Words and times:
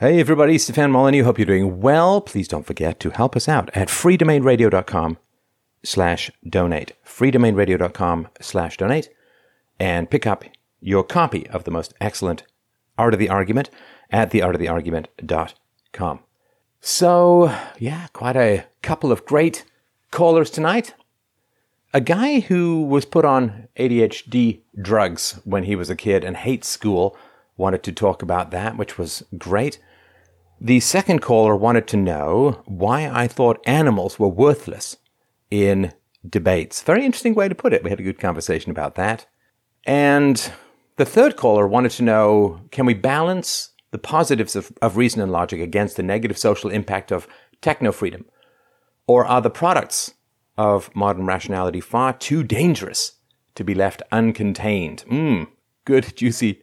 Hey 0.00 0.18
everybody, 0.18 0.58
Stefan 0.58 0.90
Molyneux. 0.90 1.22
Hope 1.22 1.38
you're 1.38 1.46
doing 1.46 1.80
well. 1.80 2.20
Please 2.20 2.48
don't 2.48 2.66
forget 2.66 2.98
to 2.98 3.10
help 3.10 3.36
us 3.36 3.48
out 3.48 3.70
at 3.74 3.86
freedomainradio.com 3.86 5.18
slash 5.84 6.32
donate. 6.44 6.94
freedomainradio.com 7.06 8.26
slash 8.40 8.76
donate 8.76 9.08
and 9.78 10.10
pick 10.10 10.26
up 10.26 10.44
your 10.80 11.04
copy 11.04 11.48
of 11.48 11.62
the 11.62 11.70
most 11.70 11.94
excellent 12.00 12.42
Art 12.98 13.14
of 13.14 13.20
the 13.20 13.28
Argument 13.28 13.70
at 14.10 14.32
theartoftheargument.com. 14.32 16.20
So, 16.80 17.56
yeah, 17.78 18.08
quite 18.12 18.36
a 18.36 18.64
couple 18.82 19.12
of 19.12 19.24
great 19.24 19.64
callers 20.10 20.50
tonight. 20.50 20.94
A 21.92 22.00
guy 22.00 22.40
who 22.40 22.82
was 22.82 23.04
put 23.04 23.24
on 23.24 23.68
ADHD 23.76 24.62
drugs 24.82 25.38
when 25.44 25.62
he 25.62 25.76
was 25.76 25.88
a 25.88 25.94
kid 25.94 26.24
and 26.24 26.36
hates 26.36 26.66
school 26.66 27.16
wanted 27.56 27.82
to 27.84 27.92
talk 27.92 28.22
about 28.22 28.50
that, 28.50 28.76
which 28.76 28.98
was 28.98 29.24
great. 29.38 29.78
The 30.64 30.80
second 30.80 31.20
caller 31.20 31.54
wanted 31.54 31.86
to 31.88 31.98
know 31.98 32.62
why 32.64 33.06
I 33.06 33.28
thought 33.28 33.60
animals 33.66 34.18
were 34.18 34.28
worthless 34.28 34.96
in 35.50 35.92
debates. 36.26 36.80
Very 36.80 37.04
interesting 37.04 37.34
way 37.34 37.50
to 37.50 37.54
put 37.54 37.74
it. 37.74 37.84
We 37.84 37.90
had 37.90 38.00
a 38.00 38.02
good 38.02 38.18
conversation 38.18 38.70
about 38.70 38.94
that. 38.94 39.26
And 39.84 40.50
the 40.96 41.04
third 41.04 41.36
caller 41.36 41.68
wanted 41.68 41.90
to 41.92 42.02
know 42.02 42.62
can 42.70 42.86
we 42.86 42.94
balance 42.94 43.72
the 43.90 43.98
positives 43.98 44.56
of, 44.56 44.72
of 44.80 44.96
reason 44.96 45.20
and 45.20 45.30
logic 45.30 45.60
against 45.60 45.98
the 45.98 46.02
negative 46.02 46.38
social 46.38 46.70
impact 46.70 47.12
of 47.12 47.28
techno 47.60 47.92
freedom? 47.92 48.24
Or 49.06 49.26
are 49.26 49.42
the 49.42 49.50
products 49.50 50.14
of 50.56 50.88
modern 50.96 51.26
rationality 51.26 51.82
far 51.82 52.14
too 52.14 52.42
dangerous 52.42 53.18
to 53.54 53.64
be 53.64 53.74
left 53.74 54.02
uncontained? 54.10 55.04
Mmm, 55.08 55.46
good, 55.84 56.16
juicy 56.16 56.62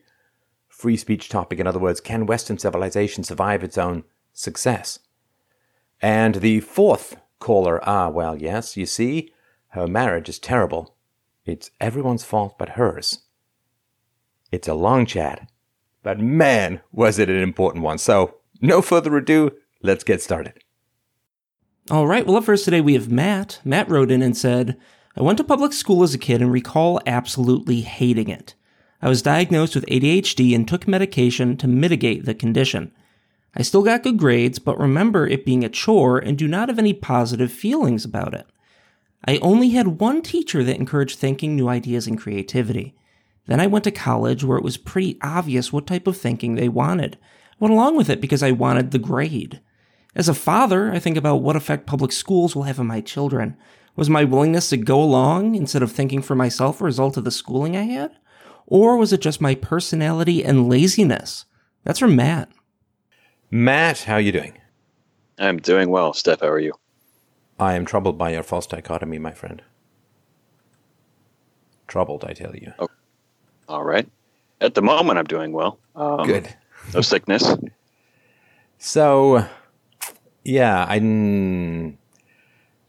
free 0.82 0.98
speech 0.98 1.30
topic. 1.30 1.60
In 1.60 1.68
other 1.68 1.80
words, 1.80 2.02
can 2.02 2.26
Western 2.26 2.58
civilization 2.58 3.24
survive 3.24 3.64
its 3.64 3.78
own 3.78 4.04
success? 4.34 4.98
And 6.02 6.36
the 6.36 6.62
fourth 6.62 7.18
caller, 7.40 7.80
ah, 7.88 8.10
well, 8.10 8.36
yes, 8.36 8.76
you 8.76 8.88
see, 8.88 9.32
her 9.70 9.86
marriage 9.86 10.28
is 10.28 10.40
terrible. 10.40 10.96
It's 11.46 11.70
everyone's 11.80 12.24
fault 12.24 12.58
but 12.58 12.70
hers. 12.70 13.20
It's 14.52 14.68
a 14.68 14.74
long 14.74 15.06
chat, 15.06 15.48
but 16.02 16.20
man, 16.20 16.82
was 16.92 17.20
it 17.20 17.30
an 17.30 17.38
important 17.42 17.84
one. 17.84 18.00
So, 18.00 18.38
no 18.60 18.82
further 18.82 19.16
ado, 19.16 19.52
let's 19.84 20.04
get 20.04 20.22
started. 20.22 20.64
All 21.92 22.08
right, 22.08 22.26
well, 22.26 22.38
up 22.38 22.44
first 22.44 22.66
today 22.66 22.82
we 22.82 22.96
have 22.96 23.12
Matt. 23.12 23.60
Matt 23.64 23.88
wrote 23.88 24.10
in 24.10 24.24
and 24.24 24.36
said, 24.36 24.78
I 25.16 25.22
went 25.22 25.38
to 25.38 25.44
public 25.44 25.74
school 25.74 26.02
as 26.02 26.16
a 26.16 26.18
kid 26.18 26.42
and 26.42 26.52
recall 26.52 27.00
absolutely 27.06 27.82
hating 27.82 28.30
it. 28.30 28.56
I 29.02 29.10
was 29.10 29.22
diagnosed 29.22 29.76
with 29.76 29.86
ADHD 29.88 30.54
and 30.54 30.68
took 30.68 30.88
medication 30.88 31.58
to 31.58 31.68
mitigate 31.68 32.26
the 32.26 32.34
condition. 32.34 32.92
I 33.56 33.64
still 33.64 33.84
got 33.84 34.04
good 34.04 34.18
grades, 34.18 34.60
but 34.60 34.80
remember 34.80 35.28
it 35.28 35.46
being 35.46 35.64
a 35.64 35.70
chore 35.70 36.20
and 36.20 36.38
do 36.38 36.48
not 36.48 36.70
have 36.70 36.80
any 36.80 36.94
positive 36.94 37.52
feelings 37.52 38.06
about 38.06 38.34
it. 38.34 38.46
I 39.28 39.38
only 39.38 39.70
had 39.70 40.00
one 40.00 40.22
teacher 40.22 40.64
that 40.64 40.78
encouraged 40.78 41.20
thinking, 41.20 41.56
new 41.56 41.68
ideas, 41.68 42.08
and 42.08 42.18
creativity. 42.18 42.96
Then 43.48 43.60
I 43.60 43.68
went 43.68 43.84
to 43.86 43.92
college 43.92 44.44
where 44.44 44.58
it 44.58 44.64
was 44.64 44.78
pretty 44.78 45.18
obvious 45.22 45.74
what 45.74 45.88
type 45.88 46.08
of 46.08 46.18
thinking 46.18 46.56
they 46.56 46.70
wanted. 46.70 47.18
I 47.22 47.56
went 47.60 47.74
along 47.74 47.98
with 47.98 48.10
it 48.10 48.22
because 48.22 48.42
I 48.42 48.52
wanted 48.52 48.92
the 48.92 49.00
grade. 49.00 49.62
As 50.16 50.30
a 50.30 50.34
father, 50.34 50.92
I 50.92 51.00
think 51.00 51.18
about 51.18 51.42
what 51.42 51.56
effect 51.56 51.88
public 51.88 52.12
schools 52.12 52.56
will 52.56 52.64
have 52.64 52.80
on 52.80 52.88
my 52.88 53.02
children. 53.02 53.58
Was 53.96 54.10
my 54.10 54.24
willingness 54.24 54.70
to 54.70 54.78
go 54.78 55.02
along 55.02 55.56
instead 55.56 55.84
of 55.84 55.92
thinking 55.92 56.22
for 56.22 56.36
myself 56.36 56.80
a 56.80 56.86
result 56.86 57.18
of 57.18 57.24
the 57.24 57.32
schooling 57.32 57.76
I 57.76 57.84
had? 57.84 58.12
Or 58.72 58.96
was 58.96 59.12
it 59.12 59.20
just 59.20 59.42
my 59.42 59.54
personality 59.54 60.46
and 60.46 60.70
laziness? 60.70 61.44
That's 61.84 62.00
from 62.00 62.16
Matt. 62.16 62.48
Matt, 63.52 64.04
how 64.04 64.14
are 64.14 64.22
you 64.22 64.32
doing? 64.32 64.58
I'm 65.38 65.58
doing 65.58 65.90
well. 65.90 66.14
Steph, 66.14 66.40
how 66.40 66.48
are 66.48 66.58
you? 66.58 66.72
I 67.60 67.74
am 67.74 67.84
troubled 67.84 68.18
by 68.18 68.30
your 68.30 68.44
false 68.44 68.66
dichotomy, 68.66 69.20
my 69.20 69.34
friend. 69.34 69.62
Troubled, 71.88 72.24
I 72.24 72.32
tell 72.32 72.56
you. 72.56 72.72
Oh, 72.80 72.88
all 73.68 73.84
right. 73.84 74.08
At 74.62 74.74
the 74.74 74.82
moment, 74.82 75.20
I'm 75.20 75.26
doing 75.26 75.52
well. 75.52 75.78
Um, 75.94 76.26
Good. 76.26 76.48
No 76.94 77.02
sickness. 77.02 77.54
so, 78.78 79.46
yeah, 80.46 80.86
I. 80.88 80.96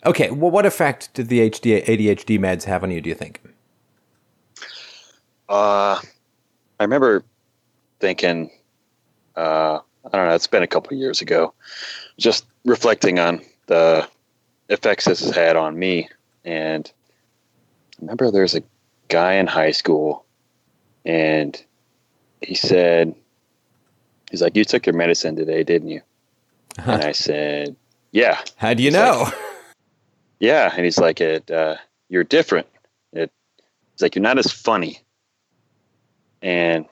Okay, 0.06 0.31
well, 0.31 0.53
what 0.53 0.65
effect 0.65 1.12
did 1.12 1.26
the 1.26 1.41
ADHD 1.41 2.38
meds 2.38 2.65
have 2.65 2.84
on 2.84 2.92
you, 2.92 3.00
do 3.00 3.09
you 3.09 3.16
think? 3.16 3.41
Uh, 5.52 6.00
I 6.80 6.84
remember 6.84 7.22
thinking, 8.00 8.50
uh, 9.36 9.80
I 10.06 10.16
don't 10.16 10.26
know, 10.26 10.34
it's 10.34 10.46
been 10.46 10.62
a 10.62 10.66
couple 10.66 10.96
years 10.96 11.20
ago, 11.20 11.52
just 12.18 12.46
reflecting 12.64 13.18
on 13.18 13.42
the 13.66 14.08
effects 14.70 15.04
this 15.04 15.20
has 15.20 15.36
had 15.36 15.56
on 15.56 15.78
me. 15.78 16.08
And 16.46 16.91
I 17.92 17.96
remember 18.00 18.30
there's 18.30 18.54
a 18.54 18.62
guy 19.08 19.34
in 19.34 19.46
high 19.46 19.72
school, 19.72 20.24
and 21.04 21.62
he 22.41 22.54
said, 22.54 23.14
he's 24.30 24.41
like, 24.41 24.56
You 24.56 24.64
took 24.64 24.86
your 24.86 24.94
medicine 24.94 25.36
today, 25.36 25.64
didn't 25.64 25.88
you? 25.88 26.00
Uh-huh. 26.78 26.92
And 26.92 27.04
I 27.04 27.12
said, 27.12 27.76
Yeah. 28.10 28.41
How 28.56 28.72
do 28.72 28.82
you 28.82 28.88
he's 28.88 28.94
know? 28.94 29.24
Like, 29.24 29.34
yeah. 30.41 30.72
And 30.74 30.86
he's 30.86 30.98
like, 30.98 31.20
it, 31.20 31.50
uh, 31.50 31.76
You're 32.08 32.24
different. 32.24 32.68
It, 33.12 33.30
he's 33.92 34.00
like, 34.00 34.14
You're 34.14 34.22
not 34.22 34.38
as 34.38 34.50
funny 34.50 35.02
and 36.42 36.86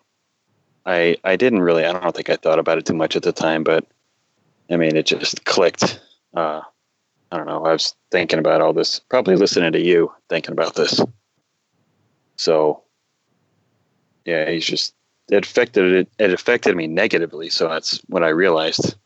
I 0.87 1.16
I 1.25 1.37
didn't 1.37 1.62
really 1.62 1.84
I 1.84 1.93
don't 1.93 2.15
think 2.15 2.31
I 2.31 2.37
thought 2.37 2.59
about 2.59 2.78
it 2.78 2.87
too 2.87 2.94
much 2.94 3.16
at 3.16 3.22
the 3.22 3.33
time, 3.33 3.65
but 3.65 3.87
I 4.71 4.77
mean 4.77 4.97
it 4.97 5.06
just 5.06 5.44
clicked. 5.44 6.00
Uh, 6.34 6.62
I 7.33 7.37
don't 7.37 7.47
know. 7.47 7.65
I 7.65 7.72
was 7.72 7.94
thinking 8.11 8.38
about 8.38 8.61
all 8.61 8.72
this, 8.72 9.00
probably 9.00 9.37
listening 9.37 9.72
to 9.72 9.81
you, 9.81 10.12
thinking 10.28 10.53
about 10.53 10.75
this. 10.75 11.00
So 12.37 12.83
yeah, 14.25 14.49
he's 14.50 14.66
just 14.66 14.94
it 15.31 15.44
affected 15.44 15.93
it. 15.93 16.09
It 16.19 16.32
affected 16.32 16.77
me 16.77 16.87
negatively. 16.87 17.50
So 17.50 17.69
that's 17.69 17.99
what 18.09 18.25
I 18.25 18.28
realized. 18.28 18.97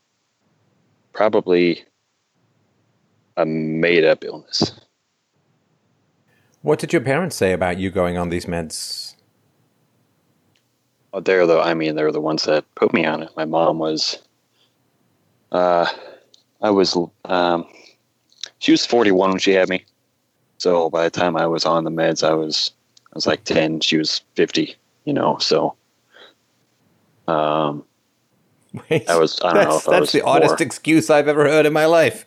Probably 1.12 1.84
a 3.37 3.44
made 3.44 4.05
up 4.05 4.25
illness. 4.25 4.72
What 6.62 6.78
did 6.78 6.93
your 6.93 7.03
parents 7.03 7.37
say 7.37 7.53
about 7.53 7.78
you 7.78 7.91
going 7.91 8.16
on 8.16 8.31
these 8.31 8.47
meds 8.47 9.03
Oh, 11.14 11.20
they're 11.20 11.47
the. 11.47 11.60
I 11.60 11.75
mean, 11.75 11.94
they're 11.94 12.10
the 12.10 12.20
ones 12.20 12.42
that 12.44 12.64
put 12.75 12.92
me 12.92 13.06
on 13.06 13.22
it. 13.22 13.30
My 13.36 13.44
mom 13.44 13.78
was. 13.78 14.19
Uh, 15.52 15.86
I 16.60 16.70
was. 16.70 16.98
Um, 17.25 17.66
she 18.58 18.72
was 18.72 18.84
41 18.84 19.30
when 19.30 19.38
she 19.38 19.52
had 19.52 19.69
me. 19.69 19.84
So 20.58 20.91
by 20.91 21.04
the 21.04 21.10
time 21.10 21.36
I 21.36 21.47
was 21.47 21.64
on 21.64 21.84
the 21.84 21.91
meds, 21.91 22.26
I 22.26 22.34
was. 22.34 22.72
I 22.98 23.14
was 23.14 23.28
like 23.28 23.44
10. 23.44 23.80
She 23.80 23.97
was 23.97 24.22
50. 24.34 24.75
You 25.04 25.12
know, 25.12 25.38
so. 25.38 25.76
Um. 27.28 27.84
Wait, 28.91 29.08
I 29.08 29.16
was. 29.16 29.41
I 29.44 29.52
don't 29.52 29.69
know. 29.69 29.76
If 29.76 29.84
that's 29.84 30.10
the 30.10 30.20
four. 30.20 30.31
oddest 30.31 30.60
excuse 30.60 31.10
I've 31.10 31.28
ever 31.28 31.44
heard 31.44 31.64
in 31.64 31.72
my 31.72 31.86
life. 31.86 32.26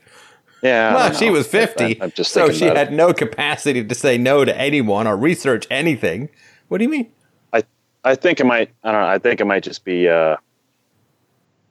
Yeah. 0.63 0.95
Well, 0.95 1.13
she 1.13 1.29
was 1.29 1.45
50, 1.45 2.01
I, 2.01 2.07
just 2.07 2.31
so 2.31 2.51
she 2.51 2.65
had 2.65 2.87
it. 2.87 2.93
no 2.93 3.13
capacity 3.13 3.83
to 3.83 3.93
say 3.93 4.17
no 4.17 4.45
to 4.45 4.57
anyone 4.57 5.07
or 5.07 5.17
research 5.17 5.67
anything. 5.69 6.29
What 6.69 6.77
do 6.77 6.85
you 6.85 6.89
mean? 6.89 7.11
I 8.07 8.15
think 8.15 8.39
it 8.39 8.45
might. 8.45 8.71
I 8.83 8.91
don't 8.91 9.01
know. 9.01 9.07
I 9.07 9.19
think 9.19 9.41
it 9.41 9.45
might 9.45 9.63
just 9.63 9.83
be 9.83 10.07
uh, 10.07 10.37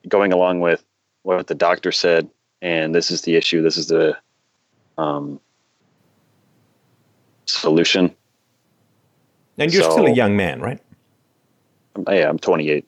going 0.08 0.32
along 0.32 0.60
with 0.60 0.84
what 1.22 1.46
the 1.46 1.54
doctor 1.54 1.92
said, 1.92 2.28
and 2.60 2.94
this 2.94 3.10
is 3.10 3.22
the 3.22 3.36
issue. 3.36 3.62
This 3.62 3.76
is 3.76 3.86
the 3.86 4.16
um, 4.98 5.40
solution. 7.46 8.14
And 9.58 9.72
you're 9.72 9.84
so, 9.84 9.92
still 9.92 10.06
a 10.06 10.12
young 10.12 10.36
man, 10.36 10.60
right? 10.60 10.80
Yeah, 12.06 12.28
I'm 12.28 12.38
28. 12.38 12.86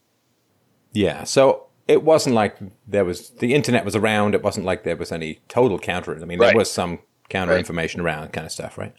Yeah. 0.92 1.25
So 1.25 1.66
it 1.87 2.03
wasn't 2.03 2.34
like 2.34 2.58
there 2.87 3.06
was 3.06 3.31
the 3.31 3.54
internet 3.54 3.84
was 3.84 3.96
around. 3.96 4.34
It 4.34 4.43
wasn't 4.43 4.67
like 4.67 4.84
there 4.84 4.96
was 4.96 5.11
any 5.11 5.40
total 5.49 5.78
counter. 5.78 6.14
I 6.20 6.26
mean, 6.26 6.38
there 6.38 6.55
was 6.55 6.70
some 6.70 6.99
counter 7.31 7.52
right. 7.52 7.58
information 7.58 8.02
around, 8.02 8.32
kind 8.34 8.44
of 8.44 8.52
stuff, 8.52 8.76
right? 8.76 8.94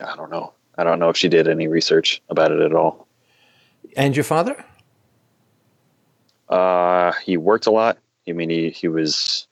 I 0.00 0.16
don't 0.16 0.30
know. 0.30 0.54
I 0.76 0.84
don't 0.84 0.98
know 0.98 1.08
if 1.08 1.16
she 1.16 1.28
did 1.28 1.46
any 1.46 1.68
research 1.68 2.22
about 2.30 2.50
it 2.50 2.60
at 2.60 2.74
all. 2.74 3.03
And 3.96 4.16
your 4.16 4.24
father? 4.24 4.64
Uh, 6.48 7.12
he 7.24 7.36
worked 7.36 7.66
a 7.66 7.70
lot. 7.70 7.98
I 8.28 8.32
mean, 8.32 8.50
he, 8.50 8.70
he 8.70 8.88
was 8.88 9.46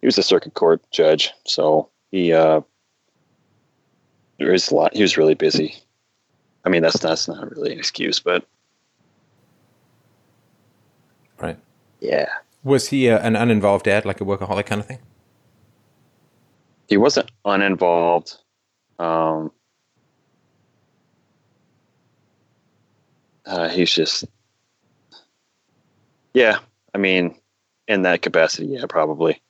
he 0.00 0.06
was 0.06 0.18
a 0.18 0.22
circuit 0.22 0.54
court 0.54 0.82
judge, 0.90 1.32
so 1.44 1.88
he 2.10 2.32
uh, 2.32 2.60
there 4.38 4.52
is 4.52 4.70
a 4.70 4.74
lot. 4.74 4.94
He 4.94 5.02
was 5.02 5.16
really 5.16 5.34
busy. 5.34 5.76
I 6.64 6.68
mean, 6.68 6.82
that's 6.82 6.98
that's 7.00 7.28
not 7.28 7.50
really 7.50 7.72
an 7.72 7.78
excuse, 7.78 8.20
but 8.20 8.46
right. 11.40 11.58
Yeah. 12.00 12.28
Was 12.64 12.88
he 12.88 13.06
a, 13.06 13.20
an 13.20 13.36
uninvolved 13.36 13.84
dad, 13.84 14.04
like 14.04 14.20
a 14.20 14.24
workaholic 14.24 14.66
kind 14.66 14.80
of 14.80 14.86
thing? 14.86 14.98
He 16.88 16.96
wasn't 16.96 17.30
uninvolved. 17.44 18.36
Um, 18.98 19.52
uh, 23.48 23.68
he's 23.68 23.90
just, 23.92 24.24
yeah, 26.34 26.58
I 26.94 26.98
mean, 26.98 27.34
in 27.88 28.02
that 28.02 28.22
capacity, 28.22 28.66
yeah, 28.68 28.84
probably. 28.88 29.40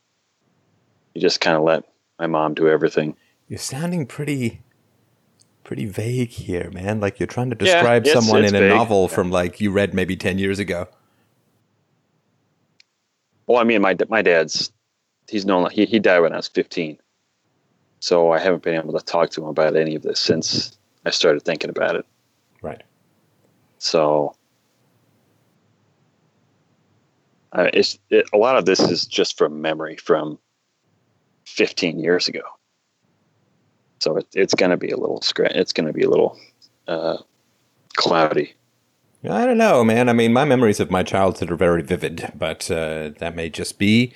You 1.15 1.21
just 1.21 1.41
kind 1.41 1.57
of 1.57 1.63
let 1.65 1.85
my 2.19 2.27
mom 2.27 2.55
do 2.55 2.69
everything. 2.69 3.17
You're 3.49 3.59
sounding 3.59 4.07
pretty 4.07 4.63
pretty 5.65 5.85
vague 5.87 6.31
here, 6.31 6.71
man. 6.71 6.99
Like 7.01 7.21
you're 7.21 7.27
trying 7.27 7.51
to 7.51 7.57
Yeah, 7.61 7.65
describe 7.75 8.07
it's- 8.07 8.25
someone 8.25 8.43
it's 8.45 8.53
in 8.53 8.57
a 8.57 8.61
vague. 8.61 8.71
novel 8.77 9.07
from 9.09 9.31
like 9.31 9.61
you 9.61 9.71
read 9.71 9.93
maybe 9.93 10.17
10 10.17 10.39
years 10.39 10.59
ago. 10.59 10.89
Well, 13.47 13.59
I 13.59 13.65
mean, 13.65 13.83
my 13.83 13.97
my 14.09 14.23
dad's 14.23 14.71
he's 15.29 15.45
no 15.45 15.67
he 15.67 15.85
he 15.87 15.99
died 15.99 16.21
when 16.21 16.33
I 16.33 16.37
was 16.37 16.49
15, 16.49 16.99
so 18.01 18.31
I 18.33 18.39
haven't 18.39 18.63
been 18.63 18.75
able 18.77 18.99
to 18.99 19.05
talk 19.05 19.31
to 19.31 19.43
him 19.43 19.49
about 19.49 19.77
any 19.77 19.95
of 19.95 20.03
this 20.03 20.21
since 20.21 20.79
I 21.05 21.11
started 21.11 21.43
thinking 21.43 21.71
about 21.71 21.97
it. 21.97 22.07
Right. 22.63 22.83
So, 23.79 24.35
uh, 27.53 27.71
it's 27.73 27.99
it, 28.11 28.29
a 28.33 28.37
lot 28.37 28.57
of 28.57 28.67
this 28.67 28.81
is 28.81 29.07
just 29.07 29.39
from 29.39 29.61
memory 29.63 29.97
from 29.97 30.39
15 31.47 31.99
years 31.99 32.29
ago. 32.29 32.43
So 34.01 34.17
it, 34.17 34.27
it's 34.35 34.55
going 34.55 34.71
to 34.71 34.77
be 34.77 34.91
a 34.91 34.97
little 34.97 35.23
It's 35.39 35.73
going 35.73 35.87
to 35.87 35.93
be 35.93 36.03
a 36.03 36.11
little 36.11 36.39
uh, 36.87 37.19
cloudy. 37.97 38.55
I 39.25 39.45
don't 39.45 39.59
know, 39.59 39.83
man. 39.83 40.09
I 40.09 40.13
mean, 40.13 40.33
my 40.33 40.45
memories 40.45 40.79
of 40.79 40.91
my 40.91 41.03
childhood 41.03 41.51
are 41.51 41.57
very 41.57 41.83
vivid, 41.83 42.33
but 42.37 42.71
uh, 42.71 43.11
that 43.19 43.35
may 43.35 43.51
just 43.51 43.79
be 43.79 44.13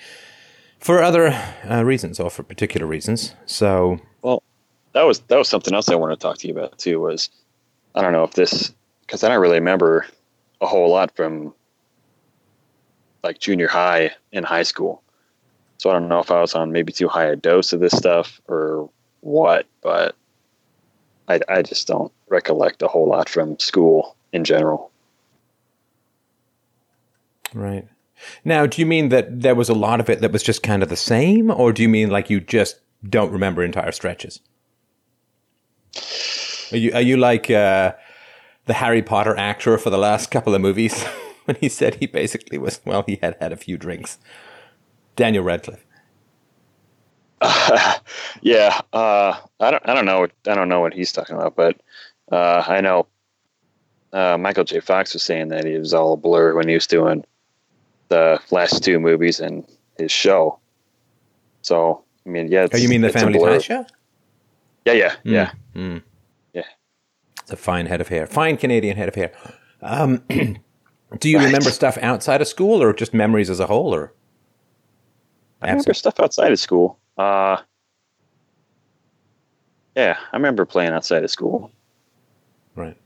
for 0.79 1.03
other 1.03 1.29
uh, 1.69 1.83
reasons 1.83 2.21
or 2.21 2.31
for 2.31 2.45
particular 2.45 2.87
reasons. 2.87 3.35
So, 3.45 3.99
Well, 4.23 4.43
that 4.93 5.03
was 5.03 5.21
that 5.21 5.39
was 5.39 5.49
something 5.49 5.75
else 5.75 5.89
I 5.89 5.97
wanted 5.97 6.21
to 6.21 6.23
talk 6.23 6.39
to 6.39 6.47
you 6.47 6.55
about 6.55 6.79
too. 6.79 7.01
Was 7.01 7.31
I 7.97 8.03
don't 8.03 8.13
know 8.13 8.23
if 8.23 8.35
this 8.35 8.73
because 9.03 9.23
I 9.23 9.29
don't 9.29 9.41
really 9.41 9.59
remember 9.59 10.07
a 10.61 10.67
whole 10.67 10.91
lot 10.91 11.15
from 11.15 11.55
like 13.23 13.39
junior 13.39 13.69
high 13.69 14.13
and 14.33 14.45
high 14.45 14.63
school. 14.63 15.03
So 15.79 15.91
I 15.91 15.95
don't 15.95 16.09
know 16.09 16.21
if 16.21 16.31
I 16.31 16.41
was 16.41 16.55
on 16.55 16.73
maybe 16.73 16.93
too 16.93 17.09
high 17.09 17.27
a 17.27 17.37
dose 17.37 17.73
of 17.73 17.81
this 17.81 17.93
stuff 17.93 18.41
or 18.49 18.89
what, 19.21 19.67
but 19.83 20.17
I 21.29 21.41
I 21.49 21.63
just 21.63 21.87
don't 21.87 22.13
recollect 22.29 22.83
a 22.83 22.89
whole 22.89 23.09
lot 23.09 23.29
from 23.29 23.59
school 23.59 24.17
in 24.33 24.45
general. 24.45 24.91
right. 27.55 27.87
Now, 28.45 28.67
do 28.67 28.81
you 28.81 28.87
mean 28.87 29.09
that 29.09 29.41
there 29.41 29.55
was 29.55 29.69
a 29.69 29.75
lot 29.75 29.99
of 30.01 30.09
it 30.09 30.21
that 30.21 30.33
was 30.33 30.43
just 30.43 30.63
kind 30.63 30.83
of 30.83 30.89
the 30.89 30.97
same, 30.97 31.51
or 31.51 31.73
do 31.73 31.83
you 31.83 31.89
mean 31.89 32.11
like 32.11 32.31
you 32.31 32.41
just 32.41 32.79
don't 33.09 33.33
remember 33.33 33.65
entire 33.65 33.93
stretches? 33.93 34.41
Are 36.71 36.77
you 36.77 36.93
are 36.95 37.01
you 37.01 37.17
like 37.17 37.51
uh, 37.51 37.93
the 38.67 38.75
Harry 38.75 39.03
Potter 39.03 39.37
actor 39.37 39.79
for 39.79 39.91
the 39.91 39.99
last 39.99 40.31
couple 40.31 40.55
of 40.55 40.61
movies 40.61 41.03
when 41.45 41.57
he 41.61 41.69
said 41.69 41.97
he 41.97 42.07
basically 42.07 42.59
was 42.59 42.81
well, 42.85 43.05
he 43.07 43.19
had 43.23 43.37
had 43.41 43.53
a 43.53 43.57
few 43.57 43.77
drinks. 43.77 44.19
Daniel 45.17 45.45
Radcliffe. 45.45 45.85
yeah, 48.43 48.81
uh, 48.93 49.37
I 49.59 49.71
don't 49.71 49.89
I 49.89 49.95
don't 49.95 50.05
know 50.05 50.21
what 50.21 50.33
I 50.47 50.55
don't 50.55 50.69
know 50.69 50.81
what 50.81 50.95
he's 50.95 51.13
talking 51.13 51.37
about, 51.37 51.57
but 51.57 51.81
uh, 52.31 52.63
I 52.67 52.81
know 52.81 53.07
uh, 54.13 54.39
Michael 54.39 54.65
J. 54.65 54.81
Fox 54.81 55.13
was 55.13 55.23
saying 55.23 55.49
that 55.49 55.65
he 55.65 55.77
was 55.77 55.93
all 55.93 56.13
a 56.13 56.17
blur 56.17 56.55
when 56.55 56.69
he 56.69 56.75
was 56.75 56.87
doing 56.87 57.25
the 58.09 58.41
last 58.51 58.85
two 58.85 59.01
movies 59.01 59.41
and 59.41 59.67
his 59.99 60.13
show. 60.13 60.59
So 61.63 62.05
I 62.25 62.29
mean, 62.29 62.49
yeah. 62.51 62.69
Oh, 62.73 62.77
you 62.77 62.89
mean 62.89 63.01
the 63.01 63.11
Family. 63.11 63.39
Ties 63.39 63.65
show? 63.65 63.85
Yeah, 64.85 64.93
yeah, 64.93 65.15
yeah. 65.25 65.53
Mm. 65.75 66.03
A 67.53 67.57
fine 67.57 67.87
head 67.87 68.01
of 68.01 68.09
hair. 68.09 68.27
Fine 68.27 68.57
Canadian 68.57 68.97
head 68.97 69.09
of 69.09 69.15
hair. 69.15 69.33
Um, 69.83 70.17
do 71.19 71.29
you 71.29 71.37
Right. 71.39 71.45
remember 71.47 71.71
stuff 71.71 71.99
outside 72.01 72.41
of 72.41 72.49
school 72.49 72.83
or 72.83 72.93
just 72.95 73.13
memories 73.13 73.51
as 73.51 73.61
a 73.61 73.67
whole 73.67 73.95
or? 73.95 74.13
I 75.61 75.69
remember 75.69 75.93
stuff 75.95 76.19
outside 76.19 76.51
of 76.51 76.59
school. 76.59 76.99
Uh, 77.19 77.59
yeah, 79.95 80.17
I 80.33 80.37
remember 80.37 80.65
playing 80.65 80.93
outside 80.93 81.23
of 81.25 81.31
school. 81.31 81.71
Right. 82.75 82.97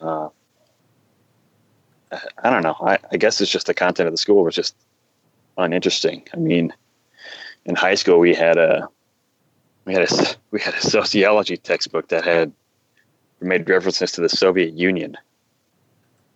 uh, 0.00 0.28
I- 2.12 2.20
I 2.44 2.50
don't 2.50 2.62
know. 2.62 2.76
I, 2.80 2.98
I 3.12 3.16
guess 3.16 3.40
it's 3.40 3.50
just 3.50 3.66
the 3.66 3.74
content 3.74 4.06
of 4.06 4.12
the 4.12 4.18
school 4.18 4.44
was 4.44 4.54
just 4.54 4.74
uninteresting. 5.58 6.26
I 6.32 6.36
mean, 6.36 6.72
in 7.66 7.74
high 7.74 7.96
school 7.96 8.18
we 8.20 8.34
had 8.34 8.56
a 8.56 8.88
we 9.84 9.92
had 9.92 10.04
a 10.10 10.26
we 10.52 10.60
had 10.60 10.74
a 10.74 10.80
sociology 10.80 11.56
textbook 11.56 12.08
that 12.08 12.24
had 12.24 12.52
made 13.40 13.68
references 13.68 14.12
to 14.12 14.20
the 14.20 14.28
Soviet 14.28 14.74
Union. 14.74 15.16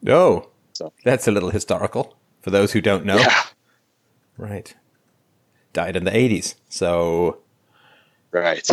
Oh, 0.06 0.48
So- 0.72 0.92
that's 1.04 1.28
a 1.28 1.30
little 1.30 1.50
historical 1.50 2.16
for 2.40 2.50
those 2.50 2.72
who 2.72 2.80
don't 2.80 3.04
know. 3.04 3.16
Yeah, 3.18 3.42
Right. 4.36 4.74
Died 5.72 5.96
in 5.96 6.04
the 6.04 6.10
80s. 6.10 6.54
So 6.68 7.38
right. 8.30 8.66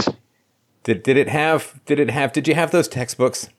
did 0.83 1.03
did 1.03 1.17
it 1.17 1.29
have 1.29 1.79
did 1.85 1.99
it 1.99 2.09
have 2.09 2.31
did 2.33 2.47
you 2.47 2.55
have 2.55 2.71
those 2.71 2.87
textbooks 2.87 3.49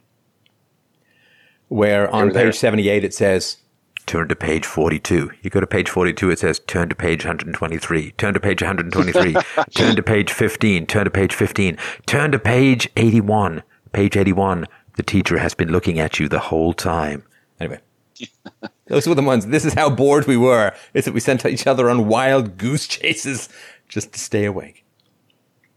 where 1.69 2.11
on 2.11 2.26
were 2.28 2.32
there. 2.32 2.46
page 2.46 2.56
78 2.58 3.05
it 3.05 3.14
says 3.14 3.58
turn 4.06 4.28
to 4.28 4.34
page 4.37 4.67
42. 4.67 5.31
You 5.43 5.50
go 5.50 5.61
to 5.61 5.67
page 5.67 5.88
42 5.88 6.31
it 6.31 6.38
says 6.40 6.58
turn 6.67 6.88
to 6.88 6.94
page 6.94 7.25
123. 7.25 8.11
Turn 8.12 8.34
to 8.34 8.40
page 8.40 8.62
123. 8.62 9.37
turn 9.75 9.96
to 9.96 10.02
page 10.02 10.32
15. 10.32 10.87
Turn 10.87 11.05
to 11.05 11.11
page 11.11 11.34
15. 11.34 11.76
Turn 12.06 12.32
to 12.32 12.38
page 12.38 12.88
81. 12.96 13.62
Page 13.92 14.16
81. 14.16 14.66
The 14.96 15.02
teacher 15.02 15.38
has 15.38 15.54
been 15.54 15.70
looking 15.70 15.98
at 15.98 16.19
you 16.19 16.28
the 16.28 16.38
whole 16.38 16.72
time. 16.72 17.25
Anyway. 17.58 17.81
Those 18.87 19.06
were 19.06 19.14
the 19.14 19.22
ones. 19.22 19.46
This 19.46 19.64
is 19.64 19.75
how 19.75 19.88
bored 19.88 20.26
we 20.26 20.37
were. 20.37 20.72
Is 20.94 21.04
that 21.04 21.14
we 21.14 21.20
sent 21.20 21.46
each 21.46 21.66
other 21.66 21.88
on 21.88 22.08
wild 22.08 22.58
goose 22.58 22.87
chases 22.87 23.48
just 23.88 24.12
to 24.12 24.19
stay 24.19 24.44
awake. 24.44 24.84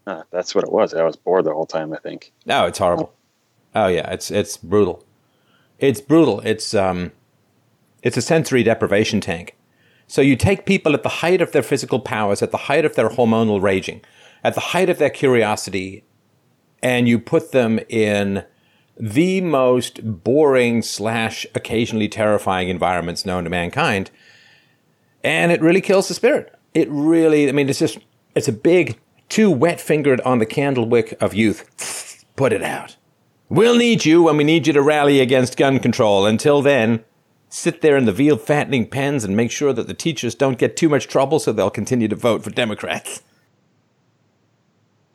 Uh, 0.06 0.24
that's 0.31 0.54
what 0.54 0.63
it 0.63 0.71
was. 0.71 0.94
I 0.94 1.04
was 1.04 1.15
bored 1.15 1.45
the 1.45 1.54
whole 1.54 1.65
time. 1.65 1.94
I 1.94 1.98
think. 1.98 2.31
No, 2.45 2.65
it's 2.65 2.80
horrible. 2.80 3.13
Oh 3.75 3.88
yeah, 3.88 4.12
it's 4.12 4.31
it's 4.31 4.57
brutal. 4.57 5.06
It's 5.80 6.01
brutal. 6.01 6.42
It's 6.42 6.74
um, 6.74 7.12
it's 8.01 8.18
a 8.18 8.21
sensory 8.21 8.63
deprivation 8.63 9.21
tank. 9.21 9.56
So 10.07 10.21
you 10.21 10.36
take 10.36 10.66
people 10.66 10.94
at 10.94 11.04
the 11.04 11.09
height 11.09 11.42
of 11.42 11.54
their 11.54 11.63
physical 11.63 12.00
powers, 12.00 12.42
at 12.42 12.51
the 12.51 12.57
height 12.57 12.86
of 12.86 12.95
their 12.95 13.09
hormonal 13.09 13.62
raging, 13.62 14.01
at 14.44 14.54
the 14.54 14.59
height 14.59 14.89
of 14.89 14.98
their 14.98 15.09
curiosity, 15.09 16.04
and 16.83 17.07
you 17.07 17.18
put 17.18 17.53
them 17.53 17.80
in 17.89 18.44
the 19.00 19.41
most 19.41 20.24
boring 20.24 20.83
slash 20.83 21.47
occasionally 21.56 22.09
terrifying 22.09 22.69
environments 22.69 23.25
known 23.25 23.45
to 23.45 23.50
mankind, 23.50 24.12
and 25.24 25.51
it 25.51 25.62
really 25.62 25.81
kills 25.81 26.09
the 26.09 26.13
spirit. 26.13 26.53
It 26.75 26.88
really, 26.91 27.49
I 27.49 27.54
mean, 27.54 27.69
it's 27.69 27.80
just 27.80 27.97
it's 28.35 28.47
a 28.47 28.54
big 28.54 28.99
too 29.30 29.49
wet 29.49 29.81
fingered 29.81 30.21
on 30.21 30.37
the 30.40 30.45
candle 30.45 30.87
wick 30.87 31.18
of 31.19 31.33
youth. 31.33 32.25
Put 32.35 32.54
it 32.54 32.61
out. 32.61 32.97
We'll 33.49 33.78
need 33.78 34.06
you 34.06 34.23
when 34.23 34.37
we 34.37 34.44
need 34.44 34.68
you 34.68 34.73
to 34.73 34.81
rally 34.81 35.19
against 35.19 35.57
gun 35.57 35.80
control. 35.80 36.25
Until 36.25 36.61
then, 36.61 37.04
sit 37.49 37.81
there 37.81 37.95
in 37.95 38.06
the 38.06 38.11
veal 38.11 38.37
fattening 38.37 38.87
pens 38.87 39.23
and 39.23 39.37
make 39.37 39.52
sure 39.52 39.71
that 39.73 39.87
the 39.87 39.94
teachers 39.94 40.33
don't 40.33 40.57
get 40.57 40.75
too 40.75 40.90
much 40.90 41.07
trouble 41.07 41.40
so 41.40 41.52
they'll 41.52 41.69
continue 41.69 42.07
to 42.07 42.16
vote 42.16 42.44
for 42.44 42.49
Democrats. 42.49 43.21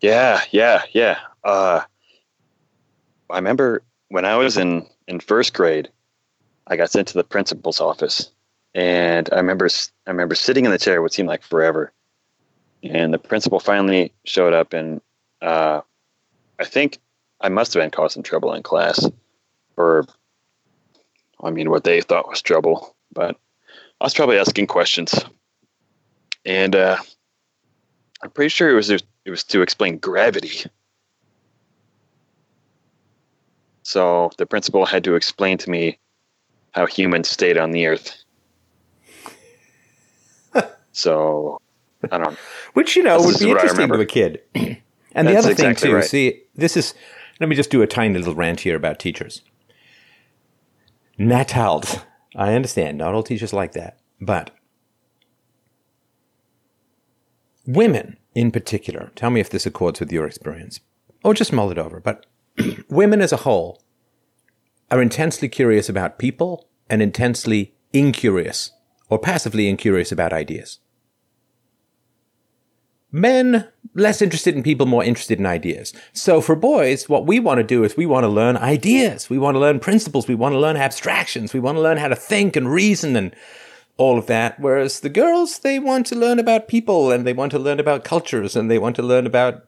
Yeah, 0.00 0.40
yeah, 0.50 0.82
yeah. 0.92 1.18
Uh, 1.42 1.82
I 3.30 3.36
remember 3.36 3.82
when 4.08 4.24
I 4.24 4.36
was 4.36 4.56
in 4.56 4.86
in 5.06 5.20
first 5.20 5.54
grade, 5.54 5.88
I 6.66 6.76
got 6.76 6.90
sent 6.90 7.08
to 7.08 7.14
the 7.14 7.24
principal's 7.24 7.80
office, 7.80 8.30
and 8.74 9.28
I 9.32 9.36
remember 9.36 9.68
I 10.06 10.10
remember 10.10 10.34
sitting 10.34 10.64
in 10.64 10.70
the 10.70 10.78
chair 10.78 11.02
what 11.02 11.12
seemed 11.12 11.28
like 11.28 11.42
forever, 11.42 11.92
and 12.82 13.12
the 13.12 13.18
principal 13.18 13.60
finally 13.60 14.12
showed 14.24 14.52
up, 14.52 14.72
and 14.72 15.00
uh, 15.42 15.80
I 16.58 16.64
think 16.64 16.98
I 17.40 17.48
must 17.48 17.74
have 17.74 17.82
been 17.82 17.90
causing 17.90 18.22
trouble 18.22 18.54
in 18.54 18.62
class, 18.62 19.08
or 19.76 20.06
I 21.42 21.50
mean 21.50 21.70
what 21.70 21.84
they 21.84 22.00
thought 22.00 22.28
was 22.28 22.42
trouble, 22.42 22.94
but 23.12 23.36
I 24.00 24.04
was 24.04 24.14
probably 24.14 24.38
asking 24.38 24.68
questions, 24.68 25.14
and 26.44 26.76
uh, 26.76 26.98
I'm 28.22 28.30
pretty 28.30 28.48
sure 28.48 28.70
it 28.70 28.74
was 28.74 28.90
it 28.90 29.02
was 29.26 29.44
to 29.44 29.62
explain 29.62 29.98
gravity. 29.98 30.64
So 33.82 34.30
the 34.36 34.46
principal 34.46 34.84
had 34.84 35.04
to 35.04 35.14
explain 35.14 35.56
to 35.58 35.70
me 35.70 35.98
how 36.72 36.86
humans 36.86 37.28
stayed 37.30 37.56
on 37.56 37.70
the 37.70 37.86
earth. 37.86 38.22
so 40.92 41.58
I 42.10 42.18
don't 42.18 42.38
Which, 42.74 42.96
you 42.96 43.02
know, 43.02 43.18
This 43.18 43.26
would 43.26 43.46
be 43.46 43.50
interesting 43.50 43.88
to 43.88 43.94
a 44.00 44.06
kid. 44.06 44.42
and 44.54 44.76
the 45.26 45.32
That's 45.32 45.46
other 45.46 45.54
thing, 45.54 45.70
exactly 45.70 45.88
too, 45.88 45.94
right. 45.96 46.04
see, 46.04 46.42
this 46.54 46.76
is, 46.76 46.94
let 47.40 47.48
me 47.48 47.56
just 47.56 47.70
do 47.70 47.82
a 47.82 47.86
tiny 47.86 48.18
little 48.18 48.34
rant 48.34 48.60
here 48.60 48.76
about 48.76 48.98
teachers. 48.98 49.42
Natald. 51.18 52.02
I 52.36 52.54
understand, 52.54 52.98
not 52.98 53.14
all 53.14 53.22
teachers 53.22 53.52
like 53.52 53.72
that. 53.72 53.98
But 54.20 54.50
women 57.68 58.16
in 58.34 58.50
particular, 58.50 59.12
tell 59.14 59.30
me 59.30 59.40
if 59.40 59.50
this 59.50 59.66
accords 59.66 60.00
with 60.00 60.10
your 60.10 60.26
experience, 60.26 60.80
or 61.22 61.34
just 61.34 61.52
mull 61.52 61.70
it 61.70 61.78
over, 61.78 62.00
but 62.00 62.24
women 62.88 63.20
as 63.20 63.32
a 63.32 63.38
whole 63.38 63.82
are 64.90 65.02
intensely 65.02 65.48
curious 65.48 65.88
about 65.88 66.18
people 66.18 66.66
and 66.88 67.02
intensely 67.02 67.74
incurious 67.92 68.72
or 69.10 69.18
passively 69.18 69.68
incurious 69.68 70.10
about 70.10 70.32
ideas. 70.32 70.78
Men, 73.10 73.68
less 73.94 74.22
interested 74.22 74.54
in 74.54 74.62
people, 74.62 74.86
more 74.86 75.04
interested 75.04 75.38
in 75.38 75.46
ideas. 75.46 75.92
So 76.12 76.40
for 76.40 76.54
boys, 76.54 77.08
what 77.08 77.26
we 77.26 77.40
want 77.40 77.58
to 77.58 77.64
do 77.64 77.84
is 77.84 77.96
we 77.96 78.06
want 78.06 78.24
to 78.24 78.28
learn 78.28 78.56
ideas. 78.56 79.30
We 79.30 79.38
want 79.38 79.54
to 79.54 79.60
learn 79.60 79.80
principles. 79.80 80.28
We 80.28 80.34
want 80.34 80.52
to 80.52 80.58
learn 80.58 80.76
abstractions. 80.76 81.52
We 81.52 81.60
want 81.60 81.76
to 81.76 81.82
learn 81.82 81.96
how 81.96 82.08
to 82.08 82.16
think 82.16 82.54
and 82.54 82.70
reason 82.70 83.16
and 83.16 83.34
all 83.98 84.16
of 84.16 84.26
that. 84.26 84.58
Whereas 84.58 85.00
the 85.00 85.10
girls, 85.10 85.58
they 85.58 85.78
want 85.78 86.06
to 86.06 86.16
learn 86.16 86.38
about 86.38 86.68
people 86.68 87.10
and 87.10 87.26
they 87.26 87.34
want 87.34 87.52
to 87.52 87.58
learn 87.58 87.78
about 87.78 88.04
cultures 88.04 88.56
and 88.56 88.70
they 88.70 88.78
want 88.78 88.96
to 88.96 89.02
learn 89.02 89.26
about, 89.26 89.64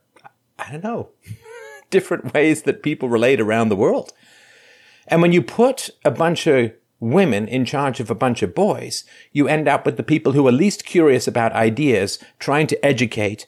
I 0.58 0.72
don't 0.72 0.84
know, 0.84 1.10
different 1.90 2.32
ways 2.32 2.62
that 2.62 2.82
people 2.82 3.08
relate 3.08 3.40
around 3.40 3.68
the 3.68 3.76
world. 3.76 4.12
And 5.08 5.20
when 5.20 5.32
you 5.32 5.42
put 5.42 5.90
a 6.04 6.10
bunch 6.10 6.46
of 6.46 6.72
women 7.00 7.48
in 7.48 7.64
charge 7.64 7.98
of 7.98 8.10
a 8.10 8.14
bunch 8.14 8.42
of 8.42 8.54
boys, 8.54 9.04
you 9.32 9.48
end 9.48 9.66
up 9.66 9.84
with 9.84 9.96
the 9.96 10.02
people 10.02 10.32
who 10.32 10.46
are 10.46 10.52
least 10.52 10.84
curious 10.84 11.26
about 11.26 11.52
ideas 11.52 12.18
trying 12.38 12.68
to 12.68 12.86
educate 12.86 13.46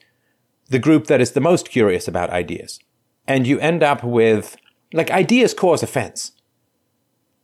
the 0.68 0.78
group 0.78 1.06
that 1.06 1.20
is 1.20 1.32
the 1.32 1.40
most 1.40 1.70
curious 1.70 2.08
about 2.08 2.30
ideas. 2.30 2.80
And 3.28 3.46
you 3.46 3.60
end 3.60 3.82
up 3.82 4.02
with, 4.02 4.56
like, 4.92 5.10
ideas 5.10 5.54
cause 5.54 5.82
offense. 5.82 6.32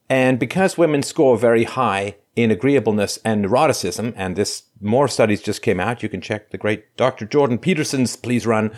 And 0.09 0.39
because 0.39 0.79
women 0.79 1.03
score 1.03 1.37
very 1.37 1.65
high 1.65 2.17
in 2.43 2.51
agreeableness 2.51 3.19
and 3.25 3.45
neuroticism, 3.45 4.13
and 4.17 4.37
this 4.37 4.65
more 4.81 5.09
studies 5.09 5.43
just 5.43 5.63
came 5.63 5.81
out, 5.81 6.03
you 6.03 6.09
can 6.09 6.21
check 6.21 6.51
the 6.51 6.59
great 6.59 6.97
Dr. 6.97 7.27
Jordan 7.27 7.59
Peterson's 7.59 8.17
Please 8.17 8.47
Run 8.47 8.71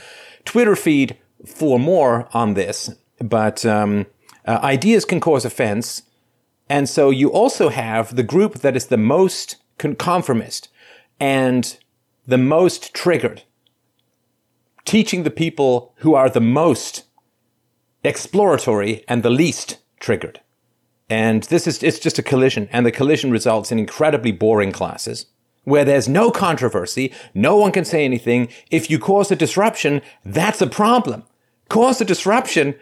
Twitter 0.45 0.75
feed 0.75 1.19
for 1.45 1.79
more 1.79 2.29
on 2.33 2.55
this. 2.55 2.91
But 3.19 3.67
um, 3.67 4.07
uh, 4.47 4.61
ideas 4.63 5.05
can 5.05 5.21
cause 5.21 5.45
offense 5.45 6.03
and 6.71 6.89
so 6.89 7.11
you 7.11 7.33
also 7.33 7.69
have 7.69 8.15
the 8.15 8.23
group 8.23 8.61
that 8.61 8.77
is 8.77 8.87
the 8.87 8.97
most 8.97 9.57
conformist 9.77 10.69
and 11.19 11.77
the 12.25 12.39
most 12.39 12.95
triggered, 12.95 13.43
teaching 14.85 15.25
the 15.25 15.33
people 15.33 15.93
who 15.97 16.15
are 16.15 16.31
the 16.31 16.41
most 16.41 17.03
exploratory 18.05 19.05
and 19.09 19.25
the 19.25 19.31
least 19.31 19.79
triggered. 19.99 20.41
And 21.11 21.43
this 21.45 21.67
is, 21.67 21.83
it's 21.83 21.99
just 21.99 22.21
a 22.21 22.23
collision. 22.23 22.69
And 22.73 22.87
the 22.87 22.93
collision 22.93 23.33
results 23.33 23.73
in 23.73 23.79
incredibly 23.79 24.31
boring 24.31 24.71
classes 24.71 25.27
where 25.65 25.85
there's 25.85 26.09
no 26.09 26.31
controversy. 26.31 27.13
No 27.35 27.57
one 27.57 27.73
can 27.73 27.85
say 27.85 28.05
anything. 28.05 28.49
If 28.71 28.91
you 28.91 28.99
cause 28.99 29.31
a 29.31 29.37
disruption, 29.37 30.03
that's 30.25 30.63
a 30.63 30.67
problem. 30.67 31.25
Cause 31.69 32.01
a 32.01 32.05
disruption. 32.05 32.77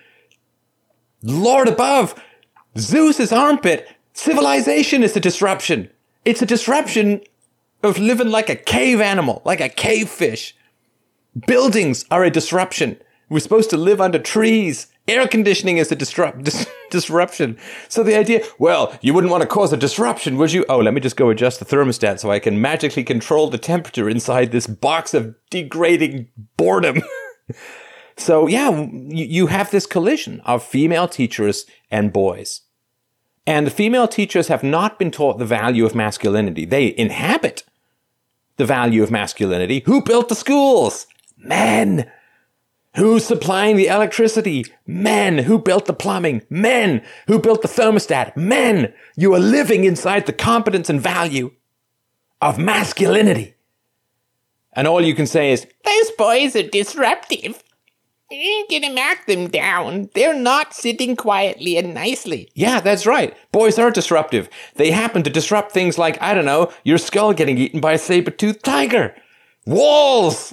Lord 1.23 1.69
above, 1.69 2.15
Zeus's 2.77 3.33
armpit. 3.33 3.89
Civilization 4.13 5.03
is 5.03 5.17
a 5.17 5.21
disruption. 5.21 5.91
It's 6.25 6.43
a 6.43 6.47
disruption 6.47 7.23
of 7.83 7.99
living 7.99 8.29
like 8.29 8.49
a 8.49 8.57
cave 8.57 9.01
animal, 9.01 9.43
like 9.45 9.61
a 9.61 9.69
cave 9.69 10.09
fish. 10.09 10.55
Buildings 11.47 12.05
are 12.11 12.25
a 12.25 12.31
disruption. 12.31 12.99
We're 13.29 13.41
supposed 13.41 13.71
to 13.71 13.77
live 13.77 14.01
under 14.01 14.19
trees. 14.19 14.89
Air 15.09 15.27
conditioning 15.27 15.79
is 15.79 15.91
a 15.91 15.97
disrupt, 15.97 16.43
dis- 16.45 16.69
disruption. 16.91 17.59
So 17.89 18.03
the 18.03 18.17
idea, 18.17 18.45
well, 18.59 18.97
you 19.01 19.15
wouldn't 19.15 19.31
want 19.31 19.43
to 19.43 19.49
cause 19.49 19.73
a 19.73 19.77
disruption, 19.77 20.37
would 20.37 20.53
you? 20.53 20.65
Oh, 20.69 20.79
let 20.79 20.95
me 20.95 21.01
just 21.01 21.17
go 21.17 21.31
adjust 21.31 21.59
the 21.59 21.65
thermostat 21.65 22.21
so 22.21 22.31
I 22.31 22.39
can 22.39 22.61
magically 22.61 23.05
control 23.05 23.49
the 23.49 23.59
temperature 23.59 24.09
inside 24.09 24.53
this 24.53 24.67
box 24.67 25.15
of 25.15 25.35
degrading 25.51 26.29
boredom. 26.57 27.03
so 28.17 28.47
yeah, 28.47 28.87
you 28.91 29.47
have 29.47 29.71
this 29.71 29.87
collision 29.87 30.41
of 30.45 30.63
female 30.63 31.09
teachers 31.09 31.65
and 31.91 32.13
boys. 32.13 32.63
And 33.47 33.67
the 33.67 33.71
female 33.71 34.07
teachers 34.07 34.49
have 34.49 34.63
not 34.63 34.99
been 34.99 35.11
taught 35.11 35.39
the 35.39 35.47
value 35.47 35.87
of 35.87 35.95
masculinity. 35.95 36.67
They 36.67 36.95
inhabit 36.99 37.65
the 38.59 38.67
value 38.67 39.03
of 39.03 39.11
masculinity. 39.11 39.83
Who 39.87 40.03
built 40.03 40.29
the 40.29 40.35
schools? 40.35 41.07
Men. 41.39 42.11
Who's 42.99 43.25
supplying 43.25 43.77
the 43.77 43.87
electricity? 43.87 44.65
Men. 44.85 45.39
Who 45.39 45.61
built 45.61 45.87
the 45.87 45.93
plumbing? 45.93 46.43
Men. 46.51 47.03
Who 47.29 47.39
built 47.39 47.63
the 47.63 47.69
thermostat? 47.69 48.37
Men. 48.37 48.93
You 49.17 49.33
are 49.35 49.39
living 49.39 49.85
inside 49.85 50.27
the 50.27 50.33
competence 50.33 50.91
and 50.91 51.01
value 51.01 51.53
of 52.43 52.59
masculinity. 52.59 53.55
And 54.73 54.89
all 54.89 55.01
you 55.01 55.15
can 55.15 55.27
say 55.27 55.53
is, 55.53 55.65
those 55.85 56.11
boys 56.13 56.57
are 56.57 56.65
disruptive. 56.65 57.63
You 58.33 58.39
ain't 58.39 58.71
gonna 58.71 58.93
knock 58.93 59.27
them 59.27 59.49
down. 59.49 60.11
They're 60.15 60.35
not 60.35 60.75
sitting 60.75 61.15
quietly 61.15 61.77
and 61.77 61.95
nicely. 61.95 62.51
Yeah, 62.55 62.81
that's 62.81 63.07
right. 63.07 63.35
Boys 63.53 63.79
are 63.79 63.93
disruptive. 63.93 64.51
They 64.75 64.91
happen 64.91 65.23
to 65.23 65.31
disrupt 65.31 65.71
things 65.71 65.99
like, 65.99 66.21
I 66.21 66.35
don't 66.35 66.45
know, 66.45 66.73
your 66.83 66.99
skull 66.99 67.33
getting 67.33 67.59
eaten 67.59 67.81
by 67.81 67.93
a 67.93 67.99
saber-toothed 67.99 68.65
tiger. 68.65 69.15
Walls 69.67 70.53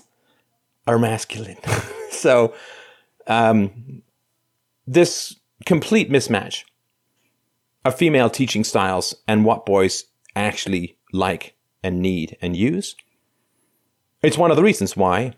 are 0.86 1.00
masculine. 1.00 1.58
so, 2.16 2.54
um, 3.28 4.02
this 4.88 5.36
complete 5.66 6.10
mismatch 6.10 6.64
of 7.84 7.96
female 7.96 8.30
teaching 8.30 8.64
styles 8.64 9.16
and 9.28 9.46
what 9.46 9.66
boys 9.66 10.06
actually 10.36 10.98
like 11.14 11.56
and 11.84 12.02
need 12.02 12.38
and 12.42 12.56
use. 12.56 12.96
It's 14.22 14.38
one 14.38 14.52
of 14.52 14.58
the 14.58 14.64
reasons 14.64 14.98
why 14.98 15.34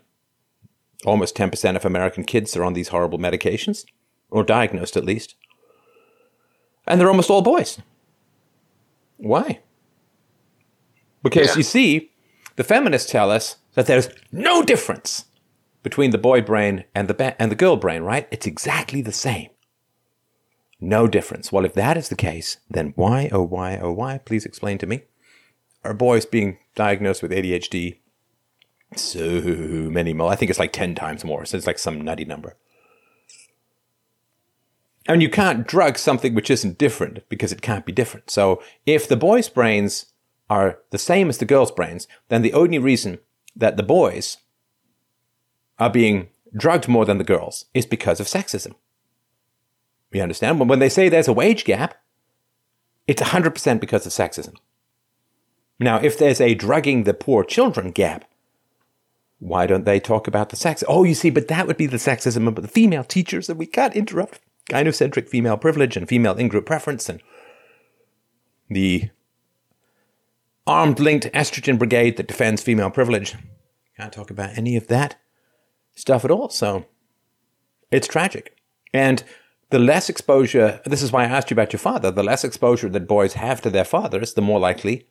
Almost 1.04 1.36
10% 1.36 1.76
of 1.76 1.84
American 1.84 2.24
kids 2.24 2.56
are 2.56 2.64
on 2.64 2.72
these 2.72 2.88
horrible 2.88 3.18
medications, 3.18 3.84
or 4.30 4.42
diagnosed 4.42 4.96
at 4.96 5.04
least. 5.04 5.36
And 6.86 7.00
they're 7.00 7.08
almost 7.08 7.30
all 7.30 7.42
boys. 7.42 7.80
Why? 9.16 9.60
Because 11.22 11.48
yeah. 11.48 11.56
you 11.56 11.62
see, 11.62 12.10
the 12.56 12.64
feminists 12.64 13.10
tell 13.10 13.30
us 13.30 13.56
that 13.74 13.86
there's 13.86 14.08
no 14.32 14.62
difference 14.62 15.26
between 15.82 16.10
the 16.10 16.18
boy 16.18 16.42
brain 16.42 16.84
and 16.94 17.08
the 17.08 17.14
ba- 17.14 17.40
and 17.40 17.50
the 17.50 17.56
girl 17.56 17.76
brain, 17.76 18.02
right? 18.02 18.28
It's 18.30 18.46
exactly 18.46 19.02
the 19.02 19.12
same. 19.12 19.50
No 20.80 21.06
difference. 21.06 21.50
Well, 21.50 21.64
if 21.64 21.74
that 21.74 21.96
is 21.96 22.08
the 22.08 22.16
case, 22.16 22.58
then 22.70 22.92
why, 22.96 23.28
oh 23.32 23.42
why, 23.42 23.78
oh 23.78 23.92
why, 23.92 24.18
please 24.18 24.46
explain 24.46 24.78
to 24.78 24.86
me, 24.86 25.02
are 25.84 25.94
boys 25.94 26.24
being 26.24 26.58
diagnosed 26.74 27.22
with 27.22 27.32
ADHD 27.32 27.98
so 28.96 29.20
many 29.20 30.14
more. 30.14 30.30
I 30.30 30.36
think 30.36 30.50
it's 30.50 30.58
like 30.58 30.72
10 30.72 30.94
times 30.94 31.24
more. 31.24 31.44
So 31.44 31.56
it's 31.56 31.66
like 31.66 31.78
some 31.78 32.00
nutty 32.00 32.24
number. 32.24 32.56
And 35.06 35.22
you 35.22 35.30
can't 35.30 35.66
drug 35.66 35.98
something 35.98 36.34
which 36.34 36.50
isn't 36.50 36.78
different 36.78 37.28
because 37.28 37.50
it 37.50 37.62
can't 37.62 37.86
be 37.86 37.92
different. 37.92 38.30
So 38.30 38.62
if 38.84 39.08
the 39.08 39.16
boys' 39.16 39.48
brains 39.48 40.06
are 40.50 40.78
the 40.90 40.98
same 40.98 41.28
as 41.28 41.38
the 41.38 41.44
girls' 41.44 41.70
brains, 41.72 42.06
then 42.28 42.42
the 42.42 42.52
only 42.52 42.78
reason 42.78 43.18
that 43.56 43.76
the 43.76 43.82
boys 43.82 44.38
are 45.78 45.90
being 45.90 46.28
drugged 46.56 46.88
more 46.88 47.04
than 47.04 47.18
the 47.18 47.24
girls 47.24 47.66
is 47.74 47.86
because 47.86 48.20
of 48.20 48.26
sexism. 48.26 48.74
You 50.10 50.22
understand? 50.22 50.68
When 50.68 50.78
they 50.78 50.88
say 50.88 51.08
there's 51.08 51.28
a 51.28 51.32
wage 51.32 51.64
gap, 51.64 51.94
it's 53.06 53.22
100% 53.22 53.80
because 53.80 54.06
of 54.06 54.12
sexism. 54.12 54.54
Now, 55.78 55.98
if 55.98 56.18
there's 56.18 56.40
a 56.40 56.54
drugging 56.54 57.04
the 57.04 57.14
poor 57.14 57.44
children 57.44 57.90
gap, 57.90 58.24
why 59.38 59.66
don't 59.66 59.84
they 59.84 60.00
talk 60.00 60.26
about 60.26 60.48
the 60.48 60.56
sex? 60.56 60.82
Oh, 60.88 61.04
you 61.04 61.14
see, 61.14 61.30
but 61.30 61.48
that 61.48 61.66
would 61.66 61.76
be 61.76 61.86
the 61.86 61.98
sexism 61.98 62.48
of 62.48 62.56
the 62.56 62.66
female 62.66 63.04
teachers, 63.04 63.48
and 63.48 63.58
we 63.58 63.66
can't 63.66 63.94
interrupt 63.94 64.40
gynocentric 64.68 65.28
female 65.28 65.56
privilege 65.56 65.96
and 65.96 66.08
female 66.08 66.34
in-group 66.34 66.66
preference 66.66 67.08
and 67.08 67.22
the 68.68 69.10
armed 70.66 71.00
linked 71.00 71.26
estrogen 71.32 71.78
brigade 71.78 72.16
that 72.16 72.28
defends 72.28 72.62
female 72.62 72.90
privilege. 72.90 73.34
Can't 73.96 74.12
talk 74.12 74.30
about 74.30 74.58
any 74.58 74.76
of 74.76 74.88
that 74.88 75.16
stuff 75.98 76.24
at 76.24 76.30
all. 76.30 76.48
So 76.48 76.86
it's 77.90 78.06
tragic. 78.06 78.56
And 78.94 79.22
the 79.70 79.78
less 79.78 80.08
exposure, 80.08 80.80
this 80.84 81.02
is 81.02 81.12
why 81.12 81.24
I 81.24 81.28
asked 81.28 81.50
you 81.50 81.54
about 81.54 81.72
your 81.72 81.80
father, 81.80 82.10
the 82.10 82.22
less 82.22 82.44
exposure 82.44 82.88
that 82.88 83.08
boys 83.08 83.34
have 83.34 83.60
to 83.62 83.70
their 83.70 83.84
fathers, 83.84 84.34
the 84.34 84.40
more 84.40 84.60
likely 84.60 85.06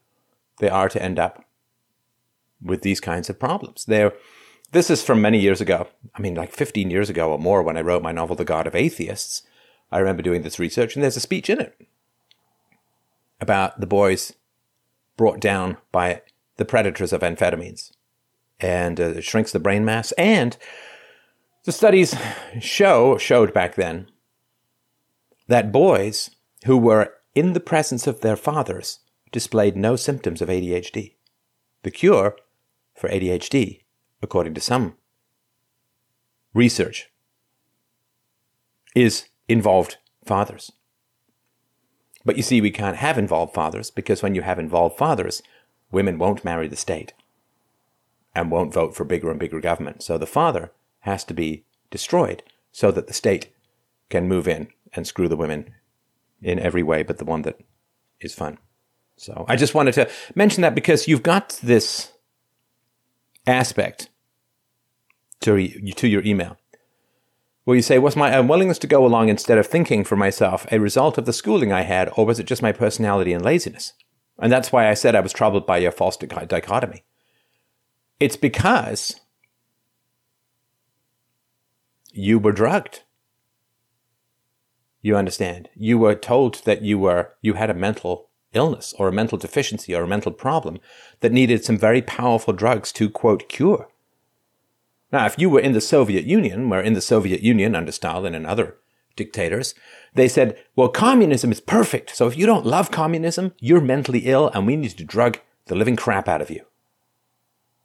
they 0.60 0.70
are 0.70 0.90
to 0.90 1.02
end 1.02 1.20
up 1.20 1.46
with 2.62 2.82
these 2.82 3.00
kinds 3.00 3.30
of 3.30 3.40
problems. 3.40 3.86
There, 3.86 4.14
this 4.72 4.90
is 4.90 5.04
from 5.04 5.22
many 5.22 5.40
years 5.40 5.62
ago. 5.62 5.88
I 6.16 6.22
mean, 6.22 6.34
like 6.34 6.52
15 6.52 6.90
years 6.90 7.10
ago 7.10 7.32
or 7.32 7.38
more 7.38 7.62
when 7.62 7.78
I 7.78 7.82
wrote 7.82 8.02
my 8.02 8.12
novel, 8.12 8.36
The 8.36 8.46
God 8.46 8.66
of 8.66 8.76
Atheists. 8.76 9.44
I 9.92 10.00
remember 10.00 10.24
doing 10.24 10.42
this 10.42 10.60
research, 10.60 10.96
and 10.96 11.04
there's 11.04 11.16
a 11.16 11.22
speech 11.22 11.50
in 11.50 11.62
it 11.62 11.80
about 13.40 13.80
the 13.80 13.88
boys 13.88 14.34
brought 15.16 15.40
down 15.40 15.78
by 15.92 16.22
the 16.58 16.66
predators 16.66 17.14
of 17.14 17.22
amphetamines 17.22 17.92
and 18.60 19.00
uh, 19.00 19.22
shrinks 19.22 19.52
the 19.52 19.60
brain 19.60 19.86
mass. 19.86 20.12
And 20.14 20.58
the 21.66 21.72
studies 21.72 22.16
show, 22.60 23.18
showed 23.18 23.54
back 23.54 23.76
then, 23.76 24.10
that 25.48 25.72
boys 25.72 26.32
who 26.66 26.78
were 26.78 27.14
in 27.36 27.54
the 27.54 27.60
presence 27.60 28.08
of 28.08 28.22
their 28.22 28.36
fathers 28.36 29.00
displayed 29.32 29.76
no 29.76 29.96
symptoms 29.96 30.42
of 30.42 30.50
ADHD. 30.50 31.16
The 31.84 31.92
cure 31.92 32.36
for 32.96 33.10
ADHD, 33.10 33.82
according 34.22 34.54
to 34.56 34.62
some 34.62 34.96
research, 36.54 37.10
is 38.96 39.28
involved 39.48 39.98
fathers. 40.26 40.72
But 42.26 42.36
you 42.36 42.44
see, 42.44 42.60
we 42.60 42.72
can't 42.72 42.98
have 42.98 43.18
involved 43.18 43.54
fathers 43.54 43.92
because 43.92 44.24
when 44.24 44.36
you 44.36 44.42
have 44.42 44.60
involved 44.60 44.98
fathers, 44.98 45.42
women 45.92 46.18
won't 46.18 46.44
marry 46.44 46.68
the 46.68 46.76
state 46.76 47.14
and 48.38 48.52
won't 48.52 48.74
vote 48.74 48.96
for 48.96 49.04
bigger 49.04 49.32
and 49.32 49.40
bigger 49.40 49.60
government. 49.60 50.04
So 50.04 50.18
the 50.18 50.28
father 50.28 50.72
has 51.00 51.24
to 51.26 51.34
be 51.34 51.66
destroyed 51.90 52.44
so 52.72 52.92
that 52.92 53.08
the 53.08 53.14
state 53.14 53.54
can 54.10 54.28
move 54.28 54.48
in 54.48 54.68
and 54.94 55.08
screw 55.08 55.28
the 55.28 55.36
women 55.36 55.74
in 56.42 56.60
every 56.60 56.84
way 56.84 57.02
but 57.02 57.18
the 57.18 57.26
one 57.26 57.42
that 57.42 57.60
is 58.20 58.36
fun. 58.36 58.60
So 59.16 59.46
I 59.48 59.56
just 59.56 59.74
wanted 59.74 59.94
to 59.96 60.10
mention 60.36 60.62
that 60.62 60.76
because 60.76 61.08
you've 61.08 61.24
got 61.24 61.60
this 61.64 62.12
aspect 63.48 64.10
to, 65.42 65.68
to 65.94 66.08
your 66.08 66.24
email 66.24 66.58
where 67.64 67.76
you 67.76 67.82
say, 67.82 67.98
Was 67.98 68.16
my 68.16 68.34
uh, 68.34 68.42
unwillingness 68.42 68.78
to 68.80 68.88
go 68.88 69.06
along 69.06 69.30
instead 69.30 69.58
of 69.58 69.66
thinking 69.66 70.04
for 70.04 70.16
myself 70.16 70.68
a 70.72 70.80
result 70.80 71.18
of 71.18 71.26
the 71.26 71.34
schooling 71.34 71.74
I 71.74 71.82
had, 71.82 72.12
or 72.16 72.26
was 72.26 72.40
it 72.40 72.46
just 72.46 72.62
my 72.62 72.72
personality 72.72 73.34
and 73.34 73.44
laziness? 73.44 73.94
And 74.40 74.52
that's 74.52 74.72
why 74.72 74.88
I 74.88 74.94
said 74.94 75.16
I 75.16 75.22
was 75.22 75.34
troubled 75.34 75.66
by 75.66 75.80
your 75.80 75.92
false 75.92 76.16
dichotomy. 76.16 77.04
It's 78.20 78.36
because 78.38 79.20
you 82.12 82.40
were 82.40 82.52
drugged. 82.52 83.04
You 85.02 85.16
understand? 85.16 85.70
You 85.76 86.00
were 86.00 86.16
told 86.16 86.64
that 86.66 86.82
you 86.82 86.98
were 86.98 87.34
you 87.42 87.54
had 87.54 87.70
a 87.70 87.76
mental 87.76 88.30
illness 88.54 88.94
or 88.98 89.08
a 89.08 89.14
mental 89.14 89.38
deficiency 89.38 89.94
or 89.94 90.04
a 90.04 90.08
mental 90.08 90.32
problem 90.32 90.80
that 91.20 91.32
needed 91.32 91.64
some 91.64 91.78
very 91.78 92.02
powerful 92.02 92.54
drugs 92.54 92.92
to 92.94 93.10
quote 93.10 93.48
cure. 93.50 93.88
Now, 95.12 95.26
if 95.26 95.38
you 95.38 95.50
were 95.50 95.60
in 95.60 95.72
the 95.72 95.82
Soviet 95.82 96.26
Union, 96.26 96.70
where 96.70 96.82
in 96.82 96.94
the 96.94 97.02
Soviet 97.02 97.42
Union 97.42 97.76
under 97.76 97.92
Stalin 97.92 98.36
and 98.36 98.46
other 98.46 98.78
dictators, 99.16 99.74
they 100.14 100.28
said, 100.28 100.58
well, 100.76 100.90
communism 100.90 101.52
is 101.52 101.62
perfect. 101.62 102.16
So 102.16 102.28
if 102.28 102.38
you 102.38 102.46
don't 102.46 102.66
love 102.66 102.92
communism, 102.92 103.54
you're 103.60 103.82
mentally 103.82 104.22
ill 104.26 104.50
and 104.54 104.68
we 104.68 104.76
need 104.76 104.98
to 104.98 105.06
drug 105.06 105.40
the 105.68 105.76
living 105.76 105.96
crap 105.96 106.28
out 106.28 106.42
of 106.42 106.50
you. 106.50 106.67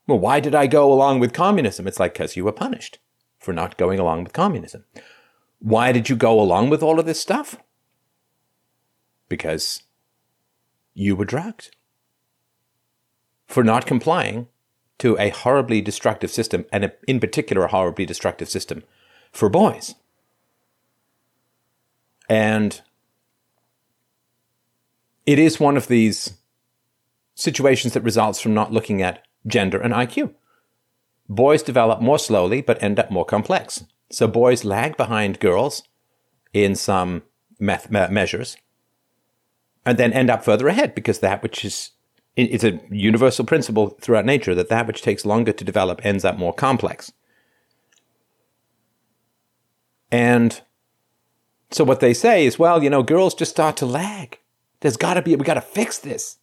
Well, 0.07 0.19
why 0.19 0.41
did 0.41 0.55
I 0.55 0.67
go 0.67 0.93
along 0.93 1.21
with 1.21 1.33
communism? 1.33 1.87
It's 1.87 2.01
like, 2.01 2.15
because 2.15 2.37
you 2.37 2.45
were 2.45 2.53
punished 2.53 2.99
for 3.39 3.53
not 3.53 3.77
going 3.77 3.99
along 3.99 4.25
with 4.25 4.33
communism. 4.33 4.85
Why 5.59 5.93
did 5.93 6.09
you 6.09 6.17
go 6.17 6.41
along 6.41 6.71
with 6.71 6.83
all 6.83 6.99
of 6.99 7.07
this 7.07 7.21
stuff? 7.21 7.57
Because 9.29 9.83
you 10.95 11.15
were 11.15 11.25
drugged 11.25 11.75
for 13.47 13.63
not 13.63 13.87
complying 13.87 14.49
to 14.99 15.19
a 15.19 15.31
horribly 15.31 15.81
destructive 15.81 16.31
system, 16.31 16.65
and 16.73 16.93
in 17.09 17.21
particular, 17.21 17.65
a 17.65 17.69
horribly 17.69 18.07
destructive 18.07 18.49
system 18.49 18.83
for 19.33 19.49
boys. 19.49 19.95
And 22.29 22.81
it 25.27 25.39
is 25.39 25.61
one 25.61 25.77
of 25.77 25.89
these 25.89 26.35
situations 27.35 27.95
that 27.95 28.03
results 28.03 28.41
from 28.41 28.55
not 28.55 28.73
looking 28.73 29.03
at 29.03 29.27
gender 29.47 29.81
and 29.81 29.93
IQ. 29.93 30.35
Boys 31.29 31.63
develop 31.63 32.01
more 32.01 32.19
slowly 32.19 32.61
but 32.61 32.83
end 32.83 32.99
up 32.99 33.11
more 33.11 33.25
complex. 33.25 33.85
So 34.11 34.27
boys 34.27 34.65
lag 34.65 34.97
behind 34.97 35.41
girls 35.41 35.83
in 36.53 36.75
some 36.75 37.23
me- 37.59 37.77
measures 37.89 38.57
and 39.85 39.99
then 39.99 40.13
end 40.13 40.31
up 40.31 40.45
further 40.45 40.69
ahead 40.69 40.95
because 40.95 41.21
that 41.21 41.43
which 41.43 41.65
is 41.65 41.91
it's 42.35 42.65
a 42.65 42.81
universal 42.91 43.45
principle 43.45 43.91
throughout 44.01 44.25
nature 44.25 44.55
that 44.55 44.71
that 44.71 44.87
which 44.87 45.03
takes 45.03 45.27
longer 45.27 45.53
to 45.53 45.65
develop 45.65 46.01
ends 46.03 46.25
up 46.25 46.39
more 46.39 46.55
complex. 46.55 47.13
And 50.11 50.61
so 51.71 51.85
what 51.85 52.01
they 52.01 52.15
say 52.15 52.47
is, 52.47 52.59
well, 52.59 52.83
you 52.83 52.89
know, 52.89 53.03
girls 53.03 53.35
just 53.35 53.51
start 53.51 53.77
to 53.79 53.87
lag. 53.87 54.39
There's 54.81 54.97
got 54.97 55.15
to 55.15 55.23
be, 55.23 55.37
we 55.37 55.45
got 55.45 55.55
to 55.55 55.61
fix 55.61 55.99
this. 55.99 56.39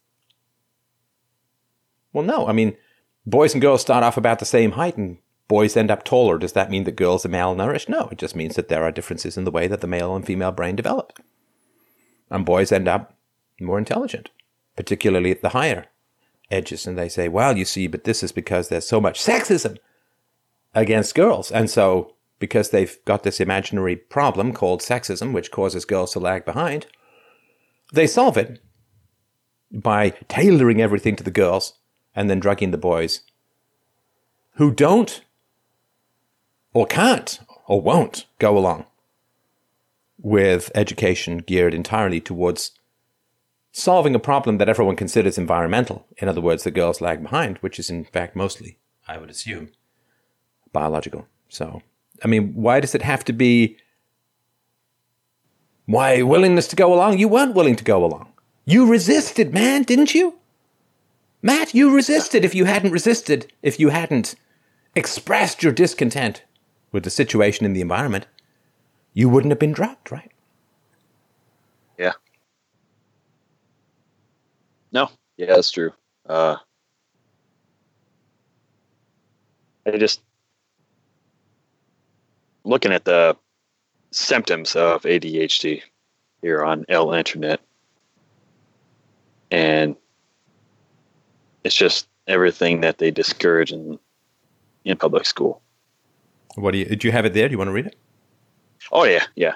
Well, 2.12 2.24
no, 2.24 2.46
I 2.46 2.52
mean, 2.52 2.76
boys 3.30 3.54
and 3.54 3.62
girls 3.62 3.80
start 3.80 4.04
off 4.04 4.16
about 4.16 4.38
the 4.38 4.44
same 4.44 4.72
height 4.72 4.96
and 4.96 5.18
boys 5.48 5.76
end 5.76 5.90
up 5.90 6.04
taller. 6.04 6.38
Does 6.38 6.52
that 6.52 6.70
mean 6.70 6.84
that 6.84 6.96
girls 6.96 7.24
are 7.24 7.30
malnourished? 7.30 7.88
No, 7.88 8.08
it 8.12 8.18
just 8.18 8.36
means 8.36 8.56
that 8.56 8.68
there 8.68 8.84
are 8.84 8.92
differences 8.92 9.36
in 9.36 9.44
the 9.44 9.50
way 9.50 9.66
that 9.66 9.80
the 9.80 9.86
male 9.86 10.14
and 10.14 10.24
female 10.24 10.52
brain 10.52 10.76
develop. 10.76 11.18
And 12.30 12.44
boys 12.44 12.72
end 12.72 12.88
up 12.88 13.14
more 13.60 13.78
intelligent 13.78 14.30
particularly 14.80 15.30
at 15.30 15.42
the 15.42 15.50
higher 15.50 15.86
edges. 16.50 16.86
And 16.86 16.96
they 16.96 17.10
say, 17.10 17.28
well, 17.28 17.56
you 17.56 17.66
see, 17.66 17.86
but 17.86 18.04
this 18.04 18.22
is 18.22 18.32
because 18.32 18.68
there's 18.68 18.86
so 18.86 19.00
much 19.00 19.20
sexism 19.20 19.76
against 20.74 21.14
girls. 21.14 21.50
And 21.50 21.68
so, 21.68 22.14
because 22.38 22.70
they've 22.70 22.96
got 23.04 23.22
this 23.22 23.40
imaginary 23.40 23.96
problem 23.96 24.54
called 24.54 24.80
sexism, 24.80 25.34
which 25.34 25.50
causes 25.50 25.84
girls 25.84 26.14
to 26.14 26.20
lag 26.20 26.46
behind, 26.46 26.86
they 27.92 28.06
solve 28.06 28.38
it 28.38 28.60
by 29.70 30.10
tailoring 30.28 30.80
everything 30.80 31.14
to 31.16 31.24
the 31.24 31.30
girls 31.30 31.74
and 32.14 32.28
then 32.28 32.40
drugging 32.40 32.70
the 32.70 32.78
boys 32.78 33.20
who 34.54 34.70
don't 34.70 35.22
or 36.72 36.86
can't 36.86 37.40
or 37.66 37.80
won't 37.80 38.26
go 38.38 38.56
along 38.58 38.84
with 40.18 40.70
education 40.74 41.38
geared 41.38 41.74
entirely 41.74 42.20
towards 42.20 42.72
solving 43.72 44.14
a 44.14 44.18
problem 44.18 44.58
that 44.58 44.68
everyone 44.68 44.96
considers 44.96 45.38
environmental. 45.38 46.06
In 46.18 46.28
other 46.28 46.40
words, 46.40 46.64
the 46.64 46.70
girls 46.70 47.00
lag 47.00 47.22
behind, 47.22 47.58
which 47.58 47.78
is 47.78 47.90
in 47.90 48.04
fact 48.04 48.36
mostly, 48.36 48.78
I 49.06 49.18
would 49.18 49.30
assume, 49.30 49.70
biological. 50.72 51.26
So, 51.48 51.82
I 52.22 52.26
mean, 52.26 52.52
why 52.54 52.80
does 52.80 52.94
it 52.94 53.02
have 53.02 53.24
to 53.26 53.32
be? 53.32 53.76
Why 55.86 56.22
willingness 56.22 56.68
to 56.68 56.76
go 56.76 56.92
along? 56.92 57.18
You 57.18 57.28
weren't 57.28 57.54
willing 57.54 57.76
to 57.76 57.84
go 57.84 58.04
along. 58.04 58.32
You 58.64 58.86
resisted, 58.86 59.52
man, 59.52 59.82
didn't 59.82 60.14
you? 60.14 60.39
Matt, 61.42 61.74
you 61.74 61.94
resisted. 61.94 62.44
If 62.44 62.54
you 62.54 62.66
hadn't 62.66 62.92
resisted, 62.92 63.52
if 63.62 63.80
you 63.80 63.88
hadn't 63.88 64.34
expressed 64.94 65.62
your 65.62 65.72
discontent 65.72 66.42
with 66.92 67.04
the 67.04 67.10
situation 67.10 67.64
in 67.64 67.72
the 67.72 67.80
environment, 67.80 68.26
you 69.14 69.28
wouldn't 69.28 69.52
have 69.52 69.58
been 69.58 69.72
drugged, 69.72 70.12
right? 70.12 70.30
Yeah. 71.98 72.12
No, 74.92 75.10
yeah, 75.36 75.46
that's 75.46 75.70
true. 75.70 75.92
Uh, 76.28 76.56
I 79.86 79.96
just 79.96 80.20
looking 82.64 82.92
at 82.92 83.04
the 83.04 83.36
symptoms 84.10 84.76
of 84.76 85.02
ADHD 85.02 85.82
here 86.42 86.64
on 86.64 86.84
L 86.88 87.12
Internet, 87.12 87.60
and 89.50 89.96
it's 91.64 91.74
just 91.74 92.08
everything 92.26 92.80
that 92.80 92.98
they 92.98 93.10
discourage 93.10 93.72
in 93.72 93.98
in 94.84 94.96
public 94.96 95.26
school. 95.26 95.60
What 96.54 96.72
do 96.72 96.78
you? 96.78 96.96
Do 96.96 97.08
you 97.08 97.12
have 97.12 97.26
it 97.26 97.34
there? 97.34 97.48
Do 97.48 97.52
you 97.52 97.58
want 97.58 97.68
to 97.68 97.72
read 97.72 97.86
it? 97.86 97.96
Oh 98.92 99.04
yeah, 99.04 99.24
yeah. 99.34 99.54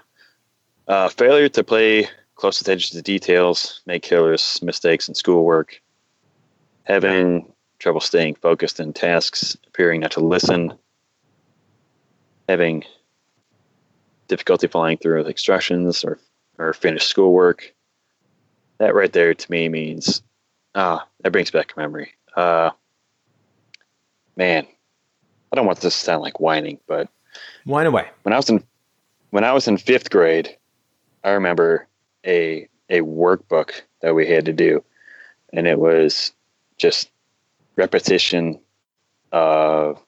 Uh, 0.87 1.09
failure 1.09 1.49
to 1.49 1.65
play 1.65 2.09
close 2.35 2.61
attention 2.61 2.97
to 2.97 3.03
details, 3.03 3.81
make 3.87 4.03
careless 4.03 4.63
mistakes 4.63 5.09
in 5.09 5.15
schoolwork, 5.15 5.81
having 6.83 7.53
trouble 7.79 8.01
staying 8.01 8.35
focused 8.35 8.81
in 8.81 8.93
tasks, 8.93 9.57
appearing 9.67 10.01
not 10.01 10.13
to 10.13 10.21
listen, 10.21 10.75
having 12.49 12.85
difficulty 14.29 14.67
following 14.67 14.99
through 14.99 15.19
with 15.19 15.29
instructions 15.29 16.05
or, 16.05 16.19
or 16.59 16.73
finish 16.73 17.05
schoolwork. 17.05 17.75
That 18.79 18.95
right 18.95 19.13
there 19.13 19.35
to 19.35 19.51
me 19.51 19.69
means, 19.69 20.23
ah, 20.75 21.07
that 21.25 21.33
brings 21.33 21.51
back 21.51 21.73
a 21.75 21.81
memory. 21.81 22.13
Uh, 22.37 22.71
man, 24.37 24.67
I 25.51 25.57
don't 25.57 25.67
want 25.67 25.81
this 25.81 25.99
to 25.99 26.05
sound 26.05 26.23
like 26.23 26.39
whining, 26.39 26.79
but 26.87 27.09
whine 27.65 27.87
away. 27.87 28.07
When 28.23 28.33
I 28.33 28.37
was 28.37 28.49
in 28.49 28.63
when 29.31 29.43
I 29.43 29.53
was 29.53 29.67
in 29.67 29.79
fifth 29.79 30.11
grade, 30.11 30.57
I 31.25 31.31
remember 31.31 31.89
a 32.25 32.69
a 32.91 33.01
workbook 33.01 33.73
that 34.03 34.15
we 34.15 34.29
had 34.29 34.45
to 34.45 34.53
do, 34.53 34.85
and 35.53 35.67
it 35.67 35.79
was 35.79 36.33
just 36.77 37.11
repetition 37.77 38.61
of 39.33 40.01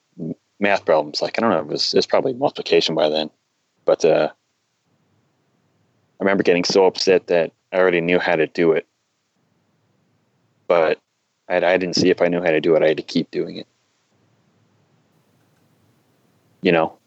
math 0.59 0.85
problems. 0.85 1.21
Like 1.21 1.39
I 1.39 1.41
don't 1.41 1.49
know, 1.51 1.59
it 1.59 1.67
was 1.67 1.95
it's 1.95 2.05
probably 2.05 2.33
multiplication 2.33 2.93
by 2.93 3.09
then, 3.09 3.31
but 3.85 4.05
uh, 4.05 4.29
I 6.19 6.23
remember 6.23 6.43
getting 6.43 6.63
so 6.63 6.85
upset 6.85 7.25
that 7.27 7.51
I 7.73 7.77
already 7.77 8.01
knew 8.01 8.19
how 8.19 8.35
to 8.35 8.45
do 8.45 8.73
it, 8.73 8.85
but 10.67 10.99
I, 11.49 11.57
I 11.57 11.77
didn't 11.77 11.95
see 11.95 12.09
if 12.09 12.21
I 12.21 12.27
knew 12.27 12.41
how 12.41 12.51
to 12.51 12.61
do 12.61 12.75
it. 12.75 12.83
I 12.83 12.89
had 12.89 12.97
to 12.97 13.03
keep 13.03 13.31
doing 13.31 13.57
it. 13.57 13.67
You 16.61 16.71
know. 16.71 16.97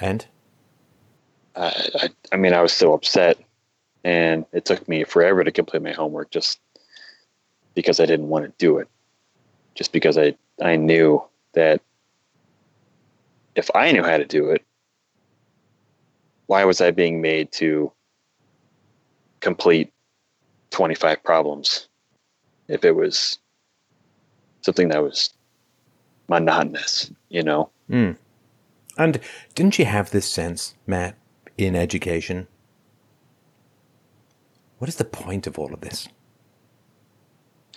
And 0.00 0.26
I, 1.56 2.08
I 2.32 2.36
mean, 2.36 2.52
I 2.52 2.62
was 2.62 2.72
so 2.72 2.92
upset, 2.92 3.38
and 4.04 4.46
it 4.52 4.64
took 4.64 4.88
me 4.88 5.04
forever 5.04 5.42
to 5.42 5.50
complete 5.50 5.82
my 5.82 5.92
homework 5.92 6.30
just 6.30 6.60
because 7.74 7.98
I 7.98 8.06
didn't 8.06 8.28
want 8.28 8.44
to 8.44 8.52
do 8.58 8.78
it. 8.78 8.88
Just 9.74 9.92
because 9.92 10.16
I 10.16 10.34
I 10.62 10.76
knew 10.76 11.22
that 11.54 11.80
if 13.54 13.70
I 13.74 13.90
knew 13.92 14.04
how 14.04 14.16
to 14.16 14.24
do 14.24 14.50
it, 14.50 14.64
why 16.46 16.64
was 16.64 16.80
I 16.80 16.92
being 16.92 17.20
made 17.20 17.50
to 17.52 17.92
complete 19.40 19.92
25 20.70 21.22
problems 21.22 21.88
if 22.68 22.84
it 22.84 22.92
was 22.94 23.38
something 24.60 24.88
that 24.88 25.02
was 25.02 25.30
monotonous, 26.28 27.10
you 27.28 27.42
know. 27.42 27.70
Mm. 27.90 28.16
And 28.96 29.20
didn't 29.54 29.78
you 29.78 29.84
have 29.84 30.10
this 30.10 30.28
sense, 30.30 30.74
Matt, 30.86 31.16
in 31.56 31.74
education? 31.76 32.46
What 34.78 34.88
is 34.88 34.96
the 34.96 35.04
point 35.04 35.46
of 35.46 35.58
all 35.58 35.72
of 35.72 35.80
this? 35.80 36.08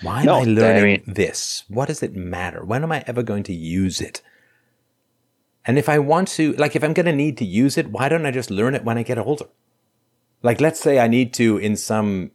Why 0.02 0.22
am 0.22 0.26
No, 0.26 0.36
I 0.40 0.44
learning 0.44 0.84
I 0.84 1.04
mean- 1.06 1.14
this? 1.16 1.64
What 1.68 1.88
does 1.88 2.04
it 2.04 2.16
matter? 2.16 2.66
When 2.66 2.84
am 2.84 2.92
I 2.92 3.04
ever 3.08 3.24
going 3.24 3.44
to 3.44 3.54
use 3.54 4.02
it? 4.02 4.22
And 5.64 5.78
if 5.78 5.88
I 5.88 6.00
want 6.00 6.28
to, 6.30 6.54
like, 6.54 6.76
if 6.76 6.84
I'm 6.84 6.94
going 6.94 7.06
to 7.06 7.12
need 7.16 7.38
to 7.38 7.46
use 7.46 7.78
it, 7.78 7.92
why 7.92 8.10
don't 8.10 8.26
I 8.26 8.32
just 8.32 8.50
learn 8.50 8.74
it 8.74 8.84
when 8.84 8.98
I 8.98 9.04
get 9.04 9.20
older? 9.20 9.46
Like, 10.42 10.60
let's 10.60 10.80
say 10.80 11.00
I 11.00 11.08
need 11.08 11.36
to, 11.36 11.58
in 11.58 11.76
some 11.76 12.32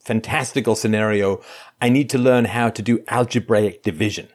fantastical 0.00 0.74
scenario, 0.74 1.42
I 1.80 1.88
need 1.88 2.10
to 2.10 2.18
learn 2.18 2.46
how 2.46 2.70
to 2.70 2.82
do 2.82 3.04
algebraic 3.08 3.82
division 3.82 4.28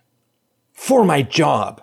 for 0.72 1.04
my 1.04 1.22
job. 1.22 1.82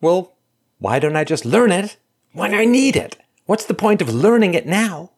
Well, 0.00 0.36
why 0.78 0.98
don't 0.98 1.16
I 1.16 1.24
just 1.24 1.44
learn 1.44 1.70
it 1.70 1.98
when 2.32 2.54
I 2.54 2.64
need 2.64 2.96
it? 2.96 3.18
What's 3.44 3.66
the 3.66 3.74
point 3.74 4.00
of 4.00 4.14
learning 4.14 4.54
it 4.54 4.66
now 4.66 5.12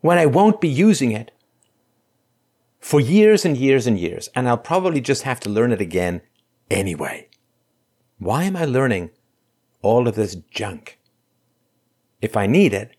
when 0.00 0.18
I 0.18 0.26
won't 0.26 0.60
be 0.60 0.68
using 0.68 1.12
it 1.12 1.32
for 2.78 3.00
years 3.00 3.44
and 3.44 3.56
years 3.56 3.86
and 3.86 3.98
years, 3.98 4.28
and 4.34 4.48
I'll 4.48 4.58
probably 4.58 5.00
just 5.00 5.22
have 5.22 5.40
to 5.40 5.50
learn 5.50 5.72
it 5.72 5.80
again 5.80 6.22
anyway? 6.70 7.28
Why 8.18 8.44
am 8.44 8.56
I 8.56 8.64
learning 8.64 9.10
all 9.82 10.06
of 10.06 10.14
this 10.14 10.36
junk? 10.50 10.98
If 12.20 12.36
I 12.36 12.46
need 12.46 12.72
it, 12.72 12.96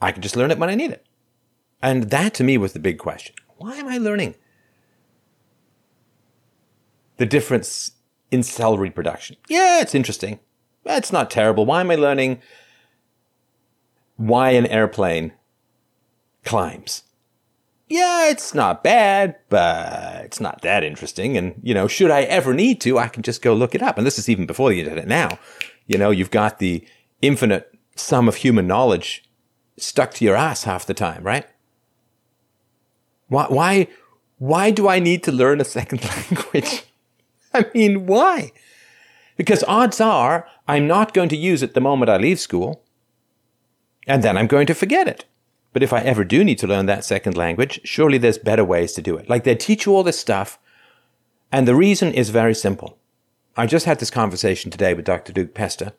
I 0.00 0.12
can 0.12 0.22
just 0.22 0.36
learn 0.36 0.50
it 0.50 0.58
when 0.58 0.68
I 0.68 0.74
need 0.74 0.90
it. 0.90 1.06
And 1.82 2.10
that 2.10 2.34
to 2.34 2.44
me 2.44 2.58
was 2.58 2.72
the 2.72 2.78
big 2.78 2.98
question. 2.98 3.34
Why 3.56 3.76
am 3.76 3.88
I 3.88 3.98
learning 3.98 4.34
the 7.16 7.26
difference 7.26 7.92
in 8.30 8.42
cell 8.42 8.78
reproduction? 8.78 9.36
Yeah, 9.48 9.80
it's 9.80 9.94
interesting. 9.94 10.40
It's 10.84 11.12
not 11.12 11.30
terrible. 11.30 11.66
Why 11.66 11.80
am 11.80 11.90
I 11.90 11.96
learning 11.96 12.40
why 14.16 14.50
an 14.50 14.66
airplane 14.66 15.32
climbs? 16.44 17.02
Yeah, 17.88 18.28
it's 18.28 18.54
not 18.54 18.84
bad, 18.84 19.36
but 19.48 20.24
it's 20.24 20.40
not 20.40 20.62
that 20.62 20.84
interesting. 20.84 21.36
And, 21.36 21.54
you 21.62 21.74
know, 21.74 21.88
should 21.88 22.10
I 22.10 22.22
ever 22.22 22.54
need 22.54 22.80
to, 22.82 22.98
I 22.98 23.08
can 23.08 23.22
just 23.22 23.42
go 23.42 23.52
look 23.52 23.74
it 23.74 23.82
up. 23.82 23.98
And 23.98 24.06
this 24.06 24.18
is 24.18 24.28
even 24.28 24.46
before 24.46 24.70
the 24.70 24.80
internet 24.80 25.08
now. 25.08 25.38
You 25.86 25.98
know, 25.98 26.10
you've 26.10 26.30
got 26.30 26.60
the 26.60 26.86
infinite 27.20 27.76
sum 27.96 28.28
of 28.28 28.36
human 28.36 28.66
knowledge 28.68 29.24
stuck 29.76 30.14
to 30.14 30.24
your 30.24 30.36
ass 30.36 30.64
half 30.64 30.86
the 30.86 30.94
time, 30.94 31.24
right? 31.24 31.46
Why, 33.30 33.46
why, 33.46 33.88
why 34.38 34.70
do 34.72 34.88
I 34.88 34.98
need 34.98 35.22
to 35.22 35.32
learn 35.32 35.60
a 35.60 35.64
second 35.64 36.04
language? 36.30 36.82
I 37.54 37.64
mean, 37.72 38.06
why? 38.06 38.52
Because 39.36 39.64
odds 39.66 40.00
are 40.00 40.46
I'm 40.68 40.86
not 40.86 41.14
going 41.14 41.28
to 41.30 41.36
use 41.36 41.62
it 41.62 41.72
the 41.72 41.80
moment 41.80 42.10
I 42.10 42.16
leave 42.16 42.40
school, 42.40 42.82
and 44.06 44.22
then 44.22 44.36
I'm 44.36 44.48
going 44.48 44.66
to 44.66 44.74
forget 44.74 45.08
it. 45.08 45.24
But 45.72 45.84
if 45.84 45.92
I 45.92 46.00
ever 46.00 46.24
do 46.24 46.42
need 46.42 46.58
to 46.58 46.66
learn 46.66 46.86
that 46.86 47.04
second 47.04 47.36
language, 47.36 47.80
surely 47.84 48.18
there's 48.18 48.38
better 48.38 48.64
ways 48.64 48.92
to 48.94 49.02
do 49.02 49.16
it. 49.16 49.30
Like 49.30 49.44
they 49.44 49.54
teach 49.54 49.86
you 49.86 49.94
all 49.94 50.02
this 50.02 50.18
stuff, 50.18 50.58
and 51.52 51.66
the 51.66 51.76
reason 51.76 52.12
is 52.12 52.30
very 52.30 52.54
simple. 52.54 52.98
I 53.56 53.66
just 53.66 53.86
had 53.86 54.00
this 54.00 54.10
conversation 54.10 54.70
today 54.70 54.92
with 54.92 55.04
Dr. 55.04 55.32
Duke 55.32 55.54
Pesta 55.54 55.94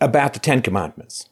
about 0.00 0.32
the 0.32 0.40
Ten 0.40 0.62
Commandments. 0.62 1.28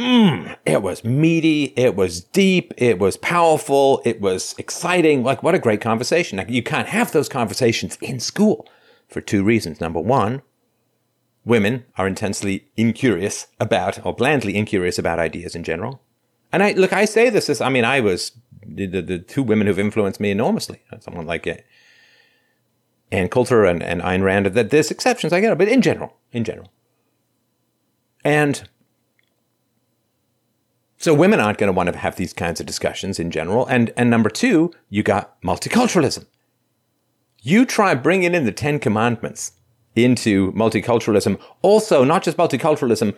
Mm, 0.00 0.56
it 0.64 0.80
was 0.80 1.04
meaty, 1.04 1.74
it 1.76 1.94
was 1.94 2.22
deep, 2.22 2.72
it 2.78 2.98
was 2.98 3.18
powerful, 3.18 4.00
it 4.06 4.18
was 4.18 4.54
exciting. 4.56 5.22
Like, 5.22 5.42
what 5.42 5.54
a 5.54 5.58
great 5.58 5.82
conversation. 5.82 6.38
Like, 6.38 6.48
you 6.48 6.62
can't 6.62 6.88
have 6.88 7.12
those 7.12 7.28
conversations 7.28 7.98
in 8.00 8.18
school 8.18 8.66
for 9.08 9.20
two 9.20 9.44
reasons. 9.44 9.78
Number 9.78 10.00
one, 10.00 10.40
women 11.44 11.84
are 11.98 12.06
intensely 12.06 12.70
incurious 12.78 13.48
about, 13.60 14.04
or 14.06 14.14
blandly 14.14 14.56
incurious 14.56 14.98
about 14.98 15.18
ideas 15.18 15.54
in 15.54 15.64
general. 15.64 16.00
And 16.50 16.62
I 16.62 16.72
look, 16.72 16.94
I 16.94 17.04
say 17.04 17.28
this 17.28 17.50
as, 17.50 17.60
I 17.60 17.68
mean, 17.68 17.84
I 17.84 18.00
was 18.00 18.32
the, 18.66 18.86
the, 18.86 19.02
the 19.02 19.18
two 19.18 19.42
women 19.42 19.66
who've 19.66 19.78
influenced 19.78 20.18
me 20.18 20.30
enormously. 20.30 20.80
Someone 21.00 21.26
like 21.26 21.46
uh, 21.46 21.56
Ann 23.12 23.28
Coulter 23.28 23.66
and, 23.66 23.82
and 23.82 24.00
Ayn 24.00 24.22
Rand. 24.22 24.46
That 24.46 24.70
there's 24.70 24.90
exceptions, 24.90 25.34
I 25.34 25.40
get 25.40 25.52
it, 25.52 25.58
but 25.58 25.68
in 25.68 25.82
general, 25.82 26.16
in 26.32 26.44
general. 26.44 26.72
And 28.24 28.66
so 31.00 31.14
women 31.14 31.40
aren't 31.40 31.56
going 31.56 31.68
to 31.68 31.76
want 31.76 31.90
to 31.90 31.98
have 31.98 32.16
these 32.16 32.34
kinds 32.34 32.60
of 32.60 32.66
discussions 32.66 33.18
in 33.18 33.30
general. 33.30 33.66
And 33.66 33.92
and 33.96 34.10
number 34.10 34.28
two, 34.30 34.70
you 34.90 35.02
got 35.02 35.40
multiculturalism. 35.42 36.26
You 37.42 37.64
try 37.64 37.94
bringing 37.94 38.34
in 38.34 38.44
the 38.44 38.52
Ten 38.52 38.78
Commandments 38.78 39.52
into 39.96 40.52
multiculturalism. 40.52 41.40
Also, 41.62 42.04
not 42.04 42.22
just 42.22 42.36
multiculturalism, 42.36 43.16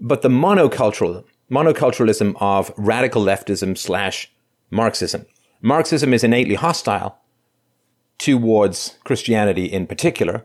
but 0.00 0.22
the 0.22 0.28
monocultural 0.28 1.24
monoculturalism 1.50 2.34
of 2.40 2.72
radical 2.76 3.22
leftism 3.22 3.78
slash 3.78 4.30
Marxism. 4.70 5.26
Marxism 5.60 6.12
is 6.12 6.24
innately 6.24 6.56
hostile 6.56 7.18
towards 8.18 8.98
Christianity 9.04 9.66
in 9.66 9.86
particular, 9.86 10.44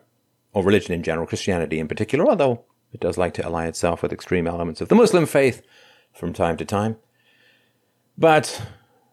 or 0.54 0.64
religion 0.64 0.94
in 0.94 1.02
general, 1.02 1.26
Christianity 1.26 1.80
in 1.80 1.88
particular, 1.88 2.28
although 2.28 2.66
it 2.94 3.00
does 3.00 3.18
like 3.18 3.34
to 3.36 3.46
ally 3.46 3.68
itself 3.68 4.04
with 4.04 4.14
extreme 4.14 4.48
elements 4.48 4.82
of 4.82 4.90
the 4.90 4.96
Muslim 4.96 5.26
faith 5.26 5.62
from 6.18 6.34
time 6.34 6.58
to 6.58 6.66
time. 6.66 6.98
But 8.18 8.62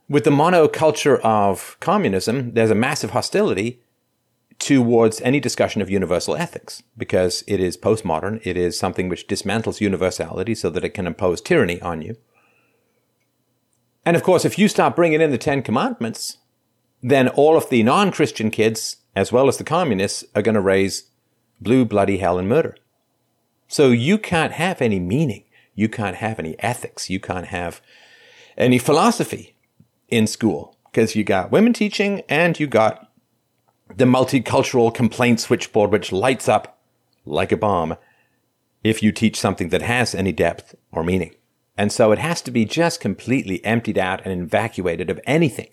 with 0.09 0.25
the 0.25 0.31
monoculture 0.31 1.21
of 1.21 1.77
communism, 1.81 2.53
there's 2.55 2.71
a 2.71 2.75
massive 2.75 3.11
hostility 3.11 3.81
towards 4.59 5.21
any 5.21 5.41
discussion 5.41 5.83
of 5.83 5.91
universal 5.91 6.37
ethics 6.37 6.83
because 6.97 7.45
it 7.47 7.61
is 7.61 7.77
postmodern. 7.77 8.41
It 8.45 8.57
is 8.57 8.79
something 8.79 9.09
which 9.09 9.27
dismantles 9.27 9.81
universality 9.81 10.55
so 10.55 10.71
that 10.71 10.85
it 10.85 10.91
can 10.91 11.07
impose 11.07 11.41
tyranny 11.41 11.81
on 11.81 12.03
you. 12.03 12.17
And 14.07 14.17
of 14.17 14.23
course, 14.23 14.45
if 14.45 14.59
you 14.59 14.69
start 14.69 14.97
bringing 14.97 15.21
in 15.21 15.31
the 15.31 15.39
Ten 15.39 15.63
Commandments, 15.63 16.39
then 17.03 17.29
all 17.29 17.57
of 17.57 17.69
the 17.71 17.83
non 17.83 18.11
Christian 18.13 18.51
kids, 18.51 18.97
as 19.17 19.33
well 19.33 19.49
as 19.49 19.57
the 19.57 19.65
communists, 19.65 20.25
are 20.35 20.43
going 20.43 20.55
to 20.55 20.61
raise 20.61 21.11
blue, 21.61 21.85
bloody 21.85 22.19
hell 22.19 22.39
and 22.39 22.49
murder. 22.49 22.77
So 23.69 23.91
you 23.91 24.19
can't 24.19 24.53
have 24.53 24.83
any 24.83 25.01
meaning. 25.01 25.44
You 25.75 25.89
can't 25.89 26.17
have 26.17 26.39
any 26.39 26.57
ethics. 26.61 27.11
You 27.11 27.21
can't 27.21 27.47
have 27.47 27.81
any 28.57 28.79
philosophy 28.79 29.57
in 30.09 30.27
school 30.27 30.77
because 30.87 31.17
you 31.17 31.25
got 31.25 31.51
women 31.51 31.73
teaching 31.73 32.23
and 32.29 32.59
you 32.59 32.67
got 32.67 33.11
the 33.97 34.05
multicultural 34.05 34.95
complaint 34.95 35.41
switchboard, 35.41 35.91
which 35.91 36.13
lights 36.13 36.49
up 36.49 36.79
like 37.25 37.53
a 37.53 37.57
bomb 37.57 37.97
if 38.83 39.03
you 39.03 39.13
teach 39.13 39.39
something 39.39 39.71
that 39.71 39.83
has 39.83 40.15
any 40.15 40.33
depth 40.33 40.75
or 40.93 41.03
meaning. 41.03 41.35
And 41.77 41.91
so 41.91 42.13
it 42.13 42.19
has 42.19 42.41
to 42.43 42.51
be 42.51 42.65
just 42.65 43.01
completely 43.01 43.65
emptied 43.65 43.99
out 43.99 44.25
and 44.25 44.43
evacuated 44.43 45.11
of 45.11 45.21
anything 45.27 45.69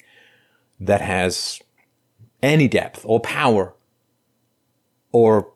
that 0.80 1.02
has 1.02 1.62
any 2.42 2.68
depth 2.68 3.02
or 3.06 3.20
power 3.20 3.76
or 5.12 5.54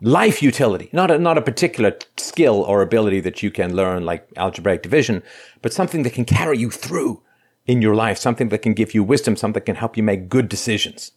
life 0.00 0.42
utility, 0.42 0.90
not 0.92 1.10
a, 1.10 1.18
not 1.18 1.38
a 1.38 1.42
particular 1.42 1.96
skill 2.16 2.62
or 2.62 2.82
ability 2.82 3.20
that 3.20 3.42
you 3.42 3.50
can 3.50 3.74
learn 3.74 4.04
like 4.04 4.28
algebraic 4.36 4.82
division, 4.82 5.22
but 5.62 5.72
something 5.72 6.02
that 6.02 6.12
can 6.12 6.24
carry 6.24 6.58
you 6.58 6.70
through 6.70 7.22
in 7.66 7.82
your 7.82 7.94
life, 7.94 8.18
something 8.18 8.48
that 8.50 8.62
can 8.62 8.74
give 8.74 8.94
you 8.94 9.02
wisdom, 9.02 9.36
something 9.36 9.60
that 9.60 9.66
can 9.66 9.76
help 9.76 9.96
you 9.96 10.02
make 10.02 10.28
good 10.28 10.48
decisions. 10.48 11.12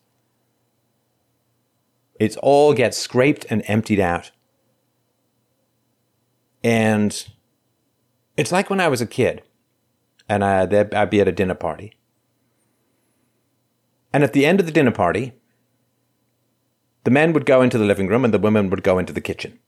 It's 2.20 2.38
all 2.38 2.74
gets 2.74 2.98
scraped 2.98 3.46
and 3.50 3.64
emptied 3.68 4.00
out. 4.00 4.32
And 6.64 7.28
it's 8.36 8.52
like 8.52 8.70
when 8.70 8.82
I 8.82 8.88
was 8.88 9.02
a 9.02 9.08
kid 9.08 9.44
and 10.28 10.44
I, 10.44 10.62
I'd 10.94 11.10
be 11.10 11.22
at 11.22 11.28
a 11.28 11.32
dinner 11.32 11.56
party. 11.56 11.96
And 14.12 14.24
at 14.24 14.34
the 14.34 14.46
end 14.46 14.60
of 14.60 14.66
the 14.66 14.72
dinner 14.72 14.92
party, 14.92 15.39
the 17.04 17.12
men 17.12 17.34
would 17.34 17.46
go 17.46 17.62
into 17.62 17.78
the 17.78 17.86
living 17.86 18.08
room 18.08 18.26
and 18.26 18.34
the 18.34 18.40
women 18.40 18.70
would 18.70 18.84
go 18.84 18.98
into 18.98 19.14
the 19.14 19.22
kitchen. 19.22 19.60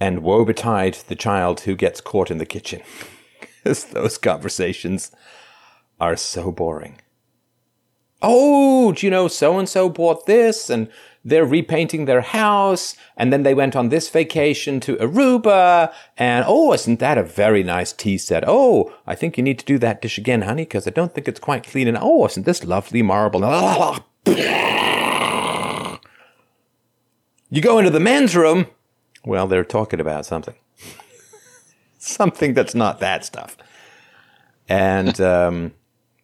And 0.00 0.22
woe 0.22 0.44
betide 0.44 0.94
the 1.08 1.16
child 1.16 1.60
who 1.60 1.74
gets 1.74 2.00
caught 2.00 2.30
in 2.30 2.38
the 2.38 2.46
kitchen, 2.46 2.82
because 3.40 3.84
those 3.86 4.18
conversations 4.18 5.12
are 6.00 6.16
so 6.16 6.50
boring. 6.52 7.00
Oh, 8.22 8.92
do 8.92 9.06
you 9.06 9.10
know 9.10 9.28
so 9.28 9.58
and 9.58 9.68
so 9.68 9.88
bought 9.88 10.26
this 10.26 10.70
and 10.70 10.88
they're 11.24 11.44
repainting 11.44 12.04
their 12.04 12.22
house 12.22 12.96
and 13.16 13.32
then 13.32 13.42
they 13.42 13.54
went 13.54 13.76
on 13.76 13.88
this 13.88 14.08
vacation 14.08 14.80
to 14.80 14.96
Aruba 14.96 15.92
and 16.16 16.44
oh, 16.48 16.72
isn't 16.72 17.00
that 17.00 17.18
a 17.18 17.22
very 17.22 17.62
nice 17.62 17.92
tea 17.92 18.18
set? 18.18 18.44
Oh, 18.46 18.94
I 19.06 19.14
think 19.14 19.36
you 19.36 19.42
need 19.42 19.58
to 19.58 19.64
do 19.64 19.78
that 19.78 20.00
dish 20.00 20.18
again, 20.18 20.42
honey, 20.42 20.62
because 20.62 20.86
I 20.86 20.90
don't 20.90 21.14
think 21.14 21.28
it's 21.28 21.40
quite 21.40 21.64
clean. 21.64 21.88
And 21.88 21.98
oh, 22.00 22.24
isn't 22.26 22.46
this 22.46 22.64
lovely 22.64 23.02
marble? 23.02 23.42
You 24.26 26.00
go 27.60 27.78
into 27.78 27.90
the 27.90 28.00
men's 28.00 28.34
room. 28.34 28.66
Well, 29.24 29.46
they're 29.46 29.64
talking 29.64 30.00
about 30.00 30.26
something. 30.26 30.54
something 31.98 32.54
that's 32.54 32.74
not 32.74 33.00
that 33.00 33.24
stuff. 33.24 33.56
And 34.68 35.20
um, 35.20 35.72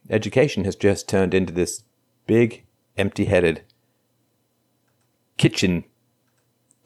education 0.09 0.65
has 0.65 0.77
just 0.77 1.09
turned 1.09 1.35
into 1.35 1.53
this 1.53 1.85
big, 2.27 2.65
empty 2.97 3.27
headed 3.27 3.63
kitchen 5.37 5.85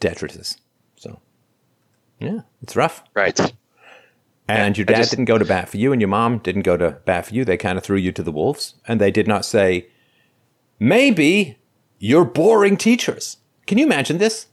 detritus. 0.01 0.57
So, 0.97 1.21
yeah, 2.21 2.41
it's 2.63 2.77
rough. 2.77 3.03
Right. 3.15 3.39
And 4.47 4.77
Yeah, 4.77 4.81
your 4.81 4.85
dad 4.87 4.97
just- 4.97 5.11
didn't 5.11 5.25
go 5.25 5.39
to 5.39 5.45
bat 5.45 5.69
for 5.71 5.79
you, 5.79 5.93
and 5.93 6.01
your 6.03 6.09
mom 6.09 6.39
didn't 6.39 6.63
go 6.63 6.77
to 6.77 6.91
bat 7.07 7.27
for 7.27 7.35
you. 7.35 7.45
They 7.45 7.57
kind 7.57 7.79
of 7.79 7.85
threw 7.85 7.97
you 7.97 8.13
to 8.13 8.23
the 8.23 8.33
wolves, 8.33 8.75
and 8.87 9.01
they 9.01 9.11
did 9.11 9.27
not 9.27 9.45
say, 9.45 9.89
maybe 10.79 11.59
you're 11.99 12.25
boring 12.25 12.77
teachers. 12.77 13.39
Can 13.67 13.79
you 13.79 13.87
imagine 13.87 14.19
this? 14.19 14.47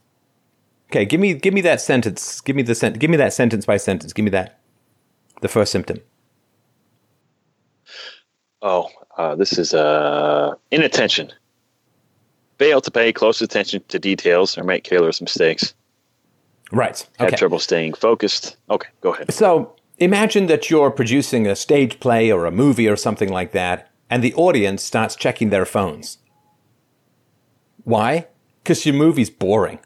Okay, 0.90 1.04
give 1.04 1.20
me 1.20 1.34
give 1.34 1.54
me 1.54 1.62
that 1.62 1.80
sentence. 1.80 2.40
Give 2.40 2.54
me 2.54 2.62
the 2.62 2.74
sent. 2.74 2.98
Give 2.98 3.10
me 3.10 3.16
that 3.16 3.32
sentence 3.32 3.64
by 3.64 3.78
sentence. 3.78 4.12
Give 4.12 4.24
me 4.24 4.30
that. 4.30 4.58
The 5.40 5.48
first 5.48 5.72
symptom. 5.72 6.00
Oh, 8.60 8.88
uh, 9.16 9.34
this 9.34 9.58
is 9.58 9.74
uh, 9.74 10.54
inattention. 10.70 11.32
Fail 12.58 12.80
to 12.80 12.90
pay 12.90 13.12
close 13.12 13.42
attention 13.42 13.82
to 13.88 13.98
details 13.98 14.56
or 14.56 14.64
make 14.64 14.84
careless 14.84 15.20
mistakes. 15.20 15.74
Right. 16.70 17.06
Okay. 17.20 17.36
trouble 17.36 17.58
staying 17.58 17.94
focused. 17.94 18.56
Okay, 18.70 18.88
go 19.00 19.12
ahead. 19.12 19.32
So 19.32 19.74
imagine 19.98 20.46
that 20.46 20.70
you're 20.70 20.90
producing 20.90 21.46
a 21.46 21.54
stage 21.54 22.00
play 22.00 22.30
or 22.30 22.46
a 22.46 22.50
movie 22.50 22.88
or 22.88 22.96
something 22.96 23.30
like 23.30 23.52
that, 23.52 23.90
and 24.12 24.22
the 24.22 24.34
audience 24.34 24.82
starts 24.82 25.16
checking 25.16 25.48
their 25.48 25.64
phones. 25.64 26.18
Why? 27.84 28.26
Because 28.62 28.84
your 28.84 28.94
movie's 28.94 29.30
boring. 29.30 29.78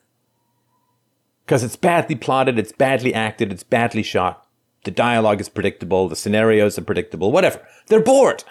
Because 1.44 1.62
it's 1.62 1.76
badly 1.76 2.16
plotted, 2.16 2.58
it's 2.58 2.72
badly 2.72 3.14
acted, 3.14 3.52
it's 3.52 3.62
badly 3.62 4.02
shot. 4.02 4.44
The 4.82 4.90
dialogue 4.90 5.40
is 5.40 5.48
predictable, 5.48 6.08
the 6.08 6.16
scenarios 6.16 6.76
are 6.76 6.82
predictable, 6.82 7.30
whatever. 7.30 7.64
They're 7.86 8.02
bored. 8.02 8.42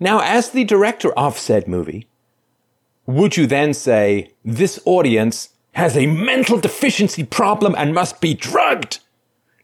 Now, 0.00 0.20
as 0.20 0.48
the 0.48 0.64
director 0.64 1.12
of 1.18 1.38
said 1.38 1.68
movie, 1.68 2.08
would 3.04 3.36
you 3.36 3.46
then 3.46 3.74
say, 3.74 4.32
this 4.42 4.80
audience 4.86 5.50
has 5.72 5.98
a 5.98 6.06
mental 6.06 6.58
deficiency 6.58 7.24
problem 7.24 7.74
and 7.76 7.92
must 7.92 8.22
be 8.22 8.32
drugged? 8.32 9.00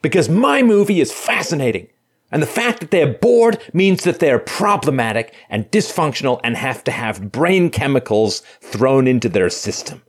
Because 0.03 0.29
my 0.29 0.63
movie 0.63 1.01
is 1.01 1.15
fascinating. 1.15 1.89
And 2.33 2.43
the 2.43 2.47
fact 2.47 2.81
that 2.81 2.91
they're 2.91 3.13
bored 3.13 3.61
means 3.73 4.05
that 4.05 4.21
they're 4.21 4.39
problematic 4.39 5.35
and 5.49 5.71
dysfunctional 5.71 6.41
and 6.45 6.57
have 6.57 6.85
to 6.85 6.91
have 6.93 7.33
brain 7.33 7.71
chemicals 7.71 8.41
thrown 8.61 9.07
into 9.09 9.29
their 9.29 9.51
system. 9.51 10.03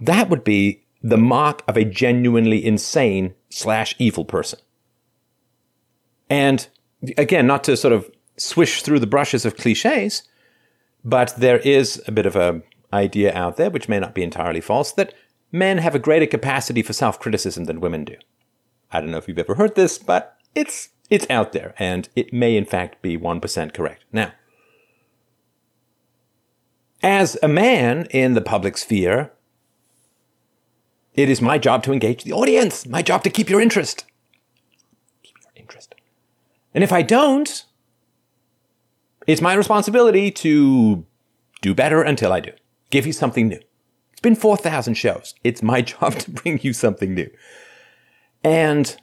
That 0.00 0.28
would 0.30 0.42
be 0.42 0.84
the 1.02 1.16
mark 1.16 1.62
of 1.68 1.76
a 1.76 1.84
genuinely 1.84 2.64
insane 2.64 3.34
slash 3.50 3.94
evil 3.98 4.24
person. 4.24 4.58
And 6.28 6.66
again, 7.16 7.46
not 7.46 7.64
to 7.64 7.76
sort 7.76 7.92
of 7.92 8.10
swish 8.36 8.82
through 8.82 8.98
the 8.98 9.06
brushes 9.06 9.44
of 9.44 9.56
cliches, 9.56 10.22
but 11.04 11.34
there 11.36 11.58
is 11.58 12.02
a 12.06 12.12
bit 12.12 12.26
of 12.26 12.36
a 12.36 12.62
idea 12.92 13.34
out 13.34 13.56
there, 13.56 13.70
which 13.70 13.88
may 13.88 13.98
not 13.98 14.14
be 14.14 14.22
entirely 14.22 14.60
false, 14.60 14.92
that 14.92 15.14
men 15.50 15.78
have 15.78 15.94
a 15.94 16.00
greater 16.00 16.26
capacity 16.26 16.82
for 16.82 16.92
self-criticism 16.92 17.64
than 17.64 17.80
women 17.80 18.04
do. 18.04 18.16
I 18.92 19.00
don't 19.00 19.10
know 19.10 19.18
if 19.18 19.26
you've 19.26 19.38
ever 19.38 19.54
heard 19.54 19.74
this, 19.74 19.98
but 19.98 20.36
it's 20.54 20.90
it's 21.10 21.26
out 21.28 21.52
there, 21.52 21.74
and 21.78 22.08
it 22.14 22.32
may 22.32 22.56
in 22.56 22.64
fact 22.64 23.02
be 23.02 23.16
one 23.16 23.40
percent 23.40 23.74
correct. 23.74 24.04
Now, 24.12 24.32
as 27.02 27.36
a 27.42 27.48
man 27.48 28.06
in 28.10 28.34
the 28.34 28.40
public 28.40 28.76
sphere, 28.76 29.32
it 31.14 31.28
is 31.28 31.42
my 31.42 31.58
job 31.58 31.82
to 31.84 31.92
engage 31.92 32.24
the 32.24 32.32
audience. 32.32 32.86
My 32.86 33.02
job 33.02 33.24
to 33.24 33.30
keep 33.30 33.50
your 33.50 33.60
interest. 33.60 34.04
Keep 35.22 35.36
your 35.42 35.52
interest. 35.56 35.94
And 36.74 36.84
if 36.84 36.92
I 36.92 37.02
don't, 37.02 37.64
it's 39.26 39.40
my 39.40 39.54
responsibility 39.54 40.30
to 40.30 41.04
do 41.60 41.74
better 41.74 42.02
until 42.02 42.32
I 42.32 42.40
do. 42.40 42.52
Give 42.90 43.06
you 43.06 43.12
something 43.12 43.48
new. 43.48 43.60
It's 44.12 44.20
been 44.20 44.34
4,000 44.34 44.94
shows. 44.94 45.34
It's 45.44 45.62
my 45.62 45.80
job 45.92 46.14
to 46.20 46.30
bring 46.30 46.60
you 46.62 46.72
something 46.72 47.14
new. 47.14 47.30
And 48.44 48.96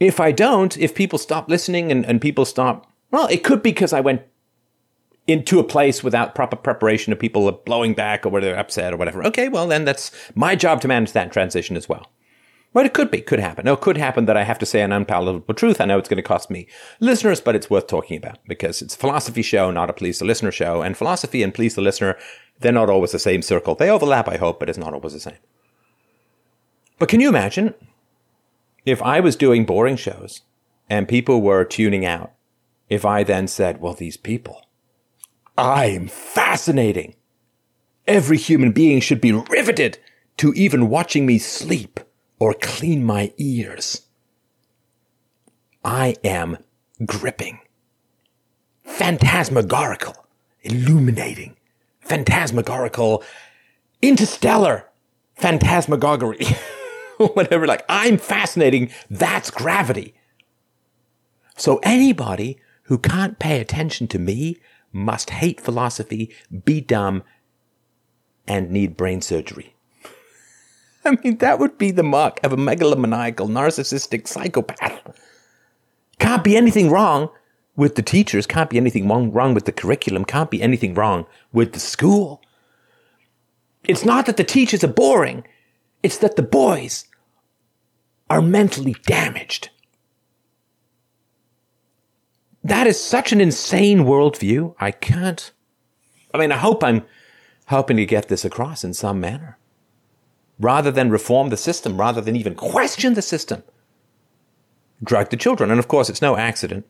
if 0.00 0.20
I 0.20 0.32
don't, 0.32 0.76
if 0.78 0.94
people 0.94 1.18
stop 1.18 1.48
listening 1.48 1.90
and, 1.90 2.04
and 2.06 2.20
people 2.20 2.44
stop, 2.44 2.90
well, 3.10 3.26
it 3.28 3.44
could 3.44 3.62
be 3.62 3.70
because 3.70 3.92
I 3.92 4.00
went 4.00 4.22
into 5.26 5.58
a 5.58 5.64
place 5.64 6.04
without 6.04 6.34
proper 6.34 6.56
preparation 6.56 7.12
of 7.12 7.18
people 7.18 7.50
blowing 7.50 7.94
back 7.94 8.26
or 8.26 8.28
whether 8.28 8.46
they're 8.46 8.58
upset 8.58 8.92
or 8.92 8.96
whatever. 8.96 9.24
Okay, 9.24 9.48
well, 9.48 9.66
then 9.66 9.84
that's 9.84 10.10
my 10.34 10.54
job 10.54 10.80
to 10.82 10.88
manage 10.88 11.12
that 11.12 11.32
transition 11.32 11.76
as 11.76 11.88
well. 11.88 12.10
But 12.74 12.86
it 12.86 12.92
could 12.92 13.10
be, 13.10 13.20
could 13.20 13.38
happen. 13.38 13.64
No, 13.64 13.74
it 13.74 13.80
could 13.80 13.96
happen 13.96 14.26
that 14.26 14.36
I 14.36 14.42
have 14.42 14.58
to 14.58 14.66
say 14.66 14.82
an 14.82 14.90
unpalatable 14.90 15.54
truth. 15.54 15.80
I 15.80 15.84
know 15.84 15.96
it's 15.96 16.08
going 16.08 16.16
to 16.16 16.22
cost 16.22 16.50
me 16.50 16.66
listeners, 16.98 17.40
but 17.40 17.54
it's 17.54 17.70
worth 17.70 17.86
talking 17.86 18.16
about 18.16 18.38
because 18.48 18.82
it's 18.82 18.96
a 18.96 18.98
philosophy 18.98 19.42
show, 19.42 19.70
not 19.70 19.90
a 19.90 19.92
please 19.92 20.18
the 20.18 20.24
listener 20.24 20.50
show. 20.50 20.82
And 20.82 20.96
philosophy 20.96 21.44
and 21.44 21.54
please 21.54 21.76
the 21.76 21.82
listener, 21.82 22.18
they're 22.58 22.72
not 22.72 22.90
always 22.90 23.12
the 23.12 23.20
same 23.20 23.42
circle. 23.42 23.76
They 23.76 23.88
overlap, 23.88 24.28
I 24.28 24.38
hope, 24.38 24.58
but 24.58 24.68
it's 24.68 24.76
not 24.76 24.92
always 24.92 25.12
the 25.12 25.20
same. 25.20 25.38
But 26.98 27.08
can 27.08 27.20
you 27.20 27.28
imagine 27.28 27.74
if 28.84 29.02
I 29.02 29.20
was 29.20 29.36
doing 29.36 29.64
boring 29.64 29.96
shows 29.96 30.42
and 30.88 31.08
people 31.08 31.42
were 31.42 31.64
tuning 31.64 32.04
out? 32.04 32.32
If 32.88 33.04
I 33.04 33.24
then 33.24 33.48
said, 33.48 33.80
well, 33.80 33.94
these 33.94 34.16
people, 34.16 34.66
I'm 35.56 36.08
fascinating. 36.08 37.14
Every 38.06 38.36
human 38.36 38.72
being 38.72 39.00
should 39.00 39.20
be 39.20 39.32
riveted 39.32 39.98
to 40.36 40.52
even 40.52 40.90
watching 40.90 41.26
me 41.26 41.38
sleep 41.38 42.00
or 42.38 42.54
clean 42.54 43.04
my 43.04 43.32
ears. 43.38 44.02
I 45.84 46.16
am 46.24 46.58
gripping, 47.04 47.60
phantasmagorical, 48.84 50.26
illuminating, 50.62 51.56
phantasmagorical, 52.00 53.22
interstellar, 54.02 54.88
whatever. 57.34 57.66
Like, 57.66 57.84
I'm 57.88 58.18
fascinating. 58.18 58.90
That's 59.10 59.50
gravity. 59.50 60.14
So 61.56 61.80
anybody 61.82 62.58
who 62.84 62.98
can't 62.98 63.38
pay 63.38 63.60
attention 63.60 64.08
to 64.08 64.18
me 64.18 64.58
must 64.92 65.30
hate 65.30 65.60
philosophy, 65.60 66.34
be 66.64 66.80
dumb, 66.80 67.22
and 68.46 68.70
need 68.70 68.96
brain 68.96 69.20
surgery. 69.20 69.74
I 71.04 71.16
mean, 71.22 71.38
that 71.38 71.58
would 71.58 71.78
be 71.78 71.90
the 71.90 72.02
mark 72.02 72.40
of 72.44 72.52
a 72.52 72.56
megalomaniacal, 72.56 73.48
narcissistic 73.48 74.28
psychopath. 74.28 75.18
Can't 76.18 76.44
be 76.44 76.56
anything 76.56 76.90
wrong 76.90 77.30
with 77.76 77.96
the 77.96 78.02
teachers, 78.02 78.46
can't 78.46 78.70
be 78.70 78.76
anything 78.76 79.08
wrong, 79.08 79.32
wrong 79.32 79.52
with 79.52 79.64
the 79.64 79.72
curriculum, 79.72 80.24
can't 80.24 80.50
be 80.50 80.62
anything 80.62 80.94
wrong 80.94 81.26
with 81.52 81.72
the 81.72 81.80
school. 81.80 82.40
It's 83.82 84.04
not 84.04 84.26
that 84.26 84.36
the 84.36 84.44
teachers 84.44 84.84
are 84.84 84.88
boring, 84.88 85.44
it's 86.04 86.18
that 86.18 86.36
the 86.36 86.42
boys 86.42 87.06
are 88.28 88.42
mentally 88.42 88.94
damaged. 89.06 89.70
That 92.62 92.86
is 92.86 93.02
such 93.02 93.32
an 93.32 93.40
insane 93.40 94.00
worldview. 94.00 94.74
I 94.78 94.90
can't. 94.90 95.50
I 96.34 96.38
mean, 96.38 96.52
I 96.52 96.58
hope 96.58 96.84
I'm 96.84 97.04
helping 97.66 97.96
to 97.96 98.04
get 98.04 98.28
this 98.28 98.44
across 98.44 98.84
in 98.84 98.92
some 98.92 99.18
manner. 99.18 99.56
Rather 100.60 100.90
than 100.90 101.10
reform 101.10 101.48
the 101.48 101.56
system, 101.56 101.98
rather 101.98 102.20
than 102.20 102.36
even 102.36 102.54
question 102.54 103.14
the 103.14 103.22
system, 103.22 103.62
drug 105.02 105.30
the 105.30 105.38
children. 105.38 105.70
And 105.70 105.78
of 105.78 105.88
course, 105.88 106.10
it's 106.10 106.22
no 106.22 106.36
accident 106.36 106.86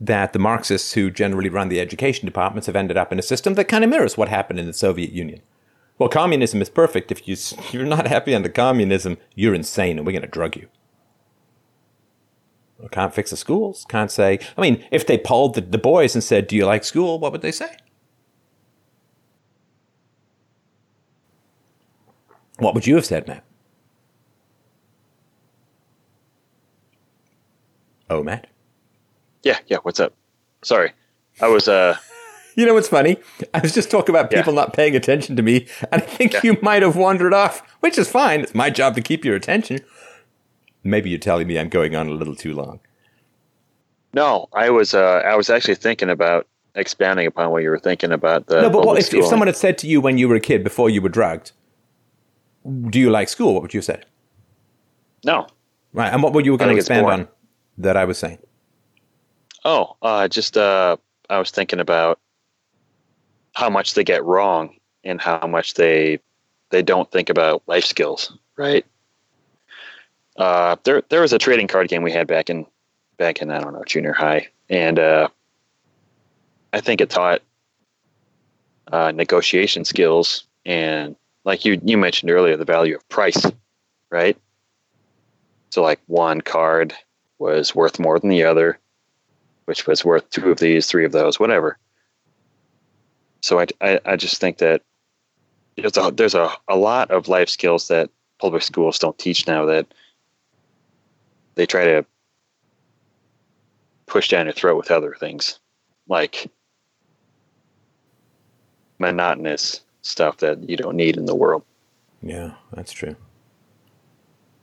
that 0.00 0.32
the 0.32 0.38
Marxists 0.38 0.92
who 0.92 1.10
generally 1.10 1.48
run 1.48 1.68
the 1.68 1.80
education 1.80 2.26
departments 2.26 2.66
have 2.66 2.76
ended 2.76 2.96
up 2.96 3.10
in 3.10 3.18
a 3.18 3.22
system 3.22 3.54
that 3.54 3.64
kind 3.64 3.82
of 3.82 3.90
mirrors 3.90 4.16
what 4.16 4.28
happened 4.28 4.60
in 4.60 4.66
the 4.66 4.72
Soviet 4.72 5.10
Union. 5.10 5.40
Well, 5.98 6.08
communism 6.08 6.60
is 6.62 6.70
perfect. 6.70 7.12
If 7.12 7.28
you, 7.28 7.36
you're 7.72 7.86
not 7.86 8.06
happy 8.06 8.34
under 8.34 8.48
communism, 8.48 9.18
you're 9.34 9.54
insane 9.54 9.98
and 9.98 10.06
we're 10.06 10.12
going 10.12 10.22
to 10.22 10.28
drug 10.28 10.56
you. 10.56 10.68
Can't 12.90 13.14
fix 13.14 13.30
the 13.30 13.36
schools. 13.36 13.86
Can't 13.88 14.10
say. 14.10 14.40
I 14.56 14.60
mean, 14.60 14.84
if 14.90 15.06
they 15.06 15.16
polled 15.16 15.54
the, 15.54 15.60
the 15.60 15.78
boys 15.78 16.14
and 16.14 16.22
said, 16.24 16.46
Do 16.48 16.56
you 16.56 16.66
like 16.66 16.84
school? 16.84 17.18
What 17.20 17.32
would 17.32 17.42
they 17.42 17.52
say? 17.52 17.76
What 22.58 22.74
would 22.74 22.86
you 22.86 22.96
have 22.96 23.06
said, 23.06 23.28
Matt? 23.28 23.44
Oh, 28.10 28.22
Matt. 28.22 28.48
Yeah, 29.42 29.58
yeah. 29.68 29.78
What's 29.82 30.00
up? 30.00 30.12
Sorry, 30.62 30.92
I 31.40 31.48
was. 31.48 31.68
uh 31.68 31.96
You 32.54 32.66
know 32.66 32.74
what's 32.74 32.88
funny? 32.88 33.16
I 33.54 33.60
was 33.60 33.72
just 33.74 33.90
talking 33.90 34.14
about 34.14 34.30
Yeah. 34.30 34.38
people 34.40 34.52
not 34.52 34.72
paying 34.74 34.94
attention 34.94 35.36
to 35.36 35.42
me, 35.42 35.66
and 35.90 36.02
I 36.02 36.04
think 36.04 36.34
Yeah. 36.34 36.40
you 36.44 36.58
might 36.62 36.82
have 36.82 36.96
wandered 36.96 37.32
off, 37.32 37.62
which 37.80 37.96
is 37.98 38.08
fine. 38.08 38.40
It's 38.40 38.54
my 38.54 38.70
job 38.70 38.94
to 38.96 39.00
keep 39.02 39.24
your 39.24 39.34
attention. 39.36 39.80
Maybe 40.84 41.10
you're 41.10 41.18
telling 41.18 41.46
me 41.46 41.58
I'm 41.58 41.68
going 41.68 41.94
on 41.96 42.08
a 42.08 42.12
little 42.12 42.34
too 42.34 42.52
long. 42.54 42.80
No, 44.14 44.48
I 44.52 44.70
was. 44.70 44.92
uh 44.94 45.22
I 45.24 45.34
was 45.36 45.48
actually 45.48 45.76
thinking 45.76 46.10
about 46.10 46.46
expanding 46.74 47.26
upon 47.26 47.50
what 47.50 47.62
you 47.62 47.70
were 47.70 47.78
thinking 47.78 48.12
about 48.12 48.46
the. 48.46 48.60
no, 48.62 48.70
but 48.70 48.84
what, 48.84 48.98
if, 48.98 49.12
if 49.14 49.24
someone 49.26 49.46
had 49.48 49.56
said 49.56 49.78
to 49.78 49.86
you 49.86 50.00
when 50.00 50.18
you 50.18 50.28
were 50.28 50.34
a 50.36 50.40
kid 50.40 50.62
before 50.64 50.90
you 50.90 51.00
were 51.00 51.08
drugged, 51.08 51.52
"Do 52.90 52.98
you 52.98 53.10
like 53.10 53.28
school?" 53.28 53.54
What 53.54 53.62
would 53.62 53.74
you 53.74 53.78
have 53.78 53.84
said? 53.86 54.06
No, 55.24 55.46
Right. 55.94 56.12
And 56.12 56.22
what 56.22 56.32
were 56.32 56.40
you 56.40 56.56
going 56.56 56.70
to 56.72 56.76
expand 56.76 57.06
on 57.06 57.28
that 57.78 57.96
I 57.96 58.04
was 58.04 58.18
saying? 58.18 58.38
Oh, 59.64 59.96
uh, 60.02 60.26
just 60.26 60.56
uh, 60.56 60.96
I 61.30 61.38
was 61.38 61.50
thinking 61.50 61.78
about 61.80 62.18
how 63.52 63.70
much 63.70 63.94
they 63.94 64.04
get 64.04 64.24
wrong 64.24 64.74
and 65.04 65.20
how 65.20 65.46
much 65.46 65.74
they 65.74 66.18
they 66.70 66.82
don't 66.82 67.10
think 67.10 67.28
about 67.28 67.62
life 67.66 67.84
skills, 67.84 68.36
right? 68.56 68.84
Uh, 70.36 70.76
there 70.84 71.02
there 71.08 71.20
was 71.20 71.32
a 71.32 71.38
trading 71.38 71.68
card 71.68 71.88
game 71.88 72.02
we 72.02 72.12
had 72.12 72.26
back 72.26 72.48
in 72.48 72.66
back 73.18 73.42
in 73.42 73.50
I 73.50 73.60
don't 73.60 73.72
know 73.72 73.84
junior 73.84 74.12
high, 74.12 74.48
and 74.68 74.98
uh, 74.98 75.28
I 76.72 76.80
think 76.80 77.00
it 77.00 77.10
taught 77.10 77.42
uh, 78.90 79.12
negotiation 79.12 79.84
skills 79.84 80.44
and 80.64 81.16
like 81.44 81.64
you 81.64 81.80
you 81.84 81.98
mentioned 81.98 82.30
earlier 82.30 82.56
the 82.56 82.64
value 82.64 82.96
of 82.96 83.08
price, 83.08 83.44
right? 84.10 84.36
So 85.70 85.82
like 85.82 86.00
one 86.06 86.40
card 86.40 86.94
was 87.38 87.74
worth 87.74 87.98
more 87.98 88.18
than 88.18 88.30
the 88.30 88.44
other 88.44 88.78
which 89.64 89.86
was 89.86 90.04
worth 90.04 90.28
two 90.30 90.50
of 90.50 90.58
these, 90.58 90.86
three 90.86 91.04
of 91.04 91.12
those, 91.12 91.38
whatever. 91.38 91.78
So 93.42 93.60
I, 93.60 93.66
I, 93.80 94.00
I 94.04 94.16
just 94.16 94.40
think 94.40 94.58
that 94.58 94.82
there's 95.76 95.96
a, 95.96 96.10
there's 96.10 96.34
a, 96.34 96.50
a 96.68 96.76
lot 96.76 97.10
of 97.10 97.28
life 97.28 97.48
skills 97.48 97.88
that 97.88 98.10
public 98.40 98.62
schools 98.62 98.98
don't 98.98 99.18
teach 99.18 99.46
now 99.46 99.66
that 99.66 99.86
they 101.54 101.66
try 101.66 101.84
to 101.84 102.06
push 104.06 104.28
down 104.28 104.46
your 104.46 104.52
throat 104.52 104.76
with 104.76 104.90
other 104.90 105.14
things 105.18 105.58
like 106.08 106.50
monotonous 108.98 109.80
stuff 110.02 110.38
that 110.38 110.68
you 110.68 110.76
don't 110.76 110.96
need 110.96 111.16
in 111.16 111.26
the 111.26 111.34
world. 111.34 111.64
Yeah, 112.22 112.54
that's 112.72 112.92
true. 112.92 113.16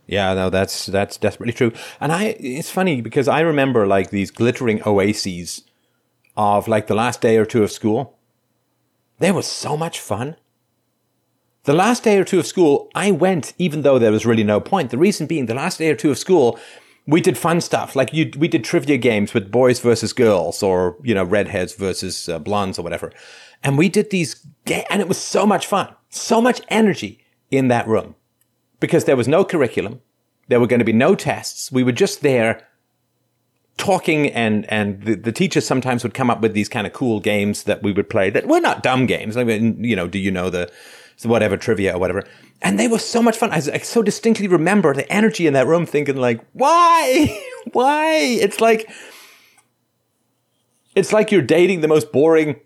Yeah, 0.07 0.33
no, 0.33 0.49
that's 0.49 0.87
that's 0.87 1.17
desperately 1.17 1.53
true. 1.53 1.71
And 1.99 2.11
I, 2.11 2.35
it's 2.39 2.71
funny 2.71 3.01
because 3.01 3.27
I 3.27 3.41
remember 3.41 3.85
like 3.85 4.09
these 4.09 4.31
glittering 4.31 4.81
oases 4.85 5.63
of 6.35 6.67
like 6.67 6.87
the 6.87 6.95
last 6.95 7.21
day 7.21 7.37
or 7.37 7.45
two 7.45 7.63
of 7.63 7.71
school. 7.71 8.18
There 9.19 9.33
was 9.33 9.45
so 9.45 9.77
much 9.77 9.99
fun. 9.99 10.35
The 11.63 11.73
last 11.73 12.03
day 12.03 12.17
or 12.17 12.23
two 12.23 12.39
of 12.39 12.47
school, 12.47 12.89
I 12.95 13.11
went 13.11 13.53
even 13.57 13.81
though 13.81 13.99
there 13.99 14.11
was 14.11 14.25
really 14.25 14.45
no 14.45 14.59
point. 14.59 14.91
The 14.91 14.97
reason 14.97 15.27
being, 15.27 15.45
the 15.45 15.53
last 15.53 15.77
day 15.77 15.89
or 15.91 15.95
two 15.95 16.09
of 16.09 16.17
school, 16.17 16.57
we 17.05 17.21
did 17.21 17.37
fun 17.37 17.59
stuff 17.59 17.95
like 17.95 18.13
you. 18.13 18.31
We 18.37 18.47
did 18.47 18.63
trivia 18.63 18.97
games 18.97 19.33
with 19.33 19.51
boys 19.51 19.79
versus 19.79 20.13
girls, 20.13 20.63
or 20.63 20.95
you 21.03 21.13
know, 21.13 21.23
redheads 21.23 21.73
versus 21.73 22.29
uh, 22.29 22.39
blondes, 22.39 22.79
or 22.79 22.83
whatever. 22.83 23.11
And 23.63 23.77
we 23.77 23.89
did 23.89 24.09
these, 24.09 24.45
ga- 24.65 24.85
and 24.89 25.01
it 25.01 25.07
was 25.07 25.17
so 25.17 25.45
much 25.45 25.67
fun, 25.67 25.93
so 26.09 26.39
much 26.39 26.61
energy 26.69 27.25
in 27.51 27.67
that 27.67 27.87
room 27.87 28.15
because 28.79 29.05
there 29.05 29.17
was 29.17 29.27
no 29.27 29.43
curriculum. 29.43 30.01
There 30.47 30.59
were 30.59 30.67
going 30.67 30.79
to 30.79 30.85
be 30.85 30.93
no 30.93 31.13
tests. 31.13 31.71
We 31.71 31.83
were 31.83 31.91
just 31.91 32.21
there 32.21 32.67
talking 33.79 34.27
and, 34.27 34.71
and 34.71 35.01
the, 35.01 35.15
the 35.15 35.31
teachers 35.31 35.65
sometimes 35.65 36.03
would 36.03 36.13
come 36.13 36.29
up 36.29 36.41
with 36.41 36.53
these 36.53 36.69
kind 36.69 36.85
of 36.85 36.93
cool 36.93 37.19
games 37.19 37.63
that 37.63 37.81
we 37.81 37.91
would 37.91 38.09
play 38.09 38.29
that 38.29 38.45
were 38.45 38.59
not 38.59 38.83
dumb 38.83 39.07
games. 39.07 39.37
I 39.37 39.43
mean, 39.43 39.83
you 39.83 39.95
know, 39.95 40.07
do 40.07 40.19
you 40.19 40.29
know 40.29 40.49
the 40.51 40.71
whatever 41.23 41.57
trivia 41.57 41.95
or 41.95 41.99
whatever? 41.99 42.23
And 42.61 42.79
they 42.79 42.87
were 42.87 42.99
so 42.99 43.21
much 43.21 43.37
fun. 43.37 43.51
I, 43.51 43.55
I 43.55 43.77
so 43.79 44.03
distinctly 44.03 44.47
remember 44.47 44.93
the 44.93 45.11
energy 45.11 45.47
in 45.47 45.53
that 45.53 45.65
room 45.65 45.85
thinking 45.85 46.17
like, 46.17 46.41
why? 46.53 47.41
why? 47.71 48.17
It's 48.17 48.61
like, 48.61 48.89
it's 50.95 51.13
like 51.13 51.31
you're 51.31 51.41
dating 51.41 51.81
the 51.81 51.87
most 51.87 52.11
boring 52.11 52.59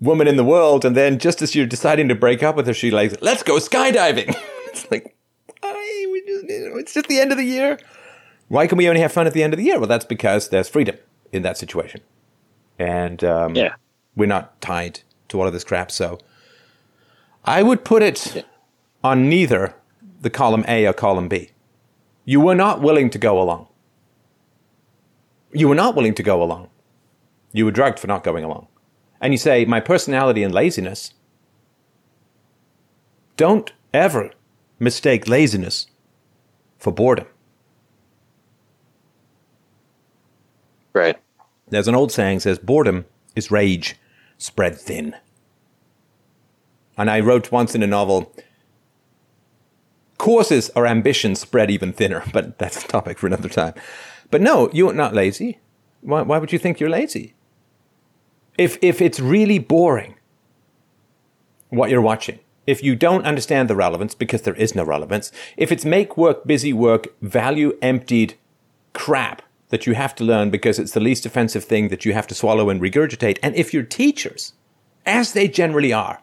woman 0.00 0.28
in 0.28 0.36
the 0.36 0.44
world, 0.44 0.84
and 0.84 0.96
then 0.96 1.18
just 1.18 1.42
as 1.42 1.54
you're 1.54 1.66
deciding 1.66 2.08
to 2.08 2.14
break 2.14 2.42
up 2.42 2.56
with 2.56 2.66
her, 2.66 2.74
she 2.74 2.90
like, 2.90 3.20
let's 3.20 3.42
go 3.42 3.56
skydiving. 3.56 4.34
it's 4.66 4.90
like, 4.90 5.16
why? 5.60 6.06
We 6.10 6.22
just, 6.26 6.48
you 6.48 6.68
know, 6.68 6.76
it's 6.76 6.94
just 6.94 7.06
the 7.06 7.20
end 7.20 7.32
of 7.32 7.38
the 7.38 7.44
year. 7.44 7.78
Why 8.48 8.66
can 8.66 8.78
we 8.78 8.88
only 8.88 9.00
have 9.00 9.12
fun 9.12 9.26
at 9.26 9.32
the 9.34 9.42
end 9.42 9.52
of 9.52 9.58
the 9.58 9.64
year? 9.64 9.78
Well, 9.78 9.88
that's 9.88 10.04
because 10.04 10.48
there's 10.48 10.68
freedom 10.68 10.96
in 11.32 11.42
that 11.42 11.58
situation, 11.58 12.00
and 12.78 13.22
um, 13.22 13.54
Yeah. 13.54 13.74
we're 14.16 14.26
not 14.26 14.60
tied 14.60 15.00
to 15.28 15.40
all 15.40 15.46
of 15.46 15.52
this 15.52 15.64
crap. 15.64 15.90
So, 15.90 16.18
I 17.44 17.62
would 17.62 17.84
put 17.84 18.02
it 18.02 18.44
on 19.04 19.28
neither 19.28 19.74
the 20.20 20.30
column 20.30 20.64
A 20.66 20.86
or 20.86 20.92
column 20.92 21.28
B. 21.28 21.50
You 22.24 22.40
were 22.40 22.54
not 22.54 22.80
willing 22.80 23.10
to 23.10 23.18
go 23.18 23.40
along. 23.40 23.68
You 25.52 25.68
were 25.68 25.74
not 25.74 25.94
willing 25.94 26.14
to 26.14 26.22
go 26.22 26.42
along. 26.42 26.68
You 27.52 27.64
were 27.64 27.70
drugged 27.70 27.98
for 27.98 28.06
not 28.06 28.24
going 28.24 28.44
along 28.44 28.68
and 29.20 29.32
you 29.32 29.38
say, 29.38 29.64
my 29.64 29.80
personality 29.80 30.42
and 30.42 30.54
laziness, 30.54 31.12
don't 33.36 33.72
ever 33.92 34.30
mistake 34.78 35.28
laziness 35.28 35.86
for 36.78 36.92
boredom. 36.92 37.26
Right. 40.98 41.16
There's 41.68 41.86
an 41.86 41.94
old 41.94 42.10
saying 42.10 42.40
says, 42.40 42.58
boredom 42.58 43.04
is 43.36 43.52
rage 43.52 43.96
spread 44.36 44.76
thin. 44.76 45.14
And 46.96 47.08
I 47.08 47.20
wrote 47.20 47.52
once 47.52 47.76
in 47.76 47.84
a 47.84 47.86
novel, 47.86 48.34
courses 50.18 50.70
are 50.70 50.86
ambition 50.86 51.36
spread 51.36 51.70
even 51.70 51.92
thinner, 51.92 52.24
but 52.32 52.58
that's 52.58 52.84
a 52.84 52.88
topic 52.88 53.18
for 53.18 53.28
another 53.28 53.48
time. 53.48 53.74
But 54.32 54.40
no, 54.40 54.70
you're 54.72 54.92
not 54.92 55.14
lazy. 55.14 55.60
Why, 56.00 56.22
why 56.22 56.38
would 56.38 56.52
you 56.52 56.58
think 56.58 56.80
you're 56.80 56.90
lazy? 56.90 57.34
If, 58.56 58.76
if 58.82 59.00
it's 59.00 59.20
really 59.20 59.60
boring, 59.60 60.16
what 61.68 61.90
you're 61.90 62.02
watching, 62.02 62.40
if 62.66 62.82
you 62.82 62.96
don't 62.96 63.24
understand 63.24 63.70
the 63.70 63.76
relevance 63.76 64.16
because 64.16 64.42
there 64.42 64.54
is 64.54 64.74
no 64.74 64.82
relevance, 64.82 65.30
if 65.56 65.70
it's 65.70 65.84
make 65.84 66.16
work, 66.16 66.44
busy 66.44 66.72
work, 66.72 67.06
value 67.22 67.78
emptied 67.80 68.34
crap 68.92 69.42
that 69.68 69.86
you 69.86 69.94
have 69.94 70.14
to 70.16 70.24
learn 70.24 70.50
because 70.50 70.78
it's 70.78 70.92
the 70.92 71.00
least 71.00 71.26
offensive 71.26 71.64
thing 71.64 71.88
that 71.88 72.04
you 72.04 72.12
have 72.12 72.26
to 72.26 72.34
swallow 72.34 72.70
and 72.70 72.80
regurgitate, 72.80 73.38
and 73.42 73.54
if 73.54 73.74
your 73.74 73.82
teachers, 73.82 74.54
as 75.04 75.32
they 75.32 75.48
generally 75.48 75.92
are, 75.92 76.22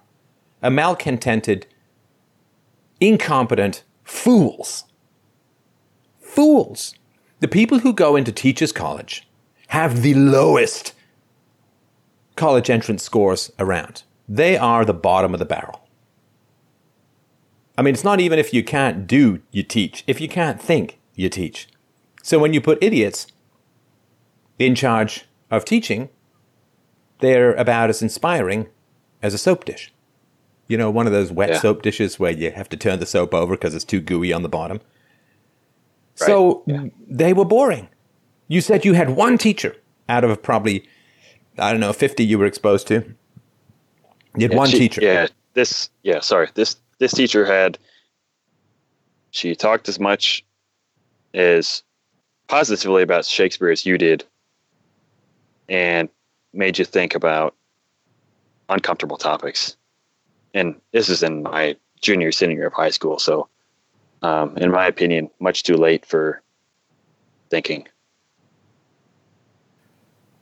are 0.64 0.72
malcontented, 0.72 1.68
incompetent 3.00 3.84
fools, 4.04 4.86
fools, 6.20 6.96
the 7.40 7.48
people 7.48 7.80
who 7.80 7.94
go 7.94 8.16
into 8.16 8.32
teachers' 8.32 8.72
college 8.72 9.28
have 9.68 10.02
the 10.02 10.14
lowest 10.14 10.94
college 12.36 12.70
entrance 12.70 13.04
scores 13.04 13.52
around. 13.60 14.04
They 14.28 14.58
are 14.58 14.86
the 14.86 14.94
bottom 14.94 15.34
of 15.34 15.40
the 15.40 15.46
barrel. 15.46 15.82
I 17.78 17.82
mean, 17.82 17.94
it's 17.94 18.04
not 18.04 18.20
even 18.20 18.40
if 18.40 18.54
you 18.54 18.64
can't 18.64 19.06
do, 19.06 19.42
you 19.52 19.64
teach. 19.64 20.04
If 20.08 20.22
you 20.22 20.28
can't 20.28 20.62
think, 20.62 21.00
you 21.16 21.30
teach. 21.30 21.68
So 22.24 22.40
when 22.40 22.54
you 22.54 22.62
put 22.62 22.82
idiots 22.82 23.28
in 24.60 24.76
charge 24.76 25.26
of 25.52 25.66
teaching, 25.66 26.10
they're 27.20 27.54
about 27.56 27.90
as 27.90 28.02
inspiring 28.02 28.68
as 29.22 29.34
a 29.34 29.38
soap 29.38 29.66
dish. 29.66 29.92
You 30.68 30.78
know, 30.78 30.90
one 30.90 31.06
of 31.08 31.14
those 31.14 31.32
wet 31.32 31.50
Yeah. 31.50 31.60
soap 31.60 31.82
dishes 31.82 32.20
where 32.20 32.32
you 32.32 32.52
have 32.52 32.70
to 32.70 32.78
turn 32.78 33.00
the 33.00 33.06
soap 33.06 33.34
over 33.34 33.56
because 33.56 33.76
it's 33.76 33.84
too 33.86 34.02
gooey 34.02 34.34
on 34.34 34.42
the 34.44 34.50
bottom. 34.50 34.82
So 36.16 36.64
they 37.08 37.34
were 37.34 37.46
boring. 37.46 37.90
You 38.48 38.62
said 38.62 38.86
you 38.86 38.94
had 38.94 39.10
one 39.12 39.38
teacher 39.38 39.76
out 40.08 40.24
of 40.24 40.42
probably, 40.42 40.88
I 41.58 41.72
don't 41.72 41.80
know, 41.82 41.94
50 41.94 42.24
you 42.24 42.38
were 42.40 42.46
exposed 42.46 42.88
to. 42.88 42.94
You 44.38 44.44
had 44.44 44.52
Yeah, 44.52 44.58
one 44.58 44.70
she- 44.70 44.80
teacher. 44.80 45.02
Yeah. 45.02 45.28
This. 45.54 45.90
Yeah. 46.04 46.20
Sorry. 46.20 46.50
This. 46.54 46.78
This 47.00 47.12
teacher 47.14 47.46
had. 47.46 47.78
She 49.32 49.54
talked 49.56 49.90
as 49.90 50.00
much 50.00 50.46
as 51.34 51.84
positively 52.48 53.04
about 53.04 53.26
Shakespeare 53.26 53.70
as 53.70 53.86
you 53.86 53.98
did, 53.98 54.24
and 55.70 56.10
made 56.54 56.78
you 56.78 56.86
think 56.86 57.16
about 57.16 57.56
uncomfortable 58.70 59.18
topics. 59.18 59.78
And 60.54 60.80
this 60.92 61.10
is 61.10 61.24
in 61.24 61.44
my 61.44 61.76
junior, 62.02 62.32
senior 62.32 62.56
year 62.56 62.68
of 62.68 62.74
high 62.74 62.90
school, 62.90 63.20
so 63.20 63.50
um, 64.22 64.58
in 64.58 64.72
my 64.72 64.88
opinion, 64.88 65.30
much 65.40 65.64
too 65.64 65.78
late 65.78 66.06
for 66.06 66.42
thinking. 67.50 67.88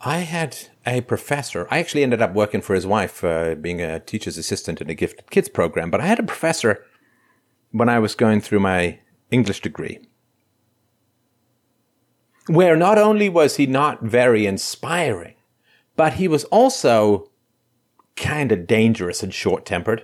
I 0.05 0.19
had 0.19 0.57
a 0.85 1.01
professor. 1.01 1.67
I 1.71 1.79
actually 1.79 2.03
ended 2.03 2.21
up 2.21 2.33
working 2.33 2.61
for 2.61 2.75
his 2.75 2.85
wife, 2.85 3.23
uh, 3.23 3.55
being 3.55 3.81
a 3.81 3.99
teacher's 3.99 4.37
assistant 4.37 4.81
in 4.81 4.89
a 4.89 4.93
gifted 4.93 5.31
kids 5.31 5.47
program. 5.47 5.89
But 5.89 6.01
I 6.01 6.07
had 6.07 6.19
a 6.19 6.23
professor 6.23 6.83
when 7.71 7.89
I 7.89 7.99
was 7.99 8.13
going 8.13 8.41
through 8.41 8.59
my 8.59 8.99
English 9.31 9.61
degree, 9.61 9.99
where 12.47 12.75
not 12.75 12.97
only 12.97 13.29
was 13.29 13.55
he 13.55 13.65
not 13.65 14.01
very 14.01 14.45
inspiring, 14.45 15.35
but 15.95 16.13
he 16.13 16.27
was 16.27 16.43
also 16.45 17.29
kind 18.15 18.51
of 18.51 18.67
dangerous 18.67 19.23
and 19.23 19.33
short 19.33 19.65
tempered. 19.65 20.03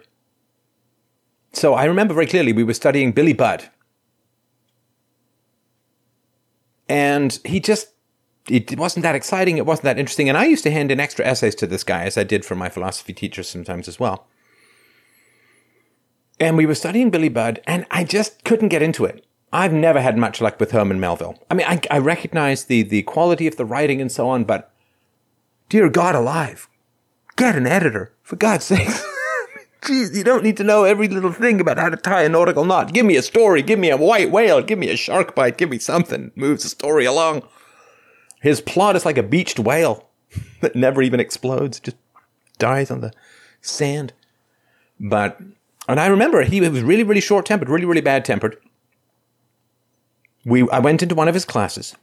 So 1.52 1.74
I 1.74 1.86
remember 1.86 2.14
very 2.14 2.28
clearly 2.28 2.54
we 2.54 2.64
were 2.64 2.74
studying 2.74 3.12
Billy 3.12 3.34
Budd. 3.34 3.70
And 6.88 7.40
he 7.46 7.60
just 7.60 7.90
it 8.50 8.78
wasn't 8.78 9.04
that 9.04 9.16
exciting. 9.16 9.58
It 9.58 9.66
wasn't 9.66 9.84
that 9.84 10.00
interesting. 10.00 10.28
And 10.28 10.38
I 10.38 10.46
used 10.46 10.64
to 10.64 10.72
hand 10.72 10.92
in 10.92 11.00
extra 11.00 11.26
essays 11.26 11.56
to 11.56 11.68
this 11.68 11.84
guy, 11.84 12.04
as 12.04 12.18
I 12.18 12.24
did 12.24 12.44
for 12.44 12.56
my 12.56 12.70
philosophy 12.70 13.14
teachers 13.14 13.48
sometimes 13.48 13.88
as 13.88 14.00
well. 14.00 14.28
And 16.40 16.58
we 16.58 16.66
were 16.66 16.76
studying 16.76 17.10
Billy 17.10 17.30
Budd, 17.30 17.62
and 17.68 17.86
I 17.92 18.04
just 18.04 18.44
couldn't 18.44 18.70
get 18.70 18.82
into 18.82 19.06
it. 19.06 19.26
I've 19.52 19.74
never 19.74 20.00
had 20.00 20.18
much 20.18 20.42
luck 20.42 20.60
with 20.60 20.72
Herman 20.72 21.00
Melville. 21.00 21.42
I 21.50 21.56
mean, 21.56 21.66
I, 21.68 21.82
I 21.90 21.98
recognize 21.98 22.66
the, 22.66 22.84
the 22.84 23.02
quality 23.04 23.48
of 23.48 23.56
the 23.56 23.66
writing 23.66 24.00
and 24.00 24.12
so 24.12 24.30
on, 24.30 24.44
but 24.44 24.72
dear 25.70 25.90
God 25.90 26.16
alive, 26.16 26.70
get 27.36 27.56
an 27.56 27.66
editor, 27.66 28.14
for 28.22 28.36
God's 28.36 28.66
sake. 28.66 28.88
Jeez, 29.82 30.16
you 30.16 30.24
don't 30.24 30.44
need 30.44 30.58
to 30.58 30.64
know 30.64 30.84
every 30.84 31.08
little 31.08 31.32
thing 31.32 31.60
about 31.60 31.78
how 31.78 31.90
to 31.90 31.96
tie 31.96 32.24
a 32.24 32.30
nautical 32.30 32.66
knot. 32.66 32.94
Give 32.94 33.06
me 33.06 33.16
a 33.16 33.22
story, 33.22 33.62
give 33.62 33.80
me 33.80 33.90
a 33.90 33.98
white 33.98 34.30
whale, 34.30 34.62
give 34.62 34.78
me 34.78 34.90
a 34.90 34.98
shark 34.98 35.36
bite, 35.36 35.58
give 35.58 35.70
me 35.70 35.80
something. 35.80 36.32
Moves 36.36 36.64
the 36.64 36.70
story 36.70 37.06
along. 37.06 37.44
His 38.42 38.62
plot 38.62 38.96
is 38.96 39.06
like 39.06 39.18
a 39.18 39.24
beached 39.24 39.60
whale 39.60 40.10
that 40.62 40.76
never 40.76 41.02
even 41.02 41.20
explodes, 41.20 41.80
just 41.80 41.98
dies 42.58 42.92
on 42.92 43.02
the 43.02 43.14
sand. 43.62 44.14
But, 45.00 45.40
and 45.88 46.00
I 46.00 46.08
remember 46.08 46.44
he 46.44 46.62
was 46.62 46.82
really, 46.82 47.04
really 47.04 47.22
short 47.22 47.46
tempered, 47.46 47.70
really, 47.70 47.86
really 47.86 48.02
bad 48.02 48.26
tempered. 48.26 48.58
We, 50.50 50.70
I 50.70 50.80
went 50.80 51.04
into 51.04 51.16
one 51.16 51.28
of 51.28 51.34
his 51.34 51.46
classes 51.46 51.96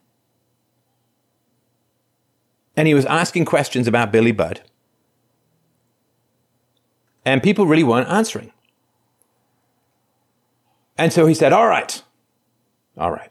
and 2.76 2.86
he 2.86 2.94
was 2.94 3.06
asking 3.06 3.46
questions 3.46 3.88
about 3.88 4.12
Billy 4.12 4.32
Budd. 4.32 4.60
And 7.24 7.42
people 7.42 7.66
really 7.66 7.82
weren't 7.82 8.08
answering. 8.08 8.52
And 10.98 11.12
so 11.12 11.26
he 11.26 11.34
said, 11.34 11.52
All 11.52 11.66
right, 11.66 12.02
all 12.96 13.10
right, 13.10 13.30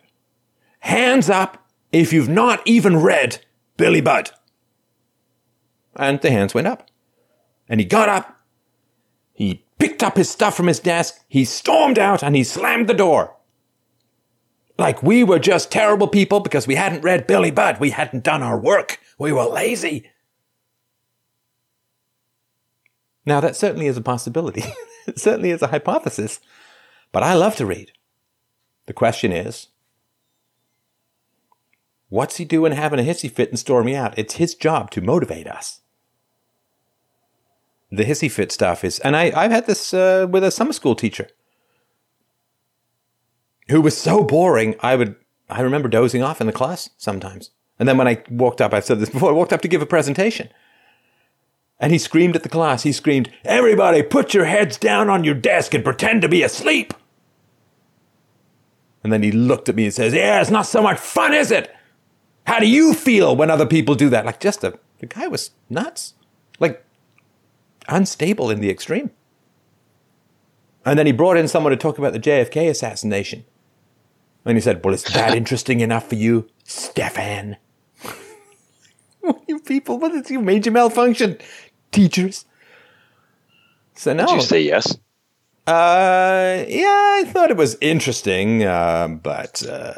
hands 0.79 1.29
up 1.29 1.69
if 1.91 2.11
you've 2.11 2.29
not 2.29 2.61
even 2.65 2.97
read 2.97 3.39
Billy 3.77 4.01
Budd. 4.01 4.31
And 5.95 6.19
the 6.19 6.31
hands 6.31 6.53
went 6.53 6.67
up. 6.67 6.89
And 7.69 7.79
he 7.79 7.85
got 7.85 8.09
up, 8.09 8.37
he 9.33 9.65
picked 9.79 10.03
up 10.03 10.17
his 10.17 10.29
stuff 10.29 10.55
from 10.55 10.67
his 10.67 10.79
desk, 10.79 11.23
he 11.27 11.45
stormed 11.45 11.97
out, 11.97 12.21
and 12.21 12.35
he 12.35 12.43
slammed 12.43 12.87
the 12.87 12.93
door. 12.93 13.34
Like 14.77 15.01
we 15.01 15.23
were 15.23 15.39
just 15.39 15.71
terrible 15.71 16.07
people 16.07 16.41
because 16.41 16.67
we 16.67 16.75
hadn't 16.75 17.03
read 17.03 17.27
Billy 17.27 17.51
Budd. 17.51 17.79
We 17.79 17.91
hadn't 17.91 18.23
done 18.23 18.43
our 18.43 18.59
work. 18.59 18.99
We 19.17 19.31
were 19.31 19.45
lazy. 19.45 20.09
Now, 23.25 23.39
that 23.39 23.55
certainly 23.55 23.87
is 23.87 23.97
a 23.97 24.01
possibility. 24.01 24.63
it 25.07 25.19
certainly 25.19 25.49
is 25.49 25.61
a 25.61 25.67
hypothesis. 25.67 26.39
But 27.11 27.23
I 27.23 27.33
love 27.33 27.55
to 27.55 27.65
read. 27.65 27.91
The 28.85 28.93
question 28.93 29.31
is 29.31 29.67
what's 32.09 32.37
he 32.37 32.45
doing 32.45 32.71
having 32.71 32.99
a 32.99 33.03
hissy 33.03 33.31
fit 33.31 33.49
and 33.49 33.57
storming 33.57 33.95
out? 33.95 34.17
It's 34.17 34.35
his 34.35 34.53
job 34.53 34.91
to 34.91 35.01
motivate 35.01 35.47
us. 35.47 35.81
The 37.91 38.03
hissy 38.03 38.29
fit 38.29 38.51
stuff 38.51 38.83
is, 38.83 38.99
and 38.99 39.15
I, 39.15 39.31
I've 39.35 39.51
had 39.51 39.67
this 39.67 39.93
uh, 39.93 40.27
with 40.29 40.43
a 40.43 40.51
summer 40.51 40.73
school 40.73 40.95
teacher 40.95 41.29
who 43.69 43.81
was 43.81 43.97
so 43.97 44.23
boring. 44.23 44.75
I 44.79 44.95
would, 44.95 45.15
I 45.49 45.61
remember 45.61 45.89
dozing 45.89 46.23
off 46.23 46.41
in 46.41 46.47
the 46.47 46.53
class 46.53 46.89
sometimes. 46.97 47.51
And 47.79 47.89
then 47.89 47.97
when 47.97 48.07
I 48.07 48.23
walked 48.29 48.61
up, 48.61 48.73
I've 48.73 48.85
said 48.85 48.99
this 48.99 49.09
before, 49.09 49.29
I 49.29 49.33
walked 49.33 49.53
up 49.53 49.61
to 49.61 49.67
give 49.67 49.81
a 49.81 49.87
presentation. 49.87 50.49
And 51.79 51.91
he 51.91 51.97
screamed 51.97 52.35
at 52.35 52.43
the 52.43 52.49
class. 52.49 52.83
He 52.83 52.93
screamed, 52.93 53.29
Everybody, 53.43 54.01
put 54.01 54.33
your 54.33 54.45
heads 54.45 54.77
down 54.77 55.09
on 55.09 55.23
your 55.23 55.35
desk 55.35 55.73
and 55.73 55.83
pretend 55.83 56.21
to 56.21 56.29
be 56.29 56.41
asleep. 56.41 56.93
And 59.03 59.11
then 59.11 59.23
he 59.23 59.31
looked 59.31 59.67
at 59.67 59.75
me 59.75 59.85
and 59.85 59.93
says, 59.93 60.13
Yeah, 60.13 60.39
it's 60.39 60.49
not 60.49 60.65
so 60.65 60.81
much 60.81 60.99
fun, 60.99 61.33
is 61.33 61.51
it? 61.51 61.73
How 62.47 62.59
do 62.59 62.67
you 62.67 62.93
feel 62.93 63.35
when 63.35 63.49
other 63.49 63.65
people 63.65 63.95
do 63.95 64.09
that? 64.09 64.25
Like, 64.25 64.39
just 64.39 64.63
a, 64.63 64.79
the 64.99 65.05
guy 65.05 65.27
was 65.27 65.51
nuts. 65.69 66.13
Like, 66.59 66.85
unstable 67.89 68.49
in 68.49 68.61
the 68.61 68.69
extreme. 68.69 69.11
And 70.85 70.97
then 70.97 71.07
he 71.07 71.11
brought 71.11 71.37
in 71.37 71.47
someone 71.47 71.71
to 71.71 71.77
talk 71.77 71.97
about 71.97 72.13
the 72.13 72.19
JFK 72.19 72.69
assassination. 72.69 73.43
And 74.45 74.57
he 74.57 74.61
said, 74.61 74.83
Well, 74.83 74.93
is 74.93 75.03
that 75.03 75.35
interesting 75.37 75.81
enough 75.81 76.07
for 76.09 76.15
you, 76.15 76.49
Stefan? 76.63 77.57
you 79.47 79.59
people, 79.59 79.97
what 79.99 80.13
is 80.13 80.29
your 80.29 80.41
major 80.41 80.71
malfunction? 80.71 81.37
Teachers. 81.91 82.45
So 83.95 84.13
no. 84.13 84.27
Did 84.27 84.35
you 84.35 84.41
say 84.41 84.61
yes? 84.61 84.97
Uh, 85.67 86.63
yeah, 86.67 86.85
I 86.85 87.23
thought 87.27 87.49
it 87.49 87.57
was 87.57 87.75
interesting, 87.81 88.63
uh, 88.63 89.07
but 89.07 89.65
uh, 89.67 89.95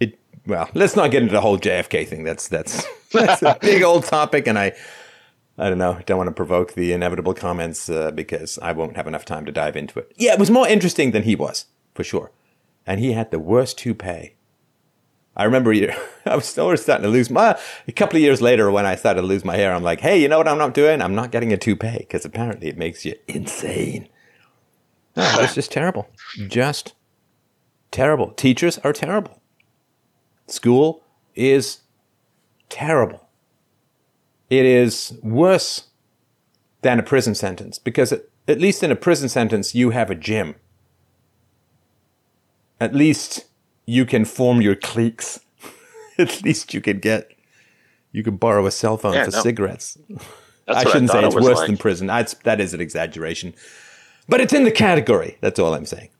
it. 0.00 0.18
Well, 0.46 0.70
let's 0.72 0.96
not 0.96 1.10
get 1.10 1.22
into 1.22 1.34
the 1.34 1.42
whole 1.42 1.58
JFK 1.58 2.08
thing. 2.08 2.24
That's 2.24 2.48
that's 2.48 2.86
that's 3.12 3.42
a 3.42 3.58
big 3.60 3.82
old 3.82 4.04
topic, 4.04 4.46
and 4.46 4.58
I, 4.58 4.72
I 5.58 5.68
don't 5.68 5.76
know. 5.76 6.00
Don't 6.06 6.16
want 6.16 6.28
to 6.28 6.34
provoke 6.34 6.72
the 6.72 6.92
inevitable 6.92 7.34
comments 7.34 7.90
uh, 7.90 8.12
because 8.12 8.58
I 8.62 8.72
won't 8.72 8.96
have 8.96 9.06
enough 9.06 9.26
time 9.26 9.44
to 9.44 9.52
dive 9.52 9.76
into 9.76 9.98
it. 9.98 10.10
Yeah, 10.16 10.32
it 10.32 10.38
was 10.38 10.50
more 10.50 10.66
interesting 10.66 11.10
than 11.10 11.24
he 11.24 11.36
was 11.36 11.66
for 11.94 12.02
sure, 12.02 12.30
and 12.88 12.98
he 12.98 13.12
had 13.12 13.30
the 13.30 13.38
worst 13.38 13.78
toupee. 13.78 14.34
I 15.36 15.44
remember 15.44 15.72
I 16.26 16.34
was 16.34 16.46
still 16.46 16.74
starting 16.78 17.04
to 17.04 17.10
lose 17.10 17.30
my. 17.30 17.56
A 17.86 17.92
couple 17.92 18.16
of 18.16 18.22
years 18.22 18.40
later, 18.40 18.70
when 18.70 18.86
I 18.86 18.96
started 18.96 19.20
to 19.20 19.26
lose 19.26 19.44
my 19.44 19.56
hair, 19.56 19.74
I'm 19.74 19.84
like, 19.84 20.00
hey, 20.00 20.20
you 20.20 20.26
know 20.26 20.38
what 20.38 20.48
I'm 20.48 20.58
not 20.58 20.72
doing? 20.72 21.02
I'm 21.02 21.14
not 21.14 21.30
getting 21.30 21.52
a 21.52 21.58
toupee 21.58 21.98
because 21.98 22.24
apparently 22.24 22.68
it 22.68 22.78
makes 22.78 23.04
you 23.04 23.14
insane. 23.28 24.08
No, 25.14 25.36
it's 25.40 25.54
just 25.54 25.70
terrible. 25.70 26.08
Just 26.48 26.94
terrible. 27.90 28.30
Teachers 28.30 28.78
are 28.78 28.94
terrible. 28.94 29.40
School 30.46 31.04
is 31.34 31.82
terrible. 32.70 33.28
It 34.48 34.64
is 34.64 35.12
worse 35.22 35.88
than 36.80 36.98
a 36.98 37.02
prison 37.02 37.34
sentence 37.34 37.78
because 37.78 38.12
at 38.12 38.60
least 38.60 38.82
in 38.82 38.90
a 38.90 38.96
prison 38.96 39.28
sentence, 39.28 39.74
you 39.74 39.90
have 39.90 40.10
a 40.10 40.14
gym. 40.14 40.54
At 42.80 42.94
least 42.94 43.46
you 43.86 44.04
can 44.06 44.24
form 44.24 44.60
your 44.62 44.74
cliques. 44.74 45.40
at 46.18 46.42
least 46.42 46.74
you 46.74 46.80
can 46.80 46.98
get, 46.98 47.30
you 48.12 48.22
can 48.22 48.36
borrow 48.36 48.66
a 48.66 48.70
cell 48.70 48.96
phone 48.96 49.14
Yeah, 49.14 49.24
for 49.24 49.30
no. 49.32 49.40
cigarettes. 49.42 49.98
That's 50.08 50.20
I 50.68 50.84
shouldn't 50.84 51.10
thought 51.10 51.20
say 51.22 51.26
it's 51.26 51.34
was 51.34 51.44
worse 51.44 51.58
like. 51.58 51.66
than 51.68 51.76
prison. 51.76 52.06
That's, 52.06 52.34
that 52.44 52.60
is 52.60 52.74
an 52.74 52.80
exaggeration. 52.80 53.54
But 54.28 54.40
it's 54.40 54.52
in 54.52 54.64
the 54.64 54.70
category. 54.70 55.38
That's 55.40 55.58
all 55.58 55.74
I'm 55.74 55.86
saying. 55.86 56.10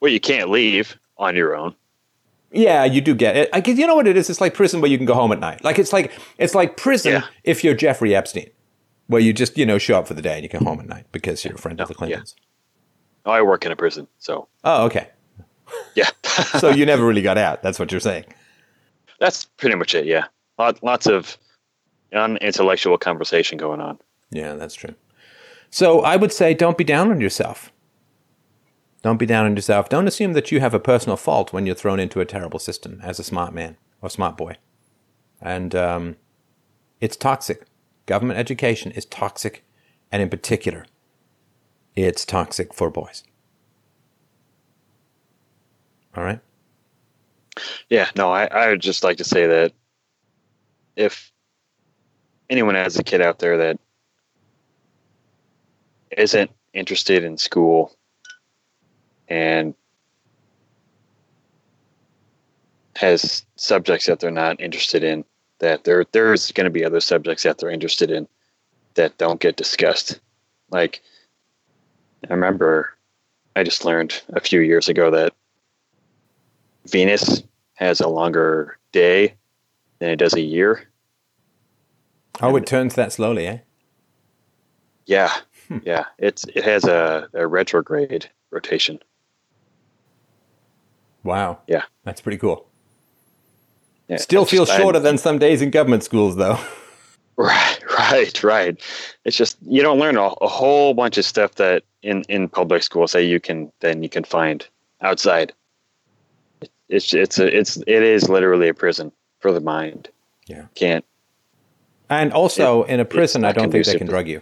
Well, 0.00 0.10
you 0.12 0.20
can't 0.20 0.50
leave 0.50 0.96
on 1.18 1.36
your 1.36 1.56
own. 1.56 1.74
Yeah, 2.50 2.84
you 2.84 3.00
do 3.00 3.14
get 3.14 3.36
it. 3.36 3.50
I 3.52 3.60
guess 3.60 3.76
you 3.78 3.86
know 3.86 3.96
what 3.96 4.06
it 4.06 4.16
is. 4.16 4.30
It's 4.30 4.40
like 4.40 4.54
prison 4.54 4.80
where 4.80 4.90
you 4.90 4.96
can 4.96 5.06
go 5.06 5.14
home 5.14 5.32
at 5.32 5.40
night. 5.40 5.64
Like 5.64 5.78
it's 5.78 5.92
like 5.92 6.12
it's 6.38 6.54
like 6.54 6.76
prison 6.76 7.12
Yeah. 7.14 7.24
if 7.42 7.64
you're 7.64 7.74
Jeffrey 7.74 8.14
Epstein, 8.14 8.48
where 9.08 9.20
you 9.20 9.32
just 9.32 9.58
you 9.58 9.66
know 9.66 9.76
show 9.78 9.98
up 9.98 10.06
for 10.06 10.14
the 10.14 10.22
day 10.22 10.34
and 10.34 10.42
you 10.44 10.48
come 10.48 10.64
home 10.64 10.78
at 10.78 10.86
night 10.86 11.06
because 11.10 11.44
you're 11.44 11.54
a 11.54 11.58
friend 11.58 11.80
of 11.80 11.88
the. 11.88 11.94
Clintons. 11.94 12.36
Oh, 12.38 12.42
I 13.26 13.42
work 13.42 13.64
in 13.66 13.72
a 13.72 13.76
prison, 13.76 14.06
so 14.18 14.48
Oh, 14.64 14.84
okay. 14.86 15.08
yeah, 15.94 16.10
So 16.58 16.68
you 16.70 16.84
never 16.86 17.04
really 17.06 17.22
got 17.22 17.38
out. 17.38 17.62
That's 17.62 17.78
what 17.78 17.90
you're 17.90 18.00
saying. 18.00 18.24
that's 19.20 19.44
pretty 19.44 19.76
much 19.76 19.94
it. 19.94 20.04
Yeah, 20.06 20.26
Lot, 20.58 20.82
lots 20.82 21.06
of 21.06 21.36
unintellectual 22.12 22.98
conversation 22.98 23.58
going 23.58 23.80
on. 23.80 23.98
Yeah, 24.30 24.54
that's 24.54 24.74
true. 24.74 24.94
So 25.70 26.00
I 26.02 26.16
would 26.16 26.32
say 26.32 26.54
don't 26.54 26.78
be 26.78 26.84
down 26.84 27.10
on 27.10 27.20
yourself. 27.20 27.72
Don't 29.02 29.18
be 29.18 29.26
down 29.26 29.44
on 29.46 29.54
yourself. 29.56 29.88
Don't 29.88 30.06
assume 30.08 30.32
that 30.32 30.50
you 30.52 30.60
have 30.60 30.72
a 30.74 30.80
personal 30.80 31.16
fault 31.16 31.52
when 31.52 31.66
you're 31.66 31.74
thrown 31.74 32.00
into 32.00 32.20
a 32.20 32.24
terrible 32.24 32.58
system 32.58 33.00
as 33.02 33.18
a 33.18 33.24
smart 33.24 33.52
man 33.52 33.76
or 34.00 34.08
smart 34.08 34.36
boy. 34.36 34.56
And 35.40 35.74
um, 35.74 36.16
it's 37.00 37.16
toxic. 37.16 37.66
Government 38.06 38.38
education 38.38 38.92
is 38.92 39.04
toxic. 39.04 39.64
And 40.10 40.22
in 40.22 40.30
particular, 40.30 40.86
it's 41.96 42.24
toxic 42.24 42.74
for 42.74 42.90
boys. 42.90 43.24
All 46.16 46.24
right? 46.24 46.40
Yeah, 47.88 48.08
no, 48.16 48.32
I, 48.32 48.46
I 48.46 48.68
would 48.68 48.80
just 48.80 49.04
like 49.04 49.18
to 49.18 49.24
say 49.24 49.46
that 49.46 49.72
if 50.96 51.32
anyone 52.50 52.74
has 52.74 52.98
a 52.98 53.04
kid 53.04 53.20
out 53.20 53.38
there 53.38 53.58
that 53.58 53.78
isn't 56.16 56.50
interested 56.72 57.24
in 57.24 57.38
school 57.38 57.96
and 59.28 59.74
has 62.96 63.44
subjects 63.56 64.06
that 64.06 64.20
they're 64.20 64.30
not 64.30 64.60
interested 64.60 65.02
in, 65.02 65.24
that 65.58 65.84
there 65.84 66.04
there's 66.12 66.52
going 66.52 66.64
to 66.64 66.70
be 66.70 66.84
other 66.84 67.00
subjects 67.00 67.42
that 67.42 67.58
they're 67.58 67.70
interested 67.70 68.10
in 68.10 68.28
that 68.94 69.16
don't 69.18 69.40
get 69.40 69.56
discussed. 69.56 70.20
Like 70.70 71.02
I 72.28 72.32
remember 72.34 72.90
I 73.56 73.62
just 73.62 73.84
learned 73.84 74.20
a 74.30 74.40
few 74.40 74.60
years 74.60 74.88
ago 74.88 75.10
that 75.10 75.32
Venus 76.86 77.42
has 77.74 78.00
a 78.00 78.08
longer 78.08 78.78
day 78.92 79.34
than 79.98 80.10
it 80.10 80.16
does 80.16 80.34
a 80.34 80.40
year. 80.40 80.88
Oh, 82.40 82.56
it 82.56 82.66
turns 82.66 82.94
that 82.94 83.12
slowly, 83.12 83.46
eh? 83.46 83.58
Yeah, 85.06 85.32
yeah. 85.82 86.06
It's 86.18 86.44
it 86.44 86.64
has 86.64 86.84
a, 86.84 87.28
a 87.34 87.46
retrograde 87.46 88.28
rotation. 88.50 88.98
Wow. 91.22 91.58
Yeah. 91.66 91.82
That's 92.04 92.20
pretty 92.20 92.38
cool. 92.38 92.66
Yeah, 94.08 94.16
Still 94.16 94.44
feels 94.44 94.68
just- 94.68 94.78
I- 94.78 94.82
shorter 94.82 94.98
than 94.98 95.16
some 95.18 95.38
days 95.38 95.62
in 95.62 95.70
government 95.70 96.02
schools, 96.04 96.36
though. 96.36 96.58
Right, 97.36 97.80
right, 98.12 98.44
right. 98.44 98.80
It's 99.24 99.36
just 99.36 99.56
you 99.62 99.82
don't 99.82 99.98
learn 99.98 100.16
a, 100.16 100.22
a 100.22 100.48
whole 100.48 100.94
bunch 100.94 101.18
of 101.18 101.24
stuff 101.24 101.56
that 101.56 101.84
in 102.02 102.22
in 102.28 102.48
public 102.48 102.82
schools 102.82 103.12
that 103.12 103.24
you 103.24 103.40
can 103.40 103.72
then 103.80 104.02
you 104.02 104.08
can 104.08 104.24
find 104.24 104.66
outside 105.00 105.52
it's 106.88 107.14
it's 107.14 107.38
a 107.38 107.56
it's 107.56 107.76
it 107.76 108.02
is 108.02 108.28
literally 108.28 108.68
a 108.68 108.74
prison 108.74 109.12
for 109.40 109.52
the 109.52 109.60
mind. 109.60 110.08
Yeah. 110.46 110.66
Can't. 110.74 111.04
And 112.10 112.32
also 112.32 112.84
in 112.84 113.00
a 113.00 113.04
prison, 113.04 113.44
I 113.44 113.52
don't 113.52 113.70
think 113.70 113.86
they 113.86 113.98
can 113.98 114.06
drug 114.06 114.28
you. 114.28 114.40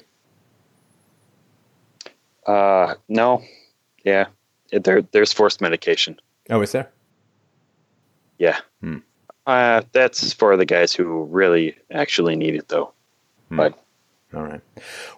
Uh, 2.46 2.94
no. 3.08 3.42
Yeah. 4.04 4.26
It, 4.72 4.84
there 4.84 5.02
there's 5.02 5.32
forced 5.32 5.60
medication. 5.60 6.20
Oh, 6.50 6.60
is 6.60 6.72
there? 6.72 6.90
Yeah. 8.38 8.58
Hmm. 8.80 8.98
Uh, 9.46 9.82
that's 9.92 10.32
for 10.32 10.56
the 10.56 10.66
guys 10.66 10.92
who 10.92 11.24
really 11.24 11.76
actually 11.90 12.36
need 12.36 12.54
it, 12.54 12.68
though. 12.68 12.92
Hmm. 13.52 13.56
But 13.56 13.78
All 14.34 14.44
right. 14.44 14.62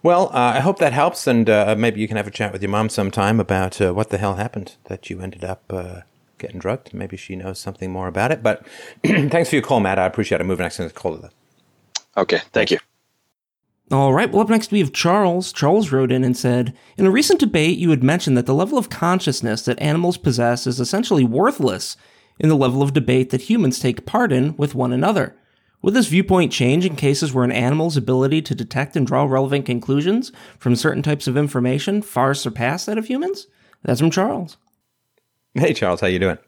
Well, 0.02 0.26
uh, 0.30 0.54
I 0.56 0.58
hope 0.58 0.78
that 0.80 0.92
helps, 0.92 1.28
and 1.28 1.48
uh, 1.48 1.76
maybe 1.78 2.00
you 2.00 2.08
can 2.08 2.16
have 2.16 2.26
a 2.26 2.32
chat 2.32 2.52
with 2.52 2.62
your 2.62 2.70
mom 2.70 2.88
sometime 2.88 3.38
about 3.38 3.80
uh, 3.80 3.94
what 3.94 4.10
the 4.10 4.18
hell 4.18 4.34
happened 4.34 4.74
that 4.86 5.08
you 5.08 5.20
ended 5.20 5.44
up 5.44 5.62
uh, 5.70 6.00
getting 6.38 6.58
drugged. 6.58 6.92
Maybe 6.92 7.16
she 7.16 7.36
knows 7.36 7.60
something 7.60 7.92
more 7.92 8.08
about 8.08 8.32
it. 8.32 8.42
But 8.42 8.66
thanks 9.04 9.50
for 9.50 9.54
your 9.54 9.62
call, 9.62 9.78
Matt. 9.78 10.00
I 10.00 10.06
appreciate 10.06 10.40
it. 10.40 10.44
Moving 10.44 10.64
next 10.64 10.78
to 10.78 10.84
the 10.84 10.90
caller. 10.90 11.30
okay, 12.16 12.40
thank 12.52 12.72
you. 12.72 12.78
All 13.92 14.12
right, 14.12 14.32
well, 14.32 14.42
up 14.42 14.48
next 14.48 14.72
we 14.72 14.80
have 14.80 14.92
Charles. 14.92 15.52
Charles 15.52 15.92
wrote 15.92 16.10
in 16.10 16.24
and 16.24 16.36
said 16.36 16.74
In 16.96 17.06
a 17.06 17.10
recent 17.10 17.38
debate, 17.38 17.78
you 17.78 17.90
had 17.90 18.02
mentioned 18.02 18.36
that 18.36 18.46
the 18.46 18.54
level 18.54 18.78
of 18.78 18.90
consciousness 18.90 19.62
that 19.66 19.80
animals 19.80 20.16
possess 20.16 20.66
is 20.66 20.80
essentially 20.80 21.22
worthless 21.22 21.96
in 22.40 22.48
the 22.48 22.56
level 22.56 22.82
of 22.82 22.94
debate 22.94 23.30
that 23.30 23.42
humans 23.42 23.78
take 23.78 24.06
part 24.06 24.32
in 24.32 24.56
with 24.56 24.74
one 24.74 24.92
another. 24.92 25.36
Would 25.84 25.92
this 25.92 26.08
viewpoint 26.08 26.50
change 26.50 26.86
in 26.86 26.96
cases 26.96 27.34
where 27.34 27.44
an 27.44 27.52
animal's 27.52 27.98
ability 27.98 28.40
to 28.40 28.54
detect 28.54 28.96
and 28.96 29.06
draw 29.06 29.24
relevant 29.24 29.66
conclusions 29.66 30.32
from 30.58 30.76
certain 30.76 31.02
types 31.02 31.26
of 31.26 31.36
information 31.36 32.00
far 32.00 32.32
surpass 32.32 32.86
that 32.86 32.96
of 32.96 33.04
humans? 33.04 33.48
That's 33.82 34.00
from 34.00 34.10
Charles. 34.10 34.56
Hey, 35.52 35.74
Charles, 35.74 36.00
how 36.00 36.06
you 36.06 36.18
doing? 36.18 36.38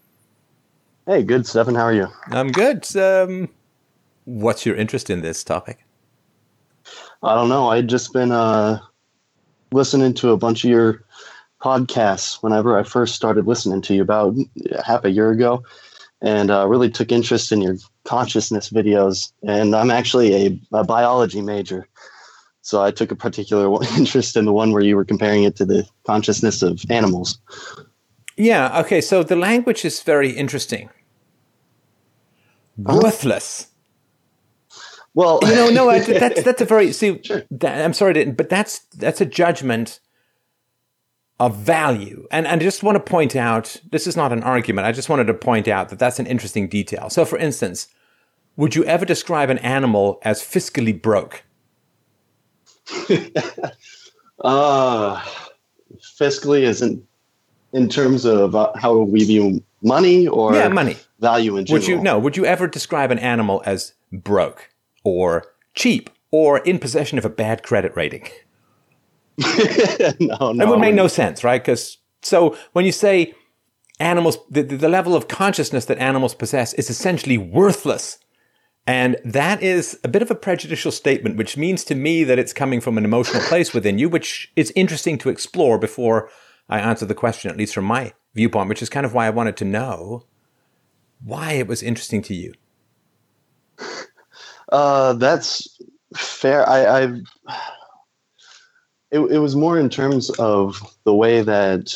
Hey, 1.05 1.23
good, 1.23 1.47
Stefan. 1.47 1.75
How 1.75 1.83
are 1.83 1.93
you? 1.93 2.09
I'm 2.31 2.51
good. 2.51 2.87
Um, 2.97 3.51
what's 4.25 4.65
your 4.65 4.75
interest 4.75 5.11
in 5.11 5.21
this 5.21 5.45
topic? 5.45 5.85
I 7.23 7.35
don't 7.35 7.51
know. 7.51 7.69
I'd 7.69 7.91
just 7.91 8.15
been 8.15 8.33
uh, 8.33 8.81
listening 9.71 10.15
to 10.15 10.31
a 10.31 10.39
bunch 10.39 10.65
of 10.65 10.71
your 10.71 11.05
podcasts 11.61 12.43
whenever 12.43 12.79
I 12.79 12.85
first 12.85 13.15
started 13.15 13.47
listening 13.47 13.83
to 13.83 13.95
you 13.95 14.01
about 14.01 14.35
half 14.83 15.05
a 15.05 15.11
year 15.11 15.31
ago, 15.31 15.63
and 16.27 16.51
uh, 16.51 16.67
really 16.67 16.91
took 16.91 17.13
interest 17.13 17.53
in 17.53 17.63
your 17.63 17.77
consciousness 18.05 18.69
videos. 18.69 19.33
And 19.47 19.77
I'm 19.77 19.93
actually 19.93 20.35
a, 20.35 20.61
a 20.73 20.85
biology 20.85 21.41
major, 21.41 21.87
so 22.63 22.83
I 22.83 22.91
took 22.91 23.13
a 23.13 23.17
particular 23.17 23.79
interest 23.97 24.37
in 24.37 24.45
the 24.45 24.53
one 24.53 24.73
where 24.73 24.83
you 24.83 24.97
were 24.97 25.05
comparing 25.05 25.45
it 25.45 25.55
to 25.57 25.65
the 25.65 25.89
consciousness 26.05 26.63
of 26.63 26.83
animals. 26.91 27.39
Yeah. 28.37 28.81
Okay. 28.81 29.01
So 29.01 29.23
the 29.23 29.37
language 29.37 29.85
is 29.85 30.03
very 30.03 30.31
interesting. 30.31 30.91
Worthless. 32.77 33.69
Well, 35.15 35.39
you 35.43 35.55
know, 35.55 35.71
no, 35.71 35.89
I, 35.89 36.01
that's 36.01 36.43
that's 36.49 36.61
a 36.61 36.67
very 36.67 36.93
see. 36.93 37.23
That, 37.51 37.83
I'm 37.83 37.95
sorry, 37.95 38.15
to, 38.15 38.33
but 38.33 38.51
that's 38.51 38.81
that's 38.97 39.21
a 39.23 39.25
judgment 39.25 40.01
of 41.39 41.57
value, 41.57 42.27
and 42.31 42.47
and 42.47 42.61
I 42.61 42.65
just 42.65 42.83
want 42.83 42.97
to 42.97 43.01
point 43.01 43.37
out 43.37 43.77
this 43.91 44.07
is 44.07 44.17
not 44.17 44.33
an 44.33 44.43
argument. 44.43 44.87
I 44.87 44.93
just 44.93 45.09
wanted 45.09 45.27
to 45.27 45.35
point 45.35 45.69
out 45.69 45.91
that 45.91 45.99
that's 45.99 46.19
an 46.19 46.27
interesting 46.27 46.69
detail. 46.69 47.11
So, 47.11 47.25
for 47.25 47.39
instance, 47.39 47.89
would 48.57 48.75
you 48.75 48.85
ever 48.85 49.05
describe 49.05 49.51
an 49.51 49.59
animal 49.59 50.19
as 50.23 50.43
fiscally 50.43 51.01
broke? 51.01 51.45
Uh, 54.45 55.19
fiscally 56.21 56.61
isn't 56.61 57.03
in 57.73 57.89
terms 57.89 58.25
of 58.25 58.55
uh, 58.55 58.71
how 58.77 58.99
we 58.99 59.25
view 59.25 59.63
money 59.83 60.29
or 60.29 60.55
yeah, 60.55 60.69
money. 60.69 60.97
value 61.21 61.57
in 61.57 61.65
general. 61.65 61.81
Would 61.81 61.89
you 61.89 62.01
no? 62.01 62.19
Would 62.19 62.37
you 62.37 62.45
ever 62.45 62.67
describe 62.67 63.11
an 63.11 63.19
animal 63.19 63.63
as 63.65 63.95
broke 64.13 64.71
or 65.05 65.47
cheap 65.75 66.11
or 66.31 66.59
in 66.59 66.79
possession 66.79 67.19
of 67.19 67.25
a 67.25 67.31
bad 67.31 67.63
credit 67.63 67.97
rating? 67.97 68.29
no, 70.21 70.53
no. 70.53 70.65
It 70.65 70.69
would 70.69 70.81
make 70.81 70.95
no 70.95 71.09
sense, 71.09 71.45
right? 71.45 71.63
Because 71.63 71.99
so 72.23 72.57
when 72.73 72.85
you 72.85 72.93
say 72.93 73.35
animals, 74.01 74.39
the, 74.51 74.63
the 74.63 74.89
level 74.89 75.15
of 75.15 75.29
consciousness 75.29 75.87
that 75.87 75.99
animals 75.99 76.35
possess 76.35 76.75
is 76.75 76.91
essentially 76.91 77.39
worthless. 77.39 78.19
And 78.87 79.17
that 79.25 79.63
is 79.63 79.99
a 80.05 80.09
bit 80.09 80.23
of 80.23 80.31
a 80.31 80.35
prejudicial 80.37 80.93
statement, 80.93 81.37
which 81.37 81.57
means 81.57 81.83
to 81.85 81.95
me 81.95 82.23
that 82.25 82.39
it's 82.39 82.53
coming 82.53 82.81
from 82.81 82.97
an 82.97 83.05
emotional 83.05 83.43
place 83.43 83.75
within 83.75 83.99
you, 83.99 84.09
which 84.09 84.53
is 84.55 84.73
interesting 84.77 85.19
to 85.19 85.29
explore 85.29 85.77
before 85.79 86.31
I 86.69 86.79
answer 86.79 87.05
the 87.05 87.15
question, 87.15 87.51
at 87.51 87.57
least 87.57 87.75
from 87.75 87.85
my 87.85 88.13
viewpoint, 88.35 88.69
which 88.69 88.83
is 88.83 88.89
kind 88.89 89.05
of 89.05 89.13
why 89.13 89.27
I 89.27 89.31
wanted 89.31 89.57
to 89.59 89.65
know 89.65 90.25
why 91.25 91.53
it 91.53 91.67
was 91.67 91.83
interesting 91.83 92.23
to 92.23 92.35
you. 92.35 92.55
Uh, 94.71 95.15
that's 95.15 95.81
fair. 96.15 96.69
I, 96.69 97.05
I 97.05 97.21
it, 99.11 99.21
it 99.21 99.39
was 99.39 99.57
more 99.57 99.79
in 99.79 99.89
terms 99.89 100.31
of 100.31 100.81
the 101.05 101.15
way 101.15 101.43
that 101.43 101.95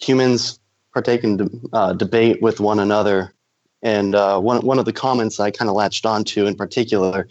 humans 0.00 0.58
partake 0.92 1.24
in 1.24 1.36
de- 1.36 1.50
uh, 1.72 1.92
debate 1.92 2.40
with 2.40 2.60
one 2.60 2.78
another. 2.78 3.32
And 3.82 4.14
uh, 4.14 4.40
one, 4.40 4.64
one 4.64 4.78
of 4.78 4.84
the 4.84 4.92
comments 4.92 5.38
I 5.38 5.50
kind 5.50 5.68
of 5.68 5.76
latched 5.76 6.06
onto 6.06 6.46
in 6.46 6.54
particular 6.54 7.28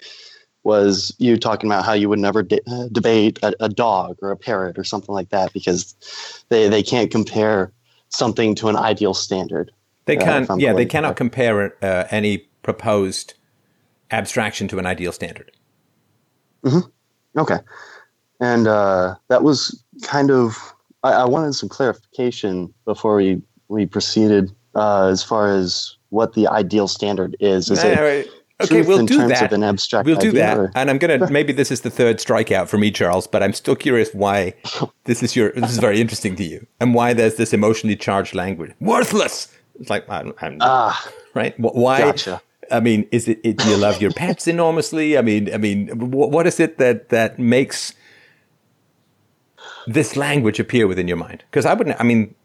was 0.64 1.14
you 1.20 1.38
talking 1.38 1.70
about 1.70 1.86
how 1.86 1.94
you 1.94 2.10
would 2.10 2.20
never 2.20 2.44
de- 2.44 2.62
uh, 2.68 2.88
debate 2.92 3.40
a, 3.44 3.54
a 3.60 3.70
dog 3.70 4.18
or 4.22 4.32
a 4.32 4.38
parrot 4.38 4.78
or 4.78 4.84
something 4.84 5.14
like 5.14 5.30
that 5.30 5.54
because 5.54 5.96
they, 6.50 6.68
they 6.70 6.84
can't 6.84 7.12
compare 7.12 7.72
something 8.10 8.56
to 8.56 8.68
an 8.68 8.76
ideal 8.76 9.14
standard. 9.14 9.72
They 10.06 10.18
Uh, 10.18 10.24
can't, 10.24 10.50
I'm 10.50 10.60
yeah, 10.60 10.74
they 10.74 10.86
cannot 10.86 11.16
compare 11.16 11.76
uh, 11.84 12.08
any 12.12 12.40
proposed 12.62 13.34
abstraction 14.12 14.68
to 14.70 14.80
an 14.80 14.86
ideal 14.86 15.12
standard. 15.12 15.52
Okay. 17.38 17.60
And 18.40 18.68
uh, 18.68 19.16
that 19.30 19.44
was 19.44 19.84
kind 20.04 20.30
of, 20.32 20.58
I, 21.04 21.12
I 21.14 21.26
wanted 21.26 21.54
some 21.54 21.70
clarification 21.70 22.74
before 22.86 23.16
we, 23.16 23.42
we 23.70 23.86
proceeded 23.86 24.52
uh, 24.76 25.08
as 25.08 25.24
far 25.24 25.52
as 25.56 25.96
what 26.10 26.34
the 26.34 26.48
ideal 26.48 26.88
standard 26.88 27.36
is. 27.40 27.70
Is 27.70 27.84
it 27.84 27.98
Anyway, 27.98 28.26
okay, 28.62 28.82
we'll 28.82 29.00
in 29.00 29.06
do 29.06 29.18
terms 29.18 29.32
that. 29.32 29.44
of 29.46 29.54
an 29.54 29.64
abstract 29.64 30.06
We'll 30.06 30.18
do 30.18 30.32
that, 30.34 30.58
or- 30.58 30.72
and 30.76 30.90
I'm 30.90 30.98
gonna. 30.98 31.30
Maybe 31.32 31.54
this 31.54 31.72
is 31.72 31.82
the 31.82 31.90
third 31.90 32.18
strikeout 32.18 32.68
for 32.68 32.78
me, 32.78 32.92
Charles. 32.92 33.26
But 33.28 33.42
I'm 33.44 33.54
still 33.54 33.76
curious 33.76 34.10
why 34.14 34.54
this 35.06 35.24
is 35.24 35.36
your. 35.36 35.52
This 35.52 35.72
is 35.72 35.78
very 35.78 36.00
interesting 36.02 36.36
to 36.38 36.44
you, 36.44 36.66
and 36.80 36.94
why 36.94 37.14
there's 37.14 37.36
this 37.36 37.54
emotionally 37.54 37.96
charged 37.96 38.34
language. 38.36 38.72
Worthless. 38.80 39.50
It's 39.80 39.90
like 39.90 40.10
I'm, 40.10 40.34
I'm 40.42 40.58
Ah, 40.62 41.10
right. 41.34 41.54
Why? 41.60 42.00
Gotcha. 42.00 42.42
I 42.72 42.80
mean, 42.80 43.08
is 43.12 43.28
it, 43.28 43.40
it? 43.44 43.58
Do 43.58 43.70
you 43.70 43.78
love 43.78 44.02
your 44.02 44.12
pets 44.12 44.48
enormously? 44.48 45.18
I 45.18 45.22
mean, 45.22 45.54
I 45.54 45.58
mean, 45.58 45.88
wh- 45.90 46.30
what 46.32 46.48
is 46.48 46.60
it 46.60 46.78
that 46.78 47.10
that 47.10 47.38
makes 47.40 47.94
this 49.88 50.16
language 50.16 50.60
appear 50.60 50.88
within 50.88 51.08
your 51.08 51.18
mind? 51.18 51.44
Because 51.50 51.66
I 51.66 51.74
wouldn't. 51.74 52.00
I 52.00 52.04
mean, 52.04 52.36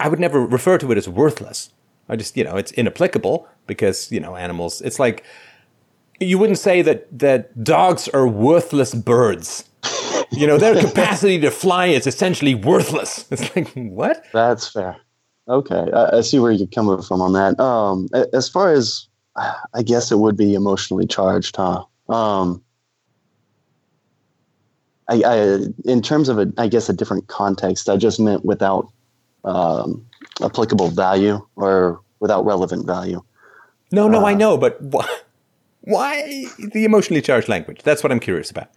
I 0.00 0.08
would 0.08 0.20
never 0.20 0.44
refer 0.44 0.78
to 0.78 0.92
it 0.92 0.98
as 0.98 1.08
worthless. 1.08 1.70
I 2.08 2.16
just, 2.16 2.36
you 2.36 2.44
know, 2.44 2.56
it's 2.56 2.72
inapplicable 2.72 3.48
because 3.66 4.10
you 4.12 4.20
know 4.20 4.36
animals. 4.36 4.80
It's 4.80 4.98
like 4.98 5.24
you 6.20 6.38
wouldn't 6.38 6.58
say 6.58 6.82
that 6.82 7.18
that 7.18 7.64
dogs 7.64 8.08
are 8.08 8.26
worthless 8.26 8.94
birds. 8.94 9.68
You 10.30 10.46
know, 10.46 10.58
their 10.58 10.80
capacity 10.86 11.38
to 11.40 11.50
fly 11.50 11.86
is 11.86 12.06
essentially 12.06 12.54
worthless. 12.54 13.26
It's 13.30 13.54
like 13.54 13.68
what? 13.74 14.24
that's 14.32 14.68
fair. 14.68 14.96
Okay. 15.48 15.90
I, 15.92 16.18
I 16.18 16.20
see 16.22 16.38
where 16.38 16.52
you're 16.52 16.66
coming 16.68 17.02
from 17.02 17.20
on 17.20 17.32
that. 17.34 17.58
Um, 17.60 18.08
as 18.32 18.48
far 18.48 18.72
as, 18.72 19.06
I 19.36 19.82
guess 19.84 20.10
it 20.10 20.18
would 20.18 20.36
be 20.36 20.54
emotionally 20.54 21.06
charged, 21.06 21.56
huh? 21.56 21.84
Um, 22.08 22.62
I, 25.08 25.22
I, 25.24 25.58
in 25.84 26.02
terms 26.02 26.28
of 26.28 26.38
a, 26.38 26.52
I 26.58 26.66
guess 26.68 26.88
a 26.88 26.92
different 26.92 27.28
context, 27.28 27.88
I 27.88 27.96
just 27.96 28.18
meant 28.18 28.44
without 28.44 28.90
um, 29.44 30.04
applicable 30.42 30.88
value 30.88 31.44
or 31.56 32.00
without 32.20 32.44
relevant 32.44 32.86
value. 32.86 33.22
No, 33.92 34.08
no, 34.08 34.24
I 34.24 34.32
Uh. 34.32 34.36
know, 34.38 34.56
but 34.58 34.80
why, 34.82 35.06
why 35.82 36.46
the 36.58 36.84
emotionally 36.84 37.22
charged 37.22 37.48
language? 37.48 37.82
That's 37.84 38.02
what 38.02 38.10
I'm 38.10 38.18
curious 38.20 38.50
about. 38.50 38.68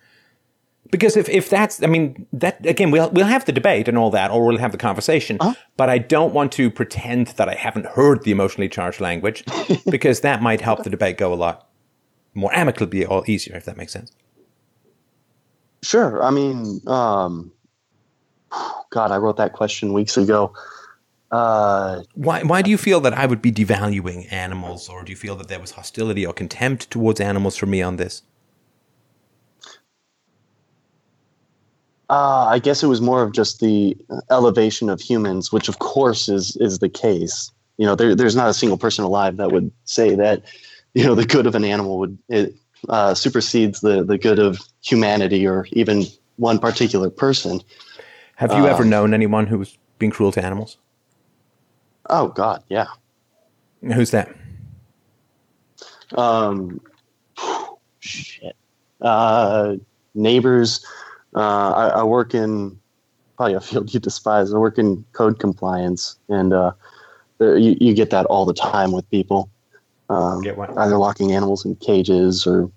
Because 0.91 1.15
if, 1.17 1.29
if 1.29 1.49
that's, 1.49 1.83
I 1.83 1.87
mean, 1.87 2.25
that 2.33 2.65
again, 2.65 2.89
we'll 2.89 3.09
we'll 3.11 3.27
have 3.27 3.45
the 3.45 3.51
debate 3.51 3.87
and 3.87 3.95
all 3.97 4.09
that, 4.11 4.31
or 4.31 4.45
we'll 4.45 4.57
have 4.57 4.71
the 4.71 4.77
conversation. 4.77 5.37
But 5.77 5.87
I 5.89 5.99
don't 5.99 6.33
want 6.33 6.51
to 6.53 6.71
pretend 6.71 7.27
that 7.37 7.47
I 7.47 7.53
haven't 7.53 7.85
heard 7.85 8.23
the 8.23 8.31
emotionally 8.31 8.69
charged 8.69 8.99
language, 8.99 9.43
because 9.89 10.21
that 10.21 10.41
might 10.41 10.61
help 10.61 10.83
the 10.83 10.89
debate 10.89 11.17
go 11.17 11.31
a 11.31 11.35
lot 11.35 11.67
more 12.33 12.51
amicably 12.55 13.05
or 13.05 13.23
easier, 13.27 13.55
if 13.55 13.65
that 13.65 13.77
makes 13.77 13.93
sense. 13.93 14.11
Sure. 15.81 16.21
I 16.23 16.31
mean, 16.31 16.81
um, 16.87 17.51
God, 18.89 19.11
I 19.11 19.17
wrote 19.17 19.37
that 19.37 19.53
question 19.53 19.93
weeks 19.93 20.17
ago. 20.17 20.53
Uh, 21.31 22.01
Why 22.15 22.41
why 22.41 22.63
do 22.63 22.71
you 22.71 22.77
feel 22.77 22.99
that 23.01 23.13
I 23.13 23.27
would 23.27 23.41
be 23.41 23.51
devaluing 23.51 24.31
animals, 24.33 24.89
or 24.89 25.03
do 25.03 25.11
you 25.11 25.15
feel 25.15 25.35
that 25.35 25.47
there 25.47 25.59
was 25.59 25.71
hostility 25.71 26.25
or 26.25 26.33
contempt 26.33 26.89
towards 26.89 27.21
animals 27.21 27.55
for 27.55 27.67
me 27.67 27.83
on 27.83 27.97
this? 27.97 28.23
uh, 32.09 32.47
I 32.49 32.59
guess 32.59 32.81
it 32.81 32.87
was 32.87 33.01
more 33.01 33.21
of 33.21 33.31
just 33.31 33.59
the 33.59 33.95
elevation 34.31 34.89
of 34.89 34.99
humans, 34.99 35.51
which 35.51 35.69
of 35.69 35.79
course 35.79 36.27
is 36.27 36.55
is 36.57 36.79
the 36.79 36.89
case. 36.89 37.51
You 37.77 37.85
know, 37.85 37.95
there, 37.95 38.15
there's 38.15 38.35
not 38.35 38.49
a 38.49 38.53
single 38.53 38.77
person 38.77 39.05
alive 39.05 39.37
that 39.37 39.51
would 39.51 39.71
say 39.85 40.15
that, 40.15 40.43
you 40.93 41.05
know, 41.05 41.15
the 41.15 41.25
good 41.25 41.45
of 41.45 41.55
an 41.55 41.63
animal 41.63 41.99
would 41.99 42.17
it, 42.27 42.55
uh, 42.87 43.13
supersedes 43.13 43.81
the 43.81 44.03
the 44.03 44.17
good 44.17 44.39
of 44.39 44.59
humanity 44.81 45.45
or 45.45 45.67
even 45.73 46.05
one 46.37 46.59
particular 46.59 47.09
person. 47.09 47.61
Have 48.35 48.53
you 48.53 48.67
ever 48.67 48.85
known 48.85 49.13
anyone 49.13 49.47
who's 49.47 49.77
been 49.97 50.11
cruel 50.11 50.31
to 50.31 50.43
animals? 50.43 50.77
Oh 52.09 52.29
God, 52.29 52.63
yeah. 52.69 52.87
Who's 53.81 54.11
that? 54.11 54.33
Um, 56.15 56.81
shit. 57.99 58.55
Uh, 59.01 59.75
neighbors. 60.15 60.85
Uh, 61.35 61.71
I, 61.71 61.87
I 61.99 62.03
work 62.03 62.33
in 62.33 62.79
probably 63.37 63.55
a 63.55 63.61
field 63.61 63.93
you 63.93 63.99
despise. 63.99 64.53
I 64.53 64.57
work 64.57 64.77
in 64.77 65.03
code 65.13 65.39
compliance, 65.39 66.17
and 66.29 66.53
uh, 66.53 66.71
you, 67.39 67.75
you 67.79 67.93
get 67.93 68.09
that 68.11 68.25
all 68.27 68.45
the 68.45 68.53
time 68.53 68.91
with 68.91 69.09
people. 69.09 69.49
Um, 70.09 70.41
Get 70.41 70.57
what? 70.57 70.75
Either 70.77 70.97
locking 70.97 71.31
animals 71.33 71.65
in 71.65 71.75
cages 71.75 72.47
or 72.47 72.71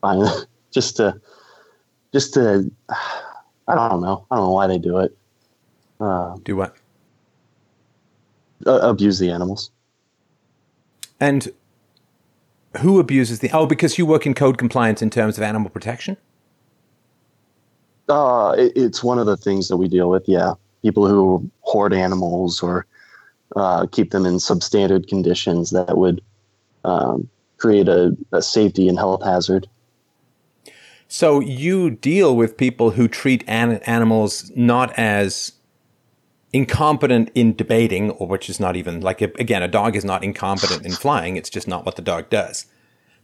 buying, 0.00 0.24
just 0.70 0.96
to, 0.96 1.20
just 2.12 2.34
to, 2.34 2.70
I 3.68 3.74
don't 3.74 4.00
know. 4.00 4.26
I 4.30 4.36
don't 4.36 4.46
know 4.46 4.52
why 4.52 4.66
they 4.66 4.78
do 4.78 4.98
it. 4.98 5.16
Uh, 6.00 6.36
Do 6.44 6.56
what? 6.56 6.74
uh, 8.66 8.78
abuse 8.82 9.18
the 9.18 9.30
animals. 9.30 9.70
And 11.18 11.52
who 12.78 12.98
abuses 12.98 13.40
the? 13.40 13.50
Oh, 13.52 13.66
because 13.66 13.98
you 13.98 14.06
work 14.06 14.26
in 14.26 14.34
code 14.34 14.58
compliance 14.58 15.02
in 15.02 15.10
terms 15.10 15.36
of 15.36 15.42
animal 15.44 15.70
protection. 15.70 16.16
Uh, 18.08 18.54
it, 18.58 18.72
it's 18.74 19.04
one 19.04 19.18
of 19.18 19.26
the 19.26 19.36
things 19.36 19.68
that 19.68 19.76
we 19.76 19.88
deal 19.88 20.08
with. 20.10 20.26
Yeah, 20.28 20.54
people 20.82 21.06
who 21.06 21.50
hoard 21.60 21.92
animals 21.92 22.62
or 22.62 22.86
uh, 23.56 23.86
keep 23.86 24.10
them 24.10 24.24
in 24.24 24.34
substandard 24.34 25.08
conditions 25.08 25.70
that 25.70 25.96
would 25.98 26.22
um, 26.84 27.28
create 27.56 27.88
a, 27.88 28.16
a 28.32 28.42
safety 28.42 28.88
and 28.88 28.98
health 28.98 29.22
hazard. 29.24 29.68
So 31.08 31.40
you 31.40 31.90
deal 31.90 32.36
with 32.36 32.56
people 32.56 32.92
who 32.92 33.08
treat 33.08 33.42
an- 33.48 33.80
animals 33.84 34.52
not 34.54 34.96
as 34.96 35.52
incompetent 36.52 37.30
in 37.34 37.54
debating, 37.54 38.10
or 38.12 38.26
which 38.28 38.48
is 38.48 38.60
not 38.60 38.76
even 38.76 39.00
like 39.00 39.20
again, 39.20 39.62
a 39.62 39.68
dog 39.68 39.96
is 39.96 40.04
not 40.04 40.24
incompetent 40.24 40.84
in 40.84 40.92
flying. 40.92 41.36
It's 41.36 41.50
just 41.50 41.68
not 41.68 41.84
what 41.84 41.96
the 41.96 42.02
dog 42.02 42.30
does. 42.30 42.66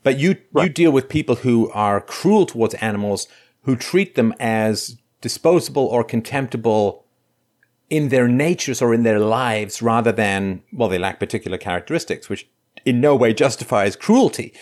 But 0.03 0.19
you 0.19 0.37
you 0.55 0.69
deal 0.69 0.93
with 0.93 1.09
people 1.09 1.37
who 1.37 1.71
are 1.73 2.01
cruel 2.01 2.47
towards 2.47 2.75
animals, 2.75 3.27
who 3.63 3.77
treat 3.77 4.15
them 4.15 4.35
as 4.39 4.99
disposable 5.21 5.87
or 5.87 6.05
contemptible 6.05 7.05
in 7.89 8.09
their 8.09 8.29
natures 8.29 8.83
or 8.83 8.93
in 8.95 9.03
their 9.05 9.21
lives, 9.21 9.81
rather 9.83 10.13
than 10.13 10.63
well, 10.73 10.89
they 10.89 10.99
lack 10.99 11.19
particular 11.19 11.59
characteristics, 11.59 12.29
which 12.29 12.49
in 12.87 13.01
no 13.01 13.15
way 13.15 13.35
justifies 13.35 13.97
cruelty 13.97 14.55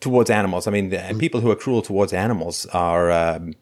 towards 0.00 0.30
animals. 0.30 0.66
I 0.66 0.70
mean, 0.70 0.88
the, 0.88 1.16
people 1.18 1.40
who 1.40 1.50
are 1.50 1.56
cruel 1.56 1.82
towards 1.82 2.12
animals 2.12 2.64
are 2.66 3.10
um, 3.10 3.54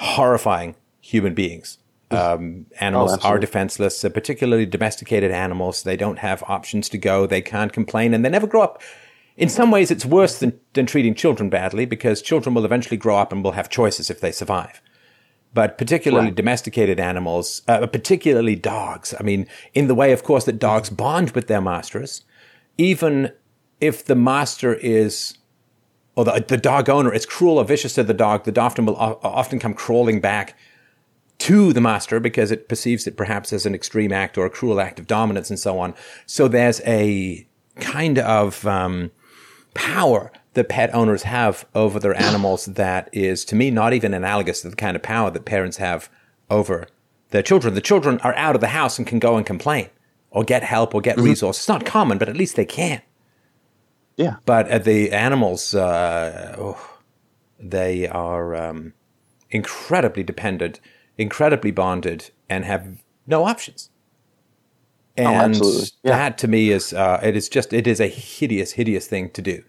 horrifying 0.00 0.74
human 1.00 1.34
beings. 1.34 1.78
Um, 2.10 2.66
animals 2.80 3.22
are 3.22 3.38
defenseless, 3.38 4.02
uh, 4.02 4.08
particularly 4.08 4.64
domesticated 4.64 5.30
animals. 5.30 5.82
They 5.82 5.96
don't 5.96 6.18
have 6.20 6.42
options 6.48 6.88
to 6.88 6.98
go. 6.98 7.26
They 7.26 7.42
can't 7.42 7.72
complain, 7.72 8.14
and 8.14 8.24
they 8.24 8.30
never 8.30 8.46
grow 8.46 8.62
up. 8.62 8.80
In 9.36 9.50
some 9.50 9.70
ways, 9.70 9.90
it's 9.90 10.06
worse 10.06 10.38
than, 10.38 10.58
than 10.72 10.86
treating 10.86 11.14
children 11.14 11.50
badly 11.50 11.84
because 11.84 12.22
children 12.22 12.54
will 12.54 12.64
eventually 12.64 12.96
grow 12.96 13.18
up 13.18 13.30
and 13.30 13.44
will 13.44 13.52
have 13.52 13.68
choices 13.68 14.08
if 14.08 14.20
they 14.20 14.32
survive. 14.32 14.80
But 15.52 15.78
particularly 15.78 16.30
domesticated 16.30 16.98
animals, 16.98 17.62
uh, 17.68 17.86
particularly 17.86 18.56
dogs. 18.56 19.14
I 19.18 19.22
mean, 19.22 19.46
in 19.74 19.86
the 19.86 19.94
way, 19.94 20.12
of 20.12 20.22
course, 20.22 20.44
that 20.44 20.58
dogs 20.58 20.90
bond 20.90 21.32
with 21.32 21.46
their 21.46 21.60
masters, 21.60 22.24
even 22.78 23.32
if 23.80 24.04
the 24.04 24.14
master 24.14 24.74
is 24.74 25.36
or 26.14 26.24
the, 26.24 26.44
the 26.48 26.56
dog 26.56 26.88
owner 26.88 27.12
is 27.12 27.26
cruel 27.26 27.58
or 27.58 27.64
vicious 27.64 27.94
to 27.94 28.02
the 28.02 28.14
dog, 28.14 28.44
the 28.44 28.52
dog 28.52 28.72
often 28.72 28.86
will 28.86 28.96
often 28.96 29.58
come 29.58 29.74
crawling 29.74 30.20
back 30.20 30.56
to 31.38 31.72
the 31.72 31.80
master 31.80 32.18
because 32.18 32.50
it 32.50 32.68
perceives 32.68 33.06
it 33.06 33.16
perhaps 33.16 33.52
as 33.52 33.64
an 33.66 33.74
extreme 33.74 34.12
act 34.12 34.36
or 34.36 34.44
a 34.44 34.50
cruel 34.50 34.80
act 34.80 34.98
of 34.98 35.06
dominance 35.06 35.50
and 35.50 35.58
so 35.58 35.78
on. 35.78 35.94
So 36.26 36.48
there's 36.48 36.80
a 36.84 37.46
kind 37.76 38.18
of 38.18 38.66
um, 38.66 39.12
power 39.74 40.32
that 40.54 40.68
pet 40.68 40.92
owners 40.92 41.22
have 41.22 41.64
over 41.76 42.00
their 42.00 42.20
animals 42.20 42.66
that 42.66 43.08
is, 43.12 43.44
to 43.44 43.54
me, 43.54 43.70
not 43.70 43.92
even 43.92 44.12
analogous 44.12 44.62
to 44.62 44.70
the 44.70 44.76
kind 44.76 44.96
of 44.96 45.02
power 45.02 45.30
that 45.30 45.44
parents 45.44 45.76
have 45.76 46.10
over 46.50 46.88
their 47.30 47.42
children. 47.42 47.74
The 47.74 47.80
children 47.80 48.18
are 48.20 48.34
out 48.34 48.56
of 48.56 48.60
the 48.60 48.68
house 48.68 48.98
and 48.98 49.06
can 49.06 49.20
go 49.20 49.36
and 49.36 49.46
complain 49.46 49.90
or 50.30 50.44
get 50.44 50.62
help 50.62 50.94
or 50.94 51.00
get 51.00 51.18
resources. 51.18 51.60
It's 51.62 51.68
not 51.68 51.86
common, 51.86 52.18
but 52.18 52.28
at 52.28 52.36
least 52.36 52.56
they 52.56 52.64
can. 52.64 53.02
Yeah. 54.16 54.36
But 54.44 54.68
uh, 54.68 54.78
the 54.78 55.12
animals, 55.12 55.74
uh, 55.74 56.56
oh, 56.58 56.98
they 57.58 58.08
are 58.08 58.54
um, 58.54 58.94
incredibly 59.50 60.22
dependent, 60.22 60.80
incredibly 61.16 61.70
bonded, 61.70 62.30
and 62.48 62.64
have 62.64 63.02
no 63.26 63.44
options. 63.44 63.90
And 65.16 65.28
absolutely. 65.28 65.88
Yeah. 66.04 66.16
that 66.16 66.38
to 66.38 66.48
me 66.48 66.70
is 66.70 66.92
uh, 66.92 67.20
it 67.22 67.36
is 67.36 67.48
just 67.48 67.72
it 67.72 67.86
is 67.86 68.00
a 68.00 68.06
hideous, 68.06 68.72
hideous 68.72 69.06
thing 69.06 69.30
to 69.30 69.42
do, 69.42 69.64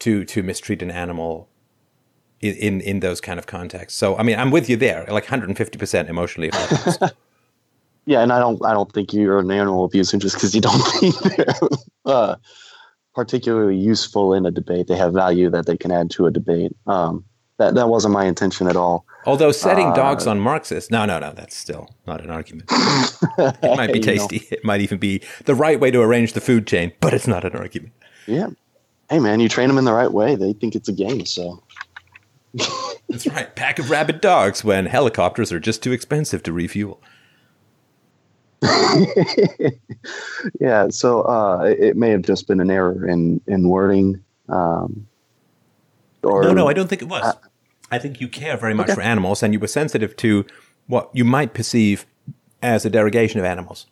to 0.00 0.24
to 0.24 0.42
mistreat 0.42 0.82
an 0.82 0.90
animal 0.90 1.48
in 2.40 2.54
in, 2.56 2.80
in 2.80 3.00
those 3.00 3.20
kind 3.20 3.38
of 3.38 3.46
contexts. 3.46 3.98
So 3.98 4.16
I 4.16 4.22
mean, 4.22 4.38
I'm 4.38 4.50
with 4.50 4.68
you 4.68 4.76
there, 4.76 5.06
like 5.08 5.24
150 5.24 5.78
percent 5.78 6.08
emotionally. 6.08 6.50
Yeah, 8.10 8.22
and 8.22 8.32
I 8.32 8.40
don't 8.40 8.60
I 8.66 8.72
don't 8.72 8.90
think 8.92 9.12
you're 9.12 9.38
an 9.38 9.52
animal 9.52 9.84
abuser 9.84 10.18
just 10.18 10.34
because 10.34 10.52
you 10.52 10.60
don't 10.60 10.80
think 10.98 11.14
they're 11.36 11.54
uh, 12.06 12.34
particularly 13.14 13.76
useful 13.76 14.34
in 14.34 14.44
a 14.46 14.50
debate. 14.50 14.88
They 14.88 14.96
have 14.96 15.12
value 15.12 15.48
that 15.50 15.66
they 15.66 15.76
can 15.76 15.92
add 15.92 16.10
to 16.16 16.26
a 16.26 16.30
debate. 16.32 16.72
Um, 16.88 17.24
that 17.58 17.74
that 17.74 17.88
wasn't 17.88 18.12
my 18.14 18.24
intention 18.24 18.66
at 18.66 18.74
all. 18.74 19.04
Although 19.26 19.52
setting 19.52 19.88
Uh, 19.88 19.94
dogs 19.94 20.26
on 20.26 20.40
Marxists, 20.40 20.90
no, 20.90 21.04
no, 21.04 21.20
no, 21.20 21.32
that's 21.32 21.56
still 21.56 21.88
not 22.08 22.20
an 22.20 22.30
argument. 22.30 22.68
It 23.38 23.76
might 23.76 23.92
be 23.92 24.00
You 24.00 24.06
know. 24.06 24.12
tasty. 24.28 24.42
It 24.50 24.64
might 24.64 24.80
even 24.80 24.98
be 24.98 25.22
the 25.44 25.54
right 25.54 25.78
way 25.78 25.92
to 25.92 26.00
arrange 26.00 26.32
the 26.32 26.40
food 26.40 26.66
chain, 26.66 26.90
but 27.00 27.14
it's 27.14 27.28
not 27.28 27.44
an 27.44 27.54
argument. 27.54 27.92
Yeah. 28.26 28.48
Hey 29.08 29.20
man, 29.20 29.38
you 29.38 29.48
train 29.48 29.68
them 29.68 29.78
in 29.78 29.84
the 29.84 29.92
right 29.92 30.10
way. 30.12 30.34
They 30.34 30.52
think 30.52 30.74
it's 30.74 30.88
a 30.88 30.92
game. 30.92 31.26
So 31.26 31.62
That's 33.08 33.26
right. 33.28 33.54
Pack 33.54 33.78
of 33.78 33.88
rabid 33.90 34.20
dogs 34.20 34.64
when 34.64 34.86
helicopters 34.86 35.52
are 35.52 35.60
just 35.60 35.80
too 35.82 35.92
expensive 35.92 36.42
to 36.42 36.52
refuel. 36.52 37.00
yeah. 40.60 40.88
So 40.90 41.22
uh, 41.22 41.64
it, 41.64 41.80
it 41.80 41.96
may 41.96 42.10
have 42.10 42.22
just 42.22 42.46
been 42.48 42.60
an 42.60 42.70
error 42.70 43.06
in 43.06 43.40
in 43.46 43.68
wording. 43.68 44.22
Um, 44.48 45.06
or 46.22 46.42
No, 46.42 46.52
no, 46.52 46.68
I 46.68 46.72
don't 46.72 46.88
think 46.88 47.02
it 47.02 47.08
was. 47.08 47.36
I 47.90 47.98
think 47.98 48.20
you 48.20 48.28
care 48.28 48.56
very 48.56 48.74
much 48.74 48.88
okay. 48.88 48.94
for 48.94 49.00
animals 49.00 49.42
and 49.42 49.52
you 49.52 49.58
were 49.60 49.66
sensitive 49.66 50.16
to 50.16 50.44
what 50.86 51.10
you 51.12 51.24
might 51.24 51.54
perceive 51.54 52.06
as 52.62 52.84
a 52.84 52.90
derogation 52.90 53.40
of 53.40 53.46
animals. 53.46 53.86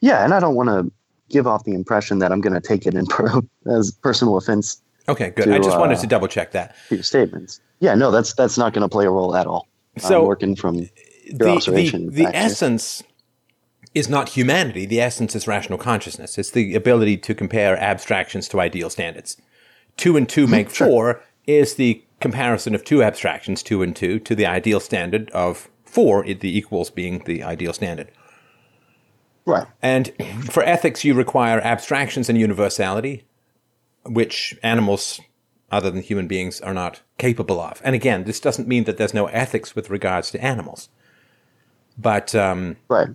yeah, 0.00 0.24
and 0.24 0.34
I 0.34 0.40
don't 0.40 0.56
want 0.56 0.68
to 0.68 0.90
give 1.30 1.46
off 1.46 1.64
the 1.64 1.74
impression 1.74 2.18
that 2.18 2.32
I'm 2.32 2.40
going 2.40 2.54
to 2.54 2.60
take 2.60 2.86
it 2.86 2.94
in 2.94 3.06
per- 3.06 3.40
as 3.66 3.92
personal 3.92 4.36
offense 4.36 4.82
Okay, 5.08 5.30
good. 5.30 5.46
To, 5.46 5.54
I 5.54 5.58
just 5.58 5.78
wanted 5.78 5.98
uh, 5.98 6.02
to 6.02 6.06
double 6.06 6.28
check 6.28 6.52
that. 6.52 6.76
your 6.90 7.02
statements. 7.02 7.60
Yeah, 7.80 7.94
no, 7.94 8.10
that's 8.10 8.34
that's 8.34 8.56
not 8.56 8.72
going 8.72 8.82
to 8.82 8.88
play 8.88 9.06
a 9.06 9.10
role 9.10 9.34
at 9.34 9.46
all. 9.46 9.68
So, 9.98 10.22
I'm 10.22 10.28
working 10.28 10.56
from 10.56 10.76
your 10.76 10.88
the, 11.32 11.48
observation. 11.48 12.06
the, 12.06 12.24
the 12.24 12.36
essence 12.36 13.02
is 13.94 14.08
not 14.08 14.30
humanity. 14.30 14.86
The 14.86 15.00
essence 15.00 15.34
is 15.34 15.46
rational 15.46 15.78
consciousness. 15.78 16.38
It's 16.38 16.50
the 16.50 16.74
ability 16.74 17.18
to 17.18 17.34
compare 17.34 17.76
abstractions 17.76 18.48
to 18.48 18.60
ideal 18.60 18.90
standards. 18.90 19.36
Two 19.96 20.16
and 20.16 20.28
two 20.28 20.46
make 20.46 20.70
four 20.82 21.22
is 21.46 21.74
the 21.74 22.02
comparison 22.20 22.74
of 22.74 22.84
two 22.84 23.02
abstractions, 23.02 23.62
two 23.62 23.82
and 23.82 23.94
two, 23.94 24.18
to 24.20 24.34
the 24.34 24.46
ideal 24.46 24.80
standard 24.80 25.30
of 25.30 25.68
four, 25.84 26.24
the 26.24 26.56
equals 26.56 26.90
being 26.90 27.22
the 27.26 27.42
ideal 27.42 27.72
standard. 27.72 28.10
right. 29.44 29.66
And 29.82 30.12
for 30.50 30.62
ethics, 30.62 31.04
you 31.04 31.12
require 31.14 31.60
abstractions 31.60 32.28
and 32.28 32.38
universality, 32.38 33.24
which 34.04 34.58
animals 34.62 35.20
other 35.70 35.90
than 35.90 36.02
human 36.02 36.28
beings 36.28 36.60
are 36.60 36.74
not 36.74 37.00
capable 37.18 37.60
of. 37.60 37.80
And 37.84 37.94
again, 37.94 38.24
this 38.24 38.40
doesn't 38.40 38.68
mean 38.68 38.84
that 38.84 38.98
there's 38.98 39.14
no 39.14 39.26
ethics 39.26 39.74
with 39.74 39.90
regards 39.90 40.30
to 40.30 40.42
animals. 40.42 40.88
But 41.98 42.34
um, 42.34 42.76
Right. 42.88 43.08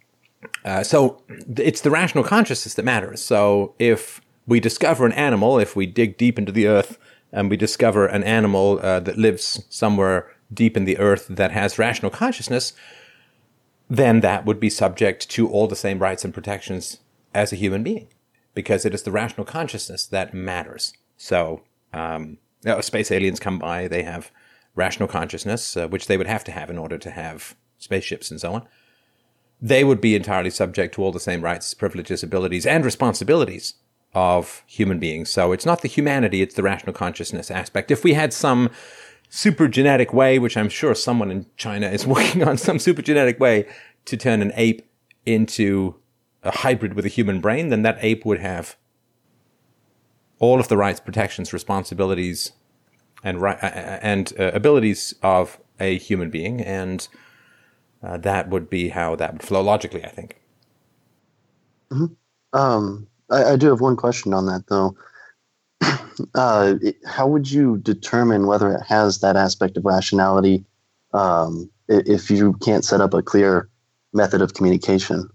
Uh, 0.65 0.83
so 0.83 1.21
it's 1.57 1.81
the 1.81 1.91
rational 1.91 2.23
consciousness 2.23 2.75
that 2.75 2.85
matters. 2.85 3.21
So 3.21 3.75
if 3.79 4.21
we 4.45 4.59
discover 4.59 5.05
an 5.05 5.13
animal, 5.13 5.59
if 5.59 5.75
we 5.75 5.85
dig 5.85 6.17
deep 6.17 6.39
into 6.39 6.51
the 6.51 6.67
earth 6.67 6.97
and 7.31 7.49
we 7.49 7.57
discover 7.57 8.07
an 8.07 8.23
animal 8.23 8.79
uh, 8.81 8.99
that 9.01 9.17
lives 9.17 9.63
somewhere 9.69 10.31
deep 10.53 10.77
in 10.77 10.85
the 10.85 10.97
earth 10.97 11.27
that 11.29 11.51
has 11.51 11.77
rational 11.77 12.11
consciousness, 12.11 12.73
then 13.89 14.21
that 14.21 14.45
would 14.45 14.59
be 14.59 14.69
subject 14.69 15.29
to 15.29 15.49
all 15.49 15.67
the 15.67 15.75
same 15.75 15.99
rights 15.99 16.25
and 16.25 16.33
protections 16.33 16.99
as 17.33 17.51
a 17.51 17.57
human 17.57 17.83
being, 17.83 18.07
because 18.53 18.85
it 18.85 18.93
is 18.93 19.03
the 19.03 19.11
rational 19.11 19.45
consciousness 19.45 20.05
that 20.05 20.33
matters. 20.33 20.93
So, 21.17 21.61
um, 21.93 22.37
you 22.63 22.71
know, 22.71 22.81
space 22.81 23.11
aliens 23.11 23.39
come 23.39 23.59
by; 23.59 23.87
they 23.87 24.03
have 24.03 24.31
rational 24.75 25.09
consciousness, 25.09 25.77
uh, 25.77 25.87
which 25.87 26.07
they 26.07 26.17
would 26.17 26.27
have 26.27 26.43
to 26.45 26.51
have 26.51 26.69
in 26.69 26.77
order 26.77 26.97
to 26.97 27.11
have 27.11 27.55
spaceships 27.77 28.31
and 28.31 28.39
so 28.39 28.53
on. 28.53 28.67
They 29.61 29.83
would 29.83 30.01
be 30.01 30.15
entirely 30.15 30.49
subject 30.49 30.93
to 30.95 31.03
all 31.03 31.11
the 31.11 31.19
same 31.19 31.41
rights, 31.41 31.73
privileges, 31.73 32.23
abilities, 32.23 32.65
and 32.65 32.85
responsibilities 32.85 33.75
of 34.13 34.63
human 34.67 34.99
beings. 34.99 35.29
So 35.29 35.51
it's 35.51 35.65
not 35.65 35.81
the 35.81 35.87
humanity, 35.87 36.41
it's 36.41 36.55
the 36.55 36.63
rational 36.63 36.93
consciousness 36.93 37.51
aspect. 37.51 37.91
If 37.91 38.03
we 38.03 38.13
had 38.13 38.33
some 38.33 38.69
super 39.29 39.67
genetic 39.67 40.13
way, 40.13 40.39
which 40.39 40.57
I'm 40.57 40.69
sure 40.69 40.95
someone 40.95 41.31
in 41.31 41.45
China 41.57 41.87
is 41.87 42.07
working 42.15 42.43
on, 42.43 42.57
some 42.57 42.79
super 42.79 43.01
genetic 43.01 43.39
way 43.39 43.67
to 44.05 44.17
turn 44.17 44.41
an 44.41 44.51
ape 44.55 44.87
into 45.25 45.95
a 46.43 46.51
hybrid 46.59 46.93
with 46.93 47.05
a 47.05 47.09
human 47.09 47.41
brain, 47.41 47.69
then 47.69 47.81
that 47.81 47.97
ape 48.01 48.25
would 48.25 48.39
have 48.39 48.77
all 50.39 50.59
of 50.59 50.67
the 50.67 50.77
rights, 50.77 50.99
protections, 50.99 51.51
responsibilities, 51.51 52.51
and 53.23 53.43
uh, 53.43 53.57
and 53.61 54.33
uh, 54.39 54.51
abilities 54.53 55.15
of 55.23 55.59
a 55.79 55.97
human 55.97 56.29
being, 56.29 56.61
and 56.61 57.07
uh, 58.03 58.17
that 58.17 58.49
would 58.49 58.69
be 58.69 58.89
how 58.89 59.15
that 59.15 59.33
would 59.33 59.43
flow 59.43 59.61
logically. 59.61 60.03
I 60.03 60.09
think. 60.09 60.37
Mm-hmm. 61.91 62.57
Um, 62.57 63.07
I, 63.29 63.53
I, 63.53 63.55
do 63.55 63.67
have 63.69 63.81
one 63.81 63.95
question 63.95 64.33
on 64.33 64.45
that, 64.47 64.65
though. 64.67 64.95
Uh, 66.33 66.73
how 67.05 67.27
would 67.27 67.51
you 67.51 67.77
determine 67.77 68.47
whether 68.47 68.73
it 68.73 68.81
has 68.81 69.19
that 69.19 69.35
aspect 69.35 69.77
of 69.77 69.85
rationality 69.85 70.65
um, 71.13 71.69
if 71.87 72.31
you 72.31 72.53
can't 72.53 72.83
set 72.83 73.01
up 73.01 73.13
a 73.13 73.21
clear 73.21 73.69
method 74.13 74.41
of 74.41 74.55
communication? 74.55 75.29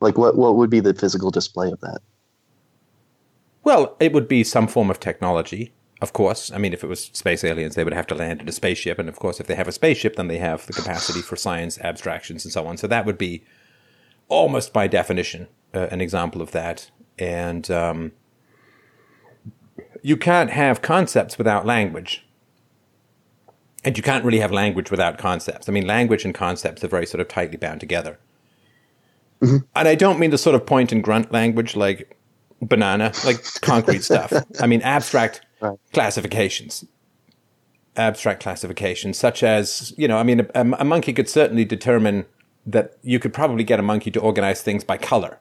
Like, 0.00 0.18
what, 0.18 0.36
what 0.36 0.56
would 0.56 0.68
be 0.68 0.80
the 0.80 0.94
physical 0.94 1.30
display 1.30 1.70
of 1.70 1.80
that? 1.80 2.00
Well, 3.62 3.96
it 4.00 4.12
would 4.12 4.26
be 4.26 4.42
some 4.42 4.66
form 4.66 4.90
of 4.90 4.98
technology, 4.98 5.72
of 6.02 6.12
course. 6.12 6.50
I 6.50 6.58
mean, 6.58 6.72
if 6.72 6.82
it 6.82 6.88
was 6.88 7.04
space 7.12 7.44
aliens, 7.44 7.76
they 7.76 7.84
would 7.84 7.94
have 7.94 8.08
to 8.08 8.14
land 8.16 8.40
in 8.40 8.48
a 8.48 8.52
spaceship. 8.52 8.98
And 8.98 9.08
of 9.08 9.20
course, 9.20 9.38
if 9.38 9.46
they 9.46 9.54
have 9.54 9.68
a 9.68 9.72
spaceship, 9.72 10.16
then 10.16 10.26
they 10.26 10.38
have 10.38 10.66
the 10.66 10.72
capacity 10.72 11.22
for 11.22 11.36
science, 11.36 11.78
abstractions, 11.78 12.44
and 12.44 12.52
so 12.52 12.66
on. 12.66 12.76
So 12.76 12.88
that 12.88 13.06
would 13.06 13.16
be 13.16 13.44
almost 14.28 14.72
by 14.72 14.88
definition 14.88 15.46
uh, 15.72 15.86
an 15.92 16.00
example 16.00 16.42
of 16.42 16.50
that. 16.50 16.90
And 17.20 17.70
um, 17.70 18.12
you 20.02 20.16
can't 20.16 20.50
have 20.50 20.82
concepts 20.82 21.38
without 21.38 21.64
language. 21.64 22.26
And 23.84 23.96
you 23.96 24.02
can't 24.02 24.24
really 24.24 24.40
have 24.40 24.50
language 24.50 24.90
without 24.90 25.18
concepts. 25.18 25.68
I 25.68 25.72
mean, 25.72 25.86
language 25.86 26.24
and 26.24 26.34
concepts 26.34 26.82
are 26.82 26.88
very 26.88 27.06
sort 27.06 27.20
of 27.20 27.28
tightly 27.28 27.58
bound 27.58 27.78
together. 27.78 28.18
Mm-hmm. 29.40 29.58
And 29.76 29.88
I 29.88 29.94
don't 29.94 30.18
mean 30.18 30.30
the 30.30 30.38
sort 30.38 30.56
of 30.56 30.66
point 30.66 30.90
and 30.90 31.02
grunt 31.02 31.30
language 31.30 31.76
like 31.76 32.16
banana, 32.60 33.12
like 33.24 33.44
concrete 33.60 34.02
stuff. 34.02 34.32
I 34.60 34.66
mean, 34.66 34.82
abstract 34.82 35.42
right. 35.62 35.78
classifications. 35.92 36.84
Abstract 37.96 38.42
classifications, 38.42 39.18
such 39.18 39.42
as, 39.42 39.92
you 39.96 40.08
know, 40.08 40.16
I 40.16 40.22
mean, 40.22 40.48
a, 40.54 40.60
a 40.78 40.84
monkey 40.84 41.12
could 41.12 41.28
certainly 41.28 41.64
determine 41.64 42.24
that 42.64 42.96
you 43.02 43.18
could 43.18 43.34
probably 43.34 43.64
get 43.64 43.78
a 43.78 43.82
monkey 43.82 44.10
to 44.10 44.20
organize 44.20 44.62
things 44.62 44.84
by 44.84 44.96
color. 44.96 45.40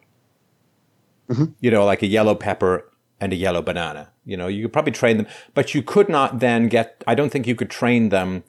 Mm-hmm. 1.30 1.45
You 1.59 1.72
know, 1.72 1.86
like 1.86 2.01
a 2.01 2.07
yellow 2.07 2.36
pepper 2.36 2.91
and 3.22 3.32
a 3.32 3.36
yellow 3.36 3.61
banana. 3.61 4.11
You 4.26 4.36
know, 4.36 4.47
you 4.47 4.63
could 4.63 4.74
probably 4.74 4.91
train 4.91 5.17
them, 5.17 5.28
but 5.53 5.74
you 5.74 5.82
could 5.82 6.09
not 6.09 6.39
then 6.39 6.67
get, 6.67 7.03
I 7.07 7.15
don't 7.15 7.32
think 7.32 7.47
you 7.47 7.55
could 7.55 7.69
train 7.69 8.09
them 8.09 8.43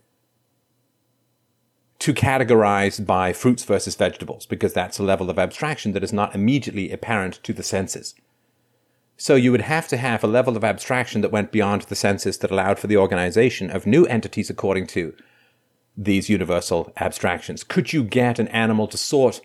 to 2.00 2.12
categorize 2.12 3.04
by 3.04 3.32
fruits 3.32 3.62
versus 3.62 3.94
vegetables 3.94 4.44
because 4.46 4.72
that's 4.72 4.98
a 4.98 5.04
level 5.04 5.30
of 5.30 5.38
abstraction 5.38 5.92
that 5.92 6.02
is 6.02 6.12
not 6.12 6.34
immediately 6.34 6.90
apparent 6.90 7.40
to 7.44 7.52
the 7.52 7.62
senses. 7.62 8.16
So 9.22 9.36
you 9.36 9.52
would 9.52 9.60
have 9.60 9.86
to 9.86 9.96
have 9.96 10.24
a 10.24 10.26
level 10.26 10.56
of 10.56 10.64
abstraction 10.64 11.20
that 11.20 11.30
went 11.30 11.52
beyond 11.52 11.82
the 11.82 11.94
senses 11.94 12.38
that 12.38 12.50
allowed 12.50 12.80
for 12.80 12.88
the 12.88 12.96
organization 12.96 13.70
of 13.70 13.86
new 13.86 14.04
entities 14.06 14.50
according 14.50 14.88
to 14.88 15.14
these 15.96 16.28
universal 16.28 16.92
abstractions. 16.96 17.62
Could 17.62 17.92
you 17.92 18.02
get 18.02 18.40
an 18.40 18.48
animal 18.48 18.88
to 18.88 18.98
sort 18.98 19.40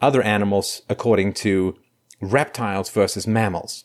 other 0.00 0.22
animals 0.22 0.80
according 0.88 1.34
to 1.44 1.78
reptiles 2.22 2.88
versus 2.88 3.26
mammals? 3.26 3.84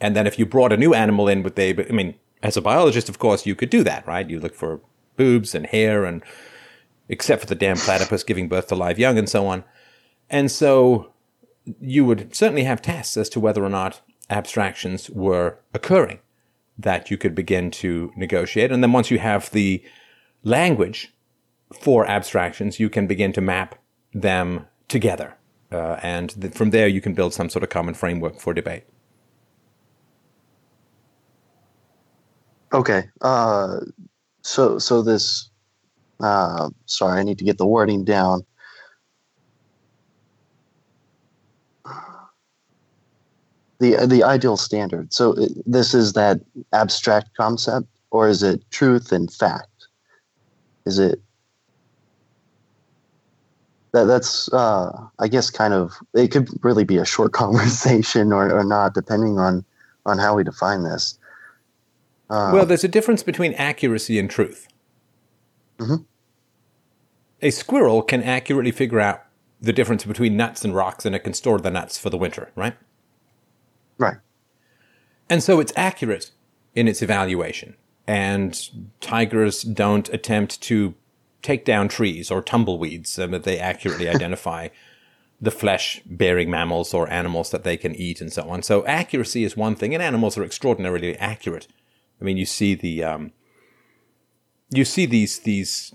And 0.00 0.14
then 0.14 0.28
if 0.28 0.38
you 0.38 0.46
brought 0.46 0.72
a 0.72 0.76
new 0.76 0.94
animal 0.94 1.26
in 1.26 1.42
with 1.42 1.58
I 1.58 1.72
mean, 1.90 2.14
as 2.44 2.56
a 2.56 2.62
biologist, 2.62 3.08
of 3.08 3.18
course, 3.18 3.44
you 3.44 3.56
could 3.56 3.70
do 3.70 3.82
that, 3.82 4.06
right? 4.06 4.30
You 4.30 4.38
look 4.38 4.54
for 4.54 4.82
boobs 5.16 5.52
and 5.52 5.66
hair 5.66 6.04
and 6.04 6.22
except 7.08 7.40
for 7.40 7.48
the 7.48 7.56
damn 7.56 7.76
platypus 7.76 8.22
giving 8.22 8.48
birth 8.48 8.68
to 8.68 8.76
live 8.76 9.00
young 9.00 9.18
and 9.18 9.28
so 9.28 9.48
on. 9.48 9.64
And 10.30 10.48
so 10.48 11.12
you 11.80 12.04
would 12.04 12.34
certainly 12.34 12.64
have 12.64 12.82
tests 12.82 13.16
as 13.16 13.28
to 13.30 13.40
whether 13.40 13.64
or 13.64 13.68
not 13.68 14.00
abstractions 14.30 15.10
were 15.10 15.58
occurring 15.74 16.20
that 16.78 17.10
you 17.10 17.16
could 17.16 17.34
begin 17.34 17.70
to 17.70 18.12
negotiate. 18.16 18.70
And 18.70 18.82
then 18.82 18.92
once 18.92 19.10
you 19.10 19.18
have 19.18 19.50
the 19.50 19.82
language 20.44 21.12
for 21.72 22.06
abstractions, 22.06 22.78
you 22.78 22.90
can 22.90 23.06
begin 23.06 23.32
to 23.32 23.40
map 23.40 23.76
them 24.12 24.66
together. 24.88 25.36
Uh, 25.72 25.98
and 26.02 26.40
th- 26.40 26.54
from 26.54 26.70
there, 26.70 26.86
you 26.86 27.00
can 27.00 27.14
build 27.14 27.34
some 27.34 27.48
sort 27.48 27.62
of 27.62 27.70
common 27.70 27.94
framework 27.94 28.38
for 28.38 28.54
debate. 28.54 28.84
Okay. 32.72 33.04
Uh, 33.20 33.80
so, 34.42 34.78
so 34.78 35.02
this, 35.02 35.50
uh, 36.20 36.68
sorry, 36.84 37.20
I 37.20 37.22
need 37.22 37.38
to 37.38 37.44
get 37.44 37.58
the 37.58 37.66
wording 37.66 38.04
down. 38.04 38.42
The 43.78 44.06
the 44.06 44.22
ideal 44.22 44.56
standard. 44.56 45.12
So 45.12 45.32
it, 45.32 45.52
this 45.66 45.94
is 45.94 46.14
that 46.14 46.40
abstract 46.72 47.36
concept, 47.36 47.88
or 48.10 48.28
is 48.28 48.42
it 48.42 48.62
truth 48.70 49.12
and 49.12 49.32
fact? 49.32 49.88
Is 50.84 50.98
it 50.98 51.20
that 53.92 54.04
that's 54.04 54.52
uh, 54.52 54.92
I 55.18 55.28
guess 55.28 55.50
kind 55.50 55.74
of 55.74 55.94
it 56.14 56.28
could 56.28 56.48
really 56.62 56.84
be 56.84 56.98
a 56.98 57.04
short 57.04 57.32
conversation 57.44 58.32
or, 58.32 58.52
or 58.52 58.64
not, 58.64 58.94
depending 58.94 59.38
on 59.38 59.64
on 60.04 60.18
how 60.18 60.36
we 60.36 60.44
define 60.44 60.84
this. 60.84 61.18
Uh, 62.28 62.50
well, 62.52 62.66
there's 62.66 62.84
a 62.84 62.88
difference 62.88 63.22
between 63.22 63.54
accuracy 63.54 64.18
and 64.18 64.28
truth. 64.30 64.68
Mm-hmm. 65.78 66.02
A 67.42 67.50
squirrel 67.50 68.02
can 68.02 68.22
accurately 68.22 68.72
figure 68.72 69.00
out 69.00 69.22
the 69.60 69.72
difference 69.72 70.04
between 70.04 70.36
nuts 70.36 70.64
and 70.64 70.74
rocks, 70.74 71.04
and 71.06 71.14
it 71.14 71.20
can 71.20 71.32
store 71.32 71.58
the 71.58 71.70
nuts 71.70 71.98
for 71.98 72.10
the 72.10 72.18
winter, 72.18 72.50
right? 72.56 72.76
Right. 73.98 74.16
And 75.28 75.42
so 75.42 75.60
it's 75.60 75.72
accurate 75.76 76.30
in 76.74 76.88
its 76.88 77.02
evaluation. 77.02 77.76
And 78.06 78.68
tigers 79.00 79.62
don't 79.62 80.08
attempt 80.10 80.60
to 80.62 80.94
take 81.42 81.64
down 81.64 81.88
trees 81.88 82.30
or 82.30 82.42
tumbleweeds. 82.42 83.18
Um, 83.18 83.32
they 83.32 83.58
accurately 83.58 84.08
identify 84.16 84.68
the 85.40 85.50
flesh 85.50 86.00
bearing 86.06 86.50
mammals 86.50 86.94
or 86.94 87.10
animals 87.10 87.50
that 87.50 87.64
they 87.64 87.76
can 87.76 87.94
eat 87.94 88.20
and 88.20 88.32
so 88.32 88.48
on. 88.48 88.62
So 88.62 88.86
accuracy 88.86 89.44
is 89.44 89.56
one 89.56 89.74
thing, 89.74 89.92
and 89.92 90.02
animals 90.02 90.38
are 90.38 90.44
extraordinarily 90.44 91.16
accurate. 91.18 91.66
I 92.20 92.24
mean, 92.24 92.36
you 92.36 92.46
see 92.46 92.74
the, 92.74 93.04
um, 93.04 93.32
you 94.70 94.84
see 94.84 95.04
these, 95.04 95.40
these 95.40 95.92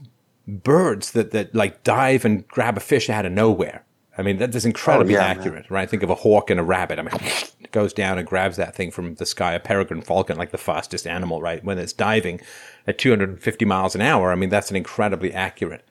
birds 0.47 1.11
that, 1.11 1.31
that 1.31 1.55
like 1.55 1.83
dive 1.83 2.23
and 2.23 2.47
grab 2.47 2.77
a 2.77 2.81
fish 2.81 3.09
out 3.09 3.25
of 3.25 3.31
nowhere. 3.31 3.83
I 4.17 4.21
mean, 4.21 4.37
that 4.37 4.53
is 4.53 4.65
incredibly 4.65 5.15
oh, 5.15 5.19
yeah, 5.19 5.25
accurate, 5.25 5.69
man. 5.69 5.75
right? 5.75 5.89
Think 5.89 6.03
of 6.03 6.09
a 6.09 6.15
hawk 6.15 6.49
and 6.49 6.59
a 6.59 6.63
rabbit. 6.63 6.99
I 6.99 7.03
mean, 7.03 7.11
goes 7.71 7.93
down 7.93 8.17
and 8.17 8.27
grabs 8.27 8.57
that 8.57 8.75
thing 8.75 8.91
from 8.91 9.15
the 9.15 9.25
sky, 9.25 9.53
a 9.53 9.59
peregrine 9.59 10.01
falcon, 10.01 10.37
like 10.37 10.51
the 10.51 10.57
fastest 10.57 11.07
animal, 11.07 11.41
right? 11.41 11.63
When 11.63 11.77
it's 11.77 11.93
diving 11.93 12.41
at 12.87 12.97
250 12.97 13.65
miles 13.65 13.95
an 13.95 14.01
hour, 14.01 14.31
I 14.31 14.35
mean, 14.35 14.49
that's 14.49 14.69
an 14.69 14.75
incredibly 14.75 15.33
accurate 15.33 15.87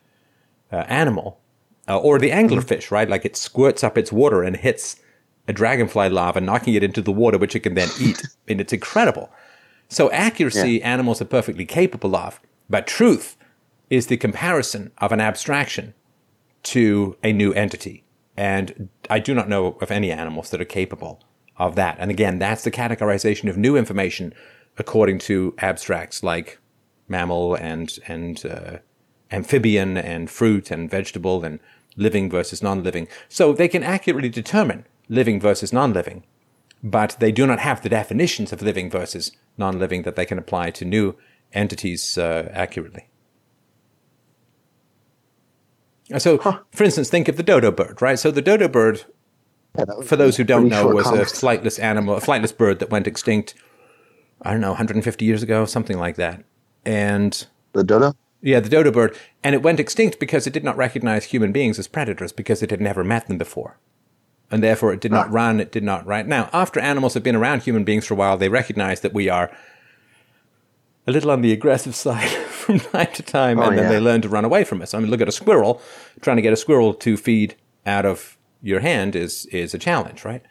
uh, 0.73 0.85
animal. 0.89 1.41
Uh, 1.89 1.99
or 1.99 2.19
the 2.19 2.31
anglerfish, 2.31 2.91
right? 2.91 3.09
Like 3.09 3.25
it 3.25 3.37
squirts 3.37 3.83
up 3.83 3.99
its 3.99 4.13
water 4.13 4.43
and 4.43 4.57
hits 4.57 4.97
a 5.49 5.53
dragonfly 5.53 6.09
larva, 6.09 6.41
knocking 6.41 6.75
it 6.75 6.85
into 6.85 7.03
the 7.03 7.11
water, 7.11 7.39
which 7.39 7.57
it 7.57 7.61
can 7.61 7.75
then 7.75 7.89
eat. 7.99 8.23
and 8.49 8.61
it's 8.61 8.73
incredible. 8.73 9.31
So 9.89 10.11
accuracy, 10.13 10.75
yeah. 10.75 10.87
animals 10.87 11.21
are 11.21 11.27
perfectly 11.27 11.67
capable 11.67 12.15
of. 12.15 12.41
But 12.69 12.87
truth 12.87 13.37
is 13.89 14.07
the 14.07 14.17
comparison 14.17 14.93
of 14.99 15.11
an 15.11 15.21
abstraction 15.21 15.95
to 16.63 17.17
a 17.25 17.33
new 17.33 17.53
entity. 17.53 18.05
And 18.37 18.89
I 19.09 19.19
do 19.19 19.35
not 19.35 19.49
know 19.49 19.77
of 19.81 19.91
any 19.91 20.13
animals 20.13 20.51
that 20.51 20.61
are 20.61 20.67
capable 20.67 21.21
of 21.61 21.77
that. 21.77 21.97
And 22.01 22.11
again, 22.11 22.39
that's 22.39 22.65
the 22.65 22.71
categorization 22.71 23.49
of 23.49 23.57
new 23.57 23.77
information 23.77 24.35
according 24.79 25.19
to 25.19 25.55
abstracts 25.59 26.23
like 26.23 26.59
mammal 27.07 27.55
and 27.55 27.99
and 28.09 28.45
uh, 28.47 28.79
amphibian 29.31 29.97
and 29.97 30.31
fruit 30.31 30.71
and 30.71 30.91
vegetable 30.91 31.45
and 31.45 31.61
living 31.97 32.31
versus 32.31 32.63
non-living. 32.63 33.07
So 33.29 33.53
they 33.53 33.69
can 33.69 33.83
accurately 33.83 34.31
determine 34.31 34.87
living 35.09 35.41
versus 35.41 35.73
non-living, 35.73 36.25
but 36.83 37.17
they 37.21 37.33
do 37.33 37.47
not 37.47 37.59
have 37.61 37.83
the 37.83 37.89
definitions 37.89 38.53
of 38.53 38.63
living 38.63 38.91
versus 38.91 39.33
non-living 39.59 40.03
that 40.03 40.17
they 40.17 40.25
can 40.25 40.39
apply 40.39 40.71
to 40.71 40.85
new 40.85 41.17
entities 41.53 42.17
uh, 42.17 42.49
accurately. 42.53 43.09
So, 46.19 46.39
huh. 46.39 46.61
for 46.73 46.85
instance, 46.85 47.09
think 47.09 47.29
of 47.29 47.37
the 47.37 47.43
dodo 47.43 47.71
bird, 47.71 48.03
right? 48.03 48.19
So 48.19 48.31
the 48.31 48.43
dodo 48.43 48.67
bird, 48.69 49.05
yeah, 49.79 49.85
for 50.05 50.17
those 50.17 50.37
who 50.37 50.45
don't 50.45 50.69
know, 50.69 50.89
was 50.89 51.07
a 51.07 51.19
flightless 51.25 51.79
animal, 51.83 52.17
a 52.17 52.21
flightless 52.21 52.57
bird 52.57 52.79
that 52.81 52.91
went 52.91 53.07
extinct. 53.07 53.55
I 54.43 54.53
don't 54.53 54.61
know, 54.61 54.71
150 54.71 55.25
years 55.25 55.43
ago, 55.43 55.65
something 55.67 55.99
like 55.99 56.17
that. 56.17 56.43
And 56.85 57.47
the 57.75 57.85
dodo, 57.85 58.15
Yeah, 58.41 58.61
the 58.61 58.71
dodo 58.71 58.91
bird. 58.91 59.17
And 59.45 59.55
it 59.55 59.63
went 59.63 59.79
extinct 59.79 60.19
because 60.19 60.47
it 60.47 60.53
did 60.53 60.65
not 60.65 60.77
recognize 60.79 61.27
human 61.27 61.53
beings 61.53 61.79
as 61.79 61.87
predators 61.89 62.33
because 62.33 62.63
it 62.63 62.71
had 62.71 62.81
never 62.81 63.05
met 63.05 63.27
them 63.29 63.37
before. 63.39 63.79
And 64.51 64.63
therefore 64.63 64.93
it 64.93 65.01
did 65.01 65.13
not 65.13 65.31
run, 65.31 65.61
it 65.61 65.71
did 65.71 65.85
not 65.85 66.07
right 66.07 66.27
Now, 66.27 66.49
after 66.53 66.81
animals 66.81 67.15
have 67.15 67.23
been 67.23 67.37
around 67.37 67.63
human 67.63 67.85
beings 67.85 68.07
for 68.07 68.15
a 68.15 68.17
while, 68.17 68.37
they 68.39 68.49
recognize 68.49 69.01
that 69.03 69.13
we 69.13 69.29
are 69.29 69.51
a 71.07 71.13
little 71.13 71.31
on 71.31 71.43
the 71.43 71.53
aggressive 71.53 71.95
side 72.07 72.29
from 72.31 72.81
time 72.81 73.13
to 73.15 73.23
time, 73.23 73.59
Oh, 73.61 73.65
and 73.69 73.77
then 73.79 73.85
yeah. 73.85 73.91
they 73.93 74.01
learn 74.01 74.23
to 74.23 74.29
run 74.29 74.45
away 74.45 74.65
from 74.65 74.81
us. 74.83 74.95
I 74.95 74.99
mean, 75.01 75.11
look 75.11 75.21
at 75.21 75.29
a 75.29 75.33
squirrel. 75.33 75.81
Trying 76.21 76.37
to 76.37 76.43
get 76.43 76.53
a 76.53 76.57
squirrel 76.57 76.95
to 76.95 77.17
feed 77.17 77.57
out 77.87 78.07
of 78.07 78.37
your 78.63 78.81
hand 78.81 79.17
is, 79.17 79.47
is 79.47 79.75
a 79.75 79.79
challenge, 79.79 80.25
right? 80.25 80.43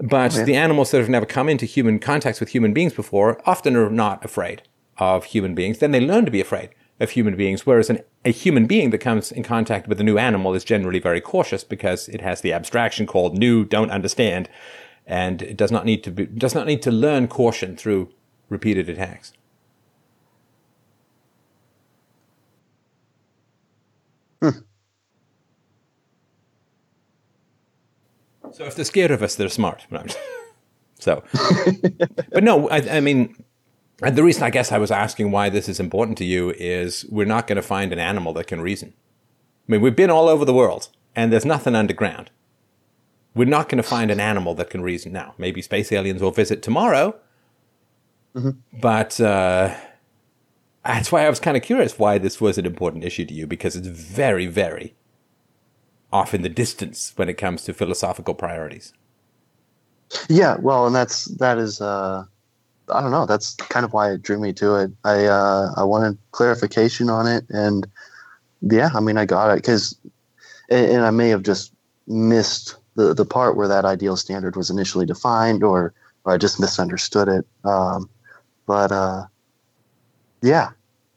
But 0.00 0.32
the 0.46 0.56
animals 0.56 0.90
that 0.90 0.98
have 0.98 1.10
never 1.10 1.26
come 1.26 1.48
into 1.48 1.66
human 1.66 1.98
contacts 1.98 2.40
with 2.40 2.50
human 2.50 2.72
beings 2.72 2.94
before 2.94 3.40
often 3.46 3.76
are 3.76 3.90
not 3.90 4.24
afraid 4.24 4.62
of 4.96 5.24
human 5.24 5.54
beings. 5.54 5.78
Then 5.78 5.90
they 5.90 6.00
learn 6.00 6.24
to 6.24 6.30
be 6.30 6.40
afraid 6.40 6.70
of 7.00 7.10
human 7.10 7.36
beings, 7.36 7.66
whereas 7.66 7.90
an, 7.90 8.00
a 8.24 8.30
human 8.30 8.66
being 8.66 8.90
that 8.90 8.98
comes 8.98 9.32
in 9.32 9.42
contact 9.42 9.88
with 9.88 10.00
a 10.00 10.04
new 10.04 10.18
animal 10.18 10.54
is 10.54 10.64
generally 10.64 10.98
very 10.98 11.20
cautious 11.20 11.64
because 11.64 12.08
it 12.08 12.20
has 12.20 12.40
the 12.40 12.52
abstraction 12.52 13.06
called 13.06 13.36
new, 13.36 13.64
don't 13.64 13.90
understand, 13.90 14.48
and 15.06 15.42
it 15.42 15.56
does 15.56 15.70
not 15.70 15.84
need 15.84 16.04
to 16.04 16.10
be, 16.10 16.26
does 16.26 16.54
not 16.54 16.66
need 16.66 16.82
to 16.82 16.90
learn 16.90 17.26
caution 17.26 17.76
through 17.76 18.10
repeated 18.48 18.88
attacks. 18.88 19.32
So 28.52 28.64
if 28.64 28.74
they're 28.74 28.84
scared 28.84 29.10
of 29.10 29.22
us, 29.22 29.34
they're 29.34 29.48
smart. 29.48 29.86
So, 31.00 31.22
but 32.30 32.44
no, 32.44 32.68
I, 32.68 32.76
I 32.96 33.00
mean, 33.00 33.34
and 34.02 34.16
the 34.16 34.22
reason 34.22 34.42
I 34.42 34.50
guess 34.50 34.70
I 34.70 34.76
was 34.76 34.90
asking 34.90 35.30
why 35.30 35.48
this 35.48 35.66
is 35.66 35.80
important 35.80 36.18
to 36.18 36.26
you 36.26 36.50
is 36.58 37.06
we're 37.08 37.24
not 37.24 37.46
going 37.46 37.56
to 37.56 37.62
find 37.62 37.90
an 37.90 37.98
animal 37.98 38.34
that 38.34 38.48
can 38.48 38.60
reason. 38.60 38.92
I 39.66 39.72
mean, 39.72 39.80
we've 39.80 39.96
been 39.96 40.10
all 40.10 40.28
over 40.28 40.44
the 40.44 40.52
world, 40.52 40.88
and 41.16 41.32
there's 41.32 41.46
nothing 41.46 41.74
underground. 41.74 42.30
We're 43.34 43.48
not 43.48 43.70
going 43.70 43.82
to 43.82 43.88
find 43.88 44.10
an 44.10 44.20
animal 44.20 44.54
that 44.56 44.68
can 44.68 44.82
reason 44.82 45.12
now. 45.12 45.34
Maybe 45.38 45.62
space 45.62 45.90
aliens 45.90 46.20
will 46.20 46.32
visit 46.32 46.62
tomorrow, 46.62 47.16
but 48.80 49.18
uh, 49.20 49.74
that's 50.84 51.10
why 51.10 51.24
I 51.24 51.30
was 51.30 51.40
kind 51.40 51.56
of 51.56 51.62
curious 51.62 51.98
why 51.98 52.18
this 52.18 52.40
was 52.40 52.58
an 52.58 52.66
important 52.66 53.04
issue 53.04 53.24
to 53.24 53.32
you 53.32 53.46
because 53.46 53.74
it's 53.74 53.86
very, 53.88 54.46
very 54.46 54.94
off 56.12 56.34
in 56.34 56.42
the 56.42 56.48
distance 56.48 57.12
when 57.16 57.28
it 57.28 57.34
comes 57.34 57.62
to 57.64 57.72
philosophical 57.72 58.34
priorities. 58.34 58.92
Yeah, 60.28 60.56
well, 60.60 60.86
and 60.86 60.94
that's 60.94 61.26
that 61.36 61.58
is 61.58 61.80
uh, 61.80 62.24
I 62.92 63.00
don't 63.00 63.12
know. 63.12 63.26
That's 63.26 63.54
kind 63.54 63.84
of 63.84 63.92
why 63.92 64.10
it 64.12 64.22
drew 64.22 64.38
me 64.38 64.52
to 64.54 64.76
it. 64.76 64.90
I 65.04 65.26
uh, 65.26 65.72
I 65.76 65.84
wanted 65.84 66.18
clarification 66.32 67.08
on 67.08 67.26
it, 67.26 67.44
and 67.50 67.86
yeah, 68.60 68.90
I 68.94 69.00
mean, 69.00 69.16
I 69.16 69.24
got 69.24 69.52
it 69.52 69.56
because, 69.56 69.96
and, 70.68 70.90
and 70.90 71.04
I 71.04 71.10
may 71.10 71.28
have 71.28 71.42
just 71.42 71.72
missed 72.06 72.76
the 72.96 73.14
the 73.14 73.24
part 73.24 73.56
where 73.56 73.68
that 73.68 73.84
ideal 73.84 74.16
standard 74.16 74.56
was 74.56 74.70
initially 74.70 75.06
defined, 75.06 75.62
or 75.62 75.94
or 76.24 76.32
I 76.32 76.38
just 76.38 76.60
misunderstood 76.60 77.28
it. 77.28 77.46
Um, 77.64 78.10
but 78.66 78.92
uh, 78.92 79.26
yeah, 80.42 80.70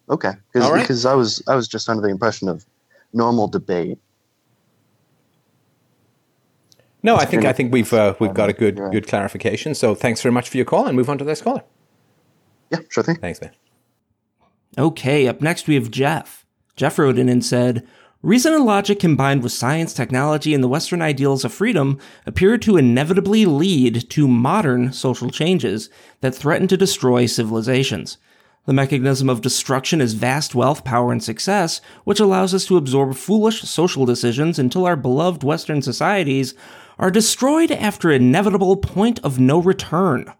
okay, 0.09 0.33
because 0.51 0.69
right. 0.69 0.81
because 0.81 1.05
I 1.05 1.13
was 1.13 1.41
I 1.47 1.55
was 1.55 1.67
just 1.67 1.89
under 1.89 2.01
the 2.01 2.09
impression 2.09 2.47
of 2.47 2.65
normal 3.13 3.47
debate. 3.47 3.97
No, 7.03 7.17
I 7.17 7.25
think 7.25 7.43
I 7.43 7.51
think 7.53 7.73
we've 7.73 7.91
uh, 7.93 8.15
we've 8.19 8.33
got 8.33 8.49
a 8.49 8.53
good 8.53 8.77
You're 8.77 8.89
good 8.89 9.07
clarification. 9.07 9.75
So 9.75 9.93
thanks 9.93 10.21
very 10.21 10.31
much 10.31 10.49
for 10.49 10.57
your 10.57 10.65
call, 10.65 10.87
and 10.87 10.95
move 10.95 11.09
on 11.09 11.17
to 11.17 11.25
the 11.25 11.29
next 11.29 11.41
caller. 11.41 11.63
Yeah, 12.71 12.79
sure 12.89 13.03
thing. 13.03 13.17
Thanks, 13.17 13.41
man. 13.41 13.51
Okay, 14.77 15.27
up 15.27 15.41
next 15.41 15.67
we 15.67 15.75
have 15.75 15.91
Jeff. 15.91 16.45
Jeff 16.75 16.97
wrote 16.97 17.19
in 17.19 17.29
and 17.29 17.45
said, 17.45 17.85
Reason 18.23 18.53
and 18.53 18.65
logic 18.65 18.99
combined 18.99 19.43
with 19.43 19.51
science, 19.51 19.93
technology, 19.93 20.53
and 20.53 20.63
the 20.63 20.69
Western 20.69 21.01
ideals 21.01 21.43
of 21.43 21.53
freedom 21.53 21.99
appear 22.25 22.57
to 22.57 22.77
inevitably 22.77 23.45
lead 23.45 24.09
to 24.09 24.27
modern 24.27 24.93
social 24.93 25.29
changes 25.29 25.89
that 26.21 26.33
threaten 26.33 26.67
to 26.69 26.77
destroy 26.77 27.25
civilizations. 27.25 28.17
The 28.65 28.71
mechanism 28.71 29.29
of 29.29 29.41
destruction 29.41 29.99
is 29.99 30.13
vast 30.13 30.55
wealth, 30.55 30.85
power, 30.85 31.11
and 31.11 31.21
success, 31.21 31.81
which 32.05 32.21
allows 32.21 32.53
us 32.53 32.65
to 32.67 32.77
absorb 32.77 33.13
foolish 33.15 33.61
social 33.63 34.05
decisions 34.05 34.57
until 34.57 34.85
our 34.85 34.95
beloved 34.95 35.43
Western 35.43 35.81
societies 35.81 36.55
are 36.99 37.11
destroyed 37.11 37.71
after 37.71 38.11
inevitable 38.11 38.77
point 38.77 39.19
of 39.23 39.39
no 39.39 39.59
return. 39.59 40.31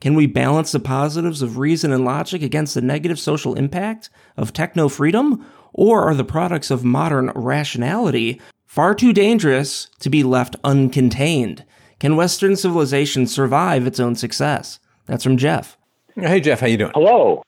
Can 0.00 0.14
we 0.14 0.26
balance 0.26 0.72
the 0.72 0.80
positives 0.80 1.42
of 1.42 1.58
reason 1.58 1.92
and 1.92 2.04
logic 2.04 2.42
against 2.42 2.74
the 2.74 2.80
negative 2.80 3.18
social 3.18 3.54
impact 3.54 4.08
of 4.36 4.52
techno 4.52 4.88
freedom? 4.88 5.44
Or 5.72 6.02
are 6.08 6.14
the 6.14 6.24
products 6.24 6.70
of 6.70 6.84
modern 6.84 7.30
rationality 7.34 8.40
far 8.66 8.94
too 8.94 9.12
dangerous 9.12 9.88
to 10.00 10.10
be 10.10 10.22
left 10.22 10.60
uncontained? 10.62 11.64
Can 11.98 12.16
Western 12.16 12.56
civilization 12.56 13.26
survive 13.26 13.86
its 13.86 14.00
own 14.00 14.14
success? 14.14 14.80
That's 15.06 15.22
from 15.22 15.36
Jeff. 15.36 15.76
Hey, 16.14 16.40
Jeff, 16.40 16.60
how 16.60 16.66
you 16.66 16.78
doing? 16.78 16.92
Hello. 16.94 17.42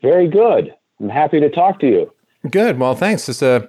Very 0.00 0.28
good. 0.28 0.74
I'm 1.00 1.08
happy 1.08 1.40
to 1.40 1.50
talk 1.50 1.80
to 1.80 1.86
you. 1.86 2.12
Good. 2.50 2.78
Well, 2.78 2.94
thanks. 2.94 3.28
It's 3.28 3.42
a 3.42 3.68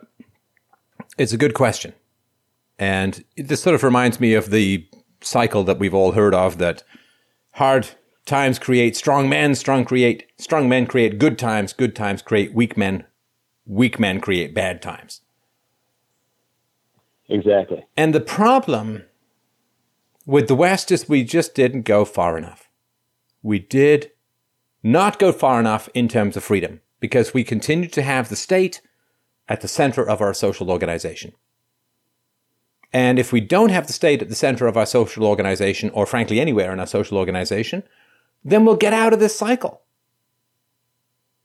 it's 1.18 1.34
a 1.34 1.38
good 1.38 1.54
question, 1.54 1.94
and 2.80 3.24
this 3.38 3.62
sort 3.62 3.76
of 3.76 3.84
reminds 3.84 4.20
me 4.20 4.34
of 4.34 4.50
the 4.50 4.88
cycle 5.22 5.64
that 5.64 5.80
we've 5.80 5.94
all 5.94 6.12
heard 6.14 6.34
of 6.34 6.58
that 6.58 6.84
hard 7.52 7.88
times 8.26 8.60
create 8.60 8.96
strong 8.96 9.30
men, 9.30 9.56
strong 9.56 9.86
create 9.86 10.26
strong 10.38 10.68
men 10.68 10.86
create 10.86 11.20
good 11.20 11.38
times, 11.38 11.74
good 11.74 11.96
times 11.96 12.22
create 12.22 12.54
weak 12.54 12.78
men, 12.78 13.06
weak 13.66 14.00
men 14.00 14.20
create 14.20 14.54
bad 14.54 14.82
times. 14.82 15.22
Exactly. 17.30 17.86
And 17.96 18.14
the 18.14 18.22
problem 18.22 19.04
with 20.26 20.48
the 20.48 20.56
West 20.56 20.92
is 20.92 21.08
we 21.08 21.24
just 21.24 21.56
didn't 21.56 21.84
go 21.84 22.06
far 22.06 22.38
enough. 22.38 22.70
We 23.42 23.60
did 23.60 24.12
not 24.82 25.20
go 25.20 25.32
far 25.32 25.60
enough 25.60 25.90
in 25.94 26.08
terms 26.08 26.38
of 26.38 26.44
freedom 26.44 26.82
because 27.00 27.34
we 27.34 27.44
continued 27.44 27.94
to 27.94 28.02
have 28.02 28.30
the 28.30 28.36
state 28.36 28.82
at 29.50 29.62
the 29.62 29.68
center 29.68 30.08
of 30.08 30.22
our 30.22 30.34
social 30.34 30.72
organization. 30.72 31.34
And 32.94 33.18
if 33.18 33.34
we 33.34 33.42
don't 33.42 33.72
have 33.72 33.88
the 33.88 33.94
state 33.94 34.22
at 34.22 34.30
the 34.30 34.36
center 34.36 34.68
of 34.68 34.78
our 34.78 34.86
social 34.86 35.26
organization, 35.26 35.90
or 35.90 36.06
frankly 36.06 36.40
anywhere 36.40 36.72
in 36.72 36.80
our 36.80 36.88
social 36.88 37.18
organization, 37.18 37.84
then 38.46 38.64
we'll 38.64 38.76
get 38.76 38.94
out 38.94 39.14
of 39.14 39.20
this 39.20 39.36
cycle. 39.36 39.82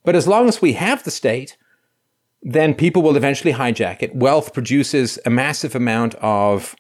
But 0.05 0.15
as 0.15 0.29
long 0.29 0.47
as 0.49 0.61
we 0.61 0.75
have 0.75 1.03
the 1.03 1.11
state, 1.11 1.57
then 2.43 2.75
people 2.75 3.03
will 3.03 3.17
eventually 3.17 3.55
hijack 3.55 4.03
it. 4.03 4.15
Wealth 4.15 4.53
produces 4.53 5.19
a 5.25 5.31
massive 5.31 5.75
amount 5.75 6.15
of 6.17 6.77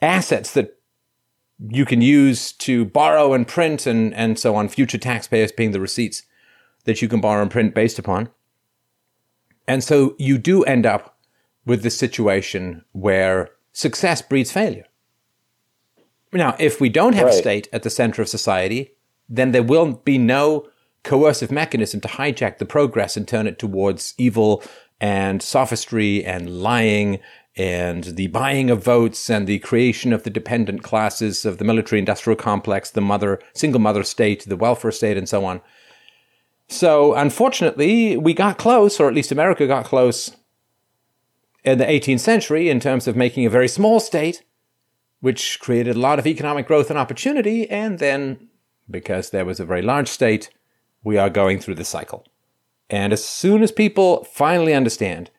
assets 0.00 0.52
that 0.52 0.78
you 1.68 1.84
can 1.84 2.00
use 2.00 2.52
to 2.52 2.84
borrow 2.84 3.32
and 3.34 3.46
print 3.48 3.86
and, 3.86 4.14
and 4.14 4.38
so 4.38 4.54
on, 4.54 4.68
future 4.68 4.98
taxpayers 4.98 5.50
paying 5.50 5.72
the 5.72 5.80
receipts 5.80 6.22
that 6.84 7.02
you 7.02 7.08
can 7.08 7.20
borrow 7.20 7.42
and 7.42 7.50
print 7.50 7.74
based 7.74 7.98
upon. 7.98 8.28
And 9.66 9.82
so 9.82 10.14
you 10.18 10.38
do 10.38 10.62
end 10.64 10.86
up 10.86 11.17
with 11.68 11.82
the 11.82 11.90
situation 11.90 12.82
where 12.92 13.50
success 13.72 14.22
breeds 14.22 14.50
failure. 14.50 14.86
Now, 16.32 16.56
if 16.58 16.80
we 16.80 16.88
don't 16.88 17.14
have 17.14 17.28
a 17.28 17.32
state 17.32 17.68
at 17.72 17.82
the 17.82 17.90
center 17.90 18.22
of 18.22 18.28
society, 18.28 18.92
then 19.28 19.52
there 19.52 19.62
will 19.62 19.92
be 19.92 20.18
no 20.18 20.68
coercive 21.04 21.52
mechanism 21.52 22.00
to 22.00 22.08
hijack 22.08 22.58
the 22.58 22.66
progress 22.66 23.16
and 23.16 23.28
turn 23.28 23.46
it 23.46 23.58
towards 23.58 24.14
evil 24.18 24.62
and 25.00 25.42
sophistry 25.42 26.24
and 26.24 26.62
lying 26.62 27.20
and 27.56 28.04
the 28.04 28.28
buying 28.28 28.70
of 28.70 28.82
votes 28.82 29.28
and 29.28 29.46
the 29.46 29.58
creation 29.58 30.12
of 30.12 30.22
the 30.22 30.30
dependent 30.30 30.82
classes 30.82 31.44
of 31.44 31.58
the 31.58 31.64
military 31.64 31.98
industrial 31.98 32.36
complex, 32.36 32.90
the 32.90 33.00
mother, 33.00 33.40
single 33.52 33.80
mother 33.80 34.04
state, 34.04 34.44
the 34.46 34.56
welfare 34.56 34.92
state, 34.92 35.16
and 35.16 35.28
so 35.28 35.44
on. 35.44 35.60
So, 36.68 37.14
unfortunately, 37.14 38.16
we 38.16 38.34
got 38.34 38.58
close, 38.58 39.00
or 39.00 39.08
at 39.08 39.14
least 39.14 39.32
America 39.32 39.66
got 39.66 39.84
close 39.84 40.36
in 41.64 41.78
the 41.78 41.84
18th 41.84 42.20
century 42.20 42.68
in 42.68 42.80
terms 42.80 43.06
of 43.06 43.16
making 43.16 43.44
a 43.46 43.50
very 43.50 43.68
small 43.68 44.00
state, 44.00 44.44
which 45.20 45.58
created 45.60 45.96
a 45.96 46.00
lot 46.00 46.18
of 46.18 46.26
economic 46.26 46.66
growth 46.66 46.90
and 46.90 46.98
opportunity. 46.98 47.68
And 47.68 47.98
then, 47.98 48.48
because 48.90 49.30
there 49.30 49.44
was 49.44 49.60
a 49.60 49.64
very 49.64 49.82
large 49.82 50.08
state, 50.08 50.50
we 51.02 51.18
are 51.18 51.30
going 51.30 51.58
through 51.58 51.74
the 51.76 51.84
cycle. 51.84 52.24
And 52.90 53.12
as 53.12 53.24
soon 53.24 53.62
as 53.62 53.72
people 53.72 54.24
finally 54.24 54.74
understand 54.74 55.30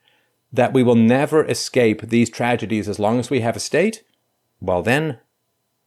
that 0.52 0.74
we 0.74 0.84
will 0.84 0.96
never 0.96 1.46
escape 1.46 2.02
these 2.02 2.30
tragedies 2.30 2.88
as 2.88 3.00
long 3.00 3.20
as 3.20 3.30
we 3.30 3.42
have 3.42 3.56
a 3.56 3.60
state, 3.60 4.04
well, 4.60 4.82
then 4.82 5.20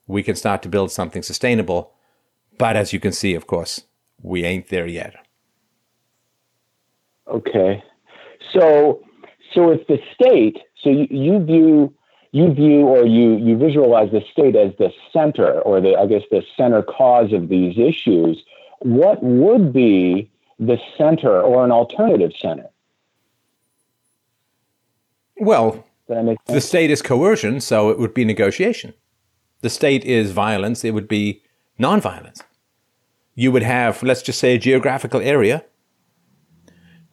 we 0.07 0.23
can 0.23 0.37
start 0.37 0.63
to 0.63 0.69
build 0.69 0.91
something 0.91 1.23
sustainable. 1.23 1.93
But 2.59 2.77
as 2.77 2.93
you 2.93 3.01
can 3.01 3.13
see, 3.13 3.35
of 3.35 3.47
course, 3.47 3.83
we 4.21 4.45
ain't 4.45 4.69
there 4.69 4.87
yet. 4.87 5.15
Okay. 7.29 7.83
So, 8.53 9.03
so 9.55 9.71
if 9.71 9.87
the 9.87 9.99
state, 10.15 10.59
so 10.77 10.91
you, 10.91 11.07
you 11.11 11.45
view 11.45 11.95
you 12.35 12.53
view 12.55 12.87
or 12.87 13.05
you 13.05 13.37
you 13.37 13.57
visualize 13.59 14.11
the 14.11 14.23
state 14.33 14.57
as 14.57 14.73
the 14.79 14.91
center 15.13 15.61
or 15.61 15.81
the 15.81 15.97
I 15.97 16.07
guess 16.07 16.23
the 16.31 16.43
center 16.57 16.83
cause 16.83 17.33
of 17.33 17.49
these 17.49 17.79
issues. 17.79 18.43
What 18.81 19.23
would 19.23 19.73
be 19.73 20.31
the 20.67 20.79
center 20.97 21.41
or 21.41 21.65
an 21.65 21.73
alternative 21.73 22.33
center. 22.39 22.69
Well, 25.37 25.73
Does 25.73 25.83
that 26.09 26.25
make 26.25 26.39
the 26.47 26.61
state 26.61 26.91
is 26.91 27.03
coercion, 27.03 27.61
so 27.61 27.91
it 27.91 27.99
would 27.99 28.15
be 28.15 28.25
negotiation. 28.25 28.95
The 29.61 29.71
state 29.71 30.05
is 30.05 30.31
violence, 30.31 30.85
it 30.85 30.93
would 30.93 31.09
be 31.09 31.43
nonviolence. 31.81 32.43
You 33.35 33.51
would 33.51 33.63
have, 33.63 34.03
let's 34.03 34.23
just 34.23 34.39
say, 34.39 34.55
a 34.55 34.59
geographical 34.59 35.21
area 35.21 35.65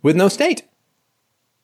with 0.02 0.16
no 0.16 0.28
state. 0.28 0.64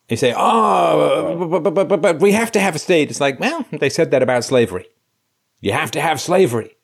You 0.08 0.16
say, 0.16 0.32
oh, 0.36 1.48
but, 1.48 1.74
but, 1.74 1.88
but, 1.88 2.00
but 2.00 2.20
we 2.20 2.32
have 2.32 2.52
to 2.52 2.60
have 2.60 2.76
a 2.76 2.78
state. 2.78 3.10
It's 3.10 3.20
like, 3.20 3.40
well, 3.40 3.66
they 3.72 3.90
said 3.90 4.12
that 4.12 4.22
about 4.22 4.44
slavery. 4.44 4.86
You 5.60 5.72
have 5.72 5.90
to 5.92 6.00
have 6.00 6.20
slavery. 6.20 6.76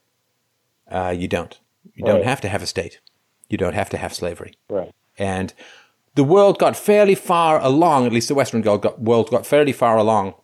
Uh, 0.90 1.14
you 1.16 1.28
don't. 1.28 1.58
You 1.94 2.04
don't 2.04 2.24
have 2.24 2.40
to 2.40 2.48
have 2.48 2.62
a 2.62 2.66
state. 2.66 3.00
You 3.48 3.58
don't 3.58 3.74
have 3.74 3.90
to 3.90 3.96
have 3.96 4.14
slavery. 4.14 4.54
Right. 4.68 4.90
And 5.18 5.52
the 6.14 6.24
world 6.24 6.58
got 6.58 6.76
fairly 6.76 7.14
far 7.14 7.60
along, 7.60 8.06
at 8.06 8.12
least 8.12 8.28
the 8.28 8.34
Western 8.34 8.62
world 8.62 8.82
got, 8.82 9.00
world 9.00 9.30
got 9.30 9.46
fairly 9.46 9.72
far 9.72 9.96
along 9.96 10.34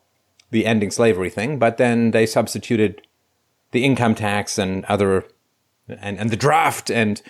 the 0.51 0.65
ending 0.65 0.91
slavery 0.91 1.31
thing, 1.31 1.59
but 1.59 1.77
then 1.77 2.13
they 2.13 2.27
substituted 2.27 3.03
the 3.73 3.85
income 3.85 4.15
tax 4.15 4.59
and 4.59 4.85
other, 4.87 5.25
and, 5.89 6.19
and 6.19 6.31
the 6.31 6.37
draft 6.37 6.91
and 6.91 7.23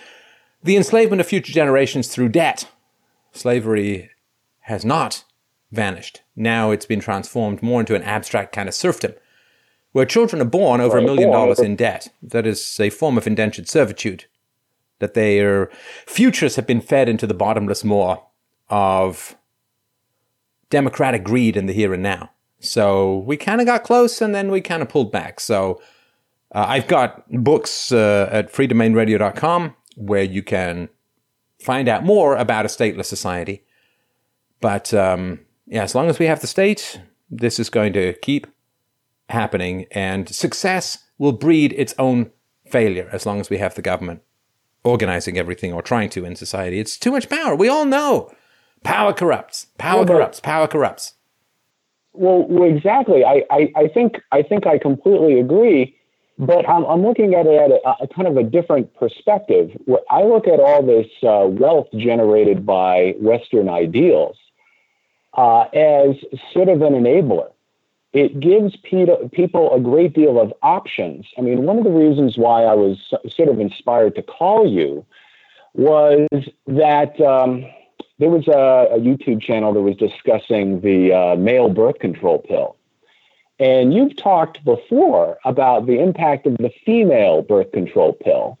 the 0.63 0.77
enslavement 0.77 1.19
of 1.19 1.27
future 1.27 1.51
generations 1.51 2.07
through 2.07 2.29
debt. 2.29 2.69
Slavery 3.31 4.11
has 4.61 4.85
not 4.85 5.23
vanished. 5.71 6.21
Now 6.35 6.71
it's 6.71 6.85
been 6.85 6.99
transformed 6.99 7.61
more 7.61 7.79
into 7.79 7.95
an 7.95 8.03
abstract 8.03 8.53
kind 8.53 8.67
of 8.67 8.75
serfdom, 8.75 9.13
where 9.91 10.05
children 10.05 10.41
are 10.41 10.45
born 10.45 10.81
over 10.81 10.97
a 10.97 11.01
million 11.01 11.31
dollars 11.31 11.59
in 11.59 11.75
debt. 11.75 12.09
That 12.21 12.45
is 12.45 12.79
a 12.79 12.89
form 12.89 13.17
of 13.17 13.27
indentured 13.27 13.67
servitude 13.67 14.25
that 14.99 15.13
their 15.13 15.69
futures 16.05 16.55
have 16.55 16.67
been 16.67 16.81
fed 16.81 17.09
into 17.09 17.25
the 17.25 17.33
bottomless 17.33 17.83
maw 17.83 18.17
of 18.69 19.35
democratic 20.69 21.23
greed 21.23 21.57
in 21.57 21.65
the 21.65 21.73
here 21.73 21.93
and 21.93 22.03
now. 22.03 22.31
So 22.59 23.19
we 23.19 23.37
kind 23.37 23.61
of 23.61 23.67
got 23.67 23.83
close 23.83 24.21
and 24.21 24.35
then 24.35 24.51
we 24.51 24.61
kind 24.61 24.81
of 24.81 24.89
pulled 24.89 25.11
back. 25.11 25.39
So 25.39 25.81
uh, 26.53 26.65
I've 26.67 26.87
got 26.87 27.29
books 27.31 27.91
uh, 27.91 28.29
at 28.31 28.51
freedomainradio.com 28.51 29.75
where 29.95 30.23
you 30.23 30.43
can 30.43 30.89
find 31.61 31.87
out 31.87 32.03
more 32.03 32.35
about 32.35 32.65
a 32.65 32.69
stateless 32.69 33.05
society. 33.05 33.63
But 34.61 34.93
um, 34.93 35.39
yeah, 35.69 35.83
as 35.83 35.93
long 35.93 36.09
as 36.09 36.17
we 36.17 36.25
have 36.25 36.41
the 36.41 36.47
state, 36.47 36.99
this 37.29 37.59
is 37.59 37.69
going 37.69 37.93
to 37.93 38.13
keep 38.13 38.47
happening, 39.29 39.85
and 39.91 40.27
success 40.27 40.97
will 41.19 41.31
breed 41.31 41.73
its 41.77 41.93
own 41.99 42.31
failure 42.65 43.07
as 43.11 43.25
long 43.25 43.39
as 43.39 43.49
we 43.49 43.59
have 43.59 43.75
the 43.75 43.81
government 43.81 44.21
organizing 44.83 45.37
everything 45.37 45.71
or 45.71 45.81
trying 45.81 46.09
to 46.09 46.25
in 46.25 46.35
society. 46.35 46.79
It's 46.79 46.97
too 46.97 47.11
much 47.11 47.29
power. 47.29 47.55
We 47.55 47.69
all 47.69 47.85
know 47.85 48.31
power 48.83 49.13
corrupts. 49.13 49.67
Power 49.77 50.05
but- 50.05 50.13
corrupts. 50.13 50.39
Power 50.39 50.67
corrupts. 50.67 51.13
Well, 52.13 52.47
well 52.47 52.69
exactly. 52.69 53.23
I, 53.23 53.43
I, 53.51 53.71
I 53.75 53.87
think 53.87 54.19
I 54.31 54.41
think 54.41 54.65
I 54.65 54.79
completely 54.79 55.39
agree, 55.39 55.95
but 56.39 56.67
I'm, 56.67 56.83
I'm 56.85 57.03
looking 57.05 57.35
at 57.35 57.45
it 57.45 57.61
at 57.61 57.71
a, 57.71 58.03
a 58.03 58.07
kind 58.07 58.27
of 58.27 58.35
a 58.35 58.43
different 58.43 58.93
perspective. 58.95 59.69
I 60.09 60.23
look 60.23 60.47
at 60.47 60.59
all 60.59 60.81
this 60.83 61.07
uh, 61.21 61.45
wealth 61.47 61.87
generated 61.95 62.65
by 62.65 63.13
Western 63.19 63.69
ideals 63.69 64.37
uh, 65.33 65.61
as 65.73 66.15
sort 66.53 66.69
of 66.69 66.81
an 66.81 66.93
enabler. 66.93 67.51
It 68.11 68.39
gives 68.39 68.75
people 68.77 69.75
a 69.75 69.79
great 69.79 70.13
deal 70.13 70.39
of 70.39 70.51
options. 70.63 71.27
I 71.37 71.41
mean, 71.41 71.63
one 71.63 71.77
of 71.77 71.83
the 71.83 71.91
reasons 71.91 72.37
why 72.37 72.63
I 72.63 72.73
was 72.73 72.97
sort 73.27 73.49
of 73.49 73.59
inspired 73.59 74.15
to 74.15 74.23
call 74.23 74.67
you 74.67 75.05
was 75.75 76.27
that 76.65 77.21
um, 77.21 77.65
there 78.17 78.29
was 78.29 78.47
a, 78.47 78.95
a 78.95 78.99
YouTube 78.99 79.41
channel 79.41 79.73
that 79.73 79.81
was 79.81 79.95
discussing 79.95 80.81
the 80.81 81.13
uh, 81.13 81.35
male 81.35 81.69
birth 81.69 81.99
control 81.99 82.39
pill. 82.39 82.75
And 83.59 83.93
you've 83.93 84.15
talked 84.15 84.63
before 84.63 85.37
about 85.45 85.85
the 85.85 86.01
impact 86.01 86.47
of 86.47 86.57
the 86.57 86.71
female 86.85 87.41
birth 87.41 87.71
control 87.71 88.13
pill. 88.13 88.57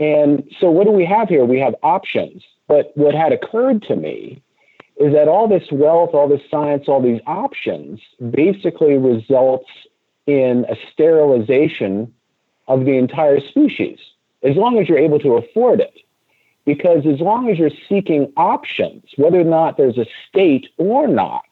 And 0.00 0.48
so, 0.60 0.70
what 0.70 0.84
do 0.84 0.92
we 0.92 1.04
have 1.04 1.28
here? 1.28 1.44
We 1.44 1.58
have 1.58 1.74
options. 1.82 2.44
But 2.68 2.92
what 2.96 3.14
had 3.14 3.32
occurred 3.32 3.82
to 3.84 3.96
me 3.96 4.42
is 4.98 5.12
that 5.12 5.28
all 5.28 5.48
this 5.48 5.70
wealth, 5.70 6.10
all 6.12 6.28
this 6.28 6.42
science, 6.50 6.88
all 6.88 7.00
these 7.00 7.20
options 7.26 8.00
basically 8.30 8.98
results 8.98 9.68
in 10.26 10.66
a 10.68 10.76
sterilization 10.92 12.12
of 12.66 12.84
the 12.84 12.96
entire 12.98 13.40
species, 13.40 13.98
as 14.42 14.56
long 14.56 14.78
as 14.78 14.88
you're 14.88 14.98
able 14.98 15.18
to 15.20 15.34
afford 15.34 15.80
it 15.80 15.98
because 16.68 17.06
as 17.06 17.18
long 17.18 17.48
as 17.48 17.58
you're 17.58 17.70
seeking 17.88 18.30
options, 18.36 19.02
whether 19.16 19.40
or 19.40 19.44
not 19.44 19.78
there's 19.78 19.96
a 19.96 20.04
state 20.28 20.68
or 20.76 21.08
not, 21.08 21.46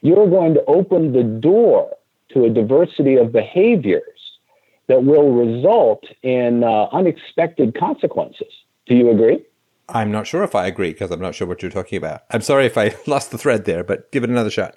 you're 0.00 0.26
going 0.26 0.54
to 0.54 0.64
open 0.64 1.12
the 1.12 1.22
door 1.22 1.94
to 2.30 2.46
a 2.46 2.48
diversity 2.48 3.16
of 3.16 3.30
behaviors 3.30 4.38
that 4.86 5.04
will 5.04 5.32
result 5.32 6.04
in 6.22 6.64
uh, 6.64 6.88
unexpected 6.92 7.74
consequences. 7.78 8.48
Do 8.86 8.94
you 8.94 9.10
agree? 9.10 9.44
I'm 9.88 10.10
not 10.10 10.26
sure 10.26 10.42
if 10.42 10.54
I 10.54 10.66
agree 10.66 10.92
because 10.92 11.10
I'm 11.10 11.20
not 11.20 11.34
sure 11.34 11.46
what 11.46 11.62
you're 11.62 11.70
talking 11.70 11.96
about. 11.96 12.22
I'm 12.30 12.42
sorry 12.42 12.66
if 12.66 12.76
I 12.76 12.94
lost 13.06 13.30
the 13.30 13.38
thread 13.38 13.64
there, 13.64 13.84
but 13.84 14.10
give 14.12 14.24
it 14.24 14.30
another 14.30 14.50
shot. 14.50 14.76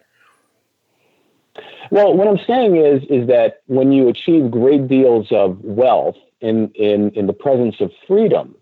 Well, 1.89 2.14
what 2.14 2.28
I'm 2.28 2.39
saying 2.47 2.78
is 2.78 3.03
is 3.09 3.28
that 3.28 3.62
when 3.68 3.91
you 3.91 4.07
achieve 4.07 4.49
great 4.49 4.88
deals 4.88 5.28
of 5.32 5.59
wealth 5.62 6.16
in 6.39 6.70
in 6.70 7.12
in 7.12 7.28
the 7.28 7.34
presence 7.34 7.82
of 7.82 7.91
freedom, 8.07 8.55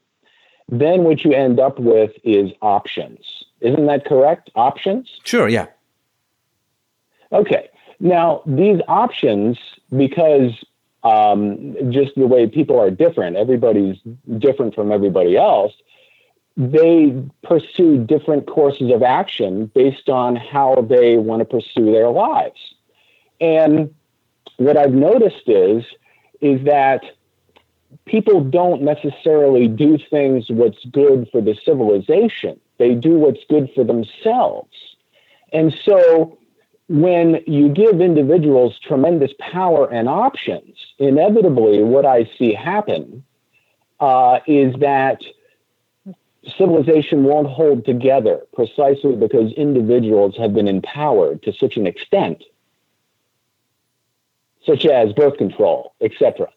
then 0.68 1.04
what 1.04 1.24
you 1.24 1.34
end 1.34 1.60
up 1.60 1.80
with 1.80 2.12
is 2.24 2.52
options. 2.62 3.43
Isn't 3.62 3.86
that 3.86 4.06
correct? 4.06 4.50
Options? 4.56 5.20
Sure, 5.24 5.47
yeah. 5.47 5.68
Okay. 7.32 7.70
Now, 8.00 8.41
these 8.45 8.80
options, 8.88 9.60
because 9.95 10.52
um, 11.04 11.76
just 11.91 12.16
the 12.16 12.28
way 12.28 12.47
people 12.47 12.80
are 12.80 12.89
different, 12.89 13.36
everybody's 13.36 13.97
different 14.38 14.74
from 14.74 14.91
everybody 14.91 15.38
else, 15.38 15.74
they 16.60 17.24
pursue 17.41 18.03
different 18.03 18.45
courses 18.45 18.91
of 18.91 19.01
action 19.01 19.72
based 19.74 20.10
on 20.10 20.36
how 20.36 20.86
they 20.89 21.18
want 21.18 21.39
to 21.39 21.45
pursue 21.45 21.86
their 21.86 22.10
lives. 22.10 22.60
And 23.39 23.95
what 24.57 24.76
I've 24.76 24.91
noticed 24.91 25.47
is, 25.47 25.86
is 26.41 26.66
that 26.66 27.01
people 28.05 28.43
don't 28.43 28.82
necessarily 28.82 29.70
do 29.70 29.97
things 30.10 30.47
what's 30.49 30.84
good 30.91 31.30
for 31.32 31.39
the 31.39 31.55
civilization. 31.64 32.60
They 32.78 32.93
do 32.93 33.12
what's 33.12 33.43
good 33.49 33.70
for 33.74 33.86
themselves. 33.86 34.76
And 35.53 35.74
so 35.86 36.38
when 36.89 37.41
you 37.47 37.70
give 37.70 38.01
individuals 38.01 38.78
tremendous 38.86 39.32
power 39.39 39.89
and 39.89 40.10
options, 40.10 40.76
inevitably 40.97 41.84
what 41.84 42.05
I 42.05 42.30
see 42.38 42.53
happen 42.53 43.24
uh, 44.01 44.39
is 44.45 44.76
that 44.82 45.22
civilization 46.58 47.24
won't 47.24 47.48
hold 47.48 47.86
together 47.86 48.42
precisely 48.54 49.16
because 49.16 49.52
individuals 49.54 50.36
have 50.38 50.54
been 50.54 50.68
empowered 50.68 51.44
to 51.44 51.54
such 51.54 51.78
an 51.78 51.86
extent, 51.86 52.44
such 54.66 54.86
as 54.86 55.14
birth 55.14 55.38
control, 55.38 55.94
etc. 56.02 56.48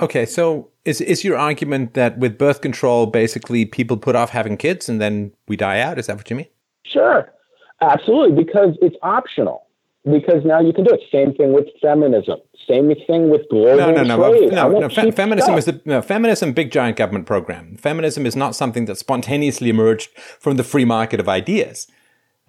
Okay, 0.00 0.26
so 0.26 0.68
is 0.84 1.00
is 1.00 1.24
your 1.24 1.36
argument 1.36 1.94
that 1.94 2.18
with 2.18 2.38
birth 2.38 2.60
control, 2.60 3.06
basically 3.06 3.64
people 3.64 3.96
put 3.96 4.14
off 4.14 4.30
having 4.30 4.56
kids 4.56 4.88
and 4.88 5.00
then 5.00 5.32
we 5.48 5.56
die 5.56 5.80
out? 5.80 5.98
Is 5.98 6.06
that 6.06 6.16
what 6.16 6.30
you 6.30 6.36
mean? 6.36 6.48
Sure, 6.84 7.32
absolutely, 7.80 8.44
because 8.44 8.76
it's 8.82 8.96
optional. 9.02 9.65
Because 10.10 10.44
now 10.44 10.60
you 10.60 10.72
can 10.72 10.84
do 10.84 10.94
it. 10.94 11.00
Same 11.10 11.34
thing 11.34 11.52
with 11.52 11.66
feminism. 11.82 12.38
Same 12.68 12.94
thing 13.08 13.28
with 13.28 13.42
global 13.50 13.76
No, 13.76 13.90
no, 13.90 14.02
no, 14.04 14.30
trade. 14.30 14.52
I 14.52 14.68
no. 14.68 14.78
no 14.78 14.88
fe- 14.88 15.10
feminism 15.10 15.48
stuff. 15.48 15.58
is 15.58 15.64
the 15.64 15.80
no, 15.84 16.00
feminism, 16.00 16.52
big 16.52 16.70
giant 16.70 16.96
government 16.96 17.26
program. 17.26 17.76
Feminism 17.76 18.24
is 18.24 18.36
not 18.36 18.54
something 18.54 18.84
that 18.84 18.98
spontaneously 18.98 19.68
emerged 19.68 20.10
from 20.16 20.56
the 20.56 20.62
free 20.64 20.84
market 20.84 21.18
of 21.18 21.28
ideas. 21.28 21.88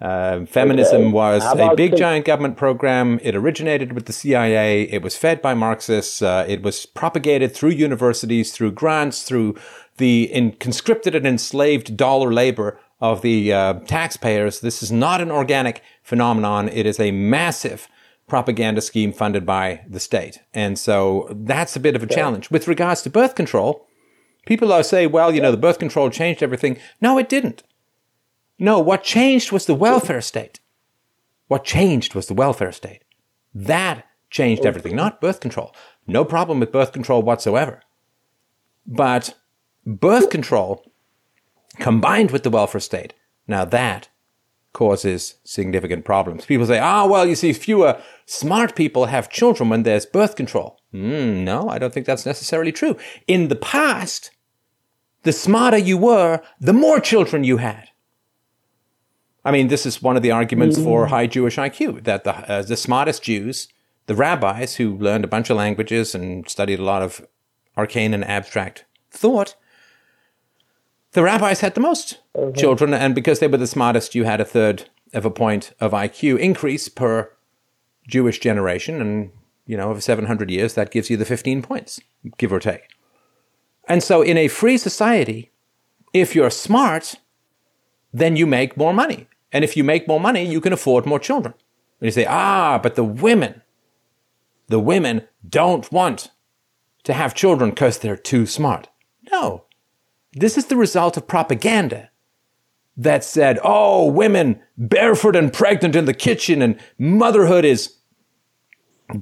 Uh, 0.00 0.44
feminism 0.46 1.02
Okay. 1.02 1.10
was 1.12 1.44
a 1.44 1.74
big 1.74 1.90
the- 1.90 1.96
giant 1.96 2.24
government 2.24 2.56
program. 2.56 3.18
It 3.24 3.34
originated 3.34 3.92
with 3.92 4.06
the 4.06 4.12
CIA. 4.12 4.82
It 4.82 5.02
was 5.02 5.16
fed 5.16 5.42
by 5.42 5.54
Marxists. 5.54 6.22
Uh, 6.22 6.44
it 6.46 6.62
was 6.62 6.86
propagated 6.86 7.52
through 7.52 7.70
universities, 7.70 8.52
through 8.52 8.70
grants, 8.72 9.24
through 9.24 9.56
the 9.96 10.32
in- 10.32 10.52
conscripted 10.52 11.16
and 11.16 11.26
enslaved 11.26 11.96
dollar 11.96 12.32
labor 12.32 12.78
of 13.00 13.22
the 13.22 13.52
uh, 13.52 13.74
taxpayers. 13.86 14.60
This 14.60 14.82
is 14.82 14.92
not 14.92 15.20
an 15.20 15.30
organic 15.32 15.82
phenomenon. 16.08 16.70
It 16.70 16.86
is 16.86 16.98
a 16.98 17.10
massive 17.10 17.86
propaganda 18.26 18.80
scheme 18.80 19.12
funded 19.12 19.44
by 19.44 19.84
the 19.86 20.00
state. 20.00 20.40
And 20.54 20.78
so 20.78 21.28
that's 21.30 21.76
a 21.76 21.80
bit 21.80 21.94
of 21.94 22.02
a 22.02 22.06
challenge. 22.06 22.50
With 22.50 22.66
regards 22.66 23.02
to 23.02 23.10
birth 23.10 23.34
control, 23.34 23.86
people 24.46 24.72
are 24.72 24.82
say, 24.82 25.06
well, 25.06 25.34
you 25.34 25.42
know, 25.42 25.50
the 25.50 25.58
birth 25.58 25.78
control 25.78 26.08
changed 26.08 26.42
everything. 26.42 26.78
No, 27.02 27.18
it 27.18 27.28
didn't. 27.28 27.62
No, 28.58 28.78
what 28.78 29.04
changed 29.04 29.52
was 29.52 29.66
the 29.66 29.74
welfare 29.74 30.22
state. 30.22 30.60
What 31.48 31.64
changed 31.64 32.14
was 32.14 32.26
the 32.26 32.34
welfare 32.34 32.72
state. 32.72 33.02
That 33.54 34.06
changed 34.30 34.64
everything, 34.64 34.96
not 34.96 35.20
birth 35.20 35.40
control. 35.40 35.74
No 36.06 36.24
problem 36.24 36.58
with 36.58 36.72
birth 36.72 36.92
control 36.92 37.22
whatsoever. 37.22 37.82
But 38.86 39.34
birth 39.84 40.30
control 40.30 40.90
combined 41.78 42.30
with 42.30 42.44
the 42.44 42.50
welfare 42.50 42.80
state. 42.80 43.12
Now 43.46 43.66
that 43.66 44.08
causes 44.72 45.36
significant 45.44 46.04
problems. 46.04 46.44
People 46.44 46.66
say, 46.66 46.78
ah, 46.78 47.06
well, 47.06 47.26
you 47.26 47.34
see, 47.34 47.52
fewer 47.52 48.00
smart 48.26 48.76
people 48.76 49.06
have 49.06 49.30
children 49.30 49.68
when 49.68 49.82
there's 49.82 50.06
birth 50.06 50.36
control. 50.36 50.78
Mm, 50.94 51.44
no, 51.44 51.68
I 51.68 51.78
don't 51.78 51.92
think 51.92 52.06
that's 52.06 52.26
necessarily 52.26 52.72
true. 52.72 52.96
In 53.26 53.48
the 53.48 53.56
past, 53.56 54.30
the 55.22 55.32
smarter 55.32 55.78
you 55.78 55.98
were, 55.98 56.40
the 56.60 56.72
more 56.72 57.00
children 57.00 57.44
you 57.44 57.58
had. 57.58 57.88
I 59.44 59.50
mean, 59.50 59.68
this 59.68 59.86
is 59.86 60.02
one 60.02 60.16
of 60.16 60.22
the 60.22 60.30
arguments 60.30 60.78
mm. 60.78 60.84
for 60.84 61.06
high 61.06 61.26
Jewish 61.26 61.56
IQ 61.56 62.04
that 62.04 62.24
the, 62.24 62.34
uh, 62.50 62.62
the 62.62 62.76
smartest 62.76 63.22
Jews, 63.22 63.68
the 64.06 64.14
rabbis 64.14 64.76
who 64.76 64.96
learned 64.96 65.24
a 65.24 65.28
bunch 65.28 65.48
of 65.50 65.56
languages 65.56 66.14
and 66.14 66.48
studied 66.48 66.78
a 66.78 66.84
lot 66.84 67.02
of 67.02 67.26
arcane 67.76 68.14
and 68.14 68.24
abstract 68.24 68.84
thought, 69.10 69.54
the 71.12 71.22
rabbis 71.22 71.60
had 71.60 71.74
the 71.74 71.80
most 71.80 72.18
okay. 72.34 72.60
children, 72.60 72.92
and 72.92 73.14
because 73.14 73.40
they 73.40 73.48
were 73.48 73.56
the 73.56 73.66
smartest, 73.66 74.14
you 74.14 74.24
had 74.24 74.40
a 74.40 74.44
third 74.44 74.88
of 75.14 75.24
a 75.24 75.30
point 75.30 75.72
of 75.80 75.92
IQ 75.92 76.38
increase 76.38 76.88
per 76.88 77.32
Jewish 78.06 78.38
generation, 78.40 79.00
and 79.00 79.30
you 79.66 79.76
know, 79.76 79.90
over 79.90 80.00
700 80.00 80.50
years, 80.50 80.74
that 80.74 80.90
gives 80.90 81.10
you 81.10 81.16
the 81.16 81.24
15 81.24 81.62
points, 81.62 82.00
give 82.38 82.52
or 82.52 82.58
take. 82.58 82.88
And 83.86 84.02
so, 84.02 84.22
in 84.22 84.36
a 84.36 84.48
free 84.48 84.78
society, 84.78 85.52
if 86.12 86.34
you're 86.34 86.50
smart, 86.50 87.16
then 88.12 88.36
you 88.36 88.46
make 88.46 88.76
more 88.76 88.94
money. 88.94 89.28
And 89.52 89.64
if 89.64 89.76
you 89.76 89.84
make 89.84 90.08
more 90.08 90.20
money, 90.20 90.44
you 90.44 90.60
can 90.60 90.72
afford 90.72 91.06
more 91.06 91.18
children. 91.18 91.54
And 92.00 92.06
you 92.06 92.10
say, 92.10 92.26
ah, 92.26 92.78
but 92.82 92.94
the 92.94 93.04
women, 93.04 93.62
the 94.68 94.80
women 94.80 95.26
don't 95.46 95.90
want 95.90 96.30
to 97.04 97.12
have 97.12 97.34
children 97.34 97.70
because 97.70 97.98
they're 97.98 98.16
too 98.16 98.46
smart. 98.46 98.88
No. 99.30 99.64
This 100.40 100.56
is 100.56 100.66
the 100.66 100.76
result 100.76 101.16
of 101.16 101.26
propaganda 101.26 102.10
that 102.96 103.24
said, 103.24 103.58
oh, 103.62 104.06
women 104.06 104.60
barefoot 104.76 105.36
and 105.36 105.52
pregnant 105.52 105.94
in 105.94 106.04
the 106.04 106.14
kitchen 106.14 106.60
and 106.60 106.78
motherhood 106.98 107.64
is 107.64 107.96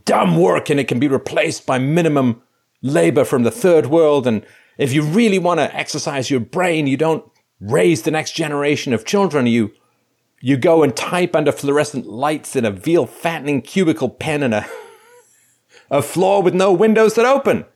dumb 0.04 0.36
work 0.36 0.70
and 0.70 0.80
it 0.80 0.88
can 0.88 0.98
be 0.98 1.08
replaced 1.08 1.66
by 1.66 1.78
minimum 1.78 2.42
labor 2.82 3.24
from 3.24 3.42
the 3.42 3.50
third 3.50 3.86
world. 3.86 4.26
And 4.26 4.44
if 4.78 4.92
you 4.92 5.02
really 5.02 5.38
want 5.38 5.60
to 5.60 5.74
exercise 5.74 6.30
your 6.30 6.40
brain, 6.40 6.86
you 6.86 6.96
don't 6.96 7.24
raise 7.60 8.02
the 8.02 8.10
next 8.10 8.32
generation 8.32 8.92
of 8.92 9.04
children. 9.04 9.46
You, 9.46 9.72
you 10.40 10.56
go 10.56 10.82
and 10.82 10.96
type 10.96 11.36
under 11.36 11.52
fluorescent 11.52 12.06
lights 12.06 12.56
in 12.56 12.64
a 12.64 12.70
veal 12.70 13.06
fattening 13.06 13.62
cubicle 13.62 14.08
pen 14.08 14.42
in 14.42 14.52
a, 14.52 14.66
a 15.90 16.02
floor 16.02 16.42
with 16.42 16.54
no 16.54 16.72
windows 16.72 17.14
that 17.14 17.26
open. 17.26 17.66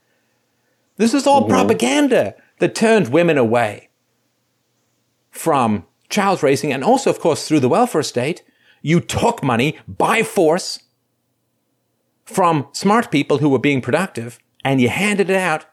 This 0.97 1.15
is 1.15 1.27
all 1.27 1.43
mm-hmm. 1.43 1.53
propaganda 1.53 2.35
that 2.61 2.75
turned 2.75 3.09
women 3.09 3.37
away 3.37 3.91
from 5.31 5.85
child 6.09 6.43
raising. 6.43 6.73
And 6.73 6.85
also, 6.85 7.11
of 7.11 7.21
course, 7.21 7.47
through 7.47 7.61
the 7.61 7.69
welfare 7.69 8.03
state, 8.03 8.43
you 8.83 9.01
took 9.01 9.43
money 9.43 9.79
by 9.87 10.23
force 10.23 10.81
from 12.25 12.69
smart 12.73 13.11
people 13.11 13.39
who 13.39 13.49
were 13.49 13.59
being 13.59 13.81
productive 13.81 14.39
and 14.65 14.81
you 14.81 14.89
handed 14.89 15.31
it 15.31 15.37
out 15.37 15.67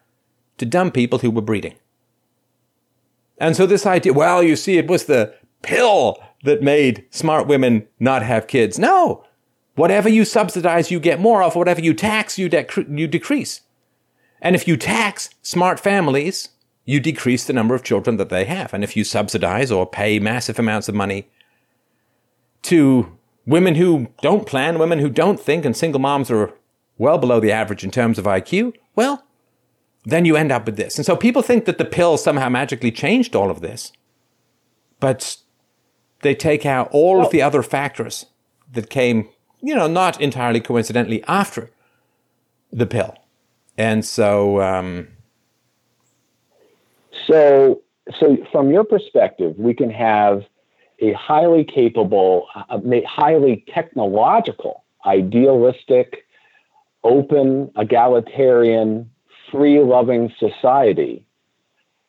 to 0.57 0.65
dumb 0.65 0.91
people 0.91 1.19
who 1.19 1.29
were 1.29 1.41
breeding. 1.41 1.75
And 3.37 3.55
so 3.55 3.65
this 3.65 3.85
idea, 3.85 4.13
well, 4.13 4.41
you 4.41 4.55
see, 4.55 4.77
it 4.77 4.87
was 4.87 5.05
the 5.05 5.35
pill 5.61 6.17
that 6.43 6.63
made 6.63 7.05
smart 7.11 7.47
women 7.47 7.87
not 7.99 8.23
have 8.23 8.47
kids. 8.47 8.79
No. 8.79 9.23
Whatever 9.75 10.09
you 10.09 10.25
subsidize, 10.25 10.89
you 10.89 10.99
get 10.99 11.19
more 11.19 11.43
of. 11.43 11.55
Whatever 11.55 11.81
you 11.81 11.93
tax, 11.93 12.39
you, 12.39 12.49
dec- 12.49 12.97
you 12.97 13.07
decrease. 13.07 13.61
And 14.41 14.55
if 14.55 14.67
you 14.67 14.77
tax 14.77 15.29
smart 15.43 15.79
families, 15.79 16.49
you 16.87 17.01
decrease 17.01 17.43
the 17.43 17.53
number 17.53 17.75
of 17.75 17.83
children 17.83 18.15
that 18.15 18.29
they 18.29 18.45
have. 18.45 18.73
And 18.73 18.81
if 18.81 18.95
you 18.95 19.03
subsidize 19.03 19.71
or 19.71 19.85
pay 19.85 20.19
massive 20.19 20.57
amounts 20.57 20.87
of 20.87 20.95
money 20.95 21.29
to 22.63 23.17
women 23.45 23.75
who 23.75 24.07
don't 24.21 24.47
plan, 24.47 24.79
women 24.79 24.99
who 24.99 25.09
don't 25.09 25.37
think, 25.37 25.65
and 25.65 25.75
single 25.75 25.99
moms 25.99 26.31
are 26.31 26.53
well 26.97 27.17
below 27.17 27.41
the 27.41 27.51
average 27.51 27.83
in 27.83 27.91
terms 27.91 28.17
of 28.17 28.23
IQ, 28.23 28.73
well, 28.95 29.25
then 30.05 30.23
you 30.23 30.37
end 30.37 30.49
up 30.49 30.65
with 30.65 30.77
this. 30.77 30.97
And 30.97 31.05
so 31.05 31.17
people 31.17 31.41
think 31.41 31.65
that 31.65 31.77
the 31.77 31.83
pill 31.83 32.17
somehow 32.17 32.47
magically 32.47 32.91
changed 32.91 33.35
all 33.35 33.51
of 33.51 33.59
this. 33.59 33.91
But 35.01 35.37
they 36.21 36.33
take 36.33 36.65
out 36.65 36.87
all 36.93 37.21
of 37.21 37.31
the 37.31 37.41
other 37.41 37.63
factors 37.63 38.27
that 38.71 38.89
came, 38.89 39.27
you 39.61 39.75
know, 39.75 39.87
not 39.87 40.21
entirely 40.21 40.61
coincidentally 40.61 41.21
after 41.27 41.69
the 42.71 42.85
pill. 42.85 43.13
And 43.77 44.05
so. 44.05 44.61
Um, 44.61 45.09
so, 47.27 47.81
so 48.19 48.37
from 48.51 48.71
your 48.71 48.83
perspective, 48.83 49.55
we 49.57 49.73
can 49.73 49.89
have 49.89 50.43
a 50.99 51.13
highly 51.13 51.63
capable, 51.63 52.47
a 52.69 53.01
highly 53.03 53.63
technological, 53.67 54.83
idealistic, 55.05 56.25
open, 57.03 57.71
egalitarian, 57.77 59.09
free 59.51 59.79
loving 59.79 60.33
society 60.39 61.25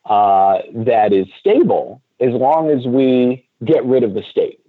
uh, 0.05 0.59
that 0.73 1.13
is 1.13 1.27
stable 1.39 2.01
as 2.19 2.33
long 2.33 2.69
as 2.69 2.85
we 2.85 3.47
get 3.63 3.85
rid 3.85 4.03
of 4.03 4.13
the 4.13 4.23
state. 4.23 4.59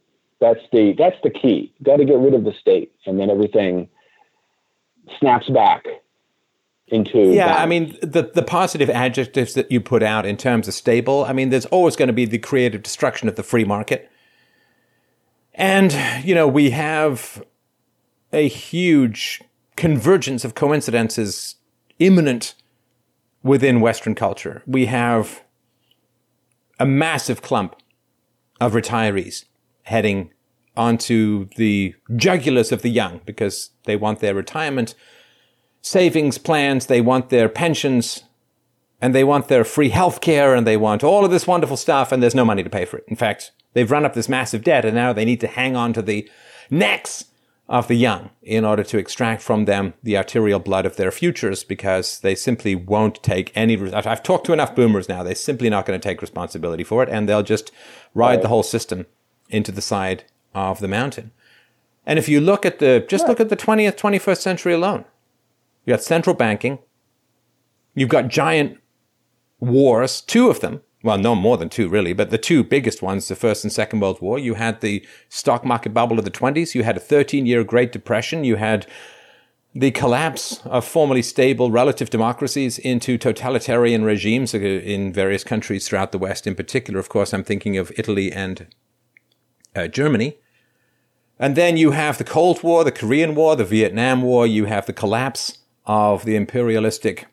That's 0.41 0.61
the 0.73 0.95
that's 0.97 1.17
the 1.23 1.31
key. 1.31 1.73
Got 1.83 1.97
to 1.97 2.05
get 2.05 2.19
rid 2.19 2.35
of 2.35 2.45
the 2.45 2.53
state, 2.53 2.93
and 3.07 3.21
then 3.21 3.31
everything 3.31 3.89
snaps 5.19 5.49
back 5.49 5.87
into. 6.91 7.33
Yeah, 7.33 7.47
balance. 7.47 7.61
I 7.61 7.67
mean 7.67 7.99
the 8.03 8.31
the 8.35 8.43
positive 8.43 8.91
adjectives 8.91 9.55
that 9.55 9.71
you 9.71 9.81
put 9.81 10.03
out 10.03 10.27
in 10.27 10.37
terms 10.37 10.69
of 10.69 10.75
stable. 10.75 11.25
I 11.25 11.33
mean, 11.33 11.51
there's 11.51 11.67
always 11.67 11.97
going 11.97 12.09
to 12.09 12.13
be 12.13 12.25
the 12.25 12.39
creative 12.39 12.83
destruction 12.83 13.29
of 13.29 13.37
the 13.37 13.43
free 13.43 13.65
market, 13.65 14.11
and 15.55 15.97
you 16.25 16.35
know 16.35 16.47
we 16.49 16.71
have 16.71 17.43
a 18.33 18.49
huge 18.49 19.43
convergence 19.77 20.45
of 20.45 20.55
coincidences 20.55 21.57
imminent 21.99 22.55
within 23.43 23.81
Western 23.81 24.15
culture. 24.15 24.63
We 24.67 24.87
have 24.87 25.43
a 26.79 26.87
massive 26.87 27.43
clump 27.43 27.77
of 28.61 28.73
retirees 28.73 29.45
heading 29.85 30.31
onto 30.77 31.47
the 31.57 31.95
jugulars 32.11 32.73
of 32.73 32.83
the 32.83 32.91
young 32.91 33.21
because 33.25 33.71
they 33.85 33.97
want 33.97 34.21
their 34.21 34.35
retirement 34.35 34.95
savings 35.83 36.39
plans, 36.39 36.87
they 36.87 37.01
want 37.01 37.31
their 37.31 37.49
pensions, 37.49 38.25
and 39.01 39.15
they 39.15 39.25
want 39.25 39.49
their 39.49 39.65
free 39.65 39.91
health 39.91 40.21
care, 40.21 40.55
and 40.55 40.67
they 40.67 40.77
want 40.77 41.03
all 41.03 41.25
of 41.25 41.31
this 41.31 41.47
wonderful 41.47 41.77
stuff, 41.77 42.13
and 42.13 42.23
there's 42.23 42.35
no 42.35 42.45
money 42.45 42.63
to 42.63 42.71
pay 42.71 42.85
for 42.85 42.99
it. 42.99 43.05
In 43.09 43.17
fact, 43.17 43.53
they've 43.73 43.91
run 43.91 44.05
up 44.05 44.15
this 44.15 44.29
massive 44.29 44.65
debt, 44.65 44.85
and 44.85 44.95
now 44.95 45.13
they 45.13 45.25
need 45.25 45.41
to 45.41 45.47
hang 45.47 45.77
on 45.77 45.93
to 45.95 46.03
the 46.03 46.29
necks 46.71 47.25
of 47.71 47.87
the 47.87 47.95
young 47.95 48.31
in 48.43 48.65
order 48.65 48.83
to 48.83 48.99
extract 48.99 49.41
from 49.41 49.65
them 49.65 49.95
the 50.03 50.17
arterial 50.17 50.59
blood 50.59 50.85
of 50.85 50.97
their 50.97 51.13
futures 51.13 51.63
because 51.63 52.19
they 52.19 52.35
simply 52.35 52.75
won't 52.75 53.23
take 53.23 53.53
any. 53.55 53.81
I've 53.93 54.25
talked 54.25 54.45
to 54.47 54.53
enough 54.53 54.75
boomers 54.75 55.09
now. 55.09 55.23
They're 55.23 55.37
simply 55.37 55.71
not 55.71 55.87
going 55.87 55.99
to 55.99 56.03
take 56.03 56.21
responsibility 56.21 56.83
for 56.83 57.01
it 57.05 57.09
and 57.09 57.29
they'll 57.29 57.45
just 57.45 57.71
ride 58.13 58.35
right. 58.35 58.43
the 58.43 58.49
whole 58.49 58.65
system 58.65 59.07
into 59.51 59.71
the 59.71 59.81
side 59.81 60.25
of 60.53 60.81
the 60.81 60.89
mountain. 60.89 61.31
And 62.05 62.19
if 62.19 62.29
you 62.29 62.41
look 62.41 62.67
at 62.67 62.81
the, 62.81 63.07
just 63.09 63.29
look 63.29 63.39
at 63.39 63.51
the 63.51 63.57
20th, 63.57 63.97
21st 63.97 64.39
century 64.39 64.73
alone. 64.73 65.05
You 65.85 65.93
got 65.93 66.03
central 66.03 66.35
banking. 66.35 66.79
You've 67.95 68.09
got 68.09 68.29
giant 68.29 68.79
wars, 69.59 70.21
two 70.21 70.49
of 70.49 70.61
them 70.61 70.83
well, 71.03 71.19
no 71.19 71.35
more 71.35 71.57
than 71.57 71.69
two 71.69 71.89
really, 71.89 72.13
but 72.13 72.31
the 72.31 72.39
two 72.39 72.63
biggest 72.63 73.01
ones, 73.01 73.29
the 73.29 73.35
First 73.37 73.65
and 73.65 73.73
Second 73.73 74.01
World 74.01 74.21
War, 74.21 74.39
you 74.39 74.55
had 74.55 74.81
the 74.81 75.05
stock 75.29 75.65
market 75.65 75.95
bubble 75.95 76.19
of 76.19 76.25
the 76.25 76.31
20s, 76.31 76.75
you 76.75 76.83
had 76.83 76.97
a 76.97 77.01
13 77.01 77.47
year 77.47 77.65
Great 77.65 77.93
Depression, 77.93 78.45
you 78.45 78.57
had 78.57 78.87
the 79.75 79.93
collapse 79.93 80.61
of 80.65 80.85
formerly 80.85 81.23
stable 81.23 81.71
relative 81.71 82.11
democracies 82.11 82.79
into 82.79 83.17
totalitarian 83.17 84.05
regimes 84.05 84.53
in 84.53 85.13
various 85.13 85.45
countries 85.45 85.87
throughout 85.87 86.11
the 86.11 86.19
West. 86.19 86.47
In 86.47 86.57
particular, 86.57 86.99
of 86.99 87.09
course, 87.09 87.33
I'm 87.33 87.45
thinking 87.45 87.77
of 87.79 87.93
Italy 87.97 88.33
and 88.33 88.67
uh, 89.77 89.87
Germany. 89.87 90.39
And 91.39 91.55
then 91.55 91.77
you 91.77 91.93
have 91.93 92.19
the 92.19 92.25
Cold 92.25 92.65
War, 92.65 92.83
the 92.83 92.93
Korean 92.93 93.37
War, 93.37 93.55
the 93.55 93.65
Vietnam 93.65 94.23
War, 94.23 94.45
you 94.45 94.65
have 94.65 94.87
the 94.87 94.93
collapse 94.93 95.60
of 95.87 96.25
the 96.25 96.37
imperialistic 96.37 97.27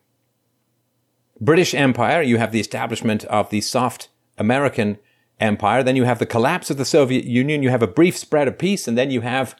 British 1.39 1.73
Empire, 1.73 2.21
you 2.21 2.37
have 2.37 2.51
the 2.51 2.59
establishment 2.59 3.23
of 3.25 3.49
the 3.49 3.61
soft 3.61 4.09
American 4.37 4.97
empire, 5.39 5.83
then 5.83 5.95
you 5.95 6.03
have 6.03 6.19
the 6.19 6.25
collapse 6.25 6.69
of 6.69 6.77
the 6.77 6.85
Soviet 6.85 7.25
Union, 7.25 7.61
you 7.61 7.69
have 7.69 7.83
a 7.83 7.87
brief 7.87 8.17
spread 8.17 8.47
of 8.47 8.57
peace, 8.57 8.87
and 8.87 8.97
then 8.97 9.11
you 9.11 9.21
have 9.21 9.55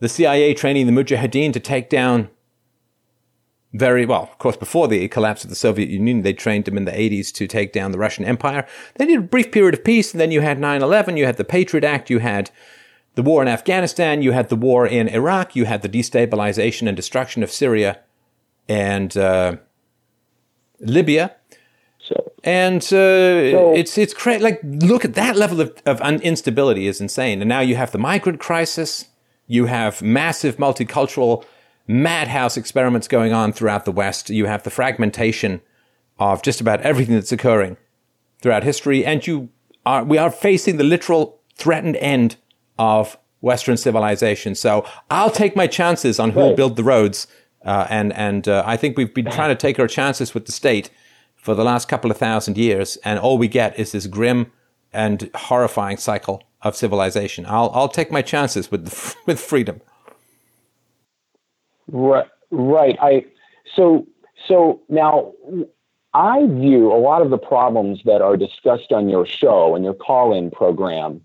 the 0.00 0.08
CIA 0.08 0.52
training 0.52 0.86
the 0.86 0.92
Mujahideen 0.92 1.52
to 1.52 1.60
take 1.60 1.88
down 1.88 2.28
very 3.72 4.04
well, 4.04 4.24
of 4.24 4.38
course, 4.38 4.56
before 4.56 4.86
the 4.86 5.08
collapse 5.08 5.44
of 5.44 5.50
the 5.50 5.56
Soviet 5.56 5.88
Union, 5.88 6.22
they 6.22 6.34
trained 6.34 6.66
them 6.66 6.76
in 6.76 6.84
the 6.84 6.92
80s 6.92 7.32
to 7.32 7.46
take 7.46 7.72
down 7.72 7.90
the 7.90 7.98
Russian 7.98 8.24
Empire. 8.24 8.66
Then 8.96 9.08
you 9.08 9.16
had 9.16 9.24
a 9.24 9.28
brief 9.28 9.50
period 9.50 9.72
of 9.72 9.82
peace, 9.82 10.12
and 10.12 10.20
then 10.20 10.30
you 10.30 10.42
had 10.42 10.58
9 10.58 10.82
11, 10.82 11.16
you 11.16 11.24
had 11.24 11.38
the 11.38 11.44
Patriot 11.44 11.84
Act, 11.84 12.10
you 12.10 12.18
had 12.18 12.50
the 13.14 13.22
war 13.22 13.42
in 13.42 13.48
Afghanistan, 13.48 14.22
you 14.22 14.32
had 14.32 14.48
the 14.48 14.56
war 14.56 14.86
in 14.86 15.08
Iraq, 15.08 15.54
you 15.54 15.66
had 15.66 15.82
the 15.82 15.88
destabilization 15.88 16.88
and 16.88 16.96
destruction 16.96 17.42
of 17.42 17.50
Syria, 17.50 18.00
and 18.68 19.16
uh, 19.16 19.56
Libya. 20.80 21.36
So, 21.98 22.32
And 22.42 22.82
uh, 22.82 22.88
so, 22.88 23.74
it's 23.74 23.96
it's 23.96 24.14
cra- 24.14 24.38
like 24.38 24.60
look 24.64 25.04
at 25.04 25.14
that 25.14 25.36
level 25.36 25.60
of, 25.60 25.80
of 25.86 26.00
instability 26.22 26.86
is 26.86 27.00
insane. 27.00 27.40
And 27.40 27.48
now 27.48 27.60
you 27.60 27.76
have 27.76 27.92
the 27.92 27.98
migrant 27.98 28.40
crisis. 28.40 29.06
You 29.46 29.66
have 29.66 30.02
massive 30.02 30.56
multicultural 30.56 31.44
madhouse 31.86 32.56
experiments 32.56 33.06
going 33.08 33.32
on 33.32 33.52
throughout 33.52 33.84
the 33.84 33.92
West. 33.92 34.30
You 34.30 34.46
have 34.46 34.62
the 34.62 34.70
fragmentation 34.70 35.60
of 36.18 36.42
just 36.42 36.60
about 36.60 36.80
everything 36.80 37.14
that's 37.14 37.32
occurring 37.32 37.76
throughout 38.40 38.64
history, 38.64 39.04
and 39.04 39.24
you 39.26 39.50
are 39.86 40.02
we 40.02 40.18
are 40.18 40.30
facing 40.30 40.78
the 40.78 40.84
literal 40.84 41.40
threatened 41.54 41.96
end 41.96 42.36
of 42.82 43.16
Western 43.42 43.76
civilization. 43.76 44.56
So 44.56 44.84
I'll 45.08 45.30
take 45.30 45.54
my 45.54 45.68
chances 45.68 46.18
on 46.18 46.30
who 46.30 46.40
right. 46.40 46.46
will 46.48 46.56
build 46.56 46.74
the 46.74 46.82
roads, 46.82 47.28
uh, 47.64 47.86
and 47.88 48.12
and 48.14 48.48
uh, 48.48 48.64
I 48.66 48.76
think 48.76 48.96
we've 48.96 49.14
been 49.14 49.30
trying 49.30 49.50
to 49.50 49.54
take 49.54 49.78
our 49.78 49.86
chances 49.86 50.34
with 50.34 50.46
the 50.46 50.52
state 50.52 50.90
for 51.36 51.54
the 51.54 51.62
last 51.62 51.88
couple 51.88 52.10
of 52.10 52.16
thousand 52.16 52.58
years, 52.58 52.98
and 53.04 53.20
all 53.20 53.38
we 53.38 53.46
get 53.46 53.78
is 53.78 53.92
this 53.92 54.08
grim 54.08 54.50
and 54.92 55.30
horrifying 55.34 55.96
cycle 55.96 56.42
of 56.62 56.74
civilization. 56.74 57.46
I'll 57.46 57.70
I'll 57.72 57.88
take 57.88 58.10
my 58.10 58.22
chances 58.22 58.70
with 58.72 59.14
with 59.26 59.38
freedom. 59.38 59.80
Right, 61.86 62.28
right. 62.50 62.96
I 63.00 63.24
so 63.76 64.08
so 64.48 64.80
now 64.88 65.32
I 66.14 66.46
view 66.46 66.92
a 66.92 66.98
lot 66.98 67.22
of 67.22 67.30
the 67.30 67.38
problems 67.38 68.00
that 68.06 68.22
are 68.22 68.36
discussed 68.36 68.90
on 68.90 69.08
your 69.08 69.24
show 69.24 69.76
and 69.76 69.84
your 69.84 69.94
call-in 69.94 70.50
program 70.50 71.20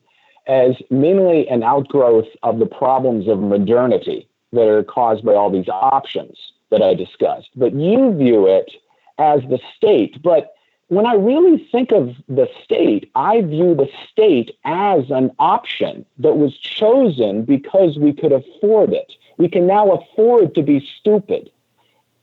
as 0.48 0.76
mainly 0.90 1.48
an 1.49 1.64
outgrowth 1.64 2.28
of 2.44 2.60
the 2.60 2.65
problems 2.65 3.28
of 3.28 3.40
modernity 3.40 4.28
that 4.53 4.68
are 4.68 4.84
caused 4.84 5.26
by 5.26 5.34
all 5.34 5.52
these 5.52 5.68
options 5.68 6.38
that 6.72 6.82
I 6.82 6.94
discussed. 6.94 7.49
But 7.56 7.74
you 7.74 8.15
view 8.15 8.48
it 8.48 8.72
as 9.18 9.41
the 9.49 9.60
state. 9.76 10.22
But 10.22 10.53
when 10.88 11.06
I 11.06 11.15
really 11.15 11.68
think 11.72 11.91
of 11.91 12.15
the 12.30 12.48
state, 12.64 13.11
I 13.15 13.41
view 13.41 13.76
the 13.76 13.90
state 14.10 14.57
as 14.64 15.10
an 15.11 15.32
option 15.38 16.06
that 16.19 16.38
was 16.38 16.57
chosen 16.57 17.44
because 17.44 17.98
we 17.98 18.14
could 18.14 18.32
afford 18.32 18.94
it. 18.94 19.11
We 19.38 19.49
can 19.49 19.68
now 19.68 19.91
afford 19.91 20.56
to 20.56 20.64
be 20.64 20.88
stupid. 20.99 21.52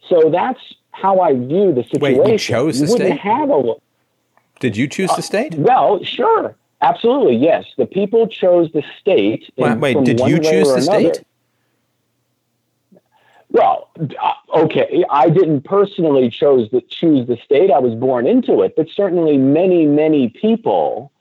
So 0.09 0.31
that's 0.31 0.61
how 0.93 1.21
I 1.21 1.35
view 1.35 1.75
the 1.75 1.85
situation. 1.85 2.23
Wait, 2.23 2.33
you 2.33 2.39
chose 2.39 2.81
the 2.81 2.89
state? 2.89 3.19
Have 3.19 3.51
a, 3.51 3.75
Did 4.61 4.77
you 4.77 4.89
choose 4.89 5.11
uh, 5.11 5.17
the 5.17 5.23
state? 5.23 5.55
Well, 5.55 6.03
sure. 6.03 6.57
Absolutely, 6.85 7.37
yes. 7.37 7.65
The 7.79 7.87
people 7.87 8.29
chose 8.29 8.71
the 8.73 8.85
state. 9.01 9.51
Wait, 9.57 9.79
wait 9.79 10.05
did 10.05 10.21
you 10.21 10.39
choose 10.39 10.69
the 10.75 10.83
state? 10.83 11.25
Well, 13.51 13.89
uh, 14.21 14.63
okay, 14.65 15.05
I 15.11 15.31
didn't 15.31 15.63
personally 15.63 16.29
chose 16.29 16.69
the, 16.71 16.83
choose 16.83 17.27
the 17.29 17.39
state. 17.45 17.71
I 17.71 17.79
was 17.79 17.95
born 17.95 18.27
into 18.27 18.63
it, 18.63 18.75
but 18.77 18.89
certainly 18.91 19.39
many, 19.39 19.87
many 19.87 20.29
people 20.29 21.13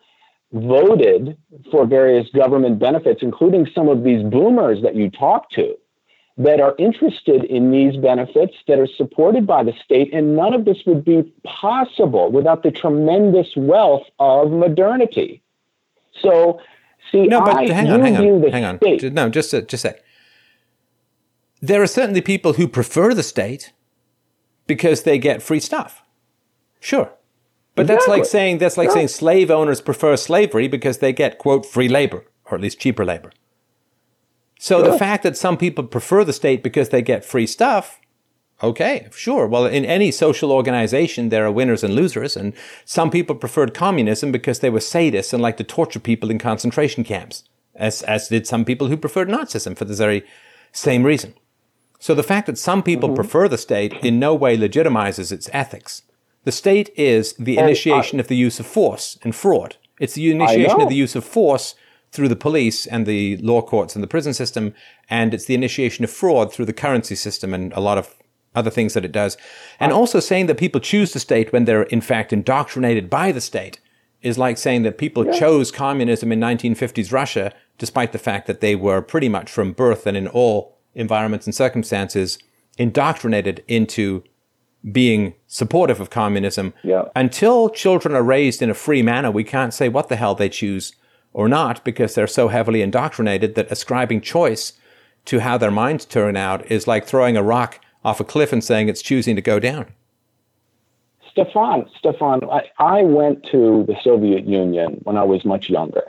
voted 0.51 1.37
for 1.71 1.85
various 1.85 2.29
government 2.31 2.79
benefits, 2.79 3.21
including 3.21 3.67
some 3.73 3.87
of 3.87 4.03
these 4.03 4.23
boomers 4.23 4.81
that 4.81 4.95
you 4.95 5.09
talk 5.11 5.49
to 5.51 5.77
that 6.37 6.59
are 6.59 6.75
interested 6.79 7.43
in 7.43 7.71
these 7.71 7.95
benefits 7.97 8.55
that 8.67 8.79
are 8.79 8.87
supported 8.87 9.45
by 9.45 9.63
the 9.63 9.73
state. 9.85 10.11
And 10.11 10.35
none 10.35 10.53
of 10.53 10.65
this 10.65 10.79
would 10.87 11.05
be 11.05 11.31
possible 11.43 12.31
without 12.31 12.63
the 12.63 12.71
tremendous 12.71 13.55
wealth 13.55 14.07
of 14.19 14.51
modernity. 14.51 15.42
So, 16.21 16.59
see, 17.11 17.27
no, 17.27 17.41
but 17.41 17.55
I 17.55 17.73
hang 17.73 17.89
on, 17.89 18.01
hang 18.01 18.17
on, 18.17 18.51
hang 18.51 18.63
on. 18.65 18.77
State. 18.77 19.13
No, 19.13 19.29
just 19.29 19.53
a, 19.53 19.61
just 19.61 19.85
a 19.85 19.89
sec. 19.89 20.03
There 21.61 21.81
are 21.81 21.87
certainly 21.87 22.21
people 22.21 22.53
who 22.53 22.67
prefer 22.67 23.13
the 23.13 23.23
state 23.23 23.73
because 24.67 25.03
they 25.03 25.17
get 25.17 25.41
free 25.41 25.59
stuff. 25.59 26.03
Sure. 26.79 27.13
But 27.75 27.83
exactly. 27.83 27.95
that's 27.95 28.07
like 28.07 28.25
saying 28.25 28.57
that's 28.59 28.77
like 28.77 28.91
saying 28.91 29.07
slave 29.07 29.49
owners 29.49 29.81
prefer 29.81 30.15
slavery 30.15 30.67
because 30.67 30.99
they 30.99 31.11
get 31.11 31.39
quote 31.39 31.65
free 31.65 31.87
labor 31.87 32.25
or 32.45 32.55
at 32.55 32.61
least 32.61 32.79
cheaper 32.79 33.05
labor. 33.05 33.31
So 34.59 34.81
the 34.81 34.97
fact 34.97 35.23
that 35.23 35.35
some 35.35 35.57
people 35.57 35.83
prefer 35.83 36.23
the 36.23 36.31
state 36.31 36.63
because 36.63 36.89
they 36.89 37.01
get 37.01 37.25
free 37.25 37.47
stuff, 37.47 37.99
okay, 38.63 39.07
sure. 39.11 39.45
Well, 39.45 39.65
in 39.65 39.85
any 39.85 40.09
social 40.09 40.51
organization, 40.51 41.29
there 41.29 41.45
are 41.45 41.51
winners 41.51 41.83
and 41.83 41.93
losers. 41.93 42.37
And 42.37 42.53
some 42.85 43.11
people 43.11 43.35
preferred 43.35 43.73
communism 43.73 44.31
because 44.31 44.59
they 44.59 44.69
were 44.69 44.79
sadists 44.79 45.33
and 45.33 45.41
liked 45.41 45.57
to 45.59 45.63
torture 45.63 45.99
people 45.99 46.31
in 46.31 46.39
concentration 46.39 47.03
camps, 47.03 47.43
as, 47.75 48.01
as 48.03 48.29
did 48.29 48.47
some 48.47 48.65
people 48.65 48.87
who 48.87 48.97
preferred 48.97 49.29
Nazism 49.29 49.77
for 49.77 49.85
the 49.85 49.93
very 49.93 50.23
same 50.71 51.03
reason. 51.03 51.33
So 51.99 52.15
the 52.15 52.23
fact 52.23 52.47
that 52.47 52.57
some 52.57 52.81
people 52.83 53.09
mm-hmm. 53.09 53.15
prefer 53.15 53.47
the 53.47 53.57
state 53.57 53.93
in 54.03 54.19
no 54.19 54.33
way 54.33 54.57
legitimizes 54.57 55.31
its 55.31 55.49
ethics. 55.53 56.01
The 56.43 56.51
state 56.51 56.89
is 56.97 57.33
the 57.33 57.57
initiation 57.57 58.19
I, 58.19 58.21
of 58.21 58.27
the 58.27 58.35
use 58.35 58.59
of 58.59 58.65
force 58.65 59.17
and 59.23 59.33
fraud. 59.33 59.77
It's 59.99 60.15
the 60.15 60.31
initiation 60.31 60.81
of 60.81 60.89
the 60.89 60.95
use 60.95 61.15
of 61.15 61.23
force 61.23 61.75
through 62.11 62.27
the 62.27 62.35
police 62.35 62.85
and 62.85 63.05
the 63.05 63.37
law 63.37 63.61
courts 63.61 63.95
and 63.95 64.03
the 64.03 64.07
prison 64.07 64.33
system, 64.33 64.73
and 65.09 65.33
it's 65.33 65.45
the 65.45 65.55
initiation 65.55 66.03
of 66.03 66.11
fraud 66.11 66.51
through 66.51 66.65
the 66.65 66.73
currency 66.73 67.15
system 67.15 67.53
and 67.53 67.71
a 67.73 67.79
lot 67.79 67.97
of 67.97 68.13
other 68.55 68.69
things 68.69 68.93
that 68.93 69.05
it 69.05 69.11
does. 69.11 69.37
And 69.79 69.91
also 69.91 70.19
saying 70.19 70.47
that 70.47 70.57
people 70.57 70.81
choose 70.81 71.13
the 71.13 71.19
state 71.19 71.51
when 71.51 71.65
they're 71.65 71.83
in 71.83 72.01
fact 72.01 72.33
indoctrinated 72.33 73.09
by 73.09 73.31
the 73.31 73.41
state 73.41 73.79
is 74.21 74.37
like 74.37 74.57
saying 74.57 74.83
that 74.83 74.97
people 74.97 75.25
yeah. 75.25 75.33
chose 75.33 75.71
communism 75.71 76.31
in 76.31 76.39
1950s 76.39 77.11
Russia 77.11 77.53
despite 77.77 78.11
the 78.11 78.19
fact 78.19 78.47
that 78.47 78.61
they 78.61 78.75
were 78.75 79.01
pretty 79.01 79.29
much 79.29 79.51
from 79.51 79.73
birth 79.73 80.07
and 80.07 80.15
in 80.15 80.27
all 80.27 80.77
environments 80.95 81.45
and 81.45 81.55
circumstances 81.55 82.37
indoctrinated 82.77 83.63
into 83.67 84.23
being 84.91 85.33
supportive 85.47 85.99
of 85.99 86.09
communism. 86.09 86.73
Yeah. 86.83 87.05
Until 87.15 87.69
children 87.69 88.15
are 88.15 88.23
raised 88.23 88.61
in 88.61 88.69
a 88.69 88.75
free 88.75 89.01
manner, 89.01 89.31
we 89.31 89.43
can't 89.43 89.73
say 89.73 89.89
what 89.89 90.09
the 90.09 90.15
hell 90.15 90.35
they 90.35 90.49
choose 90.49 90.93
or 91.31 91.47
not 91.47 91.83
because 91.83 92.15
they're 92.15 92.27
so 92.27 92.47
heavily 92.49 92.81
indoctrinated 92.81 93.55
that 93.55 93.71
ascribing 93.71 94.21
choice 94.21 94.73
to 95.25 95.39
how 95.39 95.57
their 95.57 95.71
minds 95.71 96.05
turn 96.05 96.35
out 96.35 96.69
is 96.69 96.87
like 96.87 97.05
throwing 97.05 97.37
a 97.37 97.43
rock 97.43 97.79
off 98.03 98.19
a 98.19 98.23
cliff 98.23 98.51
and 98.51 98.63
saying 98.63 98.89
it's 98.89 99.01
choosing 99.01 99.35
to 99.35 99.41
go 99.41 99.59
down. 99.59 99.87
Stefan, 101.31 101.89
Stefan, 101.97 102.41
I, 102.49 102.69
I 102.77 103.03
went 103.03 103.43
to 103.51 103.85
the 103.87 103.95
Soviet 104.03 104.45
Union 104.45 105.01
when 105.03 105.17
I 105.17 105.23
was 105.23 105.43
much 105.45 105.69
younger, 105.69 106.03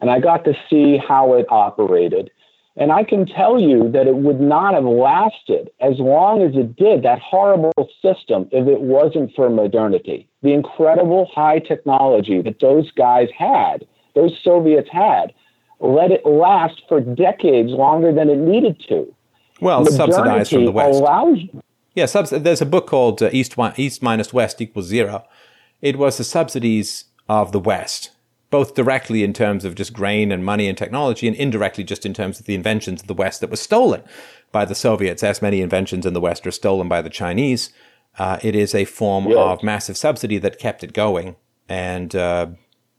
and 0.00 0.10
I 0.10 0.20
got 0.20 0.44
to 0.44 0.54
see 0.70 0.98
how 0.98 1.34
it 1.34 1.46
operated. 1.50 2.30
And 2.76 2.92
I 2.92 3.02
can 3.02 3.26
tell 3.26 3.60
you 3.60 3.90
that 3.90 4.06
it 4.06 4.14
would 4.14 4.40
not 4.40 4.74
have 4.74 4.84
lasted 4.84 5.70
as 5.80 5.98
long 5.98 6.42
as 6.42 6.54
it 6.54 6.76
did, 6.76 7.02
that 7.02 7.18
horrible 7.18 7.72
system, 8.00 8.48
if 8.52 8.68
it 8.68 8.80
wasn't 8.80 9.34
for 9.34 9.50
modernity. 9.50 10.28
The 10.42 10.52
incredible 10.52 11.28
high 11.34 11.58
technology 11.58 12.40
that 12.42 12.60
those 12.60 12.92
guys 12.92 13.28
had 13.36 13.84
those 14.18 14.36
Soviets 14.42 14.88
had, 14.90 15.32
let 15.80 16.10
it 16.10 16.26
last 16.26 16.82
for 16.88 17.00
decades 17.00 17.70
longer 17.70 18.12
than 18.12 18.28
it 18.28 18.38
needed 18.38 18.82
to. 18.88 19.14
Well, 19.60 19.84
subsidized 19.86 20.50
from 20.50 20.64
the 20.64 20.72
West. 20.72 21.00
Allows, 21.00 21.38
yeah, 21.94 22.06
subs- 22.06 22.30
there's 22.30 22.62
a 22.62 22.66
book 22.66 22.86
called 22.86 23.22
uh, 23.22 23.30
East, 23.32 23.56
East 23.76 24.02
minus 24.02 24.32
West 24.32 24.60
equals 24.60 24.86
zero. 24.86 25.24
It 25.80 25.96
was 25.96 26.18
the 26.18 26.24
subsidies 26.24 27.04
of 27.28 27.52
the 27.52 27.60
West, 27.60 28.10
both 28.50 28.74
directly 28.74 29.22
in 29.22 29.32
terms 29.32 29.64
of 29.64 29.74
just 29.74 29.92
grain 29.92 30.32
and 30.32 30.44
money 30.44 30.68
and 30.68 30.76
technology, 30.76 31.26
and 31.26 31.36
indirectly 31.36 31.84
just 31.84 32.06
in 32.06 32.14
terms 32.14 32.40
of 32.40 32.46
the 32.46 32.54
inventions 32.54 33.00
of 33.00 33.06
the 33.06 33.14
West 33.14 33.40
that 33.40 33.50
were 33.50 33.56
stolen 33.56 34.02
by 34.52 34.64
the 34.64 34.74
Soviets, 34.74 35.22
as 35.22 35.42
many 35.42 35.60
inventions 35.60 36.06
in 36.06 36.14
the 36.14 36.20
West 36.20 36.46
are 36.46 36.50
stolen 36.50 36.88
by 36.88 37.02
the 37.02 37.10
Chinese. 37.10 37.70
Uh, 38.18 38.38
it 38.42 38.54
is 38.56 38.74
a 38.74 38.84
form 38.84 39.28
of 39.36 39.62
massive 39.62 39.96
subsidy 39.96 40.38
that 40.38 40.58
kept 40.58 40.82
it 40.82 40.92
going. 40.92 41.36
And 41.68 42.14
uh, 42.16 42.46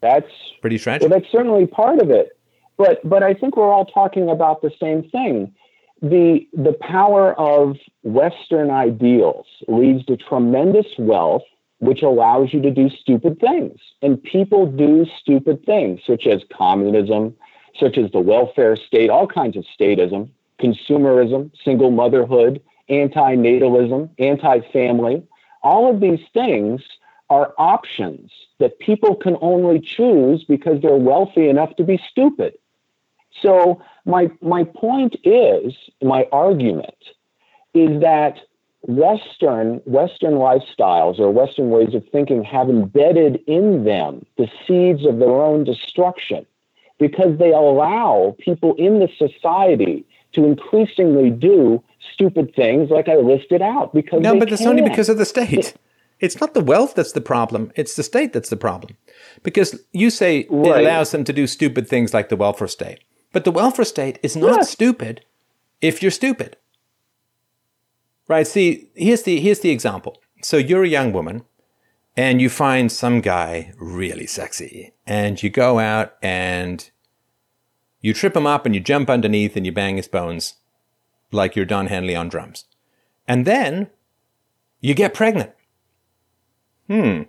that's 0.01 0.31
pretty 0.61 0.77
tragic. 0.77 1.09
Well, 1.09 1.19
that's 1.19 1.31
certainly 1.31 1.65
part 1.65 1.99
of 1.99 2.09
it. 2.11 2.37
But 2.77 3.07
but 3.07 3.23
I 3.23 3.33
think 3.33 3.57
we're 3.57 3.71
all 3.71 3.85
talking 3.85 4.29
about 4.29 4.61
the 4.61 4.71
same 4.79 5.09
thing. 5.09 5.53
The 6.01 6.47
the 6.53 6.73
power 6.79 7.33
of 7.37 7.75
Western 8.03 8.69
ideals 8.71 9.45
leads 9.67 10.05
to 10.05 10.15
tremendous 10.15 10.87
wealth, 10.97 11.43
which 11.79 12.01
allows 12.03 12.53
you 12.53 12.61
to 12.61 12.71
do 12.71 12.89
stupid 12.89 13.39
things. 13.39 13.79
And 14.01 14.21
people 14.23 14.65
do 14.65 15.05
stupid 15.19 15.65
things, 15.65 15.99
such 16.07 16.25
as 16.25 16.41
communism, 16.55 17.35
such 17.77 17.97
as 17.97 18.11
the 18.11 18.19
welfare 18.19 18.75
state, 18.77 19.09
all 19.09 19.27
kinds 19.27 19.57
of 19.57 19.65
statism, 19.77 20.29
consumerism, 20.59 21.51
single 21.63 21.91
motherhood, 21.91 22.61
anti-natalism, 22.87 24.09
anti-family. 24.19 25.23
All 25.63 25.89
of 25.93 25.99
these 25.99 26.21
things 26.33 26.81
are 27.29 27.53
options 27.57 28.31
that 28.59 28.79
people 28.79 29.15
can 29.15 29.37
only 29.41 29.79
choose 29.79 30.43
because 30.45 30.81
they're 30.81 30.95
wealthy 30.95 31.49
enough 31.49 31.75
to 31.75 31.83
be 31.83 31.99
stupid. 32.09 32.53
So 33.41 33.81
my 34.05 34.29
my 34.41 34.63
point 34.63 35.15
is, 35.23 35.73
my 36.01 36.27
argument 36.31 36.95
is 37.73 38.01
that 38.01 38.39
Western 38.81 39.81
Western 39.85 40.33
lifestyles 40.35 41.19
or 41.19 41.29
Western 41.31 41.69
ways 41.69 41.93
of 41.93 42.03
thinking 42.11 42.43
have 42.43 42.69
embedded 42.69 43.41
in 43.47 43.83
them 43.83 44.25
the 44.37 44.47
seeds 44.65 45.05
of 45.05 45.19
their 45.19 45.29
own 45.29 45.63
destruction 45.63 46.45
because 46.97 47.37
they 47.37 47.51
allow 47.51 48.35
people 48.39 48.75
in 48.75 48.99
the 48.99 49.09
society 49.17 50.05
to 50.33 50.45
increasingly 50.45 51.29
do 51.29 51.83
stupid 52.13 52.53
things 52.55 52.89
like 52.89 53.09
I 53.09 53.15
listed 53.15 53.61
out 53.61 53.93
because 53.93 54.21
no, 54.21 54.37
but 54.37 54.51
it's 54.51 54.65
only 54.65 54.81
because 54.81 55.09
of 55.09 55.17
the 55.17 55.25
state. 55.25 55.73
It's 56.19 56.41
not 56.41 56.53
the 56.53 56.61
wealth 56.61 56.95
that's 56.95 57.13
the 57.13 57.21
problem, 57.21 57.71
it's 57.75 57.95
the 57.95 58.03
state 58.03 58.33
that's 58.33 58.49
the 58.49 58.57
problem. 58.57 58.97
Because 59.41 59.81
you 59.93 60.09
say 60.09 60.39
it 60.39 60.51
allows 60.51 61.11
them 61.11 61.23
to 61.23 61.31
do 61.31 61.47
stupid 61.47 61.87
things 61.87 62.13
like 62.13 62.29
the 62.29 62.35
welfare 62.35 62.67
state. 62.67 62.99
But 63.31 63.43
the 63.45 63.51
welfare 63.51 63.85
state 63.85 64.19
is 64.23 64.35
not 64.35 64.57
Yeah. 64.57 64.63
stupid 64.63 65.25
if 65.81 66.01
you're 66.01 66.11
stupid. 66.11 66.57
Right? 68.27 68.47
See, 68.47 68.89
here's 68.95 69.23
the 69.23 69.39
here's 69.39 69.59
the 69.61 69.71
example. 69.71 70.21
So 70.41 70.57
you're 70.57 70.83
a 70.83 70.87
young 70.87 71.11
woman 71.13 71.43
and 72.15 72.41
you 72.41 72.49
find 72.49 72.91
some 72.91 73.21
guy 73.21 73.73
really 73.77 74.27
sexy 74.27 74.93
and 75.05 75.41
you 75.41 75.49
go 75.49 75.79
out 75.79 76.13
and 76.21 76.89
you 78.01 78.13
trip 78.13 78.35
him 78.35 78.47
up 78.47 78.65
and 78.65 78.73
you 78.73 78.81
jump 78.81 79.09
underneath 79.09 79.55
and 79.55 79.65
you 79.65 79.71
bang 79.71 79.97
his 79.97 80.07
bones 80.07 80.55
like 81.31 81.55
you're 81.55 81.65
Don 81.65 81.87
Henley 81.87 82.15
on 82.15 82.29
drums. 82.29 82.65
And 83.27 83.45
then 83.45 83.89
you 84.79 84.93
get 84.93 85.13
pregnant. 85.13 85.51
Hmm. 86.87 87.23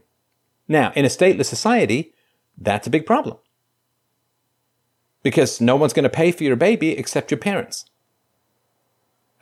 Now, 0.69 0.93
in 0.95 1.05
a 1.05 1.09
stateless 1.09 1.47
society, 1.47 2.15
that's 2.57 2.87
a 2.87 2.91
big 2.91 3.05
problem. 3.05 3.39
Because 5.23 5.61
no 5.61 5.77
one's 5.77 5.93
going 5.93 6.05
to 6.05 6.09
pay 6.09 6.33
for 6.33 6.45
your 6.45 6.57
baby 6.57 6.91
except 6.93 7.31
your 7.31 7.39
parents. 7.39 7.85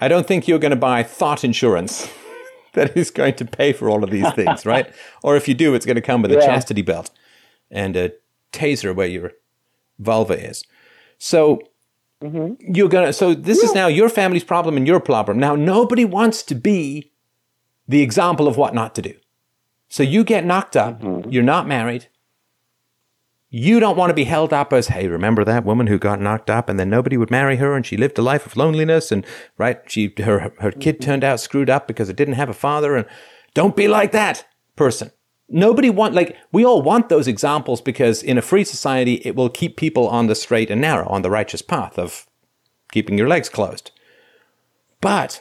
I 0.01 0.09
don't 0.09 0.27
think 0.27 0.47
you're 0.47 0.59
going 0.59 0.71
to 0.71 0.77
buy 0.77 1.03
thought 1.03 1.45
insurance 1.45 2.11
that 2.75 2.97
is 2.97 3.11
going 3.11 3.35
to 3.35 3.45
pay 3.45 3.73
for 3.73 3.89
all 3.89 4.05
of 4.05 4.11
these 4.11 4.31
things, 4.33 4.67
right? 4.67 4.93
Or 5.23 5.37
if 5.37 5.49
you 5.49 5.55
do, 5.55 5.75
it's 5.75 5.87
going 5.87 5.97
to 5.97 6.03
come 6.03 6.23
with 6.23 6.33
a 6.33 6.37
chastity 6.37 6.83
belt 6.83 7.11
and 7.71 7.97
a 7.97 8.13
taser 8.53 8.95
where 8.95 9.07
your 9.07 9.33
vulva 9.99 10.35
is. 10.35 10.65
So 11.19 11.61
mm-hmm. 12.23 12.55
you're 12.75 12.89
gonna. 12.89 13.13
So 13.13 13.35
this 13.35 13.63
is 13.63 13.75
now 13.75 13.89
your 13.89 14.09
family's 14.09 14.45
problem 14.45 14.77
and 14.77 14.87
your 14.87 15.01
problem. 15.01 15.39
Now 15.39 15.55
nobody 15.57 16.05
wants 16.05 16.43
to 16.45 16.55
be 16.55 17.13
the 17.87 18.03
example 18.03 18.47
of 18.47 18.57
what 18.57 18.75
not 18.75 18.95
to 18.95 19.03
do. 19.03 19.15
So 19.89 20.03
you 20.03 20.23
get 20.25 20.45
knocked 20.45 20.77
up. 20.77 21.01
Mm-hmm. 21.01 21.31
You're 21.31 21.43
not 21.43 21.67
married. 21.67 22.09
You 23.51 23.81
don't 23.81 23.97
want 23.97 24.11
to 24.11 24.15
be 24.15 24.25
held 24.25 24.53
up 24.53 24.75
as, 24.75 24.89
hey, 24.89 25.09
remember 25.09 25.43
that 25.43 25.65
woman 25.65 25.87
who 25.87 25.99
got 25.99 26.21
knocked 26.21 26.51
up 26.51 26.69
and 26.69 26.79
then 26.79 26.91
nobody 26.91 27.17
would 27.17 27.31
marry 27.31 27.57
her 27.57 27.75
and 27.75 27.87
she 27.87 27.97
lived 27.97 28.19
a 28.19 28.23
life 28.23 28.45
of 28.45 28.57
loneliness 28.59 29.11
and 29.11 29.25
right, 29.57 29.81
she 29.87 30.13
her 30.19 30.53
her 30.61 30.71
kid 30.71 30.97
mm-hmm. 30.97 31.05
turned 31.05 31.25
out 31.25 31.41
screwed 31.41 31.71
up 31.71 31.89
because 31.89 32.11
it 32.11 32.17
didn't 32.17 32.35
have 32.35 32.51
a 32.51 32.55
father 32.55 32.95
and 32.95 33.07
don't 33.55 33.77
be 33.77 33.89
like 33.89 34.13
that 34.13 34.47
person. 34.77 35.11
Nobody 35.49 35.89
want 35.89 36.13
like 36.13 36.37
we 36.53 36.63
all 36.63 36.83
want 36.83 37.09
those 37.09 37.27
examples 37.27 37.81
because 37.81 38.23
in 38.23 38.37
a 38.37 38.43
free 38.43 38.65
society 38.65 39.15
it 39.25 39.35
will 39.35 39.49
keep 39.49 39.79
people 39.79 40.09
on 40.09 40.27
the 40.27 40.35
straight 40.35 40.71
and 40.71 40.83
narrow, 40.83 41.09
on 41.09 41.23
the 41.23 41.31
righteous 41.31 41.63
path 41.63 41.99
of 41.99 42.27
keeping 42.93 43.17
your 43.17 43.29
legs 43.29 43.49
closed. 43.49 43.93
But 45.01 45.41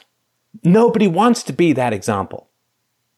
nobody 0.63 1.07
wants 1.07 1.43
to 1.43 1.53
be 1.53 1.73
that 1.73 1.91
example. 1.91 2.49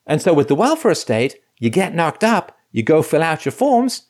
And 0.07 0.20
so 0.20 0.34
with 0.34 0.48
the 0.48 0.56
welfare 0.56 0.95
state, 0.95 1.36
you 1.60 1.70
get 1.70 1.94
knocked 1.94 2.24
up, 2.24 2.57
you 2.72 2.82
go 2.82 3.03
fill 3.03 3.22
out 3.22 3.45
your 3.45 3.52
forms, 3.52 4.09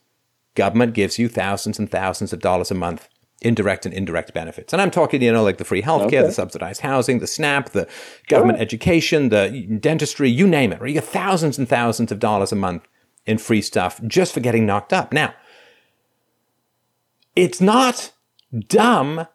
government 0.55 0.93
gives 0.93 1.17
you 1.19 1.27
thousands 1.29 1.79
and 1.79 1.89
thousands 1.89 2.33
of 2.33 2.39
dollars 2.39 2.71
a 2.71 2.75
month 2.75 3.07
in 3.41 3.55
direct 3.55 3.85
and 3.85 3.93
indirect 3.95 4.33
benefits. 4.33 4.73
And 4.73 4.81
I'm 4.81 4.91
talking, 4.91 5.21
you 5.21 5.31
know, 5.31 5.43
like 5.43 5.57
the 5.57 5.63
free 5.63 5.81
healthcare, 5.81 6.05
Okay. 6.07 6.21
the 6.23 6.31
subsidized 6.33 6.81
housing, 6.81 7.19
the 7.19 7.27
SNAP, 7.27 7.69
the 7.69 7.87
government 8.27 8.59
education, 8.59 9.29
the 9.29 9.65
dentistry, 9.79 10.29
you 10.29 10.45
name 10.45 10.73
it. 10.73 10.81
Right? 10.81 10.89
You 10.89 10.93
get 10.95 11.05
thousands 11.05 11.57
and 11.57 11.67
thousands 11.67 12.11
of 12.11 12.19
dollars 12.19 12.51
a 12.51 12.57
month 12.57 12.85
in 13.25 13.37
free 13.37 13.61
stuff 13.61 14.01
just 14.07 14.33
for 14.33 14.41
getting 14.41 14.65
knocked 14.65 14.91
up. 14.91 15.13
Now, 15.13 15.33
it's 17.35 17.61
not 17.61 18.11
dumb 18.67 19.27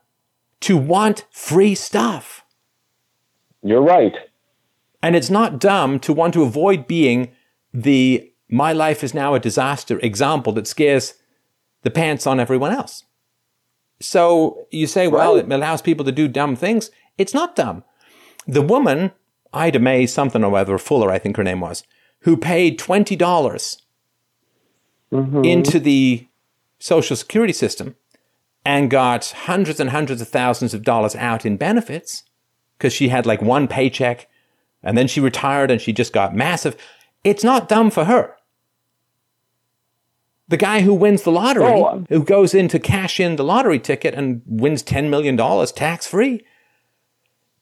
to 0.60 0.76
want 0.76 1.24
free 1.30 1.74
stuff. 1.74 2.44
You're 3.62 3.82
right. 3.82 4.12
And 5.02 5.16
it's 5.16 5.30
not 5.30 5.58
dumb 5.58 5.98
to 6.00 6.12
want 6.12 6.34
to 6.34 6.42
avoid 6.42 6.86
being 6.86 7.30
the 7.72 8.30
my 8.48 8.72
life 8.72 9.02
is 9.02 9.14
now 9.14 9.34
a 9.34 9.40
disaster 9.40 9.98
example 10.00 10.52
that 10.52 10.66
scares 10.66 11.14
the 11.82 11.90
pants 11.90 12.26
on 12.26 12.40
everyone 12.40 12.72
else. 12.72 13.04
So 14.00 14.66
you 14.70 14.86
say, 14.86 15.08
well, 15.08 15.36
Right. 15.36 15.44
it 15.44 15.52
allows 15.52 15.82
people 15.82 16.04
to 16.04 16.12
do 16.12 16.28
dumb 16.28 16.56
things. 16.56 16.90
It's 17.16 17.34
not 17.34 17.56
dumb. 17.56 17.84
The 18.46 18.62
woman, 18.62 19.12
Ida 19.52 19.78
Mae 19.78 20.06
something 20.06 20.44
or 20.44 20.56
other, 20.56 20.76
Fuller, 20.78 21.10
I 21.10 21.18
think 21.18 21.36
her 21.36 21.44
name 21.44 21.60
was, 21.60 21.84
who 22.20 22.36
paid 22.36 22.78
$20 22.78 23.78
mm-hmm. 25.12 25.44
into 25.44 25.78
the 25.78 26.26
Social 26.78 27.16
Security 27.16 27.52
system 27.52 27.96
and 28.64 28.90
got 28.90 29.26
hundreds 29.44 29.80
and 29.80 29.90
hundreds 29.90 30.20
of 30.20 30.28
thousands 30.28 30.74
of 30.74 30.82
dollars 30.82 31.14
out 31.16 31.46
in 31.46 31.56
benefits 31.56 32.24
because 32.76 32.92
she 32.92 33.08
had 33.08 33.26
like 33.26 33.42
one 33.42 33.68
paycheck 33.68 34.28
and 34.82 34.98
then 34.98 35.06
she 35.06 35.20
retired 35.20 35.70
and 35.70 35.80
she 35.80 35.92
just 35.92 36.12
got 36.12 36.34
massive. 36.34 36.76
It's 37.24 37.42
not 37.42 37.68
dumb 37.68 37.90
for 37.90 38.04
her. 38.04 38.36
The 40.46 40.56
guy 40.58 40.82
who 40.82 40.92
wins 40.92 41.22
the 41.22 41.32
lottery, 41.32 41.64
Oh, 41.64 41.84
um, 41.86 42.06
who 42.10 42.22
goes 42.22 42.52
in 42.54 42.68
to 42.68 42.78
cash 42.78 43.18
in 43.18 43.36
the 43.36 43.44
lottery 43.44 43.78
ticket 43.78 44.14
and 44.14 44.42
wins 44.46 44.82
$10 44.82 45.08
million 45.08 45.36
tax 45.68 46.06
free, 46.06 46.44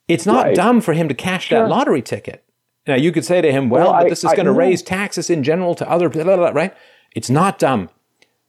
it's 0.08 0.26
not 0.26 0.46
Right. 0.46 0.56
dumb 0.56 0.80
for 0.80 0.92
him 0.92 1.08
to 1.08 1.14
cash 1.14 1.48
that 1.50 1.68
lottery 1.68 2.02
ticket. 2.02 2.42
Now, 2.88 2.96
you 2.96 3.12
could 3.12 3.24
say 3.24 3.40
to 3.40 3.52
him, 3.52 3.70
well, 3.70 3.84
Well, 3.84 3.92
but 3.92 4.06
I- 4.06 4.08
this 4.08 4.24
is 4.24 4.32
going 4.32 4.46
to 4.46 4.52
raise 4.52 4.82
taxes 4.82 5.30
in 5.30 5.44
general 5.44 5.76
to 5.76 5.88
other, 5.88 6.08
blah, 6.08 6.24
blah, 6.24 6.36
blah, 6.36 6.48
right? 6.50 6.74
It's 7.14 7.30
not 7.30 7.60
dumb 7.60 7.88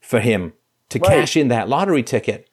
for 0.01 0.19
him 0.19 0.53
to 0.89 0.97
Right. 0.97 1.07
cash 1.19 1.37
in 1.37 1.49
that 1.49 1.69
lottery 1.69 2.01
ticket, 2.01 2.49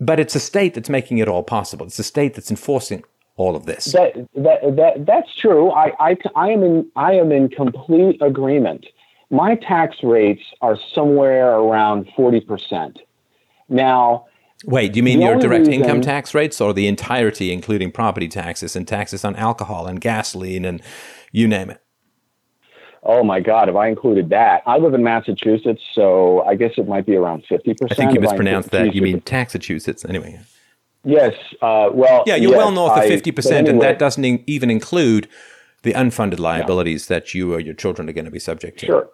but 0.00 0.18
it's 0.18 0.34
a 0.34 0.40
state 0.40 0.74
that's 0.74 0.88
making 0.90 1.18
it 1.18 1.28
all 1.28 1.44
possible. 1.44 1.86
It's 1.86 1.98
a 2.00 2.02
state 2.02 2.34
that's 2.34 2.50
enforcing 2.50 3.04
all 3.36 3.56
of 3.56 3.66
this. 3.66 3.86
That, 3.86 4.14
that, 4.34 4.76
that, 4.76 5.06
that's 5.06 5.34
true. 5.40 5.70
I, 5.70 5.92
I, 5.98 6.16
I, 6.36 6.50
am 6.50 6.62
in, 6.62 6.90
I 6.96 7.14
am 7.14 7.32
in 7.32 7.48
complete 7.48 8.20
agreement. 8.22 8.86
My 9.30 9.56
tax 9.56 9.96
rates 10.02 10.42
are 10.60 10.78
somewhere 10.94 11.54
around 11.54 12.06
40%. 12.16 12.96
Now, 13.68 14.26
Wait, 14.66 14.92
do 14.92 14.98
you 14.98 15.02
mean 15.02 15.20
your 15.20 15.36
direct 15.36 15.66
income 15.66 16.00
tax 16.00 16.32
rates 16.32 16.60
or 16.60 16.72
the 16.72 16.86
entirety, 16.86 17.52
including 17.52 17.90
property 17.90 18.28
taxes 18.28 18.74
and 18.74 18.88
taxes 18.88 19.24
on 19.24 19.36
alcohol 19.36 19.86
and 19.86 20.00
gasoline 20.00 20.64
and 20.64 20.80
you 21.32 21.46
name 21.46 21.70
it? 21.70 21.84
oh 23.04 23.22
my 23.22 23.40
God, 23.40 23.68
if 23.68 23.76
I 23.76 23.88
included 23.88 24.30
that, 24.30 24.62
I 24.66 24.78
live 24.78 24.94
in 24.94 25.04
Massachusetts, 25.04 25.82
so 25.94 26.42
I 26.42 26.54
guess 26.54 26.72
it 26.76 26.88
might 26.88 27.06
be 27.06 27.16
around 27.16 27.44
50%. 27.50 27.76
I 27.90 27.94
think 27.94 28.14
you 28.14 28.20
mispronounced 28.20 28.70
that. 28.70 28.94
You 28.94 29.02
mean. 29.02 29.20
Taxachusetts. 29.20 30.04
Anyway. 30.04 30.40
Yes. 31.04 31.34
Uh, 31.60 31.90
well, 31.92 32.24
Yeah, 32.26 32.36
you're 32.36 32.52
yes, 32.52 32.58
well 32.58 32.70
north 32.70 32.98
of 32.98 33.04
50%, 33.04 33.34
but 33.34 33.68
and 33.68 33.82
that 33.82 33.98
doesn't 33.98 34.24
in- 34.24 34.42
even 34.46 34.70
include 34.70 35.28
the 35.82 35.92
unfunded 35.92 36.38
liabilities 36.38 37.08
that 37.08 37.34
you 37.34 37.54
or 37.54 37.60
your 37.60 37.74
children 37.74 38.08
are 38.08 38.12
going 38.12 38.24
to 38.24 38.30
be 38.30 38.38
subject 38.38 38.78
to. 38.80 38.86
Sure. 38.86 39.10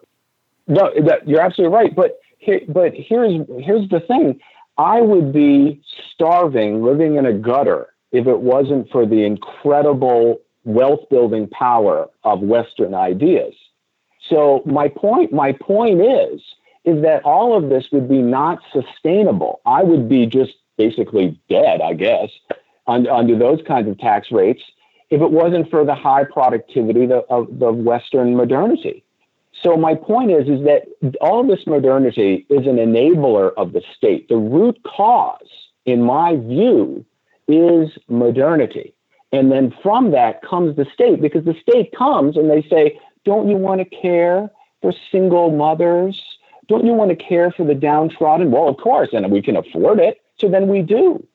No, 0.67 0.89
that, 1.05 1.27
you're 1.27 1.41
absolutely 1.41 1.75
right. 1.75 1.93
But 1.93 2.19
here, 2.37 2.61
but 2.67 2.93
here's 2.95 3.45
here's 3.59 3.89
the 3.89 3.99
thing. 3.99 4.39
I 4.77 5.01
would 5.01 5.33
be 5.33 5.81
starving, 6.13 6.81
living 6.83 7.15
in 7.15 7.25
a 7.25 7.33
gutter, 7.33 7.89
if 8.11 8.25
it 8.25 8.39
wasn't 8.39 8.89
for 8.89 9.05
the 9.05 9.23
incredible 9.25 10.41
wealth 10.63 11.01
building 11.09 11.47
power 11.47 12.07
of 12.23 12.39
Western 12.39 12.93
ideas. 12.93 13.53
So 14.29 14.61
my 14.65 14.87
point, 14.87 15.33
my 15.33 15.51
point 15.51 16.01
is, 16.01 16.41
is 16.85 17.01
that 17.03 17.23
all 17.23 17.57
of 17.57 17.69
this 17.69 17.85
would 17.91 18.07
be 18.07 18.21
not 18.21 18.59
sustainable. 18.71 19.61
I 19.65 19.83
would 19.83 20.07
be 20.07 20.25
just 20.25 20.53
basically 20.83 21.27
dead, 21.55 21.77
I 21.91 21.93
guess, 22.05 22.29
un, 22.93 23.01
under 23.19 23.35
those 23.45 23.61
kinds 23.71 23.87
of 23.91 23.95
tax 24.09 24.31
rates, 24.39 24.63
if 25.15 25.19
it 25.21 25.31
wasn't 25.41 25.69
for 25.69 25.81
the 25.91 25.97
high 26.07 26.25
productivity 26.37 27.03
of, 27.17 27.23
of 27.37 27.43
the 27.63 27.71
Western 27.89 28.29
modernity. 28.41 28.97
So 29.63 29.69
my 29.87 29.93
point 29.95 30.29
is, 30.31 30.45
is 30.55 30.61
that 30.69 30.81
all 31.27 31.41
this 31.51 31.63
modernity 31.67 32.31
is 32.57 32.63
an 32.65 32.77
enabler 32.87 33.47
of 33.61 33.67
the 33.75 33.83
state. 33.97 34.21
The 34.33 34.37
root 34.55 34.77
cause, 34.97 35.51
in 35.85 35.99
my 36.15 36.29
view, 36.53 37.05
is 37.47 37.89
modernity. 38.07 38.87
And 39.37 39.51
then 39.53 39.65
from 39.83 40.03
that 40.11 40.41
comes 40.51 40.75
the 40.75 40.87
state, 40.97 41.21
because 41.21 41.45
the 41.45 41.57
state 41.65 41.89
comes 42.03 42.37
and 42.37 42.49
they 42.49 42.63
say, 42.73 42.83
don't 43.29 43.47
you 43.51 43.57
want 43.67 43.79
to 43.83 43.97
care 44.07 44.49
for 44.81 44.91
single 45.11 45.47
mothers? 45.51 46.15
Don't 46.67 46.85
you 46.85 46.93
want 46.93 47.09
to 47.13 47.19
care 47.31 47.49
for 47.51 47.65
the 47.71 47.75
downtrodden? 47.75 48.51
Well, 48.51 48.67
of 48.67 48.77
course, 48.77 49.09
and 49.13 49.29
we 49.31 49.41
can 49.41 49.57
afford 49.63 49.99
it. 49.99 50.15
So 50.41 50.49
then 50.49 50.67
we 50.67 50.81
do. 50.81 51.25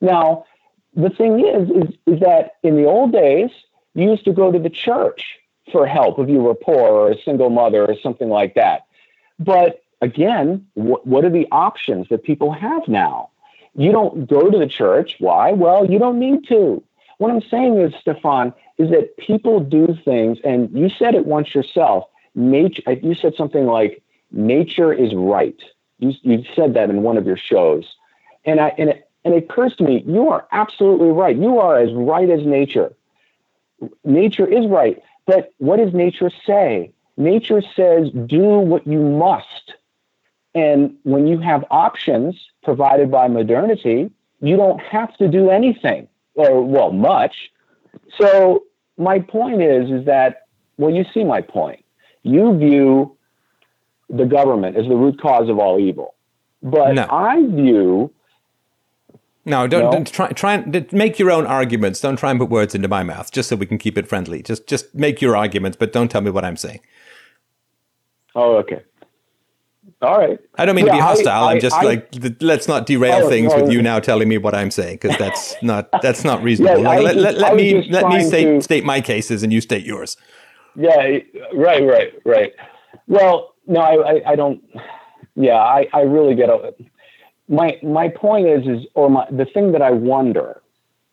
Now, 0.00 0.44
the 0.94 1.10
thing 1.10 1.40
is, 1.40 1.70
is, 1.70 1.94
is 2.06 2.20
that 2.20 2.52
in 2.62 2.76
the 2.76 2.84
old 2.84 3.12
days, 3.12 3.50
you 3.94 4.10
used 4.10 4.24
to 4.26 4.32
go 4.32 4.52
to 4.52 4.58
the 4.58 4.70
church 4.70 5.38
for 5.72 5.86
help 5.86 6.18
if 6.18 6.28
you 6.28 6.38
were 6.38 6.54
poor 6.54 6.88
or 6.88 7.10
a 7.10 7.22
single 7.22 7.50
mother 7.50 7.84
or 7.84 7.96
something 8.02 8.28
like 8.28 8.54
that. 8.54 8.86
But 9.38 9.82
again, 10.00 10.66
wh- 10.74 11.04
what 11.06 11.24
are 11.24 11.30
the 11.30 11.48
options 11.50 12.08
that 12.10 12.22
people 12.22 12.52
have 12.52 12.86
now? 12.86 13.30
You 13.74 13.92
don't 13.92 14.28
go 14.28 14.50
to 14.50 14.58
the 14.58 14.66
church. 14.66 15.16
Why? 15.18 15.52
Well, 15.52 15.90
you 15.90 15.98
don't 15.98 16.18
need 16.18 16.46
to. 16.48 16.82
What 17.18 17.30
I'm 17.30 17.42
saying 17.42 17.78
is, 17.78 17.94
Stefan, 18.00 18.52
is 18.78 18.90
that 18.90 19.16
people 19.16 19.60
do 19.60 19.96
things, 20.04 20.38
and 20.42 20.70
you 20.76 20.88
said 20.88 21.14
it 21.14 21.26
once 21.26 21.54
yourself. 21.54 22.04
Nature. 22.34 22.92
You 22.92 23.14
said 23.14 23.34
something 23.36 23.66
like, 23.66 24.02
"Nature 24.32 24.92
is 24.92 25.14
right." 25.14 25.60
You, 25.98 26.12
you 26.22 26.44
said 26.56 26.74
that 26.74 26.90
in 26.90 27.02
one 27.02 27.16
of 27.16 27.26
your 27.26 27.36
shows, 27.36 27.84
and 28.44 28.60
I 28.60 28.68
and 28.78 28.90
it, 28.90 29.08
and 29.24 29.34
it 29.34 29.44
occurs 29.44 29.76
to 29.76 29.84
me, 29.84 30.02
you 30.06 30.28
are 30.30 30.46
absolutely 30.52 31.10
right. 31.10 31.36
You 31.36 31.58
are 31.58 31.78
as 31.78 31.92
right 31.92 32.28
as 32.28 32.44
nature. 32.44 32.92
Nature 34.04 34.46
is 34.46 34.66
right. 34.66 35.02
But 35.26 35.52
what 35.58 35.76
does 35.76 35.92
nature 35.94 36.30
say? 36.46 36.92
nature 37.20 37.62
says 37.76 38.10
do 38.26 38.42
what 38.42 38.86
you 38.86 39.00
must. 39.00 39.74
And 40.54 40.96
when 41.04 41.28
you 41.28 41.38
have 41.38 41.64
options 41.70 42.34
provided 42.64 43.10
by 43.10 43.28
modernity, 43.28 44.10
you 44.40 44.56
don't 44.56 44.80
have 44.80 45.16
to 45.18 45.28
do 45.28 45.50
anything 45.50 46.08
or, 46.34 46.62
well, 46.62 46.90
much. 46.90 47.52
So 48.18 48.64
my 48.96 49.20
point 49.20 49.62
is, 49.62 49.90
is 49.90 50.06
that, 50.06 50.46
well, 50.76 50.90
you 50.90 51.04
see 51.14 51.22
my 51.22 51.42
point. 51.42 51.84
You 52.22 52.56
view 52.58 53.16
the 54.08 54.24
government 54.24 54.76
as 54.76 54.88
the 54.88 54.96
root 54.96 55.20
cause 55.20 55.48
of 55.48 55.58
all 55.58 55.78
evil. 55.78 56.14
But 56.62 56.94
No. 56.94 57.06
I 57.08 57.46
view 57.46 58.10
No, 59.50 59.66
don't, 59.66 59.84
No? 59.84 59.90
don't 59.92 60.10
try 60.10 60.28
try 60.28 60.54
and 60.54 60.92
make 60.92 61.18
your 61.18 61.30
own 61.30 61.44
arguments. 61.46 62.00
Don't 62.00 62.16
try 62.16 62.30
and 62.30 62.38
put 62.38 62.48
words 62.48 62.74
into 62.74 62.88
my 62.88 63.02
mouth, 63.02 63.32
just 63.32 63.48
so 63.48 63.56
we 63.56 63.66
can 63.66 63.78
keep 63.78 63.98
it 63.98 64.06
friendly. 64.08 64.42
Just 64.42 64.66
just 64.68 64.94
make 64.94 65.20
your 65.20 65.36
arguments, 65.36 65.76
but 65.76 65.92
don't 65.92 66.08
tell 66.10 66.20
me 66.20 66.30
what 66.30 66.44
I'm 66.44 66.56
saying. 66.56 66.80
Oh, 68.34 68.56
okay. 68.58 68.82
All 70.02 70.18
right. 70.18 70.38
I 70.56 70.64
don't 70.64 70.76
mean 70.76 70.86
to 70.86 70.92
be 70.92 70.98
hostile. 70.98 71.44
I, 71.44 71.54
am 71.54 71.60
just 71.60 71.74
I- 71.76 71.82
like 71.82 72.14
let's 72.40 72.68
not 72.68 72.86
derail 72.86 73.26
Oh, 73.26 73.28
things 73.28 73.52
no. 73.52 73.62
with 73.62 73.72
you 73.72 73.82
now 73.82 73.98
telling 73.98 74.28
me 74.28 74.38
what 74.38 74.54
I'm 74.54 74.70
saying 74.70 74.98
because 75.00 75.18
that's 75.18 75.56
not 75.62 75.90
that's 76.00 76.24
not 76.24 76.42
reasonable. 76.42 76.82
Yeah, 76.82 76.88
like, 76.88 77.02
let, 77.02 77.14
just- 77.14 77.24
let, 77.24 77.34
let 77.38 77.56
me 77.56 77.90
let 77.90 78.06
me 78.06 78.22
state 78.24 78.44
to- 78.44 78.62
state 78.62 78.84
my 78.84 79.00
cases 79.00 79.42
and 79.42 79.52
you 79.52 79.60
state 79.60 79.84
yours. 79.84 80.16
Yeah, 80.76 81.18
right, 81.52 81.84
right, 81.84 82.12
right. 82.24 82.52
Well, 83.08 83.54
no, 83.66 83.80
I, 83.80 83.94
I, 84.12 84.22
I 84.32 84.36
don't. 84.36 84.62
Yeah, 85.34 85.56
I, 85.56 85.88
I 85.92 86.02
really 86.02 86.34
get 86.36 86.48
it. 86.48 86.86
My 87.50 87.78
my 87.82 88.08
point 88.08 88.46
is 88.46 88.66
is 88.66 88.86
or 88.94 89.10
my 89.10 89.26
the 89.30 89.44
thing 89.44 89.72
that 89.72 89.82
I 89.82 89.90
wonder 89.90 90.62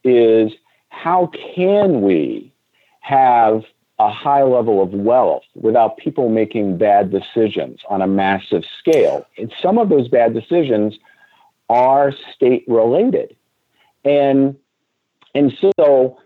is 0.04 0.52
how 0.90 1.30
can 1.56 2.02
we 2.02 2.54
have 3.02 3.64
a 4.00 4.12
high 4.12 4.44
level 4.44 4.82
of 4.82 4.92
wealth 4.92 5.44
without 5.56 5.98
people 5.98 6.30
making 6.30 6.78
bad 6.78 7.12
decisions 7.12 7.82
on 7.90 8.02
a 8.02 8.08
massive 8.08 8.64
scale? 8.80 9.26
And 9.38 9.52
some 9.62 9.80
of 9.80 9.90
those 9.90 10.08
bad 10.08 10.34
decisions 10.34 11.00
are 11.70 12.14
state 12.36 12.64
related, 12.68 13.36
and 14.06 14.56
and 15.34 15.52
so 15.60 16.20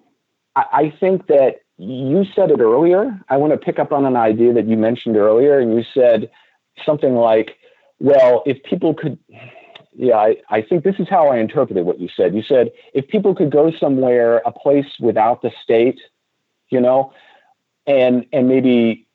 I, 0.56 0.66
I 0.74 0.94
think 1.00 1.28
that 1.28 1.62
you 1.78 2.26
said 2.36 2.52
it 2.52 2.60
earlier. 2.60 3.20
I 3.30 3.38
want 3.38 3.54
to 3.54 3.58
pick 3.58 3.80
up 3.80 3.92
on 3.92 4.06
an 4.06 4.16
idea 4.16 4.54
that 4.54 4.68
you 4.68 4.78
mentioned 4.78 5.18
earlier, 5.18 5.58
and 5.60 5.74
you 5.74 5.84
said 5.94 6.30
something 6.86 7.16
like, 7.16 7.58
well, 8.00 8.44
if 8.46 8.62
people 8.64 8.94
could, 8.94 9.18
yeah, 9.94 10.18
I, 10.18 10.38
I 10.50 10.62
think 10.62 10.84
this 10.84 10.96
is 11.00 11.10
how 11.10 11.28
I 11.28 11.38
interpreted 11.38 11.86
what 11.86 12.00
you 12.00 12.10
said. 12.16 12.34
You 12.34 12.44
said, 12.44 12.72
if 12.94 13.08
people 13.08 13.36
could 13.36 13.52
go 13.52 13.72
somewhere, 13.72 14.42
a 14.46 14.52
place 14.52 14.88
without 15.00 15.42
the 15.42 15.52
state, 15.64 16.00
you 16.70 16.80
know, 16.80 17.14
and, 17.86 18.26
and 18.32 18.48
maybe 18.48 19.08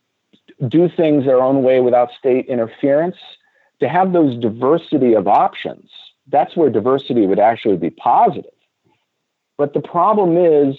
do 0.69 0.89
things 0.89 1.25
their 1.25 1.41
own 1.41 1.63
way 1.63 1.81
without 1.81 2.11
state 2.19 2.47
interference, 2.47 3.17
to 3.81 3.89
have 3.89 4.13
those 4.13 4.39
diversity 4.39 5.15
of 5.15 5.29
options, 5.29 5.91
that's 6.29 6.57
where 6.57 6.71
diversity 6.71 7.27
would 7.27 7.39
actually 7.39 7.77
be 7.77 7.91
positive. 7.91 8.51
But 9.59 9.73
the 9.73 9.81
problem 9.81 10.37
is 10.37 10.77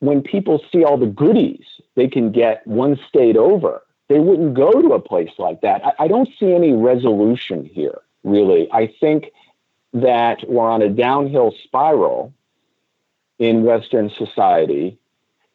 when 0.00 0.22
people 0.22 0.62
see 0.70 0.84
all 0.84 0.98
the 0.98 1.06
goodies 1.06 1.64
they 1.96 2.08
can 2.08 2.30
get 2.30 2.66
one 2.66 2.98
state 3.08 3.36
over, 3.36 3.82
they 4.08 4.18
wouldn't 4.18 4.54
go 4.54 4.70
to 4.82 4.92
a 4.92 5.00
place 5.00 5.30
like 5.38 5.60
that. 5.62 5.84
I, 5.84 6.04
I 6.04 6.08
don't 6.08 6.28
see 6.38 6.52
any 6.52 6.72
resolution 6.72 7.64
here, 7.64 8.00
really. 8.24 8.68
I 8.72 8.92
think 9.00 9.26
that 9.92 10.38
we're 10.48 10.68
on 10.68 10.82
a 10.82 10.88
downhill 10.88 11.54
spiral 11.64 12.32
in 13.38 13.62
Western 13.64 14.10
society, 14.18 14.98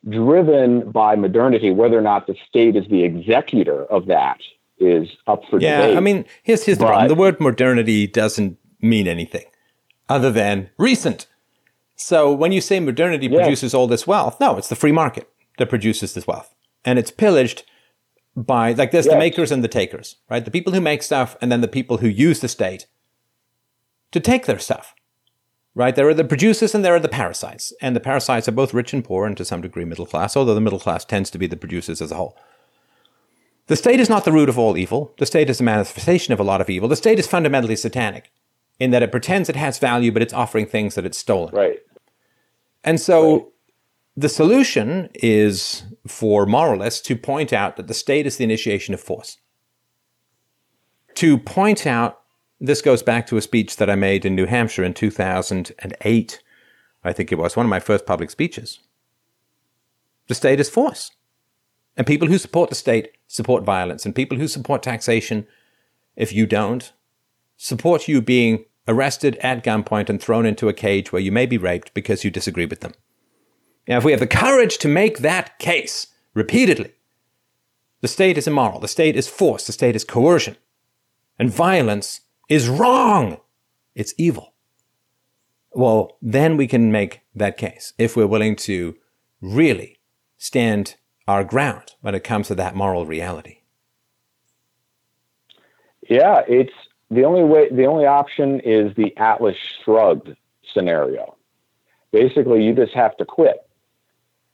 driven 0.07 0.89
by 0.91 1.15
modernity. 1.15 1.71
Whether 1.71 1.97
or 1.97 2.01
not 2.01 2.27
the 2.27 2.35
state 2.47 2.75
is 2.75 2.87
the 2.89 3.03
executor 3.03 3.85
of 3.85 4.05
that 4.07 4.39
is 4.77 5.09
up 5.27 5.43
for 5.49 5.59
Yeah, 5.59 5.81
debate. 5.81 5.97
I 5.97 5.99
mean, 5.99 6.25
here's 6.43 6.63
here's 6.63 6.77
the 6.77 6.85
But- 6.85 6.89
problem. 6.91 7.07
The 7.09 7.15
word 7.15 7.39
modernity 7.41 8.07
doesn't 8.07 8.57
mean 8.81 9.07
anything 9.07 9.43
other 10.07 10.31
than 10.31 10.69
recent. 10.77 11.27
So 11.95 12.31
when 12.31 12.53
you 12.53 12.61
say 12.61 12.79
modernity 12.79 13.27
Yeah. 13.27 13.39
produces 13.39 13.73
all 13.73 13.87
this 13.87 14.07
wealth, 14.07 14.39
no, 14.39 14.55
it's 14.57 14.69
the 14.69 14.75
free 14.75 14.93
market 14.93 15.27
that 15.57 15.67
produces 15.67 16.13
this 16.13 16.25
wealth, 16.25 16.55
and 16.85 16.97
it's 16.97 17.11
pillaged 17.11 17.63
by 18.35 18.73
like 18.73 18.91
there's 18.91 19.06
the 19.06 19.18
makers 19.18 19.51
and 19.51 19.64
the 19.64 19.68
takers, 19.68 20.18
right? 20.30 20.43
The 20.43 20.51
people 20.51 20.73
who 20.73 20.81
make 20.81 21.03
stuff, 21.03 21.35
and 21.41 21.51
then 21.51 21.61
the 21.61 21.68
people 21.68 21.97
who 21.97 22.07
use 22.07 22.39
the 22.39 22.47
state 22.47 22.88
to 24.11 24.19
take 24.19 24.45
their 24.45 24.60
stuff. 24.60 24.93
Right? 25.76 25.95
There 25.95 26.10
are 26.10 26.15
the 26.15 26.26
producers 26.26 26.73
and 26.76 26.84
there 26.84 26.95
are 26.95 26.99
the 26.99 27.07
parasites. 27.07 27.72
And 27.80 27.95
the 27.95 28.01
parasites 28.01 28.49
are 28.49 28.53
both 28.53 28.73
rich 28.73 28.91
and 28.91 29.06
poor 29.06 29.26
and 29.26 29.38
to 29.38 29.45
some 29.45 29.61
degree 29.61 29.85
middle 29.85 30.07
class, 30.07 30.35
although 30.35 30.56
the 30.56 30.60
middle 30.60 30.80
class 30.80 31.06
tends 31.06 31.30
to 31.30 31.38
be 31.38 31.47
the 31.47 31.56
producers 31.56 32.01
as 32.01 32.11
a 32.11 32.15
whole. 32.15 32.38
The 33.68 33.76
state 33.76 33.99
is 33.99 34.10
not 34.10 34.26
the 34.26 34.31
root 34.31 34.49
of 34.49 34.57
all 34.57 34.77
evil. 34.77 35.14
The 35.19 35.27
state 35.27 35.49
is 35.49 35.61
a 35.61 35.64
manifestation 35.64 36.34
of 36.34 36.39
a 36.39 36.43
lot 36.43 36.60
of 36.60 36.72
evil. 36.72 36.89
The 36.89 36.95
state 36.95 37.19
is 37.19 37.27
fundamentally 37.27 37.76
satanic 37.76 38.31
in 38.80 38.89
that 38.91 39.03
it 39.03 39.11
pretends 39.11 39.47
it 39.47 39.56
has 39.56 39.77
value, 39.77 40.11
but 40.11 40.23
it's 40.23 40.34
offering 40.34 40.65
things 40.65 40.95
that 40.95 41.06
it's 41.06 41.18
stolen. 41.18 41.53
right. 41.53 41.80
And 42.84 42.99
so 42.99 43.53
the 44.19 44.27
solution 44.27 45.09
is 45.13 45.83
for 46.05 46.45
moralists 46.45 46.99
to 46.99 47.15
point 47.15 47.53
out 47.53 47.77
that 47.77 47.87
the 47.87 47.93
state 47.93 48.27
is 48.27 48.35
the 48.35 48.43
initiation 48.43 48.93
of 48.93 48.99
force. 48.99 49.37
To 51.15 51.37
point 51.37 51.87
out, 51.87 52.19
this 52.59 52.81
goes 52.81 53.01
back 53.01 53.27
to 53.27 53.37
a 53.37 53.41
speech 53.41 53.77
that 53.77 53.89
I 53.89 53.95
made 53.95 54.25
in 54.25 54.35
New 54.35 54.45
Hampshire 54.45 54.83
in 54.83 54.93
2008. 54.93 56.43
I 57.01 57.13
think 57.13 57.31
it 57.31 57.37
was 57.37 57.55
one 57.55 57.65
of 57.65 57.69
my 57.69 57.79
first 57.79 58.05
public 58.05 58.29
speeches. 58.29 58.79
The 60.27 60.35
state 60.35 60.59
is 60.59 60.69
force. 60.69 61.11
And 61.95 62.05
people 62.05 62.27
who 62.27 62.37
support 62.37 62.69
the 62.69 62.75
state 62.75 63.11
support 63.27 63.63
violence. 63.63 64.05
And 64.05 64.13
people 64.13 64.37
who 64.37 64.49
support 64.49 64.83
taxation, 64.83 65.47
if 66.17 66.33
you 66.33 66.45
don't, 66.45 66.91
support 67.55 68.09
you 68.09 68.21
being 68.21 68.65
arrested 68.85 69.37
at 69.37 69.63
gunpoint 69.63 70.09
and 70.09 70.21
thrown 70.21 70.45
into 70.45 70.67
a 70.67 70.73
cage 70.73 71.13
where 71.13 71.21
you 71.21 71.31
may 71.31 71.45
be 71.45 71.57
raped 71.57 71.93
because 71.93 72.25
you 72.25 72.31
disagree 72.31 72.65
with 72.65 72.81
them. 72.81 72.93
Now, 73.89 73.97
if 73.97 74.03
we 74.03 74.11
have 74.11 74.19
the 74.19 74.27
courage 74.27 74.77
to 74.77 74.87
make 74.87 75.17
that 75.17 75.57
case 75.57 76.07
repeatedly, 76.35 76.93
the 78.01 78.07
state 78.07 78.37
is 78.37 78.47
immoral, 78.47 78.79
the 78.79 78.87
state 78.87 79.15
is 79.15 79.27
force, 79.27 79.65
the 79.65 79.73
state 79.73 79.95
is 79.95 80.03
coercion, 80.03 80.57
and 81.39 81.49
violence 81.49 82.21
is 82.47 82.69
wrong. 82.69 83.37
It's 83.95 84.13
evil. 84.15 84.53
Well, 85.71 86.17
then 86.21 86.55
we 86.55 86.67
can 86.67 86.91
make 86.91 87.21
that 87.33 87.57
case 87.57 87.93
if 87.97 88.15
we're 88.15 88.27
willing 88.27 88.55
to 88.57 88.95
really 89.41 89.99
stand 90.37 90.95
our 91.27 91.43
ground 91.43 91.95
when 92.01 92.13
it 92.13 92.23
comes 92.23 92.47
to 92.49 92.55
that 92.55 92.75
moral 92.75 93.07
reality. 93.07 93.61
Yeah, 96.07 96.41
it's 96.47 96.73
the 97.09 97.23
only 97.23 97.43
way. 97.43 97.69
The 97.71 97.85
only 97.85 98.05
option 98.05 98.59
is 98.59 98.95
the 98.95 99.17
Atlas 99.17 99.57
Shrugged 99.83 100.35
scenario. 100.73 101.37
Basically, 102.11 102.63
you 102.63 102.75
just 102.75 102.93
have 102.93 103.17
to 103.17 103.25
quit. 103.25 103.65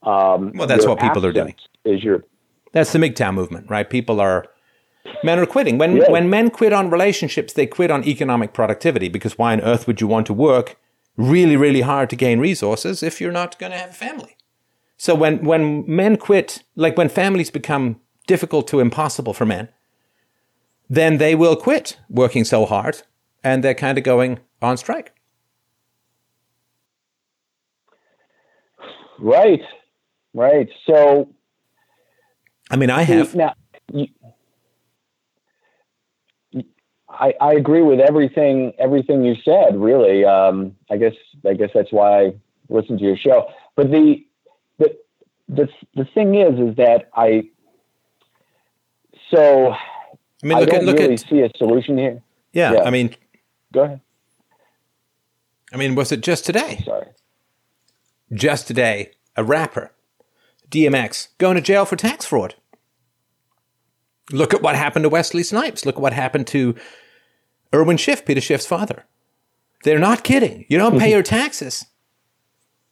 Um, 0.05 0.51
Well, 0.55 0.67
that's 0.67 0.85
what 0.85 0.99
people 0.99 1.25
are 1.25 1.31
doing. 1.31 1.55
Is 1.83 2.03
your 2.03 2.23
That's 2.71 2.91
the 2.91 2.99
MGTOW 2.99 3.33
movement, 3.33 3.69
right? 3.69 3.89
People 3.89 4.19
are 4.19 4.45
men 5.23 5.39
are 5.39 5.45
quitting. 5.45 5.77
When 5.77 5.97
Yeah. 5.97 6.11
when 6.11 6.29
men 6.29 6.49
quit 6.49 6.73
on 6.73 6.89
relationships, 6.89 7.53
they 7.53 7.65
quit 7.65 7.89
on 7.91 8.03
economic 8.03 8.53
productivity 8.53 9.09
because 9.09 9.37
why 9.37 9.53
on 9.53 9.61
earth 9.61 9.87
would 9.87 10.01
you 10.01 10.07
want 10.07 10.27
to 10.27 10.33
work 10.33 10.77
really, 11.17 11.55
really 11.55 11.81
hard 11.81 12.09
to 12.09 12.15
gain 12.15 12.39
resources 12.39 13.01
if 13.01 13.21
you're 13.21 13.31
not 13.31 13.57
going 13.59 13.71
to 13.71 13.77
have 13.77 13.91
a 13.91 13.93
family? 13.93 14.35
So 14.97 15.15
when 15.15 15.43
when 15.43 15.83
men 15.87 16.17
quit, 16.17 16.63
like 16.75 16.97
when 16.97 17.09
families 17.09 17.49
become 17.49 17.99
difficult 18.27 18.67
to 18.67 18.79
impossible 18.79 19.33
for 19.33 19.45
men, 19.45 19.69
then 20.89 21.17
they 21.17 21.35
will 21.35 21.55
quit 21.55 21.97
working 22.09 22.45
so 22.45 22.65
hard 22.65 23.03
and 23.43 23.63
they're 23.63 23.73
kind 23.73 23.97
of 23.97 24.03
going 24.03 24.39
on 24.61 24.77
strike. 24.77 25.11
right, 29.19 29.61
right. 30.35 30.69
So 30.85 31.29
I 32.69 32.75
mean, 32.75 32.89
I 32.91 33.01
have 33.03 33.33
now, 33.33 33.53
you, 33.91 34.07
I, 37.09 37.33
I 37.41 37.53
agree 37.53 37.81
with 37.81 37.99
everything 37.99 38.73
everything 38.77 39.23
you 39.23 39.35
said. 39.43 39.75
Really, 39.79 40.25
um, 40.25 40.75
I 40.91 40.97
guess 40.97 41.13
I 41.47 41.53
guess 41.53 41.69
that's 41.73 41.91
why 41.91 42.25
I 42.25 42.33
listen 42.69 42.97
to 42.97 43.03
your 43.03 43.17
show. 43.17 43.47
But 43.75 43.89
the 43.89 44.25
the 44.77 44.97
the 45.47 45.69
the 45.95 46.05
thing 46.13 46.35
is, 46.35 46.59
is 46.59 46.75
that 46.75 47.09
I 47.15 47.49
so 49.31 49.71
I 49.71 49.77
mean, 50.43 50.57
I 50.57 50.59
look 50.61 50.69
don't 50.69 50.79
at 50.79 50.85
look 50.85 50.97
really 50.97 51.13
at 51.15 51.19
see 51.21 51.41
a 51.41 51.49
solution 51.57 51.97
here. 51.97 52.21
yeah, 52.53 52.73
yeah. 52.73 52.81
I 52.83 52.89
mean, 52.89 53.15
Go 53.73 53.83
ahead. 53.83 54.01
I 55.73 55.77
mean, 55.77 55.95
was 55.95 56.11
it 56.11 56.21
just 56.21 56.45
today? 56.45 56.81
Sorry. 56.85 57.07
just 58.33 58.67
today, 58.67 59.11
a 59.35 59.43
rapper, 59.43 59.91
DMX, 60.75 61.29
going 61.37 61.55
to 61.55 61.61
jail 61.61 61.85
for 61.85 61.95
tax 61.95 62.25
fraud. 62.25 62.55
Look 64.31 64.53
at 64.53 64.61
what 64.61 64.75
happened 64.75 65.03
to 65.03 65.09
Wesley 65.09 65.43
Snipes. 65.43 65.85
Look 65.85 65.95
at 65.95 66.01
what 66.01 66.13
happened 66.13 66.47
to 66.47 66.75
Irwin 67.73 67.97
Schiff, 67.97 68.25
Peter 68.25 68.41
Schiff's 68.41 68.65
father. 68.65 69.05
They're 69.83 69.99
not 69.99 70.23
kidding. 70.23 70.65
You 70.67 70.77
don't 70.77 70.99
pay 70.99 71.05
mm-hmm. 71.05 71.11
your 71.13 71.23
taxes. 71.23 71.85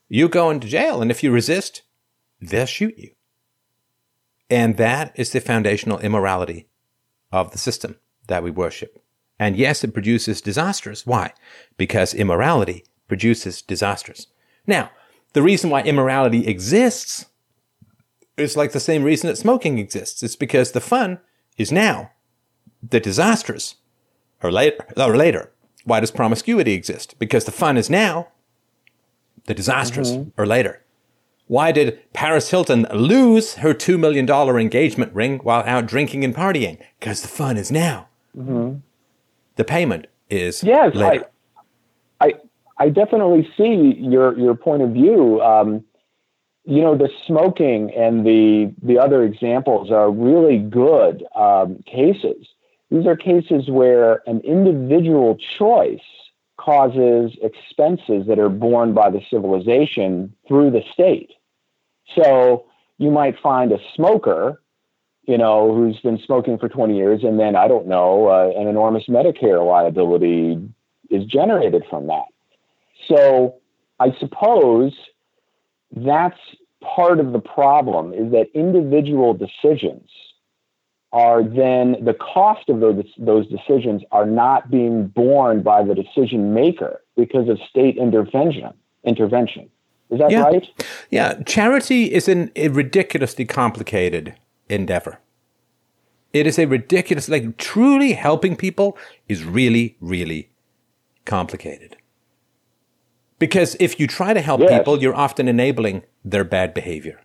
You 0.07 0.29
go 0.29 0.49
into 0.49 0.67
jail, 0.67 1.01
and 1.01 1.09
if 1.11 1.23
you 1.23 1.31
resist, 1.31 1.81
they'll 2.39 2.67
shoot 2.67 2.97
you. 2.97 3.11
And 4.49 4.77
that 4.77 5.11
is 5.15 5.31
the 5.31 5.41
foundational 5.41 5.99
immorality 5.99 6.67
of 7.31 7.51
the 7.51 7.57
system 7.57 7.97
that 8.27 8.43
we 8.43 8.51
worship. 8.51 9.03
And 9.39 9.57
yes, 9.57 9.83
it 9.83 9.93
produces 9.93 10.39
disasters. 10.39 11.05
Why? 11.05 11.33
Because 11.75 12.13
immorality 12.13 12.85
produces 13.07 13.61
disasters. 13.61 14.27
Now, 14.67 14.91
the 15.33 15.41
reason 15.41 15.71
why 15.71 15.81
immorality 15.81 16.47
exists 16.47 17.25
is 18.37 18.57
like 18.57 18.71
the 18.71 18.79
same 18.79 19.03
reason 19.03 19.27
that 19.27 19.37
smoking 19.37 19.77
exists. 19.77 20.23
It's 20.23 20.35
because 20.35 20.71
the 20.71 20.81
fun 20.81 21.19
is 21.57 21.71
now. 21.71 22.11
The 22.87 22.99
disastrous 22.99 23.75
are 24.41 24.51
later. 24.51 24.85
Are 24.97 25.15
later. 25.15 25.51
Why 25.85 25.99
does 25.99 26.11
promiscuity 26.11 26.73
exist? 26.73 27.17
Because 27.19 27.45
the 27.45 27.51
fun 27.51 27.77
is 27.77 27.89
now. 27.89 28.29
The 29.45 29.53
disastrous 29.53 30.11
mm-hmm. 30.11 30.41
are 30.41 30.45
later. 30.45 30.81
Why 31.47 31.71
did 31.71 31.99
Paris 32.13 32.49
Hilton 32.49 32.87
lose 32.93 33.55
her 33.55 33.73
$2 33.73 33.99
million 33.99 34.29
engagement 34.29 35.13
ring 35.13 35.39
while 35.39 35.63
out 35.65 35.85
drinking 35.85 36.23
and 36.23 36.33
partying? 36.33 36.79
Because 36.99 37.21
the 37.21 37.27
fun 37.27 37.57
is 37.57 37.71
now. 37.71 38.07
Mm-hmm. 38.35 38.77
The 39.57 39.63
payment 39.63 40.07
is 40.29 40.63
yes, 40.63 40.95
later. 40.95 41.29
I, 42.21 42.27
I, 42.27 42.33
I 42.77 42.89
definitely 42.89 43.47
see 43.57 43.95
your, 43.99 44.37
your 44.39 44.55
point 44.55 44.81
of 44.81 44.91
view. 44.91 45.41
Um, 45.41 45.83
you 46.65 46.81
know, 46.81 46.95
the 46.95 47.09
smoking 47.27 47.91
and 47.91 48.25
the, 48.25 48.73
the 48.81 48.97
other 48.97 49.23
examples 49.23 49.91
are 49.91 50.09
really 50.09 50.57
good 50.57 51.23
um, 51.35 51.83
cases. 51.85 52.47
These 52.89 53.05
are 53.05 53.15
cases 53.15 53.69
where 53.69 54.21
an 54.27 54.39
individual 54.41 55.37
choice 55.57 55.99
causes 56.57 57.35
expenses 57.41 58.27
that 58.27 58.39
are 58.39 58.49
borne 58.49 58.93
by 58.93 59.09
the 59.09 59.21
civilization 59.29 60.33
through 60.47 60.71
the 60.71 60.83
state. 60.93 61.31
So 62.15 62.65
you 62.97 63.11
might 63.11 63.39
find 63.39 63.71
a 63.71 63.79
smoker, 63.95 64.61
you 65.27 65.37
know, 65.37 65.73
who's 65.73 65.99
been 65.99 66.19
smoking 66.25 66.57
for 66.57 66.69
20 66.69 66.95
years, 66.95 67.23
and 67.23 67.39
then 67.39 67.55
I 67.55 67.67
don't 67.67 67.87
know, 67.87 68.27
uh, 68.27 68.53
an 68.55 68.67
enormous 68.67 69.05
Medicare 69.07 69.65
liability 69.65 70.61
is 71.09 71.25
generated 71.25 71.83
from 71.89 72.07
that. 72.07 72.25
So 73.07 73.55
I 73.99 74.15
suppose 74.19 74.93
that's 75.95 76.39
part 76.81 77.19
of 77.19 77.31
the 77.31 77.39
problem 77.39 78.13
is 78.13 78.31
that 78.31 78.47
individual 78.53 79.33
decisions 79.33 80.09
are 81.11 81.43
then 81.43 81.95
the 82.03 82.15
cost 82.15 82.69
of 82.69 82.79
those, 82.79 83.05
those 83.19 83.47
decisions 83.47 84.01
are 84.11 84.25
not 84.25 84.71
being 84.71 85.07
borne 85.07 85.61
by 85.61 85.83
the 85.83 85.93
decision 85.93 86.53
maker 86.53 87.01
because 87.15 87.47
of 87.47 87.59
state 87.69 87.97
intervention 87.97 88.73
intervention. 89.05 89.69
Is 90.09 90.19
that 90.19 90.31
yeah. 90.31 90.43
right? 90.43 90.67
Yeah. 91.11 91.41
Charity 91.43 92.11
is 92.13 92.27
an, 92.27 92.51
a 92.55 92.69
ridiculously 92.69 93.45
complicated 93.45 94.35
endeavor. 94.69 95.19
It 96.31 96.47
is 96.47 96.57
a 96.57 96.65
ridiculous 96.65 97.29
like 97.29 97.57
truly 97.57 98.13
helping 98.13 98.55
people 98.55 98.97
is 99.27 99.43
really 99.43 99.97
really 100.01 100.49
complicated 101.25 101.95
because 103.43 103.75
if 103.77 103.99
you 103.99 104.07
try 104.07 104.33
to 104.33 104.39
help 104.39 104.61
yes. 104.61 104.71
people 104.71 105.01
you're 105.01 105.13
often 105.13 105.49
enabling 105.49 106.01
their 106.23 106.45
bad 106.45 106.73
behavior 106.73 107.19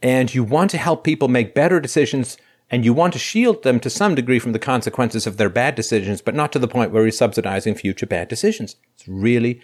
and 0.00 0.34
you 0.34 0.42
want 0.42 0.70
to 0.70 0.78
help 0.78 1.04
people 1.04 1.28
make 1.28 1.54
better 1.54 1.78
decisions 1.78 2.38
and 2.70 2.86
you 2.86 2.94
want 2.94 3.12
to 3.12 3.18
shield 3.18 3.62
them 3.62 3.78
to 3.80 3.90
some 3.90 4.14
degree 4.14 4.38
from 4.38 4.52
the 4.52 4.58
consequences 4.58 5.26
of 5.26 5.36
their 5.36 5.50
bad 5.50 5.74
decisions, 5.74 6.22
but 6.22 6.34
not 6.34 6.52
to 6.52 6.58
the 6.58 6.66
point 6.66 6.90
where 6.90 7.02
you're 7.02 7.12
subsidizing 7.12 7.74
future 7.74 8.06
bad 8.06 8.28
decisions. 8.28 8.76
It's 8.94 9.06
really, 9.06 9.60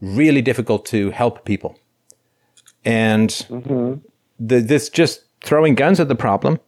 really 0.00 0.40
difficult 0.40 0.86
to 0.86 1.10
help 1.10 1.44
people. 1.44 1.78
And 2.82 3.28
mm-hmm. 3.28 4.00
the, 4.40 4.60
this 4.60 4.88
just 4.88 5.24
throwing 5.42 5.74
guns 5.74 6.00
at 6.00 6.08
the 6.08 6.14
problem 6.14 6.60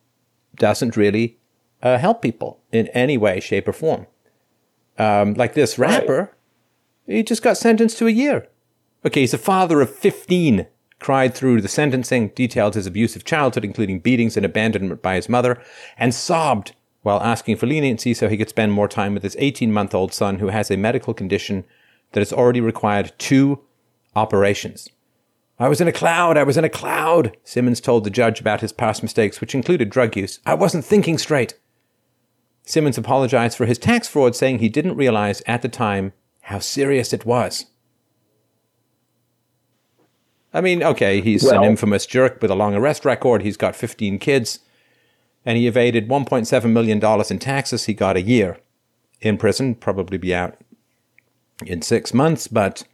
doesn't 0.57 0.95
really 0.95 1.39
uh, 1.83 1.97
help 1.97 2.21
people 2.21 2.61
in 2.71 2.89
any 2.89 3.17
way, 3.17 3.41
shape, 3.41 3.67
or 3.67 3.73
form. 3.73 4.07
Um, 4.99 5.33
like 5.35 5.55
this 5.55 5.79
rapper. 5.79 6.37
He 7.07 7.23
just 7.23 7.43
got 7.43 7.57
sentenced 7.57 7.99
to 7.99 8.07
a 8.07 8.11
year. 8.11 8.49
Okay, 9.05 9.21
he's 9.21 9.35
a 9.35 9.39
father 9.39 9.81
of 9.81 9.95
15 9.95 10.67
cried 11.03 11.35
through 11.35 11.61
the 11.61 11.69
sentencing, 11.69 12.29
detailed 12.29 12.75
his 12.75 12.87
abusive 12.87 13.25
childhood, 13.25 13.65
including 13.65 13.99
beatings 13.99 14.37
and 14.37 14.47
abandonment 14.47 15.03
by 15.03 15.17
his 15.17 15.29
mother, 15.29 15.61
and 15.99 16.15
sobbed 16.15 16.75
while 17.03 17.21
asking 17.21 17.57
for 17.57 17.67
leniency 17.67 18.15
so 18.15 18.29
he 18.29 18.37
could 18.37 18.49
spend 18.49 18.73
more 18.73 18.89
time 18.89 19.13
with 19.13 19.25
his 19.25 19.37
18 19.39 19.73
month 19.73 19.95
old 19.95 20.15
son 20.15 20.39
who 20.39 20.49
has 20.49 20.71
a 20.71 20.77
medical 20.77 21.13
condition 21.13 21.65
that 22.13 22.21
has 22.21 22.33
already 22.33 22.61
required 22.61 23.13
two 23.19 23.61
operations. 24.15 24.89
I 25.59 25.69
was 25.69 25.81
in 25.81 25.89
a 25.89 25.93
cloud, 25.93 26.39
I 26.39 26.45
was 26.45 26.57
in 26.57 26.65
a 26.65 26.69
cloud, 26.69 27.37
Simmons 27.45 27.81
told 27.81 28.05
the 28.05 28.11
judge 28.11 28.41
about 28.41 28.61
his 28.61 28.73
past 28.73 29.03
mistakes, 29.03 29.41
which 29.41 29.55
included 29.55 29.91
drug 29.91 30.17
use. 30.17 30.39
I 30.47 30.55
wasn't 30.55 30.85
thinking 30.85 31.19
straight. 31.19 31.55
Simmons 32.65 32.97
apologized 32.97 33.57
for 33.59 33.67
his 33.67 33.79
tax 33.79 34.07
fraud, 34.07 34.37
saying 34.37 34.59
he 34.59 34.69
didn't 34.69 34.97
realize 34.97 35.43
at 35.47 35.63
the 35.63 35.69
time 35.69 36.13
how 36.43 36.59
serious 36.59 37.13
it 37.13 37.25
was. 37.25 37.67
I 40.55 40.61
mean, 40.61 40.83
okay, 40.83 41.21
he's 41.21 41.45
well, 41.45 41.63
an 41.63 41.71
infamous 41.71 42.05
jerk 42.05 42.41
with 42.43 42.51
a 42.51 42.55
long 42.55 42.75
arrest 42.75 43.05
record. 43.05 43.43
He's 43.43 43.57
got 43.57 43.75
15 43.75 44.19
kids, 44.19 44.59
and 45.47 45.57
he 45.57 45.67
evaded 45.67 46.09
1.7 46.09 46.71
million 46.71 46.99
dollars 46.99 47.31
in 47.31 47.39
taxes. 47.39 47.85
He 47.85 47.95
got 47.95 48.17
a 48.17 48.23
year 48.23 48.59
in 49.21 49.39
prison, 49.39 49.75
probably 49.75 50.19
be 50.19 50.35
out 50.35 50.59
in 51.65 51.81
six 51.81 52.13
months. 52.13 52.49
But 52.49 52.85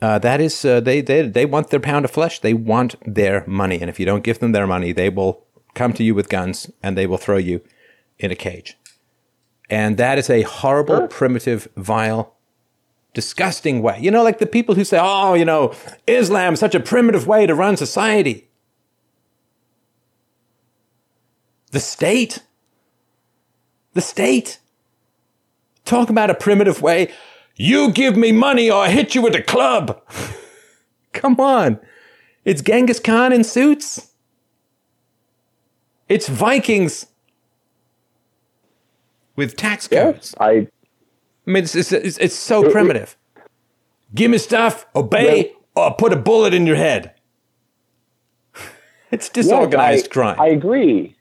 uh, 0.00 0.18
that 0.20 0.40
is, 0.40 0.64
uh, 0.64 0.80
they 0.80 1.02
they 1.02 1.28
they 1.28 1.44
want 1.44 1.68
their 1.68 1.80
pound 1.80 2.06
of 2.06 2.10
flesh. 2.10 2.38
They 2.38 2.54
want 2.54 2.94
their 3.04 3.44
money, 3.46 3.80
and 3.80 3.90
if 3.90 4.00
you 4.00 4.06
don't 4.06 4.24
give 4.24 4.38
them 4.38 4.52
their 4.52 4.66
money, 4.66 4.92
they 4.92 5.10
will 5.10 5.44
come 5.74 5.92
to 5.94 6.02
you 6.02 6.14
with 6.14 6.28
guns 6.28 6.70
and 6.82 6.96
they 6.96 7.06
will 7.06 7.18
throw 7.18 7.36
you 7.36 7.60
in 8.18 8.30
a 8.30 8.36
cage. 8.36 8.76
And 9.70 9.96
that 9.96 10.18
is 10.18 10.28
a 10.28 10.42
horrible, 10.42 11.08
primitive, 11.08 11.68
vile 11.76 12.31
disgusting 13.14 13.82
way. 13.82 13.98
You 14.00 14.10
know, 14.10 14.22
like 14.22 14.38
the 14.38 14.46
people 14.46 14.74
who 14.74 14.84
say, 14.84 14.98
oh, 15.00 15.34
you 15.34 15.44
know, 15.44 15.74
Islam 16.06 16.54
is 16.54 16.60
such 16.60 16.74
a 16.74 16.80
primitive 16.80 17.26
way 17.26 17.46
to 17.46 17.54
run 17.54 17.76
society. 17.76 18.48
The 21.70 21.80
state. 21.80 22.40
The 23.94 24.00
state. 24.00 24.58
Talk 25.84 26.10
about 26.10 26.30
a 26.30 26.34
primitive 26.34 26.80
way. 26.80 27.12
You 27.56 27.90
give 27.92 28.16
me 28.16 28.32
money 28.32 28.70
or 28.70 28.82
I 28.84 28.88
hit 28.88 29.14
you 29.14 29.22
with 29.22 29.34
a 29.34 29.42
club. 29.42 30.00
Come 31.12 31.38
on. 31.38 31.78
It's 32.44 32.62
Genghis 32.62 32.98
Khan 32.98 33.32
in 33.32 33.44
suits. 33.44 34.12
It's 36.08 36.28
Vikings 36.28 37.06
with 39.36 39.56
tax 39.56 39.88
codes. 39.88 40.34
Yeah, 40.38 40.46
I 40.46 40.68
I 41.46 41.50
mean, 41.50 41.64
it's, 41.64 41.74
it's, 41.74 41.92
it's, 41.92 42.18
it's 42.18 42.34
so 42.34 42.70
primitive. 42.70 43.16
Give 44.14 44.30
me 44.30 44.38
stuff, 44.38 44.86
obey, 44.94 45.52
or 45.74 45.94
put 45.94 46.12
a 46.12 46.16
bullet 46.16 46.54
in 46.54 46.66
your 46.66 46.76
head. 46.76 47.14
it's 49.10 49.28
disorganized 49.28 50.04
yes, 50.04 50.06
I, 50.06 50.12
crime. 50.12 50.40
I 50.40 50.46
agree. 50.48 51.16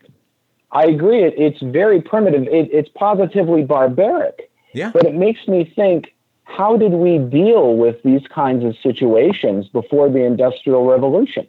I 0.72 0.86
agree. 0.86 1.24
It, 1.24 1.34
it's 1.38 1.62
very 1.62 2.02
primitive. 2.02 2.44
It, 2.44 2.70
it's 2.72 2.90
positively 2.90 3.64
barbaric. 3.64 4.52
Yeah. 4.74 4.92
But 4.94 5.06
it 5.06 5.16
makes 5.16 5.48
me 5.48 5.72
think 5.76 6.14
how 6.44 6.78
did 6.78 6.92
we 6.92 7.18
deal 7.18 7.76
with 7.76 8.02
these 8.04 8.22
kinds 8.28 8.64
of 8.66 8.76
situations 8.84 9.68
before 9.70 10.10
the 10.10 10.20
Industrial 10.20 10.86
Revolution? 10.86 11.48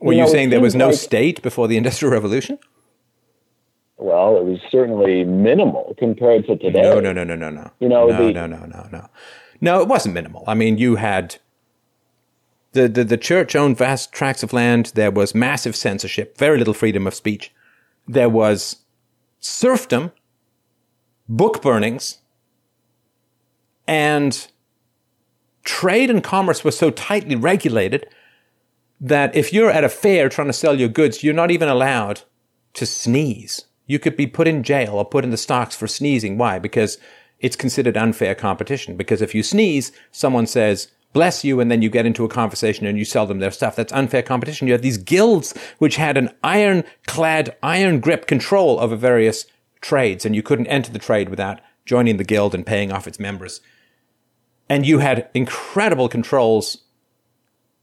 Were 0.00 0.12
you, 0.12 0.18
you 0.18 0.24
know, 0.24 0.30
saying 0.30 0.50
there 0.50 0.60
was 0.60 0.74
no 0.74 0.88
like, 0.88 0.96
state 0.96 1.42
before 1.42 1.66
the 1.66 1.76
Industrial 1.76 2.12
Revolution? 2.12 2.58
Well, 3.98 4.36
it 4.36 4.44
was 4.44 4.60
certainly 4.70 5.24
minimal 5.24 5.94
compared 5.98 6.46
to 6.46 6.56
today. 6.56 6.82
No, 6.82 7.00
no, 7.00 7.12
no, 7.12 7.24
no, 7.24 7.34
no, 7.34 7.50
no. 7.50 7.70
You 7.80 7.88
know, 7.88 8.06
no, 8.06 8.26
the, 8.26 8.32
no, 8.32 8.46
no, 8.46 8.64
no, 8.64 8.88
no. 8.92 9.08
No, 9.60 9.80
it 9.82 9.88
wasn't 9.88 10.14
minimal. 10.14 10.44
I 10.46 10.54
mean, 10.54 10.78
you 10.78 10.96
had 10.96 11.36
the, 12.72 12.88
the, 12.88 13.02
the 13.02 13.16
church 13.16 13.56
owned 13.56 13.76
vast 13.76 14.12
tracts 14.12 14.44
of 14.44 14.52
land. 14.52 14.92
There 14.94 15.10
was 15.10 15.34
massive 15.34 15.74
censorship, 15.74 16.38
very 16.38 16.58
little 16.58 16.74
freedom 16.74 17.08
of 17.08 17.14
speech. 17.14 17.52
There 18.06 18.28
was 18.28 18.76
serfdom, 19.40 20.12
book 21.28 21.60
burnings, 21.60 22.18
and 23.88 24.46
trade 25.64 26.08
and 26.08 26.22
commerce 26.22 26.62
was 26.62 26.78
so 26.78 26.90
tightly 26.90 27.34
regulated 27.34 28.06
that 29.00 29.34
if 29.34 29.52
you're 29.52 29.70
at 29.70 29.84
a 29.84 29.88
fair 29.88 30.28
trying 30.28 30.46
to 30.48 30.52
sell 30.52 30.78
your 30.78 30.88
goods, 30.88 31.24
you're 31.24 31.34
not 31.34 31.50
even 31.50 31.68
allowed 31.68 32.22
to 32.74 32.86
sneeze. 32.86 33.64
You 33.88 33.98
could 33.98 34.16
be 34.16 34.28
put 34.28 34.46
in 34.46 34.62
jail 34.62 34.94
or 34.94 35.04
put 35.04 35.24
in 35.24 35.30
the 35.30 35.36
stocks 35.36 35.74
for 35.74 35.88
sneezing. 35.88 36.38
Why? 36.38 36.60
Because 36.60 36.98
it's 37.40 37.56
considered 37.56 37.96
unfair 37.96 38.36
competition. 38.36 38.96
Because 38.96 39.20
if 39.20 39.34
you 39.34 39.42
sneeze, 39.42 39.90
someone 40.12 40.46
says, 40.46 40.88
bless 41.12 41.42
you, 41.42 41.58
and 41.58 41.70
then 41.70 41.82
you 41.82 41.88
get 41.88 42.06
into 42.06 42.24
a 42.24 42.28
conversation 42.28 42.86
and 42.86 42.98
you 42.98 43.04
sell 43.04 43.26
them 43.26 43.38
their 43.38 43.50
stuff. 43.50 43.74
That's 43.74 43.92
unfair 43.92 44.22
competition. 44.22 44.68
You 44.68 44.74
have 44.74 44.82
these 44.82 44.98
guilds 44.98 45.54
which 45.78 45.96
had 45.96 46.16
an 46.16 46.30
ironclad, 46.44 47.56
iron 47.62 48.00
grip 48.00 48.26
control 48.26 48.78
over 48.78 48.94
various 48.94 49.46
trades, 49.80 50.26
and 50.26 50.36
you 50.36 50.42
couldn't 50.42 50.66
enter 50.66 50.92
the 50.92 50.98
trade 50.98 51.30
without 51.30 51.60
joining 51.86 52.18
the 52.18 52.24
guild 52.24 52.54
and 52.54 52.66
paying 52.66 52.92
off 52.92 53.08
its 53.08 53.18
members. 53.18 53.62
And 54.68 54.84
you 54.84 54.98
had 54.98 55.30
incredible 55.32 56.10
controls 56.10 56.84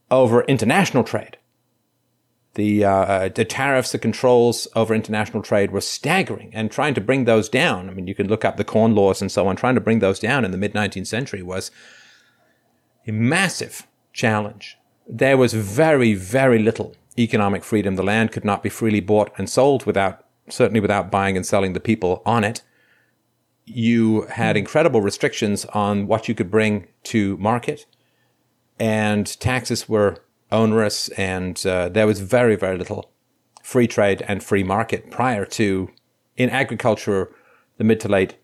over 0.08 0.42
international 0.42 1.02
trade. 1.02 1.36
The, 2.56 2.86
uh, 2.86 3.28
the 3.28 3.44
tariffs, 3.44 3.92
the 3.92 3.98
controls 3.98 4.66
over 4.74 4.94
international 4.94 5.42
trade 5.42 5.72
were 5.72 5.82
staggering, 5.82 6.50
and 6.54 6.70
trying 6.70 6.94
to 6.94 7.02
bring 7.02 7.26
those 7.26 7.50
down. 7.50 7.90
I 7.90 7.92
mean, 7.92 8.06
you 8.06 8.14
can 8.14 8.28
look 8.28 8.46
up 8.46 8.56
the 8.56 8.64
Corn 8.64 8.94
Laws 8.94 9.20
and 9.20 9.30
so 9.30 9.46
on. 9.46 9.56
Trying 9.56 9.74
to 9.74 9.80
bring 9.82 9.98
those 9.98 10.18
down 10.18 10.42
in 10.42 10.52
the 10.52 10.56
mid 10.56 10.72
19th 10.72 11.06
century 11.06 11.42
was 11.42 11.70
a 13.06 13.12
massive 13.12 13.86
challenge. 14.14 14.78
There 15.06 15.36
was 15.36 15.52
very, 15.52 16.14
very 16.14 16.58
little 16.58 16.96
economic 17.18 17.62
freedom. 17.62 17.96
The 17.96 18.02
land 18.02 18.32
could 18.32 18.44
not 18.44 18.62
be 18.62 18.70
freely 18.70 19.00
bought 19.00 19.32
and 19.36 19.50
sold 19.50 19.84
without, 19.84 20.24
certainly 20.48 20.80
without 20.80 21.10
buying 21.10 21.36
and 21.36 21.44
selling 21.44 21.74
the 21.74 21.80
people 21.80 22.22
on 22.24 22.42
it. 22.42 22.62
You 23.66 24.22
had 24.22 24.56
incredible 24.56 25.02
restrictions 25.02 25.66
on 25.66 26.06
what 26.06 26.26
you 26.26 26.34
could 26.34 26.50
bring 26.50 26.88
to 27.04 27.36
market, 27.36 27.84
and 28.78 29.26
taxes 29.40 29.90
were 29.90 30.22
onerous, 30.50 31.08
and 31.10 31.64
uh, 31.66 31.88
there 31.88 32.06
was 32.06 32.20
very, 32.20 32.56
very 32.56 32.78
little 32.78 33.10
free 33.62 33.86
trade 33.86 34.22
and 34.28 34.42
free 34.42 34.62
market 34.62 35.10
prior 35.10 35.44
to, 35.44 35.90
in 36.36 36.50
agriculture, 36.50 37.32
the 37.78 37.84
mid 37.84 38.00
to 38.00 38.08
late 38.08 38.36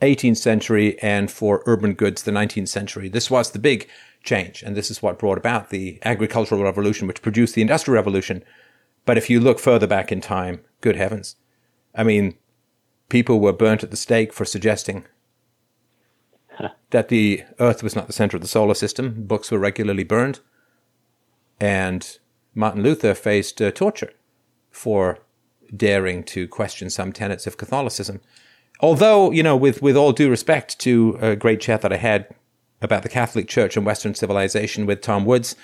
18th 0.00 0.38
century, 0.38 0.98
and 1.00 1.30
for 1.30 1.62
urban 1.66 1.94
goods, 1.94 2.22
the 2.22 2.32
19th 2.32 2.68
century. 2.68 3.08
This 3.08 3.30
was 3.30 3.50
the 3.50 3.58
big 3.58 3.88
change, 4.24 4.62
and 4.62 4.76
this 4.76 4.90
is 4.90 5.02
what 5.02 5.18
brought 5.18 5.38
about 5.38 5.70
the 5.70 6.00
agricultural 6.04 6.62
revolution, 6.62 7.06
which 7.06 7.22
produced 7.22 7.54
the 7.54 7.62
industrial 7.62 7.96
revolution. 7.96 8.42
But 9.04 9.18
if 9.18 9.30
you 9.30 9.38
look 9.38 9.60
further 9.60 9.86
back 9.86 10.10
in 10.10 10.20
time, 10.20 10.60
good 10.80 10.96
heavens. 10.96 11.36
I 11.94 12.02
mean, 12.02 12.36
people 13.10 13.38
were 13.38 13.52
burnt 13.52 13.84
at 13.84 13.90
the 13.90 13.96
stake 13.96 14.32
for 14.32 14.44
suggesting 14.44 15.04
that 16.90 17.08
the 17.08 17.42
Earth 17.60 17.82
was 17.82 17.94
not 17.94 18.06
the 18.06 18.12
center 18.12 18.36
of 18.36 18.42
the 18.42 18.48
solar 18.48 18.74
system. 18.74 19.24
Books 19.26 19.50
were 19.50 19.58
regularly 19.58 20.04
burned 20.04 20.40
and 21.62 22.18
Martin 22.56 22.82
Luther 22.82 23.14
faced 23.14 23.62
uh, 23.62 23.70
torture 23.70 24.12
for 24.72 25.20
daring 25.74 26.24
to 26.24 26.48
question 26.48 26.90
some 26.90 27.12
tenets 27.12 27.46
of 27.46 27.56
Catholicism. 27.56 28.20
Although, 28.80 29.30
you 29.30 29.44
know, 29.44 29.56
with, 29.56 29.80
with 29.80 29.96
all 29.96 30.12
due 30.12 30.28
respect 30.28 30.80
to 30.80 31.16
a 31.20 31.36
great 31.36 31.60
chat 31.60 31.82
that 31.82 31.92
I 31.92 31.98
had 31.98 32.34
about 32.80 33.04
the 33.04 33.08
Catholic 33.08 33.46
Church 33.46 33.76
and 33.76 33.86
Western 33.86 34.16
civilization 34.16 34.86
with 34.86 35.02
Tom 35.02 35.24
Woods, 35.24 35.54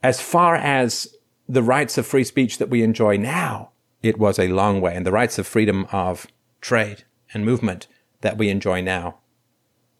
as 0.00 0.20
far 0.20 0.54
as 0.54 1.12
the 1.48 1.62
rights 1.62 1.98
of 1.98 2.06
free 2.06 2.22
speech 2.22 2.58
that 2.58 2.70
we 2.70 2.84
enjoy 2.84 3.16
now, 3.16 3.72
it 4.04 4.20
was 4.20 4.38
a 4.38 4.46
long 4.46 4.80
way. 4.80 4.94
And 4.94 5.04
the 5.04 5.10
rights 5.10 5.40
of 5.40 5.46
freedom 5.48 5.88
of 5.90 6.28
trade 6.60 7.02
and 7.34 7.44
movement 7.44 7.88
that 8.20 8.38
we 8.38 8.48
enjoy 8.48 8.80
now, 8.80 9.18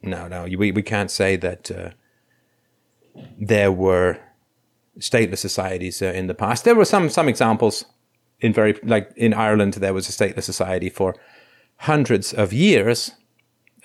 no, 0.02 0.28
no, 0.28 0.44
we, 0.44 0.70
we 0.70 0.82
can't 0.82 1.10
say 1.10 1.34
that 1.34 1.68
uh, 1.68 1.90
there 3.36 3.72
were 3.72 4.20
stateless 4.98 5.39
societies 5.39 6.02
uh, 6.02 6.06
in 6.06 6.27
the 6.27 6.35
past. 6.35 6.64
There 6.64 6.74
were 6.74 6.85
some 6.85 7.09
some 7.09 7.28
examples 7.28 7.85
in 8.40 8.52
very 8.52 8.74
like 8.82 9.12
in 9.16 9.35
Ireland. 9.35 9.74
There 9.74 9.94
was 9.94 10.09
a 10.09 10.12
stateless 10.12 10.44
society 10.44 10.89
for 10.90 11.14
hundreds 11.77 12.32
of 12.32 12.52
years, 12.52 13.12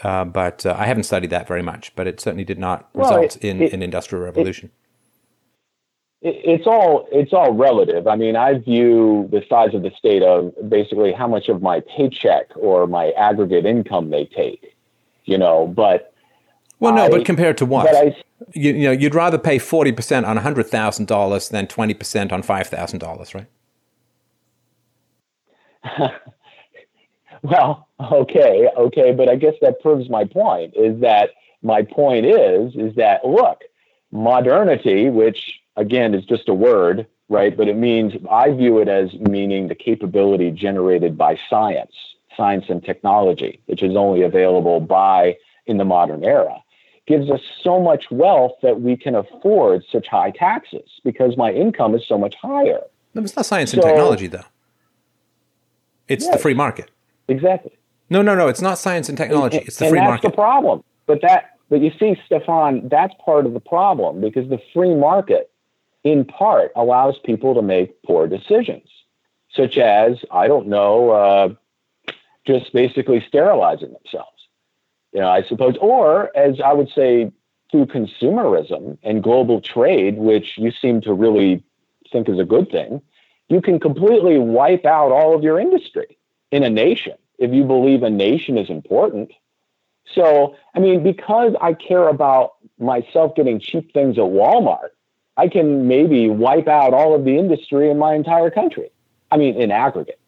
uh, 0.04 0.26
but 0.26 0.66
uh, 0.66 0.76
I 0.78 0.86
haven't 0.86 1.04
studied 1.04 1.30
that 1.32 1.48
very 1.48 1.62
much. 1.64 1.96
But 1.96 2.08
it 2.08 2.20
certainly 2.20 2.46
did 2.46 2.60
not 2.60 2.90
Well, 2.94 3.10
result 3.10 3.36
it- 3.38 3.44
in 3.46 3.62
it- 3.62 3.74
an 3.74 3.82
industrial 3.84 4.24
revolution. 4.26 4.72
it, 6.22 6.36
it's 6.46 6.68
all 6.68 7.08
it's 7.12 7.34
all 7.34 7.52
relative. 7.54 8.08
I 8.08 8.16
mean, 8.16 8.36
I 8.36 8.56
view 8.60 9.28
the 9.32 9.44
size 9.50 9.74
of 9.74 9.82
the 9.84 9.92
state 9.98 10.24
of 10.24 10.54
basically 10.70 11.12
how 11.12 11.28
much 11.28 11.50
of 11.50 11.62
my 11.62 11.82
paycheck 11.82 12.48
or 12.56 12.88
my 12.88 13.10
aggregate 13.12 13.66
income 13.66 14.10
they 14.10 14.26
take. 14.26 14.76
You 15.26 15.38
know, 15.38 15.68
but 15.68 16.11
well, 16.82 16.94
no, 16.94 17.04
I- 17.06 17.10
but 17.10 17.26
compared 17.26 17.58
to 17.60 17.68
what? 17.68 17.86
but 17.86 17.96
I 17.96 18.18
you, 18.54 18.74
you 18.74 18.84
know, 18.86 18.92
you'd 18.92 19.16
rather 19.16 19.40
pay 19.40 19.60
forty 19.60 19.94
percent 19.94 20.26
on 20.28 20.38
hundred 20.38 20.68
thousand 20.68 21.08
dollars 21.08 21.50
than 21.50 21.68
twenty 21.68 21.96
percent 21.96 22.34
on 22.34 22.44
five 22.44 22.68
thousand 22.68 23.00
dollars, 23.00 23.36
right? 23.36 23.48
Well, 27.44 27.88
okay, 28.00 28.70
okay, 28.78 29.14
but 29.14 29.30
I 29.30 29.36
guess 29.36 29.56
that 29.62 29.82
proves 29.82 30.10
my 30.10 30.26
point. 30.26 30.76
Is 30.76 31.00
that 31.02 31.32
my 31.64 31.84
point 31.84 32.26
is 32.26 32.76
is 32.76 32.96
that 32.96 33.26
look, 33.26 33.62
modernity, 34.12 35.10
which 35.10 35.60
again 35.76 36.14
is 36.14 36.26
just 36.26 36.50
a 36.50 36.54
word, 36.54 37.08
right? 37.30 37.56
But 37.58 37.68
it 37.68 37.78
means 37.78 38.14
I 38.30 38.52
view 38.52 38.80
it 38.80 38.88
as 38.88 39.14
meaning 39.16 39.68
the 39.70 39.76
capability 39.76 40.52
generated 40.52 41.18
by 41.18 41.40
science, 41.50 41.94
science 42.38 42.66
and 42.70 42.84
technology, 42.84 43.60
which 43.66 43.82
is 43.84 43.96
only 43.96 44.22
available 44.22 44.80
by 44.80 45.38
in 45.66 45.78
the 45.78 45.86
modern 45.86 46.24
era, 46.24 46.61
gives 47.08 47.30
us 47.30 47.42
so 47.64 47.80
much 47.80 48.10
wealth 48.12 48.54
that 48.62 48.82
we 48.82 48.96
can 48.96 49.16
afford 49.16 49.84
such 49.92 50.08
high 50.08 50.32
taxes 50.32 50.90
because 51.04 51.36
my 51.36 51.52
income 51.52 51.96
is 51.96 52.08
so 52.08 52.18
much 52.18 52.36
higher. 52.36 52.82
No, 53.14 53.22
it's 53.22 53.36
not 53.36 53.46
science 53.46 53.74
and 53.74 53.82
technology, 53.82 54.28
though. 54.28 54.46
It's 56.08 56.28
the 56.28 56.38
free 56.38 56.54
market. 56.54 56.92
Exactly. 57.28 57.78
No, 58.10 58.22
no, 58.22 58.36
no. 58.36 58.48
It's 58.48 58.62
not 58.62 58.78
science 58.78 59.10
and 59.10 59.18
technology. 59.18 59.58
It's 59.58 59.78
the 59.78 59.90
free 59.90 60.00
that's 60.00 60.08
market. 60.08 60.28
the 60.30 60.36
problem. 60.36 60.84
But 61.06 61.22
that, 61.22 61.58
but 61.70 61.82
you 61.82 61.92
see, 61.98 62.20
Stefan, 62.26 62.90
that's 62.90 63.14
part 63.24 63.46
of 63.46 63.54
the 63.54 63.60
problem 63.60 64.22
because 64.22 64.50
the 64.50 64.60
free 64.74 64.94
market, 64.94 65.50
in 66.04 66.26
part, 66.26 66.72
allows 66.76 67.18
people 67.24 67.56
to 67.56 67.62
make 67.62 68.02
poor 68.04 68.28
decisions, 68.28 68.88
such 69.54 69.78
as 69.78 70.20
I 70.32 70.48
don't 70.48 70.68
know, 70.68 71.10
uh, 71.12 71.50
just 72.46 72.74
basically 72.74 73.24
sterilizing 73.28 73.94
themselves. 73.94 74.41
You 75.14 75.22
know, 75.22 75.30
I 75.30 75.44
suppose, 75.44 75.76
or 75.82 76.36
as 76.38 76.62
I 76.62 76.74
would 76.74 76.90
say, 76.90 77.32
through 77.72 77.86
consumerism 77.88 78.98
and 79.04 79.24
global 79.24 79.62
trade, 79.62 80.18
which 80.18 80.58
you 80.58 80.72
seem 80.72 81.02
to 81.02 81.14
really 81.14 81.64
think 82.12 82.30
is 82.30 82.40
a 82.40 82.46
good 82.46 82.70
thing, 82.70 83.02
you 83.50 83.62
can 83.62 83.80
completely 83.80 84.38
wipe 84.38 84.86
out 84.86 85.12
all 85.12 85.36
of 85.36 85.44
your 85.44 85.60
industry 85.60 86.18
in 86.52 86.64
a 86.64 86.70
nation 86.70 87.16
if 87.38 87.52
you 87.52 87.64
believe 87.64 88.04
a 88.04 88.10
nation 88.10 88.58
is 88.58 88.70
important. 88.70 89.32
So, 90.14 90.56
I 90.76 90.80
mean, 90.80 91.04
because 91.04 91.54
I 91.60 91.74
care 91.74 92.08
about 92.08 92.54
myself 92.80 93.36
getting 93.36 93.60
cheap 93.60 93.94
things 93.94 94.18
at 94.18 94.24
Walmart, 94.24 94.90
I 95.38 95.48
can 95.48 95.88
maybe 95.88 96.30
wipe 96.30 96.68
out 96.68 96.94
all 96.94 97.16
of 97.16 97.26
the 97.26 97.38
industry 97.38 97.90
in 97.90 97.98
my 97.98 98.14
entire 98.14 98.50
country. 98.50 98.92
I 99.32 99.38
mean, 99.38 99.56
in 99.56 99.72
aggregate. 99.72 100.21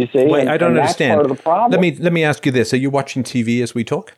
You 0.00 0.08
see? 0.12 0.26
Wait, 0.26 0.40
And- 0.42 0.50
I 0.50 0.56
don't 0.56 0.76
understand. 0.76 1.14
Part 1.14 1.30
of 1.30 1.36
the 1.36 1.42
problem. 1.42 1.70
Let 1.72 1.80
me 1.80 1.96
let 1.96 2.12
me 2.12 2.24
ask 2.24 2.44
you 2.46 2.52
this: 2.52 2.72
Are 2.72 2.78
you 2.78 2.90
watching 2.90 3.22
TV 3.22 3.62
as 3.62 3.74
we 3.74 3.84
talk? 3.84 4.14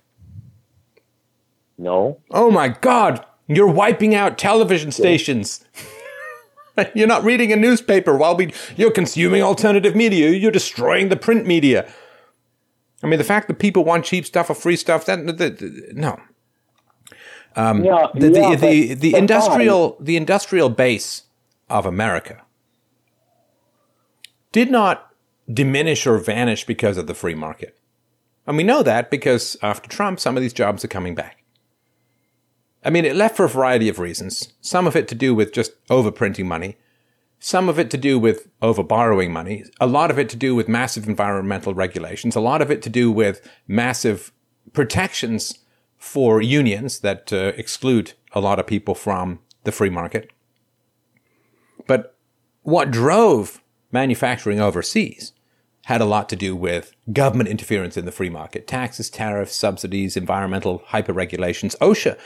No. 1.78 2.18
Oh 2.30 2.50
my 2.50 2.68
God! 2.68 3.24
You're 3.48 3.66
wiping 3.70 4.14
out 4.14 4.38
television 4.38 4.92
stations. 4.92 5.64
you're 6.94 7.08
not 7.08 7.24
reading 7.24 7.52
a 7.52 7.56
newspaper 7.56 8.16
while 8.16 8.36
we. 8.36 8.52
You're 8.76 8.92
consuming 8.92 9.42
alternative 9.42 9.96
media. 9.96 10.30
You're 10.30 10.52
destroying 10.52 11.08
the 11.08 11.16
print 11.16 11.46
media. 11.46 11.90
I 13.02 13.08
mean, 13.08 13.18
the 13.18 13.24
fact 13.24 13.48
that 13.48 13.58
people 13.58 13.84
want 13.84 14.04
cheap 14.04 14.24
stuff 14.26 14.48
or 14.48 14.54
free 14.54 14.76
stuff. 14.76 15.04
That, 15.06 15.26
that, 15.26 15.38
that- 15.58 15.92
no. 15.96 16.20
Um, 17.56 17.84
yeah, 17.84 18.06
the 18.14 18.30
yeah, 18.30 18.50
the, 18.50 18.56
but- 18.56 18.60
the, 18.60 18.94
the 18.94 19.10
but 19.12 19.18
industrial 19.18 19.96
the 20.00 20.16
industrial 20.16 20.68
base 20.70 21.24
of 21.68 21.84
America 21.84 22.42
did 24.52 24.70
not 24.70 25.11
diminish 25.52 26.06
or 26.06 26.18
vanish 26.18 26.64
because 26.64 26.96
of 26.96 27.06
the 27.06 27.14
free 27.14 27.34
market. 27.34 27.78
And 28.46 28.56
we 28.56 28.64
know 28.64 28.82
that 28.82 29.10
because 29.10 29.56
after 29.62 29.88
Trump, 29.88 30.18
some 30.18 30.36
of 30.36 30.42
these 30.42 30.52
jobs 30.52 30.84
are 30.84 30.88
coming 30.88 31.14
back. 31.14 31.42
I 32.84 32.90
mean, 32.90 33.04
it 33.04 33.14
left 33.14 33.36
for 33.36 33.44
a 33.44 33.48
variety 33.48 33.88
of 33.88 33.98
reasons. 33.98 34.52
Some 34.60 34.86
of 34.86 34.96
it 34.96 35.06
to 35.08 35.14
do 35.14 35.34
with 35.34 35.52
just 35.52 35.72
overprinting 35.86 36.46
money, 36.46 36.76
some 37.38 37.68
of 37.68 37.78
it 37.78 37.90
to 37.90 37.96
do 37.96 38.18
with 38.18 38.48
overborrowing 38.60 39.30
money, 39.30 39.64
a 39.80 39.86
lot 39.86 40.10
of 40.10 40.18
it 40.18 40.28
to 40.30 40.36
do 40.36 40.54
with 40.54 40.68
massive 40.68 41.08
environmental 41.08 41.74
regulations, 41.74 42.34
a 42.34 42.40
lot 42.40 42.62
of 42.62 42.70
it 42.70 42.82
to 42.82 42.90
do 42.90 43.10
with 43.10 43.48
massive 43.68 44.32
protections 44.72 45.58
for 45.96 46.42
unions 46.42 47.00
that 47.00 47.32
uh, 47.32 47.52
exclude 47.56 48.14
a 48.32 48.40
lot 48.40 48.58
of 48.58 48.66
people 48.66 48.94
from 48.94 49.38
the 49.64 49.72
free 49.72 49.90
market. 49.90 50.30
But 51.86 52.16
what 52.62 52.90
drove 52.90 53.60
manufacturing 53.92 54.60
overseas 54.60 55.32
had 55.84 56.00
a 56.00 56.06
lot 56.06 56.28
to 56.28 56.36
do 56.36 56.54
with 56.54 56.94
government 57.12 57.48
interference 57.48 57.96
in 57.96 58.04
the 58.04 58.12
free 58.12 58.30
market 58.30 58.66
taxes, 58.66 59.10
tariffs, 59.10 59.54
subsidies, 59.54 60.16
environmental 60.16 60.82
hyper-regulations, 60.86 61.76
OSHA, 61.80 62.16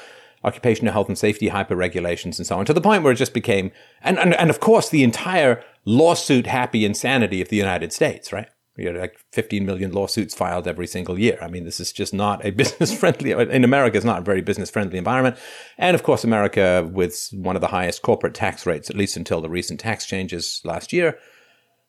occupational 0.45 0.93
health 0.93 1.09
and 1.09 1.19
safety 1.19 1.49
hyper-regulations, 1.49 2.39
and 2.39 2.47
so 2.47 2.59
on, 2.59 2.67
to 2.67 2.75
the 2.75 2.81
point 2.81 3.03
where 3.03 3.13
it 3.13 3.17
just 3.17 3.35
became, 3.35 3.73
and, 4.03 4.19
and, 4.19 4.35
and 4.35 4.51
of 4.51 4.61
course, 4.61 4.91
the 4.91 5.03
entire 5.03 5.63
lawsuit 5.85 6.47
happy 6.47 6.85
insanity 6.85 7.41
of 7.41 7.49
the 7.49 7.57
United 7.57 7.93
States, 7.93 8.33
right? 8.33 8.49
You 8.77 8.93
know, 8.93 9.01
like 9.01 9.17
15 9.33 9.65
million 9.65 9.91
lawsuits 9.91 10.35
filed 10.35 10.69
every 10.69 10.87
single 10.87 11.19
year. 11.19 11.39
I 11.41 11.49
mean, 11.49 11.65
this 11.65 11.81
is 11.81 11.93
just 11.93 12.13
not 12.13 12.45
a 12.45 12.51
business 12.53 12.97
friendly, 12.97 13.31
in 13.31 13.65
America, 13.65 13.97
it's 13.97 14.05
not 14.05 14.19
a 14.19 14.25
very 14.25 14.43
business 14.43 14.69
friendly 14.69 14.99
environment. 14.99 15.39
And 15.79 15.95
of 15.95 16.03
course, 16.03 16.25
America 16.25 16.89
with 16.93 17.31
one 17.33 17.57
of 17.57 17.63
the 17.63 17.69
highest 17.69 18.03
corporate 18.03 18.35
tax 18.35 18.67
rates, 18.67 18.91
at 18.91 18.97
least 18.97 19.17
until 19.17 19.41
the 19.41 19.49
recent 19.49 19.81
tax 19.81 20.05
changes 20.05 20.61
last 20.63 20.93
year, 20.93 21.19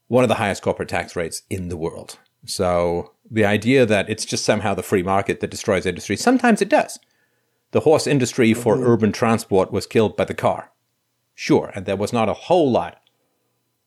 one 0.08 0.24
of 0.24 0.30
the 0.30 0.36
highest 0.36 0.62
corporate 0.62 0.90
tax 0.90 1.16
rates 1.16 1.44
in 1.50 1.70
the 1.70 1.78
world. 1.78 2.18
So 2.46 3.14
the 3.30 3.46
idea 3.46 3.86
that 3.86 4.10
it's 4.10 4.26
just 4.26 4.46
somehow 4.46 4.74
the 4.74 4.84
free 4.84 5.04
market 5.04 5.40
that 5.40 5.52
destroys 5.52 5.86
industry, 5.86 6.16
sometimes 6.16 6.62
it 6.62 6.70
does. 6.70 7.00
The 7.72 7.82
horse 7.82 8.08
industry 8.08 8.54
for 8.54 8.76
mm-hmm. 8.76 8.88
urban 8.88 9.12
transport 9.12 9.72
was 9.72 9.86
killed 9.86 10.16
by 10.16 10.26
the 10.26 10.34
car. 10.34 10.72
Sure. 11.36 11.72
And 11.76 11.86
there 11.86 11.98
was 11.98 12.14
not 12.14 12.30
a 12.30 12.34
whole 12.34 12.72
lot 12.72 13.02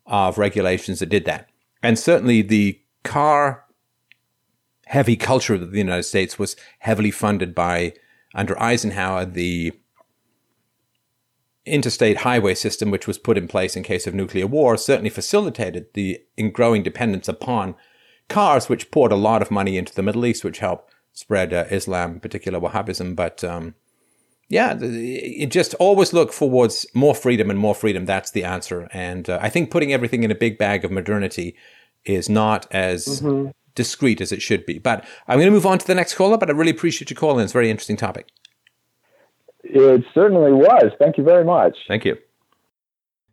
of 0.06 0.38
regulations 0.38 0.98
that 0.98 1.08
did 1.08 1.24
that. 1.24 1.48
And 1.82 1.98
certainly 1.98 2.42
the 2.42 2.80
car 3.02 3.64
heavy 4.90 5.16
culture 5.16 5.54
of 5.54 5.70
the 5.70 5.78
United 5.78 6.02
States 6.02 6.36
was 6.36 6.56
heavily 6.80 7.12
funded 7.12 7.54
by, 7.54 7.94
under 8.34 8.60
Eisenhower, 8.60 9.24
the 9.24 9.72
interstate 11.70 12.18
highway 12.18 12.54
system, 12.54 12.90
which 12.90 13.06
was 13.06 13.18
put 13.18 13.38
in 13.38 13.48
place 13.48 13.76
in 13.76 13.82
case 13.82 14.06
of 14.06 14.14
nuclear 14.14 14.46
war, 14.46 14.76
certainly 14.76 15.10
facilitated 15.10 15.86
the 15.94 16.20
growing 16.52 16.82
dependence 16.82 17.28
upon 17.28 17.74
cars, 18.28 18.68
which 18.68 18.90
poured 18.90 19.12
a 19.12 19.16
lot 19.16 19.42
of 19.42 19.50
money 19.50 19.76
into 19.76 19.94
the 19.94 20.02
Middle 20.02 20.26
East, 20.26 20.44
which 20.44 20.58
helped 20.58 20.92
spread 21.12 21.52
uh, 21.52 21.64
Islam, 21.70 22.12
in 22.12 22.20
particular 22.20 22.60
Wahhabism. 22.60 23.14
But 23.14 23.44
um, 23.44 23.74
yeah, 24.48 24.76
it 24.80 25.50
just 25.50 25.74
always 25.74 26.12
look 26.12 26.32
towards 26.32 26.86
more 26.94 27.14
freedom 27.14 27.50
and 27.50 27.58
more 27.58 27.74
freedom. 27.74 28.06
That's 28.06 28.30
the 28.30 28.44
answer. 28.44 28.88
And 28.92 29.28
uh, 29.28 29.38
I 29.40 29.48
think 29.48 29.70
putting 29.70 29.92
everything 29.92 30.22
in 30.22 30.30
a 30.30 30.34
big 30.34 30.58
bag 30.58 30.84
of 30.84 30.90
modernity 30.90 31.56
is 32.04 32.28
not 32.28 32.66
as 32.70 33.20
mm-hmm. 33.20 33.50
discreet 33.74 34.20
as 34.20 34.32
it 34.32 34.42
should 34.42 34.66
be. 34.66 34.78
But 34.78 35.06
I'm 35.28 35.38
going 35.38 35.46
to 35.46 35.52
move 35.52 35.66
on 35.66 35.78
to 35.78 35.86
the 35.86 35.94
next 35.94 36.14
caller. 36.14 36.38
But 36.38 36.50
I 36.50 36.52
really 36.52 36.70
appreciate 36.72 37.10
you 37.10 37.16
calling. 37.16 37.44
It's 37.44 37.52
a 37.52 37.54
very 37.54 37.70
interesting 37.70 37.96
topic. 37.96 38.28
It 39.72 40.04
certainly 40.14 40.52
was. 40.52 40.92
Thank 40.98 41.18
you 41.18 41.24
very 41.24 41.44
much. 41.44 41.76
Thank 41.88 42.04
you. 42.04 42.16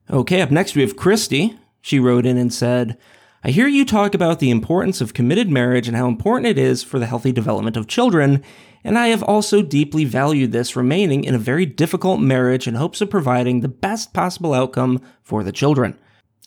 Okay, 0.09 0.41
up 0.41 0.51
next 0.51 0.75
we 0.75 0.81
have 0.81 0.95
Christy. 0.95 1.57
She 1.81 1.99
wrote 1.99 2.25
in 2.25 2.37
and 2.37 2.53
said, 2.53 2.97
I 3.43 3.51
hear 3.51 3.67
you 3.67 3.85
talk 3.85 4.13
about 4.13 4.39
the 4.39 4.49
importance 4.49 4.99
of 4.99 5.13
committed 5.13 5.49
marriage 5.49 5.87
and 5.87 5.95
how 5.95 6.07
important 6.07 6.47
it 6.47 6.57
is 6.57 6.83
for 6.83 6.99
the 6.99 7.05
healthy 7.05 7.31
development 7.31 7.77
of 7.77 7.87
children, 7.87 8.43
and 8.83 8.97
I 8.97 9.07
have 9.07 9.23
also 9.23 9.61
deeply 9.61 10.05
valued 10.05 10.51
this 10.51 10.75
remaining 10.75 11.23
in 11.23 11.35
a 11.35 11.39
very 11.39 11.65
difficult 11.65 12.19
marriage 12.19 12.67
in 12.67 12.75
hopes 12.75 12.99
of 12.99 13.09
providing 13.09 13.61
the 13.61 13.67
best 13.67 14.13
possible 14.13 14.53
outcome 14.53 15.01
for 15.21 15.43
the 15.43 15.51
children. 15.51 15.97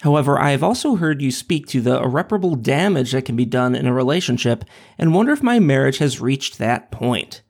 However, 0.01 0.39
I 0.39 0.51
have 0.51 0.63
also 0.63 0.97
heard 0.97 1.21
you 1.21 1.31
speak 1.31 1.67
to 1.69 1.81
the 1.81 2.01
irreparable 2.01 2.55
damage 2.55 3.13
that 3.13 3.27
can 3.27 3.37
be 3.37 3.45
done 3.45 3.75
in 3.75 3.87
a 3.87 3.93
relationship 3.93 4.65
and 4.99 5.15
wonder 5.15 5.33
if 5.33 5.43
my 5.43 5.59
marriage 5.59 5.99
has 5.99 6.21
reached 6.21 6.59
that 6.59 6.91
point. 6.91 7.43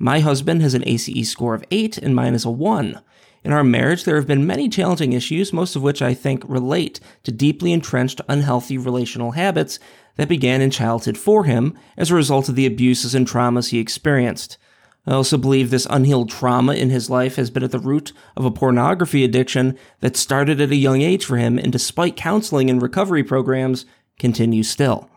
My 0.00 0.20
husband 0.20 0.62
has 0.62 0.74
an 0.74 0.84
ACE 0.86 1.28
score 1.28 1.54
of 1.54 1.64
8 1.72 1.98
and 1.98 2.14
mine 2.14 2.34
is 2.34 2.44
a 2.44 2.50
1. 2.50 3.00
In 3.42 3.52
our 3.52 3.64
marriage, 3.64 4.04
there 4.04 4.14
have 4.14 4.28
been 4.28 4.46
many 4.46 4.68
challenging 4.68 5.12
issues, 5.12 5.52
most 5.52 5.74
of 5.74 5.82
which 5.82 6.00
I 6.00 6.14
think 6.14 6.44
relate 6.46 7.00
to 7.24 7.32
deeply 7.32 7.72
entrenched 7.72 8.20
unhealthy 8.28 8.78
relational 8.78 9.32
habits 9.32 9.80
that 10.16 10.28
began 10.28 10.60
in 10.60 10.70
childhood 10.70 11.18
for 11.18 11.44
him 11.44 11.76
as 11.96 12.10
a 12.10 12.14
result 12.14 12.48
of 12.48 12.54
the 12.54 12.66
abuses 12.66 13.12
and 13.14 13.26
traumas 13.26 13.70
he 13.70 13.80
experienced. 13.80 14.56
I 15.04 15.14
also 15.14 15.36
believe 15.36 15.70
this 15.70 15.86
unhealed 15.90 16.30
trauma 16.30 16.74
in 16.74 16.90
his 16.90 17.10
life 17.10 17.34
has 17.36 17.50
been 17.50 17.64
at 17.64 17.72
the 17.72 17.78
root 17.80 18.12
of 18.36 18.44
a 18.44 18.52
pornography 18.52 19.24
addiction 19.24 19.76
that 19.98 20.16
started 20.16 20.60
at 20.60 20.70
a 20.70 20.76
young 20.76 21.02
age 21.02 21.24
for 21.24 21.38
him 21.38 21.58
and 21.58 21.72
despite 21.72 22.14
counseling 22.14 22.70
and 22.70 22.80
recovery 22.80 23.24
programs, 23.24 23.84
continues 24.18 24.68
still. 24.68 25.10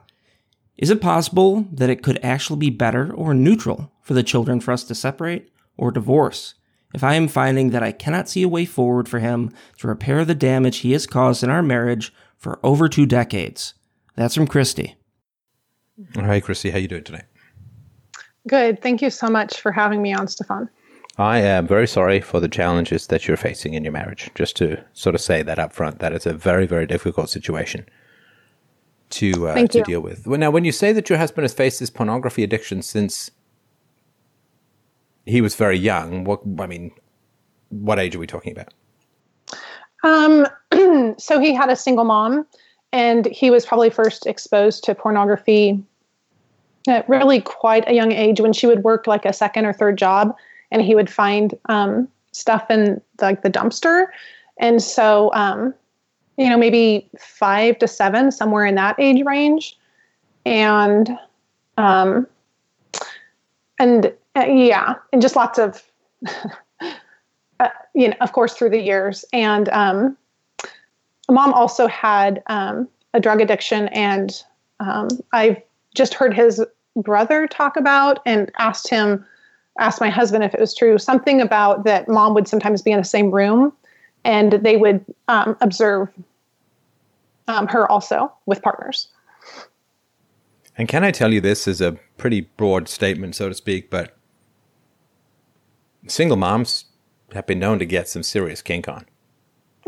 Is 0.82 0.90
it 0.90 1.00
possible 1.00 1.68
that 1.72 1.92
it 1.92 2.02
could 2.02 2.20
actually 2.24 2.58
be 2.58 2.72
better 2.72 3.14
or 3.14 3.36
neutral 3.36 3.92
for 4.02 4.16
the 4.16 4.24
children 4.24 4.60
for 4.60 4.72
us 4.72 4.84
to 4.86 4.96
separate 4.96 5.52
or 5.78 5.92
divorce? 5.92 6.56
If 6.96 7.04
I 7.04 7.14
am 7.14 7.28
finding 7.28 7.70
that 7.70 7.84
I 7.84 7.92
cannot 7.92 8.28
see 8.28 8.42
a 8.42 8.50
way 8.50 8.66
forward 8.66 9.08
for 9.08 9.20
him 9.20 9.54
to 9.78 9.88
repair 9.88 10.26
the 10.26 10.34
damage 10.34 10.80
he 10.80 10.94
has 10.94 11.06
caused 11.06 11.44
in 11.44 11.52
our 11.52 11.62
marriage 11.62 12.12
for 12.36 12.60
over 12.64 12.90
two 12.90 13.06
decades. 13.06 13.76
That's 14.16 14.34
from 14.34 14.48
Christy. 14.48 14.96
Hi, 16.16 16.40
Christy. 16.40 16.72
How 16.72 16.80
you 16.80 16.88
doing 16.88 17.04
today? 17.04 17.26
Good. 18.48 18.82
Thank 18.82 19.04
you 19.04 19.12
so 19.12 19.28
much 19.28 19.62
for 19.62 19.72
having 19.72 20.02
me 20.02 20.14
on, 20.14 20.28
Stefan. 20.28 20.68
I 21.20 21.42
am 21.42 21.68
very 21.68 21.88
sorry 21.88 22.22
for 22.22 22.40
the 22.40 22.50
challenges 22.50 23.06
that 23.08 23.28
you're 23.28 23.38
facing 23.38 23.76
in 23.76 23.84
your 23.84 23.94
marriage. 23.94 24.32
Just 24.34 24.56
to 24.58 24.84
sort 24.94 25.14
of 25.14 25.22
say 25.22 25.44
that 25.44 25.60
up 25.60 25.74
front, 25.74 26.00
that 26.00 26.12
it's 26.12 26.26
a 26.26 26.34
very, 26.34 26.66
very 26.66 26.88
difficult 26.88 27.30
situation 27.30 27.86
to 29.12 29.48
uh, 29.48 29.68
to 29.68 29.82
deal 29.84 30.02
with. 30.02 30.28
Well, 30.28 30.40
now, 30.40 30.52
when 30.52 30.66
you 30.66 30.72
say 30.72 30.94
that 30.94 31.10
your 31.10 31.18
husband 31.20 31.44
has 31.44 31.54
faced 31.54 31.80
this 31.80 31.90
pornography 31.90 32.44
addiction 32.44 32.82
since 32.82 33.32
he 35.26 35.42
was 35.42 35.56
very 35.56 35.78
young, 35.78 36.24
what 36.24 36.42
I 36.60 36.68
mean, 36.68 36.92
what 37.70 38.00
age 38.00 38.16
are 38.16 38.20
we 38.20 38.28
talking 38.28 38.52
about? 38.52 38.74
Um, 40.04 40.48
so 41.18 41.40
he 41.40 41.54
had 41.54 41.70
a 41.70 41.76
single 41.76 42.06
mom, 42.06 42.46
and 42.92 43.26
he 43.28 43.52
was 43.52 43.66
probably 43.66 43.90
first 43.90 44.26
exposed 44.26 44.84
to 44.86 44.96
pornography 44.96 45.82
at 46.88 47.08
really 47.08 47.42
quite 47.42 47.88
a 47.88 47.94
young 47.94 48.12
age 48.12 48.42
when 48.42 48.54
she 48.54 48.66
would 48.66 48.84
work 48.84 49.06
like 49.06 49.26
a 49.26 49.34
second 49.34 49.66
or 49.66 49.74
third 49.74 49.98
job, 49.98 50.36
and 50.72 50.82
he 50.82 50.96
would 50.96 51.10
find 51.10 51.54
um, 51.70 52.08
stuff 52.32 52.70
in 52.72 53.02
like 53.22 53.44
the 53.44 53.50
dumpster, 53.50 54.08
and 54.60 54.82
so 54.82 55.32
um, 55.34 55.74
you 56.38 56.50
know, 56.50 56.58
maybe 56.58 57.10
five 57.20 57.78
to 57.80 57.88
seven, 57.88 58.32
somewhere 58.32 58.66
in 58.66 58.76
that 58.76 58.96
age 59.00 59.24
range. 59.26 59.78
And, 60.46 61.10
um, 61.78 62.28
and 63.80 64.14
uh, 64.36 64.46
yeah, 64.46 64.96
and 65.12 65.22
just 65.22 65.36
lots 65.36 65.60
of, 65.60 65.84
uh, 67.60 67.70
you 67.94 68.10
know, 68.10 68.16
of 68.22 68.34
course, 68.34 68.54
through 68.54 68.70
the 68.70 68.82
years. 68.82 69.26
And 69.34 69.70
um, 69.70 70.18
mom 71.30 71.54
also 71.54 71.88
had 71.88 72.42
um, 72.48 72.88
a 73.14 73.20
drug 73.20 73.42
addiction, 73.42 73.88
and 73.90 74.44
um, 74.80 75.10
I've 75.34 75.62
just 75.94 76.14
heard 76.14 76.34
his 76.34 76.64
brother 76.96 77.48
talk 77.48 77.78
about 77.78 78.20
and 78.26 78.52
asked 78.58 78.90
him, 78.90 79.26
asked 79.80 80.02
my 80.02 80.10
husband 80.10 80.44
if 80.44 80.54
it 80.54 80.60
was 80.60 80.76
true, 80.76 80.98
something 80.98 81.42
about 81.42 81.84
that 81.86 82.08
mom 82.08 82.34
would 82.34 82.48
sometimes 82.48 82.82
be 82.82 82.92
in 82.92 82.98
the 82.98 83.04
same 83.04 83.32
room 83.32 83.74
and 84.24 84.54
they 84.54 84.78
would 84.78 85.06
um, 85.28 85.58
observe 85.62 86.10
um, 87.48 87.68
her 87.68 87.90
also 87.90 88.32
with 88.46 88.62
partners. 88.62 89.08
And 90.78 90.88
can 90.88 91.04
I 91.04 91.12
tell 91.12 91.34
you 91.34 91.42
this 91.42 91.68
is 91.68 91.82
a 91.82 91.98
pretty 92.18 92.42
broad 92.42 92.88
statement, 92.88 93.36
so 93.36 93.50
to 93.50 93.56
speak, 93.56 93.90
but 93.90 94.16
single 96.08 96.38
moms 96.38 96.86
have 97.34 97.46
been 97.46 97.60
known 97.60 97.80
to 97.80 97.86
get 97.86 98.08
some 98.08 98.24
serious 98.24 98.62
kink 98.62 98.88
on. 98.88 99.06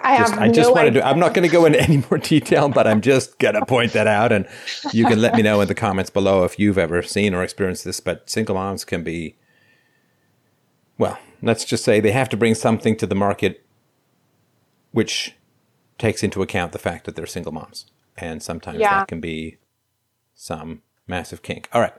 I 0.00 0.18
just, 0.18 0.34
I 0.34 0.48
just 0.48 0.68
no 0.68 0.74
wanted 0.74 0.88
idea. 0.90 1.02
to. 1.02 1.08
I'm 1.08 1.18
not 1.18 1.34
going 1.34 1.48
to 1.48 1.52
go 1.52 1.64
into 1.64 1.80
any 1.80 2.04
more 2.08 2.18
detail, 2.22 2.68
but 2.68 2.86
I'm 2.86 3.00
just 3.00 3.38
going 3.38 3.54
to 3.54 3.66
point 3.66 3.92
that 3.92 4.06
out, 4.06 4.32
and 4.32 4.46
you 4.92 5.04
can 5.06 5.20
let 5.20 5.34
me 5.34 5.42
know 5.42 5.60
in 5.60 5.68
the 5.68 5.74
comments 5.74 6.10
below 6.10 6.44
if 6.44 6.58
you've 6.58 6.78
ever 6.78 7.02
seen 7.02 7.34
or 7.34 7.42
experienced 7.42 7.84
this. 7.84 8.00
But 8.00 8.30
single 8.30 8.54
moms 8.54 8.84
can 8.84 9.02
be, 9.02 9.36
well, 10.98 11.18
let's 11.42 11.64
just 11.64 11.84
say 11.84 12.00
they 12.00 12.12
have 12.12 12.28
to 12.30 12.36
bring 12.36 12.54
something 12.54 12.96
to 12.96 13.06
the 13.06 13.14
market 13.14 13.64
which 14.92 15.34
takes 15.98 16.22
into 16.22 16.42
account 16.42 16.72
the 16.72 16.78
fact 16.78 17.04
that 17.04 17.16
they're 17.16 17.26
single 17.26 17.52
moms. 17.52 17.86
And 18.16 18.42
sometimes 18.42 18.78
yeah. 18.78 19.00
that 19.00 19.08
can 19.08 19.20
be 19.20 19.58
some 20.34 20.82
massive 21.06 21.42
kink. 21.42 21.68
All 21.72 21.80
right. 21.80 21.94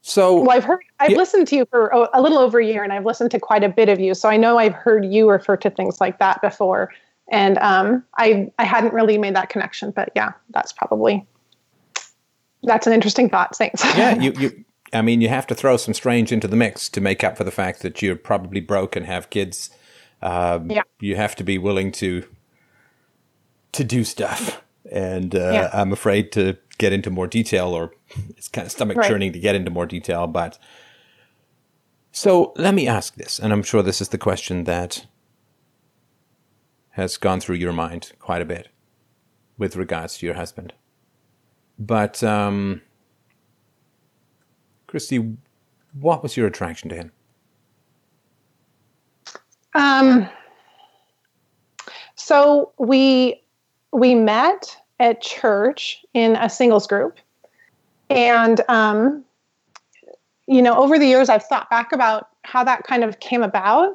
So, 0.00 0.40
well, 0.40 0.50
I've 0.50 0.64
heard, 0.64 0.80
I've 1.00 1.10
yeah. 1.10 1.16
listened 1.16 1.48
to 1.48 1.56
you 1.56 1.66
for 1.66 1.88
a 1.88 2.22
little 2.22 2.38
over 2.38 2.58
a 2.58 2.64
year, 2.64 2.82
and 2.82 2.92
I've 2.92 3.04
listened 3.04 3.30
to 3.32 3.40
quite 3.40 3.62
a 3.62 3.68
bit 3.68 3.88
of 3.88 4.00
you. 4.00 4.14
So 4.14 4.28
I 4.28 4.36
know 4.36 4.56
I've 4.56 4.72
heard 4.72 5.04
you 5.04 5.28
refer 5.28 5.56
to 5.58 5.70
things 5.70 6.00
like 6.00 6.18
that 6.18 6.40
before, 6.40 6.92
and 7.30 7.58
um, 7.58 8.04
I 8.16 8.50
I 8.58 8.64
hadn't 8.64 8.94
really 8.94 9.18
made 9.18 9.36
that 9.36 9.50
connection. 9.50 9.90
But 9.90 10.10
yeah, 10.14 10.32
that's 10.50 10.72
probably 10.72 11.26
that's 12.62 12.86
an 12.86 12.92
interesting 12.92 13.28
thought. 13.28 13.54
Thanks. 13.56 13.84
yeah, 13.84 14.14
you 14.20 14.32
you. 14.38 14.64
I 14.92 15.02
mean, 15.02 15.20
you 15.20 15.28
have 15.28 15.46
to 15.48 15.54
throw 15.54 15.76
some 15.76 15.94
strange 15.94 16.32
into 16.32 16.48
the 16.48 16.56
mix 16.56 16.88
to 16.90 17.00
make 17.00 17.22
up 17.22 17.36
for 17.36 17.44
the 17.44 17.50
fact 17.50 17.82
that 17.82 18.00
you're 18.00 18.16
probably 18.16 18.60
broke 18.60 18.96
and 18.96 19.06
have 19.06 19.30
kids 19.30 19.70
um, 20.22 20.70
yeah. 20.70 20.82
You 21.00 21.16
have 21.16 21.36
to 21.36 21.44
be 21.44 21.58
willing 21.58 21.92
to 21.92 22.24
to 23.72 23.84
do 23.84 24.02
stuff, 24.04 24.62
and 24.90 25.34
uh, 25.34 25.50
yeah. 25.52 25.70
I'm 25.72 25.92
afraid 25.92 26.32
to 26.32 26.56
get 26.78 26.92
into 26.92 27.10
more 27.10 27.26
detail, 27.26 27.68
or 27.68 27.92
it's 28.30 28.48
kind 28.48 28.66
of 28.66 28.72
stomach 28.72 28.96
right. 28.96 29.08
churning 29.08 29.32
to 29.32 29.38
get 29.38 29.54
into 29.54 29.70
more 29.70 29.86
detail. 29.86 30.26
But 30.26 30.58
so 32.10 32.52
let 32.56 32.74
me 32.74 32.88
ask 32.88 33.14
this, 33.14 33.38
and 33.38 33.52
I'm 33.52 33.62
sure 33.62 33.82
this 33.82 34.00
is 34.00 34.08
the 34.08 34.18
question 34.18 34.64
that 34.64 35.06
has 36.90 37.16
gone 37.16 37.38
through 37.38 37.56
your 37.56 37.72
mind 37.72 38.12
quite 38.18 38.42
a 38.42 38.46
bit 38.46 38.68
with 39.56 39.76
regards 39.76 40.18
to 40.18 40.26
your 40.26 40.34
husband. 40.34 40.72
But 41.78 42.24
um, 42.24 42.82
Christy, 44.88 45.36
what 46.00 46.22
was 46.22 46.36
your 46.36 46.48
attraction 46.48 46.88
to 46.88 46.96
him? 46.96 47.12
Um, 49.74 50.28
so 52.16 52.72
we 52.78 53.40
we 53.92 54.14
met 54.14 54.76
at 54.98 55.22
church 55.22 56.04
in 56.14 56.34
a 56.36 56.50
singles 56.50 56.86
group, 56.86 57.18
and 58.10 58.60
um, 58.68 59.24
you 60.46 60.62
know, 60.62 60.76
over 60.76 60.98
the 60.98 61.06
years, 61.06 61.28
I've 61.28 61.44
thought 61.44 61.70
back 61.70 61.92
about 61.92 62.30
how 62.42 62.64
that 62.64 62.84
kind 62.84 63.04
of 63.04 63.20
came 63.20 63.42
about, 63.42 63.94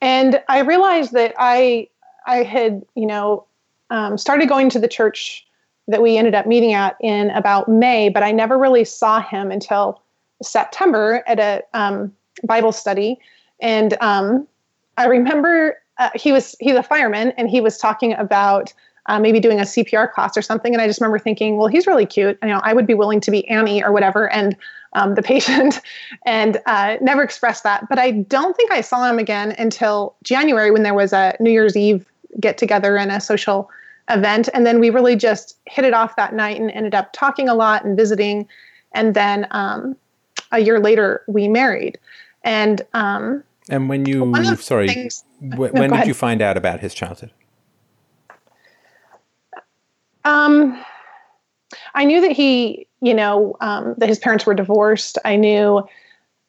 and 0.00 0.42
I 0.48 0.60
realized 0.60 1.12
that 1.12 1.34
I 1.38 1.88
I 2.26 2.42
had 2.42 2.84
you 2.94 3.06
know 3.06 3.46
um, 3.90 4.18
started 4.18 4.48
going 4.48 4.68
to 4.70 4.80
the 4.80 4.88
church 4.88 5.46
that 5.88 6.02
we 6.02 6.16
ended 6.16 6.34
up 6.34 6.46
meeting 6.46 6.72
at 6.72 6.96
in 7.00 7.30
about 7.30 7.68
May, 7.68 8.08
but 8.08 8.22
I 8.22 8.32
never 8.32 8.58
really 8.58 8.84
saw 8.84 9.20
him 9.20 9.50
until 9.50 10.00
September 10.42 11.22
at 11.26 11.38
a 11.38 11.62
um, 11.74 12.12
Bible 12.44 12.72
study, 12.72 13.18
and 13.60 13.96
um, 14.00 14.46
I 14.96 15.06
remember 15.06 15.76
uh, 15.98 16.10
he 16.14 16.32
was 16.32 16.56
he's 16.60 16.74
a 16.74 16.82
fireman, 16.82 17.32
and 17.36 17.48
he 17.48 17.60
was 17.60 17.78
talking 17.78 18.12
about 18.14 18.72
uh, 19.06 19.18
maybe 19.18 19.40
doing 19.40 19.58
a 19.58 19.64
CPR 19.64 20.12
class 20.12 20.36
or 20.36 20.42
something. 20.42 20.72
And 20.72 20.80
I 20.80 20.86
just 20.86 21.00
remember 21.00 21.18
thinking, 21.18 21.56
well, 21.56 21.66
he's 21.66 21.86
really 21.86 22.06
cute. 22.06 22.38
You 22.42 22.48
know, 22.48 22.60
I 22.62 22.72
would 22.72 22.86
be 22.86 22.94
willing 22.94 23.20
to 23.22 23.30
be 23.30 23.46
Annie 23.48 23.82
or 23.82 23.92
whatever, 23.92 24.30
and 24.32 24.56
um, 24.92 25.14
the 25.14 25.22
patient, 25.34 25.80
and 26.24 26.60
uh, 26.66 26.96
never 27.00 27.22
expressed 27.22 27.64
that. 27.64 27.88
But 27.88 27.98
I 27.98 28.12
don't 28.12 28.56
think 28.56 28.70
I 28.70 28.80
saw 28.80 29.08
him 29.08 29.18
again 29.18 29.54
until 29.58 30.14
January 30.22 30.70
when 30.70 30.82
there 30.82 30.94
was 30.94 31.12
a 31.12 31.36
New 31.40 31.50
Year's 31.50 31.76
Eve 31.76 32.06
get 32.40 32.58
together 32.58 32.96
and 32.96 33.10
a 33.10 33.20
social 33.20 33.70
event. 34.10 34.48
And 34.52 34.66
then 34.66 34.80
we 34.80 34.90
really 34.90 35.16
just 35.16 35.58
hit 35.66 35.84
it 35.84 35.94
off 35.94 36.16
that 36.16 36.34
night 36.34 36.60
and 36.60 36.70
ended 36.70 36.94
up 36.94 37.12
talking 37.12 37.48
a 37.48 37.54
lot 37.54 37.84
and 37.84 37.96
visiting. 37.96 38.46
And 38.92 39.14
then 39.14 39.46
um, 39.50 39.96
a 40.50 40.60
year 40.60 40.80
later, 40.80 41.22
we 41.26 41.48
married. 41.48 41.98
And 42.44 42.82
um, 42.94 43.42
and 43.68 43.88
when 43.88 44.06
you 44.06 44.34
sorry, 44.56 44.88
things, 44.88 45.24
when, 45.40 45.72
no, 45.72 45.82
did 45.82 45.92
ahead. 45.92 46.08
you 46.08 46.14
find 46.14 46.42
out 46.42 46.56
about 46.56 46.80
his 46.80 46.94
childhood? 46.94 47.30
Um, 50.24 50.82
I 51.94 52.04
knew 52.04 52.20
that 52.20 52.32
he, 52.32 52.86
you 53.00 53.14
know, 53.14 53.56
um, 53.60 53.94
that 53.98 54.08
his 54.08 54.18
parents 54.18 54.46
were 54.46 54.54
divorced. 54.54 55.18
I 55.24 55.36
knew. 55.36 55.86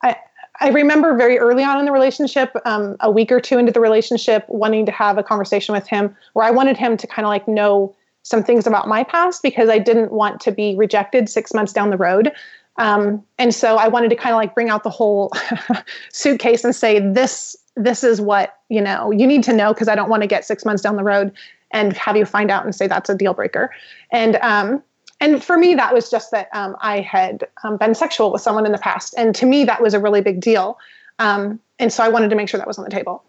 I 0.01 0.15
I 0.59 0.69
remember 0.69 1.15
very 1.15 1.39
early 1.39 1.63
on 1.63 1.79
in 1.79 1.85
the 1.85 1.91
relationship, 1.91 2.55
um, 2.65 2.95
a 2.99 3.09
week 3.09 3.31
or 3.31 3.39
two 3.39 3.57
into 3.57 3.71
the 3.71 3.79
relationship, 3.79 4.45
wanting 4.47 4.85
to 4.85 4.91
have 4.91 5.17
a 5.17 5.23
conversation 5.23 5.73
with 5.73 5.87
him 5.87 6.15
where 6.33 6.45
I 6.45 6.51
wanted 6.51 6.77
him 6.77 6.95
to 6.97 7.07
kind 7.07 7.25
of 7.25 7.29
like 7.29 7.47
know 7.47 7.95
some 8.21 8.43
things 8.43 8.65
about 8.65 8.87
my 8.87 9.03
past 9.03 9.43
because 9.43 9.69
I 9.69 9.79
didn't 9.79 10.11
want 10.11 10.39
to 10.41 10.51
be 10.51 10.75
rejected 10.75 11.27
six 11.27 11.53
months 11.53 11.73
down 11.73 11.89
the 11.89 11.97
road. 11.97 12.31
Um, 12.77 13.23
and 13.37 13.53
so 13.53 13.77
I 13.77 13.87
wanted 13.87 14.09
to 14.09 14.15
kind 14.15 14.33
of 14.33 14.37
like 14.37 14.55
bring 14.55 14.69
out 14.69 14.83
the 14.83 14.89
whole 14.89 15.31
suitcase 16.11 16.63
and 16.63 16.75
say, 16.75 16.99
this, 16.99 17.55
this 17.75 18.03
is 18.03 18.21
what, 18.21 18.57
you 18.69 18.81
know, 18.81 19.11
you 19.11 19.27
need 19.27 19.43
to 19.43 19.53
know 19.53 19.73
because 19.73 19.87
I 19.87 19.95
don't 19.95 20.09
want 20.09 20.23
to 20.23 20.27
get 20.27 20.45
six 20.45 20.65
months 20.65 20.81
down 20.81 20.95
the 20.95 21.03
road 21.03 21.31
and 21.71 21.93
have 21.93 22.15
you 22.15 22.25
find 22.25 22.49
out 22.49 22.63
and 22.63 22.73
say 22.73 22.87
that's 22.87 23.09
a 23.09 23.15
deal 23.15 23.33
breaker. 23.33 23.71
And, 24.11 24.37
um, 24.37 24.83
and 25.19 25.43
for 25.43 25.57
me, 25.57 25.75
that 25.75 25.93
was 25.93 26.09
just 26.09 26.31
that 26.31 26.49
um, 26.53 26.75
I 26.81 26.99
had 26.99 27.47
um, 27.63 27.77
been 27.77 27.95
sexual 27.95 28.31
with 28.31 28.41
someone 28.41 28.65
in 28.65 28.71
the 28.71 28.77
past. 28.77 29.13
And 29.17 29.33
to 29.35 29.45
me, 29.45 29.63
that 29.65 29.81
was 29.81 29.93
a 29.93 29.99
really 29.99 30.21
big 30.21 30.41
deal. 30.41 30.77
Um, 31.19 31.59
and 31.79 31.93
so 31.93 32.03
I 32.03 32.09
wanted 32.09 32.29
to 32.29 32.35
make 32.35 32.49
sure 32.49 32.57
that 32.57 32.67
was 32.67 32.77
on 32.77 32.83
the 32.83 32.91
table. 32.91 33.23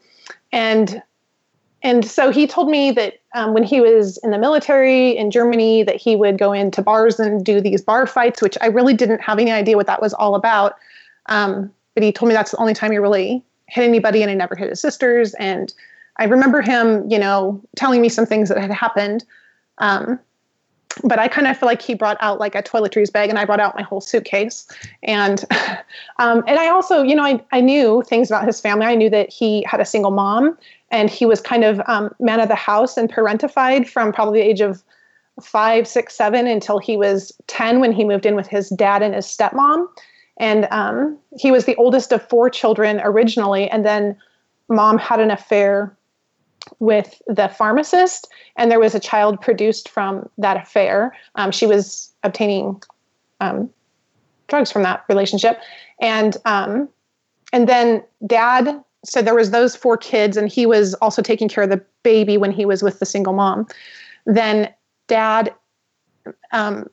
And 0.53 1.03
and 1.83 2.07
so 2.07 2.31
he 2.31 2.47
told 2.47 2.71
me 2.71 2.93
that 2.93 3.21
um, 3.35 3.53
when 3.53 3.63
he 3.63 3.79
was 3.79 4.17
in 4.19 4.31
the 4.31 4.39
military 4.39 5.11
in 5.15 5.31
Germany, 5.31 5.83
that 5.83 5.97
he 5.97 6.17
would 6.17 6.39
go 6.39 6.51
into 6.51 6.81
bars 6.81 7.21
and 7.21 7.45
do 7.45 7.61
these 7.61 7.83
bar 7.83 8.07
fights, 8.07 8.41
which 8.41 8.57
I 8.63 8.69
really 8.69 8.95
didn't 8.95 9.21
have 9.21 9.39
any 9.39 9.53
idea 9.53 9.77
what 9.77 9.87
that 9.87 10.01
was 10.01 10.15
all 10.15 10.35
about. 10.35 10.77
Um, 11.27 11.71
but 11.93 12.03
he 12.03 12.11
told 12.11 12.29
me 12.31 12.35
that's 12.35 12.53
the 12.53 12.57
only 12.57 12.73
time 12.73 12.91
he 12.91 12.97
really 12.97 13.45
hit 13.67 13.85
anybody, 13.85 14.23
and 14.23 14.31
he 14.31 14.37
never 14.37 14.57
hit 14.57 14.71
his 14.71 14.81
sisters. 14.81 15.35
And 15.35 15.75
I 16.17 16.25
remember 16.25 16.63
him, 16.63 17.09
you 17.11 17.19
know, 17.19 17.61
telling 17.77 18.01
me 18.01 18.09
some 18.09 18.25
things 18.25 18.49
that 18.49 18.57
had 18.57 18.71
happened. 18.71 19.25
Um, 19.77 20.19
but 21.03 21.19
I 21.19 21.29
kind 21.29 21.47
of 21.47 21.57
feel 21.59 21.67
like 21.67 21.83
he 21.83 21.95
brought 21.95 22.17
out 22.21 22.39
like 22.39 22.55
a 22.55 22.63
toiletries 22.63 23.13
bag, 23.13 23.29
and 23.29 23.39
I 23.39 23.45
brought 23.45 23.61
out 23.61 23.75
my 23.75 23.83
whole 23.83 24.01
suitcase. 24.01 24.67
And 25.03 25.45
um, 26.19 26.45
and 26.47 26.59
I 26.59 26.69
also, 26.69 27.03
you 27.03 27.15
know, 27.15 27.25
I, 27.25 27.43
I 27.53 27.61
knew 27.61 28.03
things 28.07 28.31
about 28.31 28.47
his 28.47 28.61
family. 28.61 28.87
I 28.87 28.95
knew 28.95 29.11
that 29.11 29.31
he 29.31 29.65
had 29.65 29.81
a 29.81 29.85
single 29.85 30.11
mom 30.11 30.57
and 30.91 31.11
he 31.11 31.27
was 31.27 31.41
kind 31.41 31.65
of 31.65 31.81
um, 31.87 32.15
man 32.21 32.39
of 32.39 32.49
the 32.49 32.55
house 32.55 32.97
and 32.97 33.13
parentified 33.13 33.89
from 33.89 34.13
probably 34.13 34.41
the 34.41 34.47
age 34.47 34.61
of 34.61 34.83
five, 35.43 35.89
six, 35.89 36.15
seven 36.15 36.47
until 36.47 36.79
he 36.79 36.97
was 36.97 37.33
10 37.49 37.81
when 37.81 37.93
he 37.93 38.05
moved 38.05 38.25
in 38.25 38.37
with 38.37 38.47
his 38.47 38.69
dad 38.71 39.03
and 39.03 39.15
his 39.15 39.27
stepmom. 39.27 39.89
And 40.37 40.69
um, 40.71 41.19
he 41.37 41.51
was 41.51 41.65
the 41.65 41.75
oldest 41.77 42.13
of 42.13 42.27
four 42.29 42.49
children 42.49 43.01
originally. 43.03 43.69
And 43.69 43.85
then 43.85 44.17
mom 44.69 44.99
had 44.99 45.19
an 45.19 45.33
affair 45.33 45.97
with 46.79 47.21
the 47.27 47.49
pharmacist, 47.49 48.29
and 48.57 48.71
there 48.71 48.81
was 48.81 48.95
a 48.95 49.01
child 49.01 49.41
produced 49.41 49.89
from 49.89 50.29
that 50.39 50.57
affair. 50.57 51.15
Um, 51.35 51.51
she 51.51 51.67
was 51.67 52.13
obtaining 52.23 52.83
um, 53.41 53.71
drugs 54.49 54.71
from 54.71 54.83
that 54.83 55.05
relationship. 55.09 55.61
And 56.01 56.37
um, 56.45 56.89
and 57.53 57.69
then 57.69 58.03
dad 58.27 58.83
so 59.05 59.21
there 59.21 59.35
was 59.35 59.51
those 59.51 59.77
four 59.77 59.97
kids 59.97 60.37
and 60.37 60.49
he 60.49 60.67
was 60.67 60.95
also 60.95 61.23
taking 61.23 61.49
care 61.49 61.65
of 61.65 61.71
the 61.71 61.83
baby 62.03 62.37
when 62.39 62.51
he 62.51 62.65
was 62.65 62.83
with 62.83 62.99
the 62.99 63.07
single 63.07 63.33
mom 63.33 63.67
then 64.27 64.73
dad 65.07 65.55
um, 66.53 66.87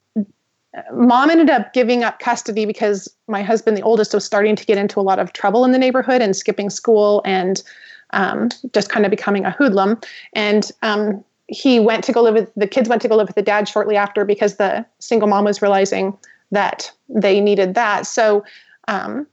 mom 0.93 1.30
ended 1.30 1.49
up 1.49 1.73
giving 1.73 2.03
up 2.03 2.19
custody 2.19 2.65
because 2.65 3.07
my 3.27 3.41
husband 3.41 3.76
the 3.76 3.81
oldest 3.81 4.14
was 4.14 4.26
starting 4.26 4.56
to 4.56 4.65
get 4.65 4.77
into 4.77 4.99
a 4.99 5.02
lot 5.02 5.19
of 5.19 5.34
trouble 5.34 5.65
in 5.65 5.72
the 5.72 5.80
neighborhood 5.80 6.22
and 6.22 6.35
skipping 6.35 6.69
school 6.69 7.22
and 7.26 7.64
um, 8.13 8.49
just 8.73 8.89
kind 8.89 9.05
of 9.05 9.09
becoming 9.09 9.45
a 9.45 9.51
hoodlum 9.51 9.99
and 10.33 10.71
um, 10.81 11.23
he 11.47 11.79
went 11.79 12.03
to 12.03 12.11
go 12.11 12.21
live 12.21 12.33
with 12.33 12.51
the 12.55 12.67
kids 12.67 12.88
went 12.88 13.01
to 13.01 13.07
go 13.07 13.15
live 13.15 13.27
with 13.27 13.35
the 13.35 13.41
dad 13.41 13.67
shortly 13.67 13.95
after 13.95 14.25
because 14.25 14.57
the 14.57 14.85
single 14.99 15.27
mom 15.27 15.45
was 15.45 15.61
realizing 15.61 16.17
that 16.51 16.91
they 17.09 17.39
needed 17.39 17.73
that 17.75 18.05
so 18.05 18.43
um, 18.88 19.27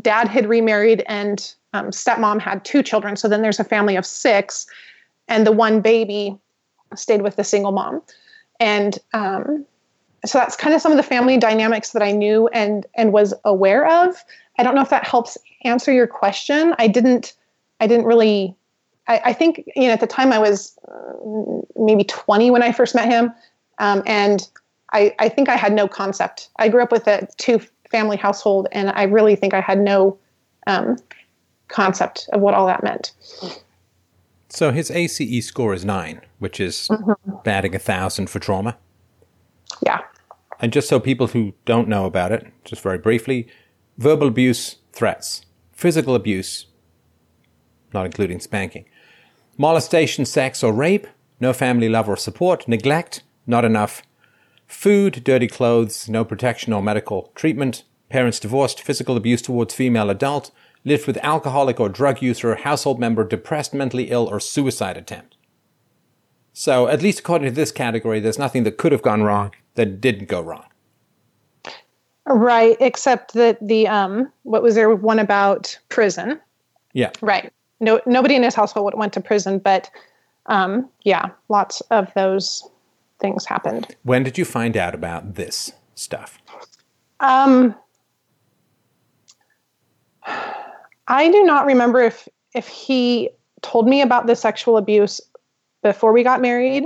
dad 0.00 0.28
had 0.28 0.48
remarried 0.48 1.02
and 1.06 1.54
um, 1.74 1.86
stepmom 1.86 2.40
had 2.40 2.64
two 2.64 2.82
children. 2.82 3.16
So 3.16 3.28
then 3.28 3.42
there's 3.42 3.60
a 3.60 3.64
family 3.64 3.96
of 3.96 4.06
six, 4.06 4.66
and 5.28 5.46
the 5.46 5.52
one 5.52 5.80
baby 5.80 6.38
stayed 6.94 7.22
with 7.22 7.36
the 7.36 7.44
single 7.44 7.72
mom. 7.72 8.00
And 8.60 8.98
um, 9.12 9.66
so 10.24 10.38
that's 10.38 10.56
kind 10.56 10.74
of 10.74 10.80
some 10.80 10.92
of 10.92 10.96
the 10.96 11.02
family 11.02 11.36
dynamics 11.36 11.90
that 11.90 12.02
I 12.02 12.12
knew 12.12 12.48
and 12.48 12.86
and 12.94 13.12
was 13.12 13.34
aware 13.44 13.86
of. 13.86 14.16
I 14.58 14.62
don't 14.62 14.74
know 14.74 14.82
if 14.82 14.90
that 14.90 15.06
helps 15.06 15.36
answer 15.64 15.92
your 15.92 16.06
question. 16.06 16.74
I 16.78 16.86
didn't. 16.86 17.34
I 17.84 17.86
didn't 17.86 18.06
really. 18.06 18.56
I, 19.06 19.20
I 19.26 19.32
think 19.34 19.62
you 19.76 19.86
know 19.88 19.92
at 19.92 20.00
the 20.00 20.06
time 20.06 20.32
I 20.32 20.38
was 20.38 20.78
uh, 20.88 21.60
maybe 21.76 22.04
20 22.04 22.50
when 22.50 22.62
I 22.62 22.72
first 22.72 22.94
met 22.94 23.06
him, 23.06 23.30
um, 23.78 24.02
and 24.06 24.48
I, 24.94 25.14
I 25.18 25.28
think 25.28 25.50
I 25.50 25.56
had 25.56 25.74
no 25.74 25.86
concept. 25.86 26.48
I 26.56 26.68
grew 26.70 26.82
up 26.82 26.90
with 26.90 27.06
a 27.06 27.28
two 27.36 27.60
family 27.90 28.16
household, 28.16 28.68
and 28.72 28.90
I 28.90 29.02
really 29.02 29.36
think 29.36 29.52
I 29.52 29.60
had 29.60 29.78
no 29.78 30.18
um, 30.66 30.96
concept 31.68 32.26
of 32.32 32.40
what 32.40 32.54
all 32.54 32.66
that 32.66 32.82
meant. 32.82 33.12
So 34.48 34.70
his 34.70 34.90
ACE 34.90 35.46
score 35.46 35.74
is 35.74 35.84
nine, 35.84 36.22
which 36.38 36.58
is 36.58 36.88
mm-hmm. 36.90 37.32
batting 37.44 37.74
a 37.74 37.78
thousand 37.78 38.30
for 38.30 38.38
trauma. 38.38 38.78
Yeah. 39.84 40.00
And 40.60 40.72
just 40.72 40.88
so 40.88 41.00
people 41.00 41.26
who 41.26 41.52
don't 41.66 41.88
know 41.88 42.06
about 42.06 42.32
it, 42.32 42.46
just 42.64 42.80
very 42.80 42.98
briefly, 42.98 43.48
verbal 43.98 44.28
abuse, 44.28 44.76
threats, 44.92 45.44
physical 45.72 46.14
abuse, 46.14 46.66
not 47.94 48.06
including 48.06 48.40
spanking, 48.40 48.84
molestation, 49.56 50.24
sex, 50.24 50.62
or 50.62 50.72
rape, 50.72 51.06
no 51.40 51.52
family 51.52 51.88
love 51.88 52.08
or 52.08 52.16
support, 52.16 52.66
neglect, 52.68 53.22
not 53.46 53.64
enough, 53.64 54.02
food, 54.66 55.22
dirty 55.24 55.48
clothes, 55.48 56.08
no 56.08 56.24
protection 56.24 56.72
or 56.72 56.82
medical 56.82 57.30
treatment, 57.34 57.84
parents 58.08 58.40
divorced, 58.40 58.82
physical 58.82 59.16
abuse 59.16 59.42
towards 59.42 59.74
female 59.74 60.10
adult, 60.10 60.50
lived 60.84 61.06
with 61.06 61.16
alcoholic 61.18 61.80
or 61.80 61.88
drug 61.88 62.20
user, 62.20 62.54
household 62.56 62.98
member, 62.98 63.24
depressed, 63.24 63.72
mentally 63.72 64.10
ill, 64.10 64.28
or 64.28 64.38
suicide 64.38 64.96
attempt. 64.96 65.36
So, 66.52 66.86
at 66.86 67.02
least 67.02 67.20
according 67.20 67.48
to 67.48 67.54
this 67.54 67.72
category, 67.72 68.20
there's 68.20 68.38
nothing 68.38 68.62
that 68.64 68.78
could 68.78 68.92
have 68.92 69.02
gone 69.02 69.22
wrong 69.22 69.52
that 69.74 70.00
didn't 70.00 70.28
go 70.28 70.40
wrong. 70.40 70.66
Right, 72.26 72.76
except 72.80 73.34
that 73.34 73.58
the 73.60 73.88
um, 73.88 74.32
what 74.44 74.62
was 74.62 74.76
there 74.76 74.94
one 74.94 75.18
about 75.18 75.78
prison? 75.88 76.40
Yeah. 76.92 77.10
Right. 77.20 77.52
No, 77.84 78.00
nobody 78.06 78.34
in 78.34 78.42
his 78.42 78.54
household 78.54 78.94
went 78.96 79.12
to 79.12 79.20
prison, 79.20 79.58
but 79.58 79.90
um, 80.46 80.88
yeah, 81.02 81.30
lots 81.48 81.80
of 81.90 82.12
those 82.14 82.66
things 83.20 83.44
happened. 83.44 83.94
When 84.02 84.22
did 84.22 84.38
you 84.38 84.44
find 84.44 84.76
out 84.76 84.94
about 84.94 85.34
this 85.34 85.72
stuff? 85.94 86.38
Um, 87.20 87.74
I 91.08 91.30
do 91.30 91.44
not 91.44 91.66
remember 91.66 92.00
if 92.00 92.28
if 92.54 92.66
he 92.68 93.30
told 93.62 93.88
me 93.88 94.00
about 94.00 94.26
the 94.26 94.36
sexual 94.36 94.76
abuse 94.76 95.20
before 95.82 96.12
we 96.12 96.22
got 96.22 96.40
married, 96.40 96.84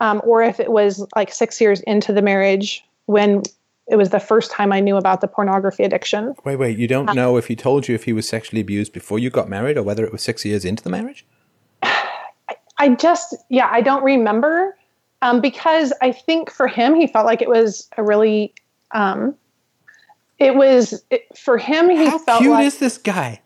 um, 0.00 0.20
or 0.24 0.42
if 0.42 0.60
it 0.60 0.70
was 0.70 1.06
like 1.16 1.32
six 1.32 1.60
years 1.60 1.80
into 1.82 2.12
the 2.12 2.22
marriage 2.22 2.84
when 3.06 3.42
it 3.90 3.96
was 3.96 4.10
the 4.10 4.20
first 4.20 4.50
time 4.50 4.72
I 4.72 4.80
knew 4.80 4.96
about 4.96 5.20
the 5.20 5.28
pornography 5.28 5.82
addiction. 5.82 6.34
Wait, 6.44 6.56
wait, 6.56 6.78
you 6.78 6.86
don't 6.86 7.08
uh, 7.08 7.14
know 7.14 7.36
if 7.36 7.46
he 7.46 7.56
told 7.56 7.88
you 7.88 7.94
if 7.94 8.04
he 8.04 8.12
was 8.12 8.28
sexually 8.28 8.60
abused 8.60 8.92
before 8.92 9.18
you 9.18 9.30
got 9.30 9.48
married, 9.48 9.76
or 9.76 9.82
whether 9.82 10.04
it 10.04 10.12
was 10.12 10.22
six 10.22 10.44
years 10.44 10.64
into 10.64 10.82
the 10.82 10.90
marriage? 10.90 11.24
I, 11.82 12.56
I 12.78 12.88
just, 12.90 13.34
yeah, 13.48 13.68
I 13.70 13.80
don't 13.80 14.04
remember 14.04 14.76
um, 15.22 15.40
because 15.40 15.92
I 16.02 16.12
think 16.12 16.50
for 16.50 16.68
him, 16.68 16.94
he 16.94 17.06
felt 17.06 17.26
like 17.26 17.42
it 17.42 17.48
was 17.48 17.88
a 17.96 18.02
really 18.02 18.54
um, 18.92 19.34
it 20.38 20.54
was 20.54 21.02
it, 21.10 21.26
for 21.36 21.58
him. 21.58 21.90
He 21.90 21.96
felt. 21.96 22.10
How 22.10 22.18
felt 22.18 22.40
cute 22.40 22.52
like, 22.52 22.66
is 22.66 22.78
this 22.78 22.98
guy? 22.98 23.40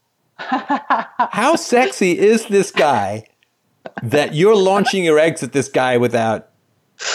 How 0.36 1.56
sexy 1.56 2.18
is 2.18 2.46
this 2.46 2.70
guy 2.70 3.26
that 4.02 4.34
you're 4.34 4.56
launching 4.56 5.04
your 5.04 5.18
eggs 5.18 5.42
at 5.42 5.52
this 5.52 5.68
guy 5.68 5.96
without 5.96 6.50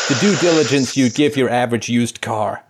the 0.08 0.18
due 0.20 0.36
diligence 0.38 0.96
you'd 0.96 1.16
give 1.16 1.36
your 1.38 1.50
average 1.50 1.90
used 1.90 2.22
car? 2.22 2.64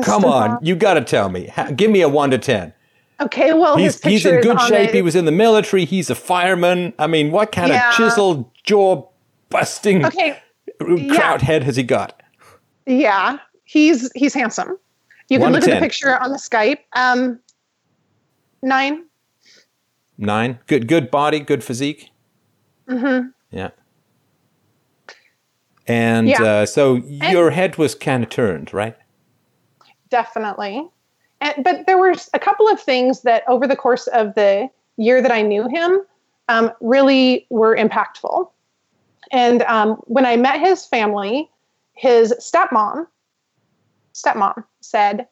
Yes. 0.00 0.06
Come 0.06 0.24
on, 0.24 0.50
uh-huh. 0.50 0.58
you 0.62 0.76
got 0.76 0.94
to 0.94 1.00
tell 1.02 1.28
me. 1.28 1.50
Give 1.76 1.90
me 1.90 2.00
a 2.02 2.08
one 2.08 2.30
to 2.30 2.38
ten. 2.38 2.72
Okay, 3.20 3.52
well, 3.52 3.76
his 3.76 4.00
He's 4.02 4.22
he's 4.22 4.26
in 4.26 4.40
good 4.40 4.56
on 4.56 4.68
shape. 4.68 4.90
the- 4.90 4.96
He 4.96 5.02
was 5.02 5.14
in 5.14 5.24
the 5.26 5.32
military. 5.32 5.84
He's 5.84 6.08
a 6.10 6.14
fireman. 6.14 6.94
I 6.98 7.06
mean, 7.06 7.30
what 7.30 7.52
kind 7.52 7.68
Yeah. 7.68 7.90
of 7.90 7.94
chiseled 7.94 8.50
jaw 8.64 9.08
busting 9.50 10.04
Okay, 10.06 10.38
kraut 10.78 11.42
head 11.42 11.62
has 11.64 11.76
he 11.76 11.82
got? 11.82 12.22
yeah, 12.86 13.38
he's 13.64 14.10
he's 14.14 14.32
handsome. 14.34 14.78
You 15.28 15.38
can 15.38 15.52
look 15.52 15.62
at 15.62 15.70
the 15.74 15.78
picture 15.80 16.18
on 16.18 16.32
the 16.32 16.38
Skype. 16.38 16.78
Um, 16.96 17.38
nine. 18.62 19.04
Nine. 20.18 20.58
Good 20.66 20.88
good 20.88 21.10
body, 21.10 21.40
good 21.40 21.62
physique. 21.62 22.10
Mm-hmm. 22.88 23.28
Yeah. 23.50 23.70
And 25.86 26.28
Yeah. 26.28 26.42
uh, 26.42 26.66
so 26.66 26.96
your 27.06 27.50
head 27.50 27.76
was 27.76 27.94
kind 27.94 28.22
of 28.22 28.30
turned, 28.30 28.72
right? 28.72 28.96
Definitely. 30.10 30.88
And, 31.40 31.64
but 31.64 31.86
there 31.86 31.98
were 31.98 32.14
a 32.34 32.38
couple 32.38 32.68
of 32.68 32.80
things 32.80 33.22
that 33.22 33.44
over 33.48 33.66
the 33.66 33.76
course 33.76 34.06
of 34.08 34.34
the 34.34 34.68
year 34.96 35.22
that 35.22 35.32
I 35.32 35.42
knew 35.42 35.68
him 35.68 36.02
um, 36.48 36.70
really 36.80 37.46
were 37.48 37.76
impactful. 37.76 38.50
And 39.32 39.62
um, 39.62 39.94
when 40.06 40.26
I 40.26 40.36
met 40.36 40.60
his 40.60 40.84
family, 40.84 41.48
his 41.94 42.34
stepmom, 42.38 43.06
stepmom 44.14 44.64
said, 44.80 45.26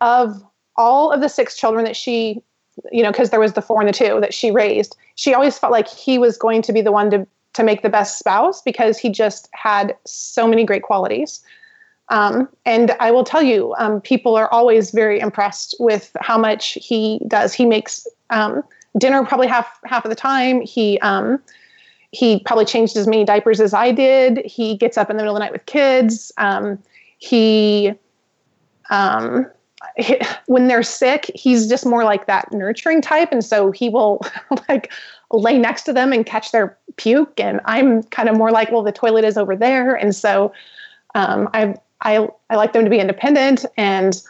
of 0.00 0.42
all 0.76 1.12
of 1.12 1.20
the 1.20 1.28
six 1.28 1.56
children 1.56 1.84
that 1.84 1.96
she, 1.96 2.42
you 2.90 3.02
know, 3.02 3.10
because 3.10 3.30
there 3.30 3.40
was 3.40 3.52
the 3.52 3.62
four 3.62 3.80
and 3.80 3.88
the 3.88 3.92
two 3.92 4.20
that 4.20 4.32
she 4.32 4.50
raised, 4.50 4.96
she 5.16 5.34
always 5.34 5.58
felt 5.58 5.72
like 5.72 5.88
he 5.88 6.18
was 6.18 6.38
going 6.38 6.62
to 6.62 6.72
be 6.72 6.80
the 6.80 6.92
one 6.92 7.10
to 7.10 7.26
to 7.54 7.62
make 7.62 7.82
the 7.82 7.90
best 7.90 8.18
spouse 8.18 8.62
because 8.62 8.96
he 8.96 9.10
just 9.10 9.48
had 9.52 9.94
so 10.06 10.48
many 10.48 10.64
great 10.64 10.82
qualities. 10.82 11.44
Um, 12.12 12.46
and 12.66 12.94
I 13.00 13.10
will 13.10 13.24
tell 13.24 13.42
you, 13.42 13.74
um, 13.78 14.00
people 14.02 14.36
are 14.36 14.52
always 14.52 14.90
very 14.90 15.18
impressed 15.18 15.74
with 15.80 16.14
how 16.20 16.36
much 16.36 16.76
he 16.80 17.18
does. 17.26 17.54
He 17.54 17.64
makes 17.64 18.06
um, 18.28 18.62
dinner 18.98 19.24
probably 19.24 19.46
half 19.46 19.66
half 19.86 20.04
of 20.04 20.10
the 20.10 20.14
time. 20.14 20.60
He 20.60 21.00
um, 21.00 21.42
he 22.10 22.40
probably 22.40 22.66
changed 22.66 22.98
as 22.98 23.06
many 23.06 23.24
diapers 23.24 23.60
as 23.60 23.72
I 23.72 23.92
did. 23.92 24.44
He 24.44 24.76
gets 24.76 24.98
up 24.98 25.08
in 25.08 25.16
the 25.16 25.22
middle 25.22 25.34
of 25.34 25.40
the 25.40 25.44
night 25.44 25.52
with 25.52 25.64
kids. 25.64 26.30
Um, 26.36 26.78
he, 27.16 27.94
um, 28.90 29.46
he, 29.96 30.20
when 30.46 30.68
they're 30.68 30.82
sick, 30.82 31.30
he's 31.34 31.66
just 31.66 31.86
more 31.86 32.04
like 32.04 32.26
that 32.26 32.52
nurturing 32.52 33.00
type, 33.00 33.30
and 33.32 33.42
so 33.42 33.70
he 33.70 33.88
will 33.88 34.20
like 34.68 34.92
lay 35.30 35.58
next 35.58 35.84
to 35.84 35.94
them 35.94 36.12
and 36.12 36.26
catch 36.26 36.52
their 36.52 36.76
puke. 36.96 37.40
And 37.40 37.62
I'm 37.64 38.02
kind 38.02 38.28
of 38.28 38.36
more 38.36 38.50
like, 38.50 38.70
well, 38.70 38.82
the 38.82 38.92
toilet 38.92 39.24
is 39.24 39.38
over 39.38 39.56
there, 39.56 39.94
and 39.94 40.14
so 40.14 40.52
um, 41.14 41.48
I 41.54 41.74
I 42.02 42.28
I 42.50 42.56
like 42.56 42.72
them 42.72 42.84
to 42.84 42.90
be 42.90 42.98
independent, 42.98 43.64
and 43.76 44.20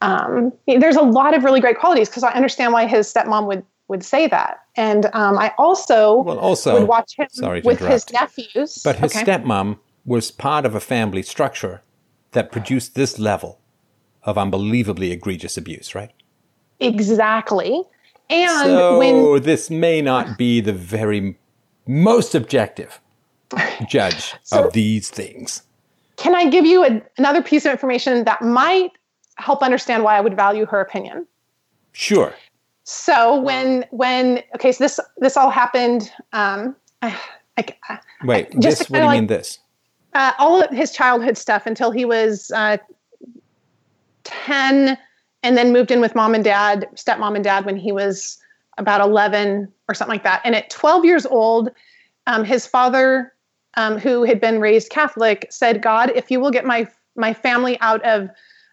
um, 0.00 0.52
there's 0.66 0.96
a 0.96 1.02
lot 1.02 1.34
of 1.34 1.44
really 1.44 1.60
great 1.60 1.78
qualities 1.78 2.08
because 2.08 2.22
I 2.22 2.32
understand 2.32 2.72
why 2.72 2.86
his 2.86 3.12
stepmom 3.12 3.46
would 3.46 3.64
would 3.88 4.04
say 4.04 4.26
that, 4.28 4.60
and 4.76 5.06
um, 5.14 5.38
I 5.38 5.52
also 5.58 6.22
Well, 6.22 6.38
also, 6.38 6.74
would 6.74 6.88
watch 6.88 7.16
him 7.16 7.28
with 7.64 7.80
his 7.80 8.10
nephews. 8.12 8.82
But 8.84 8.96
his 8.96 9.14
Okay. 9.16 9.24
stepmom 9.24 9.78
was 10.04 10.30
part 10.30 10.64
of 10.66 10.74
a 10.74 10.80
family 10.80 11.22
structure 11.22 11.82
that 12.32 12.52
produced 12.52 12.94
this 12.94 13.18
level 13.18 13.60
of 14.24 14.36
unbelievably 14.38 15.10
egregious 15.10 15.56
abuse, 15.56 15.94
right? 15.94 16.12
exactly, 16.80 17.82
and 18.30 18.50
so 18.60 18.98
when 18.98 19.42
this 19.42 19.68
may 19.70 20.00
not 20.00 20.38
be 20.38 20.60
the 20.60 20.72
very 20.72 21.36
most 21.86 22.34
objective 22.34 23.00
judge 23.88 24.34
So- 24.44 24.66
of 24.66 24.72
these 24.72 25.10
things. 25.10 25.62
Can 26.18 26.34
I 26.34 26.50
give 26.50 26.66
you 26.66 26.84
a, 26.84 27.02
another 27.16 27.42
piece 27.42 27.64
of 27.64 27.72
information 27.72 28.24
that 28.24 28.42
might 28.42 28.92
help 29.36 29.62
understand 29.62 30.04
why 30.04 30.18
I 30.18 30.20
would 30.20 30.36
value 30.36 30.66
her 30.66 30.80
opinion? 30.80 31.26
Sure. 31.92 32.34
So 32.84 33.40
when 33.40 33.84
when 33.90 34.42
okay, 34.54 34.72
so 34.72 34.84
this 34.84 35.00
this 35.18 35.36
all 35.36 35.50
happened. 35.50 36.12
Um, 36.32 36.76
I, 37.02 37.18
I, 37.56 37.98
Wait, 38.24 38.50
Just 38.60 38.78
this, 38.78 38.90
what 38.90 38.98
do 38.98 39.04
you 39.04 39.10
kinda 39.10 39.20
mean 39.20 39.26
this? 39.26 39.58
uh, 40.14 40.32
all 40.38 40.62
of 40.62 40.70
his 40.70 40.90
childhood 40.90 41.36
stuff 41.36 41.66
until 41.66 41.90
he 41.90 42.04
was 42.04 42.50
uh, 42.54 42.76
10 44.24 44.98
and 45.42 45.56
then 45.56 45.72
moved 45.72 45.90
in 45.90 46.00
with 46.00 46.14
mom 46.14 46.34
and 46.34 46.44
dad, 46.44 46.88
stepmom 46.94 47.34
and 47.34 47.44
dad, 47.44 47.64
when 47.64 47.76
he 47.76 47.92
was 47.92 48.38
about 48.78 49.00
11 49.00 49.72
or 49.88 49.94
something 49.94 50.14
like 50.14 50.24
that. 50.24 50.40
And 50.44 50.54
at 50.54 50.70
12 50.70 51.04
years 51.04 51.26
old, 51.26 51.70
um, 52.26 52.44
his 52.44 52.66
father, 52.66 53.32
um, 53.78 53.96
who 53.96 54.24
had 54.24 54.40
been 54.40 54.60
raised 54.60 54.90
Catholic, 54.90 55.46
said, 55.50 55.80
God, 55.80 56.10
if 56.14 56.30
you 56.30 56.40
will 56.40 56.50
get 56.50 56.66
my, 56.66 56.86
my 57.14 57.32
family 57.32 57.78
out 57.80 58.04
of 58.04 58.28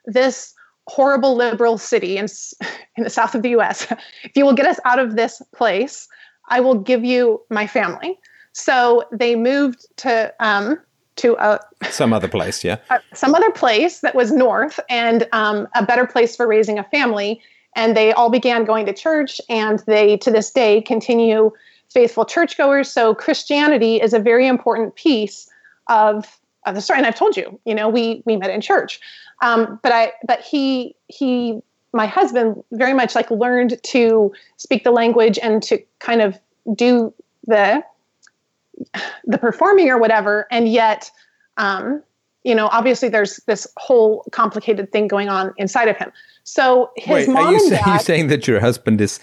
this 0.06 0.54
horrible 0.88 1.36
liberal 1.36 1.78
city 1.78 2.18
in, 2.18 2.26
in 2.98 3.04
the 3.04 3.10
south 3.10 3.36
of 3.36 3.44
the 3.44 3.50
US, 3.50 3.88
if 4.24 4.32
you 4.36 4.44
will 4.44 4.56
get 4.56 4.66
us 4.66 4.80
out 4.84 5.00
of 5.00 5.16
this 5.16 5.42
place, 5.56 6.08
I 6.50 6.60
will 6.60 6.76
give 6.76 7.06
you 7.06 7.42
my 7.52 7.68
family. 7.68 8.18
So 8.54 9.04
they 9.12 9.36
moved 9.36 9.86
to 9.98 10.34
um, 10.40 10.80
to 11.18 11.36
a, 11.40 11.60
Some 11.90 12.12
other 12.12 12.28
place, 12.28 12.64
yeah. 12.64 12.78
uh, 12.90 13.00
some 13.14 13.36
other 13.36 13.52
place 13.52 14.02
that 14.02 14.16
was 14.16 14.32
north 14.34 14.80
and 14.90 15.28
um, 15.32 15.68
a 15.74 15.86
better 15.86 16.06
place 16.06 16.36
for 16.36 16.46
raising 16.46 16.78
a 16.78 16.84
family. 16.84 17.42
And 17.76 17.96
they 17.96 18.12
all 18.12 18.30
began 18.30 18.66
going 18.66 18.86
to 18.86 18.94
church, 18.94 19.40
and 19.50 19.80
they 19.80 20.18
to 20.18 20.32
this 20.32 20.52
day 20.52 20.82
continue 20.82 21.52
faithful 21.92 22.26
churchgoers. 22.26 22.92
So 22.92 23.16
Christianity 23.16 24.02
is 24.02 24.14
a 24.14 24.20
very 24.20 24.48
important 24.48 24.96
piece 24.96 25.50
of, 25.88 26.40
of 26.66 26.76
the 26.76 26.82
story. 26.82 27.00
And 27.00 27.08
I've 27.08 27.16
told 27.16 27.38
you, 27.38 27.60
you 27.66 27.76
know, 27.76 27.90
we 27.90 28.24
we 28.26 28.36
met 28.38 28.50
in 28.50 28.62
church, 28.62 29.00
um, 29.42 29.80
but 29.84 29.92
I 29.92 30.14
but 30.26 30.42
he 30.42 30.96
he 31.08 31.62
my 31.96 32.06
husband 32.06 32.62
very 32.74 32.94
much 32.94 33.16
like 33.16 33.32
learned 33.32 33.82
to 33.84 34.32
speak 34.58 34.84
the 34.84 34.92
language 34.92 35.40
and 35.42 35.64
to 35.64 35.80
kind 36.00 36.22
of 36.22 36.38
do 36.76 37.14
the 37.48 37.84
the 39.26 39.38
performing 39.38 39.90
or 39.90 39.98
whatever 39.98 40.48
and 40.52 40.68
yet 40.68 41.10
um, 41.58 42.04
you 42.44 42.54
know 42.54 42.68
obviously 42.68 43.08
there's 43.08 43.38
this 43.48 43.66
whole 43.78 44.26
complicated 44.32 44.92
thing 44.92 45.08
going 45.08 45.30
on 45.30 45.54
inside 45.58 45.88
of 45.88 45.96
him 45.96 46.12
so 46.44 46.92
his 46.98 47.28
Wait, 47.28 47.34
mom 47.34 47.48
are 47.48 47.52
you, 47.52 47.60
and 47.60 47.70
say, 47.70 47.76
dad 47.78 47.94
you 47.94 48.00
saying 48.00 48.28
that 48.28 48.48
your 48.48 48.60
husband 48.60 49.00
is 49.00 49.20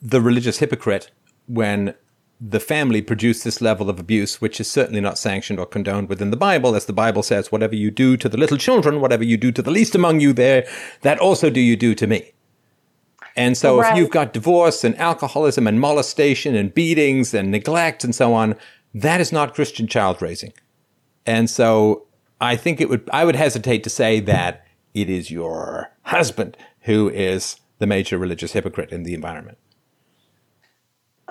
the 0.00 0.20
religious 0.20 0.58
hypocrite 0.58 1.10
when 1.52 1.94
the 2.40 2.58
family 2.58 3.00
produced 3.02 3.44
this 3.44 3.60
level 3.60 3.88
of 3.88 4.00
abuse, 4.00 4.40
which 4.40 4.60
is 4.60 4.68
certainly 4.68 5.00
not 5.00 5.18
sanctioned 5.18 5.60
or 5.60 5.66
condoned 5.66 6.08
within 6.08 6.30
the 6.30 6.36
Bible, 6.36 6.74
as 6.74 6.86
the 6.86 6.92
Bible 6.92 7.22
says, 7.22 7.52
whatever 7.52 7.76
you 7.76 7.90
do 7.90 8.16
to 8.16 8.28
the 8.28 8.36
little 8.36 8.56
children, 8.56 9.00
whatever 9.00 9.22
you 9.22 9.36
do 9.36 9.52
to 9.52 9.62
the 9.62 9.70
least 9.70 9.94
among 9.94 10.18
you 10.20 10.32
there, 10.32 10.66
that 11.02 11.18
also 11.18 11.50
do 11.50 11.60
you 11.60 11.76
do 11.76 11.94
to 11.94 12.06
me. 12.06 12.32
And 13.36 13.56
so 13.56 13.80
if 13.80 13.96
you've 13.96 14.10
got 14.10 14.32
divorce 14.32 14.84
and 14.84 14.98
alcoholism 14.98 15.66
and 15.66 15.80
molestation 15.80 16.54
and 16.54 16.74
beatings 16.74 17.32
and 17.32 17.50
neglect 17.50 18.04
and 18.04 18.14
so 18.14 18.34
on, 18.34 18.56
that 18.92 19.20
is 19.20 19.32
not 19.32 19.54
Christian 19.54 19.86
child 19.86 20.20
raising. 20.20 20.52
And 21.24 21.48
so 21.48 22.06
I 22.40 22.56
think 22.56 22.80
it 22.80 22.88
would, 22.90 23.08
I 23.12 23.24
would 23.24 23.36
hesitate 23.36 23.84
to 23.84 23.90
say 23.90 24.20
that 24.20 24.66
it 24.92 25.08
is 25.08 25.30
your 25.30 25.92
husband 26.02 26.56
who 26.82 27.08
is 27.08 27.56
the 27.78 27.86
major 27.86 28.18
religious 28.18 28.52
hypocrite 28.52 28.90
in 28.90 29.04
the 29.04 29.14
environment. 29.14 29.58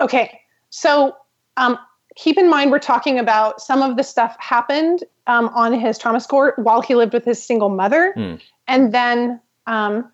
Okay, 0.00 0.40
so 0.70 1.16
um, 1.56 1.78
keep 2.16 2.38
in 2.38 2.48
mind 2.48 2.70
we're 2.70 2.78
talking 2.78 3.18
about 3.18 3.60
some 3.60 3.82
of 3.82 3.96
the 3.96 4.02
stuff 4.02 4.36
happened 4.38 5.04
um, 5.26 5.48
on 5.54 5.72
his 5.72 5.98
trauma 5.98 6.20
score 6.20 6.54
while 6.56 6.80
he 6.80 6.94
lived 6.94 7.12
with 7.12 7.24
his 7.24 7.44
single 7.44 7.68
mother, 7.68 8.12
Hmm. 8.16 8.34
and 8.66 8.92
then 8.92 9.40
um, 9.66 10.10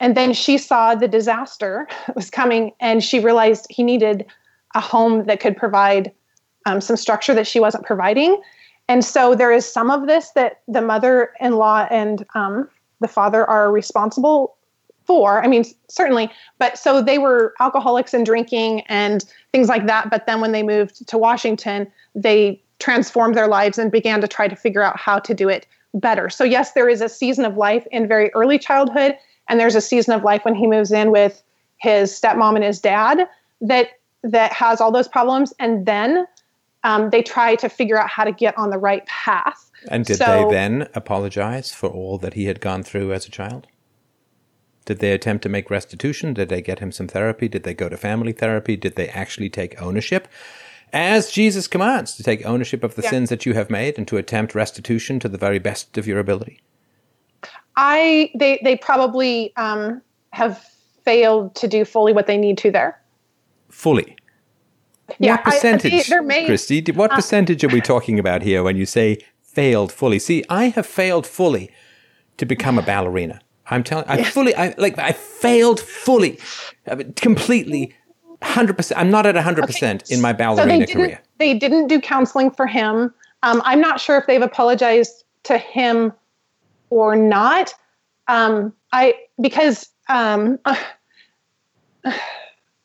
and 0.00 0.16
then 0.16 0.32
she 0.32 0.58
saw 0.58 0.94
the 0.94 1.08
disaster 1.08 1.88
was 2.14 2.30
coming, 2.30 2.72
and 2.80 3.02
she 3.02 3.20
realized 3.20 3.66
he 3.70 3.82
needed 3.82 4.26
a 4.74 4.80
home 4.80 5.24
that 5.26 5.40
could 5.40 5.56
provide 5.56 6.12
um, 6.66 6.80
some 6.80 6.96
structure 6.96 7.34
that 7.34 7.46
she 7.46 7.60
wasn't 7.60 7.84
providing, 7.84 8.40
and 8.88 9.04
so 9.04 9.34
there 9.34 9.52
is 9.52 9.70
some 9.70 9.90
of 9.90 10.06
this 10.06 10.30
that 10.30 10.60
the 10.68 10.82
mother-in-law 10.82 11.86
and 11.90 12.26
um, 12.34 12.68
the 13.00 13.08
father 13.08 13.48
are 13.48 13.72
responsible 13.72 14.56
for. 15.06 15.42
I 15.42 15.48
mean, 15.48 15.64
certainly, 15.88 16.30
but 16.58 16.78
so 16.78 17.02
they 17.02 17.18
were 17.18 17.54
alcoholics 17.60 18.14
and 18.14 18.24
drinking 18.24 18.82
and 18.82 19.24
things 19.52 19.68
like 19.68 19.86
that. 19.86 20.10
But 20.10 20.26
then 20.26 20.40
when 20.40 20.52
they 20.52 20.62
moved 20.62 21.06
to 21.08 21.18
Washington, 21.18 21.90
they 22.14 22.62
transformed 22.78 23.34
their 23.34 23.48
lives 23.48 23.78
and 23.78 23.90
began 23.92 24.20
to 24.20 24.28
try 24.28 24.48
to 24.48 24.56
figure 24.56 24.82
out 24.82 24.98
how 24.98 25.18
to 25.20 25.34
do 25.34 25.48
it 25.48 25.66
better. 25.94 26.30
So, 26.30 26.44
yes, 26.44 26.72
there 26.72 26.88
is 26.88 27.00
a 27.00 27.08
season 27.08 27.44
of 27.44 27.56
life 27.56 27.86
in 27.90 28.08
very 28.08 28.32
early 28.34 28.58
childhood, 28.58 29.16
and 29.48 29.60
there's 29.60 29.74
a 29.74 29.80
season 29.80 30.14
of 30.14 30.24
life 30.24 30.44
when 30.44 30.54
he 30.54 30.66
moves 30.66 30.90
in 30.92 31.10
with 31.10 31.42
his 31.78 32.12
stepmom 32.12 32.54
and 32.54 32.64
his 32.64 32.80
dad 32.80 33.28
that 33.60 33.88
that 34.24 34.52
has 34.52 34.80
all 34.80 34.92
those 34.92 35.08
problems, 35.08 35.52
and 35.58 35.84
then 35.84 36.26
um, 36.84 37.10
they 37.10 37.22
try 37.22 37.54
to 37.56 37.68
figure 37.68 37.98
out 37.98 38.08
how 38.08 38.24
to 38.24 38.32
get 38.32 38.56
on 38.56 38.70
the 38.70 38.78
right 38.78 39.04
path. 39.06 39.70
And 39.88 40.04
did 40.04 40.18
So- 40.18 40.48
they 40.48 40.54
then 40.54 40.88
apologize 40.94 41.72
for 41.72 41.88
all 41.88 42.18
that 42.18 42.34
he 42.34 42.44
had 42.46 42.60
gone 42.60 42.82
through 42.82 43.12
as 43.12 43.26
a 43.26 43.30
child? 43.30 43.66
Did 44.84 44.98
they 44.98 45.12
attempt 45.12 45.42
to 45.44 45.48
make 45.48 45.70
restitution? 45.70 46.34
Did 46.34 46.48
they 46.48 46.60
get 46.60 46.80
him 46.80 46.92
some 46.92 47.08
therapy? 47.08 47.48
Did 47.48 47.62
they 47.62 47.74
go 47.74 47.88
to 47.88 47.96
family 47.96 48.32
therapy? 48.32 48.76
Did 48.76 48.96
they 48.96 49.08
actually 49.08 49.48
take 49.48 49.80
ownership? 49.80 50.28
As 50.92 51.30
Jesus 51.30 51.68
commands, 51.68 52.16
to 52.16 52.22
take 52.22 52.44
ownership 52.44 52.84
of 52.84 52.96
the 52.96 53.02
Yeah. 53.02 53.10
sins 53.10 53.30
that 53.30 53.46
you 53.46 53.54
have 53.54 53.70
made 53.70 53.96
and 53.96 54.06
to 54.08 54.16
attempt 54.18 54.54
restitution 54.54 55.18
to 55.20 55.28
the 55.28 55.38
very 55.38 55.58
best 55.58 55.96
of 55.96 56.06
your 56.06 56.18
ability. 56.18 56.60
I 57.76 58.30
they 58.34 58.60
they 58.62 58.76
probably 58.76 59.56
um, 59.56 60.02
have 60.30 60.62
failed 61.04 61.54
to 61.56 61.68
do 61.68 61.84
fully 61.84 62.12
what 62.12 62.26
they 62.26 62.36
need 62.36 62.58
to 62.58 62.70
there. 62.70 63.00
Fully. 63.70 64.16
Yeah, 65.18 65.32
what 65.32 65.44
percentage, 65.44 66.12
I, 66.12 66.20
made, 66.20 66.46
Christy? 66.46 66.82
What 66.92 67.12
uh, 67.12 67.16
percentage 67.16 67.64
are 67.64 67.68
we 67.68 67.80
talking 67.80 68.18
about 68.18 68.42
here 68.42 68.62
when 68.62 68.76
you 68.76 68.86
say 68.86 69.18
failed 69.42 69.92
fully? 69.92 70.18
See, 70.18 70.44
I 70.48 70.66
have 70.66 70.86
failed 70.86 71.26
fully 71.26 71.70
to 72.36 72.46
become 72.46 72.78
a 72.78 72.82
ballerina. 72.92 73.40
I'm 73.70 73.84
telling, 73.84 74.04
I 74.08 74.22
fully, 74.22 74.54
I 74.54 74.74
like, 74.76 74.98
I 74.98 75.12
failed 75.12 75.80
fully, 75.80 76.38
I 76.86 76.96
mean, 76.96 77.12
completely, 77.14 77.94
hundred 78.42 78.76
percent. 78.76 79.00
I'm 79.00 79.10
not 79.10 79.26
at 79.26 79.36
hundred 79.36 79.64
okay. 79.64 79.72
percent 79.72 80.10
in 80.10 80.20
my 80.20 80.32
ballerina 80.32 80.86
so 80.86 80.94
career. 80.94 81.20
They 81.38 81.54
didn't 81.54 81.86
do 81.86 82.00
counseling 82.00 82.50
for 82.50 82.66
him. 82.66 83.14
Um, 83.42 83.62
I'm 83.64 83.80
not 83.80 84.00
sure 84.00 84.18
if 84.18 84.26
they've 84.26 84.42
apologized 84.42 85.24
to 85.44 85.58
him 85.58 86.12
or 86.90 87.16
not. 87.16 87.74
Um, 88.28 88.72
I 88.92 89.14
because 89.40 89.88
um, 90.08 90.58
uh, 90.64 90.76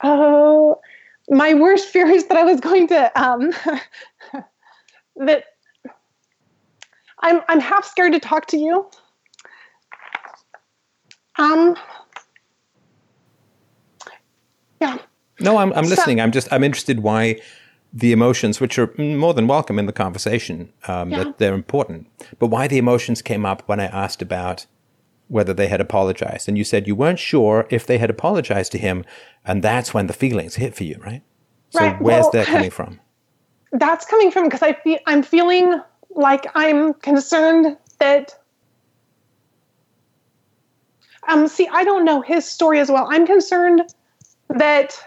oh, 0.04 0.80
my 1.30 1.54
worst 1.54 1.90
fear 1.90 2.08
is 2.08 2.28
that 2.28 2.38
I 2.38 2.44
was 2.44 2.60
going 2.60 2.88
to 2.88 3.22
um, 3.22 3.52
that 5.18 5.46
I'm 7.20 7.42
I'm 7.48 7.60
half 7.60 7.86
scared 7.86 8.14
to 8.14 8.20
talk 8.20 8.48
to 8.48 8.58
you. 8.58 8.90
Um. 11.38 11.76
Yeah. 14.82 14.98
No, 15.40 15.58
I'm 15.58 15.72
I'm 15.74 15.86
listening. 15.86 16.18
So, 16.18 16.24
I'm 16.24 16.32
just 16.32 16.52
I'm 16.52 16.64
interested 16.64 17.02
why 17.02 17.40
the 17.94 18.12
emotions, 18.12 18.60
which 18.60 18.78
are 18.78 18.94
more 18.98 19.34
than 19.34 19.48
welcome 19.48 19.80
in 19.80 19.86
the 19.86 19.94
conversation, 19.94 20.72
um, 20.88 21.12
yeah. 21.12 21.24
that 21.24 21.38
they're 21.38 21.54
important, 21.54 22.08
but 22.38 22.48
why 22.48 22.68
the 22.68 22.78
emotions 22.78 23.22
came 23.22 23.46
up 23.46 23.64
when 23.68 23.80
I 23.80 23.86
asked 23.86 24.22
about 24.22 24.66
whether 25.28 25.54
they 25.54 25.68
had 25.68 25.82
apologized. 25.82 26.48
And 26.48 26.58
you 26.58 26.64
said 26.64 26.88
you 26.88 26.96
weren't 26.96 27.20
sure 27.20 27.68
if 27.70 27.86
they 27.86 27.98
had 27.98 28.10
apologized 28.10 28.72
to 28.74 28.78
him. 28.78 29.04
And 29.46 29.64
that's 29.64 29.94
when 29.94 30.08
the 30.08 30.14
feelings 30.14 30.56
hit 30.56 30.76
for 30.76 30.84
you, 30.84 30.98
right? 31.06 31.22
So 31.70 31.82
right. 31.82 32.02
where's 32.02 32.24
well, 32.24 32.32
that 32.32 32.48
coming 32.48 32.70
from? 32.80 33.00
That's 33.72 34.06
coming 34.06 34.32
from 34.32 34.46
because 34.46 34.62
I 34.62 34.74
feel 34.74 35.00
I'm 35.06 35.24
feeling 35.24 35.82
like 36.12 36.46
I'm 36.56 36.94
concerned 36.94 37.78
that 38.00 38.40
um 41.28 41.48
see 41.48 41.68
I 41.72 41.84
don't 41.84 42.06
know 42.06 42.22
his 42.22 42.46
story 42.46 42.80
as 42.80 42.90
well. 42.90 43.08
I'm 43.10 43.26
concerned 43.26 43.84
that 44.50 45.00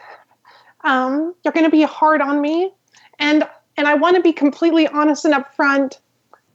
um 0.84 1.34
you're 1.44 1.52
gonna 1.52 1.70
be 1.70 1.82
hard 1.82 2.20
on 2.20 2.40
me 2.40 2.72
and 3.18 3.46
and 3.76 3.86
I 3.86 3.94
want 3.94 4.16
to 4.16 4.22
be 4.22 4.32
completely 4.32 4.86
honest 4.88 5.24
and 5.24 5.34
upfront 5.34 5.98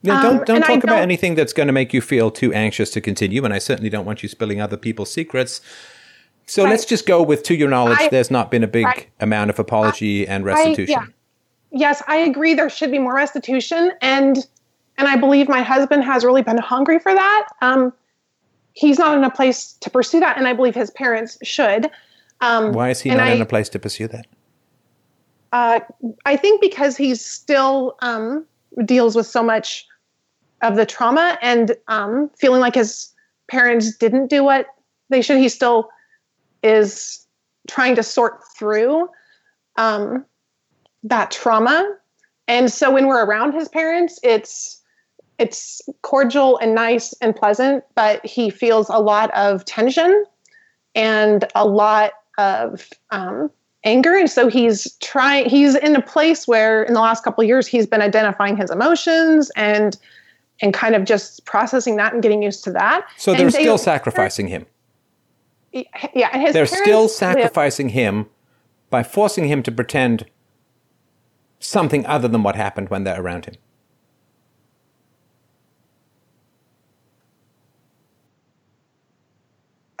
yeah, 0.02 0.22
don't 0.22 0.38
um, 0.38 0.44
don't 0.44 0.62
talk 0.62 0.84
about 0.84 1.00
anything 1.00 1.34
that's 1.34 1.52
going 1.52 1.66
to 1.66 1.72
make 1.72 1.92
you 1.92 2.00
feel 2.00 2.30
too 2.30 2.52
anxious 2.52 2.90
to 2.92 3.00
continue, 3.00 3.44
and 3.44 3.52
I 3.52 3.58
certainly 3.58 3.90
don't 3.90 4.04
want 4.04 4.22
you 4.22 4.28
spilling 4.28 4.60
other 4.60 4.76
people's 4.76 5.10
secrets. 5.10 5.60
So 6.46 6.62
right. 6.62 6.70
let's 6.70 6.84
just 6.84 7.06
go 7.06 7.22
with, 7.22 7.42
to 7.44 7.56
your 7.56 7.68
knowledge, 7.68 7.98
I, 8.00 8.08
there's 8.08 8.30
not 8.30 8.52
been 8.52 8.62
a 8.62 8.68
big 8.68 8.86
I, 8.86 9.08
amount 9.18 9.50
of 9.50 9.58
apology 9.58 10.28
and 10.28 10.44
restitution. 10.44 10.92
yeah. 10.92 11.06
Yes, 11.72 12.02
I 12.06 12.18
agree. 12.18 12.54
There 12.54 12.70
should 12.70 12.92
be 12.92 13.00
more 13.00 13.14
restitution, 13.14 13.90
and 14.00 14.46
and 14.96 15.08
I 15.08 15.16
believe 15.16 15.48
my 15.48 15.62
husband 15.62 16.04
has 16.04 16.24
really 16.24 16.42
been 16.42 16.58
hungry 16.58 16.98
for 16.98 17.12
that. 17.12 17.48
Um, 17.60 17.92
he's 18.76 18.98
not 18.98 19.16
in 19.16 19.24
a 19.24 19.30
place 19.30 19.72
to 19.80 19.90
pursue 19.90 20.20
that, 20.20 20.36
and 20.36 20.46
I 20.46 20.52
believe 20.52 20.74
his 20.74 20.90
parents 20.90 21.38
should. 21.42 21.90
Um, 22.40 22.72
Why 22.72 22.90
is 22.90 23.00
he 23.00 23.10
not 23.10 23.28
in 23.28 23.40
a 23.40 23.46
place 23.46 23.68
to 23.70 23.78
pursue 23.78 24.06
that? 24.08 24.26
Uh, 25.52 25.80
I 26.26 26.36
think 26.36 26.60
because 26.60 26.96
he 26.96 27.14
still 27.14 27.96
um, 28.00 28.44
deals 28.84 29.16
with 29.16 29.26
so 29.26 29.42
much 29.42 29.86
of 30.62 30.76
the 30.76 30.84
trauma 30.84 31.38
and 31.40 31.74
um, 31.88 32.30
feeling 32.38 32.60
like 32.60 32.74
his 32.74 33.12
parents 33.48 33.96
didn't 33.96 34.28
do 34.28 34.44
what 34.44 34.66
they 35.08 35.22
should. 35.22 35.38
He 35.38 35.48
still 35.48 35.88
is 36.62 37.26
trying 37.68 37.94
to 37.96 38.02
sort 38.02 38.40
through 38.56 39.08
um, 39.76 40.24
that 41.02 41.30
trauma. 41.30 41.96
And 42.48 42.70
so 42.70 42.90
when 42.90 43.06
we're 43.06 43.24
around 43.24 43.54
his 43.54 43.68
parents, 43.68 44.18
it's 44.22 44.82
it's 45.38 45.82
cordial 46.02 46.58
and 46.58 46.74
nice 46.74 47.12
and 47.20 47.34
pleasant, 47.34 47.84
but 47.94 48.24
he 48.24 48.50
feels 48.50 48.88
a 48.88 48.98
lot 48.98 49.30
of 49.34 49.64
tension 49.64 50.24
and 50.94 51.44
a 51.54 51.66
lot 51.66 52.12
of 52.38 52.88
um, 53.10 53.50
anger. 53.84 54.16
And 54.16 54.30
so 54.30 54.48
he's 54.48 54.92
trying 54.98 55.48
he's 55.48 55.74
in 55.74 55.94
a 55.94 56.02
place 56.02 56.48
where 56.48 56.82
in 56.82 56.94
the 56.94 57.00
last 57.00 57.22
couple 57.22 57.42
of 57.42 57.48
years 57.48 57.66
he's 57.66 57.86
been 57.86 58.02
identifying 58.02 58.56
his 58.56 58.70
emotions 58.70 59.50
and 59.56 59.96
and 60.62 60.72
kind 60.72 60.94
of 60.94 61.04
just 61.04 61.44
processing 61.44 61.96
that 61.96 62.14
and 62.14 62.22
getting 62.22 62.42
used 62.42 62.64
to 62.64 62.70
that. 62.72 63.06
So 63.18 63.34
they're 63.34 63.50
still 63.50 63.78
sacrificing 63.78 64.48
him. 64.48 64.66
Yeah 66.14 66.30
and 66.32 66.54
they're 66.54 66.64
still 66.64 67.08
sacrificing 67.08 67.88
live. 67.88 67.94
him 67.94 68.26
by 68.88 69.02
forcing 69.02 69.46
him 69.46 69.62
to 69.64 69.70
pretend 69.70 70.24
something 71.60 72.06
other 72.06 72.28
than 72.28 72.42
what 72.42 72.56
happened 72.56 72.88
when 72.88 73.04
they're 73.04 73.20
around 73.20 73.44
him 73.44 73.56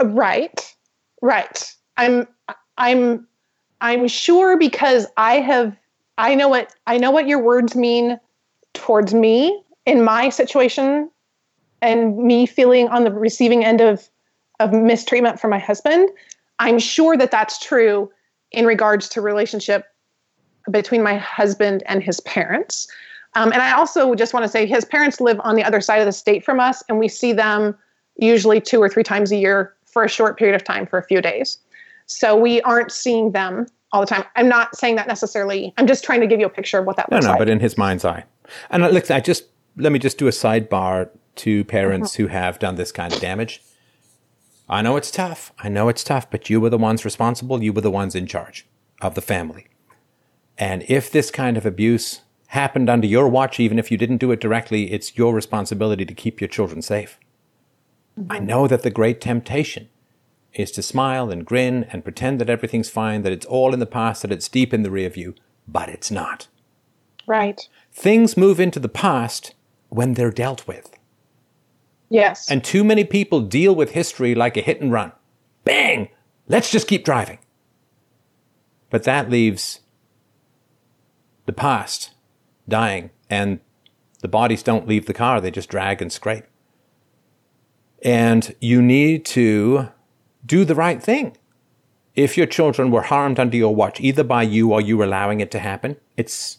right 0.02 0.74
right 1.22 1.74
i'm 1.96 2.26
i'm 2.78 3.26
I'm 3.80 4.08
sure 4.08 4.56
because 4.56 5.06
I 5.16 5.40
have 5.40 5.76
I 6.18 6.34
know 6.34 6.48
what 6.48 6.74
I 6.86 6.96
know 6.96 7.10
what 7.10 7.26
your 7.26 7.42
words 7.42 7.76
mean 7.76 8.18
towards 8.74 9.12
me 9.12 9.62
in 9.84 10.02
my 10.02 10.28
situation 10.28 11.10
and 11.82 12.16
me 12.16 12.46
feeling 12.46 12.88
on 12.88 13.04
the 13.04 13.12
receiving 13.12 13.64
end 13.64 13.80
of 13.80 14.08
of 14.60 14.72
mistreatment 14.72 15.38
from 15.38 15.50
my 15.50 15.58
husband. 15.58 16.08
I'm 16.58 16.78
sure 16.78 17.16
that 17.18 17.30
that's 17.30 17.58
true 17.58 18.10
in 18.50 18.64
regards 18.64 19.08
to 19.10 19.20
relationship 19.20 19.84
between 20.70 21.02
my 21.02 21.18
husband 21.18 21.82
and 21.86 22.02
his 22.02 22.20
parents. 22.20 22.88
Um, 23.34 23.52
and 23.52 23.60
I 23.60 23.72
also 23.72 24.14
just 24.14 24.32
want 24.32 24.44
to 24.44 24.48
say 24.48 24.64
his 24.64 24.86
parents 24.86 25.20
live 25.20 25.38
on 25.44 25.56
the 25.56 25.62
other 25.62 25.82
side 25.82 26.00
of 26.00 26.06
the 26.06 26.12
state 26.12 26.42
from 26.42 26.58
us, 26.58 26.82
and 26.88 26.98
we 26.98 27.08
see 27.08 27.34
them 27.34 27.76
usually 28.16 28.62
two 28.62 28.80
or 28.80 28.88
three 28.88 29.02
times 29.02 29.30
a 29.30 29.36
year 29.36 29.75
for 29.96 30.04
a 30.04 30.10
short 30.10 30.36
period 30.36 30.54
of 30.54 30.62
time 30.62 30.86
for 30.86 30.98
a 30.98 31.02
few 31.02 31.22
days. 31.22 31.56
So 32.04 32.36
we 32.36 32.60
aren't 32.60 32.92
seeing 32.92 33.32
them 33.32 33.64
all 33.92 34.02
the 34.02 34.06
time. 34.06 34.24
I'm 34.36 34.46
not 34.46 34.76
saying 34.76 34.96
that 34.96 35.08
necessarily. 35.08 35.72
I'm 35.78 35.86
just 35.86 36.04
trying 36.04 36.20
to 36.20 36.26
give 36.26 36.38
you 36.38 36.44
a 36.44 36.50
picture 36.50 36.78
of 36.78 36.84
what 36.84 36.96
that 36.96 37.10
no, 37.10 37.16
looks 37.16 37.24
no, 37.24 37.30
like. 37.30 37.38
No, 37.38 37.46
but 37.46 37.50
in 37.50 37.60
his 37.60 37.78
mind's 37.78 38.04
eye. 38.04 38.24
And 38.68 38.82
look, 38.82 39.10
I 39.10 39.20
just 39.20 39.44
let 39.74 39.92
me 39.92 39.98
just 39.98 40.18
do 40.18 40.26
a 40.26 40.32
sidebar 40.32 41.08
to 41.36 41.64
parents 41.64 42.12
mm-hmm. 42.12 42.24
who 42.24 42.28
have 42.28 42.58
done 42.58 42.74
this 42.74 42.92
kind 42.92 43.10
of 43.10 43.20
damage. 43.20 43.62
I 44.68 44.82
know 44.82 44.98
it's 44.98 45.10
tough. 45.10 45.50
I 45.60 45.70
know 45.70 45.88
it's 45.88 46.04
tough, 46.04 46.30
but 46.30 46.50
you 46.50 46.60
were 46.60 46.68
the 46.68 46.76
ones 46.76 47.02
responsible. 47.02 47.62
You 47.62 47.72
were 47.72 47.80
the 47.80 47.90
ones 47.90 48.14
in 48.14 48.26
charge 48.26 48.66
of 49.00 49.14
the 49.14 49.22
family. 49.22 49.66
And 50.58 50.84
if 50.88 51.10
this 51.10 51.30
kind 51.30 51.56
of 51.56 51.64
abuse 51.64 52.20
happened 52.48 52.90
under 52.90 53.06
your 53.06 53.30
watch, 53.30 53.58
even 53.58 53.78
if 53.78 53.90
you 53.90 53.96
didn't 53.96 54.18
do 54.18 54.30
it 54.30 54.42
directly, 54.42 54.92
it's 54.92 55.16
your 55.16 55.32
responsibility 55.32 56.04
to 56.04 56.12
keep 56.12 56.38
your 56.38 56.48
children 56.48 56.82
safe. 56.82 57.18
I 58.30 58.38
know 58.38 58.66
that 58.66 58.82
the 58.82 58.90
great 58.90 59.20
temptation 59.20 59.88
is 60.54 60.70
to 60.72 60.82
smile 60.82 61.30
and 61.30 61.44
grin 61.44 61.84
and 61.84 62.02
pretend 62.02 62.40
that 62.40 62.48
everything's 62.48 62.88
fine, 62.88 63.22
that 63.22 63.32
it's 63.32 63.46
all 63.46 63.74
in 63.74 63.80
the 63.80 63.86
past, 63.86 64.22
that 64.22 64.32
it's 64.32 64.48
deep 64.48 64.72
in 64.72 64.82
the 64.82 64.90
rear 64.90 65.10
view, 65.10 65.34
but 65.68 65.88
it's 65.88 66.10
not. 66.10 66.48
Right. 67.26 67.68
Things 67.92 68.36
move 68.36 68.58
into 68.58 68.80
the 68.80 68.88
past 68.88 69.54
when 69.90 70.14
they're 70.14 70.30
dealt 70.30 70.66
with. 70.66 70.90
Yes. 72.08 72.50
And 72.50 72.64
too 72.64 72.84
many 72.84 73.04
people 73.04 73.40
deal 73.40 73.74
with 73.74 73.90
history 73.90 74.34
like 74.34 74.56
a 74.56 74.62
hit 74.62 74.80
and 74.80 74.92
run. 74.92 75.12
Bang! 75.64 76.08
Let's 76.48 76.70
just 76.70 76.88
keep 76.88 77.04
driving. 77.04 77.38
But 78.90 79.02
that 79.02 79.28
leaves 79.28 79.80
the 81.44 81.52
past 81.52 82.12
dying, 82.68 83.10
and 83.28 83.60
the 84.20 84.28
bodies 84.28 84.62
don't 84.62 84.88
leave 84.88 85.06
the 85.06 85.14
car, 85.14 85.40
they 85.40 85.50
just 85.50 85.68
drag 85.68 86.00
and 86.00 86.12
scrape. 86.12 86.44
And 88.06 88.54
you 88.60 88.80
need 88.80 89.24
to 89.26 89.88
do 90.46 90.64
the 90.64 90.76
right 90.76 91.02
thing. 91.02 91.36
If 92.14 92.36
your 92.36 92.46
children 92.46 92.92
were 92.92 93.02
harmed 93.02 93.40
under 93.40 93.56
your 93.56 93.74
watch, 93.74 94.00
either 94.00 94.22
by 94.22 94.44
you 94.44 94.72
or 94.72 94.80
you 94.80 95.02
allowing 95.02 95.40
it 95.40 95.50
to 95.50 95.58
happen, 95.58 95.96
it's 96.16 96.58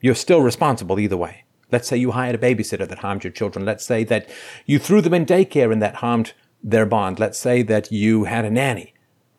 you're 0.00 0.16
still 0.16 0.42
responsible 0.42 0.98
either 0.98 1.16
way. 1.16 1.44
Let's 1.70 1.86
say 1.86 1.96
you 1.96 2.10
hired 2.10 2.34
a 2.34 2.38
babysitter 2.38 2.88
that 2.88 2.98
harmed 2.98 3.22
your 3.22 3.32
children. 3.32 3.64
Let's 3.64 3.86
say 3.86 4.02
that 4.04 4.28
you 4.66 4.80
threw 4.80 5.00
them 5.00 5.14
in 5.14 5.26
daycare 5.26 5.72
and 5.72 5.80
that 5.80 5.96
harmed 5.96 6.32
their 6.60 6.86
bond. 6.86 7.20
Let's 7.20 7.38
say 7.38 7.62
that 7.62 7.92
you 7.92 8.24
had 8.24 8.44
a 8.44 8.50
nanny 8.50 8.94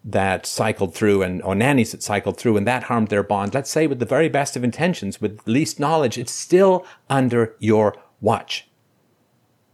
that 0.06 0.46
cycled 0.46 0.96
through 0.96 1.22
and 1.22 1.42
or 1.42 1.54
nannies 1.54 1.92
that 1.92 2.02
cycled 2.02 2.38
through 2.38 2.56
and 2.56 2.66
that 2.66 2.84
harmed 2.84 3.10
their 3.10 3.24
bond. 3.24 3.54
Let's 3.54 3.70
say 3.70 3.88
with 3.88 4.00
the 4.00 4.06
very 4.06 4.30
best 4.30 4.56
of 4.56 4.64
intentions, 4.64 5.20
with 5.20 5.46
least 5.46 5.82
knowledge, 5.82 6.18
it's 6.18 6.32
still 6.32 6.86
under 7.10 7.56
your 7.60 7.98
watch. 8.22 8.69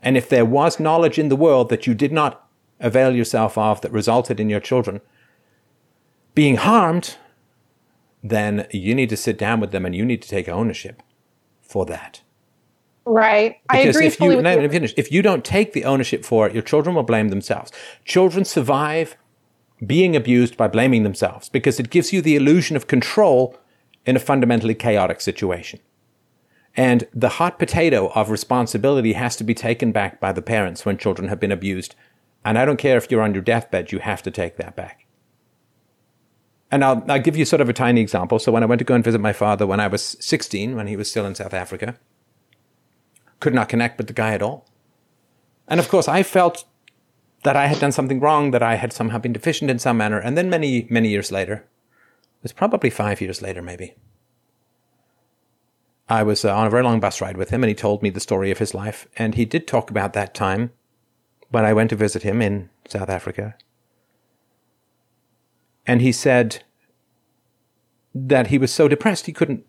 And 0.06 0.16
if 0.16 0.30
there 0.30 0.46
was 0.46 0.80
knowledge 0.80 1.18
in 1.18 1.30
the 1.30 1.36
world 1.36 1.70
that 1.70 1.88
you 1.88 1.96
did 1.96 2.14
not 2.14 2.48
avail 2.80 3.16
yourself 3.16 3.58
of 3.58 3.82
that 3.82 3.92
resulted 3.92 4.40
in 4.40 4.50
your 4.50 4.60
children 4.60 5.02
being 6.36 6.58
harmed, 6.58 7.18
then 8.24 8.68
you 8.70 8.94
need 8.94 9.10
to 9.10 9.18
sit 9.18 9.38
down 9.38 9.60
with 9.60 9.72
them 9.72 9.86
and 9.86 9.96
you 9.96 10.06
need 10.06 10.22
to 10.22 10.30
take 10.30 10.48
ownership 10.48 11.02
for 11.62 11.86
that. 11.88 12.22
Right. 13.06 13.58
I 13.70 13.80
agree 13.80 14.08
if 14.08 14.18
fully 14.18 14.36
you, 14.36 14.42
no, 14.42 14.52
you. 14.52 14.62
me 14.62 14.68
finish. 14.68 14.94
If 14.96 15.12
you 15.12 15.22
don't 15.22 15.44
take 15.44 15.74
the 15.74 15.86
ownership 15.86 16.24
for 16.24 16.48
it, 16.48 16.54
your 16.54 16.64
children 16.64 16.96
will 16.96 17.04
blame 17.04 17.30
themselves. 17.30 17.72
Children 18.04 18.46
survive 18.46 19.18
being 19.86 20.16
abused 20.16 20.56
by 20.56 20.68
blaming 20.68 21.04
themselves 21.04 21.50
because 21.50 21.80
it 21.80 21.90
gives 21.90 22.14
you 22.14 22.22
the 22.22 22.36
illusion 22.36 22.76
of 22.76 22.88
control 22.88 23.58
in 24.06 24.16
a 24.16 24.20
fundamentally 24.20 24.76
chaotic 24.76 25.20
situation. 25.22 25.80
And 26.78 27.08
the 27.14 27.30
hot 27.30 27.58
potato 27.58 28.12
of 28.16 28.30
responsibility 28.30 29.14
has 29.14 29.36
to 29.38 29.44
be 29.44 29.54
taken 29.54 29.92
back 29.92 30.20
by 30.20 30.34
the 30.34 30.42
parents 30.42 30.86
when 30.86 30.98
children 30.98 31.30
have 31.30 31.40
been 31.40 31.52
abused. 31.52 31.96
And 32.44 32.58
I 32.58 32.66
don't 32.66 32.78
care 32.78 32.98
if 32.98 33.10
you're 33.10 33.22
on 33.22 33.34
your 33.34 33.44
deathbed, 33.44 33.92
you 33.92 34.00
have 34.00 34.22
to 34.24 34.32
take 34.32 34.58
that 34.58 34.76
back. 34.76 35.06
And 36.72 36.84
I'll, 36.84 37.04
I'll 37.08 37.22
give 37.22 37.38
you 37.38 37.46
sort 37.46 37.62
of 37.62 37.70
a 37.70 37.74
tiny 37.74 38.02
example. 38.02 38.40
So 38.40 38.52
when 38.52 38.64
I 38.64 38.66
went 38.66 38.80
to 38.80 38.86
go 38.86 38.96
and 38.96 39.04
visit 39.04 39.22
my 39.22 39.34
father 39.34 39.66
when 39.66 39.80
I 39.80 39.88
was 39.88 40.18
16, 40.20 40.76
when 40.76 40.88
he 40.88 40.98
was 40.98 41.10
still 41.10 41.26
in 41.26 41.36
South 41.36 41.54
Africa, 41.54 41.98
could 43.40 43.54
not 43.54 43.70
connect 43.70 43.98
with 43.98 44.08
the 44.08 44.14
guy 44.14 44.34
at 44.34 44.42
all. 44.42 44.68
And 45.68 45.80
of 45.80 45.88
course, 45.90 46.08
I 46.08 46.24
felt 46.24 46.66
that 47.44 47.56
I 47.56 47.68
had 47.68 47.80
done 47.80 47.92
something 47.92 48.20
wrong, 48.20 48.52
that 48.52 48.64
I 48.64 48.76
had 48.76 48.92
somehow 48.92 49.20
been 49.20 49.34
deficient 49.34 49.72
in 49.72 49.80
some 49.80 49.98
manner. 49.98 50.20
And 50.20 50.38
then 50.38 50.50
many, 50.50 50.88
many 50.90 51.10
years 51.10 51.32
later, 51.32 51.54
it 51.54 52.44
was 52.44 52.54
probably 52.54 52.90
five 52.90 53.22
years 53.22 53.42
later, 53.42 53.62
maybe, 53.62 53.96
I 56.08 56.24
was 56.24 56.46
uh, 56.46 56.56
on 56.56 56.68
a 56.68 56.70
very 56.70 56.84
long 56.84 57.00
bus 57.00 57.20
ride 57.22 57.38
with 57.38 57.50
him 57.50 57.64
and 57.64 57.70
he 57.70 57.76
told 57.76 58.04
me 58.04 58.10
the 58.10 58.20
story 58.20 58.52
of 58.52 58.60
his 58.60 58.74
life. 58.74 59.08
And 59.18 59.36
he 59.36 59.46
did 59.46 59.68
talk 59.68 59.90
about 59.90 60.14
that 60.14 60.34
time 60.34 60.72
when 61.50 61.66
I 61.66 61.74
went 61.74 61.90
to 61.92 61.96
visit 61.96 62.24
him 62.24 62.42
in 62.42 62.70
South 62.88 63.10
Africa. 63.10 63.56
And 65.88 66.02
he 66.02 66.12
said 66.12 66.64
that 68.14 68.48
he 68.48 68.58
was 68.58 68.72
so 68.72 68.88
depressed 68.88 69.26
he 69.26 69.34
couldn't 69.34 69.66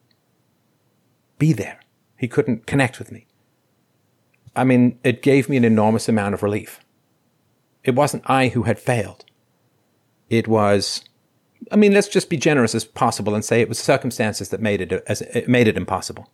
be 1.38 1.52
there. 1.52 1.80
He 2.16 2.28
couldn't 2.28 2.66
connect 2.66 2.98
with 2.98 3.12
me. 3.12 3.26
I 4.54 4.64
mean, 4.64 4.98
it 5.04 5.20
gave 5.20 5.48
me 5.48 5.56
an 5.56 5.64
enormous 5.64 6.08
amount 6.08 6.34
of 6.34 6.42
relief. 6.42 6.80
It 7.84 7.94
wasn't 7.94 8.28
I 8.28 8.48
who 8.48 8.62
had 8.62 8.78
failed. 8.78 9.24
It 10.30 10.48
was, 10.48 11.02
I 11.72 11.76
mean, 11.76 11.92
let's 11.92 12.08
just 12.08 12.30
be 12.30 12.36
generous 12.36 12.74
as 12.74 12.84
possible 12.84 13.34
and 13.34 13.44
say 13.44 13.60
it 13.60 13.68
was 13.68 13.78
circumstances 13.78 14.50
that 14.50 14.60
made 14.60 14.80
it, 14.80 14.92
uh, 14.92 15.00
as, 15.06 15.22
it 15.22 15.48
made 15.48 15.68
it 15.68 15.76
impossible. 15.76 16.30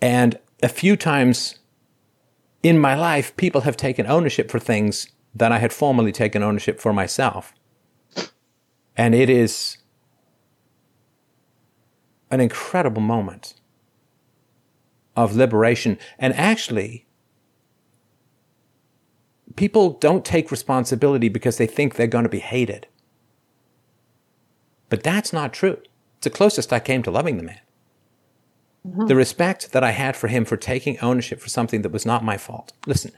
And 0.00 0.38
a 0.62 0.68
few 0.68 0.96
times 0.96 1.56
in 2.62 2.78
my 2.78 2.94
life, 2.94 3.36
people 3.36 3.62
have 3.62 3.76
taken 3.76 4.06
ownership 4.06 4.50
for 4.50 4.58
things 4.58 5.08
that 5.34 5.52
I 5.52 5.58
had 5.58 5.72
formerly 5.72 6.12
taken 6.12 6.42
ownership 6.42 6.80
for 6.80 6.92
myself. 6.92 7.52
And 8.96 9.14
it 9.14 9.28
is 9.28 9.78
an 12.30 12.40
incredible 12.40 13.02
moment 13.02 13.54
of 15.16 15.36
liberation. 15.36 15.98
And 16.18 16.32
actually, 16.34 17.06
people 19.56 19.90
don't 19.90 20.24
take 20.24 20.50
responsibility 20.50 21.28
because 21.28 21.58
they 21.58 21.66
think 21.66 21.94
they're 21.94 22.06
going 22.06 22.24
to 22.24 22.28
be 22.28 22.40
hated. 22.40 22.86
But 24.88 25.02
that's 25.02 25.32
not 25.32 25.52
true. 25.52 25.78
It's 26.16 26.24
the 26.24 26.30
closest 26.30 26.72
I 26.72 26.80
came 26.80 27.02
to 27.02 27.10
loving 27.10 27.36
the 27.36 27.42
man. 27.42 27.60
Mm-hmm. 28.86 29.06
The 29.06 29.16
respect 29.16 29.72
that 29.72 29.82
I 29.82 29.92
had 29.92 30.16
for 30.16 30.28
him 30.28 30.44
for 30.44 30.56
taking 30.56 30.98
ownership 31.00 31.40
for 31.40 31.48
something 31.48 31.82
that 31.82 31.92
was 31.92 32.04
not 32.04 32.24
my 32.24 32.36
fault. 32.36 32.72
Listen, 32.86 33.12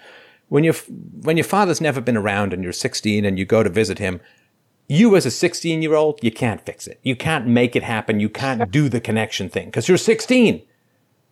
when, 0.48 0.62
you 0.62 0.72
when 0.72 1.36
your 1.36 1.44
father's 1.44 1.80
never 1.80 2.01
been 2.01 2.16
around 2.16 2.52
and 2.52 2.62
you're 2.62 2.72
16 2.72 3.24
and 3.24 3.38
you 3.38 3.44
go 3.44 3.62
to 3.62 3.68
visit 3.70 3.98
him, 3.98 4.20
you 4.88 5.16
as 5.16 5.26
a 5.26 5.30
16 5.30 5.82
year 5.82 5.94
old, 5.94 6.22
you 6.22 6.30
can't 6.30 6.64
fix 6.64 6.86
it. 6.86 7.01
You 7.02 7.16
can't 7.16 7.47
make 7.47 7.74
it 7.74 7.82
happen. 7.82 8.20
You 8.20 8.28
can't 8.28 8.70
do 8.70 8.88
the 8.88 9.01
connection 9.01 9.48
thing 9.48 9.66
because 9.66 9.88
you're 9.88 9.98
16. 9.98 10.62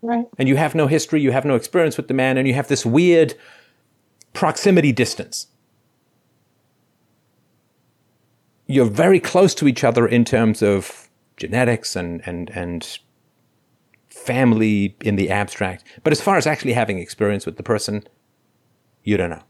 Right. 0.03 0.27
And 0.37 0.49
you 0.49 0.57
have 0.57 0.75
no 0.75 0.87
history, 0.87 1.23
you 1.23 1.33
have 1.33 1.47
no 1.47 1.55
experience 1.55 1.97
with 1.97 2.09
the 2.09 2.15
man, 2.15 2.37
and 2.37 2.47
you 2.47 2.53
have 2.55 2.69
this 2.69 2.85
weird 2.85 3.35
proximity 4.35 4.93
distance. 4.93 5.47
You're 8.67 8.87
very 8.87 9.21
close 9.21 9.55
to 9.57 9.69
each 9.69 9.85
other 9.85 10.07
in 10.07 10.25
terms 10.25 10.63
of 10.63 11.09
genetics 11.37 11.97
and, 11.97 12.23
and, 12.27 12.51
and 12.51 12.99
family 14.09 14.97
in 15.03 15.17
the 15.17 15.31
abstract. 15.31 15.85
But 16.03 16.13
as 16.13 16.21
far 16.21 16.37
as 16.37 16.47
actually 16.47 16.73
having 16.73 16.99
experience 16.99 17.45
with 17.45 17.57
the 17.57 17.63
person, 17.63 18.05
you 19.03 19.17
don't 19.17 19.31
know. 19.31 19.43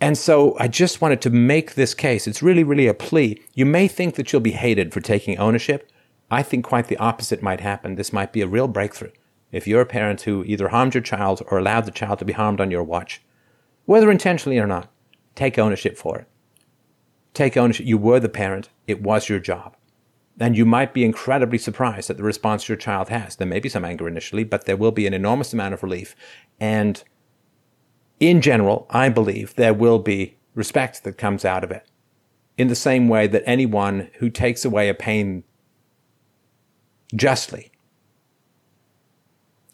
And 0.00 0.16
so 0.16 0.56
I 0.58 0.66
just 0.66 1.02
wanted 1.02 1.20
to 1.22 1.30
make 1.30 1.74
this 1.74 1.92
case. 1.92 2.26
It's 2.26 2.42
really, 2.42 2.64
really 2.64 2.86
a 2.86 2.94
plea. 2.94 3.40
You 3.54 3.66
may 3.66 3.86
think 3.86 4.14
that 4.14 4.32
you'll 4.32 4.40
be 4.40 4.52
hated 4.52 4.94
for 4.94 5.00
taking 5.00 5.38
ownership. 5.38 5.92
I 6.30 6.42
think 6.42 6.64
quite 6.64 6.88
the 6.88 6.96
opposite 6.96 7.42
might 7.42 7.60
happen. 7.60 7.96
This 7.96 8.12
might 8.12 8.32
be 8.32 8.40
a 8.40 8.46
real 8.46 8.66
breakthrough. 8.66 9.10
If 9.52 9.66
you're 9.66 9.82
a 9.82 9.86
parent 9.86 10.22
who 10.22 10.44
either 10.44 10.68
harmed 10.68 10.94
your 10.94 11.02
child 11.02 11.42
or 11.48 11.58
allowed 11.58 11.84
the 11.84 11.90
child 11.90 12.20
to 12.20 12.24
be 12.24 12.32
harmed 12.32 12.60
on 12.60 12.70
your 12.70 12.84
watch, 12.84 13.20
whether 13.84 14.10
intentionally 14.10 14.58
or 14.58 14.66
not, 14.66 14.90
take 15.34 15.58
ownership 15.58 15.98
for 15.98 16.18
it. 16.20 16.28
Take 17.34 17.56
ownership. 17.56 17.86
You 17.86 17.98
were 17.98 18.20
the 18.20 18.28
parent. 18.28 18.68
It 18.86 19.02
was 19.02 19.28
your 19.28 19.38
job. 19.38 19.76
And 20.38 20.56
you 20.56 20.64
might 20.64 20.94
be 20.94 21.04
incredibly 21.04 21.58
surprised 21.58 22.08
at 22.08 22.16
the 22.16 22.22
response 22.22 22.68
your 22.68 22.76
child 22.76 23.10
has. 23.10 23.36
There 23.36 23.46
may 23.46 23.60
be 23.60 23.68
some 23.68 23.84
anger 23.84 24.08
initially, 24.08 24.44
but 24.44 24.64
there 24.64 24.76
will 24.76 24.90
be 24.90 25.06
an 25.06 25.14
enormous 25.14 25.52
amount 25.52 25.74
of 25.74 25.82
relief. 25.82 26.16
And 26.58 27.02
in 28.18 28.40
general, 28.40 28.86
I 28.90 29.08
believe 29.08 29.54
there 29.54 29.74
will 29.74 29.98
be 29.98 30.36
respect 30.54 31.04
that 31.04 31.18
comes 31.18 31.44
out 31.44 31.62
of 31.62 31.70
it. 31.70 31.86
In 32.56 32.68
the 32.68 32.74
same 32.74 33.08
way 33.08 33.26
that 33.26 33.42
anyone 33.46 34.10
who 34.18 34.28
takes 34.28 34.64
away 34.64 34.88
a 34.88 34.94
pain 34.94 35.44
justly, 37.14 37.70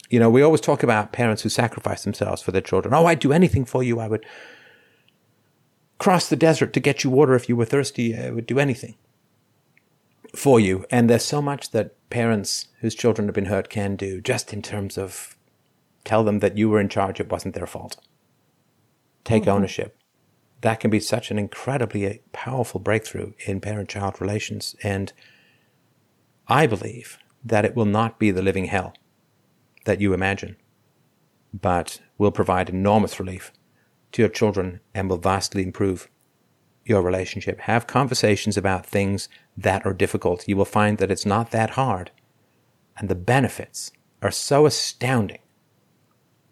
you 0.08 0.20
know, 0.20 0.30
we 0.30 0.42
always 0.42 0.60
talk 0.60 0.82
about 0.82 1.12
parents 1.12 1.42
who 1.42 1.48
sacrifice 1.48 2.04
themselves 2.04 2.42
for 2.42 2.52
their 2.52 2.60
children. 2.60 2.94
Oh, 2.94 3.06
I'd 3.06 3.18
do 3.18 3.32
anything 3.32 3.64
for 3.64 3.82
you. 3.82 3.98
I 3.98 4.08
would 4.08 4.24
cross 5.98 6.28
the 6.28 6.36
desert 6.36 6.72
to 6.72 6.80
get 6.80 7.04
you 7.04 7.10
water 7.10 7.34
if 7.34 7.48
you 7.48 7.56
were 7.56 7.64
thirsty. 7.64 8.16
I 8.16 8.30
would 8.30 8.46
do 8.46 8.58
anything 8.58 8.96
for 10.34 10.60
you. 10.60 10.84
And 10.90 11.08
there's 11.08 11.24
so 11.24 11.40
much 11.40 11.70
that 11.70 11.94
parents 12.10 12.68
whose 12.80 12.94
children 12.94 13.28
have 13.28 13.34
been 13.34 13.46
hurt 13.46 13.68
can 13.68 13.96
do 13.96 14.20
just 14.20 14.52
in 14.52 14.62
terms 14.62 14.98
of 14.98 15.36
tell 16.04 16.24
them 16.24 16.40
that 16.40 16.56
you 16.56 16.68
were 16.68 16.80
in 16.80 16.88
charge, 16.88 17.20
it 17.20 17.30
wasn't 17.30 17.54
their 17.54 17.66
fault 17.66 17.96
take 19.26 19.42
mm-hmm. 19.42 19.50
ownership. 19.50 19.98
That 20.62 20.80
can 20.80 20.90
be 20.90 21.00
such 21.00 21.30
an 21.30 21.38
incredibly 21.38 22.22
powerful 22.32 22.80
breakthrough 22.80 23.32
in 23.44 23.60
parent 23.60 23.90
child 23.90 24.20
relations. 24.20 24.74
And 24.82 25.12
I 26.48 26.66
believe 26.66 27.18
that 27.44 27.66
it 27.66 27.76
will 27.76 27.84
not 27.84 28.18
be 28.18 28.30
the 28.30 28.42
living 28.42 28.66
hell 28.66 28.94
that 29.84 30.00
you 30.00 30.14
imagine, 30.14 30.56
but 31.52 32.00
will 32.16 32.30
provide 32.30 32.70
enormous 32.70 33.20
relief 33.20 33.52
to 34.12 34.22
your 34.22 34.28
children 34.28 34.80
and 34.94 35.08
will 35.08 35.18
vastly 35.18 35.62
improve 35.62 36.08
your 36.84 37.02
relationship. 37.02 37.60
Have 37.60 37.86
conversations 37.86 38.56
about 38.56 38.86
things 38.86 39.28
that 39.56 39.84
are 39.84 39.92
difficult. 39.92 40.46
You 40.46 40.56
will 40.56 40.64
find 40.64 40.98
that 40.98 41.10
it's 41.10 41.26
not 41.26 41.50
that 41.50 41.70
hard. 41.70 42.10
And 42.96 43.08
the 43.08 43.14
benefits 43.14 43.90
are 44.22 44.30
so 44.30 44.66
astounding 44.66 45.40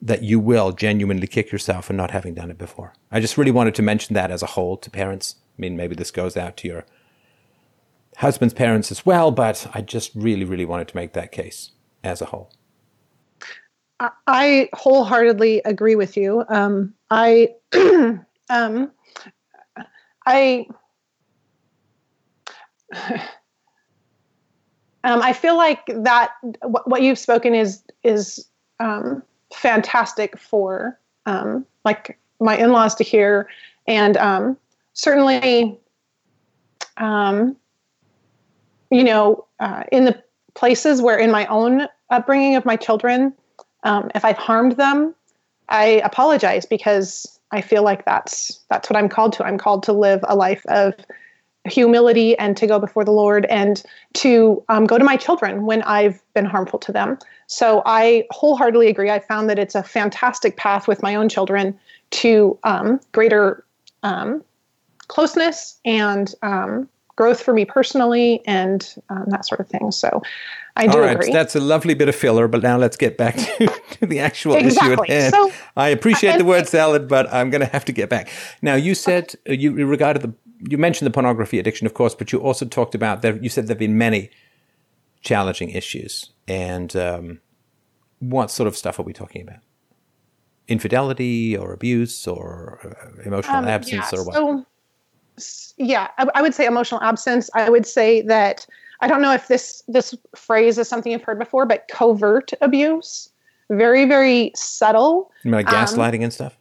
that 0.03 0.23
you 0.23 0.39
will 0.39 0.73
genuinely 0.73 1.27
kick 1.27 1.51
yourself 1.51 1.87
for 1.87 1.95
not 1.95 2.11
having 2.11 2.35
done 2.35 2.51
it 2.51 2.59
before. 2.59 2.93
I 3.11 3.21
just 3.21 3.39
really 3.39 3.51
wanted 3.51 3.75
to 3.77 3.83
mention 3.83 4.15
that 4.15 4.31
as 4.31 4.43
a 4.43 4.49
whole 4.49 4.77
to 4.77 4.91
parents. 4.91 5.37
I 5.57 5.63
mean, 5.63 5.77
maybe 5.77 5.95
this 5.95 6.11
goes 6.11 6.37
out 6.37 6.57
to 6.59 6.69
your 6.69 6.85
husband's 8.19 8.55
parents 8.55 8.91
as 8.91 9.07
well, 9.07 9.31
but 9.31 9.67
I 9.73 9.81
just 9.81 10.15
really, 10.15 10.45
really 10.45 10.67
wanted 10.67 10.89
to 10.89 10.97
make 10.97 11.15
that 11.15 11.33
case 11.33 11.71
as 12.03 12.21
a 12.21 12.27
whole. 12.27 12.53
I 14.27 14.69
wholeheartedly 14.75 15.63
agree 15.65 15.95
with 15.95 16.17
you. 16.17 16.45
Um, 16.49 16.95
I, 17.11 17.55
um, 18.51 18.91
I, 20.27 20.67
um, 25.05 25.23
I 25.23 25.33
feel 25.33 25.57
like 25.57 25.87
that 25.87 26.33
what 26.63 27.03
you've 27.03 27.19
spoken 27.19 27.55
is 27.55 27.83
is 28.03 28.49
um, 28.81 29.23
fantastic 29.53 30.39
for 30.39 30.99
um, 31.27 31.67
like 31.85 32.19
my 32.41 32.57
in-laws 32.57 32.95
to 32.97 33.05
hear. 33.05 33.49
And 33.87 34.17
um, 34.17 34.57
certainly 34.95 35.79
um, 36.97 37.57
you 38.91 39.05
know 39.05 39.45
uh, 39.61 39.85
in 39.93 40.05
the 40.05 40.23
places 40.55 41.03
where 41.03 41.19
in 41.19 41.31
my 41.31 41.47
own 41.47 41.89
upbringing 42.11 42.57
of 42.57 42.65
my 42.65 42.77
children 42.77 43.33
um, 43.83 44.11
if 44.15 44.25
i've 44.25 44.39
harmed 44.39 44.73
them 44.73 45.15
i 45.69 45.85
apologize 46.05 46.67
because 46.67 47.39
i 47.51 47.61
feel 47.61 47.83
like 47.83 48.05
that's 48.05 48.61
that's 48.71 48.89
what 48.89 48.97
i'm 48.97 49.09
called 49.09 49.33
to 49.33 49.45
i'm 49.45 49.59
called 49.59 49.83
to 49.83 49.93
live 49.93 50.21
a 50.29 50.35
life 50.35 50.65
of 50.67 50.95
humility 51.67 52.37
and 52.39 52.57
to 52.57 52.67
go 52.67 52.79
before 52.79 53.05
the 53.05 53.11
Lord 53.11 53.47
and 53.47 53.83
to 54.15 54.63
um, 54.69 54.85
go 54.85 54.99
to 54.99 55.05
my 55.05 55.17
children 55.17 55.65
when 55.65 55.83
I've 55.83 56.23
been 56.35 56.45
harmful 56.45 56.79
to 56.81 56.93
them. 56.93 57.19
So 57.47 57.83
I 57.87 58.27
wholeheartedly 58.31 58.89
agree. 58.89 59.11
I 59.11 59.19
found 59.19 59.49
that 59.51 59.59
it's 59.59 59.75
a 59.75 59.83
fantastic 59.83 60.57
path 60.57 60.87
with 60.87 61.03
my 61.03 61.15
own 61.15 61.29
children 61.29 61.79
to 62.11 62.59
um, 62.65 63.01
greater 63.13 63.65
um, 64.03 64.45
closeness 65.09 65.79
and 65.85 66.35
um, 66.43 66.89
growth 67.17 67.41
for 67.41 67.55
me 67.55 67.65
personally 67.65 68.43
and 68.47 68.95
um, 69.09 69.25
that 69.29 69.47
sort 69.47 69.61
of 69.61 69.69
thing. 69.69 69.91
So 69.91 70.23
I 70.77 70.87
do 70.87 70.93
All 70.95 71.01
right, 71.01 71.13
agree. 71.17 71.33
that's 71.33 71.55
a 71.55 71.61
lovely 71.61 71.95
bit 71.95 72.09
of 72.09 72.17
filler, 72.17 72.49
but 72.49 72.63
now 72.63 72.77
let's 72.77 72.97
get 72.97 73.17
back 73.17 73.37
to, 73.37 73.67
to 73.93 74.07
the 74.07 74.19
actual 74.19 74.55
issue 74.55 74.67
Exactly. 74.67 75.09
at 75.09 75.23
hand. 75.23 75.35
So- 75.35 75.53
I 75.77 75.89
appreciate 75.91 76.37
the 76.39 76.45
word 76.45 76.67
salad, 76.67 77.07
but 77.09 77.33
I'm 77.33 77.51
going 77.51 77.61
to 77.61 77.69
have 77.69 77.85
to 77.85 77.93
get 77.93 78.09
back. 78.11 78.29
Now, 78.61 78.75
you 78.75 78.95
said 78.95 79.35
uh, 79.49 79.53
you 79.53 79.73
regarded 79.87 80.23
the 80.23 80.35
you 80.67 80.79
mentioned 80.79 81.07
the 81.07 81.11
pornography 81.13 81.59
addiction, 81.59 81.87
of 81.87 81.95
course, 81.95 82.15
but 82.15 82.33
you 82.33 82.41
also 82.41 82.65
talked 82.65 82.95
about 82.95 83.23
that. 83.23 83.43
You 83.43 83.51
said 83.51 83.67
there've 83.67 83.79
been 83.79 83.99
many 83.99 84.31
challenging 85.21 85.69
issues, 85.71 86.31
and 86.49 86.95
um, 86.97 87.41
what 88.21 88.51
sort 88.51 88.67
of 88.67 88.77
stuff 88.77 88.99
are 88.99 89.03
we 89.03 89.13
talking 89.13 89.43
about? 89.43 89.59
Infidelity 90.67 91.57
or 91.57 91.73
abuse 91.73 92.27
or 92.27 92.81
uh, 92.83 93.23
emotional 93.25 93.59
Um, 93.59 93.69
absence 93.69 94.11
yeah, 94.13 94.19
or 94.19 94.25
what? 94.25 94.35
So, 95.37 95.75
yeah, 95.77 96.09
I, 96.17 96.27
I 96.35 96.43
would 96.43 96.55
say 96.55 96.65
emotional 96.67 97.03
absence. 97.03 97.51
I 97.55 97.69
would 97.69 97.87
say 97.87 98.23
that 98.23 98.67
I 99.05 99.07
don't 99.07 99.21
know 99.21 99.35
if 99.35 99.49
this 99.49 99.83
this 99.87 100.15
phrase 100.35 100.79
is 100.79 100.89
something 100.89 101.13
you've 101.13 101.23
heard 101.23 101.39
before, 101.39 101.67
but 101.67 101.87
covert 101.89 102.53
abuse, 102.63 103.29
very 103.69 104.07
very 104.07 104.51
subtle. 104.57 105.31
You 105.43 105.51
mean 105.51 105.59
like 105.59 105.69
um, 105.69 105.75
gaslighting 105.75 106.23
and 106.23 106.33
stuff. 106.33 106.57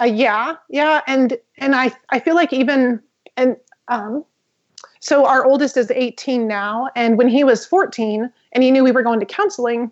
Uh, 0.00 0.06
yeah, 0.06 0.56
yeah, 0.70 1.02
and 1.06 1.36
and 1.58 1.74
I 1.74 1.92
I 2.08 2.18
feel 2.18 2.34
like 2.34 2.54
even 2.54 3.02
and 3.36 3.56
um, 3.88 4.24
so 5.00 5.26
our 5.26 5.44
oldest 5.44 5.76
is 5.76 5.90
18 5.90 6.48
now, 6.48 6.88
and 6.96 7.18
when 7.18 7.28
he 7.28 7.44
was 7.44 7.66
14 7.66 8.32
and 8.52 8.64
he 8.64 8.70
knew 8.70 8.82
we 8.82 8.90
were 8.90 9.02
going 9.02 9.20
to 9.20 9.26
counseling, 9.26 9.90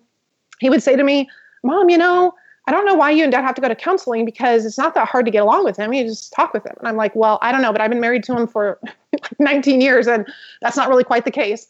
he 0.59 0.71
would 0.71 0.81
say 0.81 0.95
to 0.95 1.03
me, 1.03 1.29
"Mom, 1.63 1.91
you 1.91 1.99
know." 1.99 2.33
I 2.67 2.71
don't 2.71 2.85
know 2.85 2.95
why 2.95 3.11
you 3.11 3.23
and 3.23 3.31
dad 3.31 3.43
have 3.43 3.55
to 3.55 3.61
go 3.61 3.67
to 3.67 3.75
counseling 3.75 4.25
because 4.25 4.65
it's 4.65 4.77
not 4.77 4.95
that 4.95 5.07
hard 5.07 5.25
to 5.25 5.31
get 5.31 5.43
along 5.43 5.65
with 5.65 5.77
him. 5.77 5.93
You 5.93 6.03
just 6.03 6.33
talk 6.33 6.53
with 6.53 6.65
him. 6.65 6.73
And 6.79 6.87
I'm 6.87 6.95
like, 6.95 7.15
well, 7.15 7.37
I 7.41 7.51
don't 7.51 7.61
know, 7.61 7.71
but 7.71 7.79
I've 7.79 7.91
been 7.91 8.01
married 8.01 8.23
to 8.23 8.35
him 8.35 8.47
for 8.47 8.79
19 9.39 9.81
years 9.81 10.07
and 10.07 10.27
that's 10.61 10.75
not 10.75 10.89
really 10.89 11.03
quite 11.03 11.25
the 11.25 11.31
case. 11.31 11.67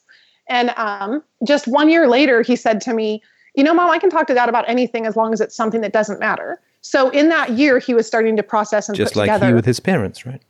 And 0.47 0.72
um, 0.77 1.23
just 1.45 1.67
one 1.67 1.89
year 1.89 2.07
later, 2.07 2.41
he 2.41 2.55
said 2.55 2.80
to 2.81 2.93
me, 2.93 3.22
you 3.55 3.63
know, 3.63 3.73
mom, 3.73 3.89
I 3.89 3.99
can 3.99 4.09
talk 4.09 4.27
to 4.27 4.34
dad 4.34 4.49
about 4.49 4.67
anything 4.69 5.05
as 5.05 5.15
long 5.15 5.34
as 5.34 5.41
it's 5.41 5.55
something 5.55 5.81
that 5.81 5.91
doesn't 5.91 6.19
matter. 6.19 6.61
So 6.81 7.09
in 7.09 7.30
that 7.30 7.51
year, 7.51 7.80
he 7.80 7.93
was 7.93 8.05
starting 8.05 8.35
to 8.38 8.43
process 8.43 8.88
and 8.88 8.95
Just 8.95 9.15
like 9.15 9.27
together. 9.27 9.47
he 9.47 9.53
with 9.53 9.65
his 9.65 9.80
parents, 9.80 10.26
right? 10.26 10.41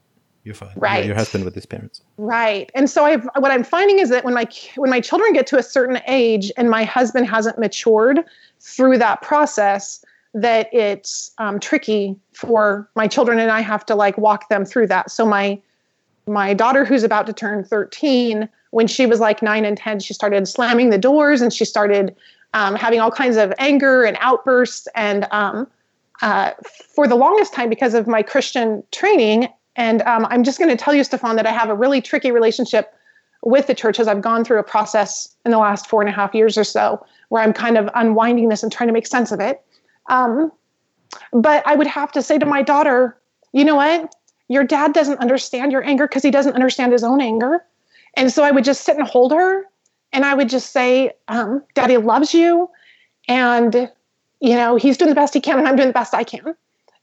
You're 0.43 0.53
fine. 0.53 0.73
Right. 0.75 1.05
Your 1.05 1.15
husband 1.15 1.43
with 1.43 1.55
his 1.55 1.65
parents. 1.65 2.01
Right. 2.17 2.71
And 2.75 2.87
so 2.87 3.03
I've 3.03 3.27
what 3.39 3.51
I'm 3.51 3.63
finding 3.63 3.97
is 3.97 4.09
that 4.09 4.23
when 4.23 4.35
my 4.35 4.47
when 4.75 4.91
my 4.91 5.01
children 5.01 5.33
get 5.33 5.47
to 5.47 5.57
a 5.57 5.63
certain 5.63 5.99
age 6.07 6.51
and 6.55 6.69
my 6.69 6.83
husband 6.83 7.27
hasn't 7.27 7.57
matured 7.57 8.23
through 8.59 8.99
that 8.99 9.23
process, 9.23 10.05
that 10.35 10.71
it's 10.73 11.31
um, 11.37 11.61
tricky 11.61 12.13
for 12.33 12.89
my 12.93 13.07
children 13.07 13.39
and 13.39 13.49
I 13.49 13.61
have 13.61 13.85
to 13.85 13.95
like 13.95 14.17
walk 14.17 14.49
them 14.49 14.65
through 14.65 14.87
that. 14.87 15.09
So 15.09 15.25
my 15.25 15.59
my 16.27 16.53
daughter 16.53 16.83
who's 16.83 17.03
about 17.03 17.25
to 17.27 17.33
turn 17.33 17.63
13 17.63 18.49
when 18.71 18.87
she 18.87 19.05
was 19.05 19.19
like 19.19 19.41
9 19.41 19.63
and 19.63 19.77
10 19.77 19.99
she 19.99 20.13
started 20.13 20.47
slamming 20.47 20.89
the 20.89 20.97
doors 20.97 21.41
and 21.41 21.53
she 21.53 21.63
started 21.63 22.15
um, 22.55 22.75
having 22.75 22.99
all 22.99 23.11
kinds 23.11 23.37
of 23.37 23.53
anger 23.59 24.03
and 24.03 24.17
outbursts 24.19 24.87
and 24.95 25.27
um, 25.31 25.67
uh, 26.23 26.51
for 26.95 27.07
the 27.07 27.15
longest 27.15 27.53
time 27.53 27.69
because 27.69 27.93
of 27.93 28.07
my 28.07 28.23
christian 28.23 28.83
training 28.91 29.47
and 29.75 30.01
um, 30.01 30.25
i'm 30.31 30.43
just 30.43 30.57
going 30.57 30.69
to 30.69 30.75
tell 30.75 30.95
you 30.95 31.03
stefan 31.03 31.35
that 31.35 31.45
i 31.45 31.51
have 31.51 31.69
a 31.69 31.75
really 31.75 32.01
tricky 32.01 32.31
relationship 32.31 32.91
with 33.43 33.67
the 33.67 33.75
church 33.75 33.99
as 33.99 34.07
i've 34.07 34.21
gone 34.21 34.43
through 34.43 34.57
a 34.57 34.63
process 34.63 35.35
in 35.45 35.51
the 35.51 35.59
last 35.59 35.87
four 35.87 36.01
and 36.01 36.09
a 36.09 36.13
half 36.13 36.33
years 36.33 36.57
or 36.57 36.63
so 36.63 37.05
where 37.29 37.43
i'm 37.43 37.53
kind 37.53 37.77
of 37.77 37.87
unwinding 37.93 38.49
this 38.49 38.63
and 38.63 38.71
trying 38.71 38.87
to 38.87 38.93
make 38.93 39.05
sense 39.05 39.31
of 39.31 39.39
it 39.39 39.61
um, 40.07 40.51
but 41.31 41.65
i 41.67 41.75
would 41.75 41.87
have 41.87 42.11
to 42.11 42.21
say 42.21 42.37
to 42.37 42.45
my 42.45 42.61
daughter 42.61 43.17
you 43.55 43.63
know 43.63 43.77
what? 43.77 44.13
Your 44.49 44.65
dad 44.65 44.91
doesn't 44.91 45.19
understand 45.19 45.71
your 45.71 45.81
anger 45.81 46.09
because 46.09 46.23
he 46.23 46.29
doesn't 46.29 46.55
understand 46.55 46.91
his 46.91 47.05
own 47.05 47.21
anger. 47.21 47.63
And 48.15 48.29
so 48.29 48.43
i 48.43 48.51
would 48.51 48.65
just 48.65 48.81
sit 48.83 48.97
and 48.97 49.07
hold 49.07 49.31
her 49.31 49.65
and 50.11 50.25
i 50.25 50.33
would 50.33 50.49
just 50.49 50.71
say 50.71 51.11
um, 51.29 51.63
daddy 51.73 51.97
loves 51.97 52.33
you 52.33 52.69
and 53.27 53.89
you 54.41 54.55
know 54.55 54.75
he's 54.75 54.97
doing 54.97 55.09
the 55.09 55.15
best 55.15 55.33
he 55.33 55.41
can 55.41 55.57
and 55.57 55.67
i'm 55.67 55.75
doing 55.77 55.87
the 55.87 55.93
best 55.93 56.13
i 56.13 56.23
can. 56.23 56.53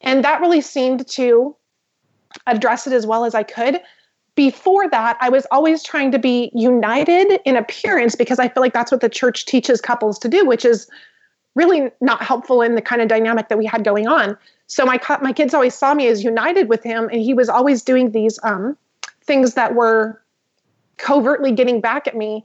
And 0.03 0.23
that 0.25 0.41
really 0.43 0.61
seemed 0.61 1.07
to 1.09 1.57
address 2.47 2.87
it 2.87 2.93
as 2.93 3.07
well 3.07 3.25
as 3.25 3.35
i 3.35 3.43
could. 3.43 3.81
Before 4.35 4.89
that 4.91 5.17
i 5.23 5.31
was 5.31 5.47
always 5.51 5.83
trying 5.83 6.13
to 6.13 6.19
be 6.19 6.51
united 6.55 7.41
in 7.47 7.57
appearance 7.57 8.15
because 8.15 8.39
i 8.39 8.49
feel 8.49 8.63
like 8.63 8.75
that's 8.75 8.93
what 8.93 9.01
the 9.01 9.09
church 9.09 9.47
teaches 9.47 9.81
couples 9.81 10.19
to 10.19 10.29
do 10.29 10.47
which 10.47 10.67
is 10.67 10.87
really 11.55 11.91
not 12.01 12.23
helpful 12.23 12.63
in 12.63 12.75
the 12.75 12.83
kind 12.83 13.03
of 13.03 13.09
dynamic 13.09 13.49
that 13.49 13.59
we 13.59 13.67
had 13.67 13.85
going 13.85 14.07
on. 14.07 14.37
So 14.67 14.85
my 14.85 15.01
my 15.21 15.33
kids 15.33 15.55
always 15.55 15.75
saw 15.75 15.95
me 15.95 16.07
as 16.09 16.25
united 16.25 16.69
with 16.69 16.83
him 16.83 17.09
and 17.11 17.21
he 17.21 17.35
was 17.35 17.49
always 17.49 17.83
doing 17.83 18.13
these 18.13 18.39
um, 18.43 18.77
things 19.23 19.55
that 19.55 19.75
were 19.75 20.21
covertly 20.97 21.53
getting 21.53 21.81
back 21.81 22.07
at 22.07 22.17
me 22.17 22.45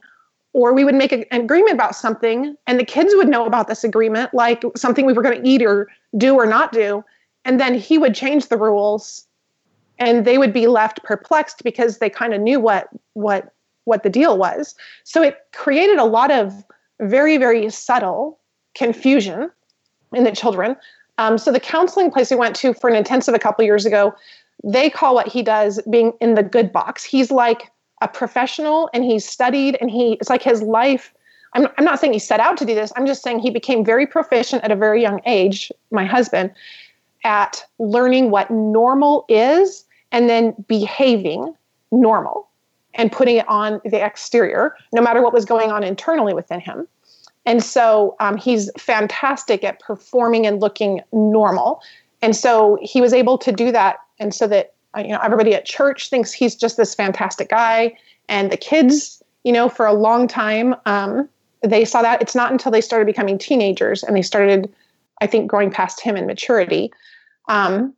or 0.53 0.73
we 0.73 0.83
would 0.83 0.95
make 0.95 1.11
a- 1.11 1.31
an 1.33 1.41
agreement 1.41 1.73
about 1.73 1.95
something 1.95 2.55
and 2.65 2.79
the 2.79 2.83
kids 2.83 3.13
would 3.15 3.27
know 3.27 3.45
about 3.45 3.67
this 3.67 3.83
agreement 3.83 4.33
like 4.33 4.63
something 4.75 5.05
we 5.05 5.13
were 5.13 5.21
going 5.21 5.41
to 5.41 5.47
eat 5.47 5.61
or 5.61 5.87
do 6.17 6.35
or 6.35 6.45
not 6.45 6.71
do 6.71 7.03
and 7.45 7.59
then 7.59 7.75
he 7.75 7.97
would 7.97 8.15
change 8.15 8.47
the 8.47 8.57
rules 8.57 9.27
and 9.99 10.25
they 10.25 10.37
would 10.37 10.53
be 10.53 10.67
left 10.67 11.03
perplexed 11.03 11.63
because 11.63 11.97
they 11.97 12.09
kind 12.09 12.33
of 12.33 12.41
knew 12.41 12.59
what 12.59 12.89
what 13.13 13.53
what 13.85 14.03
the 14.03 14.09
deal 14.09 14.37
was. 14.37 14.75
So 15.05 15.23
it 15.23 15.37
created 15.53 15.97
a 15.97 16.03
lot 16.03 16.29
of 16.29 16.63
very 16.99 17.37
very 17.37 17.69
subtle 17.69 18.39
confusion 18.77 19.51
in 20.13 20.23
the 20.23 20.31
children. 20.31 20.75
Um, 21.17 21.37
so 21.37 21.51
the 21.51 21.59
counseling 21.59 22.11
place 22.11 22.29
we 22.29 22.37
went 22.37 22.55
to 22.57 22.73
for 22.73 22.89
an 22.89 22.95
intensive 22.95 23.33
a 23.33 23.39
couple 23.39 23.65
years 23.65 23.85
ago 23.85 24.13
they 24.63 24.89
call 24.89 25.13
what 25.13 25.27
he 25.27 25.43
does 25.43 25.79
being 25.89 26.13
in 26.19 26.33
the 26.33 26.43
good 26.43 26.73
box. 26.73 27.03
He's 27.03 27.29
like 27.29 27.71
a 28.01 28.07
professional 28.07 28.89
and 28.93 29.03
he's 29.03 29.27
studied 29.27 29.77
and 29.79 29.89
he 29.89 30.13
it's 30.13 30.29
like 30.29 30.43
his 30.43 30.61
life 30.61 31.13
I'm, 31.53 31.67
I'm 31.77 31.85
not 31.85 31.99
saying 31.99 32.13
he 32.13 32.19
set 32.19 32.39
out 32.39 32.57
to 32.57 32.65
do 32.65 32.75
this. 32.75 32.91
I'm 32.95 33.07
just 33.07 33.23
saying 33.23 33.39
he 33.39 33.49
became 33.49 33.83
very 33.83 34.05
proficient 34.05 34.63
at 34.63 34.71
a 34.71 34.75
very 34.75 35.01
young 35.01 35.21
age 35.25 35.71
my 35.91 36.05
husband 36.05 36.51
at 37.23 37.63
learning 37.79 38.31
what 38.31 38.51
normal 38.51 39.25
is 39.29 39.85
and 40.11 40.29
then 40.29 40.53
behaving 40.67 41.55
normal 41.91 42.47
and 42.93 43.11
putting 43.11 43.37
it 43.37 43.47
on 43.47 43.79
the 43.85 44.03
exterior 44.03 44.75
no 44.93 45.01
matter 45.01 45.21
what 45.21 45.33
was 45.33 45.45
going 45.45 45.71
on 45.71 45.83
internally 45.83 46.33
within 46.33 46.59
him 46.59 46.87
and 47.47 47.63
so 47.63 48.17
um, 48.19 48.35
he's 48.35 48.69
fantastic 48.77 49.63
at 49.63 49.79
performing 49.79 50.45
and 50.45 50.59
looking 50.59 50.99
normal. 51.13 51.81
And 52.21 52.35
so 52.35 52.77
he 52.81 52.99
was 52.99 53.13
able 53.13 53.37
to 53.37 53.53
do 53.53 53.71
that 53.71 53.99
and 54.19 54.33
so 54.33 54.47
that 54.47 54.73
uh, 54.95 54.99
you 54.99 55.09
know 55.09 55.19
everybody 55.23 55.55
at 55.55 55.65
church 55.65 56.09
thinks 56.09 56.33
he's 56.33 56.55
just 56.55 56.75
this 56.75 56.93
fantastic 56.93 57.49
guy. 57.49 57.97
And 58.27 58.51
the 58.51 58.57
kids 58.57 59.23
you 59.45 59.53
know 59.53 59.69
for 59.69 59.85
a 59.85 59.93
long 59.93 60.27
time 60.27 60.75
um, 60.85 61.29
they 61.61 61.85
saw 61.85 62.01
that. 62.01 62.21
It's 62.21 62.35
not 62.35 62.51
until 62.51 62.71
they 62.71 62.81
started 62.81 63.05
becoming 63.05 63.37
teenagers 63.37 64.03
and 64.03 64.15
they 64.15 64.21
started 64.21 64.71
i 65.21 65.25
think 65.25 65.49
growing 65.49 65.71
past 65.71 66.01
him 66.01 66.17
in 66.17 66.27
maturity. 66.27 66.91
Um, 67.47 67.93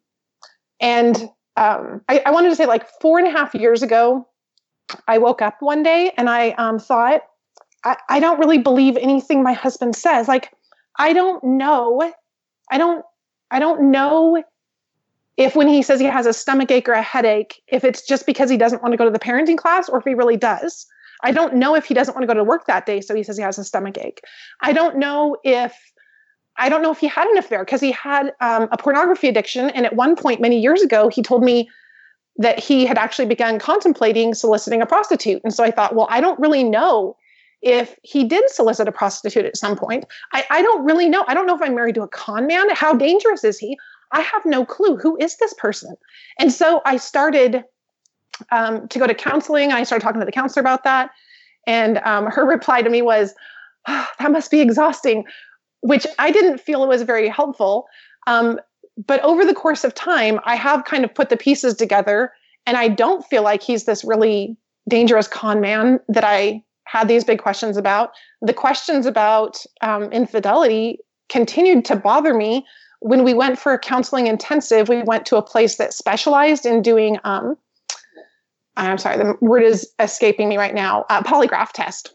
and 0.79 1.27
um, 1.57 2.01
I, 2.07 2.21
I 2.23 2.31
wanted 2.31 2.49
to 2.49 2.55
say 2.55 2.67
like 2.67 2.87
four 3.01 3.17
and 3.17 3.27
a 3.27 3.31
half 3.31 3.55
years 3.55 3.81
ago 3.81 4.27
i 5.07 5.17
woke 5.17 5.41
up 5.41 5.57
one 5.59 5.83
day 5.83 6.11
and 6.17 6.29
i 6.29 6.51
um, 6.51 6.79
thought 6.79 7.23
I, 7.83 7.97
I 8.09 8.19
don't 8.19 8.39
really 8.39 8.57
believe 8.57 8.97
anything 8.97 9.43
my 9.43 9.53
husband 9.53 9.95
says 9.95 10.27
like 10.27 10.51
i 10.97 11.13
don't 11.13 11.43
know 11.43 12.13
i 12.71 12.77
don't 12.77 13.05
i 13.51 13.59
don't 13.59 13.91
know 13.91 14.43
if 15.39 15.55
when 15.55 15.69
he 15.69 15.81
says 15.81 16.01
he 16.01 16.05
has 16.05 16.25
a 16.25 16.33
stomach 16.33 16.69
ache 16.69 16.89
or 16.89 16.93
a 16.93 17.01
headache, 17.01 17.63
if 17.69 17.85
it's 17.85 18.05
just 18.05 18.25
because 18.25 18.49
he 18.49 18.57
doesn't 18.57 18.81
want 18.83 18.91
to 18.91 18.97
go 18.97 19.05
to 19.05 19.09
the 19.09 19.19
parenting 19.19 19.57
class 19.57 19.87
or 19.87 19.97
if 19.97 20.03
he 20.03 20.13
really 20.13 20.35
does. 20.35 20.85
I 21.23 21.31
don't 21.31 21.55
know 21.55 21.75
if 21.75 21.85
he 21.85 21.93
doesn't 21.93 22.13
want 22.13 22.23
to 22.23 22.27
go 22.27 22.33
to 22.33 22.43
work 22.43 22.67
that 22.67 22.85
day, 22.85 22.99
so 22.99 23.15
he 23.15 23.23
says 23.23 23.37
he 23.37 23.43
has 23.43 23.57
a 23.57 23.63
stomach 23.63 23.97
ache. 23.97 24.21
I 24.61 24.73
don't 24.73 24.97
know 24.97 25.37
if 25.43 25.73
I 26.57 26.67
don't 26.67 26.81
know 26.81 26.91
if 26.91 26.99
he 26.99 27.07
had 27.07 27.25
an 27.27 27.37
affair 27.37 27.63
because 27.63 27.79
he 27.79 27.93
had 27.93 28.33
um, 28.41 28.67
a 28.69 28.77
pornography 28.77 29.29
addiction, 29.29 29.69
and 29.69 29.85
at 29.85 29.95
one 29.95 30.17
point 30.17 30.41
many 30.41 30.59
years 30.59 30.81
ago, 30.81 31.07
he 31.07 31.21
told 31.21 31.41
me 31.41 31.69
that 32.35 32.59
he 32.59 32.85
had 32.85 32.97
actually 32.97 33.25
begun 33.25 33.59
contemplating 33.59 34.33
soliciting 34.33 34.81
a 34.81 34.85
prostitute. 34.85 35.41
And 35.45 35.53
so 35.53 35.63
I 35.63 35.71
thought, 35.71 35.95
well, 35.95 36.07
I 36.09 36.19
don't 36.19 36.39
really 36.39 36.65
know 36.65 37.15
if 37.61 37.95
he 38.03 38.23
did 38.23 38.49
solicit 38.49 38.87
a 38.87 38.91
prostitute 38.91 39.45
at 39.45 39.57
some 39.57 39.75
point. 39.75 40.05
I, 40.33 40.45
I 40.49 40.61
don't 40.61 40.85
really 40.85 41.09
know. 41.09 41.25
I 41.27 41.33
don't 41.33 41.45
know 41.45 41.55
if 41.55 41.61
I'm 41.61 41.75
married 41.75 41.95
to 41.95 42.03
a 42.03 42.07
con 42.07 42.47
man. 42.47 42.69
How 42.71 42.93
dangerous 42.93 43.43
is 43.43 43.57
he? 43.57 43.77
I 44.11 44.21
have 44.21 44.45
no 44.45 44.65
clue. 44.65 44.95
Who 44.97 45.17
is 45.17 45.37
this 45.37 45.53
person? 45.53 45.95
And 46.39 46.51
so 46.51 46.81
I 46.85 46.97
started 46.97 47.63
um, 48.51 48.87
to 48.87 48.99
go 48.99 49.07
to 49.07 49.13
counseling. 49.13 49.71
I 49.71 49.83
started 49.83 50.03
talking 50.03 50.21
to 50.21 50.25
the 50.25 50.31
counselor 50.31 50.61
about 50.61 50.83
that. 50.83 51.11
And 51.67 51.99
um, 51.99 52.25
her 52.27 52.45
reply 52.47 52.81
to 52.81 52.89
me 52.89 53.01
was, 53.01 53.33
oh, 53.87 54.07
that 54.19 54.31
must 54.31 54.51
be 54.51 54.61
exhausting, 54.61 55.25
which 55.81 56.07
I 56.17 56.31
didn't 56.31 56.59
feel 56.59 56.87
was 56.87 57.01
very 57.03 57.27
helpful. 57.27 57.87
Um, 58.27 58.59
but 59.05 59.21
over 59.21 59.45
the 59.45 59.53
course 59.53 59.83
of 59.83 59.93
time, 59.93 60.39
I 60.43 60.55
have 60.55 60.85
kind 60.85 61.05
of 61.05 61.13
put 61.13 61.29
the 61.29 61.37
pieces 61.37 61.75
together. 61.75 62.33
And 62.65 62.77
I 62.77 62.87
don't 62.87 63.25
feel 63.25 63.43
like 63.43 63.63
he's 63.63 63.85
this 63.85 64.03
really 64.03 64.57
dangerous 64.87 65.27
con 65.27 65.61
man 65.61 65.99
that 66.07 66.23
I 66.23 66.63
had 66.91 67.07
these 67.07 67.23
big 67.23 67.39
questions 67.39 67.77
about. 67.77 68.11
The 68.41 68.53
questions 68.53 69.05
about 69.05 69.57
um, 69.81 70.03
infidelity 70.11 70.99
continued 71.29 71.85
to 71.85 71.95
bother 71.95 72.33
me 72.33 72.65
when 73.01 73.23
we 73.23 73.33
went 73.33 73.57
for 73.57 73.71
a 73.73 73.79
counseling 73.79 74.27
intensive, 74.27 74.89
we 74.89 75.03
went 75.03 75.25
to 75.27 75.37
a 75.37 75.41
place 75.41 75.77
that 75.77 75.93
specialized 75.93 76.65
in 76.65 76.81
doing, 76.81 77.17
um, 77.23 77.55
I'm 78.75 78.97
sorry, 78.97 79.17
the 79.17 79.35
word 79.39 79.63
is 79.63 79.87
escaping 79.99 80.49
me 80.49 80.57
right 80.57 80.73
now, 80.73 81.05
uh, 81.09 81.21
polygraph 81.23 81.71
test. 81.73 82.13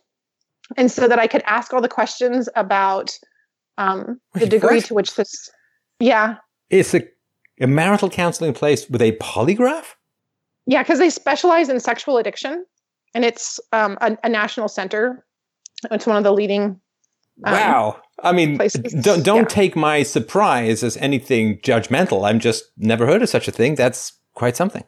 and 0.76 0.90
so 0.90 1.08
that 1.08 1.18
I 1.18 1.26
could 1.26 1.42
ask 1.46 1.72
all 1.72 1.80
the 1.80 1.88
questions 1.88 2.48
about 2.56 3.18
um, 3.78 4.20
the 4.34 4.40
Wait, 4.40 4.50
degree 4.50 4.76
what? 4.76 4.84
to 4.86 4.94
which 4.94 5.14
this. 5.14 5.50
Yeah, 6.00 6.36
It's 6.70 6.94
a, 6.94 7.02
a 7.60 7.66
marital 7.66 8.10
counseling 8.10 8.52
place 8.52 8.88
with 8.90 9.00
a 9.00 9.12
polygraph? 9.18 9.94
yeah, 10.66 10.82
because 10.82 10.98
they 10.98 11.10
specialize 11.10 11.68
in 11.68 11.80
sexual 11.80 12.18
addiction, 12.18 12.64
and 13.14 13.24
it's 13.24 13.60
um, 13.72 13.96
a, 14.00 14.16
a 14.24 14.28
national 14.28 14.68
center. 14.68 15.24
It's 15.90 16.06
one 16.06 16.16
of 16.16 16.24
the 16.24 16.32
leading. 16.32 16.80
um, 17.44 17.52
wow. 17.52 18.00
I 18.22 18.32
mean, 18.32 18.56
places, 18.56 18.92
don't 19.02 19.22
don't 19.24 19.42
yeah. 19.42 19.44
take 19.48 19.76
my 19.76 20.02
surprise 20.02 20.82
as 20.84 20.96
anything 20.98 21.58
judgmental. 21.58 22.26
I'm 22.28 22.38
just 22.40 22.64
never 22.76 23.06
heard 23.06 23.22
of 23.22 23.28
such 23.28 23.48
a 23.48 23.52
thing. 23.52 23.74
That's 23.74 24.12
quite 24.34 24.56
something. 24.56 24.84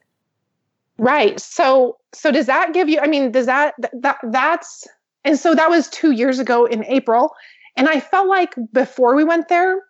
Right. 0.99 1.39
So 1.41 1.99
so 2.13 2.31
does 2.31 2.47
that 2.47 2.73
give 2.73 2.89
you 2.89 3.01
I 3.01 3.07
mean 3.07 3.31
does 3.33 3.47
that 3.47 3.75
that 4.01 4.19
that's 4.31 4.87
and 5.25 5.39
so 5.39 5.55
that 5.55 5.69
was 5.69 5.89
2 5.89 6.13
years 6.13 6.39
ago 6.39 6.65
in 6.67 6.85
April 6.87 7.35
and 7.77 7.89
I 7.89 8.01
felt 8.01 8.29
like 8.29 8.55
before 8.73 9.15
we 9.15 9.25
went 9.25 9.49
there 9.49 9.83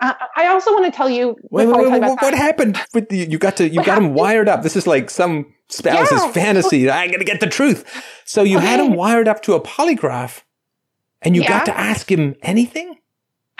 uh, 0.00 0.14
I 0.36 0.46
also 0.46 0.72
want 0.72 0.86
to 0.86 0.90
tell 0.90 1.08
you 1.10 1.36
Wait, 1.50 1.68
I 1.68 1.72
wait, 1.72 1.90
wait, 1.92 2.00
what, 2.00 2.20
that- 2.20 2.34
happened 2.34 2.80
with 2.94 3.10
the, 3.10 3.18
you 3.18 3.38
got 3.38 3.56
to 3.58 3.68
you 3.68 3.76
What 3.76 3.86
got 3.86 3.98
him 3.98 4.04
happened? 4.04 4.14
wired 4.16 4.48
up. 4.48 4.62
This 4.62 4.74
is 4.74 4.86
like 4.86 5.10
some 5.10 5.52
spouse's 5.70 6.22
Yeah. 6.22 6.32
fantasy. 6.32 6.90
I 6.90 7.06
gotta 7.08 7.24
get 7.24 7.40
the 7.40 7.46
truth. 7.46 7.84
So 8.24 8.42
you 8.42 8.58
had 8.58 8.80
him 8.80 8.94
wired 8.94 9.28
up 9.28 9.42
to 9.42 9.54
a 9.54 9.60
polygraph, 9.60 10.42
and 11.22 11.34
you 11.36 11.42
got 11.44 11.64
to 11.66 11.76
ask 11.78 12.10
him 12.10 12.34
anything. 12.42 12.96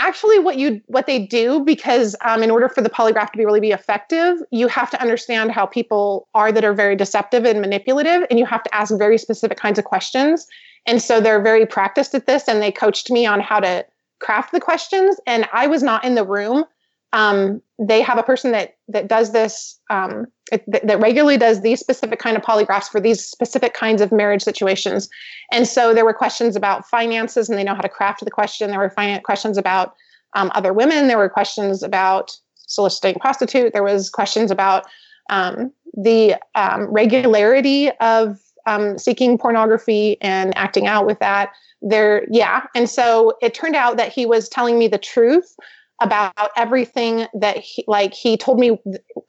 actually 0.03 0.39
what 0.39 0.57
you 0.57 0.81
what 0.87 1.07
they 1.07 1.19
do 1.27 1.61
because 1.61 2.16
um, 2.24 2.43
in 2.43 2.51
order 2.51 2.70
for 2.70 2.81
the 2.81 2.89
polygraph 2.89 3.31
to 3.32 3.37
be 3.37 3.45
really 3.45 3.61
be 3.61 3.70
effective 3.70 4.39
you 4.51 4.66
have 4.66 4.91
to 4.91 4.99
understand 4.99 5.53
how 5.53 5.66
people 5.66 6.27
are 6.35 6.51
that 6.51 6.65
are 6.65 6.73
very 6.73 6.97
deceptive 6.97 7.45
and 7.45 7.61
manipulative 7.61 8.27
and 8.31 8.39
you 8.39 8.47
have 8.47 8.62
to 8.62 8.74
ask 8.74 8.97
very 8.97 9.19
specific 9.19 9.59
kinds 9.59 9.78
of 9.78 9.85
questions 9.85 10.47
and 10.87 11.03
so 11.03 11.20
they're 11.20 11.43
very 11.43 11.66
practiced 11.66 12.15
at 12.15 12.24
this 12.27 12.49
and 12.49 12.62
they 12.62 12.73
coached 12.73 13.11
me 13.11 13.27
on 13.27 13.41
how 13.41 13.61
to 13.61 13.85
craft 14.20 14.53
the 14.53 14.61
questions 14.61 15.20
and 15.27 15.47
i 15.53 15.66
was 15.66 15.82
not 15.82 16.03
in 16.03 16.15
the 16.15 16.24
room 16.24 16.65
um, 17.12 17.61
they 17.78 18.01
have 18.01 18.16
a 18.16 18.23
person 18.23 18.53
that 18.53 18.77
that 18.89 19.07
does 19.07 19.32
this 19.32 19.78
um, 19.91 20.24
it, 20.52 20.64
that, 20.86 21.01
regularly 21.01 21.36
does 21.36 21.60
these 21.62 21.81
specific 21.81 22.18
kind 22.18 22.36
of 22.36 22.43
polygraphs 22.43 22.89
for 22.89 23.01
these 23.01 23.24
specific 23.24 23.74
kinds 23.74 24.01
of 24.01 24.12
marriage 24.12 24.43
situations. 24.43 25.09
And 25.52 25.66
so 25.66 25.94
there 25.94 26.05
were 26.05 26.14
questions 26.14 26.56
about 26.56 26.86
finances 26.86 27.48
and 27.48 27.59
they 27.59 27.64
know 27.64 27.74
how 27.74 27.81
to 27.81 27.89
craft 27.89 28.24
the 28.24 28.31
question. 28.31 28.70
There 28.70 28.78
were 28.78 28.90
fin- 28.90 29.22
questions 29.22 29.56
about 29.59 29.94
um, 30.35 30.51
other 30.55 30.72
women. 30.72 31.09
There 31.09 31.18
were 31.18 31.28
questions 31.28 31.82
about 31.82 32.36
soliciting 32.66 33.16
prostitute. 33.20 33.72
There 33.72 33.82
was 33.82 34.10
questions 34.10 34.51
about 34.51 34.85
um, 35.28 35.72
the 35.94 36.36
um, 36.55 36.85
regularity 36.86 37.90
of 38.01 38.39
um, 38.66 38.98
seeking 38.98 39.39
pornography 39.39 40.18
and 40.20 40.56
acting 40.56 40.86
out 40.86 41.06
with 41.06 41.18
that. 41.20 41.51
There 41.82 42.27
yeah. 42.31 42.64
And 42.74 42.89
so 42.89 43.36
it 43.40 43.55
turned 43.55 43.74
out 43.74 43.97
that 43.97 44.12
he 44.12 44.27
was 44.27 44.48
telling 44.48 44.78
me 44.78 44.86
the 44.86 44.98
truth 44.98 45.56
about 46.01 46.51
everything 46.56 47.27
that 47.35 47.59
he 47.59 47.85
like 47.86 48.14
he 48.14 48.36
told 48.36 48.59
me 48.59 48.78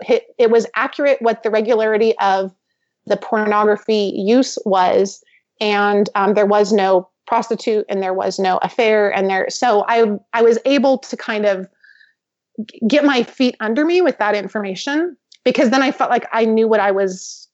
it, 0.07 0.49
was 0.49 0.65
accurate 0.76 1.22
what 1.22 1.43
the 1.43 1.49
regularity 1.49 2.18
of 2.19 2.53
the 3.07 3.18
pornography 3.18 4.14
use 4.15 4.57
was 4.65 5.23
and 5.60 6.10
um, 6.15 6.34
there 6.34 6.45
was 6.45 6.72
no 6.72 7.10
prostitute 7.27 7.85
and 7.89 8.02
there 8.02 8.14
was 8.14 8.39
no 8.39 8.57
affair 8.60 9.14
and 9.14 9.30
there 9.30 9.49
so 9.49 9.84
i 9.88 10.18
i 10.34 10.41
was 10.41 10.57
able 10.65 10.98
to 10.98 11.18
kind 11.18 11.45
of 11.45 11.68
get 12.88 13.03
my 13.03 13.23
feet 13.23 13.56
under 13.60 13.85
me 13.85 14.02
with 14.02 14.18
that 14.18 14.35
information 14.35 15.15
because 15.43 15.69
then 15.72 15.81
i 15.81 15.91
felt 15.91 16.10
like 16.10 16.26
i 16.31 16.45
knew 16.45 16.68
what 16.68 16.80
i 16.80 16.91
was 16.91 17.49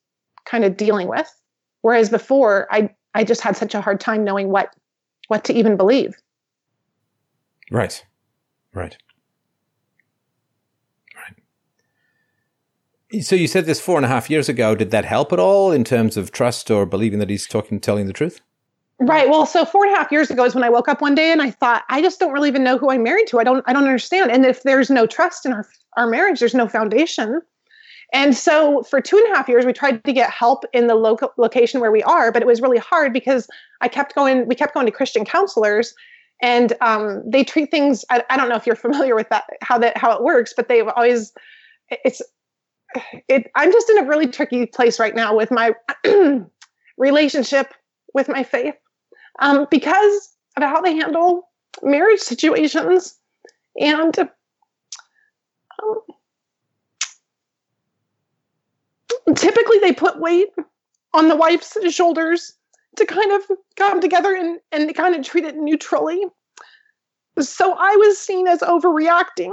kind 0.48 0.64
of 0.64 0.78
dealing 0.78 1.08
with. 1.08 1.30
Whereas 1.82 2.10
before 2.10 2.68
i 2.72 2.90
i 3.14 3.24
just 3.24 3.42
had 3.42 3.56
such 3.56 3.76
a 3.76 3.82
hard 3.82 4.00
time 4.00 4.24
knowing 4.24 4.50
what 4.50 4.74
what 5.28 5.44
to 5.46 5.54
even 5.54 5.78
believe. 5.78 6.16
Right, 7.70 8.04
right, 8.74 8.98
right. 11.16 11.36
So 13.22 13.36
you 13.36 13.48
said 13.48 13.66
this 13.66 13.80
four 13.80 13.98
and 13.98 14.06
a 14.06 14.10
half 14.10 14.30
years 14.30 14.50
ago. 14.50 14.76
Did 14.76 14.92
that 14.92 15.06
help 15.06 15.32
at 15.32 15.40
all 15.40 15.72
in 15.72 15.84
terms 15.84 16.18
of 16.18 16.32
trust 16.32 16.70
or 16.70 16.86
believing 16.86 17.20
that 17.20 17.30
he's 17.30 17.48
talking, 17.48 17.80
telling 17.80 18.08
the 18.08 18.14
truth? 18.14 18.42
Right. 19.00 19.30
Well, 19.30 19.46
so 19.46 19.64
four 19.64 19.86
and 19.86 19.94
a 19.94 19.98
half 19.98 20.12
years 20.12 20.30
ago 20.32 20.44
is 20.44 20.56
when 20.56 20.64
I 20.64 20.70
woke 20.70 20.90
up 20.90 21.02
one 21.02 21.16
day 21.16 21.32
and 21.32 21.42
I 21.42 21.52
thought, 21.52 21.84
I 21.90 22.02
just 22.02 22.20
don't 22.20 22.34
really 22.34 22.50
even 22.50 22.64
know 22.64 22.78
who 22.78 22.90
I'm 22.90 23.04
married 23.04 23.28
to. 23.28 23.40
I 23.40 23.44
don't, 23.44 23.64
I 23.68 23.74
don't 23.74 23.84
understand. 23.84 24.32
And 24.32 24.46
if 24.46 24.64
there's 24.64 24.90
no 24.90 25.06
trust 25.06 25.46
in 25.46 25.54
our, 25.54 25.66
our 25.96 26.08
marriage, 26.08 26.40
there's 26.40 26.56
no 26.56 26.68
foundation. 26.68 27.42
And 28.12 28.36
so 28.36 28.84
for 28.84 29.00
two 29.00 29.18
and 29.18 29.32
a 29.32 29.36
half 29.36 29.48
years, 29.48 29.66
we 29.66 29.74
tried 29.74 30.04
to 30.04 30.14
get 30.14 30.32
help 30.32 30.66
in 30.74 30.88
the 30.88 30.96
local 30.96 31.32
location 31.38 31.80
where 31.80 31.92
we 31.92 32.02
are, 32.04 32.32
but 32.32 32.42
it 32.42 32.48
was 32.48 32.62
really 32.62 32.78
hard 32.78 33.14
because 33.14 33.48
I 33.82 33.88
kept 33.88 34.16
going, 34.16 34.48
we 34.48 34.56
kept 34.56 34.74
going 34.74 34.86
to 34.86 34.92
Christian 34.92 35.26
counselors 35.26 35.94
and 36.42 36.74
um, 36.82 37.22
they 37.30 37.44
treat 37.44 37.70
things. 37.70 38.04
I, 38.10 38.24
I 38.30 38.38
don't 38.38 38.50
know 38.50 38.56
if 38.56 38.66
you're 38.66 38.76
familiar 38.76 39.16
with 39.16 39.30
that, 39.30 39.44
how 39.62 39.78
that, 39.78 39.96
how 39.96 40.12
it 40.12 40.24
works, 40.24 40.54
but 40.56 40.70
they've 40.70 40.88
always, 40.88 41.34
it's, 41.90 42.22
it, 43.28 43.50
I'm 43.56 43.72
just 43.72 43.90
in 43.90 44.00
a 44.00 44.08
really 44.08 44.28
tricky 44.28 44.66
place 44.66 45.00
right 45.00 45.16
now 45.16 45.36
with 45.36 45.52
my 45.52 45.74
relationship 46.98 47.74
with 48.14 48.30
my 48.30 48.44
faith 48.44 48.76
um, 49.40 49.68
because 49.70 50.36
of 50.56 50.64
how 50.64 50.82
they 50.82 50.96
handle 50.96 51.50
marriage 51.84 52.20
situations. 52.20 53.18
And 53.80 54.18
um, 54.20 54.30
typically 59.36 59.80
they 59.80 59.94
put 59.94 60.20
weight 60.20 60.50
on 61.14 61.28
the 61.28 61.36
wife's 61.36 61.78
shoulders 61.94 62.54
to 62.96 63.06
kind 63.06 63.32
of 63.32 63.42
come 63.76 64.02
together 64.02 64.34
and, 64.36 64.60
and 64.72 64.94
kind 64.96 65.16
of 65.16 65.24
treat 65.24 65.46
it 65.46 65.56
neutrally. 65.56 66.24
So 67.40 67.76
I 67.78 67.96
was 67.98 68.18
seen 68.18 68.48
as 68.48 68.62
overreacting 68.62 69.52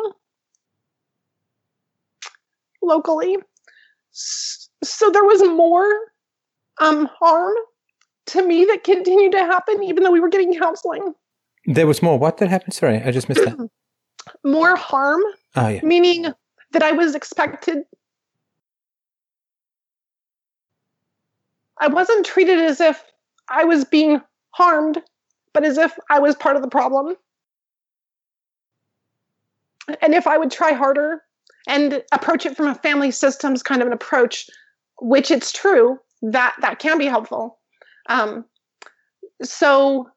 locally. 2.87 3.37
So 4.13 5.11
there 5.11 5.25
was 5.25 5.43
more 5.43 5.93
um, 6.81 7.07
harm 7.19 7.55
to 8.27 8.47
me 8.47 8.65
that 8.67 8.85
continued 8.85 9.33
to 9.33 9.39
happen 9.39 9.83
even 9.83 10.03
though 10.03 10.11
we 10.11 10.21
were 10.21 10.29
getting 10.29 10.57
counseling. 10.59 11.15
There 11.67 11.87
was 11.87 12.03
more. 12.03 12.19
What 12.19 12.39
that 12.39 12.49
happened? 12.49 12.75
Sorry, 12.75 13.03
I 13.03 13.11
just 13.11 13.29
missed 13.29 13.45
that. 13.45 13.71
More 14.45 14.75
harm, 14.77 15.21
Oh 15.57 15.69
yeah. 15.69 15.81
meaning 15.83 16.27
that 16.73 16.83
I 16.83 16.93
was 16.93 17.15
expected. 17.15 17.85
I 21.79 21.89
wasn't 21.89 22.25
treated 22.25 22.59
as 22.59 22.81
if 22.81 23.03
I 23.49 23.65
was 23.65 23.85
being 23.85 24.21
harmed, 24.51 25.03
but 25.53 25.65
as 25.65 25.77
if 25.79 25.99
I 26.11 26.19
was 26.21 26.35
part 26.37 26.57
of 26.57 26.63
the 26.63 26.69
problem. 26.69 27.17
And 30.01 30.15
if 30.15 30.27
I 30.27 30.39
would 30.39 30.51
try 30.51 30.73
harder 30.73 31.23
and 31.67 32.03
approach 32.13 32.47
it 32.47 32.57
from 32.57 32.67
a 32.67 32.75
family 32.75 33.11
systems 33.11 33.63
kind 33.63 33.81
of 33.81 33.87
an 33.87 33.93
approach, 33.93 34.49
which 35.01 35.31
it's 35.31 35.53
true 35.53 35.99
that 36.23 36.55
that 36.61 36.79
can 36.79 36.99
be 36.99 37.07
helpful. 37.07 37.59
Um, 38.09 38.45
so 39.43 40.09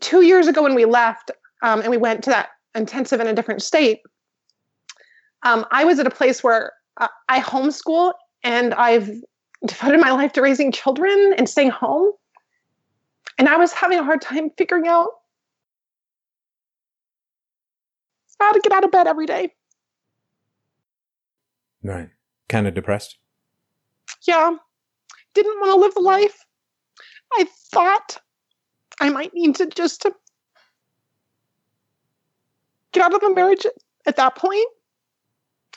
two 0.00 0.22
years 0.22 0.46
ago 0.46 0.62
when 0.62 0.74
we 0.74 0.84
left 0.84 1.30
um, 1.62 1.80
and 1.80 1.90
we 1.90 1.96
went 1.96 2.22
to 2.24 2.30
that 2.30 2.50
intensive 2.74 3.20
in 3.20 3.26
a 3.26 3.34
different 3.34 3.62
state, 3.62 4.00
um, 5.42 5.64
I 5.70 5.84
was 5.84 5.98
at 5.98 6.06
a 6.06 6.10
place 6.10 6.42
where 6.42 6.72
uh, 6.98 7.08
I 7.28 7.40
homeschool 7.40 8.12
and 8.42 8.74
I've 8.74 9.10
devoted 9.66 10.00
my 10.00 10.12
life 10.12 10.32
to 10.34 10.42
raising 10.42 10.72
children 10.72 11.34
and 11.36 11.48
staying 11.48 11.70
home. 11.70 12.12
And 13.38 13.48
I 13.48 13.56
was 13.56 13.72
having 13.72 13.98
a 13.98 14.04
hard 14.04 14.20
time 14.20 14.50
figuring 14.56 14.86
out 14.86 15.10
how 18.38 18.52
to 18.52 18.60
get 18.60 18.72
out 18.72 18.84
of 18.84 18.90
bed 18.90 19.06
every 19.06 19.26
day. 19.26 19.52
Right. 21.82 22.08
Kind 22.48 22.66
of 22.66 22.74
depressed. 22.74 23.18
Yeah. 24.26 24.56
Didn't 25.34 25.60
want 25.60 25.70
to 25.72 25.80
live 25.80 25.94
the 25.94 26.00
life. 26.00 26.44
I 27.32 27.46
thought 27.72 28.18
I 29.00 29.08
might 29.10 29.32
need 29.34 29.54
to 29.56 29.66
just 29.66 30.02
to 30.02 30.12
get 32.92 33.04
out 33.04 33.14
of 33.14 33.20
the 33.20 33.32
marriage 33.34 33.64
at 34.06 34.16
that 34.16 34.34
point. 34.36 34.66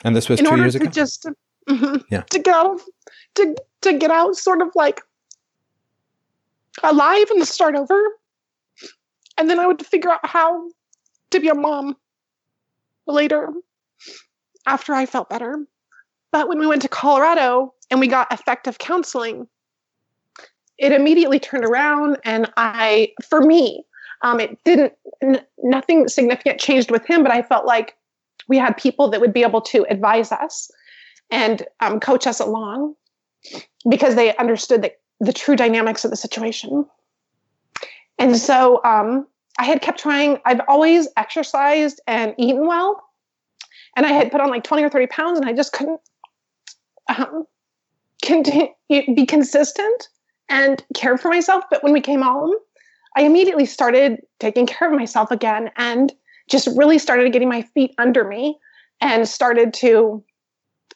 And 0.04 0.14
this 0.16 0.28
was 0.28 0.40
in 0.40 0.46
two 0.46 0.50
order 0.50 0.62
years 0.64 0.74
to 0.74 0.82
ago. 0.82 0.90
just 0.90 1.26
mhm, 1.68 2.04
Yeah. 2.10 2.22
to 2.22 2.38
get 2.38 2.54
out 2.54 2.66
of 2.74 2.80
to 3.36 3.54
to 3.82 3.96
get 3.98 4.10
out 4.10 4.36
sort 4.36 4.60
of 4.60 4.68
like 4.74 5.00
alive 6.82 7.30
and 7.30 7.46
start 7.46 7.76
over 7.76 7.98
and 9.38 9.48
then 9.48 9.60
i 9.60 9.66
would 9.66 9.84
figure 9.86 10.10
out 10.10 10.24
how 10.26 10.68
to 11.30 11.38
be 11.38 11.48
a 11.48 11.54
mom 11.54 11.96
later 13.06 13.52
after 14.66 14.92
i 14.92 15.06
felt 15.06 15.28
better 15.30 15.64
but 16.34 16.48
when 16.48 16.58
we 16.58 16.66
went 16.66 16.82
to 16.82 16.88
colorado 16.88 17.72
and 17.90 18.00
we 18.00 18.06
got 18.06 18.30
effective 18.32 18.78
counseling 18.78 19.46
it 20.78 20.92
immediately 20.92 21.38
turned 21.38 21.64
around 21.64 22.18
and 22.24 22.50
i 22.56 23.12
for 23.28 23.40
me 23.40 23.84
um, 24.22 24.40
it 24.40 24.58
didn't 24.64 24.94
n- 25.22 25.44
nothing 25.62 26.08
significant 26.08 26.58
changed 26.58 26.90
with 26.90 27.06
him 27.06 27.22
but 27.22 27.32
i 27.32 27.42
felt 27.42 27.66
like 27.66 27.96
we 28.48 28.58
had 28.58 28.76
people 28.76 29.08
that 29.08 29.20
would 29.20 29.32
be 29.32 29.42
able 29.42 29.60
to 29.60 29.86
advise 29.88 30.32
us 30.32 30.70
and 31.30 31.66
um, 31.80 32.00
coach 32.00 32.26
us 32.26 32.40
along 32.40 32.94
because 33.88 34.14
they 34.14 34.36
understood 34.36 34.82
the, 34.82 34.92
the 35.20 35.32
true 35.32 35.56
dynamics 35.56 36.04
of 36.04 36.10
the 36.10 36.16
situation. 36.16 36.86
And 38.18 38.36
so 38.36 38.80
um, 38.84 39.26
I 39.58 39.64
had 39.64 39.82
kept 39.82 39.98
trying. 39.98 40.38
I've 40.44 40.60
always 40.68 41.08
exercised 41.16 42.00
and 42.06 42.34
eaten 42.38 42.66
well. 42.66 43.02
And 43.96 44.06
I 44.06 44.10
had 44.10 44.30
put 44.30 44.40
on 44.40 44.50
like 44.50 44.64
20 44.64 44.82
or 44.82 44.88
30 44.88 45.06
pounds 45.08 45.38
and 45.38 45.48
I 45.48 45.52
just 45.52 45.72
couldn't 45.72 46.00
um, 47.08 47.44
continue, 48.22 48.68
be 48.88 49.26
consistent 49.26 50.08
and 50.48 50.84
care 50.94 51.16
for 51.16 51.28
myself. 51.28 51.64
But 51.70 51.82
when 51.82 51.92
we 51.92 52.00
came 52.00 52.22
home, 52.22 52.54
I 53.16 53.22
immediately 53.22 53.66
started 53.66 54.20
taking 54.40 54.66
care 54.66 54.90
of 54.90 54.98
myself 54.98 55.30
again 55.30 55.70
and 55.76 56.12
just 56.50 56.68
really 56.76 56.98
started 56.98 57.32
getting 57.32 57.48
my 57.48 57.62
feet 57.62 57.94
under 57.98 58.24
me 58.24 58.58
and 59.00 59.28
started 59.28 59.72
to 59.74 60.22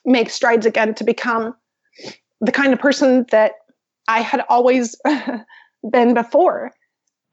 make 0.04 0.30
strides 0.30 0.66
again 0.66 0.94
to 0.94 1.04
become 1.04 1.54
the 2.40 2.52
kind 2.52 2.72
of 2.72 2.78
person 2.78 3.26
that 3.30 3.52
I 4.08 4.20
had 4.20 4.44
always 4.48 4.96
been 5.90 6.14
before. 6.14 6.72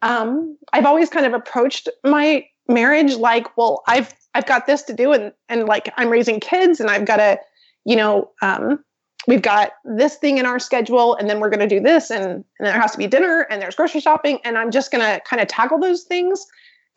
Um, 0.02 0.58
I've 0.74 0.86
always 0.86 1.10
kind 1.10 1.26
of 1.26 1.34
approached 1.34 1.90
my 2.04 2.46
marriage 2.68 3.16
like, 3.16 3.58
well, 3.58 3.84
I've 3.88 4.14
I've 4.34 4.46
got 4.46 4.68
this 4.68 4.84
to 4.84 4.94
do, 4.94 5.14
and 5.14 5.32
and 5.48 5.66
like 5.66 5.94
I'm 5.98 6.10
raising 6.10 6.40
kids, 6.40 6.80
and 6.80 6.90
I've 6.90 7.06
got 7.06 7.18
to, 7.18 7.40
you 7.86 7.96
know, 7.96 8.32
um, 8.42 8.84
we've 9.28 9.42
got 9.42 9.72
this 9.84 10.16
thing 10.16 10.38
in 10.38 10.46
our 10.46 10.60
schedule, 10.60 11.16
and 11.16 11.30
then 11.30 11.40
we're 11.40 11.50
going 11.50 11.68
to 11.68 11.76
do 11.76 11.80
this, 11.80 12.12
and 12.12 12.26
and 12.26 12.44
there 12.68 12.80
has 12.80 12.92
to 12.92 12.98
be 12.98 13.08
dinner, 13.08 13.48
and 13.50 13.62
there's 13.62 13.76
grocery 13.76 14.02
shopping, 14.02 14.40
and 14.44 14.58
I'm 14.58 14.72
just 14.72 14.92
going 14.92 15.04
to 15.04 15.22
kind 15.22 15.42
of 15.42 15.48
tackle 15.48 15.80
those 15.80 16.04
things. 16.04 16.46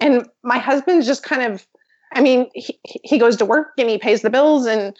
And 0.01 0.29
my 0.45 0.59
husband's 0.59 1.07
just 1.07 1.23
kind 1.25 1.43
of, 1.43 1.67
I 2.15 2.21
mean, 2.21 2.49
he 2.55 2.79
he 2.85 3.19
goes 3.19 3.37
to 3.37 3.45
work 3.45 3.73
and 3.79 3.89
he 3.89 3.99
pays 3.99 4.23
the 4.23 4.31
bills, 4.31 4.67
and 4.67 4.97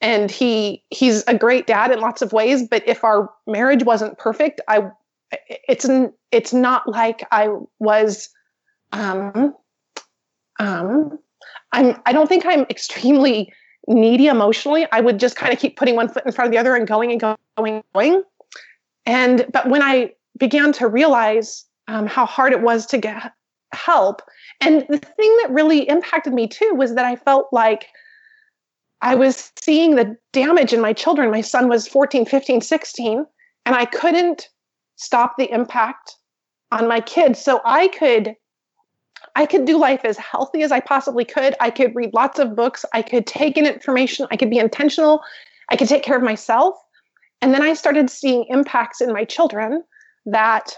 and 0.00 0.30
he 0.30 0.84
he's 0.90 1.24
a 1.26 1.36
great 1.36 1.66
dad 1.66 1.90
in 1.90 2.00
lots 2.00 2.22
of 2.22 2.32
ways. 2.32 2.66
But 2.68 2.86
if 2.86 3.04
our 3.04 3.30
marriage 3.46 3.84
wasn't 3.84 4.18
perfect, 4.18 4.60
I 4.68 4.90
it's 5.68 5.88
it's 6.30 6.52
not 6.52 6.88
like 6.88 7.26
I 7.32 7.48
was 7.78 8.28
um 8.92 9.54
um 10.60 11.18
I'm 11.72 12.00
I 12.06 12.12
don't 12.12 12.28
think 12.28 12.44
I'm 12.46 12.62
extremely 12.70 13.52
needy 13.88 14.26
emotionally. 14.26 14.86
I 14.92 15.00
would 15.00 15.18
just 15.18 15.36
kind 15.36 15.52
of 15.52 15.58
keep 15.58 15.76
putting 15.76 15.96
one 15.96 16.08
foot 16.08 16.24
in 16.26 16.32
front 16.32 16.46
of 16.46 16.52
the 16.52 16.58
other 16.58 16.74
and 16.74 16.86
going 16.86 17.10
and 17.10 17.20
going 17.20 17.36
and 17.58 17.82
going. 17.94 18.22
And 19.06 19.46
but 19.52 19.68
when 19.68 19.82
I 19.82 20.12
began 20.38 20.72
to 20.72 20.88
realize 20.88 21.64
um, 21.88 22.06
how 22.06 22.26
hard 22.26 22.52
it 22.52 22.62
was 22.62 22.86
to 22.86 22.98
get 22.98 23.32
help, 23.72 24.22
and 24.60 24.86
the 24.88 24.98
thing 24.98 25.36
that 25.42 25.48
really 25.50 25.88
impacted 25.88 26.32
me 26.32 26.46
too 26.48 26.72
was 26.74 26.94
that 26.94 27.04
I 27.04 27.16
felt 27.16 27.48
like 27.52 27.88
I 29.02 29.14
was 29.14 29.52
seeing 29.60 29.96
the 29.96 30.16
damage 30.32 30.72
in 30.72 30.80
my 30.80 30.92
children. 30.92 31.30
My 31.30 31.42
son 31.42 31.68
was 31.68 31.86
14, 31.86 32.24
15, 32.24 32.62
16, 32.62 33.26
and 33.66 33.76
I 33.76 33.84
couldn't 33.84 34.48
stop 34.96 35.36
the 35.36 35.50
impact 35.52 36.16
on 36.72 36.88
my 36.88 37.00
kids. 37.00 37.42
So 37.42 37.60
I 37.64 37.88
could 37.88 38.34
I 39.36 39.46
could 39.46 39.64
do 39.64 39.78
life 39.78 40.04
as 40.04 40.16
healthy 40.18 40.62
as 40.62 40.72
I 40.72 40.80
possibly 40.80 41.24
could. 41.24 41.54
I 41.60 41.70
could 41.70 41.94
read 41.94 42.14
lots 42.14 42.38
of 42.38 42.54
books. 42.54 42.84
I 42.92 43.02
could 43.02 43.26
take 43.26 43.56
in 43.56 43.66
information. 43.66 44.26
I 44.30 44.36
could 44.36 44.50
be 44.50 44.58
intentional. 44.58 45.22
I 45.68 45.76
could 45.76 45.88
take 45.88 46.02
care 46.02 46.16
of 46.16 46.22
myself. 46.22 46.76
And 47.40 47.52
then 47.52 47.62
I 47.62 47.74
started 47.74 48.10
seeing 48.10 48.46
impacts 48.48 49.00
in 49.00 49.12
my 49.12 49.24
children 49.24 49.82
that 50.26 50.76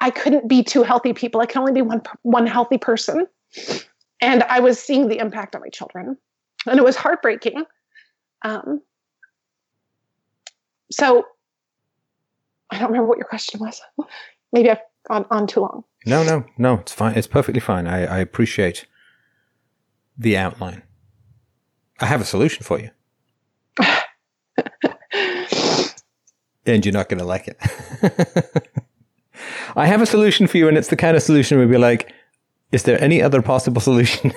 I, 0.00 0.10
couldn't 0.10 0.48
be 0.48 0.62
two 0.62 0.84
healthy 0.84 1.12
people. 1.12 1.40
I 1.40 1.46
can 1.46 1.60
only 1.60 1.72
be 1.72 1.82
one 1.82 2.02
one 2.22 2.46
healthy 2.46 2.78
person. 2.78 3.26
And 4.20 4.44
I 4.44 4.60
was 4.60 4.78
seeing 4.78 5.08
the 5.08 5.18
impact 5.18 5.56
on 5.56 5.60
my 5.60 5.68
children. 5.70 6.16
And 6.66 6.78
it 6.78 6.84
was 6.84 6.94
heartbreaking. 6.94 7.64
Um, 8.42 8.80
so 10.92 11.24
I 12.72 12.78
don't 12.78 12.88
remember 12.88 13.06
what 13.06 13.18
your 13.18 13.26
question 13.26 13.60
was. 13.60 13.80
Maybe 14.52 14.70
I've 14.70 14.80
gone 15.06 15.26
on 15.30 15.46
too 15.46 15.60
long. 15.60 15.84
No, 16.06 16.24
no, 16.24 16.46
no. 16.56 16.74
It's 16.76 16.92
fine. 16.92 17.14
It's 17.16 17.26
perfectly 17.26 17.60
fine. 17.60 17.86
I, 17.86 18.06
I 18.06 18.18
appreciate 18.18 18.86
the 20.16 20.38
outline. 20.38 20.82
I 22.00 22.06
have 22.06 22.22
a 22.22 22.24
solution 22.24 22.64
for 22.64 22.80
you. 22.80 22.90
and 26.66 26.84
you're 26.84 26.94
not 26.94 27.10
going 27.10 27.18
to 27.18 27.24
like 27.26 27.46
it. 27.46 27.58
I 29.76 29.86
have 29.86 30.00
a 30.00 30.06
solution 30.06 30.46
for 30.46 30.56
you, 30.56 30.66
and 30.66 30.78
it's 30.78 30.88
the 30.88 30.96
kind 30.96 31.16
of 31.16 31.22
solution 31.22 31.58
where 31.58 31.66
we'd 31.66 31.74
be 31.74 31.78
like, 31.78 32.12
is 32.72 32.84
there 32.84 33.00
any 33.02 33.22
other 33.22 33.42
possible 33.42 33.80
solution? 33.82 34.32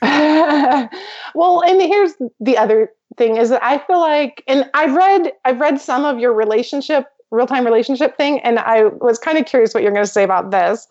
well, 0.00 1.62
and 1.64 1.80
here's 1.82 2.14
the 2.40 2.56
other 2.56 2.92
thing 3.16 3.36
is 3.36 3.50
that 3.50 3.62
I 3.62 3.78
feel 3.78 4.00
like, 4.00 4.44
and 4.46 4.70
I've 4.72 4.94
read, 4.94 5.32
I've 5.44 5.60
read 5.60 5.80
some 5.80 6.04
of 6.04 6.18
your 6.18 6.32
relationship 6.32 7.06
real 7.32 7.46
time 7.46 7.64
relationship 7.64 8.16
thing. 8.16 8.38
And 8.40 8.58
I 8.60 8.84
was 8.84 9.18
kind 9.18 9.38
of 9.38 9.46
curious 9.46 9.74
what 9.74 9.82
you're 9.82 9.92
going 9.92 10.04
to 10.04 10.10
say 10.10 10.22
about 10.22 10.50
this. 10.52 10.86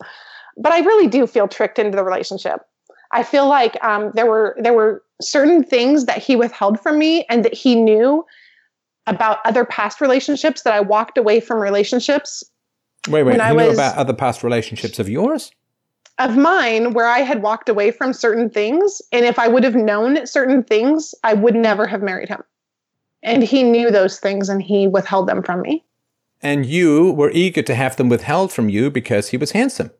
But 0.58 0.72
I 0.72 0.80
really 0.80 1.08
do 1.08 1.26
feel 1.26 1.48
tricked 1.48 1.78
into 1.78 1.96
the 1.96 2.04
relationship. 2.04 2.60
I 3.12 3.22
feel 3.22 3.48
like 3.48 3.82
um, 3.82 4.10
there 4.14 4.26
were 4.26 4.56
there 4.58 4.72
were 4.72 5.02
certain 5.20 5.62
things 5.62 6.06
that 6.06 6.18
he 6.18 6.36
withheld 6.36 6.80
from 6.80 6.98
me, 6.98 7.24
and 7.30 7.44
that 7.44 7.54
he 7.54 7.74
knew 7.74 8.24
about 9.06 9.38
other 9.44 9.64
past 9.64 10.00
relationships 10.00 10.62
that 10.62 10.74
I 10.74 10.80
walked 10.80 11.16
away 11.16 11.40
from 11.40 11.60
relationships. 11.60 12.44
Wait, 13.08 13.22
wait. 13.22 13.40
I 13.40 13.50
knew 13.50 13.68
was, 13.68 13.74
about 13.74 13.96
other 13.96 14.14
past 14.14 14.42
relationships 14.42 14.98
of 14.98 15.08
yours? 15.08 15.52
Of 16.18 16.36
mine, 16.36 16.92
where 16.92 17.06
I 17.06 17.20
had 17.20 17.42
walked 17.42 17.68
away 17.68 17.90
from 17.90 18.12
certain 18.12 18.48
things, 18.48 19.02
and 19.10 19.24
if 19.24 19.38
I 19.38 19.48
would 19.48 19.64
have 19.64 19.74
known 19.74 20.26
certain 20.26 20.62
things, 20.62 21.14
I 21.24 21.34
would 21.34 21.54
never 21.54 21.86
have 21.86 22.02
married 22.02 22.28
him. 22.28 22.42
And 23.22 23.42
he 23.42 23.62
knew 23.62 23.90
those 23.90 24.20
things, 24.20 24.48
and 24.48 24.62
he 24.62 24.86
withheld 24.86 25.28
them 25.28 25.42
from 25.42 25.62
me 25.62 25.84
and 26.42 26.66
you 26.66 27.12
were 27.12 27.30
eager 27.30 27.62
to 27.62 27.74
have 27.74 27.96
them 27.96 28.08
withheld 28.08 28.52
from 28.52 28.68
you 28.68 28.90
because 28.90 29.28
he 29.28 29.36
was 29.36 29.52
handsome. 29.52 29.90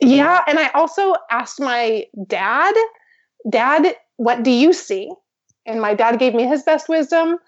Yeah, 0.00 0.42
and 0.46 0.58
I 0.58 0.68
also 0.68 1.14
asked 1.30 1.60
my 1.60 2.06
dad, 2.26 2.74
Dad, 3.48 3.96
what 4.16 4.42
do 4.42 4.50
you 4.50 4.72
see? 4.72 5.10
And 5.64 5.80
my 5.80 5.94
dad 5.94 6.18
gave 6.18 6.34
me 6.34 6.44
his 6.44 6.62
best 6.62 6.88
wisdom. 6.88 7.38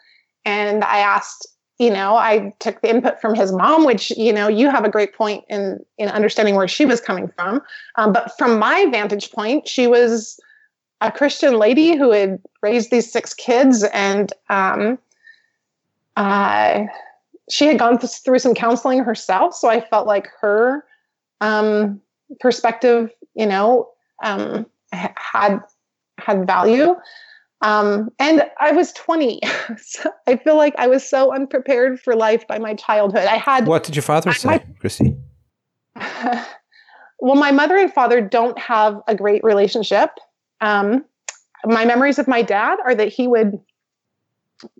And 0.44 0.82
I 0.82 0.98
asked, 0.98 1.47
you 1.78 1.90
know, 1.90 2.16
I 2.16 2.52
took 2.59 2.81
the 2.81 2.90
input 2.90 3.20
from 3.20 3.35
his 3.35 3.52
mom, 3.52 3.85
which, 3.85 4.10
you 4.16 4.32
know, 4.32 4.48
you 4.48 4.70
have 4.70 4.85
a 4.85 4.90
great 4.90 5.15
point 5.15 5.44
in 5.48 5.78
in 5.98 6.09
understanding 6.09 6.55
where 6.56 6.69
she 6.69 6.85
was 6.85 7.01
coming 7.01 7.31
from. 7.36 7.60
Um, 7.97 8.12
but 8.12 8.36
from 8.36 8.59
my 8.59 8.86
vantage 8.90 9.31
point, 9.31 9.69
she 9.69 9.86
was 9.86 10.40
a 11.01 11.12
Christian 11.12 11.59
lady 11.59 11.97
who 11.97 12.10
had 12.10 12.40
raised 12.62 12.90
these 12.90 13.10
six 13.12 13.35
kids 13.35 13.85
and 13.93 14.32
um, 14.48 14.98
uh, 16.18 16.86
she 17.48 17.66
had 17.66 17.78
gone 17.78 17.96
through 17.98 18.40
some 18.40 18.54
counseling 18.54 18.98
herself, 18.98 19.54
so 19.54 19.68
I 19.68 19.80
felt 19.80 20.06
like 20.06 20.28
her 20.40 20.84
um, 21.40 22.00
perspective, 22.40 23.10
you 23.34 23.46
know, 23.46 23.88
um, 24.24 24.66
had 24.92 25.60
had 26.18 26.46
value. 26.46 26.96
Um, 27.60 28.10
and 28.18 28.42
I 28.60 28.72
was 28.72 28.92
20. 28.92 29.40
so 29.78 30.10
I 30.26 30.36
feel 30.36 30.56
like 30.56 30.74
I 30.76 30.88
was 30.88 31.08
so 31.08 31.32
unprepared 31.32 32.00
for 32.00 32.16
life 32.16 32.46
by 32.48 32.58
my 32.58 32.74
childhood. 32.74 33.24
I 33.24 33.36
had. 33.36 33.66
What 33.66 33.84
did 33.84 33.94
your 33.94 34.02
father 34.02 34.32
say, 34.32 34.48
my, 34.48 34.64
Christy? 34.80 35.16
well, 37.20 37.36
my 37.36 37.52
mother 37.52 37.76
and 37.76 37.92
father 37.92 38.20
don't 38.20 38.58
have 38.58 39.00
a 39.06 39.14
great 39.14 39.44
relationship. 39.44 40.10
Um, 40.60 41.04
my 41.64 41.84
memories 41.84 42.18
of 42.18 42.26
my 42.26 42.42
dad 42.42 42.78
are 42.84 42.94
that 42.96 43.12
he 43.12 43.28
would 43.28 43.60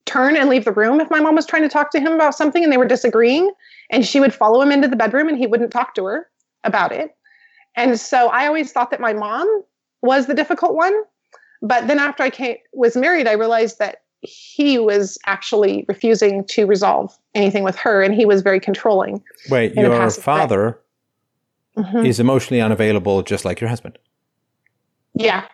turn 0.07 0.37
and 0.37 0.49
leave 0.49 0.65
the 0.65 0.73
room 0.73 1.01
if 1.01 1.11
my 1.11 1.21
mom 1.21 1.35
was 1.35 1.47
trying 1.47 1.63
to 1.63 1.69
talk 1.69 1.91
to 1.93 2.01
him 2.01 2.13
about 2.13 2.35
something 2.35 2.63
and 2.63 2.73
they 2.73 2.77
were 2.77 2.87
disagreeing 2.87 3.51
and 3.91 4.05
she 4.05 4.21
would 4.21 4.35
follow 4.35 4.61
him 4.61 4.73
into 4.73 4.89
the 4.89 4.97
bedroom 4.97 5.29
and 5.29 5.39
he 5.39 5.47
wouldn't 5.47 5.71
talk 5.71 5.95
to 5.95 6.05
her 6.05 6.29
about 6.65 6.93
it. 6.93 7.15
And 7.77 7.99
so 7.99 8.29
i 8.29 8.47
always 8.47 8.73
thought 8.73 8.91
that 8.91 9.01
my 9.01 9.13
mom 9.13 9.63
was 10.03 10.27
the 10.27 10.35
difficult 10.35 10.75
one 10.75 10.95
but 11.63 11.87
then 11.87 11.99
after 11.99 12.23
i 12.23 12.31
came, 12.31 12.57
was 12.73 12.97
married 12.97 13.29
i 13.29 13.33
realized 13.33 13.79
that 13.79 14.03
he 14.21 14.79
was 14.79 15.17
actually 15.27 15.85
refusing 15.87 16.45
to 16.47 16.67
resolve 16.67 17.17
anything 17.37 17.63
with 17.63 17.77
her 17.77 18.03
and 18.03 18.15
he 18.15 18.27
was 18.27 18.43
very 18.43 18.59
controlling 18.59 19.23
wait 19.49 19.75
your 19.75 20.11
father 20.11 20.81
mm-hmm. 21.77 22.05
is 22.05 22.19
emotionally 22.19 22.61
unavailable 22.61 23.23
just 23.23 23.45
like 23.45 23.61
your 23.61 23.69
husband? 23.69 23.97
Yeah 25.15 25.47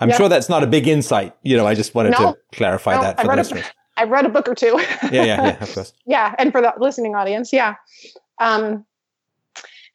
I'm 0.00 0.08
yep. 0.08 0.18
sure 0.18 0.28
that's 0.28 0.48
not 0.48 0.62
a 0.62 0.66
big 0.66 0.88
insight. 0.88 1.36
You 1.42 1.56
know, 1.56 1.66
I 1.66 1.74
just 1.74 1.94
wanted 1.94 2.12
no, 2.12 2.32
to 2.32 2.38
clarify 2.52 2.94
no, 2.96 3.02
that 3.02 3.20
for 3.20 3.30
I 3.30 3.36
the 3.36 3.42
listeners. 3.42 3.64
A, 3.64 3.70
I 4.00 4.04
read 4.04 4.24
a 4.24 4.30
book 4.30 4.48
or 4.48 4.54
two. 4.54 4.78
yeah, 5.04 5.10
yeah, 5.10 5.24
yeah, 5.24 5.62
of 5.62 5.74
course. 5.74 5.92
yeah, 6.06 6.34
and 6.38 6.52
for 6.52 6.62
the 6.62 6.72
listening 6.78 7.14
audience, 7.14 7.52
yeah. 7.52 7.74
Um, 8.38 8.86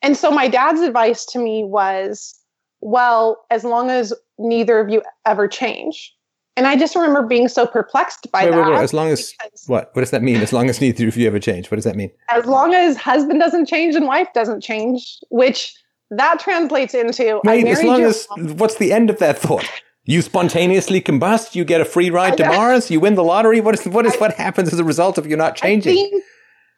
and 0.01 0.15
so 0.15 0.29
my 0.29 0.47
dad's 0.47 0.81
advice 0.81 1.25
to 1.27 1.39
me 1.39 1.63
was, 1.63 2.39
well, 2.81 3.45
as 3.49 3.63
long 3.63 3.89
as 3.89 4.13
neither 4.37 4.79
of 4.79 4.89
you 4.89 5.01
ever 5.25 5.47
change. 5.47 6.13
And 6.57 6.67
I 6.67 6.77
just 6.77 6.95
remember 6.95 7.23
being 7.23 7.47
so 7.47 7.65
perplexed 7.65 8.31
by 8.31 8.45
wait, 8.45 8.51
that. 8.51 8.65
Wait, 8.67 8.73
wait. 8.75 8.83
As 8.83 8.93
long 8.93 9.09
as 9.09 9.33
what? 9.67 9.89
What 9.93 10.01
does 10.01 10.11
that 10.11 10.23
mean? 10.23 10.37
As 10.37 10.53
long 10.53 10.69
as 10.69 10.79
neither 10.79 11.07
of 11.07 11.17
you 11.17 11.27
ever 11.27 11.39
change. 11.39 11.69
What 11.69 11.75
does 11.75 11.83
that 11.83 11.95
mean? 11.95 12.11
As 12.29 12.45
long 12.45 12.73
as 12.73 12.95
husband 12.95 13.39
doesn't 13.39 13.65
change 13.65 13.95
and 13.95 14.05
wife 14.05 14.27
doesn't 14.33 14.61
change, 14.61 15.19
which 15.29 15.75
that 16.11 16.39
translates 16.39 16.93
into 16.93 17.41
wait, 17.43 17.65
as 17.65 17.83
long 17.83 18.03
as 18.03 18.27
what's 18.37 18.75
the 18.75 18.93
end 18.93 19.09
of 19.09 19.19
that 19.19 19.37
thought? 19.37 19.69
You 20.05 20.21
spontaneously 20.21 21.01
combust. 21.01 21.55
You 21.55 21.65
get 21.65 21.81
a 21.81 21.85
free 21.85 22.09
ride 22.09 22.37
to 22.37 22.45
Mars. 22.47 22.91
You 22.91 22.99
win 22.99 23.15
the 23.15 23.23
lottery. 23.23 23.59
What 23.59 23.77
is 23.77 23.85
what 23.85 24.05
is 24.05 24.15
what 24.17 24.33
happens 24.35 24.71
as 24.71 24.79
a 24.79 24.83
result 24.83 25.17
of 25.17 25.25
you 25.25 25.35
not 25.35 25.55
changing? 25.55 25.93
I 25.93 25.95
think, 25.95 26.23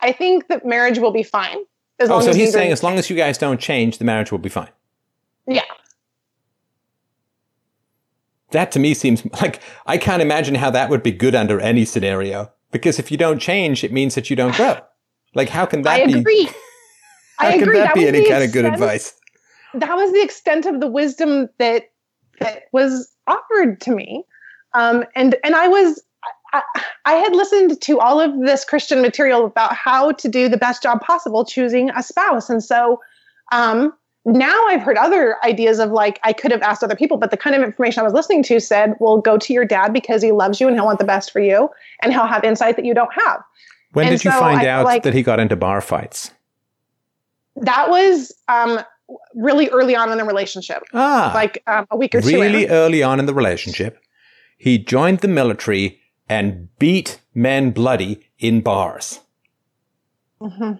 I 0.01 0.11
think 0.11 0.47
that 0.47 0.65
marriage 0.65 0.97
will 0.99 1.11
be 1.11 1.23
fine. 1.23 1.57
As 1.99 2.09
oh, 2.09 2.21
so 2.21 2.33
he's 2.33 2.53
saying 2.53 2.71
as 2.71 2.83
long 2.83 2.97
as 2.97 3.09
you 3.09 3.15
guys 3.15 3.37
don't 3.37 3.59
change, 3.59 3.97
the 3.97 4.05
marriage 4.05 4.31
will 4.31 4.39
be 4.39 4.49
fine. 4.49 4.69
yeah. 5.45 5.61
That 8.51 8.71
to 8.73 8.79
me 8.79 8.93
seems 8.93 9.25
like 9.41 9.61
I 9.85 9.97
can't 9.97 10.21
imagine 10.21 10.55
how 10.55 10.69
that 10.71 10.89
would 10.89 11.03
be 11.03 11.11
good 11.11 11.35
under 11.35 11.59
any 11.59 11.83
scenario. 11.83 12.51
Because 12.71 12.97
if 12.99 13.11
you 13.11 13.17
don't 13.17 13.39
change, 13.39 13.83
it 13.83 13.91
means 13.91 14.15
that 14.15 14.29
you 14.29 14.35
don't 14.35 14.55
grow. 14.55 14.79
Like, 15.35 15.49
how 15.49 15.65
can 15.65 15.81
that 15.81 16.01
I 16.01 16.05
be? 16.05 16.13
agree. 16.19 16.49
How 17.37 17.49
I 17.49 17.51
can 17.51 17.63
agree. 17.63 17.77
that 17.77 17.93
be 17.93 18.07
any 18.07 18.27
kind 18.27 18.43
of 18.43 18.51
good 18.51 18.65
advice? 18.65 19.13
That 19.75 19.93
was 19.95 20.11
the 20.11 20.23
extent 20.23 20.65
of 20.65 20.79
the 20.79 20.87
wisdom 20.87 21.49
that 21.59 21.83
that 22.39 22.63
was 22.71 23.11
offered 23.27 23.79
to 23.81 23.91
me, 23.95 24.23
um, 24.73 25.03
and 25.15 25.35
and 25.43 25.55
I 25.55 25.67
was 25.67 26.01
I, 26.53 26.61
I 27.05 27.13
had 27.13 27.35
listened 27.35 27.79
to 27.81 27.99
all 27.99 28.19
of 28.19 28.39
this 28.39 28.63
Christian 28.63 29.01
material 29.01 29.45
about 29.45 29.75
how 29.75 30.11
to 30.13 30.27
do 30.27 30.47
the 30.49 30.57
best 30.57 30.83
job 30.83 31.01
possible 31.01 31.45
choosing 31.45 31.89
a 31.91 32.03
spouse, 32.03 32.49
and 32.49 32.63
so 32.63 33.01
um, 33.51 33.93
now 34.25 34.65
I've 34.67 34.81
heard 34.81 34.97
other 34.97 35.37
ideas 35.43 35.79
of 35.79 35.91
like 35.91 36.19
I 36.23 36.33
could 36.33 36.51
have 36.51 36.61
asked 36.61 36.83
other 36.83 36.95
people, 36.95 37.17
but 37.17 37.31
the 37.31 37.37
kind 37.37 37.55
of 37.55 37.61
information 37.61 38.01
I 38.01 38.03
was 38.03 38.13
listening 38.13 38.43
to 38.43 38.59
said, 38.59 38.95
"Well, 38.99 39.19
go 39.19 39.37
to 39.37 39.53
your 39.53 39.65
dad 39.65 39.93
because 39.93 40.21
he 40.21 40.31
loves 40.31 40.59
you 40.59 40.67
and 40.67 40.75
he'll 40.75 40.85
want 40.85 40.99
the 40.99 41.05
best 41.05 41.31
for 41.31 41.39
you, 41.39 41.69
and 42.01 42.11
he'll 42.11 42.27
have 42.27 42.43
insight 42.43 42.75
that 42.75 42.85
you 42.85 42.93
don't 42.93 43.13
have." 43.13 43.41
When 43.93 44.07
And 44.07 44.17
did 44.17 44.25
you 44.25 44.31
find 44.31 44.59
I 44.61 44.67
out 44.67 44.85
like- 44.85 45.03
that 45.03 45.13
he 45.13 45.23
got 45.23 45.39
into 45.39 45.55
bar 45.55 45.81
fights? 45.81 46.31
That 47.55 47.89
was 47.89 48.33
um, 48.47 48.81
really 49.35 49.69
early 49.69 49.95
on 49.95 50.11
in 50.11 50.17
the 50.17 50.23
relationship, 50.25 50.83
Ah, 50.93 51.31
like 51.33 51.63
um, 51.67 51.85
a 51.91 51.97
week 51.97 52.13
or 52.15 52.21
two. 52.21 52.27
really 52.41 52.67
early 52.67 53.01
on 53.03 53.19
in 53.19 53.25
the 53.25 53.33
relationship, 53.33 53.99
he 54.57 54.77
joined 54.77 55.19
the 55.19 55.27
military 55.27 55.99
and 56.29 56.67
beat 56.79 57.21
men 57.33 57.71
bloody 57.71 58.19
in 58.39 58.61
bars. 58.61 59.19
Mhm. 60.41 60.79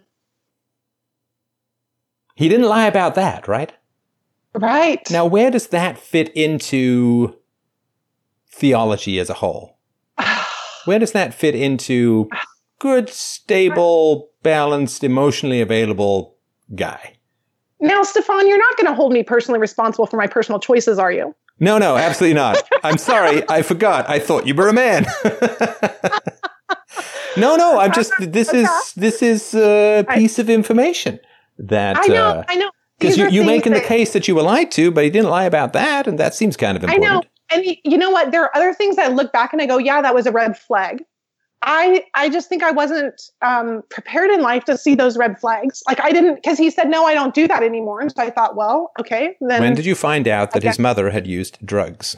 He 2.36 2.50
didn't 2.50 2.68
lie 2.68 2.86
about 2.86 3.16
that, 3.16 3.48
right? 3.48 3.72
Right. 4.54 5.10
Now, 5.10 5.26
where 5.26 5.50
does 5.52 5.68
that 5.68 5.98
fit 5.98 6.30
into 6.36 7.36
theology 8.52 9.20
as 9.20 9.30
a 9.30 9.36
whole? 9.36 9.78
Where 10.86 11.00
does 11.00 11.12
that 11.12 11.34
fit 11.34 11.54
into 11.54 12.30
good, 12.80 13.10
stable, 13.10 14.30
balanced, 14.42 15.04
emotionally 15.04 15.62
available 15.62 16.38
guy? 16.76 17.17
Now, 17.80 18.04
Stefan, 18.04 18.48
you're 18.48 18.58
not 18.58 18.76
going 18.78 18.88
to 18.88 18.94
hold 18.94 19.14
me 19.14 19.24
personally 19.24 19.60
responsible 19.60 20.08
for 20.08 20.18
my 20.18 20.28
personal 20.28 20.60
choices, 20.60 20.98
are 20.98 21.12
you? 21.12 21.36
No, 21.60 21.78
no, 21.78 21.96
absolutely 21.98 22.36
not. 22.36 22.68
I'm 22.84 22.98
sorry. 22.98 23.48
I 23.50 23.62
forgot. 23.62 24.10
I 24.10 24.20
thought 24.20 24.48
you 24.48 24.56
were 24.56 24.68
a 24.68 24.74
man. 24.74 25.06
no, 27.38 27.56
no, 27.56 27.80
I'm 27.80 27.94
just, 27.94 28.12
this 28.20 28.54
is, 28.54 28.70
this 28.96 29.22
is 29.22 29.54
a 29.56 30.06
piece 30.14 30.40
of 30.40 30.50
information 30.50 31.20
that, 31.60 31.98
I 31.98 32.08
know. 32.08 32.26
uh, 32.26 32.44
I 32.48 32.56
know. 32.56 32.72
because 33.00 33.18
you, 33.18 33.26
are 33.26 33.30
you 33.30 33.42
things 33.42 33.52
making 33.52 33.74
the 33.74 33.82
case 33.82 34.14
that 34.14 34.28
you 34.28 34.36
were 34.36 34.44
lied 34.44 34.72
to, 34.72 34.92
but 34.92 35.04
he 35.04 35.10
didn't 35.10 35.30
lie 35.30 35.46
about 35.46 35.74
that. 35.74 36.08
And 36.08 36.20
that 36.20 36.34
seems 36.36 36.58
kind 36.58 36.78
of 36.78 36.84
important. 36.84 37.06
I 37.06 37.14
know. 37.14 37.22
And 37.50 37.78
you 37.84 37.98
know 37.98 38.10
what? 38.12 38.32
There 38.32 38.44
are 38.44 38.56
other 38.56 38.74
things 38.74 38.96
that 38.98 39.10
I 39.10 39.14
look 39.14 39.32
back 39.32 39.54
and 39.54 39.62
I 39.62 39.66
go, 39.66 39.78
yeah, 39.78 40.02
that 40.02 40.14
was 40.14 40.26
a 40.26 40.32
red 40.32 40.58
flag. 40.58 41.04
I 41.64 42.04
I 42.14 42.30
just 42.30 42.50
think 42.50 42.64
I 42.64 42.72
wasn't 42.72 43.22
um, 43.42 43.82
prepared 43.90 44.30
in 44.30 44.42
life 44.42 44.66
to 44.66 44.78
see 44.78 44.96
those 44.96 45.18
red 45.18 45.40
flags. 45.40 45.82
Like 45.88 46.00
I 46.00 46.12
didn't 46.12 46.36
because 46.36 46.58
he 46.58 46.70
said 46.70 46.90
no, 46.90 47.06
I 47.06 47.14
don't 47.14 47.34
do 47.34 47.48
that 47.48 47.64
anymore. 47.64 48.02
And 48.02 48.12
so 48.12 48.22
I 48.22 48.30
thought, 48.30 48.56
well, 48.56 48.92
okay, 49.00 49.36
then. 49.42 49.62
When 49.62 49.76
did 49.76 49.86
you 49.86 49.96
find 49.96 50.28
out 50.28 50.52
that 50.52 50.60
Okay. 50.60 50.68
his 50.68 50.80
mother 50.80 51.10
had 51.10 51.26
used 51.26 51.58
drugs? 51.66 52.16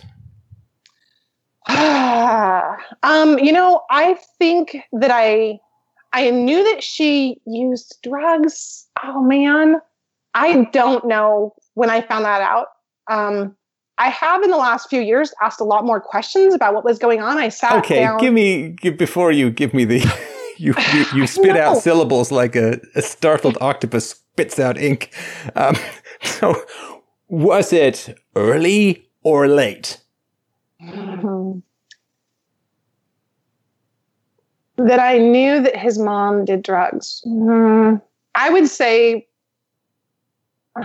um, 1.68 3.40
you 3.40 3.52
know, 3.52 3.82
I 3.90 4.18
think 4.38 4.78
that 4.92 5.12
I 5.12 5.60
I 6.12 6.32
knew 6.32 6.64
that 6.74 6.84
she 6.84 7.40
used 7.46 7.98
drugs. 8.04 8.88
Oh 9.04 9.22
man, 9.22 9.80
I 10.34 10.66
don't 10.74 11.06
know 11.06 11.54
when 11.76 11.90
I 11.90 12.02
found 12.02 12.26
that 12.26 12.42
out. 12.42 12.68
Um, 13.10 13.56
I 14.00 14.10
have 14.10 14.42
in 14.44 14.50
the 14.50 14.58
last 14.58 14.90
few 14.90 15.02
years 15.02 15.34
asked 15.42 15.60
a 15.60 15.66
lot 15.66 15.86
more 15.86 16.00
questions 16.00 16.54
about 16.54 16.74
what 16.74 16.86
was 16.86 16.98
going 16.98 17.22
on. 17.22 17.38
I 17.38 17.50
sat 17.50 17.74
Okay, 17.80 18.00
down. 18.00 18.18
give 18.20 18.34
me 18.34 18.70
give, 18.70 18.98
before 18.98 19.32
you 19.34 19.52
give 19.52 19.74
me 19.74 19.84
the 19.84 20.00
you 20.58 20.74
you, 20.94 21.06
you 21.14 21.28
spit 21.38 21.58
out 21.58 21.78
syllables 21.78 22.32
like 22.32 22.56
a, 22.56 22.80
a 22.96 23.02
startled 23.02 23.58
octopus 23.60 24.12
spits 24.12 24.58
out 24.58 24.78
ink. 24.78 25.14
Um, 25.56 25.76
so 26.24 26.56
was 27.28 27.74
it 27.74 28.18
early 28.36 29.10
or 29.22 29.48
late? 29.48 29.98
Mhm. 30.82 31.62
that 34.78 35.00
I 35.02 35.18
knew 35.18 35.62
that 35.62 35.76
his 35.76 36.00
mom 36.00 36.46
did 36.46 36.64
drugs. 36.64 37.22
Mm, 37.28 38.02
I 38.34 38.50
would 38.50 38.70
say 38.70 39.28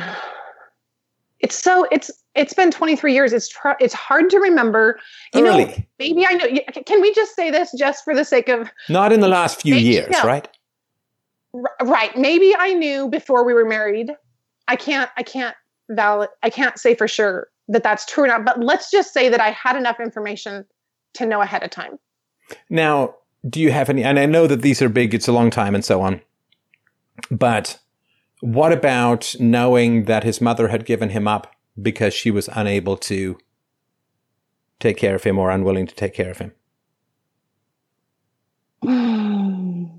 it's 1.39 1.57
so 1.57 1.87
it's 1.93 2.11
it's 2.35 2.53
been 2.53 2.71
23 2.71 3.13
years. 3.15 3.33
It's 3.33 3.49
tr- 3.49 3.79
it's 3.81 3.95
hard 3.95 4.31
to 4.31 4.39
remember. 4.39 4.99
You 5.35 5.43
know, 5.43 5.73
maybe 5.99 6.27
I 6.27 6.33
know. 6.33 6.47
Can 6.87 7.01
we 7.01 7.15
just 7.15 7.35
say 7.35 7.51
this 7.51 7.73
just 7.79 8.05
for 8.05 8.15
the 8.15 8.25
sake 8.25 8.49
of 8.49 8.71
not 8.89 9.13
in 9.13 9.21
the 9.21 9.29
last 9.29 9.61
few 9.61 9.75
Maybe 9.75 9.87
years, 9.87 10.11
no. 10.11 10.23
right? 10.25 10.49
r- 11.55 11.87
right? 11.87 12.17
Maybe 12.17 12.55
I 12.59 12.75
knew 12.75 13.09
before 13.09 13.45
we 13.45 13.55
were 13.55 13.65
married. 13.65 14.11
I 14.69 14.77
can't. 14.77 15.11
I 15.17 15.23
can't 15.23 15.57
valid. 15.91 16.29
I 16.43 16.51
can't 16.51 16.79
say 16.79 16.95
for 16.95 17.07
sure 17.07 17.49
that 17.69 17.83
that's 17.83 18.05
true 18.07 18.25
or 18.25 18.27
not. 18.27 18.45
But 18.45 18.61
let's 18.61 18.91
just 18.91 19.13
say 19.13 19.29
that 19.29 19.41
I 19.41 19.51
had 19.51 19.77
enough 19.77 20.01
information 20.01 20.65
to 21.15 21.27
know 21.27 21.41
ahead 21.41 21.63
of 21.63 21.71
time. 21.71 21.99
Now, 22.69 23.15
do 23.49 23.61
you 23.61 23.71
have 23.71 23.89
any? 23.89 24.03
And 24.03 24.19
I 24.19 24.27
know 24.27 24.47
that 24.47 24.63
these 24.63 24.83
are 24.83 24.89
big; 24.89 25.15
it's 25.15 25.29
a 25.29 25.33
long 25.33 25.51
time, 25.51 25.75
and 25.75 25.85
so 25.85 26.01
on. 26.03 26.21
But 27.31 27.79
what 28.41 28.73
about 28.73 29.37
knowing 29.39 30.05
that 30.05 30.25
his 30.25 30.41
mother 30.41 30.69
had 30.69 30.85
given 30.85 31.11
him 31.11 31.29
up 31.29 31.55
because 31.81 32.15
she 32.15 32.31
was 32.31 32.49
unable 32.53 32.97
to 32.97 33.39
take 34.81 34.97
care 34.97 35.15
of 35.15 35.25
him 35.25 35.39
or 35.39 35.51
unwilling 35.51 35.87
to 35.87 35.95
take 35.95 36.15
care 36.15 36.31
of 36.31 36.39
him? 36.39 36.53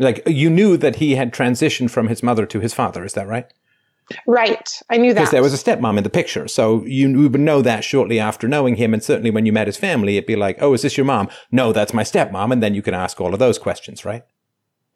Like 0.00 0.22
you 0.26 0.48
knew 0.48 0.76
that 0.76 0.96
he 0.96 1.16
had 1.16 1.32
transitioned 1.32 1.90
from 1.90 2.06
his 2.06 2.22
mother 2.22 2.46
to 2.46 2.60
his 2.60 2.72
father, 2.72 3.04
is 3.04 3.14
that 3.14 3.26
right? 3.26 3.52
Right. 4.26 4.80
I 4.88 4.96
knew 4.96 5.12
that. 5.12 5.20
Because 5.20 5.32
there 5.32 5.42
was 5.42 5.52
a 5.52 5.56
stepmom 5.62 5.98
in 5.98 6.04
the 6.04 6.10
picture, 6.10 6.48
so 6.48 6.84
you, 6.86 7.28
would 7.28 7.38
know 7.40 7.60
that 7.62 7.84
shortly 7.84 8.18
after 8.18 8.48
knowing 8.48 8.76
him, 8.76 8.94
and 8.94 9.02
certainly 9.02 9.30
when 9.30 9.44
you 9.44 9.52
met 9.52 9.66
his 9.66 9.76
family, 9.76 10.16
it'd 10.16 10.26
be 10.26 10.36
like, 10.36 10.56
"Oh, 10.62 10.72
is 10.72 10.82
this 10.82 10.96
your 10.96 11.04
mom?" 11.04 11.28
No, 11.50 11.72
that's 11.72 11.92
my 11.92 12.04
stepmom, 12.04 12.52
and 12.52 12.62
then 12.62 12.74
you 12.74 12.80
can 12.80 12.94
ask 12.94 13.20
all 13.20 13.34
of 13.34 13.38
those 13.38 13.58
questions, 13.58 14.04
right? 14.04 14.22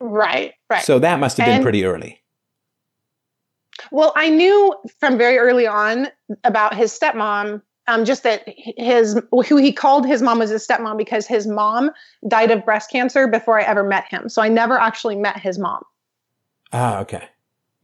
right. 0.00 0.52
Right. 0.70 0.82
So 0.82 0.98
that 0.98 1.20
must 1.20 1.36
have 1.36 1.46
been 1.46 1.56
And- 1.56 1.62
pretty 1.62 1.84
early. 1.84 2.21
Well, 3.92 4.14
I 4.16 4.30
knew 4.30 4.74
from 4.98 5.18
very 5.18 5.36
early 5.36 5.66
on 5.66 6.08
about 6.44 6.74
his 6.74 6.98
stepmom, 6.98 7.60
um, 7.88 8.04
just 8.06 8.22
that 8.22 8.42
his 8.46 9.20
who 9.30 9.58
he 9.58 9.70
called 9.70 10.06
his 10.06 10.22
mom 10.22 10.38
was 10.38 10.48
his 10.48 10.66
stepmom 10.66 10.96
because 10.96 11.26
his 11.26 11.46
mom 11.46 11.90
died 12.26 12.50
of 12.50 12.64
breast 12.64 12.90
cancer 12.90 13.28
before 13.28 13.60
I 13.60 13.64
ever 13.64 13.84
met 13.84 14.06
him. 14.08 14.30
So 14.30 14.40
I 14.40 14.48
never 14.48 14.78
actually 14.78 15.16
met 15.16 15.38
his 15.38 15.58
mom. 15.58 15.82
Ah, 16.72 17.00
okay. 17.00 17.28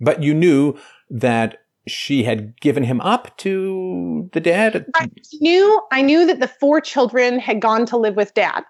But 0.01 0.23
you 0.23 0.33
knew 0.33 0.79
that 1.11 1.59
she 1.87 2.23
had 2.23 2.59
given 2.59 2.85
him 2.85 3.03
up 3.03 3.37
to 3.39 4.31
the 4.33 4.41
dad. 4.41 4.87
I 4.95 5.11
knew 5.35 5.83
I 5.93 6.01
knew 6.01 6.27
that 6.27 6.41
the 6.41 6.49
four 6.49 6.81
children 6.81 7.39
had 7.39 7.61
gone 7.61 7.85
to 7.85 7.99
live 7.99 8.17
with 8.17 8.33
dad. 8.33 8.65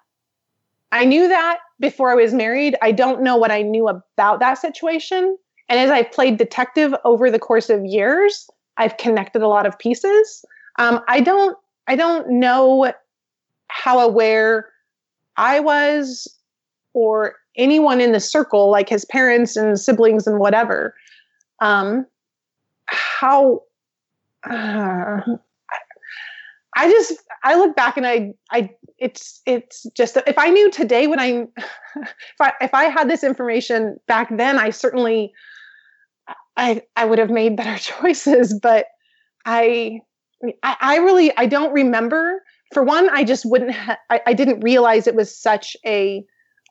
I 0.91 1.05
knew 1.05 1.29
that 1.29 1.61
before 1.79 2.11
I 2.11 2.17
was 2.17 2.35
married. 2.35 2.77
I 2.83 2.91
don't 2.91 3.23
know 3.23 3.37
what 3.37 3.53
I 3.53 3.63
knew 3.63 3.87
about 3.87 4.41
that 4.41 4.55
situation. 4.55 5.39
And 5.69 5.79
as 5.79 5.91
I've 5.91 6.11
played 6.11 6.39
detective 6.39 6.95
over 7.05 7.31
the 7.31 7.39
course 7.39 7.69
of 7.71 7.85
years, 7.85 8.49
I've 8.77 8.97
connected 8.97 9.43
a 9.43 9.49
lot 9.49 9.67
of 9.67 9.79
pieces. 9.79 10.45
Um, 10.79 11.01
I 11.09 11.21
don't 11.21 11.57
I 11.87 11.97
don't 11.97 12.31
know 12.31 12.93
how 13.69 13.99
aware 13.99 14.69
I 15.37 15.61
was 15.61 16.29
or 16.95 17.37
anyone 17.57 18.01
in 18.01 18.13
the 18.13 18.21
circle, 18.21 18.71
like 18.71 18.89
his 18.89 19.05
parents 19.05 19.57
and 19.57 19.79
siblings 19.79 20.27
and 20.27 20.39
whatever, 20.39 20.95
um, 21.61 22.07
how 22.87 23.63
uh, 24.49 25.21
I 26.77 26.91
just 26.91 27.15
I 27.43 27.57
look 27.57 27.75
back 27.75 27.97
and 27.97 28.07
I 28.07 28.33
I 28.51 28.71
it's 28.99 29.43
it's 29.47 29.85
just 29.95 30.17
if 30.27 30.39
I 30.39 30.49
knew 30.51 30.71
today 30.71 31.07
when 31.07 31.19
I 31.19 31.47
if 31.97 32.41
I 32.41 32.53
if 32.61 32.73
I 32.73 32.85
had 32.85 33.11
this 33.11 33.25
information 33.25 33.99
back 34.07 34.29
then 34.37 34.59
I 34.59 34.71
certainly 34.71 35.33
I 36.59 36.83
I 36.97 37.05
would 37.07 37.19
have 37.19 37.31
made 37.31 37.57
better 37.57 37.79
choices 38.01 38.59
but 38.61 38.87
I 39.47 40.01
I, 40.63 40.77
I 40.81 40.97
really 40.99 41.35
I 41.37 41.47
don't 41.47 41.73
remember 41.73 42.43
for 42.75 42.83
one 42.83 43.09
I 43.11 43.25
just 43.25 43.47
wouldn't 43.47 43.73
ha- 43.73 43.99
I, 44.11 44.21
I 44.27 44.33
didn't 44.35 44.61
realize 44.61 45.07
it 45.07 45.15
was 45.15 45.35
such 45.35 45.77
a 45.87 46.25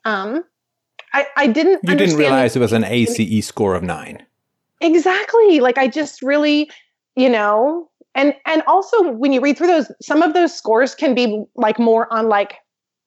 um 0.04 0.44
I 1.12 1.26
I 1.36 1.46
didn't 1.46 1.80
You 1.82 1.96
didn't 1.96 2.16
realize 2.16 2.54
it 2.54 2.60
was 2.60 2.72
an 2.72 2.84
ACE 2.84 3.46
score 3.46 3.74
of 3.74 3.82
nine. 3.82 4.24
Exactly. 4.80 5.60
Like 5.60 5.78
I 5.78 5.88
just 5.88 6.22
really, 6.22 6.70
you 7.16 7.28
know, 7.28 7.90
and 8.14 8.34
and 8.46 8.62
also 8.66 9.10
when 9.10 9.32
you 9.32 9.40
read 9.40 9.56
through 9.56 9.66
those 9.68 9.90
some 10.00 10.22
of 10.22 10.34
those 10.34 10.54
scores 10.54 10.94
can 10.94 11.14
be 11.14 11.44
like 11.56 11.78
more 11.78 12.12
on 12.12 12.28
like 12.28 12.56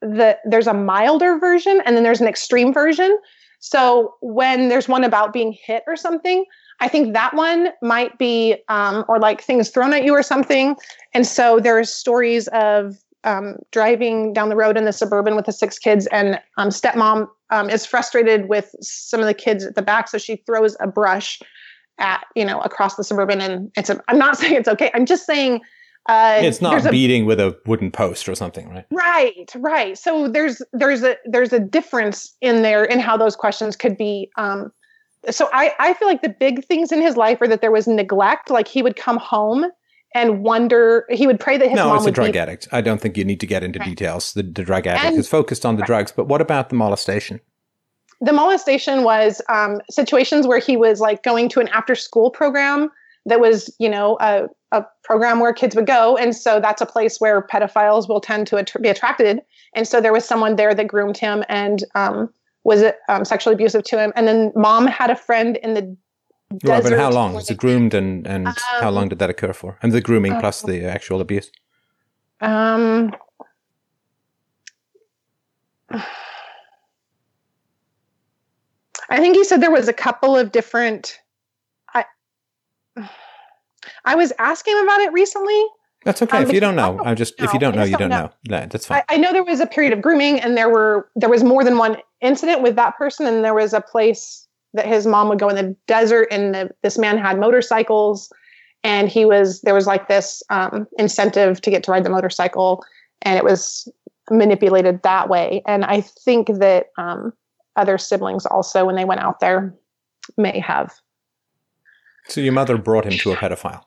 the 0.02 0.38
there's 0.46 0.68
a 0.68 0.74
milder 0.74 1.38
version 1.38 1.82
and 1.86 1.96
then 1.96 2.04
there's 2.04 2.22
an 2.22 2.28
extreme 2.28 2.74
version 2.74 3.16
so 3.60 4.16
when 4.22 4.70
there's 4.70 4.88
one 4.88 5.04
about 5.04 5.32
being 5.32 5.56
hit 5.64 5.84
or 5.86 5.96
something 5.96 6.44
i 6.82 6.88
think 6.88 7.14
that 7.14 7.34
one 7.34 7.70
might 7.82 8.18
be 8.18 8.56
um, 8.70 9.06
or 9.08 9.20
like 9.20 9.42
things 9.42 9.70
thrown 9.70 9.94
at 9.94 10.04
you 10.04 10.14
or 10.14 10.24
something 10.24 10.76
and 11.14 11.26
so 11.26 11.60
there's 11.60 11.94
stories 11.94 12.48
of 12.50 12.98
um, 13.24 13.58
driving 13.72 14.34
down 14.34 14.50
the 14.50 14.56
road 14.56 14.78
in 14.78 14.86
the 14.86 14.92
suburban 14.92 15.36
with 15.36 15.46
the 15.46 15.52
six 15.52 15.78
kids 15.78 16.08
and 16.08 16.40
um, 16.58 16.70
stepmom 16.70 17.28
um, 17.52 17.70
is 17.70 17.86
frustrated 17.86 18.50
with 18.50 18.74
some 18.82 19.20
of 19.20 19.28
the 19.28 19.34
kids 19.34 19.64
at 19.64 19.76
the 19.76 19.82
back 19.82 20.08
so 20.10 20.18
she 20.18 20.38
throws 20.38 20.76
a 20.80 20.88
brush 20.88 21.40
at 22.00 22.24
you 22.36 22.44
know 22.44 22.60
across 22.62 22.96
the 22.96 23.04
suburban 23.04 23.40
and 23.40 23.72
it's 23.78 23.90
a, 23.90 24.02
i'm 24.08 24.18
not 24.18 24.38
saying 24.40 24.56
it's 24.56 24.68
okay 24.68 24.92
i'm 24.94 25.06
just 25.06 25.26
saying 25.26 25.62
uh, 26.10 26.40
it's 26.42 26.62
not 26.62 26.72
there's 26.72 26.86
a- 26.86 26.92
beating 26.92 27.26
with 27.26 27.40
a 27.40 27.56
wooden 27.66 27.92
post 27.92 28.28
or 28.28 28.34
something, 28.34 28.70
right? 28.70 28.86
Right, 28.92 29.52
right. 29.56 29.98
So 29.98 30.28
there's 30.28 30.62
there's 30.74 31.04
a 31.04 31.16
there's 31.26 31.54
a 31.54 31.60
difference 31.60 32.36
in 32.42 32.64
there 32.64 32.84
in 32.84 33.00
how 33.00 33.18
those 33.18 33.36
questions 33.36 33.76
could 33.76 33.98
be. 33.98 34.30
So 35.30 35.50
I 35.54 35.74
I 35.80 35.94
feel 35.94 36.08
like 36.08 36.22
the 36.22 36.30
big 36.30 36.66
things 36.66 36.92
in 36.92 37.02
his 37.02 37.16
life 37.16 37.42
are 37.42 37.48
that 37.48 37.62
there 37.62 37.72
was 37.72 37.88
neglect. 37.88 38.50
Like 38.50 38.68
he 38.68 38.82
would 38.82 38.96
come 38.96 39.18
home 39.18 39.66
and 40.16 40.44
wonder. 40.44 41.06
He 41.10 41.28
would 41.28 41.40
pray 41.40 41.58
that 41.58 41.68
his 41.70 41.76
no, 41.76 41.88
mom 41.90 41.98
it's 41.98 42.06
a 42.08 42.12
drug 42.12 42.34
be 42.34 42.40
addict. 42.40 42.68
I 42.72 42.82
don't 42.82 43.00
think 43.00 43.18
you 43.18 43.24
need 43.24 43.40
to 43.40 43.48
get 43.48 43.64
into 43.64 43.80
Right. 43.80 43.90
details. 43.90 44.34
The, 44.34 44.44
the 44.44 44.64
drug 44.64 44.88
addict 44.88 45.06
And- 45.06 45.18
is 45.18 45.28
focused 45.28 45.66
on 45.66 45.76
the 45.76 45.82
Right. 45.82 45.88
drugs, 45.88 46.12
but 46.12 46.28
what 46.28 46.42
about 46.42 46.70
the 46.70 46.76
molestation? 46.76 47.40
the 48.24 48.32
molestation 48.34 49.04
was 49.04 49.42
um, 49.50 49.82
situations 49.90 50.46
where 50.46 50.60
he 50.60 50.78
was 50.78 51.00
like 51.02 51.24
going 51.24 51.50
to 51.50 51.60
an 51.60 51.68
after 51.70 51.96
school 51.96 52.30
program 52.30 52.88
that 53.26 53.40
was 53.40 53.74
you 53.80 53.90
know 53.90 54.16
a, 54.22 54.44
a 54.72 54.86
program 55.04 55.40
where 55.40 55.52
kids 55.54 55.76
would 55.76 55.88
go 55.88 56.18
and 56.18 56.36
so 56.36 56.60
that's 56.60 56.82
a 56.82 56.86
place 56.86 57.20
where 57.20 57.42
pedophiles 57.42 58.08
will 58.08 58.22
tend 58.22 58.46
to 58.46 58.64
be 58.80 58.90
attracted 58.90 59.42
and 59.76 59.88
so 59.88 60.00
there 60.00 60.14
was 60.14 60.24
someone 60.24 60.56
there 60.56 60.76
that 60.76 60.86
groomed 60.88 61.18
him 61.18 61.44
and 61.50 61.84
um, 61.96 62.30
was 62.64 62.82
it 62.82 62.98
um, 63.10 63.26
sexually 63.26 63.56
abusive 63.56 63.84
to 63.84 63.98
him 63.98 64.14
and 64.16 64.28
then 64.28 64.52
mom 64.56 64.88
had 64.88 65.10
a 65.10 65.16
friend 65.16 65.58
in 65.58 65.74
the 65.74 65.98
Right, 66.66 66.84
but 66.84 66.92
how 66.92 67.10
long? 67.10 67.34
Was 67.34 67.50
it 67.50 67.58
groomed 67.58 67.94
and, 67.94 68.28
and 68.28 68.46
how 68.82 68.90
Um, 68.90 68.96
long 68.96 69.08
did 69.08 69.20
that 69.20 69.30
occur 69.30 69.54
for? 69.54 69.78
And 69.82 69.94
the 69.94 70.02
grooming 70.02 70.38
plus 70.38 70.64
uh, 70.64 70.68
the 70.68 70.84
actual 70.84 71.22
abuse? 71.22 71.50
Um, 72.42 73.16
I 79.10 79.20
think 79.20 79.36
he 79.36 79.44
said 79.44 79.62
there 79.62 79.72
was 79.72 79.88
a 79.88 79.94
couple 79.94 80.38
of 80.38 80.52
different. 80.52 81.20
I 81.94 82.06
I 84.06 84.16
was 84.16 84.34
asking 84.40 84.80
about 84.82 85.02
it 85.02 85.14
recently. 85.14 85.64
That's 86.04 86.22
okay. 86.22 86.38
um, 86.38 86.44
if 86.44 86.52
you 86.52 86.60
don't 86.60 86.76
know, 86.76 86.94
I 86.94 86.98
don't 86.98 87.08
I 87.08 87.14
just 87.16 87.36
if 87.40 87.54
you 87.54 87.60
don't 87.60 87.76
know, 87.76 87.84
you 87.84 87.92
don't 87.92 88.10
don't 88.10 88.10
know. 88.10 88.32
know. 88.50 88.60
No, 88.62 88.68
that's 88.68 88.88
fine. 88.88 89.04
I, 89.10 89.16
I 89.16 89.18
know 89.18 89.34
there 89.34 89.44
was 89.44 89.60
a 89.60 89.68
period 89.68 89.94
of 89.94 90.02
grooming, 90.02 90.40
and 90.40 90.58
there 90.58 90.70
were 90.70 91.10
there 91.16 91.30
was 91.30 91.44
more 91.44 91.64
than 91.64 91.78
one 91.78 91.98
incident 92.22 92.62
with 92.62 92.76
that 92.76 92.98
person, 92.98 93.28
and 93.28 93.44
there 93.44 93.54
was 93.54 93.74
a 93.74 93.82
place 93.82 94.48
that 94.74 94.88
his 94.88 95.06
mom 95.06 95.30
would 95.30 95.40
go 95.40 95.50
in 95.50 95.56
the 95.56 95.76
desert, 95.88 96.28
and 96.32 96.56
the, 96.56 96.72
this 96.82 96.98
man 96.98 97.18
had 97.18 97.40
motorcycles, 97.40 98.32
and 98.84 99.10
he 99.10 99.26
was 99.26 99.62
there 99.62 99.76
was 99.76 99.86
like 99.86 100.08
this 100.08 100.42
um, 100.50 100.88
incentive 100.98 101.62
to 101.62 101.70
get 101.70 101.84
to 101.84 101.92
ride 101.92 102.04
the 102.04 102.10
motorcycle, 102.10 102.84
and 103.22 103.38
it 103.38 103.44
was 103.44 103.88
manipulated 104.30 105.04
that 105.04 105.30
way. 105.30 105.62
And 105.68 105.86
I 105.86 106.02
think 106.02 106.48
that 106.60 106.88
um, 106.98 107.34
other 107.76 107.98
siblings 107.98 108.46
also, 108.46 108.86
when 108.86 108.96
they 108.96 109.06
went 109.06 109.22
out 109.22 109.40
there, 109.40 109.76
may 110.38 110.60
have 110.60 110.94
so 112.28 112.42
your 112.42 112.54
mother 112.54 112.78
brought 112.78 113.06
him 113.06 113.18
to 113.20 113.32
a 113.32 113.36
pedophile. 113.36 113.84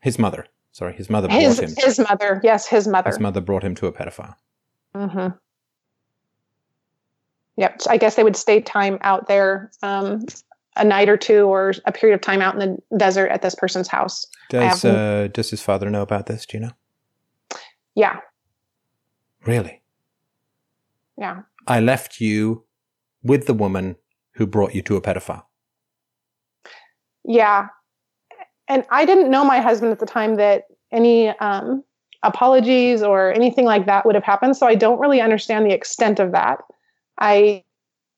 His 0.00 0.18
mother, 0.18 0.46
sorry, 0.72 0.94
his 0.94 1.08
mother 1.08 1.28
his 1.30 1.58
brought 1.58 1.70
him. 1.70 1.76
his 1.78 1.98
mother. 1.98 2.40
Yes, 2.42 2.66
his 2.66 2.88
mother. 2.88 3.10
His 3.10 3.20
mother 3.20 3.40
brought 3.40 3.62
him 3.62 3.74
to 3.76 3.86
a 3.86 3.92
pedophile. 3.92 4.34
hmm 4.94 5.28
Yep. 7.58 7.82
I 7.88 7.98
guess 7.98 8.14
they 8.14 8.24
would 8.24 8.34
stay 8.36 8.60
time 8.62 8.98
out 9.02 9.28
there, 9.28 9.70
um, 9.82 10.24
a 10.76 10.84
night 10.84 11.10
or 11.10 11.18
two, 11.18 11.42
or 11.44 11.74
a 11.84 11.92
period 11.92 12.14
of 12.14 12.22
time 12.22 12.40
out 12.40 12.54
in 12.54 12.60
the 12.90 12.96
desert 12.96 13.28
at 13.28 13.42
this 13.42 13.54
person's 13.54 13.88
house. 13.88 14.26
Does 14.48 14.84
uh, 14.84 15.28
does 15.32 15.50
his 15.50 15.60
father 15.62 15.90
know 15.90 16.00
about 16.02 16.26
this? 16.26 16.46
Do 16.46 16.56
you 16.56 16.64
know? 16.64 16.72
Yeah. 17.94 18.20
Really? 19.44 19.82
Yeah. 21.18 21.42
I 21.66 21.80
left 21.80 22.20
you 22.20 22.64
with 23.22 23.46
the 23.46 23.54
woman 23.54 23.96
who 24.32 24.46
brought 24.46 24.74
you 24.74 24.80
to 24.82 24.96
a 24.96 25.02
pedophile. 25.02 25.44
Yeah. 27.24 27.66
And 28.72 28.86
I 28.88 29.04
didn't 29.04 29.30
know 29.30 29.44
my 29.44 29.60
husband 29.60 29.92
at 29.92 29.98
the 29.98 30.06
time 30.06 30.36
that 30.36 30.64
any 30.92 31.28
um, 31.28 31.84
apologies 32.22 33.02
or 33.02 33.30
anything 33.34 33.66
like 33.66 33.84
that 33.84 34.06
would 34.06 34.14
have 34.14 34.24
happened. 34.24 34.56
So 34.56 34.66
I 34.66 34.74
don't 34.74 34.98
really 34.98 35.20
understand 35.20 35.66
the 35.66 35.74
extent 35.74 36.18
of 36.18 36.32
that. 36.32 36.60
I 37.20 37.64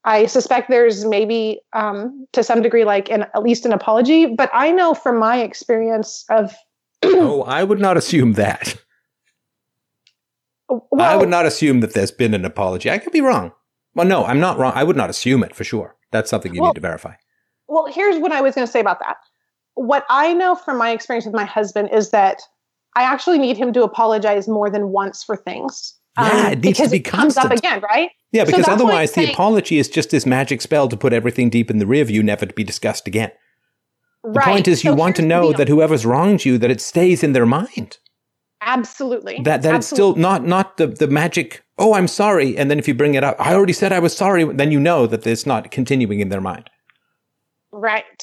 I 0.05 0.27
suspect 0.27 0.71
there's 0.71 1.05
maybe 1.05 1.61
um, 1.73 2.27
to 2.35 2.45
some 2.45 2.63
degree 2.63 2.85
like 2.85 3.11
an 3.11 3.23
at 3.35 3.43
least 3.43 3.67
an 3.67 3.73
apology, 3.73 4.27
but 4.27 4.49
I 4.53 4.71
know 4.71 4.95
from 4.95 5.19
my 5.19 5.39
experience 5.41 6.25
of 6.31 6.55
oh, 7.03 7.43
I 7.43 7.65
would 7.65 7.81
not 7.81 7.97
assume 7.97 8.35
that. 8.35 8.77
well, 10.69 10.87
I 11.01 11.17
would 11.17 11.29
not 11.29 11.47
assume 11.47 11.81
that 11.81 11.95
there's 11.95 12.13
been 12.13 12.33
an 12.33 12.45
apology. 12.45 12.91
I 12.93 12.99
could 12.99 13.13
be 13.13 13.23
wrong. 13.23 13.51
Well, 13.97 14.07
no, 14.07 14.25
I'm 14.25 14.39
not 14.39 14.57
wrong. 14.57 14.73
I 14.77 14.85
would 14.85 14.97
not 14.97 15.11
assume 15.11 15.43
it 15.43 15.57
for 15.57 15.65
sure. 15.65 15.97
That's 16.13 16.31
something 16.31 16.55
you 16.55 16.61
Well- 16.63 16.71
need 16.71 16.77
to 16.77 16.81
verify. 16.81 17.15
Well, 17.67 17.87
here's 17.87 18.19
what 18.19 18.31
I 18.31 18.41
was 18.41 18.55
going 18.55 18.67
to 18.67 18.71
say 18.71 18.79
about 18.79 19.01
that. 19.01 19.17
What 19.75 20.05
I 20.09 20.33
know 20.35 20.55
from 20.55 20.79
my 20.79 20.91
experience 20.91 21.25
with 21.27 21.35
my 21.35 21.45
husband 21.45 21.91
is 21.93 22.11
that 22.11 22.41
I 22.97 23.03
actually 23.03 23.39
need 23.39 23.57
him 23.57 23.73
to 23.73 23.83
apologize 23.83 24.47
more 24.49 24.71
than 24.71 24.89
once 24.91 25.25
for 25.25 25.37
things. 25.37 25.95
Um, 26.17 26.27
Yeah, 26.27 26.49
it 26.51 26.61
needs 26.61 26.79
to 26.79 26.83
because 26.85 26.91
be 26.93 26.97
it 26.99 27.01
comes 27.05 27.37
up 27.37 27.51
again, 27.51 27.81
right? 27.81 28.11
Yeah, 28.31 28.45
because 28.45 28.69
I'm 28.69 28.75
otherwise 28.75 29.11
the 29.11 29.23
saying- 29.23 29.31
apology 29.35 29.79
is 29.79 29.89
just 29.89 30.11
this 30.11 30.25
magic 30.27 30.61
spell 30.63 30.89
to 30.89 30.97
put 30.97 31.13
everything 31.13 31.51
deep 31.51 31.71
in 31.71 31.79
the 31.79 31.87
rear 31.87 32.05
view, 32.05 32.23
never 32.23 32.47
to 32.47 32.55
be 32.55 32.63
discussed 32.63 33.09
again. 33.09 33.33
The 34.23 34.31
right. 34.31 34.45
point 34.47 34.69
is 34.69 34.85
you 34.85 34.93
So 34.93 34.95
want 34.97 35.17
to 35.17 35.23
know 35.23 35.53
that 35.53 35.69
whoever's 35.69 36.07
wronged 36.07 36.45
you, 36.45 36.57
that 36.59 36.71
it 36.71 36.81
stays 36.81 37.23
in 37.25 37.33
their 37.33 37.45
mind. 37.47 37.99
absolutely 38.63 39.41
That 39.43 39.63
that 39.63 39.75
it's 39.75 39.87
still 39.89 40.15
not 40.15 40.47
not 40.47 40.77
the, 40.79 40.87
the 40.87 41.09
magic, 41.09 41.63
oh, 41.79 41.95
I'm 41.95 42.09
sorry. 42.09 42.57
And 42.57 42.71
then 42.71 42.79
if 42.79 42.87
you 42.89 42.95
bring 42.95 43.15
it 43.15 43.25
up, 43.25 43.37
I 43.39 43.53
already 43.55 43.75
said 43.75 43.93
I 43.93 43.99
was 43.99 44.17
sorry, 44.17 44.45
then 44.45 44.71
you 44.73 44.81
know 44.81 45.07
that 45.07 45.27
it's 45.27 45.45
not 45.47 45.71
continuing 45.71 46.21
in 46.21 46.29
their 46.31 46.41
mind. 46.41 46.71
right. 47.73 48.23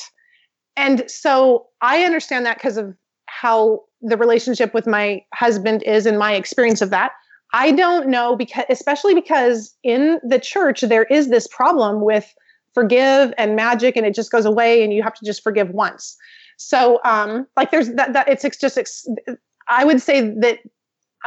And 0.82 1.04
so 1.08 1.68
I 1.82 2.04
understand 2.06 2.44
that 2.48 2.58
because 2.58 2.76
of 2.76 2.96
how 3.28 3.84
the 4.02 4.18
relationship 4.18 4.74
with 4.74 4.88
my 4.88 5.24
husband 5.32 5.84
is 5.84 6.08
and 6.08 6.18
my 6.18 6.34
experience 6.34 6.82
of 6.82 6.90
that. 6.90 7.12
I 7.54 7.72
don't 7.72 8.08
know 8.08 8.36
because 8.36 8.66
especially 8.68 9.14
because 9.14 9.76
in 9.84 10.20
the 10.28 10.40
church 10.40 10.82
there 10.82 11.04
is 11.04 11.30
this 11.30 11.48
problem 11.48 12.02
with 12.02 12.34
forgive 12.74 13.32
and 13.38 13.56
magic 13.56 13.96
and 13.96 14.08
it 14.08 14.16
just 14.16 14.32
goes 14.32 14.46
away 14.46 14.84
and 14.84 14.92
you 14.92 15.04
have 15.04 15.14
to 15.14 15.24
just 15.24 15.44
forgive 15.44 15.70
once. 15.70 16.18
So 16.58 17.00
um 17.06 17.46
like 17.56 17.70
there's 17.70 17.90
that 17.94 18.14
that 18.14 18.28
it's 18.28 18.44
just 18.58 19.08
I 19.68 19.86
would 19.86 20.02
say 20.02 20.22
that 20.22 20.60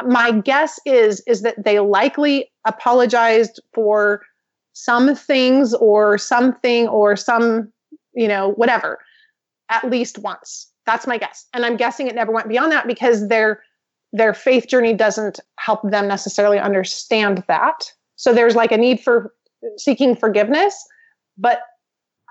my 0.05 0.31
guess 0.31 0.81
is 0.85 1.23
is 1.27 1.43
that 1.43 1.63
they 1.63 1.79
likely 1.79 2.51
apologized 2.67 3.61
for 3.73 4.21
some 4.73 5.15
things 5.15 5.73
or 5.75 6.17
something 6.17 6.89
or 6.89 7.15
some 7.15 7.71
you 8.13 8.27
know 8.27 8.51
whatever 8.55 8.99
at 9.69 9.89
least 9.89 10.19
once 10.19 10.67
that's 10.85 11.07
my 11.07 11.17
guess 11.17 11.47
and 11.53 11.65
i'm 11.65 11.77
guessing 11.77 12.07
it 12.07 12.15
never 12.15 12.31
went 12.31 12.47
beyond 12.47 12.71
that 12.71 12.87
because 12.87 13.27
their 13.27 13.61
their 14.13 14.33
faith 14.33 14.67
journey 14.67 14.93
doesn't 14.93 15.39
help 15.57 15.81
them 15.89 16.07
necessarily 16.07 16.59
understand 16.59 17.43
that 17.47 17.91
so 18.15 18.33
there's 18.33 18.55
like 18.55 18.71
a 18.71 18.77
need 18.77 18.99
for 18.99 19.33
seeking 19.77 20.15
forgiveness 20.15 20.85
but 21.37 21.61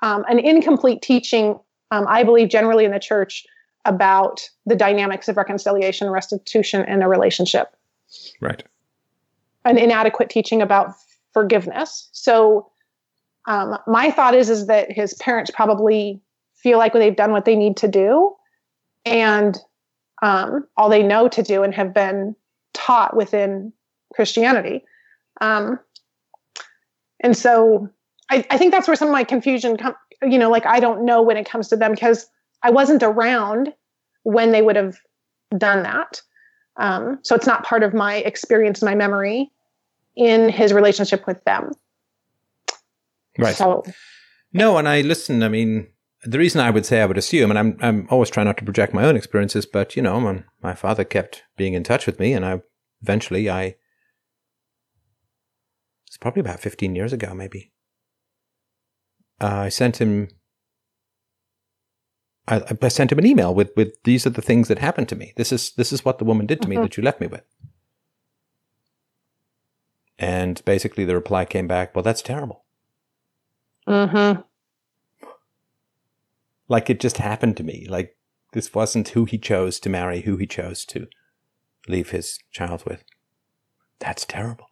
um, 0.02 0.24
an 0.28 0.38
incomplete 0.38 1.02
teaching 1.02 1.58
um, 1.90 2.06
i 2.08 2.22
believe 2.22 2.48
generally 2.48 2.84
in 2.84 2.90
the 2.90 3.00
church 3.00 3.44
about 3.86 4.48
the 4.64 4.76
dynamics 4.76 5.28
of 5.28 5.36
reconciliation 5.36 6.08
restitution 6.08 6.84
in 6.88 7.02
a 7.02 7.08
relationship 7.08 7.74
Right. 8.40 8.62
an 9.64 9.78
inadequate 9.78 10.30
teaching 10.30 10.62
about 10.62 10.94
forgiveness. 11.32 12.08
So 12.12 12.70
um, 13.46 13.76
my 13.86 14.10
thought 14.10 14.34
is 14.34 14.48
is 14.48 14.66
that 14.68 14.90
his 14.90 15.14
parents 15.14 15.50
probably 15.50 16.20
feel 16.64 16.78
like 16.78 16.94
they've 16.94 17.14
done 17.14 17.30
what 17.30 17.44
they 17.44 17.54
need 17.54 17.76
to 17.76 17.88
do, 17.88 18.34
and 19.04 19.56
um, 20.22 20.66
all 20.78 20.88
they 20.88 21.02
know 21.02 21.28
to 21.28 21.42
do, 21.42 21.62
and 21.62 21.74
have 21.74 21.92
been 21.94 22.34
taught 22.72 23.14
within 23.14 23.72
Christianity. 24.14 24.82
Um, 25.40 25.78
and 27.20 27.36
so 27.36 27.90
I, 28.30 28.44
I 28.50 28.56
think 28.56 28.72
that's 28.72 28.88
where 28.88 28.96
some 28.96 29.08
of 29.08 29.12
my 29.12 29.24
confusion 29.24 29.76
come. 29.76 29.94
You 30.22 30.38
know, 30.38 30.50
like 30.50 30.64
I 30.64 30.80
don't 30.80 31.04
know 31.04 31.22
when 31.22 31.36
it 31.36 31.48
comes 31.48 31.68
to 31.68 31.76
them 31.76 31.92
because 31.92 32.26
I 32.62 32.70
wasn't 32.70 33.02
around 33.02 33.74
when 34.22 34.52
they 34.52 34.62
would 34.62 34.76
have 34.76 34.96
done 35.56 35.82
that. 35.82 36.22
Um, 36.78 37.18
so 37.22 37.36
it's 37.36 37.46
not 37.46 37.62
part 37.62 37.82
of 37.82 37.92
my 37.92 38.16
experience, 38.16 38.82
my 38.82 38.94
memory 38.94 39.50
in 40.16 40.48
his 40.48 40.72
relationship 40.72 41.26
with 41.26 41.44
them. 41.44 41.72
Right. 43.38 43.54
So 43.54 43.84
No, 44.52 44.78
and 44.78 44.88
I 44.88 45.02
listen. 45.02 45.42
I 45.42 45.48
mean, 45.48 45.88
the 46.24 46.38
reason 46.38 46.60
I 46.60 46.70
would 46.70 46.86
say 46.86 47.00
I 47.00 47.06
would 47.06 47.18
assume, 47.18 47.50
and 47.50 47.58
I'm 47.58 47.76
I'm 47.80 48.06
always 48.10 48.30
trying 48.30 48.46
not 48.46 48.56
to 48.58 48.64
project 48.64 48.94
my 48.94 49.04
own 49.04 49.16
experiences, 49.16 49.66
but 49.66 49.96
you 49.96 50.02
know, 50.02 50.18
when 50.18 50.44
my 50.62 50.74
father 50.74 51.04
kept 51.04 51.42
being 51.56 51.74
in 51.74 51.84
touch 51.84 52.06
with 52.06 52.18
me, 52.18 52.32
and 52.32 52.44
I 52.44 52.62
eventually 53.02 53.50
I 53.50 53.76
it's 56.14 56.18
probably 56.18 56.40
about 56.40 56.60
15 56.60 56.94
years 56.94 57.12
ago, 57.12 57.34
maybe. 57.34 57.72
Uh, 59.40 59.48
I 59.48 59.68
sent 59.68 59.96
him. 59.96 60.28
I, 62.46 62.62
I, 62.80 62.88
sent 62.88 63.10
him 63.10 63.18
an 63.18 63.26
email 63.26 63.52
with, 63.52 63.70
with 63.74 64.00
these 64.04 64.24
are 64.24 64.30
the 64.30 64.40
things 64.40 64.68
that 64.68 64.78
happened 64.78 65.08
to 65.08 65.16
me. 65.16 65.32
This 65.36 65.50
is 65.50 65.72
this 65.72 65.92
is 65.92 66.04
what 66.04 66.18
the 66.18 66.24
woman 66.24 66.46
did 66.46 66.62
to 66.62 66.68
mm-hmm. 66.68 66.78
me 66.78 66.84
that 66.84 66.96
you 66.96 67.02
left 67.02 67.20
me 67.20 67.26
with. 67.26 67.42
And 70.18 70.64
basically, 70.64 71.04
the 71.04 71.16
reply 71.16 71.46
came 71.46 71.66
back, 71.66 71.96
"Well, 71.96 72.04
that's 72.04 72.22
terrible." 72.22 72.64
Mm-hmm. 73.88 74.42
Like 76.68 76.88
it 76.90 77.00
just 77.00 77.18
happened 77.18 77.56
to 77.58 77.62
me. 77.62 77.86
Like 77.88 78.16
this 78.52 78.74
wasn't 78.74 79.08
who 79.10 79.24
he 79.24 79.38
chose 79.38 79.78
to 79.80 79.90
marry, 79.90 80.22
who 80.22 80.36
he 80.36 80.46
chose 80.46 80.84
to 80.86 81.06
leave 81.88 82.10
his 82.10 82.38
child 82.50 82.84
with. 82.86 83.04
That's 83.98 84.24
terrible. 84.24 84.66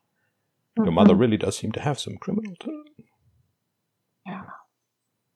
Mm-hmm. 0.79 0.85
Your 0.85 0.93
mother 0.93 1.15
really 1.15 1.37
does 1.37 1.57
seem 1.57 1.73
to 1.73 1.81
have 1.81 1.99
some 1.99 2.17
criminal. 2.17 2.55
T- 2.61 2.83
yeah. 4.27 4.43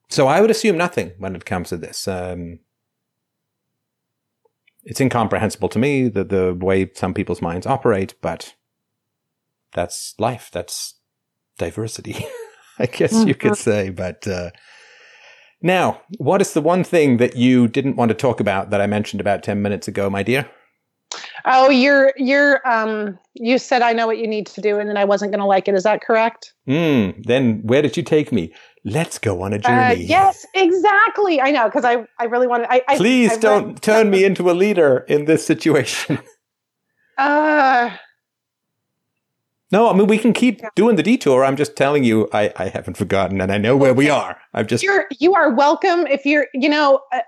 So 0.09 0.29
I 0.29 0.41
would 0.41 0.51
assume 0.51 0.79
nothing 0.79 1.13
when 1.19 1.35
it 1.37 1.45
comes 1.45 1.71
to 1.71 1.77
this. 1.77 2.07
Um, 2.09 2.61
it's 4.85 5.01
incomprehensible 5.01 5.69
to 5.71 5.79
me 5.79 6.09
the 6.09 6.25
the 6.25 6.55
way 6.55 6.91
some 6.95 7.13
people's 7.13 7.43
minds 7.43 7.67
operate, 7.67 8.15
but 8.23 8.55
that's 9.73 10.15
life. 10.19 10.49
That's 10.53 10.95
diversity, 11.59 12.25
I 12.79 12.87
guess 12.87 13.13
mm-hmm. 13.13 13.29
you 13.29 13.35
could 13.35 13.53
mm-hmm. 13.53 13.71
say. 13.71 13.91
But 13.91 14.27
uh, 14.27 14.51
now, 15.63 16.01
what 16.19 16.41
is 16.41 16.53
the 16.53 16.61
one 16.61 16.85
thing 16.85 17.17
that 17.17 17.37
you 17.37 17.69
didn't 17.69 17.97
want 17.97 18.11
to 18.11 18.15
talk 18.15 18.41
about 18.41 18.71
that 18.71 18.81
I 18.81 18.87
mentioned 18.87 19.21
about 19.21 19.43
ten 19.43 19.63
minutes 19.63 19.89
ago, 19.89 20.11
my 20.11 20.23
dear? 20.23 20.49
Oh, 21.45 21.71
you're 21.71 22.13
you're 22.17 22.67
um 22.69 23.19
you 23.35 23.59
said 23.59 23.83
I 23.83 23.93
know 23.93 24.07
what 24.07 24.19
you 24.19 24.27
need 24.27 24.47
to 24.49 24.61
do 24.61 24.79
and 24.79 24.89
then 24.89 24.97
I 24.97 25.05
wasn't 25.05 25.31
going 25.31 25.41
to 25.41 25.47
like 25.47 25.69
it. 25.69 25.75
Is 25.75 25.85
that 25.85 26.03
correct? 26.03 26.53
Hmm. 26.67 27.11
then 27.23 27.61
where 27.63 27.83
did 27.83 27.97
you 27.97 28.03
take 28.03 28.33
me? 28.33 28.53
Let's 28.85 29.19
go 29.19 29.43
on 29.43 29.53
a 29.53 29.57
uh, 29.57 29.59
journey. 29.59 30.05
Uh, 30.05 30.07
yes, 30.07 30.47
exactly. 30.55 31.41
I 31.41 31.51
know 31.51 31.67
because 31.67 31.85
I 31.85 32.05
I 32.19 32.25
really 32.25 32.47
wanted. 32.47 32.67
I, 32.71 32.83
I 32.89 32.97
please 32.97 33.33
I 33.33 33.37
don't 33.37 33.69
read, 33.69 33.83
turn 33.83 34.11
me 34.11 34.25
into 34.25 34.51
a 34.51 34.53
leader 34.53 35.05
in 35.09 35.25
this 35.25 35.47
situation. 35.47 36.19
uh. 37.19 37.97
No, 39.73 39.89
I 39.89 39.95
mean 39.95 40.07
we 40.07 40.19
can 40.19 40.33
keep 40.33 40.63
doing 40.75 40.97
the 40.97 41.03
detour. 41.03 41.45
I'm 41.45 41.57
just 41.57 41.77
telling 41.77 42.05
you, 42.05 42.29
I, 42.33 42.53
I 42.57 42.69
haven't 42.69 42.97
forgotten, 42.97 43.41
and 43.41 43.51
I 43.51 43.59
know 43.59 43.77
where 43.77 43.95
we 43.95 44.09
are. 44.09 44.39
I've 44.55 44.67
just 44.67 44.85
you're 44.85 45.07
you 45.19 45.35
are 45.35 45.53
welcome 45.53 46.07
if 46.07 46.25
you're 46.25 46.47
you 46.55 46.69
know, 46.69 47.01
uh, 47.13 47.21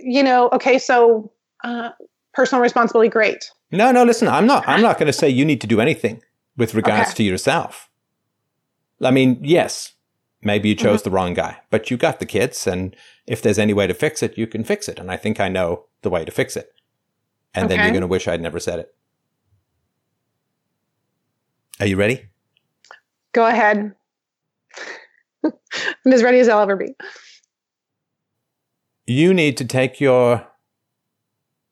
you 0.00 0.22
know. 0.22 0.50
Okay, 0.52 0.78
so 0.78 1.32
uh, 1.64 1.90
personal 2.34 2.60
responsibility, 2.62 3.08
great. 3.08 3.50
No, 3.70 3.92
no, 3.92 4.04
listen, 4.04 4.28
I'm 4.28 4.46
not 4.46 4.68
I'm 4.68 4.82
not 4.82 4.98
going 4.98 5.06
to 5.06 5.12
say 5.12 5.28
you 5.28 5.44
need 5.44 5.60
to 5.62 5.66
do 5.66 5.80
anything 5.80 6.22
with 6.56 6.74
regards 6.74 7.10
okay. 7.10 7.16
to 7.16 7.22
yourself. 7.22 7.88
I 9.00 9.10
mean, 9.10 9.38
yes, 9.42 9.94
maybe 10.42 10.68
you 10.68 10.74
chose 10.74 11.00
mm-hmm. 11.00 11.10
the 11.10 11.14
wrong 11.14 11.34
guy, 11.34 11.58
but 11.70 11.90
you 11.90 11.96
got 11.96 12.20
the 12.20 12.26
kids 12.26 12.66
and 12.66 12.94
if 13.26 13.42
there's 13.42 13.58
any 13.58 13.72
way 13.72 13.86
to 13.86 13.94
fix 13.94 14.22
it, 14.22 14.36
you 14.36 14.46
can 14.46 14.64
fix 14.64 14.88
it. 14.88 14.98
And 14.98 15.10
I 15.10 15.16
think 15.16 15.40
I 15.40 15.48
know 15.48 15.86
the 16.02 16.10
way 16.10 16.24
to 16.24 16.30
fix 16.30 16.56
it. 16.56 16.72
And 17.54 17.66
okay. 17.66 17.76
then 17.76 17.84
you're 17.84 17.92
going 17.92 18.02
to 18.02 18.06
wish 18.06 18.26
I'd 18.26 18.40
never 18.40 18.58
said 18.58 18.78
it. 18.78 18.94
Are 21.82 21.86
you 21.86 21.96
ready? 21.96 22.26
Go 23.32 23.44
ahead. 23.44 23.92
I'm 25.44 26.12
as 26.12 26.22
ready 26.22 26.38
as 26.38 26.48
I'll 26.48 26.60
ever 26.60 26.76
be. 26.76 26.94
You 29.04 29.34
need 29.34 29.56
to 29.56 29.64
take 29.64 30.00
your 30.00 30.46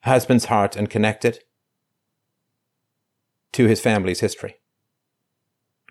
husband's 0.03 0.47
heart 0.47 0.75
and 0.75 0.91
connect 0.91 1.25
it 1.25 1.45
to 3.53 3.69
his 3.69 3.81
family's 3.81 4.19
history. 4.19 4.57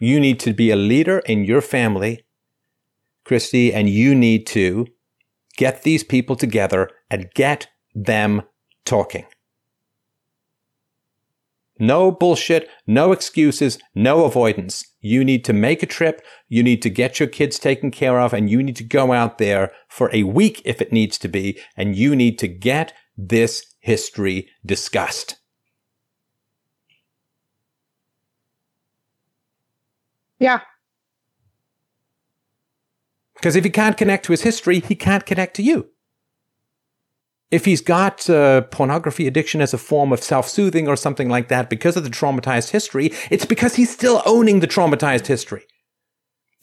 You 0.02 0.20
need 0.20 0.42
to 0.42 0.52
be 0.52 0.70
a 0.70 0.76
leader 0.76 1.20
in 1.20 1.46
your 1.46 1.62
family, 1.62 2.26
Christy, 3.24 3.74
and 3.74 3.90
you 3.90 4.14
need 4.14 4.46
to 4.48 4.86
get 5.56 5.84
these 5.84 6.04
people 6.04 6.36
together 6.36 6.90
and 7.10 7.32
get 7.36 7.70
them 7.96 8.42
talking. 8.84 9.28
No 11.80 12.12
bullshit, 12.12 12.70
no 12.86 13.14
excuses, 13.14 13.80
no 13.96 14.26
avoidance. 14.26 14.84
You 15.00 15.24
need 15.24 15.46
to 15.46 15.54
make 15.54 15.82
a 15.82 15.86
trip. 15.86 16.22
You 16.50 16.62
need 16.62 16.82
to 16.82 16.90
get 16.90 17.20
your 17.20 17.30
kids 17.30 17.58
taken 17.58 17.90
care 17.90 18.20
of 18.20 18.34
and 18.34 18.50
you 18.50 18.62
need 18.62 18.76
to 18.76 18.84
go 18.84 19.14
out 19.14 19.38
there 19.38 19.72
for 19.88 20.14
a 20.14 20.24
week 20.24 20.62
if 20.66 20.82
it 20.82 20.92
needs 20.92 21.18
to 21.20 21.30
be. 21.30 21.58
And 21.78 21.96
you 21.96 22.16
need 22.16 22.38
to 22.40 22.50
get 22.50 22.94
this 23.18 23.66
history 23.80 24.50
discussed. 24.66 25.38
Yeah. 30.38 30.62
Because 33.36 33.56
if 33.56 33.64
he 33.64 33.70
can't 33.70 33.96
connect 33.96 34.26
to 34.26 34.34
his 34.34 34.42
history, 34.42 34.82
he 34.82 34.96
can't 34.96 35.26
connect 35.26 35.56
to 35.56 35.64
you. 35.64 35.92
If 37.52 37.66
he's 37.66 37.82
got 37.82 38.30
uh, 38.30 38.62
pornography 38.62 39.26
addiction 39.26 39.60
as 39.60 39.74
a 39.74 39.80
form 39.80 40.14
of 40.14 40.24
self 40.24 40.48
soothing 40.48 40.88
or 40.88 40.96
something 40.96 41.30
like 41.30 41.48
that 41.48 41.70
because 41.70 41.98
of 41.98 42.04
the 42.04 42.10
traumatized 42.10 42.70
history, 42.70 43.12
it's 43.32 43.46
because 43.46 43.76
he's 43.76 43.92
still 43.92 44.22
owning 44.26 44.60
the 44.60 44.68
traumatized 44.68 45.28
history. 45.28 45.64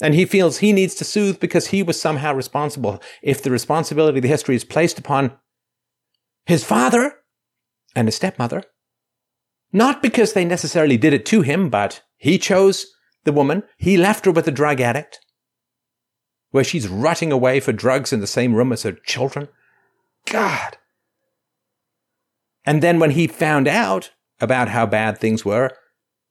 And 0.01 0.15
he 0.15 0.27
feels 0.27 0.59
he 0.59 0.73
needs 0.73 0.95
to 0.97 1.05
soothe 1.05 1.41
because 1.41 1.69
he 1.69 1.83
was 1.83 2.01
somehow 2.01 2.35
responsible. 2.35 3.03
If 3.23 3.43
the 3.43 3.51
responsibility 3.51 4.19
of 4.19 4.23
the 4.23 4.29
history 4.29 4.55
is 4.55 4.65
placed 4.65 4.99
upon 4.99 5.33
his 6.45 6.63
father 6.63 7.15
and 7.95 8.07
his 8.07 8.15
stepmother, 8.15 8.63
not 9.73 10.03
because 10.03 10.33
they 10.33 10.45
necessarily 10.45 10.97
did 10.97 11.15
it 11.15 11.27
to 11.27 11.43
him, 11.43 11.71
but 11.71 12.03
he 12.17 12.39
chose 12.39 12.87
the 13.25 13.33
woman, 13.33 13.63
he 13.79 13.97
left 13.97 14.27
her 14.27 14.31
with 14.31 14.47
a 14.47 14.53
drug 14.53 14.81
addict, 14.81 15.19
where 16.51 16.65
she's 16.65 16.89
rotting 16.89 17.33
away 17.33 17.59
for 17.59 17.73
drugs 17.73 18.13
in 18.13 18.21
the 18.21 18.27
same 18.27 18.55
room 18.55 18.73
as 18.73 18.85
her 18.85 18.93
children. 18.93 19.49
God. 20.27 20.77
And 22.65 22.83
then 22.83 22.99
when 22.99 23.13
he 23.13 23.27
found 23.27 23.69
out 23.69 24.11
about 24.41 24.69
how 24.69 24.87
bad 24.87 25.19
things 25.19 25.45
were, 25.45 25.71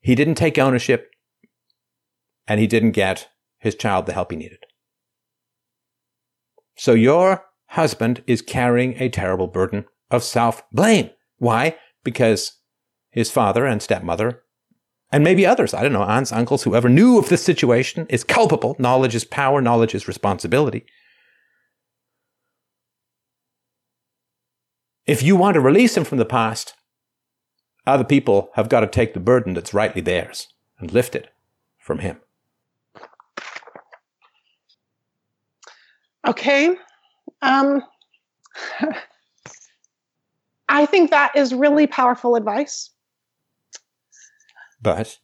he 0.02 0.16
didn't 0.16 0.36
take 0.36 0.60
ownership 0.60 1.10
and 2.48 2.60
he 2.60 2.68
didn't 2.68 2.92
get 2.92 3.30
his 3.58 3.76
child 3.76 4.06
the 4.06 4.14
help 4.14 4.32
he 4.32 4.38
needed. 4.38 4.60
So 6.78 6.94
your 6.94 7.46
husband 7.68 8.24
is 8.28 8.42
carrying 8.42 8.96
a 9.02 9.10
terrible 9.10 9.48
burden 9.48 9.86
of 10.12 10.24
self 10.24 10.64
blame. 10.72 11.10
Why? 11.38 11.78
Because 12.04 12.60
his 13.10 13.32
father 13.32 13.66
and 13.66 13.82
stepmother 13.82 14.44
and 15.12 15.24
maybe 15.24 15.46
others, 15.46 15.74
I 15.74 15.82
don't 15.82 15.94
know, 15.94 16.04
aunts, 16.04 16.34
uncles, 16.34 16.64
whoever 16.64 16.90
knew 16.90 17.18
of 17.18 17.30
this 17.30 17.44
situation 17.44 18.06
is 18.10 18.24
culpable. 18.24 18.76
Knowledge 18.78 19.16
is 19.16 19.24
power, 19.24 19.62
knowledge 19.62 19.96
is 19.96 20.08
responsibility. 20.08 20.86
If 25.06 25.22
you 25.22 25.36
want 25.36 25.54
to 25.54 25.62
release 25.62 25.96
him 25.96 26.04
from 26.04 26.18
the 26.18 26.26
past, 26.26 26.74
other 27.86 28.04
people 28.04 28.50
have 28.54 28.70
got 28.70 28.80
to 28.80 28.88
take 28.88 29.14
the 29.14 29.20
burden 29.20 29.54
that's 29.54 29.74
rightly 29.74 30.02
theirs 30.02 30.48
and 30.80 30.92
lift 30.92 31.16
it 31.16 31.30
from 31.78 32.00
him. 32.00 32.20
Okay. 36.28 36.76
Um, 37.44 37.84
I 40.70 40.88
think 40.88 41.12
that 41.12 41.36
is 41.36 41.54
really 41.54 41.86
powerful 41.86 42.36
advice. 42.36 42.90
But. 44.82 45.20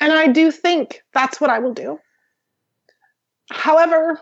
And 0.00 0.12
I 0.12 0.28
do 0.28 0.50
think 0.50 1.02
that's 1.12 1.38
what 1.40 1.50
I 1.50 1.58
will 1.58 1.74
do. 1.74 1.98
However, 3.50 4.20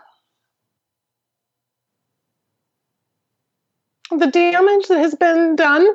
the 4.18 4.26
damage 4.26 4.88
that 4.88 4.98
has 4.98 5.14
been 5.14 5.56
done 5.56 5.86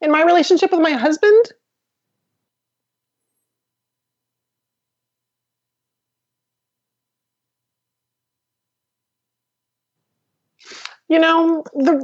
in 0.00 0.10
my 0.10 0.22
relationship 0.22 0.70
with 0.70 0.80
my 0.80 0.92
husband 0.92 1.52
you 11.08 11.18
know 11.18 11.64
the 11.74 12.02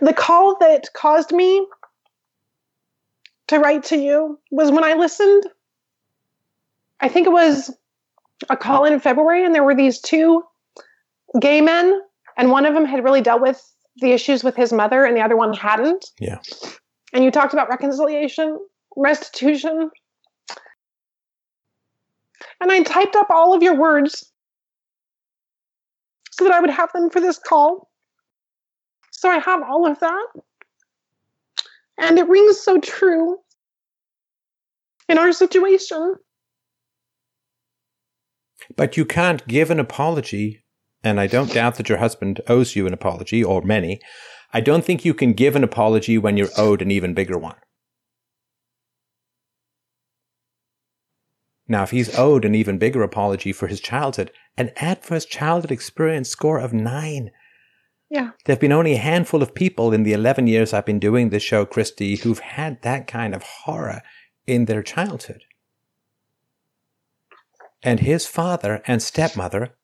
the 0.00 0.12
call 0.12 0.56
that 0.58 0.92
caused 0.94 1.32
me 1.32 1.66
to 3.48 3.58
write 3.58 3.84
to 3.84 3.96
you 3.96 4.38
was 4.50 4.70
when 4.70 4.84
I 4.84 4.94
listened. 4.94 5.44
I 7.00 7.08
think 7.08 7.26
it 7.26 7.30
was 7.30 7.74
a 8.48 8.56
call 8.56 8.84
in 8.84 9.00
February, 9.00 9.44
and 9.44 9.54
there 9.54 9.64
were 9.64 9.74
these 9.74 10.00
two 10.00 10.44
gay 11.40 11.60
men, 11.60 12.00
and 12.36 12.50
one 12.50 12.66
of 12.66 12.74
them 12.74 12.84
had 12.84 13.04
really 13.04 13.20
dealt 13.20 13.42
with 13.42 13.60
the 14.00 14.12
issues 14.12 14.44
with 14.44 14.56
his 14.56 14.72
mother, 14.72 15.04
and 15.04 15.16
the 15.16 15.20
other 15.20 15.36
one 15.36 15.52
hadn't. 15.52 16.06
Yeah. 16.18 16.38
And 17.12 17.24
you 17.24 17.30
talked 17.30 17.52
about 17.52 17.68
reconciliation, 17.68 18.58
restitution. 18.96 19.90
And 22.60 22.72
I 22.72 22.82
typed 22.82 23.16
up 23.16 23.30
all 23.30 23.54
of 23.54 23.62
your 23.62 23.76
words 23.76 24.30
so 26.32 26.44
that 26.44 26.52
I 26.52 26.60
would 26.60 26.70
have 26.70 26.92
them 26.92 27.10
for 27.10 27.20
this 27.20 27.38
call. 27.38 27.88
So 29.10 29.28
I 29.28 29.38
have 29.38 29.62
all 29.62 29.90
of 29.90 29.98
that. 30.00 30.26
And 31.98 32.18
it 32.18 32.28
rings 32.28 32.60
so 32.60 32.78
true 32.78 33.38
in 35.08 35.18
our 35.18 35.32
situation. 35.32 36.14
But 38.76 38.96
you 38.96 39.04
can't 39.04 39.46
give 39.48 39.70
an 39.70 39.80
apology, 39.80 40.62
and 41.02 41.20
I 41.20 41.26
don't 41.26 41.52
doubt 41.52 41.76
that 41.76 41.88
your 41.88 41.98
husband 41.98 42.40
owes 42.48 42.74
you 42.74 42.86
an 42.86 42.92
apology, 42.92 43.42
or 43.42 43.62
many. 43.62 44.00
I 44.52 44.60
don't 44.60 44.84
think 44.84 45.04
you 45.04 45.14
can 45.14 45.32
give 45.32 45.56
an 45.56 45.64
apology 45.64 46.18
when 46.18 46.36
you're 46.36 46.48
owed 46.56 46.82
an 46.82 46.90
even 46.90 47.14
bigger 47.14 47.38
one. 47.38 47.56
Now, 51.68 51.82
if 51.82 51.90
he's 51.90 52.18
owed 52.18 52.46
an 52.46 52.54
even 52.54 52.78
bigger 52.78 53.02
apology 53.02 53.52
for 53.52 53.66
his 53.66 53.80
childhood, 53.80 54.32
an 54.56 54.72
adverse 54.76 55.26
childhood 55.26 55.70
experience 55.70 56.30
score 56.30 56.58
of 56.58 56.72
nine. 56.72 57.30
Yeah. 58.10 58.30
There 58.46 58.54
have 58.54 58.60
been 58.60 58.72
only 58.72 58.94
a 58.94 58.98
handful 58.98 59.42
of 59.42 59.54
people 59.54 59.92
in 59.92 60.02
the 60.02 60.14
11 60.14 60.46
years 60.46 60.72
I've 60.72 60.86
been 60.86 60.98
doing 60.98 61.28
this 61.28 61.42
show, 61.42 61.66
Christy, 61.66 62.16
who've 62.16 62.38
had 62.38 62.80
that 62.82 63.06
kind 63.06 63.34
of 63.34 63.42
horror 63.42 64.02
in 64.46 64.64
their 64.64 64.82
childhood. 64.82 65.42
And 67.82 68.00
his 68.00 68.26
father 68.26 68.82
and 68.86 69.02
stepmother 69.02 69.76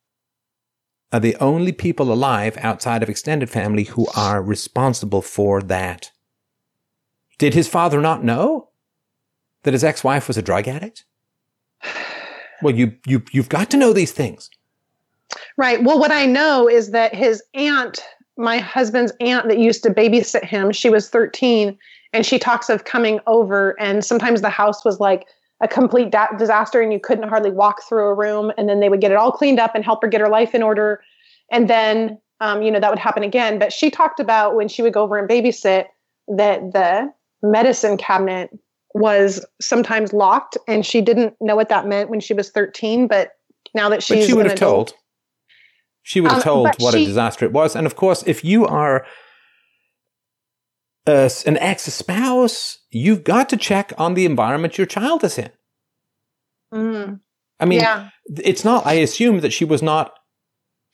are 1.15 1.21
the 1.21 1.37
only 1.37 1.71
people 1.71 2.13
alive 2.13 2.59
outside 2.61 3.01
of 3.01 3.09
extended 3.09 3.49
family 3.49 3.85
who 3.85 4.05
are 4.17 4.43
responsible 4.43 5.23
for 5.23 5.63
that. 5.63 6.11
Did 7.39 7.55
his 7.55 7.69
father 7.69 8.01
not 8.01 8.25
know 8.25 8.71
that 9.63 9.75
his 9.75 9.85
ex-wife 9.85 10.27
was 10.27 10.37
a 10.37 10.43
drug 10.43 10.67
addict? 10.67 11.05
Well, 12.63 12.75
you 12.75 12.97
you 13.07 13.23
you've 13.31 13.49
got 13.49 13.71
to 13.71 13.77
know 13.77 13.93
these 13.93 14.11
things. 14.11 14.51
Right. 15.57 15.85
Well, 15.85 16.01
what 16.01 16.11
I 16.11 16.27
know 16.27 16.69
is 16.69 16.91
that 16.91 17.15
his 17.15 17.41
aunt, 17.55 18.01
my 18.37 18.59
husband's 18.59 19.13
aunt 19.21 19.47
that 19.47 19.59
used 19.59 19.85
to 19.85 19.91
babysit 19.91 20.45
him, 20.45 20.73
she 20.73 20.91
was 20.91 21.09
13 21.11 21.79
and 22.13 22.27
she 22.27 22.41
talks 22.41 22.69
of 22.69 22.87
coming 22.87 23.21
over 23.29 23.81
and 23.81 24.05
sometimes 24.05 24.41
the 24.41 24.51
house 24.51 24.85
was 24.85 24.99
like 24.99 25.29
a 25.63 25.69
complete 25.69 26.11
da- 26.11 26.33
disaster 26.37 26.81
and 26.81 26.93
you 26.93 27.01
couldn't 27.01 27.29
hardly 27.29 27.51
walk 27.51 27.83
through 27.89 28.07
a 28.07 28.15
room 28.15 28.53
and 28.59 28.69
then 28.69 28.81
they 28.81 28.89
would 28.89 29.01
get 29.01 29.11
it 29.11 29.17
all 29.17 29.33
cleaned 29.33 29.61
up 29.61 29.75
and 29.75 29.85
help 29.85 30.03
her 30.03 30.09
get 30.09 30.21
her 30.21 30.29
life 30.29 30.55
in 30.55 30.63
order 30.63 31.03
and 31.53 31.69
then 31.69 32.19
um, 32.41 32.63
you 32.63 32.71
know 32.71 32.81
that 32.81 32.91
would 32.91 32.99
happen 32.99 33.23
again 33.23 33.59
but 33.59 33.73
she 33.73 33.91
talked 33.91 34.21
about 34.21 34.57
when 34.57 34.69
she 34.69 34.83
would 34.83 34.93
go 34.93 35.03
over 35.03 35.17
and 35.17 35.29
babysit 35.29 35.87
that 36.29 36.73
the 36.73 37.13
medicine 37.43 37.97
cabinet 37.97 38.51
was 38.95 39.45
sometimes 39.61 40.13
locked 40.13 40.57
and 40.67 40.85
she 40.85 41.01
didn't 41.01 41.35
know 41.41 41.57
what 41.57 41.69
that 41.69 41.87
meant 41.87 42.11
when 42.11 42.21
she 42.21 42.35
was 42.35 42.51
13 42.51 43.07
but 43.07 43.33
now 43.75 43.89
that 43.89 44.03
she's 44.03 44.19
but 44.19 44.27
she 44.27 44.35
would 44.35 44.47
have 44.47 44.55
adult- 44.57 44.89
told. 44.89 44.99
She 46.07 46.21
would 46.21 46.33
have 46.33 46.39
Um, 46.39 46.43
told 46.43 46.69
what 46.81 46.95
a 46.95 47.03
disaster 47.03 47.47
it 47.47 47.53
was. 47.53 47.75
And 47.75 47.87
of 47.87 47.97
course, 47.97 48.23
if 48.27 48.45
you 48.45 48.67
are 48.67 49.07
uh, 51.07 51.29
an 51.47 51.57
ex 51.59 51.83
spouse, 51.85 52.79
you've 52.91 53.25
got 53.25 53.49
to 53.51 53.57
check 53.57 53.93
on 53.99 54.15
the 54.15 54.25
environment 54.25 54.79
your 54.79 54.87
child 54.87 55.23
is 55.25 55.39
in. 55.39 55.51
Mm, 56.73 57.21
I 57.61 57.65
mean, 57.67 57.81
yeah 57.81 58.09
it's 58.39 58.65
not, 58.65 58.87
I 58.87 58.95
assume 58.95 59.41
that 59.41 59.53
she 59.53 59.65
was 59.65 59.83
not 59.83 60.15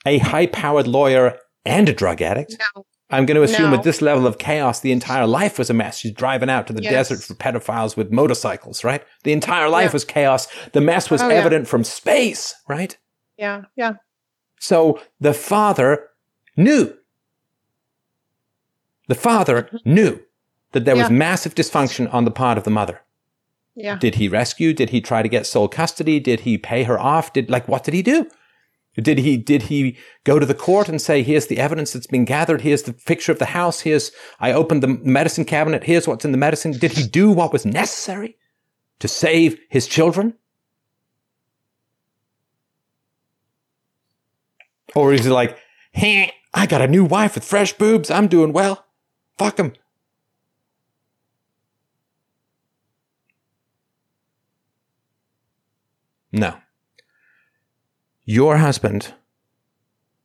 a 0.05 0.19
high 0.19 0.47
powered 0.47 0.87
lawyer 0.89 1.39
and 1.65 1.89
a 1.89 1.93
drug 1.93 2.21
addict. 2.23 2.57
no 2.77 2.85
I'm 3.13 3.27
going 3.27 3.37
to 3.37 3.43
assume 3.43 3.71
No. 3.71 3.77
at 3.77 3.83
this 3.83 4.01
level 4.01 4.25
of 4.27 4.39
chaos, 4.39 4.81
the 4.81 4.93
entire 4.93 5.27
life 5.27 5.59
was 5.59 5.69
a 5.69 5.75
mess. 5.75 5.99
She's 5.99 6.13
driving 6.13 6.49
out 6.51 6.67
to 6.69 6.73
the 6.73 6.83
Yes. 6.83 7.09
desert 7.09 7.23
for 7.25 7.35
pedophiles 7.35 7.97
with 7.97 8.13
motorcycles, 8.13 8.85
right? 8.85 9.03
The 9.25 9.33
entire 9.33 9.69
life 9.69 9.87
Yeah. 9.91 9.93
was 9.95 10.05
chaos. 10.05 10.47
The 10.73 10.81
mess 10.81 11.11
was 11.11 11.21
Oh, 11.21 11.29
yeah. 11.29 11.35
evident 11.35 11.67
from 11.69 11.83
space, 11.85 12.55
right? 12.69 12.97
yeah 13.37 13.63
yeah 13.77 13.95
So 14.61 15.01
the 15.21 15.33
father 15.35 16.07
knew. 16.57 16.95
The 19.11 19.17
father 19.31 19.69
knew 19.85 20.13
that 20.73 20.85
there 20.85 20.95
was 20.95 21.07
Mm-hmm. 21.07 21.19
Massive 21.19 21.55
dysfunction 21.57 22.05
on 22.15 22.25
the 22.25 22.31
part 22.43 22.57
of 22.59 22.65
the 22.65 22.71
mother. 22.81 22.97
yeah 23.75 23.97
Did 24.05 24.15
he 24.21 24.29
rescue? 24.29 24.73
Did 24.73 24.91
he 24.91 25.01
try 25.01 25.21
to 25.23 25.29
get 25.29 25.47
sole 25.47 25.69
custody? 25.69 26.21
Did 26.21 26.41
he 26.47 26.57
pay 26.59 26.85
her 26.85 26.99
off? 27.13 27.33
Did 27.33 27.51
like 27.51 27.67
what 27.67 27.83
did 27.85 27.95
he 27.95 28.03
do? 28.03 28.19
Did 29.09 29.19
he 29.19 29.37
did 29.37 29.63
he 29.63 29.81
go 30.23 30.39
to 30.39 30.47
the 30.47 30.61
court 30.67 30.89
and 30.89 31.01
say, 31.01 31.17
"Here's 31.25 31.49
the 31.49 31.59
evidence 31.67 31.93
that's 31.93 32.07
been 32.17 32.25
gathered. 32.25 32.61
Here's 32.61 32.85
the 32.85 32.93
picture 32.93 33.33
of 33.33 33.39
the 33.41 33.53
house. 33.61 33.81
Here's 33.81 34.13
I 34.47 34.53
opened 34.53 34.83
the 34.83 34.93
medicine 35.19 35.45
cabinet. 35.45 35.85
Here's 35.85 36.07
what's 36.09 36.25
in 36.25 36.33
the 36.33 36.45
medicine." 36.47 36.73
Did 36.73 36.93
he 36.93 37.05
do 37.21 37.27
what 37.39 37.53
was 37.53 37.65
necessary 37.65 38.37
to 39.03 39.09
save 39.09 39.59
his 39.77 39.87
children? 39.89 40.35
Or 44.95 45.13
is 45.15 45.25
he 45.25 45.31
like, 45.31 45.57
"Hey, 45.93 46.33
I 46.53 46.67
got 46.67 46.83
a 46.83 46.89
new 46.97 47.05
wife 47.05 47.35
with 47.35 47.45
fresh 47.45 47.73
boobs. 47.73 48.11
I'm 48.11 48.29
doing 48.29 48.53
well. 48.53 48.85
Fuck 49.41 49.59
him." 49.59 49.73
No. 56.31 56.59
Your 58.25 58.59
husband. 58.59 59.15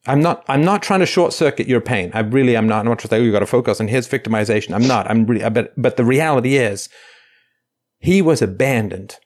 I'm 0.05 0.21
not. 0.21 0.43
I'm 0.49 0.63
not 0.65 0.83
trying 0.83 0.99
to 0.99 1.05
short 1.05 1.31
circuit 1.31 1.67
your 1.67 1.81
pain. 1.81 2.11
I 2.13 2.19
really 2.19 2.57
am 2.57 2.67
not. 2.67 2.79
I'm 2.79 2.85
not 2.85 2.99
trying 2.99 3.09
to 3.09 3.15
say 3.15 3.19
oh, 3.19 3.23
you 3.23 3.31
got 3.31 3.39
to 3.39 3.45
focus 3.45 3.79
on 3.79 3.87
his 3.87 4.07
victimization. 4.07 4.75
I'm 4.75 4.87
not. 4.87 5.09
I'm 5.09 5.25
really. 5.25 5.49
But 5.49 5.73
but 5.81 5.95
the 5.95 6.03
reality 6.03 6.57
is, 6.57 6.89
he 7.97 8.21
was 8.21 8.41
abandoned 8.41 9.17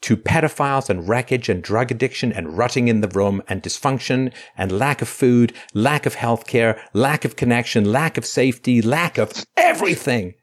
to 0.00 0.16
pedophiles 0.16 0.88
and 0.88 1.08
wreckage 1.08 1.48
and 1.48 1.62
drug 1.62 1.90
addiction 1.90 2.32
and 2.32 2.56
rutting 2.56 2.88
in 2.88 3.00
the 3.00 3.08
room 3.08 3.42
and 3.48 3.62
dysfunction 3.62 4.32
and 4.56 4.70
lack 4.70 5.02
of 5.02 5.08
food, 5.08 5.52
lack 5.74 6.06
of 6.06 6.14
health 6.14 6.46
care, 6.46 6.80
lack 6.92 7.24
of 7.24 7.36
connection, 7.36 7.90
lack 7.90 8.16
of 8.16 8.24
safety, 8.24 8.80
lack 8.80 9.18
of 9.18 9.32
everything 9.56 10.34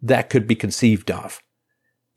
that 0.00 0.30
could 0.30 0.46
be 0.46 0.54
conceived 0.54 1.10
of. 1.10 1.42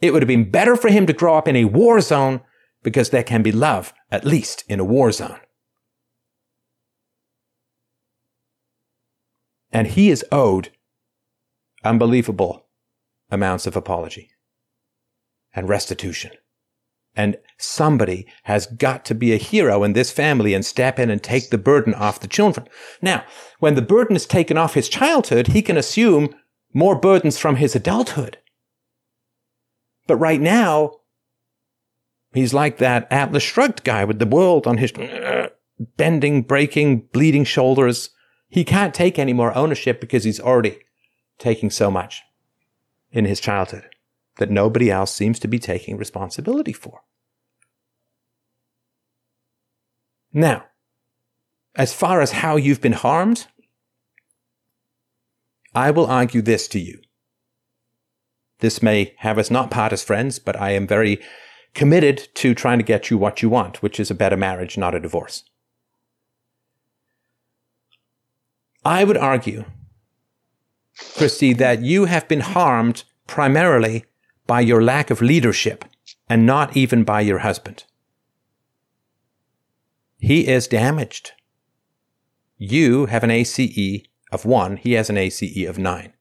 It 0.01 0.13
would 0.13 0.21
have 0.21 0.27
been 0.27 0.51
better 0.51 0.75
for 0.75 0.89
him 0.89 1.05
to 1.07 1.13
grow 1.13 1.35
up 1.35 1.47
in 1.47 1.55
a 1.55 1.65
war 1.65 1.99
zone 2.01 2.41
because 2.83 3.09
there 3.09 3.23
can 3.23 3.41
be 3.41 3.51
love, 3.51 3.93
at 4.11 4.25
least 4.25 4.63
in 4.67 4.79
a 4.79 4.85
war 4.85 5.11
zone. 5.11 5.39
And 9.71 9.87
he 9.87 10.11
is 10.11 10.23
owed 10.31 10.69
unbelievable 11.83 12.67
amounts 13.31 13.65
of 13.65 13.75
apology 13.75 14.29
and 15.53 15.67
restitution. 15.67 16.31
And 17.15 17.37
somebody 17.57 18.25
has 18.43 18.65
got 18.65 19.05
to 19.05 19.15
be 19.15 19.33
a 19.33 19.37
hero 19.37 19.83
in 19.83 19.93
this 19.93 20.11
family 20.11 20.53
and 20.53 20.65
step 20.65 20.99
in 20.99 21.09
and 21.09 21.21
take 21.21 21.49
the 21.49 21.57
burden 21.57 21.93
off 21.93 22.19
the 22.19 22.27
children. 22.27 22.67
Now, 23.01 23.23
when 23.59 23.75
the 23.75 23.81
burden 23.81 24.15
is 24.15 24.25
taken 24.25 24.57
off 24.57 24.73
his 24.73 24.89
childhood, 24.89 25.47
he 25.47 25.61
can 25.61 25.77
assume 25.77 26.35
more 26.73 26.95
burdens 26.95 27.37
from 27.37 27.57
his 27.57 27.75
adulthood. 27.75 28.39
But 30.07 30.17
right 30.17 30.41
now, 30.41 30.99
he's 32.33 32.53
like 32.53 32.77
that 32.79 33.07
Atlas 33.11 33.43
Shrugged 33.43 33.83
guy 33.83 34.03
with 34.05 34.19
the 34.19 34.25
world 34.25 34.65
on 34.65 34.79
his 34.79 34.91
bending, 35.97 36.41
breaking, 36.41 37.01
bleeding 37.13 37.43
shoulders. 37.43 38.09
He 38.49 38.63
can't 38.63 38.93
take 38.93 39.19
any 39.19 39.33
more 39.33 39.55
ownership 39.55 40.01
because 40.01 40.23
he's 40.23 40.39
already 40.39 40.79
taking 41.37 41.69
so 41.69 41.91
much 41.91 42.21
in 43.11 43.25
his 43.25 43.39
childhood 43.39 43.87
that 44.37 44.49
nobody 44.49 44.89
else 44.89 45.13
seems 45.13 45.39
to 45.39 45.47
be 45.47 45.59
taking 45.59 45.97
responsibility 45.97 46.73
for. 46.73 47.01
Now, 50.33 50.65
as 51.75 51.93
far 51.93 52.21
as 52.21 52.31
how 52.31 52.55
you've 52.55 52.81
been 52.81 52.93
harmed, 52.93 53.47
I 55.75 55.91
will 55.91 56.05
argue 56.05 56.41
this 56.41 56.67
to 56.69 56.79
you. 56.79 56.99
This 58.59 58.81
may 58.81 59.13
have 59.17 59.37
us 59.37 59.51
not 59.51 59.71
part 59.71 59.93
as 59.93 60.03
friends, 60.03 60.39
but 60.39 60.59
I 60.59 60.71
am 60.71 60.87
very 60.87 61.19
committed 61.73 62.29
to 62.35 62.53
trying 62.53 62.77
to 62.77 62.83
get 62.83 63.09
you 63.09 63.17
what 63.17 63.41
you 63.41 63.49
want, 63.49 63.81
which 63.81 63.99
is 63.99 64.11
a 64.11 64.15
better 64.15 64.37
marriage, 64.37 64.77
not 64.77 64.95
a 64.95 64.99
divorce. 64.99 65.43
I 68.85 69.03
would 69.03 69.17
argue, 69.17 69.65
Christy, 71.15 71.53
that 71.53 71.81
you 71.81 72.05
have 72.05 72.27
been 72.27 72.41
harmed 72.41 73.03
primarily 73.27 74.05
by 74.45 74.61
your 74.61 74.83
lack 74.83 75.09
of 75.09 75.21
leadership 75.21 75.85
and 76.29 76.45
not 76.45 76.75
even 76.75 77.03
by 77.03 77.21
your 77.21 77.39
husband. 77.39 77.83
He 80.19 80.47
is 80.47 80.67
damaged. 80.67 81.31
You 82.57 83.07
have 83.07 83.23
an 83.23 83.31
ACE 83.31 84.07
of 84.31 84.45
one, 84.45 84.77
he 84.77 84.93
has 84.93 85.09
an 85.09 85.17
ACE 85.17 85.65
of 85.67 85.77
nine. 85.77 86.13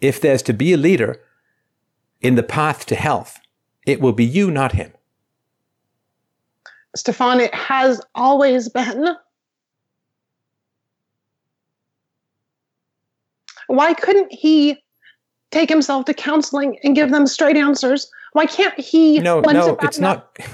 If 0.00 0.20
there's 0.20 0.42
to 0.42 0.52
be 0.52 0.72
a 0.72 0.76
leader 0.76 1.20
in 2.20 2.34
the 2.34 2.42
path 2.42 2.86
to 2.86 2.94
health, 2.94 3.40
it 3.86 4.00
will 4.00 4.12
be 4.12 4.24
you, 4.24 4.50
not 4.50 4.72
him. 4.72 4.92
Stefan, 6.94 7.40
it 7.40 7.54
has 7.54 8.00
always 8.14 8.68
been. 8.68 9.08
Why 13.66 13.94
couldn't 13.94 14.32
he 14.32 14.82
take 15.52 15.68
himself 15.68 16.06
to 16.06 16.14
counseling 16.14 16.78
and 16.82 16.96
give 16.96 17.10
them 17.10 17.26
straight 17.26 17.56
answers? 17.56 18.10
Why 18.32 18.46
can't 18.46 18.78
he? 18.78 19.20
No, 19.20 19.40
no, 19.40 19.74
it 19.74 19.78
it's 19.82 19.98
not. 19.98 20.36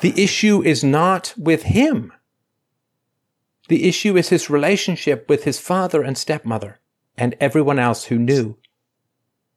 The 0.00 0.14
issue 0.16 0.62
is 0.62 0.82
not 0.82 1.34
with 1.36 1.64
him. 1.64 2.10
The 3.68 3.86
issue 3.86 4.16
is 4.16 4.30
his 4.30 4.48
relationship 4.48 5.28
with 5.28 5.44
his 5.44 5.60
father 5.60 6.02
and 6.02 6.16
stepmother 6.16 6.80
and 7.18 7.36
everyone 7.38 7.78
else 7.78 8.04
who 8.04 8.18
knew 8.18 8.56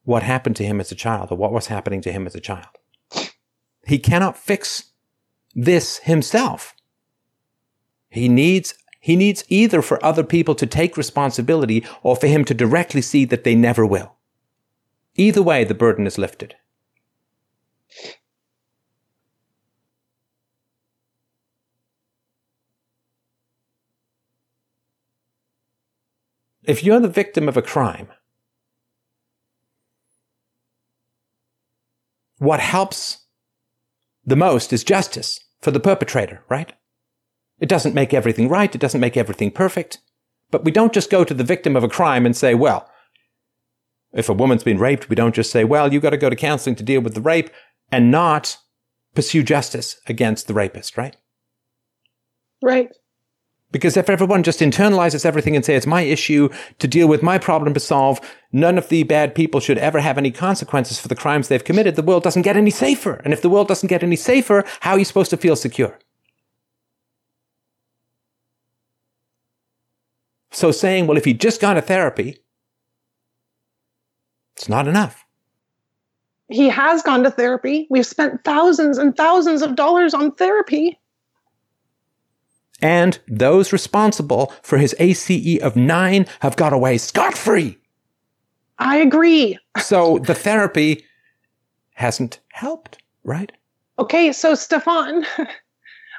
what 0.04 0.24
happened 0.24 0.58
to 0.58 0.66
him 0.66 0.82
as 0.82 0.92
a 0.92 0.96
child 0.96 1.32
or 1.32 1.38
what 1.38 1.54
was 1.54 1.68
happening 1.68 2.02
to 2.02 2.12
him 2.12 2.28
as 2.28 2.36
a 2.36 2.42
child. 2.42 2.68
He 3.86 4.00
cannot 4.00 4.38
fix 4.38 4.92
this 5.56 6.00
himself. 6.00 6.76
He 8.10 8.28
needs 8.28 8.74
he 9.02 9.16
needs 9.16 9.44
either 9.50 9.82
for 9.82 10.04
other 10.06 10.24
people 10.24 10.54
to 10.56 10.68
take 10.68 10.96
responsibility 10.96 11.84
or 12.04 12.16
for 12.16 12.28
him 12.28 12.46
to 12.46 12.54
directly 12.54 13.02
see 13.02 13.26
that 13.26 13.44
they 13.44 13.56
never 13.56 13.86
will. 13.86 14.14
Either 15.16 15.42
way, 15.42 15.64
the 15.64 15.74
burden 15.74 16.06
is 16.06 16.20
lifted. 16.20 16.56
If 26.64 26.84
you're 26.84 27.00
the 27.00 27.10
victim 27.10 27.50
of 27.50 27.58
a 27.58 27.62
crime, 27.64 28.08
what 32.38 32.60
helps 32.60 33.26
the 34.24 34.36
most 34.36 34.72
is 34.72 34.84
justice 34.84 35.40
for 35.60 35.72
the 35.72 35.80
perpetrator, 35.80 36.44
right? 36.48 36.74
It 37.62 37.70
doesn't 37.70 37.96
make 37.96 38.14
everything 38.14 38.50
right. 38.50 38.74
It 38.74 38.82
doesn't 38.82 39.00
make 39.00 39.16
everything 39.16 39.52
perfect. 39.52 40.00
But 40.50 40.66
we 40.66 40.72
don't 40.72 40.94
just 40.94 41.10
go 41.10 41.24
to 41.24 41.34
the 41.34 41.44
victim 41.44 41.76
of 41.78 41.84
a 41.84 41.88
crime 41.90 42.26
and 42.26 42.36
say, 42.36 42.56
well, 42.56 42.90
if 44.12 44.28
a 44.28 44.34
woman's 44.34 44.64
been 44.64 44.80
raped, 44.80 45.08
we 45.10 45.16
don't 45.16 45.36
just 45.36 45.52
say, 45.52 45.64
well, 45.64 45.94
you 45.94 46.02
got 46.02 46.10
to 46.10 46.18
go 46.18 46.30
to 46.30 46.36
counseling 46.36 46.76
to 46.76 46.84
deal 46.84 47.00
with 47.00 47.14
the 47.14 47.22
rape 47.22 47.50
and 47.92 48.12
not 48.12 48.58
pursue 49.14 49.44
justice 49.44 50.02
against 50.08 50.48
the 50.48 50.54
rapist, 50.54 50.98
right? 50.98 51.16
Right. 52.62 52.90
Because 53.72 53.96
if 53.96 54.10
everyone 54.10 54.44
just 54.44 54.60
internalizes 54.60 55.26
everything 55.26 55.56
and 55.56 55.64
say 55.64 55.76
it's 55.76 55.88
my 55.88 56.02
issue 56.02 56.50
to 56.80 56.88
deal 56.88 57.08
with, 57.08 57.24
my 57.24 57.38
problem 57.38 57.74
to 57.74 57.80
solve, 57.80 58.20
none 58.52 58.78
of 58.78 58.90
the 58.90 59.04
bad 59.04 59.34
people 59.34 59.62
should 59.62 59.78
ever 59.78 60.02
have 60.02 60.18
any 60.18 60.32
consequences 60.32 61.00
for 61.00 61.08
the 61.08 61.16
crimes 61.16 61.48
they've 61.48 61.64
committed, 61.64 61.96
the 61.96 62.02
world 62.02 62.24
doesn't 62.24 62.42
get 62.42 62.58
any 62.58 62.72
safer. 62.72 63.22
And 63.24 63.32
if 63.32 63.42
the 63.42 63.50
world 63.50 63.70
doesn't 63.70 63.88
get 63.88 64.04
any 64.04 64.18
safer, 64.18 64.66
how 64.82 64.92
are 64.94 65.00
you 65.00 65.06
supposed 65.06 65.30
to 65.30 65.38
feel 65.38 65.56
secure? 65.56 65.98
So 70.52 70.72
saying, 70.72 71.08
well, 71.08 71.18
if 71.18 71.26
he'd 71.26 71.40
just 71.40 71.62
gone 71.62 71.76
to 71.76 71.82
therapy, 71.82 72.40
it's 74.56 74.70
not 74.70 74.88
enough. 74.88 75.26
He 76.50 76.68
has 76.68 77.02
gone 77.02 77.24
to 77.24 77.32
therapy. 77.32 77.88
We've 77.90 78.06
spent 78.06 78.44
thousands 78.44 78.98
and 78.98 79.16
thousands 79.16 79.62
of 79.62 79.76
dollars 79.76 80.14
on 80.14 80.34
therapy. 80.34 81.00
And 82.82 83.18
those 83.28 83.72
responsible 83.72 84.54
for 84.62 84.78
his 84.78 84.94
ACE 85.00 85.60
of 85.62 85.76
nine 85.76 86.26
have 86.42 86.58
got 86.58 86.74
away 86.74 86.98
scot 86.98 87.38
free. 87.38 87.78
I 88.80 88.98
agree. 88.98 89.58
So 89.80 90.18
the 90.20 90.34
therapy 90.34 91.06
hasn't 91.94 92.40
helped, 92.52 92.98
right? 93.24 93.52
Okay, 94.00 94.32
so 94.32 94.56
Stefan, 94.56 95.26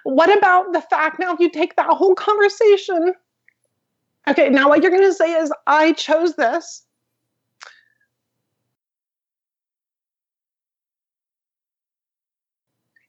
what 0.04 0.36
about 0.36 0.72
the 0.72 0.80
fact 0.80 1.18
now 1.18 1.34
if 1.34 1.40
you 1.40 1.50
take 1.50 1.76
that 1.76 1.90
whole 1.90 2.14
conversation? 2.14 3.14
Okay, 4.28 4.48
now 4.50 4.68
what 4.68 4.82
you're 4.82 4.90
going 4.90 5.02
to 5.02 5.14
say 5.14 5.32
is, 5.32 5.52
I 5.66 5.92
chose 5.92 6.36
this. 6.36 6.84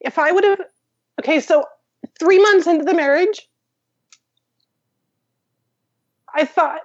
If 0.01 0.17
I 0.17 0.31
would 0.31 0.43
have, 0.43 0.59
okay, 1.21 1.39
so 1.39 1.65
three 2.19 2.41
months 2.41 2.67
into 2.67 2.83
the 2.83 2.93
marriage, 2.93 3.47
I 6.35 6.45
thought, 6.45 6.81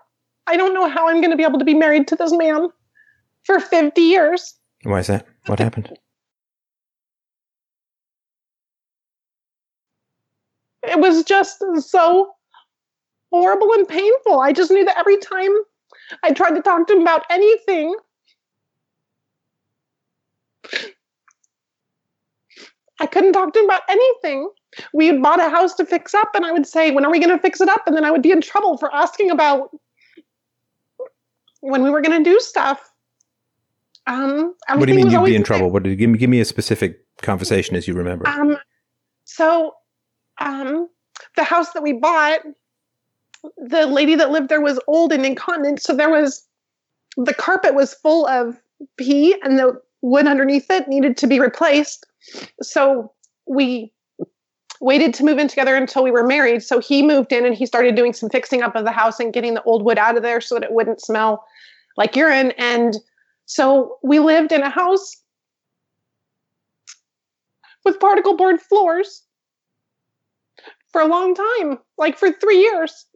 I 0.47 0.57
don't 0.57 0.74
know 0.74 0.89
how 0.89 1.08
I'm 1.08 1.20
going 1.20 1.31
to 1.31 1.36
be 1.36 1.42
able 1.42 1.58
to 1.58 1.65
be 1.65 1.74
married 1.74 2.07
to 2.08 2.16
this 2.16 2.32
man 2.32 2.68
for 3.44 3.60
50 3.60 4.00
years. 4.00 4.55
Why 4.84 5.00
is 5.00 5.07
that? 5.08 5.26
What 5.47 5.58
happened? 5.58 5.98
It 10.82 11.00
was 11.00 11.24
just 11.24 11.62
so 11.81 12.31
horrible 13.31 13.73
and 13.74 13.89
painful. 13.89 14.40
I 14.40 14.52
just 14.52 14.70
knew 14.70 14.84
that 14.84 14.98
every 14.98 15.18
time 15.18 15.50
I 16.23 16.32
tried 16.32 16.55
to 16.55 16.62
talk 16.62 16.86
to 16.86 16.94
him 16.94 17.02
about 17.02 17.24
anything, 17.31 17.94
I 23.00 23.07
couldn't 23.07 23.32
talk 23.32 23.52
to 23.52 23.58
him 23.60 23.65
about 23.66 23.82
anything. 23.89 24.50
We 24.92 25.07
had 25.07 25.23
bought 25.23 25.40
a 25.40 25.48
house 25.48 25.74
to 25.74 25.86
fix 25.86 26.15
up, 26.15 26.34
and 26.34 26.44
I 26.44 26.52
would 26.52 26.66
say, 26.66 26.90
When 26.90 27.05
are 27.05 27.10
we 27.10 27.18
going 27.18 27.34
to 27.34 27.40
fix 27.40 27.60
it 27.60 27.68
up? 27.68 27.86
And 27.86 27.97
then 27.97 28.05
I 28.05 28.10
would 28.10 28.23
be 28.23 28.32
in 28.32 28.40
trouble 28.40 28.76
for 28.76 28.94
asking 28.94 29.31
about 29.31 29.70
when 31.60 31.82
we 31.82 31.90
were 31.90 32.00
going 32.00 32.23
to 32.23 32.31
do 32.31 32.39
stuff. 32.40 32.90
Um, 34.07 34.55
what 34.74 34.86
do 34.86 34.92
you 34.92 34.97
mean 34.97 35.10
you'd 35.10 35.24
be 35.24 35.36
in 35.36 35.42
trouble? 35.42 35.70
What 35.70 35.82
did 35.82 35.97
give 35.98 36.08
me 36.08 36.18
give 36.18 36.31
me 36.31 36.40
a 36.40 36.44
specific 36.44 37.00
conversation 37.20 37.76
as 37.76 37.86
you 37.86 37.94
remember? 37.94 38.26
Um, 38.26 38.57
so, 39.24 39.74
um, 40.40 40.89
the 41.36 41.44
house 41.44 41.73
that 41.73 41.82
we 41.82 41.92
bought, 41.92 42.40
the 43.57 43.86
lady 43.86 44.15
that 44.15 44.31
lived 44.31 44.49
there 44.49 44.60
was 44.60 44.81
old 44.86 45.12
and 45.12 45.25
incontinent, 45.25 45.83
so 45.83 45.94
there 45.94 46.10
was 46.10 46.44
the 47.17 47.34
carpet 47.34 47.75
was 47.75 47.94
full 47.94 48.26
of 48.26 48.60
pee, 48.97 49.34
and 49.42 49.58
the 49.58 49.81
wood 50.02 50.26
underneath 50.26 50.70
it 50.70 50.89
needed 50.89 51.17
to 51.17 51.26
be 51.26 51.41
replaced. 51.41 52.07
So 52.62 53.12
we 53.47 53.92
waited 54.81 55.12
to 55.15 55.25
move 55.25 55.39
in 55.39 55.49
together 55.49 55.75
until 55.75 56.05
we 56.05 56.10
were 56.10 56.26
married. 56.26 56.62
So 56.62 56.78
he 56.78 57.02
moved 57.02 57.33
in 57.33 57.44
and 57.44 57.55
he 57.55 57.67
started 57.67 57.97
doing 57.97 58.12
some 58.12 58.31
fixing 58.31 58.62
up 58.62 58.76
of 58.76 58.84
the 58.84 58.92
house 58.92 59.18
and 59.18 59.33
getting 59.33 59.55
the 59.55 59.62
old 59.65 59.84
wood 59.84 59.99
out 59.99 60.17
of 60.17 60.23
there 60.23 60.41
so 60.41 60.55
that 60.55 60.65
it 60.65 60.73
wouldn't 60.73 61.00
smell 61.00 61.44
like 61.97 62.15
urine. 62.15 62.52
And 62.52 62.97
so 63.47 63.99
we 64.05 64.20
lived 64.20 64.52
in 64.52 64.62
a 64.62 64.70
house 64.70 65.17
with 67.84 67.99
particle 67.99 68.36
board 68.36 68.60
floors 68.60 69.25
for 70.92 71.00
a 71.00 71.07
long 71.07 71.34
time, 71.34 71.78
like 71.97 72.17
for 72.17 72.31
three 72.31 72.60
years. 72.60 73.07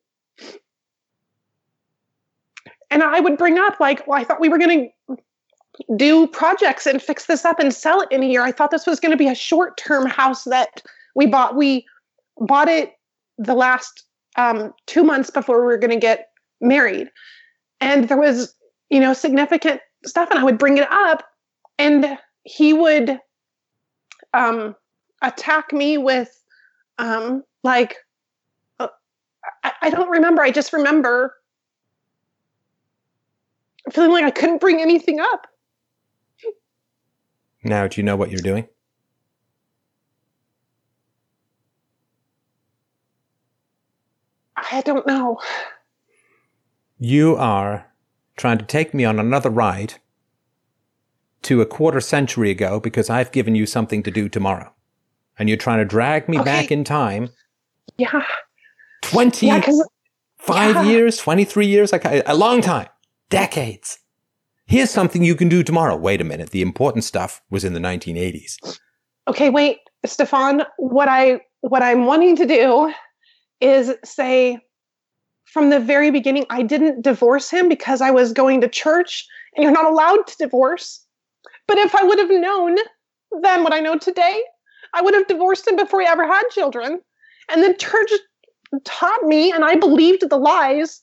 And 2.93 3.03
I 3.03 3.21
would 3.21 3.39
bring 3.39 3.59
up, 3.59 3.81
like, 3.81 4.07
well, 4.07 4.21
I 4.21 4.25
thought 4.25 4.39
we 4.39 4.51
were 4.51 4.59
going 4.59 4.93
to 5.09 5.17
do 5.97 6.27
projects 6.27 6.87
and 6.87 7.01
fix 7.03 7.25
this 7.25 7.47
up 7.47 7.59
and 7.59 7.73
sell 7.73 8.03
it 8.03 8.13
in 8.13 8.23
a 8.23 8.27
year. 8.27 8.43
I 8.43 8.53
thought 8.53 8.71
this 8.71 8.87
was 8.87 9.01
going 9.01 9.13
to 9.13 9.17
be 9.17 9.29
a 9.29 9.35
short 9.35 9.79
term 9.79 10.05
house 10.05 10.45
that 10.45 10.83
we 11.15 11.27
bought. 11.27 11.57
We 11.57 11.87
bought 12.37 12.69
it 12.69 12.93
the 13.39 13.55
last 13.55 14.05
um, 14.37 14.75
two 14.87 15.05
months 15.05 15.31
before 15.31 15.61
we 15.61 15.67
were 15.67 15.79
going 15.79 15.91
to 15.91 15.97
get 15.97 16.29
married. 16.61 17.09
And 17.81 18.11
there 18.11 18.21
was, 18.21 18.55
you 18.91 19.01
know, 19.01 19.15
significant 19.15 19.81
stuff. 20.05 20.31
And 20.31 20.39
I 20.39 20.45
would 20.45 20.59
bring 20.59 20.77
it 20.77 20.87
up 20.93 21.25
and 21.79 22.19
he 22.45 22.75
would 22.75 23.19
um, 24.35 24.77
attack 25.23 25.73
me 25.73 25.97
with, 25.97 26.31
um, 26.99 27.43
like, 27.65 27.97
uh, 28.81 28.89
I, 29.65 29.73
I 29.81 29.91
don't 29.91 30.11
remember. 30.11 30.43
I 30.43 30.51
just 30.51 30.75
remember 30.75 31.35
feeling 33.91 34.11
like 34.13 34.25
I 34.25 34.31
couldn't 34.31 34.61
bring 34.61 34.81
anything 34.81 35.21
up. 35.21 35.47
Now, 37.65 37.87
do 37.87 38.01
you 38.01 38.05
know 38.05 38.17
what 38.17 38.31
you're 38.31 38.41
doing? 38.41 38.67
I 44.57 44.81
don't 44.83 45.07
know. 45.07 45.39
You 46.99 47.37
are 47.37 47.87
trying 48.37 48.59
to 48.59 48.65
take 48.65 48.95
me 48.95 49.05
on 49.05 49.19
another 49.19 49.51
ride 49.51 49.95
to 51.43 51.61
a 51.61 51.67
quarter 51.67 52.01
century 52.01 52.51
ago 52.51 52.79
because 52.79 53.11
I've 53.11 53.33
given 53.33 53.55
you 53.55 53.67
something 53.67 54.03
to 54.05 54.11
do 54.11 54.29
tomorrow. 54.29 54.73
And 55.39 55.49
you're 55.49 55.59
trying 55.59 55.79
to 55.79 55.85
drag 55.85 56.29
me 56.29 56.39
Okay. 56.39 56.45
back 56.45 56.71
in 56.71 56.85
time 56.85 57.31
Yeah. 57.97 58.23
25 59.03 59.67
Yeah, 60.49 60.65
yeah. 60.65 60.83
years, 60.83 61.17
23 61.19 61.67
years, 61.67 61.93
like 61.93 62.05
a 62.05 62.35
long 62.35 62.61
time, 62.61 62.89
decades. 63.33 63.99
Here's 64.67 64.91
something 64.91 65.25
you 65.25 65.35
can 65.35 65.49
do 65.49 65.63
tomorrow. 65.63 65.97
Wait 65.97 66.21
a 66.21 66.25
minute. 66.25 66.51
The 66.51 66.63
important 66.63 67.03
stuff 67.05 67.43
was 67.51 67.65
in 67.65 67.73
the 67.73 67.81
1980s. 67.81 68.79
okay 69.29 69.51
wait 69.51 69.79
stefan 70.05 70.63
what 70.79 71.09
i 71.09 71.41
what 71.61 71.83
i'm 71.83 72.07
wanting 72.07 72.35
to 72.35 72.45
do 72.45 72.93
is 73.61 73.95
say 74.05 74.59
from 75.45 75.71
the 75.71 75.79
very 75.79 76.11
beginning 76.11 76.45
i 76.51 76.61
didn't 76.61 77.03
divorce 77.03 77.49
him 77.49 77.69
because 77.69 78.01
i 78.01 78.11
was 78.11 78.33
going 78.33 78.61
to 78.61 78.69
church 78.69 79.25
and 79.55 79.63
you're 79.63 79.73
not 79.73 79.91
allowed 79.93 80.27
to 80.27 80.35
divorce 80.39 81.07
but 81.69 81.79
if 81.79 81.95
i 81.95 82.03
would 82.03 82.19
have 82.19 82.31
known 82.31 82.77
then 83.43 83.63
what 83.63 83.73
i 83.73 83.79
know 83.79 83.97
today 83.97 84.43
i 84.93 85.01
would 85.01 85.15
have 85.15 85.29
divorced 85.29 85.69
him 85.69 85.77
before 85.77 86.01
he 86.01 86.07
ever 86.07 86.27
had 86.27 86.43
children 86.51 87.01
and 87.49 87.63
the 87.63 87.75
church 87.75 88.11
taught 88.85 89.23
me 89.23 89.53
and 89.53 89.65
i 89.65 89.77
believed 89.77 90.29
the 90.29 90.37
lies 90.37 91.01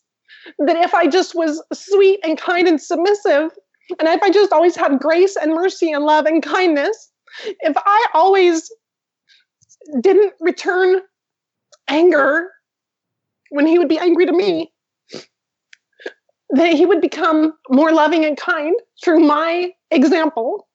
that 0.60 0.78
if 0.78 0.94
i 0.94 1.08
just 1.08 1.36
was 1.36 1.64
sweet 1.74 2.20
and 2.24 2.38
kind 2.38 2.68
and 2.68 2.82
submissive 2.82 3.52
and 4.00 4.08
if 4.08 4.22
i 4.24 4.30
just 4.30 4.52
always 4.52 4.76
had 4.76 5.00
grace 5.00 5.36
and 5.36 5.54
mercy 5.54 5.92
and 5.92 6.06
love 6.06 6.26
and 6.26 6.44
kindness 6.44 7.12
if 7.62 7.78
I 7.78 8.08
always 8.14 8.72
didn't 10.02 10.34
return 10.40 11.02
anger 11.88 12.50
when 13.50 13.66
he 13.66 13.80
would 13.80 13.90
be 13.90 13.98
angry 13.98 14.26
to 14.26 14.32
me, 14.32 14.72
that 16.52 16.74
he 16.74 16.86
would 16.86 17.02
become 17.02 17.54
more 17.70 17.92
loving 17.92 18.26
and 18.26 18.38
kind 18.38 18.76
through 19.04 19.20
my 19.20 19.72
example. 19.92 20.68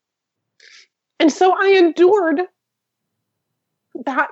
And 1.20 1.32
so 1.32 1.54
I 1.56 1.68
endured 1.68 2.42
that 4.04 4.28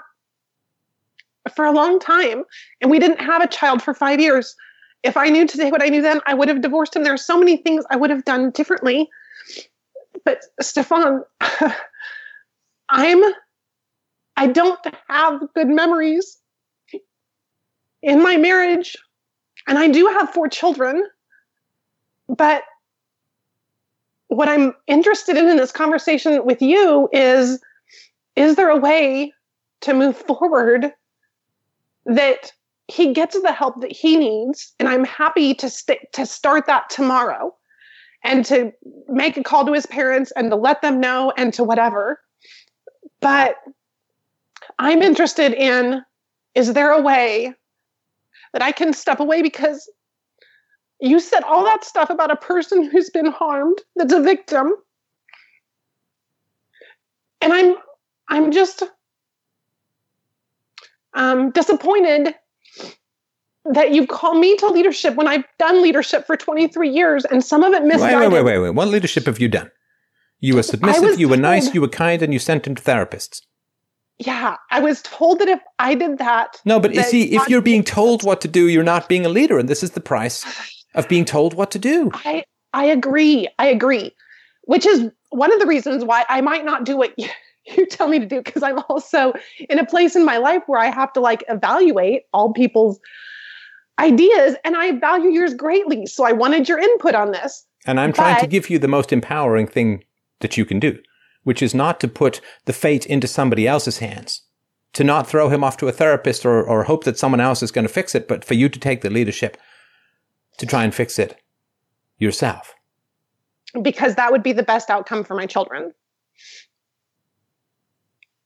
for 1.54 1.64
a 1.64 1.72
long 1.72 1.98
time. 1.98 2.44
And 2.80 2.90
we 2.90 2.98
didn't 2.98 3.20
have 3.20 3.42
a 3.42 3.48
child 3.48 3.82
for 3.82 3.94
five 3.94 4.20
years. 4.20 4.54
If 5.02 5.16
I 5.16 5.28
knew 5.28 5.46
today 5.46 5.70
what 5.70 5.82
I 5.82 5.88
knew 5.88 6.02
then, 6.02 6.20
I 6.26 6.34
would 6.34 6.48
have 6.48 6.60
divorced 6.60 6.94
him. 6.94 7.02
There 7.02 7.14
are 7.14 7.18
so 7.18 7.38
many 7.38 7.56
things 7.56 7.84
I 7.90 7.96
would 7.96 8.10
have 8.10 8.24
done 8.24 8.50
differently. 8.50 9.08
But 10.24 10.42
Stefan, 10.60 11.24
I'm 12.88 13.22
I 14.36 14.46
don't 14.46 14.78
have 15.08 15.42
good 15.54 15.68
memories 15.68 16.38
in 18.02 18.22
my 18.22 18.36
marriage. 18.36 18.96
And 19.66 19.78
I 19.78 19.88
do 19.88 20.06
have 20.06 20.30
four 20.30 20.48
children. 20.48 21.04
But 22.28 22.62
what 24.28 24.48
I'm 24.48 24.74
interested 24.86 25.36
in 25.36 25.48
in 25.48 25.56
this 25.56 25.72
conversation 25.72 26.44
with 26.44 26.62
you 26.62 27.08
is 27.12 27.60
is 28.34 28.56
there 28.56 28.70
a 28.70 28.78
way 28.78 29.32
to 29.82 29.92
move 29.92 30.16
forward 30.16 30.92
that 32.06 32.52
he 32.92 33.14
gets 33.14 33.40
the 33.40 33.52
help 33.52 33.80
that 33.80 33.90
he 33.92 34.16
needs 34.16 34.74
and 34.78 34.88
i'm 34.88 35.04
happy 35.04 35.54
to 35.54 35.70
st- 35.70 36.12
to 36.12 36.26
start 36.26 36.66
that 36.66 36.90
tomorrow 36.90 37.54
and 38.24 38.44
to 38.44 38.72
make 39.08 39.36
a 39.36 39.42
call 39.42 39.64
to 39.64 39.72
his 39.72 39.86
parents 39.86 40.32
and 40.36 40.50
to 40.50 40.56
let 40.56 40.82
them 40.82 41.00
know 41.00 41.32
and 41.36 41.52
to 41.54 41.64
whatever. 41.64 42.20
But 43.20 43.56
i'm 44.78 45.02
interested 45.02 45.52
in 45.54 46.02
is 46.54 46.74
there 46.74 46.92
a 46.92 47.00
way 47.00 47.54
that 48.52 48.62
i 48.62 48.72
can 48.72 48.92
step 48.92 49.20
away? 49.20 49.42
Because 49.42 49.90
you 51.00 51.18
said 51.18 51.42
all 51.42 51.64
that 51.64 51.84
stuff 51.84 52.10
about 52.10 52.30
a 52.30 52.36
person 52.36 52.88
who's 52.88 53.10
been 53.10 53.26
harmed 53.26 53.78
that's 53.96 54.12
a 54.12 54.22
victim. 54.22 54.74
And 57.40 57.52
i'm 57.52 57.76
i'm 58.28 58.52
just 58.52 58.82
um, 61.14 61.50
disappointed 61.50 62.34
that 63.64 63.92
you 63.92 64.06
call 64.06 64.34
me 64.34 64.56
to 64.56 64.66
leadership 64.66 65.14
when 65.14 65.28
I've 65.28 65.44
done 65.58 65.82
leadership 65.82 66.26
for 66.26 66.36
23 66.36 66.88
years 66.88 67.24
and 67.24 67.44
some 67.44 67.62
of 67.62 67.72
it 67.72 67.84
misguided. 67.84 68.20
Wait, 68.20 68.28
wait, 68.28 68.44
wait, 68.44 68.54
wait, 68.54 68.58
wait. 68.58 68.74
What 68.74 68.88
leadership 68.88 69.26
have 69.26 69.38
you 69.38 69.48
done? 69.48 69.70
You 70.40 70.56
were 70.56 70.64
submissive, 70.64 71.20
you 71.20 71.28
were 71.28 71.36
told, 71.36 71.42
nice, 71.42 71.72
you 71.72 71.80
were 71.80 71.88
kind, 71.88 72.20
and 72.20 72.32
you 72.32 72.40
sent 72.40 72.66
him 72.66 72.74
to 72.74 72.82
therapists. 72.82 73.42
Yeah, 74.18 74.56
I 74.70 74.80
was 74.80 75.00
told 75.02 75.38
that 75.38 75.48
if 75.48 75.60
I 75.78 75.94
did 75.94 76.18
that. 76.18 76.60
No, 76.64 76.80
but 76.80 76.94
you 76.94 77.02
see, 77.04 77.34
if 77.34 77.48
you're 77.48 77.62
being 77.62 77.84
told 77.84 78.24
what 78.24 78.40
to 78.40 78.48
do, 78.48 78.68
you're 78.68 78.82
not 78.82 79.08
being 79.08 79.24
a 79.24 79.28
leader, 79.28 79.58
and 79.58 79.68
this 79.68 79.84
is 79.84 79.92
the 79.92 80.00
price 80.00 80.44
of 80.94 81.08
being 81.08 81.24
told 81.24 81.54
what 81.54 81.70
to 81.70 81.78
do. 81.78 82.10
I, 82.12 82.44
I 82.72 82.86
agree. 82.86 83.48
I 83.60 83.68
agree. 83.68 84.12
Which 84.64 84.84
is 84.84 85.10
one 85.30 85.52
of 85.52 85.60
the 85.60 85.66
reasons 85.66 86.04
why 86.04 86.24
I 86.28 86.40
might 86.40 86.64
not 86.64 86.84
do 86.84 86.96
what 86.96 87.16
you, 87.16 87.28
you 87.76 87.86
tell 87.86 88.08
me 88.08 88.18
to 88.18 88.26
do 88.26 88.42
because 88.42 88.64
I'm 88.64 88.80
also 88.88 89.32
in 89.70 89.78
a 89.78 89.86
place 89.86 90.16
in 90.16 90.24
my 90.24 90.38
life 90.38 90.62
where 90.66 90.80
I 90.80 90.86
have 90.86 91.12
to 91.12 91.20
like 91.20 91.44
evaluate 91.48 92.22
all 92.32 92.52
people's 92.52 92.98
ideas 93.98 94.56
and 94.64 94.76
I 94.76 94.92
value 94.92 95.30
yours 95.30 95.54
greatly. 95.54 96.06
So 96.06 96.24
I 96.24 96.32
wanted 96.32 96.68
your 96.68 96.78
input 96.78 97.14
on 97.14 97.32
this. 97.32 97.66
And 97.86 97.98
I'm 97.98 98.12
trying 98.12 98.40
to 98.40 98.46
give 98.46 98.70
you 98.70 98.78
the 98.78 98.88
most 98.88 99.12
empowering 99.12 99.66
thing 99.66 100.04
that 100.40 100.56
you 100.56 100.64
can 100.64 100.78
do, 100.78 100.98
which 101.42 101.62
is 101.62 101.74
not 101.74 102.00
to 102.00 102.08
put 102.08 102.40
the 102.64 102.72
fate 102.72 103.06
into 103.06 103.26
somebody 103.26 103.66
else's 103.66 103.98
hands, 103.98 104.42
to 104.92 105.02
not 105.02 105.26
throw 105.26 105.48
him 105.48 105.64
off 105.64 105.76
to 105.78 105.88
a 105.88 105.92
therapist 105.92 106.46
or, 106.46 106.62
or 106.62 106.84
hope 106.84 107.04
that 107.04 107.18
someone 107.18 107.40
else 107.40 107.62
is 107.62 107.72
going 107.72 107.86
to 107.86 107.92
fix 107.92 108.14
it, 108.14 108.28
but 108.28 108.44
for 108.44 108.54
you 108.54 108.68
to 108.68 108.78
take 108.78 109.00
the 109.00 109.10
leadership 109.10 109.56
to 110.58 110.66
try 110.66 110.84
and 110.84 110.94
fix 110.94 111.18
it 111.18 111.40
yourself. 112.18 112.74
Because 113.80 114.14
that 114.14 114.30
would 114.30 114.42
be 114.42 114.52
the 114.52 114.62
best 114.62 114.90
outcome 114.90 115.24
for 115.24 115.34
my 115.34 115.46
children 115.46 115.92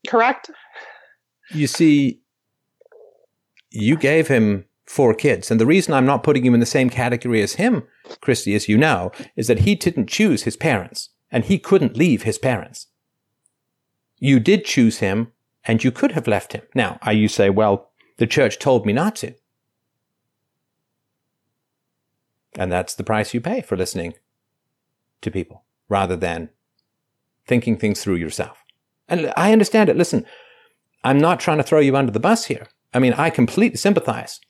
correct? 0.07 0.51
You 1.51 1.67
see, 1.67 2.21
you 3.71 3.97
gave 3.97 4.29
him 4.29 4.66
four 4.87 5.13
kids. 5.15 5.51
And 5.51 5.61
the 5.61 5.67
reason 5.67 5.93
I'm 5.93 6.07
not 6.07 6.23
putting 6.23 6.45
him 6.45 6.55
in 6.55 6.61
the 6.61 6.67
same 6.67 6.89
category 6.89 7.43
as 7.43 7.55
him, 7.55 7.83
Christy, 8.21 8.55
as 8.55 8.69
you 8.69 8.79
know, 8.79 9.13
is 9.35 9.49
that 9.49 9.61
he 9.61 9.75
didn't 9.75 10.09
choose 10.09 10.45
his 10.45 10.57
parents 10.57 11.11
and 11.31 11.45
he 11.45 11.59
couldn't 11.59 11.97
leave 11.97 12.23
his 12.23 12.39
parents. 12.39 12.87
You 14.19 14.41
did 14.41 14.65
choose 14.65 14.99
him 14.99 15.33
and 15.65 15.83
you 15.83 15.91
could 15.91 16.13
have 16.13 16.29
left 16.29 16.53
him. 16.53 16.63
Now, 16.75 16.99
you 17.11 17.29
say, 17.29 17.51
well, 17.51 17.91
the 18.19 18.27
church 18.27 18.59
told 18.59 18.87
me 18.87 18.93
not 18.93 19.17
to. 19.17 19.35
And 22.59 22.73
that's 22.73 22.95
the 22.95 23.05
price 23.05 23.35
you 23.35 23.41
pay 23.41 23.61
for 23.61 23.77
listening 23.77 24.15
to 25.21 25.31
people 25.31 25.65
rather 25.89 26.17
than 26.17 26.49
thinking 27.47 27.77
things 27.77 28.03
through 28.03 28.15
yourself. 28.15 28.65
And 29.09 29.33
I 29.37 29.53
understand 29.53 29.89
it. 29.89 29.97
Listen, 29.97 30.25
I'm 31.05 31.19
not 31.19 31.39
trying 31.39 31.59
to 31.59 31.63
throw 31.63 31.81
you 31.81 31.97
under 31.97 32.13
the 32.13 32.21
bus 32.21 32.47
here. 32.47 32.69
I 32.95 32.99
mean, 32.99 33.13
I 33.13 33.31
completely 33.31 33.77
sympathize 33.77 34.41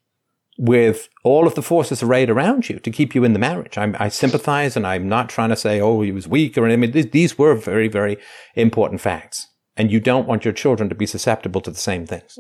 with 0.59 1.09
all 1.23 1.47
of 1.47 1.55
the 1.55 1.63
forces 1.63 2.03
arrayed 2.03 2.31
around 2.31 2.69
you 2.69 2.79
to 2.79 2.91
keep 2.91 3.15
you 3.15 3.25
in 3.25 3.33
the 3.33 3.39
marriage. 3.39 3.77
I'm, 3.77 3.95
i 3.99 4.09
sympathize 4.09 4.77
and 4.77 4.87
I'm 4.87 5.09
not 5.09 5.29
trying 5.29 5.51
to 5.51 5.57
say, 5.57 5.81
oh, 5.81 6.01
he 6.01 6.13
was 6.13 6.27
weak 6.27 6.57
or 6.57 6.67
anything. 6.67 6.93
These, 6.93 7.11
these 7.11 7.39
were 7.39 7.55
very, 7.55 7.89
very 7.89 8.17
important 8.55 9.01
facts. 9.01 9.49
And 9.77 9.93
you 9.93 10.01
don't 10.01 10.27
want 10.27 10.45
your 10.45 10.55
children 10.55 10.89
to 10.89 10.95
be 10.95 11.07
susceptible 11.07 11.61
to 11.61 11.71
the 11.71 11.77
same 11.77 12.07
things. 12.07 12.39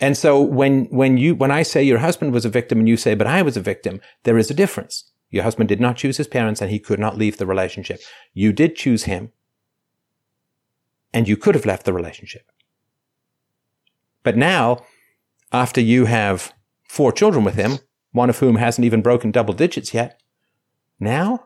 And 0.00 0.16
so 0.16 0.40
when, 0.40 0.84
when 0.86 1.18
you, 1.18 1.34
when 1.34 1.50
I 1.50 1.62
say 1.62 1.82
your 1.82 1.98
husband 1.98 2.32
was 2.32 2.44
a 2.44 2.50
victim 2.50 2.78
and 2.78 2.88
you 2.88 2.96
say, 2.96 3.14
but 3.14 3.26
I 3.26 3.42
was 3.42 3.56
a 3.56 3.60
victim, 3.60 4.00
there 4.22 4.38
is 4.38 4.50
a 4.50 4.54
difference. 4.54 5.10
Your 5.30 5.42
husband 5.42 5.68
did 5.68 5.80
not 5.80 5.96
choose 5.96 6.16
his 6.16 6.28
parents 6.28 6.60
and 6.62 6.70
he 6.70 6.78
could 6.78 7.00
not 7.00 7.18
leave 7.18 7.38
the 7.38 7.46
relationship. 7.46 8.00
You 8.32 8.52
did 8.52 8.76
choose 8.76 9.04
him 9.04 9.32
and 11.12 11.28
you 11.28 11.36
could 11.36 11.54
have 11.56 11.66
left 11.66 11.84
the 11.84 11.92
relationship. 11.92 12.50
But 14.22 14.36
now, 14.36 14.84
after 15.54 15.80
you 15.80 16.04
have 16.04 16.52
four 16.88 17.12
children 17.12 17.44
with 17.44 17.54
him, 17.54 17.78
one 18.12 18.28
of 18.28 18.38
whom 18.38 18.56
hasn't 18.56 18.84
even 18.84 19.00
broken 19.00 19.30
double 19.30 19.54
digits 19.54 19.94
yet, 19.94 20.20
now? 20.98 21.44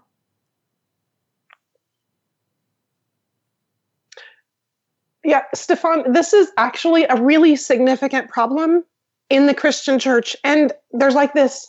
Yeah, 5.24 5.42
Stefan, 5.54 6.12
this 6.12 6.32
is 6.32 6.50
actually 6.56 7.04
a 7.04 7.16
really 7.16 7.54
significant 7.54 8.30
problem 8.30 8.82
in 9.28 9.46
the 9.46 9.54
Christian 9.54 9.98
church. 9.98 10.34
And 10.42 10.72
there's 10.92 11.14
like 11.14 11.34
this 11.34 11.68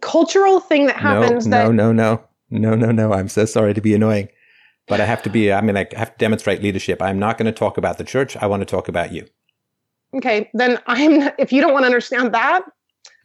cultural 0.00 0.58
thing 0.58 0.86
that 0.86 0.96
happens 0.96 1.46
no, 1.46 1.56
that. 1.56 1.72
No, 1.72 1.92
no, 1.92 1.92
no. 1.92 2.24
No, 2.48 2.74
no, 2.74 2.90
no. 2.90 3.12
I'm 3.12 3.28
so 3.28 3.44
sorry 3.44 3.72
to 3.74 3.80
be 3.80 3.94
annoying 3.94 4.28
but 4.86 5.00
I 5.00 5.04
have 5.04 5.22
to 5.24 5.30
be, 5.30 5.52
I 5.52 5.60
mean, 5.60 5.76
I 5.76 5.86
have 5.96 6.12
to 6.12 6.18
demonstrate 6.18 6.62
leadership. 6.62 7.02
I'm 7.02 7.18
not 7.18 7.38
going 7.38 7.46
to 7.46 7.52
talk 7.52 7.76
about 7.76 7.98
the 7.98 8.04
church. 8.04 8.36
I 8.36 8.46
want 8.46 8.60
to 8.60 8.66
talk 8.66 8.88
about 8.88 9.12
you. 9.12 9.26
Okay. 10.14 10.50
Then 10.54 10.78
I'm, 10.86 11.30
if 11.38 11.52
you 11.52 11.60
don't 11.60 11.72
want 11.72 11.82
to 11.82 11.86
understand 11.86 12.32
that. 12.34 12.62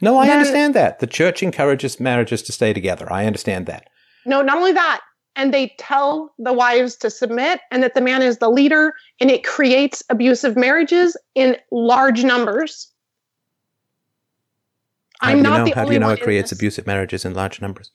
No, 0.01 0.17
I 0.17 0.27
then, 0.27 0.37
understand 0.37 0.73
that. 0.73 0.99
The 0.99 1.07
church 1.07 1.43
encourages 1.43 1.99
marriages 1.99 2.41
to 2.43 2.51
stay 2.51 2.73
together. 2.73 3.11
I 3.11 3.25
understand 3.25 3.67
that. 3.67 3.87
No, 4.25 4.41
not 4.41 4.57
only 4.57 4.73
that. 4.73 5.01
And 5.35 5.53
they 5.53 5.73
tell 5.77 6.33
the 6.39 6.51
wives 6.51 6.97
to 6.97 7.09
submit 7.09 7.61
and 7.71 7.81
that 7.83 7.93
the 7.93 8.01
man 8.01 8.21
is 8.21 8.39
the 8.39 8.49
leader 8.49 8.93
and 9.21 9.31
it 9.31 9.45
creates 9.45 10.03
abusive 10.09 10.57
marriages 10.57 11.15
in 11.35 11.55
large 11.71 12.23
numbers. 12.23 12.91
How 15.21 15.29
I'm 15.29 15.41
not 15.41 15.59
know? 15.59 15.65
the 15.65 15.75
How 15.75 15.85
do 15.85 15.93
you 15.93 15.99
know 15.99 16.09
it 16.09 16.21
creates 16.21 16.51
abusive 16.51 16.87
marriages 16.87 17.23
in 17.23 17.33
large 17.33 17.61
numbers? 17.61 17.91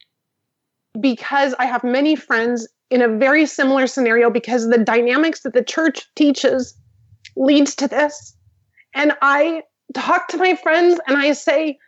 Because 0.99 1.55
I 1.59 1.67
have 1.67 1.85
many 1.85 2.17
friends 2.17 2.67
in 2.91 3.03
a 3.03 3.09
very 3.09 3.47
similar 3.47 3.87
scenario 3.87 4.31
because 4.31 4.69
the 4.69 4.79
dynamics 4.79 5.43
that 5.43 5.53
the 5.53 5.65
church 5.65 6.07
teaches 6.15 6.75
leads 7.37 7.75
to 7.77 7.89
this. 7.89 8.36
And 8.97 9.13
I 9.23 9.63
talk 9.95 10.27
to 10.29 10.39
my 10.39 10.57
friends 10.57 10.99
and 11.07 11.17
I 11.17 11.33
say, 11.33 11.79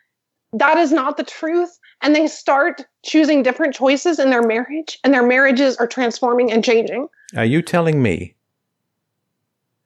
that 0.53 0.77
is 0.77 0.91
not 0.91 1.17
the 1.17 1.23
truth. 1.23 1.77
And 2.01 2.15
they 2.15 2.27
start 2.27 2.85
choosing 3.03 3.43
different 3.43 3.75
choices 3.75 4.19
in 4.19 4.29
their 4.29 4.41
marriage, 4.41 4.97
and 5.03 5.13
their 5.13 5.25
marriages 5.25 5.75
are 5.77 5.87
transforming 5.87 6.49
and 6.49 6.63
changing. 6.63 7.09
Are 7.35 7.43
you 7.43 7.61
telling 7.61 8.01
me 8.01 8.35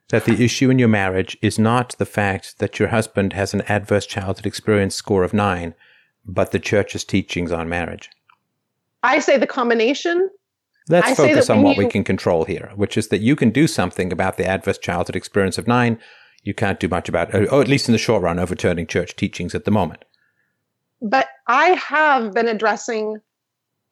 that 0.09 0.25
the 0.25 0.43
issue 0.43 0.69
in 0.69 0.77
your 0.77 0.89
marriage 0.89 1.35
is 1.41 1.57
not 1.57 1.95
the 1.97 2.05
fact 2.05 2.59
that 2.59 2.77
your 2.77 2.89
husband 2.89 3.33
has 3.33 3.55
an 3.55 3.61
adverse 3.61 4.05
childhood 4.05 4.45
experience 4.45 4.93
score 4.93 5.23
of 5.23 5.33
nine, 5.33 5.73
but 6.23 6.51
the 6.51 6.59
church's 6.59 7.03
teachings 7.03 7.51
on 7.51 7.67
marriage? 7.67 8.11
I 9.01 9.17
say 9.17 9.37
the 9.37 9.47
combination 9.47 10.29
Let's 10.89 11.07
I 11.07 11.15
focus 11.15 11.49
on 11.49 11.63
what 11.63 11.77
you, 11.77 11.85
we 11.85 11.89
can 11.89 12.03
control 12.03 12.43
here, 12.43 12.71
which 12.75 12.97
is 12.97 13.07
that 13.07 13.21
you 13.21 13.35
can 13.35 13.49
do 13.49 13.67
something 13.67 14.11
about 14.11 14.37
the 14.37 14.45
adverse 14.45 14.77
childhood 14.77 15.15
experience 15.15 15.57
of 15.57 15.65
nine. 15.65 15.97
You 16.43 16.53
can't 16.53 16.79
do 16.79 16.87
much 16.87 17.07
about, 17.09 17.33
or 17.33 17.61
at 17.61 17.67
least 17.67 17.87
in 17.87 17.93
the 17.93 17.97
short 17.97 18.21
run, 18.21 18.37
overturning 18.37 18.87
church 18.87 19.15
teachings 19.15 19.55
at 19.55 19.65
the 19.65 19.71
moment. 19.71 20.03
But 21.01 21.27
I 21.47 21.69
have 21.69 22.33
been 22.33 22.47
addressing 22.47 23.17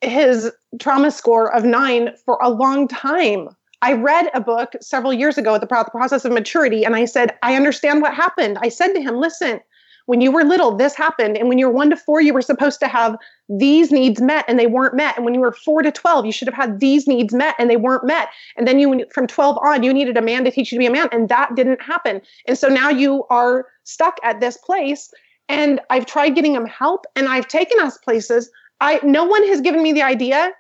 his 0.02 0.52
trauma 0.80 1.12
score 1.12 1.54
of 1.54 1.64
nine 1.64 2.12
for 2.26 2.38
a 2.42 2.50
long 2.50 2.88
time. 2.88 3.50
I 3.82 3.94
read 3.94 4.30
a 4.34 4.42
book 4.42 4.74
several 4.82 5.14
years 5.14 5.38
ago, 5.38 5.58
The 5.58 5.66
Process 5.66 6.26
of 6.26 6.32
Maturity, 6.32 6.84
and 6.84 6.96
I 6.96 7.06
said, 7.06 7.38
I 7.42 7.56
understand 7.56 8.02
what 8.02 8.14
happened. 8.14 8.58
I 8.62 8.70
said 8.70 8.94
to 8.94 9.02
him, 9.02 9.16
listen, 9.16 9.60
when 10.06 10.22
you 10.22 10.32
were 10.32 10.44
little, 10.44 10.76
this 10.76 10.96
happened. 10.96 11.38
And 11.38 11.50
when 11.50 11.58
you 11.58 11.68
were 11.68 11.74
one 11.74 11.90
to 11.90 11.98
four, 11.98 12.22
you 12.22 12.34
were 12.34 12.42
supposed 12.42 12.80
to 12.80 12.88
have 12.88 13.18
these 13.50 13.92
needs 13.92 14.22
met 14.22 14.46
and 14.48 14.58
they 14.58 14.68
weren't 14.68 14.96
met. 14.96 15.16
And 15.16 15.26
when 15.26 15.34
you 15.34 15.42
were 15.42 15.52
four 15.52 15.82
to 15.82 15.92
12, 15.92 16.26
you 16.26 16.32
should 16.32 16.48
have 16.48 16.56
had 16.56 16.80
these 16.80 17.08
needs 17.08 17.34
met 17.34 17.56
and 17.60 17.70
they 17.70 17.78
weren't 17.78 18.06
met. 18.06 18.30
And 18.58 18.68
then 18.68 18.80
you, 18.80 19.06
from 19.14 19.28
12 19.28 19.58
on, 19.64 19.84
you 19.84 19.94
needed 19.94 20.18
a 20.18 20.22
man 20.22 20.44
to 20.46 20.52
teach 20.52 20.72
you 20.72 20.78
to 20.78 20.80
be 20.80 20.88
a 20.88 20.92
man. 20.92 21.10
And 21.12 21.30
that 21.30 21.56
didn't 21.56 21.82
happen. 21.82 22.22
And 22.48 22.58
so 22.58 22.68
now 22.68 22.90
you 22.90 23.26
are 23.30 23.68
stuck 23.84 24.18
at 24.24 24.40
this 24.40 24.58
place. 24.58 25.12
And 25.50 25.82
I've 25.90 26.06
tried 26.06 26.30
getting 26.30 26.56
him 26.56 26.66
help 26.66 27.06
and 27.16 27.28
I've 27.28 27.48
taken 27.48 27.80
us 27.80 27.98
places. 27.98 28.50
I, 28.80 29.00
no 29.04 29.26
one 29.26 29.46
has 29.48 29.62
given 29.62 29.84
me 29.84 29.92
the 29.94 30.02
idea 30.02 30.52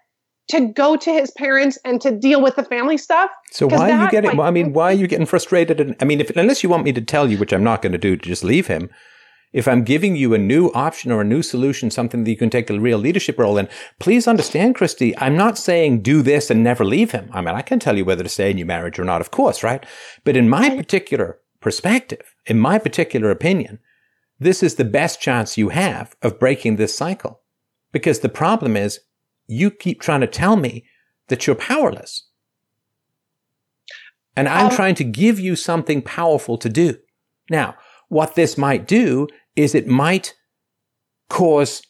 to 0.51 0.67
go 0.67 0.97
to 0.97 1.11
his 1.11 1.31
parents 1.31 1.77
and 1.85 2.01
to 2.01 2.11
deal 2.11 2.41
with 2.41 2.55
the 2.55 2.63
family 2.63 2.97
stuff. 2.97 3.31
So 3.51 3.67
why 3.67 3.91
are 3.91 4.03
you 4.03 4.11
getting? 4.11 4.35
Well, 4.35 4.47
I 4.47 4.51
mean, 4.51 4.73
why 4.73 4.91
are 4.91 4.95
you 4.95 5.07
getting 5.07 5.25
frustrated? 5.25 5.79
And 5.79 5.95
I 6.01 6.05
mean, 6.05 6.19
if 6.19 6.29
unless 6.35 6.61
you 6.61 6.69
want 6.69 6.83
me 6.83 6.91
to 6.93 7.01
tell 7.01 7.29
you, 7.29 7.37
which 7.37 7.53
I'm 7.53 7.63
not 7.63 7.81
going 7.81 7.93
to 7.93 7.97
do, 7.97 8.17
to 8.17 8.21
just 8.21 8.43
leave 8.43 8.67
him. 8.67 8.89
If 9.53 9.67
I'm 9.67 9.83
giving 9.83 10.15
you 10.15 10.33
a 10.33 10.37
new 10.37 10.67
option 10.69 11.11
or 11.11 11.21
a 11.21 11.25
new 11.25 11.41
solution, 11.41 11.91
something 11.91 12.23
that 12.23 12.29
you 12.29 12.37
can 12.37 12.49
take 12.49 12.69
a 12.69 12.79
real 12.79 12.97
leadership 12.97 13.37
role 13.37 13.57
in, 13.57 13.67
please 13.99 14.27
understand, 14.27 14.75
Christy, 14.75 15.17
I'm 15.17 15.35
not 15.35 15.57
saying 15.57 16.01
do 16.01 16.21
this 16.21 16.49
and 16.49 16.63
never 16.63 16.85
leave 16.85 17.11
him. 17.11 17.29
I 17.33 17.41
mean, 17.41 17.55
I 17.55 17.61
can 17.61 17.79
tell 17.79 17.97
you 17.97 18.05
whether 18.05 18.23
to 18.23 18.29
stay 18.29 18.49
in 18.49 18.57
your 18.57 18.67
marriage 18.67 18.97
or 18.97 19.03
not, 19.03 19.19
of 19.19 19.31
course, 19.31 19.61
right? 19.61 19.85
But 20.23 20.37
in 20.37 20.47
my 20.47 20.69
particular 20.69 21.39
perspective, 21.59 22.33
in 22.45 22.59
my 22.59 22.79
particular 22.79 23.29
opinion, 23.29 23.79
this 24.39 24.63
is 24.63 24.75
the 24.75 24.85
best 24.85 25.19
chance 25.19 25.57
you 25.57 25.69
have 25.69 26.15
of 26.21 26.39
breaking 26.39 26.77
this 26.77 26.95
cycle. 26.95 27.41
Because 27.91 28.19
the 28.19 28.29
problem 28.29 28.77
is 28.77 29.01
you 29.47 29.69
keep 29.69 29.99
trying 30.01 30.21
to 30.21 30.27
tell 30.27 30.55
me 30.55 30.85
that 31.27 31.45
you're 31.45 31.57
powerless. 31.57 32.27
And 34.35 34.47
I'm 34.47 34.67
um, 34.67 34.71
trying 34.71 34.95
to 34.95 35.03
give 35.03 35.41
you 35.41 35.57
something 35.57 36.01
powerful 36.01 36.57
to 36.57 36.69
do. 36.69 36.97
Now, 37.49 37.75
what 38.07 38.35
this 38.35 38.57
might 38.57 38.87
do 38.87 39.27
is 39.55 39.75
it 39.75 39.87
might 39.87 40.33
cause, 41.29 41.81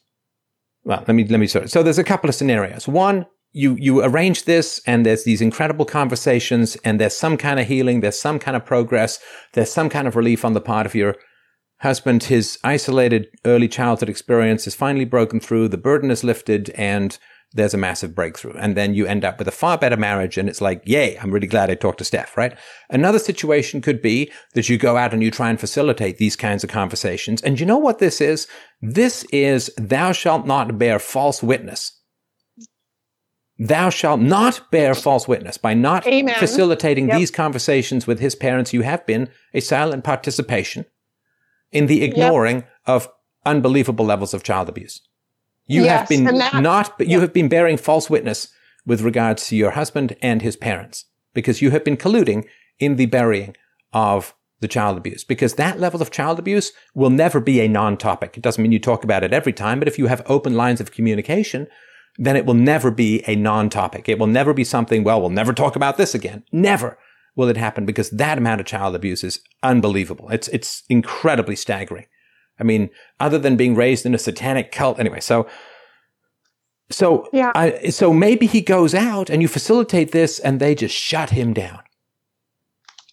well, 0.83 1.03
let 1.07 1.15
me, 1.15 1.25
let 1.27 1.39
me 1.39 1.47
start. 1.47 1.69
So 1.69 1.83
there's 1.83 1.99
a 1.99 2.03
couple 2.03 2.29
of 2.29 2.35
scenarios. 2.35 2.87
One, 2.87 3.25
you, 3.53 3.75
you 3.75 4.03
arrange 4.03 4.45
this 4.45 4.81
and 4.85 5.05
there's 5.05 5.23
these 5.23 5.41
incredible 5.41 5.85
conversations 5.85 6.75
and 6.85 6.99
there's 6.99 7.15
some 7.15 7.37
kind 7.37 7.59
of 7.59 7.67
healing. 7.67 7.99
There's 7.99 8.19
some 8.19 8.39
kind 8.39 8.55
of 8.55 8.65
progress. 8.65 9.19
There's 9.53 9.71
some 9.71 9.89
kind 9.89 10.07
of 10.07 10.15
relief 10.15 10.45
on 10.45 10.53
the 10.53 10.61
part 10.61 10.85
of 10.85 10.95
your 10.95 11.15
husband. 11.79 12.23
His 12.23 12.57
isolated 12.63 13.27
early 13.45 13.67
childhood 13.67 14.09
experience 14.09 14.67
is 14.67 14.75
finally 14.75 15.05
broken 15.05 15.39
through. 15.39 15.67
The 15.67 15.77
burden 15.77 16.11
is 16.11 16.23
lifted 16.23 16.69
and 16.71 17.17
there's 17.53 17.73
a 17.73 17.77
massive 17.77 18.15
breakthrough. 18.15 18.53
And 18.53 18.77
then 18.77 18.93
you 18.93 19.05
end 19.05 19.25
up 19.25 19.37
with 19.37 19.47
a 19.47 19.51
far 19.51 19.77
better 19.77 19.97
marriage. 19.97 20.37
And 20.37 20.47
it's 20.47 20.61
like, 20.61 20.81
yay, 20.85 21.17
I'm 21.17 21.31
really 21.31 21.47
glad 21.47 21.69
I 21.69 21.75
talked 21.75 21.97
to 21.97 22.05
Steph, 22.05 22.37
right? 22.37 22.57
Another 22.89 23.19
situation 23.19 23.81
could 23.81 24.01
be 24.01 24.31
that 24.53 24.69
you 24.69 24.77
go 24.77 24.95
out 24.95 25.13
and 25.13 25.21
you 25.21 25.31
try 25.31 25.49
and 25.49 25.59
facilitate 25.59 26.17
these 26.17 26.35
kinds 26.35 26.63
of 26.63 26.69
conversations. 26.69 27.41
And 27.41 27.59
you 27.59 27.65
know 27.65 27.77
what 27.77 27.99
this 27.99 28.21
is? 28.21 28.47
This 28.81 29.25
is 29.25 29.69
thou 29.77 30.13
shalt 30.13 30.47
not 30.47 30.77
bear 30.77 30.97
false 30.97 31.43
witness. 31.43 31.97
Thou 33.59 33.89
shalt 33.89 34.21
not 34.21 34.71
bear 34.71 34.95
false 34.95 35.27
witness 35.27 35.57
by 35.57 35.75
not 35.75 36.07
Amen. 36.07 36.33
facilitating 36.39 37.09
yep. 37.09 37.17
these 37.17 37.29
conversations 37.29 38.07
with 38.07 38.19
his 38.19 38.33
parents. 38.33 38.73
You 38.73 38.81
have 38.81 39.05
been 39.05 39.29
a 39.53 39.59
silent 39.59 40.03
participation 40.03 40.85
in 41.71 41.85
the 41.85 42.01
ignoring 42.03 42.57
yep. 42.57 42.69
of 42.87 43.09
unbelievable 43.45 44.05
levels 44.05 44.33
of 44.33 44.41
child 44.41 44.67
abuse. 44.67 45.01
You 45.71 45.83
yes, 45.85 45.99
have 45.99 46.09
been 46.09 46.23
that, 46.25 46.61
not, 46.61 46.93
you 46.99 47.05
yeah. 47.07 47.19
have 47.19 47.33
been 47.33 47.47
bearing 47.47 47.77
false 47.77 48.09
witness 48.09 48.49
with 48.85 49.01
regards 49.01 49.47
to 49.47 49.55
your 49.55 49.71
husband 49.71 50.15
and 50.21 50.41
his 50.41 50.55
parents 50.55 51.05
because 51.33 51.61
you 51.61 51.71
have 51.71 51.83
been 51.83 51.97
colluding 51.97 52.45
in 52.79 52.97
the 52.97 53.05
burying 53.05 53.55
of 53.93 54.33
the 54.59 54.67
child 54.67 54.97
abuse 54.97 55.23
because 55.23 55.55
that 55.55 55.79
level 55.79 56.01
of 56.01 56.11
child 56.11 56.39
abuse 56.39 56.71
will 56.93 57.09
never 57.09 57.39
be 57.39 57.61
a 57.61 57.67
non-topic. 57.67 58.37
It 58.37 58.43
doesn't 58.43 58.61
mean 58.61 58.71
you 58.71 58.79
talk 58.79 59.03
about 59.03 59.23
it 59.23 59.33
every 59.33 59.53
time, 59.53 59.79
but 59.79 59.87
if 59.87 59.97
you 59.97 60.07
have 60.07 60.21
open 60.25 60.55
lines 60.55 60.81
of 60.81 60.91
communication, 60.91 61.67
then 62.17 62.35
it 62.35 62.45
will 62.45 62.53
never 62.53 62.91
be 62.91 63.23
a 63.27 63.35
non-topic. 63.35 64.09
It 64.09 64.19
will 64.19 64.27
never 64.27 64.53
be 64.53 64.63
something, 64.63 65.03
well, 65.03 65.21
we'll 65.21 65.29
never 65.29 65.53
talk 65.53 65.75
about 65.75 65.97
this 65.97 66.13
again. 66.13 66.43
Never 66.51 66.97
will 67.35 67.47
it 67.47 67.57
happen 67.57 67.85
because 67.85 68.09
that 68.09 68.37
amount 68.37 68.59
of 68.59 68.67
child 68.67 68.93
abuse 68.93 69.23
is 69.23 69.39
unbelievable. 69.63 70.29
It's, 70.29 70.47
it's 70.49 70.83
incredibly 70.89 71.55
staggering. 71.55 72.05
I 72.59 72.63
mean, 72.63 72.89
other 73.19 73.39
than 73.39 73.57
being 73.57 73.75
raised 73.75 74.05
in 74.05 74.13
a 74.13 74.19
satanic 74.19 74.71
cult, 74.71 74.99
anyway. 74.99 75.19
So, 75.19 75.47
so 76.89 77.27
yeah. 77.33 77.51
I, 77.55 77.89
so 77.89 78.13
maybe 78.13 78.45
he 78.45 78.61
goes 78.61 78.93
out 78.93 79.29
and 79.29 79.41
you 79.41 79.47
facilitate 79.47 80.11
this, 80.11 80.39
and 80.39 80.59
they 80.59 80.75
just 80.75 80.95
shut 80.95 81.31
him 81.31 81.53
down. 81.53 81.79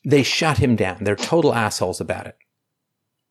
They 0.04 0.22
shut 0.22 0.58
him 0.58 0.76
down. 0.76 1.04
They're 1.04 1.16
total 1.16 1.54
assholes 1.54 2.00
about 2.00 2.26
it. 2.26 2.36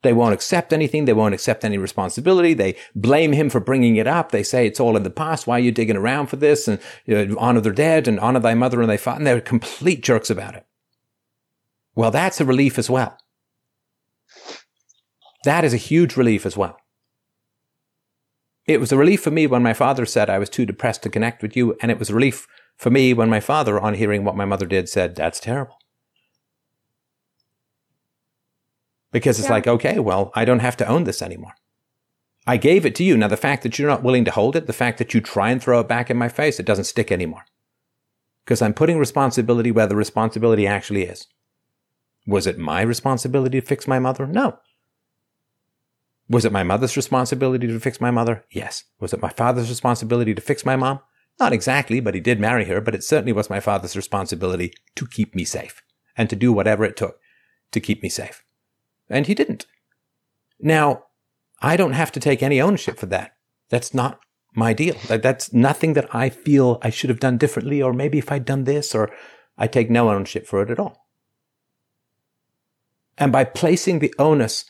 They 0.04 0.14
won't 0.14 0.34
accept 0.34 0.72
anything. 0.74 1.06
They 1.06 1.14
won't 1.14 1.34
accept 1.34 1.66
any 1.66 1.78
responsibility. 1.78 2.54
They 2.54 2.76
blame 2.96 3.34
him 3.34 3.50
for 3.50 3.60
bringing 3.60 3.96
it 3.96 4.08
up. 4.08 4.32
They 4.32 4.44
say 4.44 4.68
it's 4.68 4.80
all 4.80 4.96
in 4.96 5.04
the 5.04 5.10
past. 5.10 5.48
Why 5.48 5.58
are 5.58 5.60
you 5.60 5.72
digging 5.72 5.98
around 5.98 6.28
for 6.28 6.36
this? 6.36 6.68
And 6.68 6.80
you 7.06 7.26
know, 7.26 7.36
honor 7.40 7.62
their 7.62 7.74
dead 7.74 8.08
and 8.08 8.20
honor 8.20 8.40
thy 8.40 8.54
mother 8.54 8.80
and 8.80 8.90
thy 8.90 8.98
father. 8.98 9.18
And 9.18 9.28
they're 9.28 9.42
complete 9.42 10.04
jerks 10.04 10.30
about 10.30 10.56
it. 10.56 10.66
Well, 11.96 12.12
that's 12.12 12.40
a 12.40 12.46
relief 12.46 12.78
as 12.78 12.92
well. 12.92 13.18
That 15.48 15.64
is 15.64 15.74
a 15.74 15.78
huge 15.78 16.18
relief 16.18 16.46
as 16.46 16.58
well. 16.58 16.78
It 18.66 18.82
was 18.82 18.92
a 18.92 18.98
relief 18.98 19.22
for 19.22 19.32
me 19.32 19.48
when 19.48 19.64
my 19.64 19.72
father 19.72 20.06
said 20.06 20.30
I 20.30 20.40
was 20.40 20.50
too 20.50 20.66
depressed 20.66 21.04
to 21.04 21.10
connect 21.10 21.42
with 21.42 21.56
you, 21.56 21.78
and 21.82 21.90
it 21.90 21.98
was 21.98 22.10
a 22.10 22.14
relief 22.14 22.50
for 22.76 22.90
me 22.90 23.14
when 23.14 23.30
my 23.30 23.40
father, 23.40 23.80
on 23.80 23.94
hearing 23.94 24.26
what 24.26 24.36
my 24.36 24.44
mother 24.44 24.66
did, 24.66 24.90
said, 24.90 25.16
That's 25.16 25.40
terrible. 25.40 25.78
Because 29.14 29.40
it's 29.40 29.48
yeah. 29.48 29.54
like, 29.54 29.68
okay, 29.68 30.00
well, 30.00 30.34
I 30.36 30.44
don't 30.44 30.60
have 30.60 30.76
to 30.78 30.86
own 30.86 31.06
this 31.06 31.22
anymore. 31.22 31.54
I 32.46 32.58
gave 32.58 32.86
it 32.86 32.94
to 32.96 33.06
you. 33.06 33.16
Now, 33.16 33.30
the 33.30 33.38
fact 33.38 33.64
that 33.64 33.80
you're 33.80 33.88
not 33.88 34.04
willing 34.04 34.26
to 34.26 34.32
hold 34.32 34.58
it, 34.58 34.68
the 34.68 34.74
fact 34.74 34.98
that 34.98 35.14
you 35.14 35.22
try 35.22 35.50
and 35.50 35.64
throw 35.64 35.80
it 35.80 35.88
back 35.88 36.10
in 36.10 36.18
my 36.18 36.28
face, 36.28 36.60
it 36.60 36.66
doesn't 36.66 36.92
stick 36.92 37.10
anymore. 37.10 37.46
Because 38.44 38.62
I'm 38.62 38.74
putting 38.74 39.00
responsibility 39.00 39.72
where 39.72 39.88
the 39.88 39.96
responsibility 39.96 40.68
actually 40.68 41.04
is. 41.04 41.26
Was 42.26 42.48
it 42.48 42.58
my 42.58 42.82
responsibility 42.82 43.62
to 43.62 43.66
fix 43.66 43.88
my 43.88 43.98
mother? 43.98 44.28
No. 44.28 44.60
Was 46.30 46.46
it 46.46 46.52
my 46.52 46.64
mother's 46.64 46.98
responsibility 46.98 47.68
to 47.68 47.80
fix 47.80 48.02
my 48.02 48.12
mother? 48.12 48.46
Yes. 48.52 48.84
Was 49.00 49.14
it 49.14 49.22
my 49.22 49.30
father's 49.30 49.70
responsibility 49.70 50.36
to 50.36 50.42
fix 50.42 50.66
my 50.66 50.76
mom? 50.76 51.00
Not 51.40 51.54
exactly, 51.54 52.00
but 52.00 52.16
he 52.16 52.20
did 52.20 52.40
marry 52.40 52.66
her, 52.66 52.82
but 52.82 52.96
it 52.96 53.04
certainly 53.04 53.32
was 53.32 53.50
my 53.50 53.60
father's 53.60 53.96
responsibility 53.96 54.74
to 54.96 55.08
keep 55.08 55.36
me 55.36 55.46
safe 55.46 55.82
and 56.18 56.30
to 56.30 56.36
do 56.36 56.52
whatever 56.52 56.84
it 56.84 56.98
took 56.98 57.20
to 57.72 57.80
keep 57.80 58.02
me 58.02 58.10
safe. 58.10 58.44
And 59.10 59.28
he 59.28 59.36
didn't. 59.36 59.68
Now, 60.60 61.06
I 61.62 61.78
don't 61.78 61.94
have 61.94 62.12
to 62.14 62.20
take 62.20 62.44
any 62.44 62.60
ownership 62.60 62.98
for 62.98 63.06
that. 63.08 63.36
That's 63.70 63.94
not 63.94 64.20
my 64.54 64.74
deal. 64.74 64.96
That's 65.08 65.54
nothing 65.54 65.94
that 65.94 66.14
I 66.14 66.30
feel 66.30 66.80
I 66.82 66.90
should 66.90 67.10
have 67.10 67.20
done 67.20 67.38
differently, 67.38 67.82
or 67.82 67.94
maybe 67.94 68.18
if 68.18 68.32
I'd 68.32 68.46
done 68.46 68.64
this, 68.64 68.96
or 68.96 69.12
I 69.58 69.68
take 69.68 69.90
no 69.90 70.10
ownership 70.10 70.48
for 70.48 70.62
it 70.62 70.72
at 70.72 70.80
all. 70.80 71.08
And 73.18 73.32
by 73.32 73.44
placing 73.44 74.00
the 74.00 74.14
onus 74.20 74.66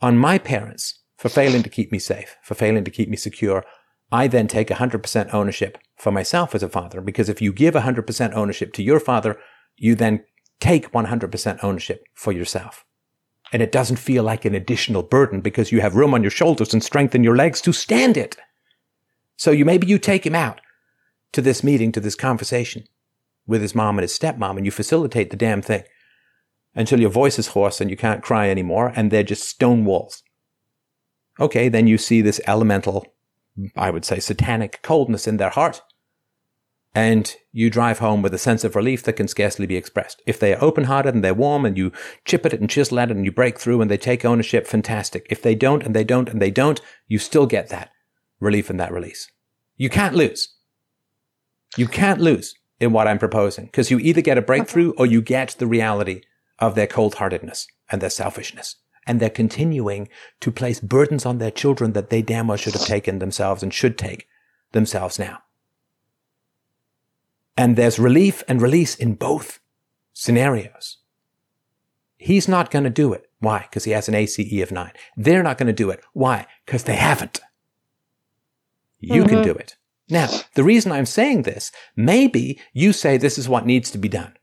on 0.00 0.18
my 0.18 0.38
parents 0.38 1.00
for 1.16 1.28
failing 1.28 1.62
to 1.62 1.68
keep 1.68 1.90
me 1.90 1.98
safe, 1.98 2.36
for 2.42 2.54
failing 2.54 2.84
to 2.84 2.90
keep 2.90 3.08
me 3.08 3.16
secure, 3.16 3.64
I 4.10 4.28
then 4.28 4.46
take 4.46 4.68
100% 4.68 5.34
ownership 5.34 5.78
for 5.96 6.12
myself 6.12 6.54
as 6.54 6.62
a 6.62 6.68
father. 6.68 7.00
Because 7.00 7.28
if 7.28 7.42
you 7.42 7.52
give 7.52 7.74
100% 7.74 8.32
ownership 8.34 8.72
to 8.74 8.82
your 8.82 9.00
father, 9.00 9.38
you 9.76 9.94
then 9.94 10.24
take 10.60 10.92
100% 10.92 11.58
ownership 11.62 12.04
for 12.14 12.32
yourself. 12.32 12.84
And 13.52 13.62
it 13.62 13.72
doesn't 13.72 13.96
feel 13.96 14.24
like 14.24 14.44
an 14.44 14.54
additional 14.54 15.02
burden 15.02 15.40
because 15.40 15.72
you 15.72 15.80
have 15.80 15.96
room 15.96 16.14
on 16.14 16.22
your 16.22 16.30
shoulders 16.30 16.72
and 16.72 16.82
strength 16.82 17.14
in 17.14 17.24
your 17.24 17.36
legs 17.36 17.60
to 17.62 17.72
stand 17.72 18.16
it. 18.16 18.36
So 19.36 19.50
you 19.50 19.64
maybe 19.64 19.86
you 19.86 19.98
take 19.98 20.26
him 20.26 20.34
out 20.34 20.60
to 21.32 21.42
this 21.42 21.64
meeting, 21.64 21.92
to 21.92 22.00
this 22.00 22.14
conversation 22.14 22.84
with 23.46 23.62
his 23.62 23.74
mom 23.74 23.98
and 23.98 24.02
his 24.02 24.18
stepmom, 24.18 24.56
and 24.56 24.66
you 24.66 24.70
facilitate 24.70 25.30
the 25.30 25.36
damn 25.36 25.62
thing 25.62 25.84
until 26.74 27.00
your 27.00 27.10
voice 27.10 27.38
is 27.38 27.48
hoarse 27.48 27.80
and 27.80 27.90
you 27.90 27.96
can't 27.96 28.22
cry 28.22 28.48
anymore 28.48 28.92
and 28.94 29.10
they're 29.10 29.22
just 29.22 29.48
stone 29.48 29.84
walls. 29.84 30.22
Okay, 31.40 31.68
then 31.68 31.86
you 31.86 31.98
see 31.98 32.20
this 32.20 32.40
elemental, 32.46 33.06
I 33.76 33.90
would 33.90 34.04
say 34.04 34.18
satanic 34.18 34.80
coldness 34.82 35.26
in 35.26 35.36
their 35.36 35.50
heart. 35.50 35.82
And 36.94 37.32
you 37.52 37.70
drive 37.70 37.98
home 38.00 38.22
with 38.22 38.34
a 38.34 38.38
sense 38.38 38.64
of 38.64 38.74
relief 38.74 39.04
that 39.04 39.12
can 39.12 39.28
scarcely 39.28 39.66
be 39.66 39.76
expressed. 39.76 40.20
If 40.26 40.40
they 40.40 40.54
are 40.54 40.64
open 40.64 40.84
hearted 40.84 41.14
and 41.14 41.22
they're 41.22 41.34
warm 41.34 41.64
and 41.64 41.76
you 41.76 41.92
chip 42.24 42.44
at 42.44 42.54
it 42.54 42.60
and 42.60 42.68
chisel 42.68 42.98
at 42.98 43.10
it 43.10 43.16
and 43.16 43.24
you 43.24 43.30
break 43.30 43.58
through 43.58 43.80
and 43.80 43.90
they 43.90 43.98
take 43.98 44.24
ownership, 44.24 44.66
fantastic. 44.66 45.26
If 45.30 45.42
they 45.42 45.54
don't 45.54 45.84
and 45.84 45.94
they 45.94 46.02
don't 46.02 46.28
and 46.28 46.42
they 46.42 46.50
don't, 46.50 46.80
you 47.06 47.18
still 47.18 47.46
get 47.46 47.68
that 47.68 47.90
relief 48.40 48.68
and 48.70 48.80
that 48.80 48.92
release. 48.92 49.30
You 49.76 49.90
can't 49.90 50.14
lose. 50.14 50.56
You 51.76 51.86
can't 51.86 52.20
lose 52.20 52.54
in 52.80 52.92
what 52.92 53.06
I'm 53.06 53.18
proposing 53.18 53.66
because 53.66 53.90
you 53.90 53.98
either 53.98 54.22
get 54.22 54.38
a 54.38 54.42
breakthrough 54.42 54.92
or 54.96 55.06
you 55.06 55.20
get 55.20 55.56
the 55.58 55.66
reality 55.66 56.22
of 56.58 56.74
their 56.74 56.86
cold 56.86 57.16
heartedness 57.16 57.66
and 57.90 58.00
their 58.00 58.10
selfishness. 58.10 58.76
And 59.06 59.20
they're 59.20 59.30
continuing 59.30 60.08
to 60.40 60.50
place 60.50 60.80
burdens 60.80 61.24
on 61.24 61.38
their 61.38 61.50
children 61.50 61.92
that 61.92 62.10
they 62.10 62.20
damn 62.20 62.48
well 62.48 62.58
should 62.58 62.74
have 62.74 62.84
taken 62.84 63.18
themselves 63.18 63.62
and 63.62 63.72
should 63.72 63.96
take 63.96 64.28
themselves 64.72 65.18
now. 65.18 65.38
And 67.56 67.74
there's 67.76 67.98
relief 67.98 68.42
and 68.46 68.60
release 68.60 68.94
in 68.94 69.14
both 69.14 69.60
scenarios. 70.12 70.98
He's 72.16 72.48
not 72.48 72.70
going 72.70 72.84
to 72.84 72.90
do 72.90 73.12
it. 73.12 73.30
Why? 73.40 73.60
Because 73.62 73.84
he 73.84 73.92
has 73.92 74.08
an 74.08 74.14
ACE 74.14 74.38
of 74.62 74.72
nine. 74.72 74.92
They're 75.16 75.42
not 75.42 75.58
going 75.58 75.68
to 75.68 75.72
do 75.72 75.90
it. 75.90 76.00
Why? 76.12 76.46
Because 76.66 76.84
they 76.84 76.96
haven't. 76.96 77.40
You 79.00 79.24
can 79.24 79.38
Mhm. 79.38 79.44
do 79.44 79.52
it. 79.52 79.76
Now, 80.08 80.28
the 80.54 80.64
reason 80.64 80.90
I'm 80.90 81.06
saying 81.06 81.42
this, 81.42 81.70
maybe 81.94 82.60
you 82.72 82.92
say 82.92 83.16
this 83.16 83.38
is 83.38 83.48
what 83.48 83.66
needs 83.66 83.90
to 83.90 83.98
be 83.98 84.08
done, 84.08 84.36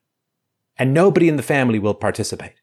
and 0.78 0.94
nobody 0.94 1.30
in 1.30 1.36
the 1.36 1.44
family 1.44 1.80
will 1.80 1.94
participate. 1.94 2.54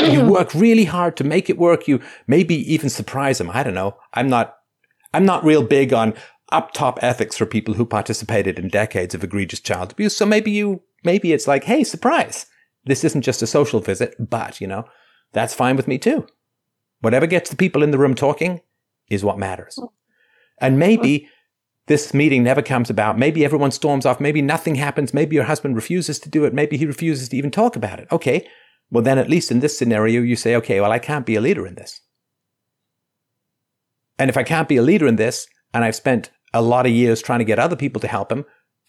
you 0.00 0.24
work 0.24 0.54
really 0.54 0.84
hard 0.84 1.16
to 1.16 1.24
make 1.24 1.48
it 1.48 1.58
work. 1.58 1.88
You 1.88 2.00
maybe 2.26 2.56
even 2.72 2.90
surprise 2.90 3.38
them. 3.38 3.50
I 3.50 3.62
don't 3.62 3.74
know. 3.74 3.96
I'm 4.12 4.28
not, 4.28 4.56
I'm 5.12 5.24
not 5.24 5.44
real 5.44 5.62
big 5.62 5.92
on 5.92 6.14
up 6.52 6.72
top 6.72 7.02
ethics 7.02 7.36
for 7.36 7.46
people 7.46 7.74
who 7.74 7.86
participated 7.86 8.58
in 8.58 8.68
decades 8.68 9.14
of 9.14 9.24
egregious 9.24 9.60
child 9.60 9.92
abuse. 9.92 10.16
So 10.16 10.26
maybe 10.26 10.50
you, 10.50 10.82
maybe 11.02 11.32
it's 11.32 11.48
like, 11.48 11.64
hey, 11.64 11.84
surprise. 11.84 12.46
This 12.84 13.02
isn't 13.04 13.22
just 13.22 13.42
a 13.42 13.46
social 13.46 13.80
visit, 13.80 14.14
but 14.18 14.60
you 14.60 14.66
know, 14.66 14.84
that's 15.32 15.54
fine 15.54 15.76
with 15.76 15.88
me 15.88 15.98
too. 15.98 16.26
Whatever 17.00 17.26
gets 17.26 17.50
the 17.50 17.56
people 17.56 17.82
in 17.82 17.90
the 17.90 17.98
room 17.98 18.14
talking 18.14 18.60
is 19.08 19.24
what 19.24 19.38
matters. 19.38 19.78
And 20.58 20.78
maybe 20.78 21.28
this 21.86 22.14
meeting 22.14 22.42
never 22.42 22.62
comes 22.62 22.88
about. 22.88 23.18
Maybe 23.18 23.44
everyone 23.44 23.70
storms 23.70 24.06
off. 24.06 24.20
Maybe 24.20 24.40
nothing 24.40 24.76
happens. 24.76 25.12
Maybe 25.12 25.36
your 25.36 25.44
husband 25.44 25.76
refuses 25.76 26.18
to 26.20 26.30
do 26.30 26.44
it. 26.44 26.54
Maybe 26.54 26.76
he 26.76 26.86
refuses 26.86 27.28
to 27.28 27.36
even 27.36 27.50
talk 27.50 27.76
about 27.76 28.00
it. 28.00 28.08
Okay. 28.10 28.46
Well, 28.90 29.02
then 29.02 29.18
at 29.18 29.28
least 29.28 29.50
in 29.50 29.60
this 29.60 29.76
scenario, 29.76 30.22
you 30.22 30.36
say, 30.36 30.56
okay, 30.56 30.80
well, 30.80 30.92
I 30.92 30.98
can't 30.98 31.26
be 31.26 31.36
a 31.36 31.40
leader 31.40 31.66
in 31.66 31.74
this. 31.74 32.00
And 34.18 34.30
if 34.30 34.36
I 34.36 34.44
can't 34.44 34.68
be 34.68 34.76
a 34.76 34.82
leader 34.82 35.06
in 35.06 35.16
this, 35.16 35.46
and 35.72 35.84
I've 35.84 35.96
spent 35.96 36.30
a 36.52 36.62
lot 36.62 36.86
of 36.86 36.92
years 36.92 37.20
trying 37.20 37.40
to 37.40 37.44
get 37.44 37.58
other 37.58 37.76
people 37.76 38.00
to 38.00 38.08
help 38.08 38.30
him, 38.30 38.44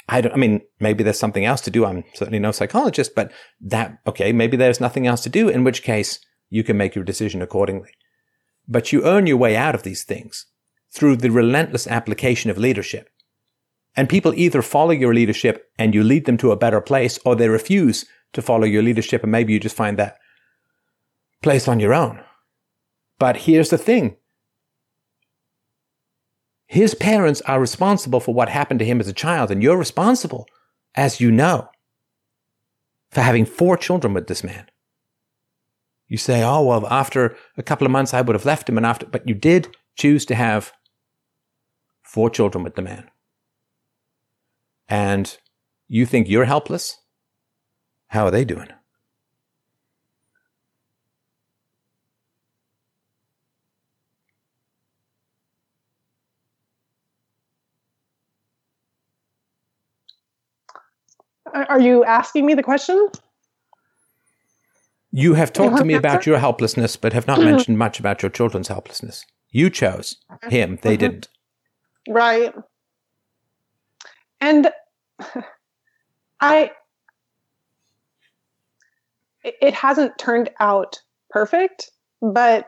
I 0.07 0.21
don't, 0.21 0.33
I 0.33 0.37
mean, 0.37 0.61
maybe 0.79 1.03
there's 1.03 1.17
something 1.17 1.45
else 1.45 1.61
to 1.61 1.71
do. 1.71 1.85
I'm 1.85 2.03
certainly 2.13 2.39
no 2.39 2.51
psychologist, 2.51 3.15
but 3.15 3.31
that, 3.59 3.97
okay, 4.05 4.31
maybe 4.31 4.55
there's 4.55 4.79
nothing 4.79 5.07
else 5.07 5.21
to 5.23 5.29
do, 5.29 5.49
in 5.49 5.63
which 5.63 5.81
case 5.81 6.19
you 6.49 6.63
can 6.63 6.77
make 6.77 6.93
your 6.93 7.03
decision 7.03 7.41
accordingly. 7.41 7.89
But 8.67 8.93
you 8.93 9.03
earn 9.03 9.25
your 9.25 9.37
way 9.37 9.55
out 9.55 9.73
of 9.73 9.83
these 9.83 10.03
things 10.03 10.45
through 10.95 11.17
the 11.17 11.29
relentless 11.29 11.87
application 11.87 12.49
of 12.49 12.57
leadership. 12.57 13.09
And 13.97 14.07
people 14.07 14.33
either 14.33 14.61
follow 14.61 14.91
your 14.91 15.13
leadership 15.13 15.69
and 15.77 15.93
you 15.93 16.03
lead 16.03 16.25
them 16.25 16.37
to 16.37 16.51
a 16.51 16.57
better 16.57 16.79
place, 16.79 17.19
or 17.25 17.35
they 17.35 17.49
refuse 17.49 18.05
to 18.31 18.41
follow 18.41 18.63
your 18.63 18.81
leadership 18.81 19.21
and 19.21 19.31
maybe 19.31 19.51
you 19.51 19.59
just 19.59 19.75
find 19.75 19.99
that 19.99 20.17
place 21.41 21.67
on 21.67 21.81
your 21.81 21.93
own. 21.93 22.21
But 23.19 23.37
here's 23.37 23.69
the 23.69 23.77
thing. 23.77 24.15
His 26.65 26.95
parents 26.95 27.41
are 27.41 27.59
responsible 27.59 28.21
for 28.21 28.33
what 28.33 28.49
happened 28.49 28.79
to 28.79 28.85
him 28.85 28.99
as 28.99 29.07
a 29.07 29.13
child, 29.13 29.51
and 29.51 29.61
you're 29.61 29.77
responsible, 29.77 30.47
as 30.95 31.21
you 31.21 31.29
know, 31.29 31.69
for 33.11 33.21
having 33.21 33.45
four 33.45 33.77
children 33.77 34.13
with 34.13 34.27
this 34.27 34.43
man. 34.43 34.65
You 36.07 36.17
say, 36.17 36.43
oh, 36.43 36.63
well, 36.63 36.87
after 36.87 37.35
a 37.57 37.63
couple 37.63 37.85
of 37.85 37.91
months, 37.91 38.13
I 38.13 38.21
would 38.21 38.35
have 38.35 38.45
left 38.45 38.67
him, 38.67 38.77
and 38.77 38.85
after, 38.85 39.05
but 39.05 39.27
you 39.27 39.35
did 39.35 39.75
choose 39.95 40.25
to 40.25 40.35
have 40.35 40.73
four 42.15 42.29
children 42.29 42.63
with 42.63 42.75
the 42.75 42.81
man. 42.81 43.09
And 44.87 45.37
you 45.89 46.05
think 46.05 46.29
you're 46.29 46.45
helpless? 46.45 46.99
How 48.07 48.23
are 48.25 48.31
they 48.31 48.45
doing? 48.45 48.69
Are 61.53 61.81
you 61.81 62.05
asking 62.05 62.45
me 62.45 62.53
the 62.53 62.63
question? 62.63 63.09
You 65.11 65.33
have 65.33 65.51
talked 65.51 65.77
to 65.79 65.83
me 65.85 65.95
about 65.95 66.25
your 66.25 66.39
helplessness, 66.39 66.95
but 66.95 67.11
have 67.11 67.27
not 67.27 67.39
mentioned 67.51 67.77
much 67.77 67.99
about 67.99 68.23
your 68.23 68.29
children's 68.29 68.69
helplessness. 68.69 69.25
You 69.49 69.69
chose 69.69 70.15
him, 70.49 70.79
they 70.81 70.95
Mhm. 70.95 70.99
didn't. 70.99 71.29
Right. 72.07 72.53
And 74.41 74.71
I, 76.39 76.71
it 79.43 79.73
hasn't 79.73 80.17
turned 80.17 80.49
out 80.59 81.01
perfect, 81.29 81.91
but 82.21 82.67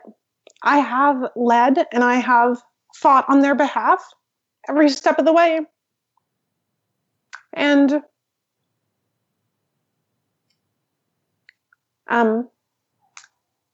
I 0.62 0.78
have 0.78 1.30
led 1.36 1.86
and 1.92 2.02
I 2.02 2.16
have 2.16 2.60
fought 2.94 3.26
on 3.28 3.40
their 3.40 3.54
behalf 3.54 4.02
every 4.68 4.88
step 4.88 5.18
of 5.18 5.24
the 5.24 5.32
way. 5.32 5.60
And 7.52 8.02
um, 12.08 12.48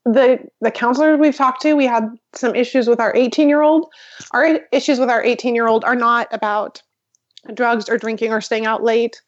the 0.05 0.39
the 0.61 0.71
counselors 0.71 1.19
we've 1.19 1.35
talked 1.35 1.61
to, 1.63 1.73
we 1.73 1.85
had 1.85 2.07
some 2.33 2.55
issues 2.55 2.87
with 2.87 2.99
our 2.99 3.13
18 3.15 3.49
year 3.49 3.61
old. 3.61 3.87
Our 4.31 4.59
issues 4.71 4.99
with 4.99 5.09
our 5.09 5.23
18 5.23 5.55
year 5.55 5.67
old 5.67 5.83
are 5.83 5.95
not 5.95 6.27
about 6.31 6.81
drugs 7.53 7.89
or 7.89 7.97
drinking 7.97 8.31
or 8.31 8.41
staying 8.41 8.65
out 8.65 8.83
late. 8.83 9.21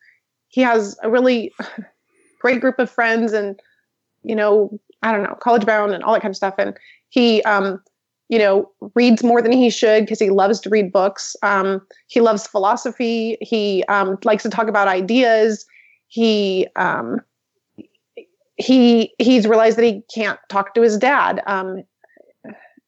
He 0.49 0.61
has 0.61 0.97
a 1.03 1.09
really 1.09 1.51
great 2.39 2.61
group 2.61 2.79
of 2.79 2.89
friends 2.89 3.33
and, 3.33 3.59
you 4.23 4.35
know, 4.35 4.79
I 5.01 5.11
don't 5.11 5.23
know, 5.23 5.35
college 5.35 5.65
bound 5.65 5.93
and 5.93 6.03
all 6.03 6.13
that 6.13 6.21
kind 6.21 6.31
of 6.31 6.37
stuff. 6.37 6.55
And 6.57 6.77
he, 7.09 7.41
um, 7.43 7.81
you 8.29 8.37
know, 8.37 8.69
reads 8.93 9.23
more 9.23 9.41
than 9.41 9.51
he 9.51 9.69
should 9.69 10.03
because 10.03 10.19
he 10.19 10.29
loves 10.29 10.59
to 10.61 10.69
read 10.69 10.91
books. 10.91 11.35
Um, 11.43 11.81
he 12.07 12.21
loves 12.21 12.45
philosophy. 12.45 13.37
He 13.41 13.83
um, 13.87 14.17
likes 14.23 14.43
to 14.43 14.49
talk 14.49 14.67
about 14.67 14.87
ideas. 14.87 15.65
He 16.07 16.67
um, 16.75 17.21
he 18.57 19.13
he's 19.19 19.47
realized 19.47 19.77
that 19.77 19.85
he 19.85 20.01
can't 20.13 20.39
talk 20.49 20.73
to 20.73 20.81
his 20.81 20.97
dad. 20.97 21.41
Um, 21.47 21.83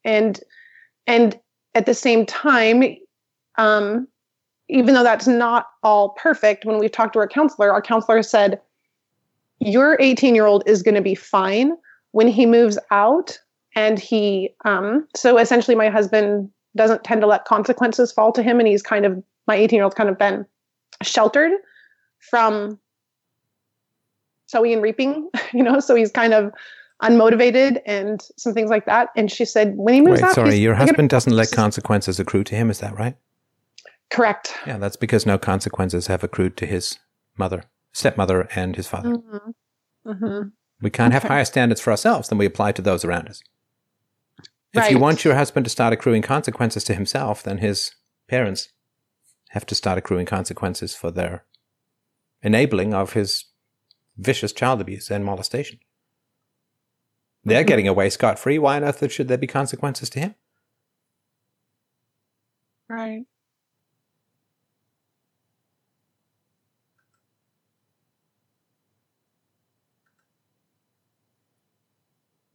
and 0.04 0.40
and 1.06 1.38
at 1.74 1.86
the 1.86 1.94
same 1.94 2.26
time, 2.26 2.96
um, 3.56 4.08
even 4.68 4.94
though 4.94 5.02
that's 5.02 5.26
not 5.26 5.66
all 5.82 6.10
perfect, 6.10 6.64
when 6.64 6.78
we've 6.78 6.92
talked 6.92 7.12
to 7.14 7.18
our 7.18 7.28
counselor, 7.28 7.72
our 7.72 7.82
counselor 7.82 8.22
said, 8.22 8.60
Your 9.58 9.96
18 10.00 10.34
year 10.34 10.46
old 10.46 10.62
is 10.66 10.82
going 10.82 10.94
to 10.94 11.00
be 11.00 11.14
fine 11.14 11.72
when 12.12 12.28
he 12.28 12.46
moves 12.46 12.78
out. 12.90 13.38
And 13.76 13.98
he, 13.98 14.50
um, 14.64 15.06
so 15.14 15.38
essentially, 15.38 15.76
my 15.76 15.88
husband 15.88 16.50
doesn't 16.76 17.04
tend 17.04 17.20
to 17.20 17.26
let 17.26 17.44
consequences 17.44 18.12
fall 18.12 18.32
to 18.32 18.42
him. 18.42 18.58
And 18.58 18.68
he's 18.68 18.82
kind 18.82 19.04
of, 19.04 19.22
my 19.46 19.56
18 19.56 19.76
year 19.76 19.84
old's 19.84 19.94
kind 19.94 20.08
of 20.08 20.18
been 20.18 20.44
sheltered 21.02 21.52
from 22.30 22.78
sowing 24.50 24.72
and 24.72 24.82
reaping, 24.82 25.30
you 25.52 25.62
know, 25.62 25.80
so 25.80 25.94
he's 25.94 26.10
kind 26.10 26.34
of 26.34 26.52
unmotivated 27.02 27.80
and 27.86 28.20
some 28.36 28.52
things 28.52 28.70
like 28.70 28.86
that. 28.86 29.08
And 29.16 29.30
she 29.30 29.44
said, 29.44 29.74
When 29.76 29.94
he 29.94 30.00
moves 30.00 30.20
Wait, 30.20 30.28
out, 30.28 30.34
sorry, 30.34 30.56
your 30.56 30.74
husband 30.74 31.08
doesn't 31.10 31.32
let 31.32 31.50
consequences 31.52 32.20
accrue 32.20 32.44
to 32.44 32.54
him, 32.54 32.70
is 32.70 32.80
that 32.80 32.96
right? 32.98 33.16
Correct. 34.10 34.54
Yeah, 34.66 34.78
that's 34.78 34.96
because 34.96 35.24
no 35.24 35.38
consequences 35.38 36.08
have 36.08 36.24
accrued 36.24 36.56
to 36.58 36.66
his 36.66 36.98
mother, 37.38 37.64
stepmother, 37.92 38.48
and 38.54 38.76
his 38.76 38.88
father. 38.88 39.16
Mm-hmm. 39.16 40.10
Mm-hmm. 40.10 40.48
We 40.82 40.90
can't 40.90 41.12
have 41.12 41.24
higher 41.24 41.44
standards 41.44 41.80
for 41.80 41.90
ourselves 41.90 42.28
than 42.28 42.38
we 42.38 42.46
apply 42.46 42.72
to 42.72 42.82
those 42.82 43.04
around 43.04 43.28
us. 43.28 43.42
If 44.72 44.90
you 44.90 44.98
want 44.98 45.24
your 45.24 45.34
husband 45.34 45.66
to 45.66 45.70
start 45.70 45.92
accruing 45.92 46.22
consequences 46.22 46.84
to 46.84 46.94
himself, 46.94 47.42
then 47.42 47.58
his 47.58 47.94
parents 48.28 48.68
have 49.50 49.66
to 49.66 49.74
start 49.74 49.98
accruing 49.98 50.26
consequences 50.26 50.94
for 50.94 51.10
their 51.10 51.44
enabling 52.42 52.94
of 52.94 53.12
his 53.12 53.44
vicious 54.16 54.52
child 54.52 54.80
abuse 54.80 55.10
and 55.10 55.24
molestation. 55.24 55.78
They're 57.44 57.64
getting 57.64 57.88
away 57.88 58.10
scot 58.10 58.38
free. 58.38 58.58
Why 58.58 58.76
on 58.76 58.84
earth 58.84 59.10
should 59.10 59.28
there 59.28 59.38
be 59.38 59.46
consequences 59.46 60.10
to 60.10 60.20
him? 60.20 60.34
Right. 62.88 63.24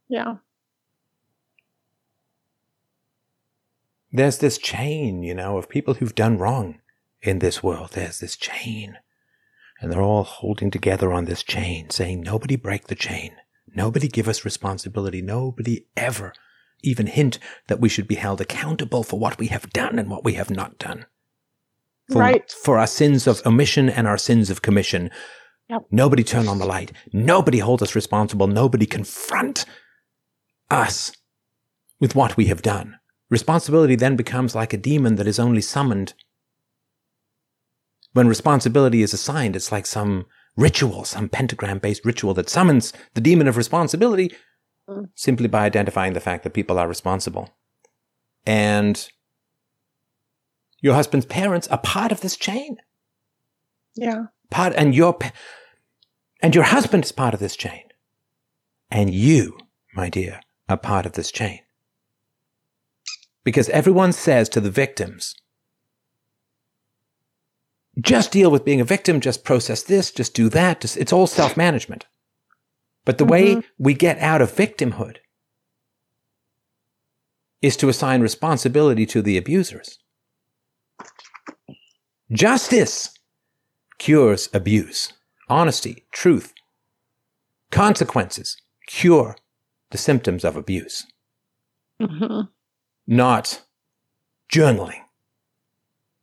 Yeah. 0.08 0.36
There's 4.12 4.38
this 4.38 4.56
chain, 4.56 5.22
you 5.22 5.34
know, 5.34 5.58
of 5.58 5.68
people 5.68 5.94
who've 5.94 6.14
done 6.14 6.38
wrong 6.38 6.80
in 7.20 7.40
this 7.40 7.62
world. 7.62 7.90
There's 7.92 8.20
this 8.20 8.36
chain. 8.36 8.98
And 9.80 9.92
they're 9.92 10.02
all 10.02 10.24
holding 10.24 10.70
together 10.70 11.12
on 11.12 11.26
this 11.26 11.42
chain, 11.42 11.90
saying, 11.90 12.22
nobody 12.22 12.56
break 12.56 12.86
the 12.86 12.94
chain. 12.94 13.32
Nobody 13.74 14.08
give 14.08 14.28
us 14.28 14.44
responsibility. 14.44 15.20
Nobody 15.20 15.86
ever 15.96 16.32
even 16.82 17.06
hint 17.06 17.38
that 17.68 17.80
we 17.80 17.88
should 17.88 18.08
be 18.08 18.14
held 18.14 18.40
accountable 18.40 19.02
for 19.02 19.18
what 19.18 19.38
we 19.38 19.48
have 19.48 19.70
done 19.70 19.98
and 19.98 20.10
what 20.10 20.24
we 20.24 20.34
have 20.34 20.50
not 20.50 20.78
done. 20.78 21.06
For, 22.10 22.20
Right. 22.20 22.50
For 22.50 22.78
our 22.78 22.86
sins 22.86 23.26
of 23.26 23.44
omission 23.44 23.90
and 23.90 24.06
our 24.06 24.18
sins 24.18 24.48
of 24.48 24.62
commission. 24.62 25.10
Yep. 25.68 25.86
Nobody 25.90 26.22
turn 26.22 26.48
on 26.48 26.58
the 26.58 26.66
light. 26.66 26.92
Nobody 27.12 27.58
hold 27.58 27.82
us 27.82 27.94
responsible. 27.94 28.46
Nobody 28.46 28.86
confront 28.86 29.64
us 30.70 31.12
with 31.98 32.14
what 32.14 32.36
we 32.36 32.46
have 32.46 32.62
done. 32.62 32.98
Responsibility 33.28 33.96
then 33.96 34.14
becomes 34.14 34.54
like 34.54 34.72
a 34.72 34.78
demon 34.78 35.16
that 35.16 35.26
is 35.26 35.40
only 35.40 35.60
summoned. 35.60 36.14
When 38.16 38.28
responsibility 38.28 39.02
is 39.02 39.12
assigned, 39.12 39.56
it's 39.56 39.70
like 39.70 39.84
some 39.84 40.24
ritual, 40.56 41.04
some 41.04 41.28
pentagram 41.28 41.80
based 41.80 42.02
ritual 42.02 42.32
that 42.32 42.48
summons 42.48 42.94
the 43.12 43.20
demon 43.20 43.46
of 43.46 43.58
responsibility 43.58 44.34
Mm. 44.88 45.10
simply 45.14 45.48
by 45.48 45.64
identifying 45.66 46.14
the 46.14 46.20
fact 46.20 46.44
that 46.44 46.54
people 46.54 46.78
are 46.78 46.88
responsible. 46.88 47.50
And 48.46 49.06
your 50.80 50.94
husband's 50.94 51.26
parents 51.26 51.68
are 51.68 51.78
part 51.78 52.10
of 52.10 52.22
this 52.22 52.36
chain. 52.36 52.76
Yeah. 53.96 54.26
Part 54.48 54.72
and 54.76 54.94
your 54.94 55.18
and 56.40 56.54
your 56.54 56.64
husband 56.64 57.04
is 57.04 57.12
part 57.12 57.34
of 57.34 57.40
this 57.40 57.56
chain. 57.56 57.82
And 58.90 59.12
you, 59.12 59.58
my 59.94 60.08
dear, 60.08 60.40
are 60.70 60.78
part 60.78 61.04
of 61.04 61.12
this 61.12 61.30
chain. 61.30 61.60
Because 63.44 63.68
everyone 63.68 64.12
says 64.12 64.48
to 64.50 64.60
the 64.60 64.70
victims, 64.70 65.34
just 68.00 68.30
deal 68.30 68.50
with 68.50 68.64
being 68.64 68.80
a 68.80 68.84
victim, 68.84 69.20
just 69.20 69.44
process 69.44 69.82
this, 69.82 70.10
just 70.10 70.34
do 70.34 70.48
that. 70.50 70.80
Just, 70.80 70.96
it's 70.96 71.12
all 71.12 71.26
self 71.26 71.56
management. 71.56 72.06
But 73.04 73.18
the 73.18 73.24
way 73.24 73.62
we 73.78 73.94
get 73.94 74.18
out 74.18 74.42
of 74.42 74.52
victimhood 74.52 75.18
is 77.62 77.76
to 77.78 77.88
assign 77.88 78.20
responsibility 78.20 79.06
to 79.06 79.22
the 79.22 79.36
abusers. 79.36 79.98
Justice 82.32 83.16
cures 83.98 84.48
abuse. 84.52 85.12
Honesty, 85.48 86.04
truth, 86.10 86.52
consequences 87.70 88.56
cure 88.88 89.36
the 89.90 89.98
symptoms 89.98 90.44
of 90.44 90.56
abuse, 90.56 91.06
hmm 92.00 92.42
not 93.06 93.62
journaling, 94.52 95.00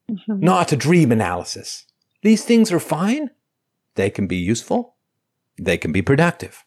hmm 0.10 0.16
not 0.28 0.72
a 0.72 0.76
dream 0.76 1.12
analysis. 1.12 1.86
These 2.22 2.46
things 2.46 2.72
are 2.72 2.80
fine. 2.80 3.30
They 3.96 4.10
can 4.10 4.28
be 4.28 4.38
useful. 4.38 4.96
They 5.58 5.78
can 5.78 5.92
be 5.92 6.02
productive. 6.02 6.64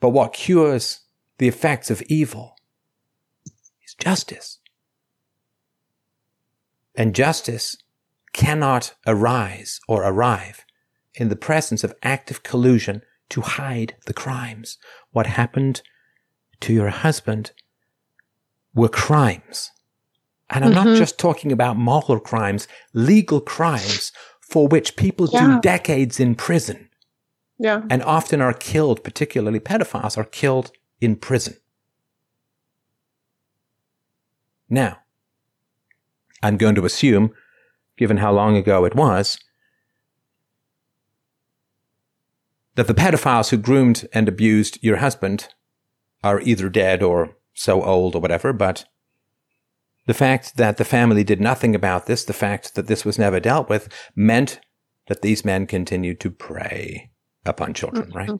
But 0.00 0.10
what 0.10 0.32
cures 0.32 1.00
the 1.38 1.48
effects 1.48 1.90
of 1.90 2.02
evil 2.08 2.56
is 3.84 3.94
justice. 3.94 4.58
And 6.94 7.14
justice 7.14 7.76
cannot 8.32 8.94
arise 9.06 9.80
or 9.88 10.02
arrive 10.02 10.64
in 11.14 11.28
the 11.28 11.36
presence 11.36 11.84
of 11.84 11.94
active 12.02 12.42
collusion 12.42 13.02
to 13.30 13.40
hide 13.40 13.96
the 14.06 14.12
crimes. 14.12 14.78
What 15.10 15.26
happened 15.26 15.82
to 16.60 16.72
your 16.72 16.90
husband 16.90 17.52
were 18.74 18.88
crimes. 18.88 19.70
And 20.54 20.64
I'm 20.64 20.72
not 20.72 20.86
Mhm. 20.86 20.96
just 20.96 21.18
talking 21.18 21.50
about 21.50 21.76
moral 21.76 22.20
crimes, 22.20 22.68
legal 22.92 23.40
crimes 23.40 24.12
for 24.40 24.68
which 24.68 24.94
people 24.94 25.28
Yeah. 25.32 25.40
do 25.56 25.60
decades 25.60 26.20
in 26.20 26.36
prison 26.36 26.88
Yeah. 27.58 27.82
and 27.90 28.02
often 28.04 28.40
are 28.40 28.54
killed, 28.54 29.02
particularly 29.02 29.58
pedophiles, 29.58 30.16
are 30.16 30.24
killed 30.24 30.70
in 31.00 31.16
prison. 31.16 31.56
Now, 34.70 35.00
I'm 36.40 36.56
going 36.56 36.76
to 36.76 36.84
assume, 36.84 37.34
given 37.96 38.18
how 38.18 38.32
long 38.32 38.56
ago 38.56 38.84
it 38.84 38.94
was, 38.94 39.38
that 42.76 42.86
the 42.86 42.94
pedophiles 42.94 43.50
who 43.50 43.56
groomed 43.56 44.06
and 44.12 44.28
abused 44.28 44.78
your 44.82 44.98
husband 44.98 45.48
are 46.22 46.40
either 46.40 46.68
dead 46.68 47.02
or 47.02 47.36
so 47.54 47.82
old 47.82 48.14
or 48.14 48.20
whatever, 48.20 48.52
but 48.52 48.84
the 50.06 50.14
fact 50.14 50.56
that 50.56 50.76
the 50.76 50.84
family 50.84 51.24
did 51.24 51.40
nothing 51.40 51.74
about 51.74 52.06
this, 52.06 52.24
the 52.24 52.32
fact 52.32 52.74
that 52.74 52.86
this 52.86 53.04
was 53.04 53.18
never 53.18 53.40
dealt 53.40 53.68
with, 53.68 53.88
meant 54.14 54.60
that 55.08 55.22
these 55.22 55.44
men 55.44 55.66
continued 55.66 56.20
to 56.20 56.30
prey 56.30 57.10
upon 57.44 57.74
children, 57.74 58.10
right? 58.14 58.30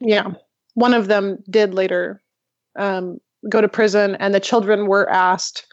Yeah. 0.00 0.32
One 0.74 0.94
of 0.94 1.08
them 1.08 1.38
did 1.48 1.74
later 1.74 2.22
um, 2.78 3.18
go 3.48 3.60
to 3.60 3.68
prison, 3.68 4.16
and 4.16 4.34
the 4.34 4.40
children 4.40 4.86
were 4.86 5.08
asked, 5.10 5.66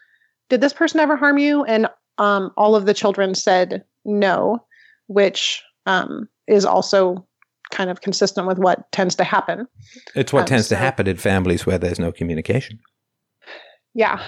Did 0.49 0.61
this 0.61 0.73
person 0.73 0.99
ever 0.99 1.15
harm 1.15 1.37
you? 1.37 1.63
And 1.63 1.87
um, 2.17 2.51
all 2.57 2.75
of 2.75 2.85
the 2.85 2.93
children 2.93 3.35
said 3.35 3.83
no, 4.05 4.59
which 5.07 5.63
um, 5.85 6.27
is 6.47 6.65
also 6.65 7.25
kind 7.71 7.89
of 7.89 8.01
consistent 8.01 8.47
with 8.47 8.57
what 8.57 8.91
tends 8.91 9.15
to 9.15 9.23
happen. 9.23 9.67
It's 10.15 10.31
what 10.31 10.41
Um, 10.41 10.45
tends 10.47 10.69
to 10.69 10.75
happen 10.75 11.07
in 11.07 11.17
families 11.17 11.65
where 11.65 11.77
there's 11.77 11.99
no 11.99 12.11
communication. 12.11 12.79
Yeah. 13.93 14.23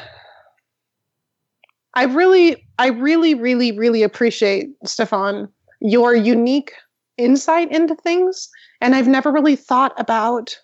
I 1.99 2.03
really, 2.03 2.65
I 2.77 2.87
really, 2.87 3.33
really, 3.33 3.77
really 3.77 4.03
appreciate, 4.03 4.69
Stefan, 4.85 5.49
your 5.81 6.15
unique 6.15 6.71
insight 7.17 7.69
into 7.73 7.93
things. 7.93 8.47
And 8.79 8.95
I've 8.95 9.09
never 9.09 9.33
really 9.33 9.57
thought 9.57 9.91
about 9.97 10.57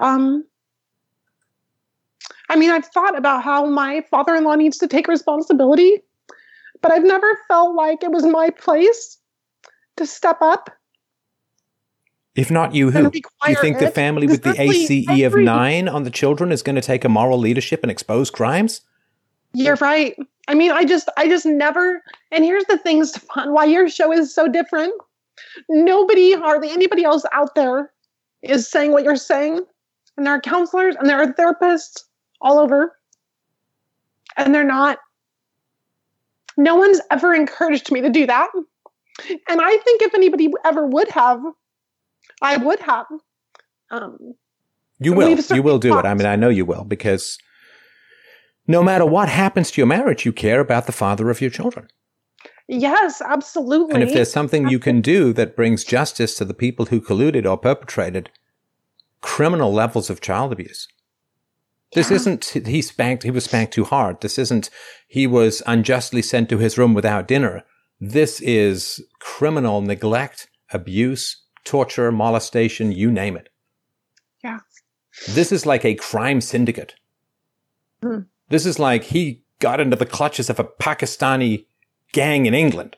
um 0.00 0.44
I 2.48 2.56
mean, 2.56 2.70
I've 2.70 2.86
thought 2.86 3.18
about 3.18 3.44
how 3.44 3.66
my 3.66 4.02
father-in-law 4.10 4.54
needs 4.54 4.78
to 4.78 4.88
take 4.88 5.08
responsibility, 5.08 6.02
but 6.80 6.90
I've 6.90 7.04
never 7.04 7.38
felt 7.48 7.74
like 7.74 8.02
it 8.02 8.12
was 8.12 8.24
my 8.24 8.48
place 8.48 9.18
to 9.96 10.06
step 10.06 10.40
up 10.40 10.70
If 12.34 12.50
not 12.50 12.74
you, 12.74 12.90
who? 12.90 13.10
Do 13.10 13.20
you 13.46 13.56
think 13.56 13.78
the 13.78 13.90
family 13.90 14.26
with 14.26 14.42
the 14.42 14.58
ACE 14.58 15.06
of 15.26 15.36
nine 15.36 15.86
on 15.86 16.04
the 16.04 16.10
children 16.10 16.50
is 16.50 16.62
going 16.62 16.76
to 16.76 16.80
take 16.80 17.04
a 17.04 17.10
moral 17.10 17.38
leadership 17.38 17.82
and 17.82 17.90
expose 17.90 18.30
crimes? 18.30 18.80
You're 19.54 19.76
right. 19.76 20.16
I 20.48 20.54
mean, 20.54 20.72
I 20.72 20.84
just, 20.84 21.08
I 21.16 21.28
just 21.28 21.46
never. 21.46 22.02
And 22.30 22.44
here's 22.44 22.64
the 22.64 22.78
thing, 22.78 23.04
Stefan, 23.04 23.52
why 23.52 23.64
your 23.64 23.88
show 23.88 24.12
is 24.12 24.34
so 24.34 24.48
different. 24.48 24.92
Nobody, 25.68 26.34
hardly 26.34 26.70
anybody 26.70 27.04
else 27.04 27.24
out 27.32 27.54
there, 27.54 27.92
is 28.42 28.68
saying 28.68 28.92
what 28.92 29.04
you're 29.04 29.16
saying. 29.16 29.60
And 30.16 30.26
there 30.26 30.34
are 30.34 30.40
counselors 30.40 30.96
and 30.96 31.08
there 31.08 31.20
are 31.20 31.32
therapists 31.32 32.02
all 32.40 32.58
over. 32.58 32.96
And 34.36 34.54
they're 34.54 34.64
not. 34.64 34.98
No 36.56 36.74
one's 36.74 37.00
ever 37.10 37.34
encouraged 37.34 37.90
me 37.90 38.00
to 38.02 38.10
do 38.10 38.26
that. 38.26 38.48
And 39.48 39.60
I 39.60 39.76
think 39.78 40.02
if 40.02 40.14
anybody 40.14 40.50
ever 40.64 40.86
would 40.86 41.08
have, 41.08 41.40
I 42.40 42.56
would 42.56 42.80
have. 42.80 43.06
Um, 43.90 44.34
You 44.98 45.12
will. 45.12 45.38
You 45.38 45.62
will 45.62 45.78
do 45.78 45.98
it. 45.98 46.04
I 46.04 46.14
mean, 46.14 46.26
I 46.26 46.36
know 46.36 46.48
you 46.48 46.64
will 46.64 46.84
because 46.84 47.38
no 48.66 48.82
matter 48.82 49.04
what 49.04 49.28
happens 49.28 49.70
to 49.70 49.80
your 49.80 49.86
marriage, 49.86 50.24
you 50.24 50.32
care 50.32 50.60
about 50.60 50.86
the 50.86 50.92
father 50.92 51.30
of 51.30 51.40
your 51.40 51.50
children. 51.50 51.88
yes, 52.68 53.20
absolutely. 53.20 53.94
And 53.94 54.02
if 54.02 54.14
there's 54.14 54.32
something 54.32 54.68
you 54.68 54.78
can 54.78 55.00
do 55.00 55.32
that 55.34 55.56
brings 55.56 55.84
justice 55.84 56.34
to 56.36 56.44
the 56.44 56.54
people 56.54 56.86
who 56.86 57.00
colluded 57.00 57.44
or 57.44 57.58
perpetrated 57.58 58.30
criminal 59.20 59.72
levels 59.72 60.08
of 60.10 60.20
child 60.20 60.52
abuse. 60.52 60.88
This 61.94 62.08
Yeah. 62.10 62.16
isn't 62.16 62.44
he 62.66 62.80
spanked 62.80 63.22
he 63.24 63.30
was 63.30 63.44
spanked 63.44 63.74
too 63.74 63.84
hard. 63.84 64.20
This 64.20 64.38
isn't 64.38 64.70
he 65.06 65.26
was 65.26 65.62
unjustly 65.66 66.22
sent 66.22 66.48
to 66.48 66.58
his 66.58 66.78
room 66.78 66.94
without 66.94 67.28
dinner. 67.28 67.64
This 68.00 68.40
is 68.40 69.04
criminal 69.20 69.82
neglect, 69.82 70.48
abuse, 70.72 71.42
torture, 71.64 72.10
molestation, 72.10 72.90
you 72.92 73.10
name 73.12 73.36
it. 73.36 73.48
Yeah. 74.42 74.60
This 75.28 75.52
is 75.52 75.66
like 75.66 75.84
a 75.84 75.94
crime 75.94 76.40
syndicate. 76.40 76.94
Hmm. 78.02 78.20
This 78.52 78.66
is 78.66 78.78
like 78.78 79.04
he 79.04 79.42
got 79.60 79.80
into 79.80 79.96
the 79.96 80.04
clutches 80.06 80.50
of 80.50 80.60
a 80.60 80.64
Pakistani 80.64 81.64
gang 82.12 82.44
in 82.46 82.52
England. 82.54 82.96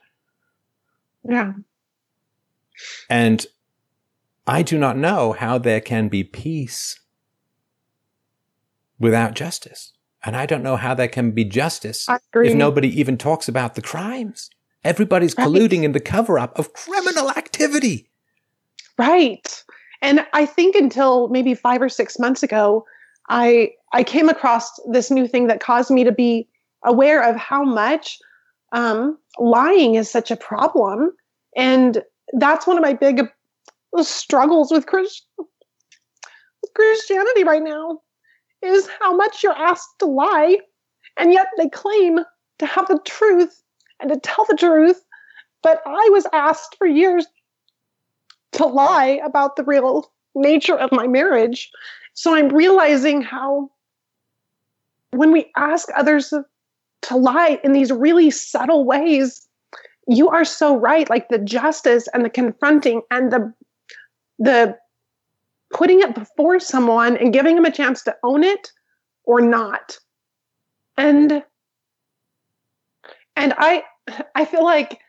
yeah. 1.29 1.53
And 3.09 3.47
I 4.49 4.63
do 4.63 4.77
not 4.77 4.97
know 4.99 5.33
how 5.33 5.59
there 5.59 5.81
can 5.81 6.09
be 6.09 6.25
peace 6.25 6.99
without 8.99 9.35
justice. 9.35 9.93
And 10.25 10.37
I 10.37 10.45
don't 10.45 10.63
know 10.65 10.75
how 10.77 10.93
there 10.95 11.07
can 11.09 11.31
be 11.31 11.45
justice 11.45 12.09
if 12.35 12.55
nobody 12.55 12.89
even 13.01 13.17
talks 13.17 13.47
about 13.49 13.77
the 13.77 13.83
crimes. 13.83 14.51
Everybody's 14.83 15.37
Right. 15.39 15.47
colluding 15.47 15.85
in 15.85 15.93
the 15.93 16.01
cover 16.01 16.37
up 16.37 16.59
of 16.59 16.73
criminal 16.73 17.31
activity. 17.31 18.11
Right. 18.99 19.65
And 20.03 20.27
I 20.33 20.47
think 20.47 20.75
until 20.75 21.29
maybe 21.29 21.55
five 21.55 21.81
or 21.81 21.89
six 21.89 22.19
months 22.19 22.43
ago, 22.43 22.85
I 23.29 23.71
I 23.95 24.03
came 24.03 24.29
across 24.29 24.73
this 24.91 25.09
new 25.09 25.29
thing 25.29 25.47
that 25.47 25.61
caused 25.61 25.89
me 25.89 26.03
to 26.03 26.11
be 26.11 26.49
aware 26.85 27.23
of 27.23 27.37
how 27.37 27.63
much 27.63 28.19
um, 28.73 29.17
lying 29.39 29.95
is 29.95 30.11
such 30.11 30.33
a 30.33 30.37
problem, 30.37 31.13
and 31.57 32.03
that's 32.33 32.67
one 32.67 32.77
of 32.77 32.83
my 32.83 32.93
big 32.93 33.29
struggles 34.03 34.73
with 34.73 34.87
Christ- 34.87 35.29
with 35.39 36.75
Christianity 36.75 37.45
right 37.45 37.63
now 37.63 38.01
is 38.63 38.89
how 39.01 39.15
much 39.15 39.45
you're 39.45 39.53
asked 39.53 40.01
to 40.01 40.07
lie, 40.07 40.59
and 41.17 41.33
yet 41.33 41.47
they 41.57 41.69
claim 41.69 42.19
to 42.59 42.67
have 42.67 42.89
the 42.89 42.99
truth 43.07 43.63
and 44.01 44.11
to 44.11 44.19
tell 44.19 44.45
the 44.49 44.57
truth. 44.57 45.05
But 45.63 45.83
I 45.87 46.09
was 46.11 46.27
asked 46.33 46.75
for 46.79 46.89
years 46.89 47.29
to 48.53 48.67
lie 48.67 49.21
about 49.25 49.55
the 49.55 49.63
real 49.63 50.13
nature 50.35 50.77
of 50.77 50.91
my 50.91 51.07
marriage. 51.07 51.71
So 52.15 52.35
I'm 52.35 52.49
realizing 52.49 53.23
how 53.23 53.71
when 55.17 55.33
we 55.33 55.51
ask 55.57 55.89
others 55.97 56.33
to 57.03 57.17
lie 57.17 57.61
in 57.63 57.73
these 57.73 57.93
really 57.93 58.31
subtle 58.31 58.85
ways, 58.85 59.47
you 60.07 60.29
are 60.29 60.45
so 60.45 60.77
right. 60.77 61.09
Like 61.09 61.29
the 61.29 61.39
justice 61.39 62.09
and 62.13 62.25
the 62.25 62.31
confronting 62.31 63.03
and 63.11 63.33
the 63.33 63.53
the 64.39 64.77
putting 65.73 66.01
it 66.01 66.15
before 66.15 66.61
someone 66.61 67.17
and 67.17 67.33
giving 67.33 67.55
them 67.57 67.65
a 67.65 67.71
chance 67.71 68.03
to 68.03 68.17
own 68.23 68.45
it 68.45 68.71
or 69.25 69.41
not. 69.41 69.99
And 70.97 71.43
and 73.37 73.55
I 73.57 73.83
I 74.35 74.45
feel 74.45 74.65
like 74.65 75.01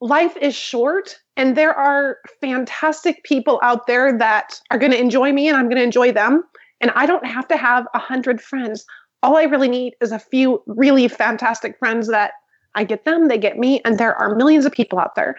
life 0.00 0.36
is 0.36 0.54
short 0.54 1.16
and 1.36 1.56
there 1.56 1.74
are 1.74 2.18
fantastic 2.40 3.22
people 3.24 3.60
out 3.62 3.86
there 3.86 4.16
that 4.18 4.60
are 4.70 4.78
going 4.78 4.92
to 4.92 4.98
enjoy 4.98 5.32
me 5.32 5.48
and 5.48 5.56
I'm 5.56 5.66
going 5.66 5.76
to 5.76 5.82
enjoy 5.82 6.12
them 6.12 6.42
and 6.80 6.90
I 6.94 7.06
don't 7.06 7.26
have 7.26 7.46
to 7.48 7.56
have 7.56 7.86
a 7.94 7.98
hundred 7.98 8.40
friends. 8.40 8.84
All 9.22 9.36
I 9.36 9.44
really 9.44 9.68
need 9.68 9.94
is 10.00 10.12
a 10.12 10.18
few 10.18 10.62
really 10.66 11.08
fantastic 11.08 11.78
friends 11.78 12.08
that 12.08 12.32
I 12.74 12.84
get 12.84 13.04
them, 13.04 13.28
they 13.28 13.38
get 13.38 13.58
me, 13.58 13.80
and 13.84 13.98
there 13.98 14.14
are 14.14 14.34
millions 14.34 14.64
of 14.64 14.72
people 14.72 14.98
out 14.98 15.14
there. 15.14 15.36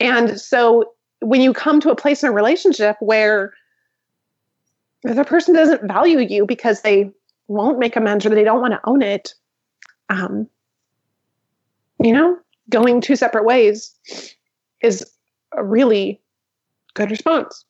And 0.00 0.40
so 0.40 0.92
when 1.20 1.40
you 1.40 1.52
come 1.52 1.80
to 1.80 1.90
a 1.90 1.96
place 1.96 2.22
in 2.22 2.28
a 2.28 2.32
relationship 2.32 2.96
where 3.00 3.52
the 5.02 5.24
person 5.24 5.54
doesn't 5.54 5.86
value 5.86 6.18
you 6.18 6.46
because 6.46 6.82
they 6.82 7.10
won't 7.48 7.78
make 7.78 7.96
amends 7.96 8.24
or 8.24 8.30
they 8.30 8.44
don't 8.44 8.60
want 8.60 8.72
to 8.72 8.80
own 8.84 9.02
it, 9.02 9.34
um, 10.08 10.48
you 12.02 12.12
know, 12.12 12.38
going 12.70 13.00
two 13.00 13.16
separate 13.16 13.44
ways 13.44 13.94
is 14.80 15.04
a 15.56 15.62
really 15.62 16.20
good 16.94 17.10
response. 17.10 17.64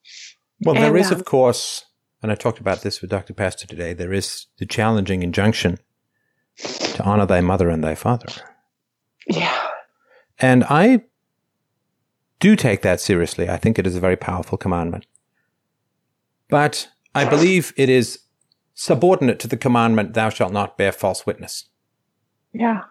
Well, 0.61 0.75
there 0.75 0.87
And, 0.87 0.99
is, 0.99 1.11
um, 1.11 1.19
of 1.19 1.25
course, 1.25 1.85
and 2.23 2.31
I 2.31 2.37
talked 2.37 2.61
about 2.61 2.83
this 2.83 3.01
with 3.01 3.11
Dr. 3.11 3.35
Pastor 3.35 3.67
today, 3.67 3.93
there 3.93 4.13
is 4.13 4.47
the 4.59 4.67
challenging 4.67 5.23
injunction 5.23 5.79
to 6.57 7.03
honor 7.03 7.27
thy 7.27 7.41
mother 7.41 7.69
and 7.69 7.83
thy 7.83 7.95
father. 7.95 8.29
Yeah. 9.27 9.59
And 10.39 10.65
I 10.65 11.05
do 12.39 12.57
take 12.57 12.83
that 12.83 13.01
seriously. 13.01 13.49
I 13.49 13.57
think 13.57 13.79
it 13.79 13.87
is 13.87 13.97
a 13.97 14.01
very 14.01 14.17
powerful 14.17 14.59
commandment. 14.59 15.07
But 16.49 16.89
I 17.15 17.25
believe 17.25 17.73
it 17.77 17.89
is 17.89 18.21
subordinate 18.75 19.39
to 19.41 19.49
the 19.49 19.57
commandment, 19.57 20.15
thou 20.15 20.29
shalt 20.29 20.53
not 20.53 20.79
bear 20.79 20.93
false 20.93 21.27
witness. 21.27 21.67
Yeah. 22.53 22.83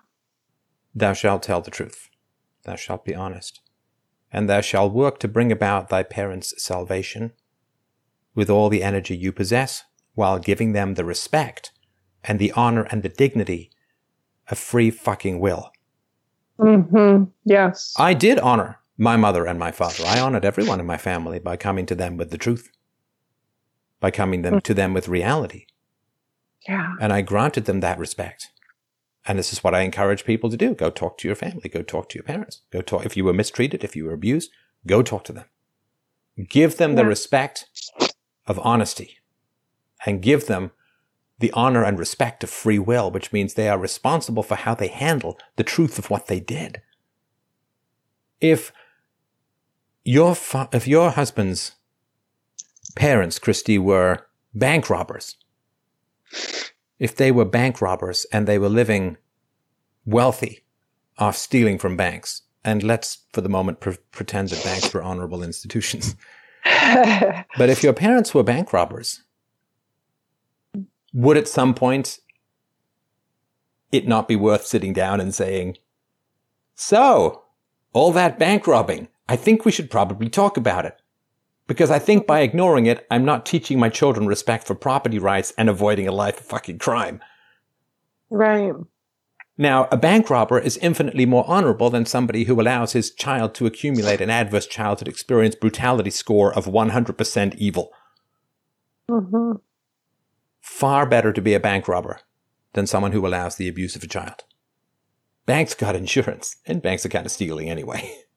Thou 0.94 1.14
shalt 1.14 1.44
tell 1.44 1.62
the 1.62 1.72
truth. 1.72 2.10
Thou 2.64 2.76
shalt 2.76 3.06
be 3.06 3.16
honest. 3.16 3.62
And 4.32 4.50
thou 4.50 4.62
shalt 4.62 4.94
work 4.94 5.20
to 5.20 5.28
bring 5.28 5.52
about 5.52 5.90
thy 5.90 6.04
parents' 6.04 6.54
salvation 6.58 7.34
with 8.36 8.50
all 8.50 8.70
the 8.70 8.84
energy 8.84 9.16
you 9.16 9.32
possess, 9.32 9.84
while 10.14 10.40
giving 10.40 10.74
them 10.74 10.94
the 10.94 11.06
respect 11.06 11.72
and 12.24 12.40
the 12.40 12.52
honor 12.54 12.84
and 12.92 13.04
the 13.04 13.10
dignity 13.10 13.72
of 14.50 14.58
free 14.58 14.92
fucking 14.92 15.40
will. 15.40 15.72
Mm-hmm. 16.60 17.26
Yes. 17.46 17.94
I 17.98 18.14
did 18.14 18.40
honor 18.40 18.80
my 18.98 19.18
mother 19.18 19.46
and 19.46 19.58
my 19.58 19.72
father. 19.72 20.04
I 20.06 20.20
honored 20.20 20.46
everyone 20.46 20.80
in 20.80 20.86
my 20.86 20.98
family 20.98 21.40
by 21.40 21.58
coming 21.58 21.86
to 21.88 21.96
them 21.96 22.18
with 22.18 22.30
the 22.30 22.38
truth, 22.38 22.70
by 24.00 24.12
coming 24.12 24.44
them 24.44 24.62
to 24.62 24.74
them 24.74 24.94
with 24.94 25.08
reality. 25.08 25.66
yeah. 26.68 26.94
And 27.00 27.12
I 27.12 27.22
granted 27.22 27.66
them 27.66 27.80
that 27.80 27.98
respect. 27.98 28.52
And 29.26 29.40
this 29.40 29.54
is 29.54 29.64
what 29.64 29.76
I 29.76 29.82
encourage 29.82 30.26
people 30.26 30.50
to 30.50 30.58
do. 30.58 30.74
Go 30.74 30.90
talk 30.90 31.18
to 31.20 31.28
your 31.28 31.36
family. 31.36 31.70
Go 31.70 31.82
talk 31.82 32.10
to 32.10 32.18
your 32.18 32.24
parents. 32.24 32.62
Go 32.72 32.82
talk. 32.82 33.06
If 33.06 33.16
you 33.16 33.24
were 33.24 33.34
mistreated, 33.34 33.84
if 33.84 33.96
you 33.96 34.06
were 34.06 34.14
abused, 34.14 34.52
go 34.86 35.02
talk 35.04 35.24
to 35.26 35.34
them. 35.34 35.46
Give 36.50 36.78
them 36.78 36.96
the 36.96 37.06
respect 37.06 37.68
of 38.48 38.60
honesty 38.60 39.20
and 40.06 40.22
give 40.22 40.48
them 40.48 40.72
the 41.40 41.52
honor 41.54 41.84
and 41.84 41.98
respect 41.98 42.44
of 42.44 42.50
free 42.50 42.80
will, 42.80 43.10
which 43.12 43.34
means 43.34 43.54
they 43.54 43.68
are 43.68 43.78
responsible 43.78 44.44
for 44.44 44.56
how 44.56 44.76
they 44.76 44.88
handle 44.88 45.38
the 45.56 45.64
truth 45.64 45.98
of 45.98 46.10
what 46.10 46.28
they 46.28 46.40
did. 46.40 46.82
If 48.40 48.72
your, 50.04 50.36
fa- 50.36 50.70
if 50.72 50.88
your 50.88 51.12
husband's 51.12 51.74
parents, 52.96 53.40
Christy, 53.40 53.78
were 53.78 54.28
bank 54.54 54.90
robbers, 54.90 55.36
if 57.00 57.16
they 57.16 57.32
were 57.32 57.46
bank 57.46 57.82
robbers 57.82 58.26
and 58.32 58.48
they 58.48 58.60
were 58.60 58.70
living 58.70 59.18
wealthy 60.06 60.64
off 61.18 61.36
stealing 61.36 61.78
from 61.78 61.98
banks, 61.98 62.44
and 62.64 62.84
let's 62.84 63.20
for 63.34 63.42
the 63.42 63.50
moment 63.50 63.80
pre- 63.80 63.98
pretend 64.12 64.50
that 64.50 64.64
banks 64.64 64.94
were 64.94 65.02
honorable 65.02 65.44
institutions. 65.44 66.16
But 66.64 67.70
if 67.70 67.84
your 67.84 67.94
parents 67.94 68.34
were 68.34 68.44
bank 68.44 68.74
robbers, 68.74 69.24
would 71.14 71.38
at 71.38 71.48
some 71.48 71.74
point 71.74 72.20
it 73.92 74.08
not 74.08 74.28
be 74.28 74.36
worth 74.36 74.66
sitting 74.66 74.94
down 74.94 75.20
and 75.20 75.34
saying, 75.34 75.78
So, 76.76 77.44
all 77.94 78.12
that 78.14 78.40
bank 78.40 78.68
robbing, 78.68 79.10
I 79.28 79.36
think 79.36 79.66
we 79.66 79.72
should 79.72 79.92
probably 79.92 80.30
talk 80.30 80.58
about 80.58 80.86
it. 80.86 80.98
Because 81.68 81.92
I 81.92 82.00
think 82.00 82.28
by 82.28 82.42
ignoring 82.42 82.86
it, 82.86 83.06
I'm 83.10 83.24
not 83.24 83.46
teaching 83.46 83.80
my 83.80 83.90
children 83.90 84.28
respect 84.28 84.68
for 84.68 84.76
property 84.76 85.20
rights 85.20 85.54
and 85.58 85.70
avoiding 85.70 86.08
a 86.08 86.12
life 86.12 86.40
of 86.40 86.46
fucking 86.46 86.80
crime. 86.80 87.22
right. 88.30 88.74
Now, 89.58 89.88
a 89.92 89.98
bank 89.98 90.30
robber 90.30 90.58
is 90.60 90.78
infinitely 90.78 91.26
more 91.26 91.44
honorable 91.48 91.90
than 91.90 92.06
somebody 92.06 92.46
who 92.46 92.60
allows 92.60 92.94
his 92.94 93.12
child 93.12 93.54
to 93.56 93.66
accumulate 93.66 94.22
an 94.22 94.30
adverse 94.30 94.66
childhood 94.66 95.08
experience 95.08 95.56
brutality 95.56 96.10
score 96.10 96.54
of 96.54 96.66
100% 96.66 97.56
evil. 97.56 97.92
Mm-hmm. 99.10 99.58
Far 100.62 101.06
better 101.06 101.34
to 101.34 101.42
be 101.42 101.54
a 101.54 101.60
bank 101.60 101.88
robber 101.88 102.22
than 102.74 102.88
someone 102.88 103.12
who 103.12 103.28
allows 103.28 103.56
the 103.56 103.68
abuse 103.68 103.96
of 103.96 104.04
a 104.04 104.08
child. 104.08 104.44
Banks 105.46 105.74
got 105.74 105.96
insurance, 105.96 106.56
and 106.66 106.82
banks 106.82 107.06
are 107.06 107.10
kind 107.10 107.26
of 107.26 107.32
stealing 107.32 107.70
anyway. 107.70 108.14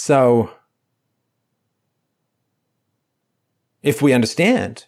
So, 0.00 0.52
if 3.82 4.00
we 4.00 4.12
understand 4.12 4.86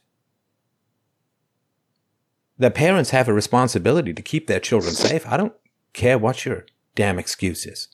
that 2.61 2.75
parents 2.75 3.09
have 3.09 3.27
a 3.27 3.33
responsibility 3.33 4.13
to 4.13 4.21
keep 4.21 4.47
their 4.47 4.61
children 4.61 4.93
safe, 4.93 5.27
I 5.27 5.39
don't 5.39 5.55
care 5.95 6.19
what 6.19 6.45
your 6.45 6.67
damn 6.95 7.19
excuse 7.19 7.65
is. 7.65 7.89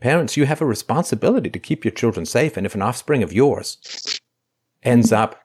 Parents, 0.00 0.36
you 0.36 0.46
have 0.46 0.60
a 0.60 0.66
responsibility 0.66 1.48
to 1.50 1.58
keep 1.60 1.84
your 1.84 1.92
children 1.92 2.26
safe, 2.26 2.56
and 2.56 2.66
if 2.66 2.74
an 2.74 2.82
offspring 2.82 3.22
of 3.22 3.32
yours 3.32 4.20
ends 4.82 5.12
up 5.12 5.44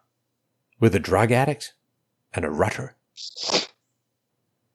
with 0.80 0.96
a 0.96 1.00
drug 1.00 1.32
addict 1.32 1.74
and 2.34 2.44
a 2.44 2.50
rutter, 2.50 2.96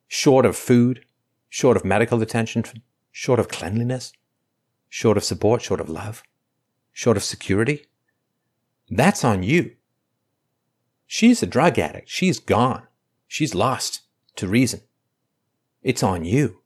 short 0.06 0.46
of 0.46 0.56
food, 0.56 1.04
short 1.48 1.76
of 1.76 1.84
medical 1.84 2.22
attention, 2.22 2.62
short 3.10 3.40
of 3.40 3.48
cleanliness, 3.48 4.12
short 4.88 5.16
of 5.16 5.24
support, 5.24 5.62
short 5.62 5.80
of 5.80 5.90
love, 5.90 6.22
short 6.92 7.16
of 7.16 7.24
security, 7.24 7.86
that's 8.88 9.24
on 9.24 9.42
you. 9.42 9.72
She's 11.08 11.42
a 11.42 11.46
drug 11.46 11.76
addict. 11.76 12.08
She's 12.08 12.38
gone. 12.38 12.85
She's 13.28 13.54
lost 13.54 14.02
to 14.36 14.48
reason. 14.48 14.80
It's 15.82 16.02
on 16.02 16.24
you. 16.24 16.60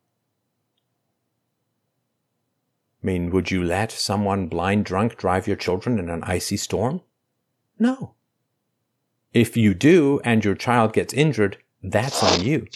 I 3.03 3.07
mean, 3.07 3.31
would 3.31 3.51
you 3.51 3.63
let 3.65 3.91
someone 3.91 4.49
blind 4.49 4.85
drunk 4.85 5.17
drive 5.17 5.47
your 5.47 5.57
children 5.57 5.99
in 5.99 6.11
an 6.11 6.23
icy 6.25 6.57
storm? 6.57 7.01
No. 7.79 8.15
If 9.33 9.57
you 9.57 9.75
do 9.75 10.21
and 10.25 10.45
your 10.45 10.55
child 10.55 10.93
gets 10.93 11.15
injured, 11.15 11.59
that's 11.83 12.23
on 12.23 12.45
you. 12.45 12.67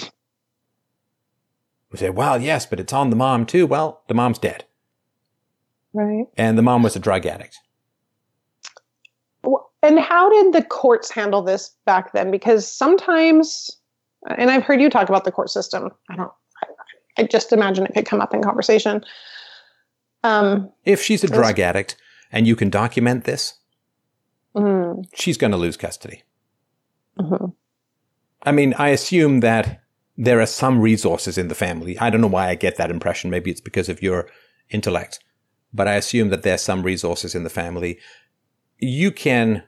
We 1.90 1.98
say, 1.98 2.10
well, 2.10 2.40
yes, 2.40 2.64
but 2.64 2.80
it's 2.80 2.92
on 2.92 3.10
the 3.10 3.16
mom 3.16 3.44
too. 3.44 3.66
Well, 3.66 4.02
the 4.08 4.14
mom's 4.14 4.38
dead. 4.38 4.64
Right. 5.92 6.26
And 6.36 6.56
the 6.56 6.62
mom 6.62 6.82
was 6.82 6.96
a 6.96 7.00
drug 7.00 7.26
addict. 7.26 7.58
And 9.84 9.98
how 9.98 10.30
did 10.30 10.54
the 10.54 10.62
courts 10.62 11.10
handle 11.10 11.42
this 11.42 11.70
back 11.84 12.14
then? 12.14 12.30
Because 12.30 12.66
sometimes, 12.66 13.70
and 14.38 14.50
I've 14.50 14.62
heard 14.62 14.80
you 14.80 14.88
talk 14.88 15.10
about 15.10 15.24
the 15.24 15.32
court 15.32 15.50
system. 15.50 15.90
I 16.08 16.16
don't. 16.16 16.32
I, 16.62 17.22
I 17.22 17.22
just 17.24 17.52
imagine 17.52 17.84
it 17.84 17.92
could 17.92 18.06
come 18.06 18.22
up 18.22 18.32
in 18.32 18.42
conversation. 18.42 19.04
Um. 20.22 20.70
If 20.84 21.02
she's 21.02 21.22
a 21.22 21.26
drug 21.26 21.60
addict 21.60 21.96
and 22.32 22.46
you 22.46 22.56
can 22.56 22.70
document 22.70 23.24
this, 23.24 23.54
mm, 24.56 25.04
she's 25.14 25.36
going 25.36 25.50
to 25.50 25.58
lose 25.58 25.76
custody. 25.76 26.22
mhm. 27.20 27.52
I 28.46 28.52
mean, 28.52 28.74
I 28.78 28.88
assume 28.88 29.40
that 29.40 29.82
there 30.16 30.40
are 30.40 30.46
some 30.46 30.80
resources 30.80 31.36
in 31.36 31.48
the 31.48 31.54
family. 31.54 31.98
I 31.98 32.08
don't 32.08 32.22
know 32.22 32.26
why 32.26 32.48
I 32.48 32.54
get 32.54 32.76
that 32.76 32.90
impression. 32.90 33.30
Maybe 33.30 33.50
it's 33.50 33.60
because 33.60 33.90
of 33.90 34.02
your 34.02 34.28
intellect, 34.70 35.20
but 35.74 35.88
I 35.88 35.94
assume 35.94 36.30
that 36.30 36.42
there's 36.42 36.62
some 36.62 36.82
resources 36.82 37.34
in 37.34 37.44
the 37.44 37.50
family. 37.50 37.98
You 38.78 39.10
can 39.10 39.62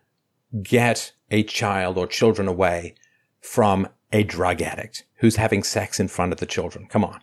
get 0.63 1.13
a 1.31 1.43
child 1.43 1.99
or 1.99 2.07
children 2.07 2.49
away 2.49 2.95
from 3.41 3.89
a 4.13 4.23
drug 4.23 4.63
addict 4.63 5.05
who's 5.17 5.37
having 5.37 5.63
sex 5.63 5.99
in 5.99 6.09
front 6.09 6.33
of 6.33 6.39
the 6.39 6.47
children. 6.47 6.87
Come 6.89 7.05
on. 7.05 7.21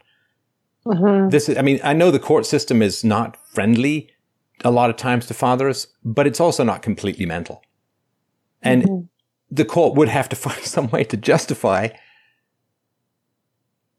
Mhm. 0.85 1.31
This 1.31 1.47
is, 1.47 1.57
I 1.57 1.61
mean, 1.61 1.79
I 1.83 1.93
know 1.93 2.11
the 2.11 2.19
court 2.19 2.45
system 2.45 2.81
is 2.81 3.03
not 3.03 3.37
friendly 3.53 4.09
a 4.63 4.71
lot 4.71 4.89
of 4.89 4.97
times 4.97 5.25
to 5.27 5.33
fathers, 5.33 5.87
but 6.03 6.27
it's 6.27 6.39
also 6.39 6.63
not 6.63 6.81
completely 6.81 7.25
mental. 7.25 7.61
And 8.61 8.83
Mhm. 8.83 9.07
the 9.49 9.65
court 9.65 9.95
would 9.95 10.09
have 10.09 10.27
to 10.29 10.35
find 10.47 10.63
some 10.63 10.89
way 10.89 11.03
to 11.05 11.17
justify 11.17 11.89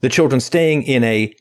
the 0.01 0.09
children 0.11 0.41
staying 0.41 0.83
in 0.83 1.03
a 1.05 1.35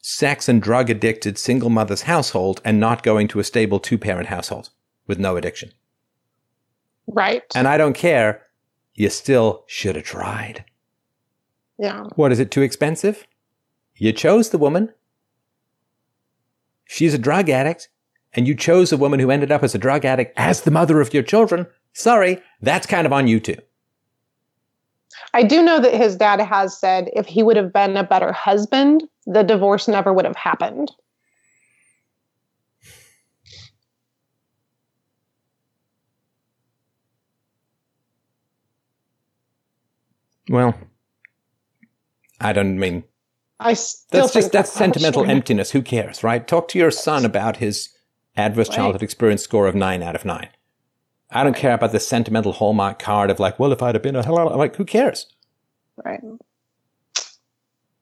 sex 0.00 0.48
and 0.48 0.60
drug 0.60 0.90
addicted 0.90 1.38
single 1.38 1.70
mother's 1.70 2.02
household 2.02 2.60
and 2.64 2.78
not 2.80 3.02
going 3.02 3.28
to 3.28 3.38
a 3.38 3.44
stable 3.44 3.78
two 3.80 3.96
parent 3.96 4.28
household 4.28 4.70
with 5.06 5.18
no 5.18 5.36
addiction. 5.36 5.70
Right. 7.06 7.42
And 7.54 7.68
I 7.68 7.76
don't 7.76 7.94
care. 7.94 8.42
You 8.94 9.10
still 9.10 9.64
should 9.66 9.96
have 9.96 10.04
tried. 10.04 10.64
yeah. 11.78 12.04
What 12.16 12.32
is 12.32 12.38
it 12.40 12.50
too 12.50 12.62
expensive? 12.62 13.26
You 13.96 14.12
chose 14.12 14.50
the 14.50 14.58
woman. 14.58 14.92
She's 16.86 17.14
a 17.14 17.18
drug 17.18 17.48
addict, 17.48 17.88
and 18.32 18.46
you 18.46 18.54
chose 18.54 18.92
a 18.92 18.96
woman 18.96 19.20
who 19.20 19.30
ended 19.30 19.50
up 19.50 19.62
as 19.62 19.74
a 19.74 19.78
drug 19.78 20.04
addict 20.04 20.32
as 20.36 20.62
the 20.62 20.70
mother 20.70 21.00
of 21.00 21.12
your 21.14 21.22
children. 21.22 21.66
Sorry, 21.92 22.40
that's 22.60 22.86
kind 22.86 23.06
of 23.06 23.12
on 23.12 23.26
you 23.26 23.40
too. 23.40 23.56
I 25.32 25.42
do 25.42 25.62
know 25.62 25.80
that 25.80 25.94
his 25.94 26.16
dad 26.16 26.40
has 26.40 26.78
said 26.78 27.08
if 27.14 27.26
he 27.26 27.42
would 27.42 27.56
have 27.56 27.72
been 27.72 27.96
a 27.96 28.04
better 28.04 28.32
husband, 28.32 29.04
the 29.26 29.42
divorce 29.42 29.88
never 29.88 30.12
would 30.12 30.24
have 30.24 30.36
happened. 30.36 30.90
Well, 40.48 40.74
I 42.40 42.52
don't 42.52 42.78
mean 42.78 43.04
I 43.60 43.74
still 43.74 44.22
that's 44.22 44.34
just 44.34 44.52
that's 44.52 44.72
sentimental 44.72 45.24
emptiness. 45.24 45.70
Who 45.70 45.82
cares, 45.82 46.22
right? 46.22 46.46
Talk 46.46 46.68
to 46.68 46.78
your 46.78 46.90
son 46.90 47.24
about 47.24 47.58
his 47.58 47.90
adverse 48.36 48.68
Right. 48.68 48.76
childhood 48.76 49.02
experience 49.02 49.42
score 49.42 49.66
of 49.66 49.74
nine 49.74 50.02
out 50.02 50.14
of 50.16 50.24
nine. 50.24 50.48
I 51.30 51.42
don't 51.44 51.56
care 51.56 51.74
about 51.74 51.92
the 51.92 52.00
sentimental 52.00 52.52
hallmark 52.52 52.98
card 52.98 53.30
of 53.30 53.40
like, 53.40 53.58
well, 53.58 53.72
if 53.72 53.82
I'd 53.82 53.94
have 53.94 54.02
been 54.02 54.16
a 54.16 54.24
hell, 54.24 54.38
I'm 54.38 54.58
like, 54.58 54.76
who 54.76 54.84
cares? 54.84 55.26
Right. 56.04 56.20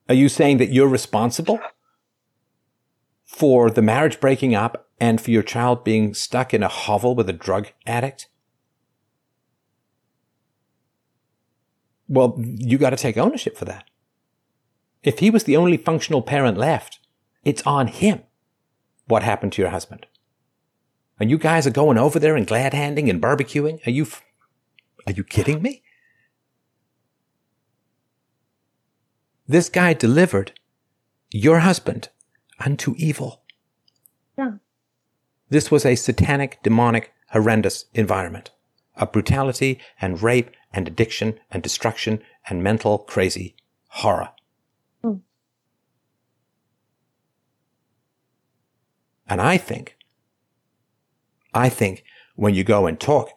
Are 0.09 0.15
you 0.15 0.29
saying 0.29 0.59
that 0.59 0.73
you're 0.73 0.89
responsible 0.89 1.61
for 3.25 3.71
the 3.71 3.83
marriage 3.83 4.21
breaking 4.21 4.55
up 4.55 4.89
and 5.01 5.21
for 5.21 5.31
your 5.31 5.43
child 5.43 5.85
being 5.85 6.13
stuck 6.13 6.53
in 6.53 6.63
a 6.63 6.69
hovel 6.69 7.15
with 7.15 7.29
a 7.29 7.33
drug 7.33 7.69
addict? 7.87 8.29
Well, 12.09 12.35
you 12.39 12.79
got 12.79 12.91
to 12.91 12.97
take 12.97 13.17
ownership 13.17 13.57
for 13.57 13.65
that. 13.65 13.85
If 15.03 15.19
he 15.19 15.31
was 15.31 15.45
the 15.45 15.57
only 15.57 15.77
functional 15.77 16.23
parent 16.23 16.57
left, 16.57 16.99
it's 17.45 17.63
on 17.63 17.89
him. 17.89 18.23
What 19.07 19.23
happened 19.23 19.53
to 19.55 19.63
your 19.63 19.71
husband? 19.71 20.07
And 21.19 21.31
you 21.31 21.39
guys 21.39 21.67
are 21.67 21.71
going 21.71 21.99
over 21.99 22.19
there 22.19 22.37
and 22.37 22.47
glad 22.47 22.75
handing 22.75 23.09
and 23.11 23.21
barbecuing? 23.21 23.85
Are 23.87 23.91
you, 23.91 24.05
f- 24.05 24.23
are 25.07 25.13
you 25.13 25.25
kidding 25.25 25.63
me? 25.63 25.83
This 29.47 29.69
guy 29.69 29.93
delivered 29.93 30.53
your 31.31 31.61
husband 31.61 32.09
unto 32.59 32.95
evil. 32.97 33.43
Yeah. 34.39 34.53
This 35.49 35.71
was 35.71 35.85
a 35.85 35.97
satanic, 35.97 36.59
demonic, 36.63 37.13
horrendous 37.31 37.87
environment 37.93 38.51
of 38.97 39.13
brutality 39.13 39.81
and 40.01 40.23
rape 40.23 40.51
and 40.73 40.89
addiction 40.89 41.39
and 41.51 41.63
destruction 41.63 42.23
and 42.49 42.63
mental 42.63 42.99
crazy 42.99 43.55
horror. 43.89 44.31
Hmm. 45.03 45.17
And 49.29 49.41
I 49.41 49.59
think, 49.59 49.97
I 51.55 51.69
think 51.69 52.05
when 52.37 52.55
you 52.55 52.65
go 52.65 52.87
and 52.87 52.99
talk 52.99 53.31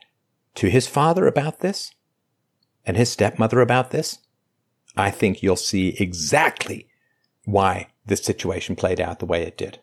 to 0.56 0.70
his 0.70 0.88
father 0.88 1.28
about 1.28 1.60
this 1.60 1.94
and 2.86 2.96
his 2.96 3.12
stepmother 3.12 3.60
about 3.62 3.92
this, 3.92 4.20
I 4.96 5.12
think 5.12 5.44
you'll 5.44 5.58
see 5.58 5.90
exactly 6.00 6.88
why 7.44 7.88
this 8.06 8.24
situation 8.24 8.76
played 8.76 9.02
out 9.02 9.20
the 9.20 9.26
way 9.26 9.44
it 9.44 9.58
did. 9.58 9.80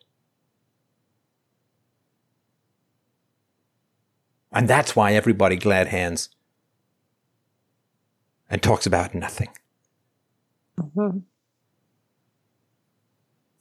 And 4.52 4.68
that's 4.68 4.94
why 4.94 5.12
everybody 5.12 5.56
glad 5.56 5.88
hands 5.88 6.28
and 8.52 8.62
talks 8.62 8.86
about 8.86 9.14
nothing. 9.14 9.48
Mhm. 10.78 11.22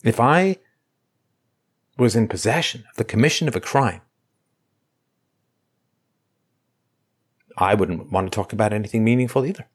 If 0.03 0.19
I 0.19 0.57
was 1.97 2.15
in 2.15 2.27
possession 2.27 2.83
of 2.89 2.97
the 2.97 3.05
commission 3.05 3.47
of 3.47 3.55
a 3.55 3.61
crime, 3.61 4.01
I 7.57 7.73
wouldn't 7.73 8.11
want 8.11 8.29
to 8.29 8.35
talk 8.35 8.51
about 8.51 8.73
anything 8.73 9.03
meaningful 9.03 9.45
either. 9.45 9.67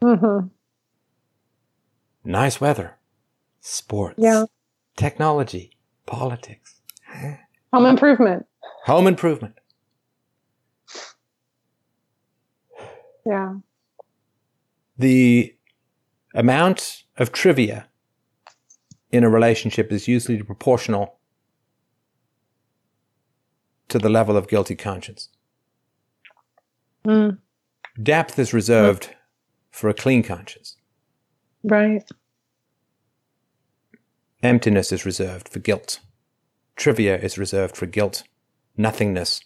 Mhm. 0.00 0.50
Nice 2.24 2.60
weather, 2.60 2.98
sports, 3.60 4.18
Yeah. 4.18 4.44
technology, 4.96 5.76
politics, 6.06 6.80
Home 7.72 7.86
improvement. 7.86 8.46
home 8.84 9.08
improvement. 9.08 9.58
Yeah. 13.26 13.54
The 14.98 15.54
amount 16.34 17.04
of 17.16 17.32
trivia 17.32 17.88
in 19.10 19.24
a 19.24 19.28
relationship 19.28 19.92
is 19.92 20.08
usually 20.08 20.42
proportional 20.42 21.18
to 23.88 23.98
the 23.98 24.08
level 24.08 24.36
of 24.36 24.48
guilty 24.48 24.74
conscience. 24.74 25.28
Mm. 27.06 27.38
Depth 28.02 28.38
is 28.38 28.54
reserved 28.54 29.10
for 29.70 29.90
a 29.90 29.94
clean 29.94 30.22
conscience. 30.22 30.76
Right. 31.62 32.02
Emptiness 34.42 34.92
is 34.92 35.04
reserved 35.04 35.48
for 35.48 35.58
guilt. 35.58 36.00
Trivia 36.76 37.18
is 37.18 37.38
reserved 37.38 37.76
for 37.76 37.86
guilt. 37.86 38.24
Nothingness 38.76 39.42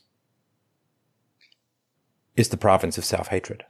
is 2.36 2.50
the 2.50 2.57
province 2.57 2.97
of 2.97 3.05
self 3.05 3.28
hatred. 3.28 3.65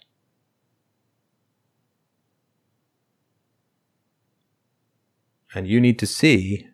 And 5.54 5.66
you 5.66 5.80
need 5.80 5.98
to 6.00 6.06
see. 6.06 6.66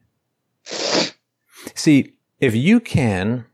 See, 1.74 2.14
if 2.40 2.54
you 2.54 2.80
can 2.80 3.46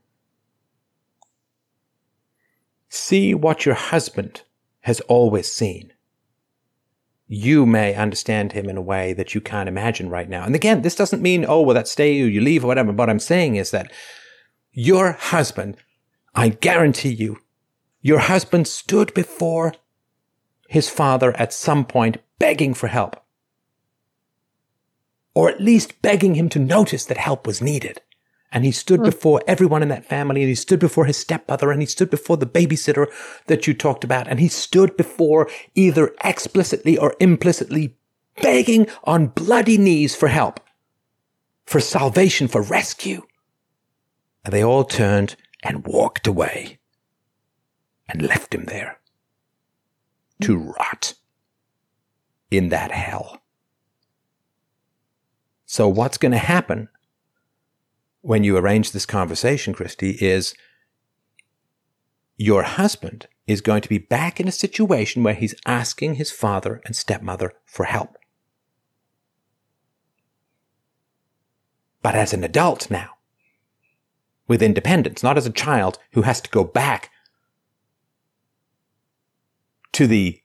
see 2.89 3.33
what 3.33 3.65
your 3.65 3.75
husband 3.75 4.43
has 4.81 4.99
always 5.01 5.51
seen, 5.51 5.93
you 7.27 7.65
may 7.67 7.93
understand 7.93 8.53
him 8.53 8.67
in 8.67 8.77
a 8.77 8.81
way 8.81 9.13
that 9.13 9.35
you 9.35 9.41
can't 9.41 9.69
imagine 9.69 10.09
right 10.09 10.27
now. 10.27 10.43
And 10.43 10.55
again, 10.55 10.81
this 10.81 10.95
doesn't 10.95 11.21
mean, 11.21 11.45
oh, 11.47 11.61
well, 11.61 11.75
that 11.75 11.87
stay 11.87 12.19
or 12.23 12.25
you 12.25 12.41
leave 12.41 12.63
or 12.63 12.67
whatever. 12.67 12.91
What 12.91 13.09
I'm 13.09 13.19
saying 13.19 13.55
is 13.55 13.69
that 13.69 13.91
your 14.71 15.11
husband, 15.11 15.77
I 16.33 16.49
guarantee 16.49 17.13
you, 17.13 17.37
your 18.01 18.19
husband 18.19 18.67
stood 18.67 19.13
before 19.13 19.75
his 20.67 20.89
father 20.89 21.35
at 21.37 21.53
some 21.53 21.85
point 21.85 22.17
begging 22.39 22.73
for 22.73 22.87
help. 22.87 23.23
Or 25.39 25.49
at 25.49 25.61
least 25.61 26.01
begging 26.01 26.35
him 26.35 26.49
to 26.49 26.59
notice 26.59 27.05
that 27.05 27.15
help 27.15 27.47
was 27.47 27.61
needed. 27.61 28.01
And 28.51 28.65
he 28.65 28.73
stood 28.73 28.99
hmm. 28.99 29.05
before 29.05 29.41
everyone 29.47 29.81
in 29.81 29.87
that 29.87 30.03
family, 30.03 30.41
and 30.41 30.49
he 30.49 30.55
stood 30.55 30.81
before 30.81 31.05
his 31.05 31.15
stepmother, 31.15 31.71
and 31.71 31.81
he 31.81 31.85
stood 31.85 32.09
before 32.09 32.35
the 32.35 32.45
babysitter 32.45 33.07
that 33.47 33.65
you 33.65 33.73
talked 33.73 34.03
about, 34.03 34.27
and 34.27 34.41
he 34.41 34.49
stood 34.49 34.97
before 34.97 35.49
either 35.75 36.13
explicitly 36.25 36.97
or 36.97 37.15
implicitly 37.21 37.95
begging 38.41 38.85
on 39.05 39.27
bloody 39.27 39.77
knees 39.77 40.13
for 40.13 40.27
help, 40.27 40.59
for 41.65 41.79
salvation, 41.79 42.49
for 42.49 42.61
rescue. 42.61 43.21
And 44.43 44.53
they 44.53 44.61
all 44.61 44.83
turned 44.83 45.37
and 45.63 45.87
walked 45.87 46.27
away 46.27 46.79
and 48.09 48.21
left 48.21 48.53
him 48.53 48.65
there 48.65 48.99
to 50.41 50.57
rot 50.57 51.13
in 52.51 52.67
that 52.67 52.91
hell. 52.91 53.39
So 55.71 55.87
what's 55.87 56.17
going 56.17 56.31
to 56.31 56.39
happen 56.39 56.89
when 58.21 58.43
you 58.43 58.57
arrange 58.57 58.91
this 58.91 59.05
conversation, 59.05 59.71
Christy, 59.71 60.17
is 60.19 60.55
your 62.37 62.63
husband 62.63 63.27
is 63.45 63.61
going 63.61 63.81
to 63.81 63.87
be 63.87 63.99
back 63.99 64.39
in 64.39 64.47
a 64.47 64.51
situation 64.51 65.21
where 65.21 65.35
he's 65.35 65.53
asking 65.67 66.15
his 66.15 66.31
father 66.31 66.81
and 66.85 66.95
stepmother 66.95 67.53
for 67.65 67.85
help. 67.85 68.17
But 72.01 72.15
as 72.15 72.33
an 72.33 72.43
adult 72.43 72.89
now, 72.89 73.11
with 74.47 74.63
independence, 74.63 75.21
not 75.21 75.37
as 75.37 75.45
a 75.45 75.51
child 75.51 75.99
who 76.13 76.23
has 76.23 76.41
to 76.41 76.49
go 76.49 76.63
back 76.63 77.11
to 79.91 80.07
the 80.07 80.41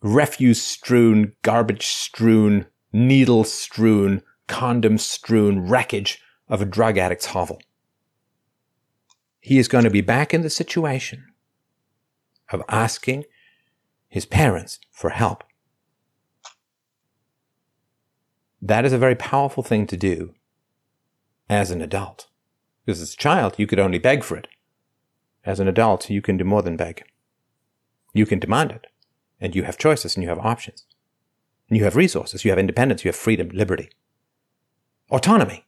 refuse 0.00 0.62
strewn, 0.62 1.34
garbage 1.42 1.86
strewn, 1.86 2.64
needle 2.94 3.44
strewn, 3.44 4.22
condom 4.46 4.98
strewn 4.98 5.68
wreckage 5.68 6.20
of 6.48 6.60
a 6.60 6.66
drug 6.66 6.98
addict's 6.98 7.26
hovel. 7.26 7.60
He 9.40 9.58
is 9.58 9.68
going 9.68 9.84
to 9.84 9.90
be 9.90 10.00
back 10.00 10.32
in 10.32 10.42
the 10.42 10.50
situation 10.50 11.24
of 12.50 12.62
asking 12.68 13.24
his 14.08 14.26
parents 14.26 14.78
for 14.90 15.10
help. 15.10 15.44
That 18.62 18.84
is 18.84 18.92
a 18.92 18.98
very 18.98 19.14
powerful 19.14 19.62
thing 19.62 19.86
to 19.88 19.96
do 19.96 20.34
as 21.50 21.70
an 21.70 21.82
adult. 21.82 22.28
Because 22.84 23.02
as 23.02 23.12
a 23.12 23.16
child, 23.16 23.54
you 23.58 23.66
could 23.66 23.78
only 23.78 23.98
beg 23.98 24.24
for 24.24 24.36
it. 24.36 24.46
As 25.44 25.60
an 25.60 25.68
adult, 25.68 26.08
you 26.08 26.22
can 26.22 26.36
do 26.36 26.44
more 26.44 26.62
than 26.62 26.76
beg. 26.76 27.04
You 28.14 28.24
can 28.24 28.38
demand 28.38 28.70
it. 28.70 28.86
And 29.40 29.54
you 29.54 29.64
have 29.64 29.76
choices 29.76 30.16
and 30.16 30.22
you 30.22 30.30
have 30.30 30.38
options. 30.38 30.84
And 31.68 31.76
you 31.76 31.84
have 31.84 31.96
resources. 31.96 32.44
You 32.44 32.50
have 32.50 32.58
independence. 32.58 33.04
You 33.04 33.10
have 33.10 33.16
freedom, 33.16 33.50
liberty, 33.52 33.90
autonomy. 35.10 35.64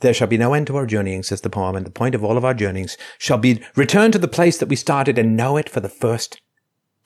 There 0.00 0.12
shall 0.12 0.26
be 0.26 0.36
no 0.36 0.52
end 0.52 0.66
to 0.66 0.76
our 0.76 0.86
journeying, 0.86 1.22
says 1.22 1.42
the 1.42 1.50
poem, 1.50 1.76
and 1.76 1.86
the 1.86 1.90
point 1.90 2.16
of 2.16 2.24
all 2.24 2.36
of 2.36 2.44
our 2.44 2.54
journeyings 2.54 2.96
shall 3.18 3.38
be 3.38 3.62
return 3.76 4.10
to 4.12 4.18
the 4.18 4.26
place 4.26 4.58
that 4.58 4.68
we 4.68 4.74
started 4.74 5.16
and 5.16 5.36
know 5.36 5.56
it 5.56 5.68
for 5.68 5.78
the 5.78 5.88
first 5.88 6.40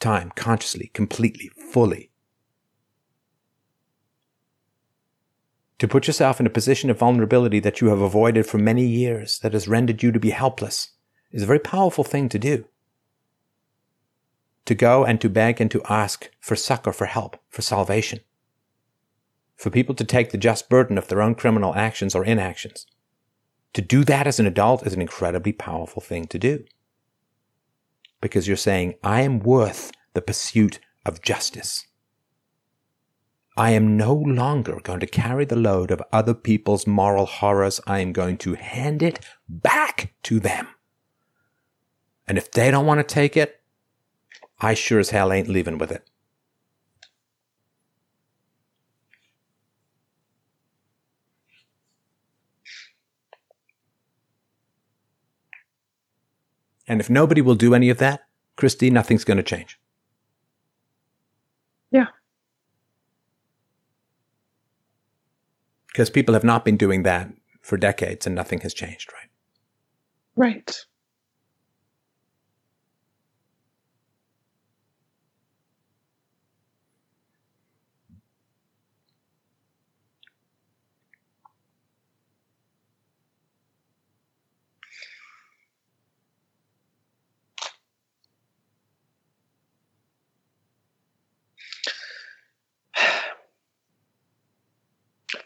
time, 0.00 0.32
consciously, 0.34 0.90
completely, 0.94 1.50
fully. 1.72 2.10
To 5.78 5.86
put 5.86 6.06
yourself 6.06 6.40
in 6.40 6.46
a 6.46 6.50
position 6.50 6.88
of 6.88 6.98
vulnerability 6.98 7.60
that 7.60 7.82
you 7.82 7.88
have 7.88 8.00
avoided 8.00 8.46
for 8.46 8.56
many 8.56 8.86
years, 8.86 9.38
that 9.40 9.52
has 9.52 9.68
rendered 9.68 10.02
you 10.02 10.10
to 10.10 10.18
be 10.18 10.30
helpless, 10.30 10.92
is 11.30 11.42
a 11.42 11.46
very 11.46 11.58
powerful 11.58 12.02
thing 12.02 12.30
to 12.30 12.38
do. 12.38 12.64
To 14.64 14.74
go 14.74 15.04
and 15.04 15.20
to 15.20 15.28
beg 15.28 15.60
and 15.60 15.70
to 15.70 15.82
ask 15.84 16.30
for 16.40 16.56
succor, 16.56 16.92
for 16.92 17.04
help, 17.04 17.36
for 17.50 17.60
salvation. 17.60 18.20
For 19.56 19.70
people 19.70 19.94
to 19.94 20.04
take 20.04 20.30
the 20.30 20.38
just 20.38 20.68
burden 20.68 20.98
of 20.98 21.08
their 21.08 21.22
own 21.22 21.34
criminal 21.34 21.74
actions 21.74 22.14
or 22.14 22.24
inactions. 22.24 22.86
To 23.72 23.82
do 23.82 24.04
that 24.04 24.26
as 24.26 24.38
an 24.38 24.46
adult 24.46 24.86
is 24.86 24.92
an 24.94 25.00
incredibly 25.00 25.52
powerful 25.52 26.00
thing 26.00 26.26
to 26.28 26.38
do. 26.38 26.64
Because 28.20 28.46
you're 28.46 28.56
saying, 28.56 28.94
I 29.02 29.22
am 29.22 29.38
worth 29.38 29.92
the 30.14 30.22
pursuit 30.22 30.80
of 31.04 31.22
justice. 31.22 31.86
I 33.56 33.70
am 33.70 33.96
no 33.96 34.12
longer 34.12 34.80
going 34.82 35.00
to 35.00 35.06
carry 35.06 35.46
the 35.46 35.56
load 35.56 35.90
of 35.90 36.02
other 36.12 36.34
people's 36.34 36.86
moral 36.86 37.24
horrors. 37.24 37.80
I 37.86 38.00
am 38.00 38.12
going 38.12 38.36
to 38.38 38.54
hand 38.54 39.02
it 39.02 39.20
back 39.48 40.12
to 40.24 40.38
them. 40.38 40.68
And 42.28 42.36
if 42.36 42.50
they 42.50 42.70
don't 42.70 42.86
want 42.86 42.98
to 43.06 43.14
take 43.14 43.36
it, 43.36 43.60
I 44.60 44.74
sure 44.74 44.98
as 44.98 45.10
hell 45.10 45.32
ain't 45.32 45.48
leaving 45.48 45.78
with 45.78 45.90
it. 45.90 46.08
And 56.86 57.00
if 57.00 57.10
nobody 57.10 57.40
will 57.40 57.54
do 57.54 57.74
any 57.74 57.90
of 57.90 57.98
that, 57.98 58.26
Christy, 58.56 58.90
nothing's 58.90 59.24
going 59.24 59.36
to 59.36 59.42
change. 59.42 59.78
Yeah. 61.90 62.06
Because 65.88 66.10
people 66.10 66.34
have 66.34 66.44
not 66.44 66.64
been 66.64 66.76
doing 66.76 67.02
that 67.02 67.32
for 67.60 67.76
decades 67.76 68.26
and 68.26 68.34
nothing 68.34 68.60
has 68.60 68.72
changed, 68.72 69.12
right? 69.12 69.30
Right. 70.36 70.84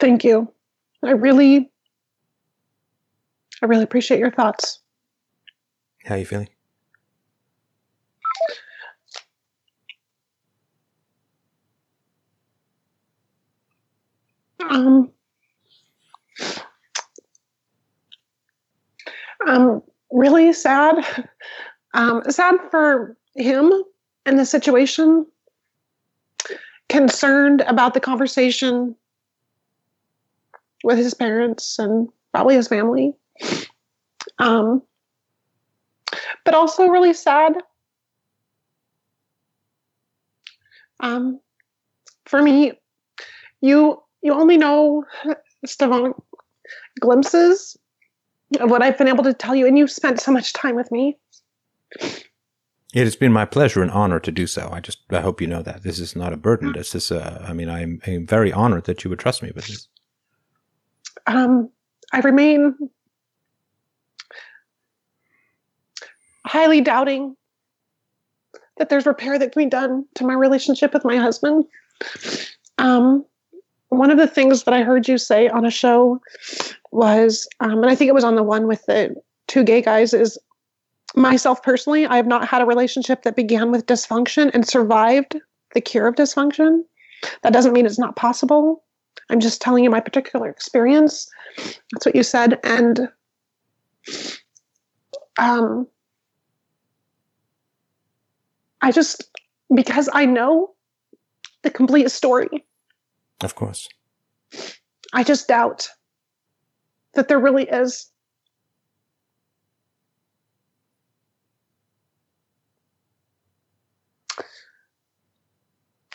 Thank 0.01 0.25
you. 0.25 0.51
I 1.05 1.11
really, 1.11 1.71
I 3.63 3.67
really 3.67 3.85
appreciate 3.85 4.19
your 4.19 4.31
thoughts. 4.31 4.81
How 6.07 6.15
are 6.15 6.19
you 6.19 6.25
feeling? 6.25 6.49
Um, 14.71 15.11
I'm 19.47 19.83
really 20.11 20.53
sad. 20.53 21.29
Um, 21.93 22.23
sad 22.31 22.55
for 22.71 23.17
him 23.35 23.71
and 24.25 24.39
the 24.39 24.47
situation. 24.47 25.27
Concerned 26.89 27.63
about 27.63 27.95
the 27.95 28.01
conversation 28.01 28.97
with 30.85 30.99
his 30.99 31.15
parents 31.15 31.79
and 31.79 32.09
probably 32.33 32.55
his 32.55 32.69
family. 32.69 33.15
Um, 34.39 34.83
but 36.45 36.55
also 36.55 36.89
really 36.89 37.15
sad. 37.15 37.55
Um, 41.01 41.41
for 42.27 42.43
me, 42.43 42.73
you 43.61 44.03
you 44.23 44.33
only 44.35 44.57
know 44.57 45.05
Stefan 45.65 46.15
glimpses 47.01 47.77
of 48.59 48.71
what 48.71 48.83
I've 48.83 48.99
been 48.99 49.09
able 49.09 49.25
to 49.25 49.35
tell 49.35 49.55
you, 49.55 49.67
and 49.67 49.79
you've 49.79 49.91
spent 49.91 50.21
so 50.21 50.33
much 50.33 50.53
time 50.53 50.77
with 50.77 50.91
me. 50.91 51.19
It 52.93 53.05
has 53.05 53.15
been 53.15 53.33
my 53.33 53.45
pleasure 53.45 53.83
and 53.83 53.91
honor 53.91 54.19
to 54.21 54.33
do 54.33 54.47
so. 54.47 54.69
I 54.73 54.81
just 54.81 54.99
I 55.11 55.21
hope 55.21 55.41
you 55.41 55.47
know 55.47 55.63
that 55.63 55.83
this 55.83 55.99
is 55.99 56.17
not 56.17 56.33
a 56.33 56.37
burden. 56.37 56.73
This 56.73 56.95
is 56.95 57.11
a, 57.11 57.45
I 57.49 57.53
mean 57.53 57.69
I'm, 57.69 58.01
I'm 58.07 58.27
very 58.27 58.53
honored 58.53 58.85
that 58.85 59.05
you 59.05 59.11
would 59.11 59.21
trust 59.21 59.43
me 59.43 59.53
with 59.55 59.67
this. 59.67 59.89
Um, 61.27 61.71
I 62.13 62.21
remain 62.21 62.75
highly 66.47 66.81
doubting 66.81 67.37
that 68.79 68.89
there's 68.89 69.07
repair 69.07 69.39
that 69.39 69.53
can 69.53 69.65
be 69.65 69.69
done 69.69 70.05
to 70.15 70.25
my 70.25 70.35
relationship 70.35 70.95
with 70.95 71.05
my 71.05 71.17
husband. 71.17 71.65
Um, 72.79 73.25
one 73.91 74.11
of 74.11 74.19
the 74.19 74.27
things 74.27 74.65
that 74.65 74.75
I 74.75 74.83
heard 74.83 75.07
you 75.07 75.19
say 75.19 75.49
on 75.49 75.67
a 75.67 75.71
show 75.71 76.21
was, 76.91 77.47
um, 77.61 77.83
and 77.83 77.91
I 77.91 77.95
think 77.95 78.09
it 78.09 78.15
was 78.15 78.25
on 78.25 78.37
the 78.37 78.43
one 78.43 78.67
with 78.67 78.85
the 78.87 79.15
two 79.49 79.65
gay 79.65 79.83
guys, 79.83 80.15
is 80.15 80.39
myself 81.15 81.63
personally, 81.63 82.07
I 82.07 82.17
have 82.17 82.27
not 82.27 82.49
had 82.49 82.63
a 82.63 82.67
relationship 82.67 83.23
that 83.23 83.37
began 83.37 83.71
with 83.71 83.87
dysfunction 83.87 84.51
and 84.55 84.67
survived 84.67 85.37
the 85.75 85.81
cure 85.81 86.07
of 86.07 86.15
dysfunction. 86.15 86.83
That 87.43 87.53
doesn't 87.53 87.73
mean 87.73 87.85
it's 87.85 87.99
not 87.99 88.17
possible. 88.17 88.83
I'm 89.31 89.41
just 89.41 89.63
telling 89.63 89.85
you 89.85 89.91
my 89.91 90.01
particular 90.01 90.49
experience. 90.49 91.31
That's 91.93 92.05
what 92.05 92.17
you 92.17 92.23
said. 92.23 92.59
And 92.65 93.09
um, 95.39 95.87
I 98.83 98.93
just, 98.93 99.31
because 99.75 100.09
I 100.13 100.27
know 100.27 100.75
the 101.63 101.71
complete 101.71 102.11
story, 102.11 102.49
Of 103.43 103.55
course. 103.55 103.89
I 105.13 105.23
just 105.25 105.49
doubt 105.49 105.89
that 107.15 107.29
there 107.29 107.39
really 107.39 107.65
is. 107.69 108.11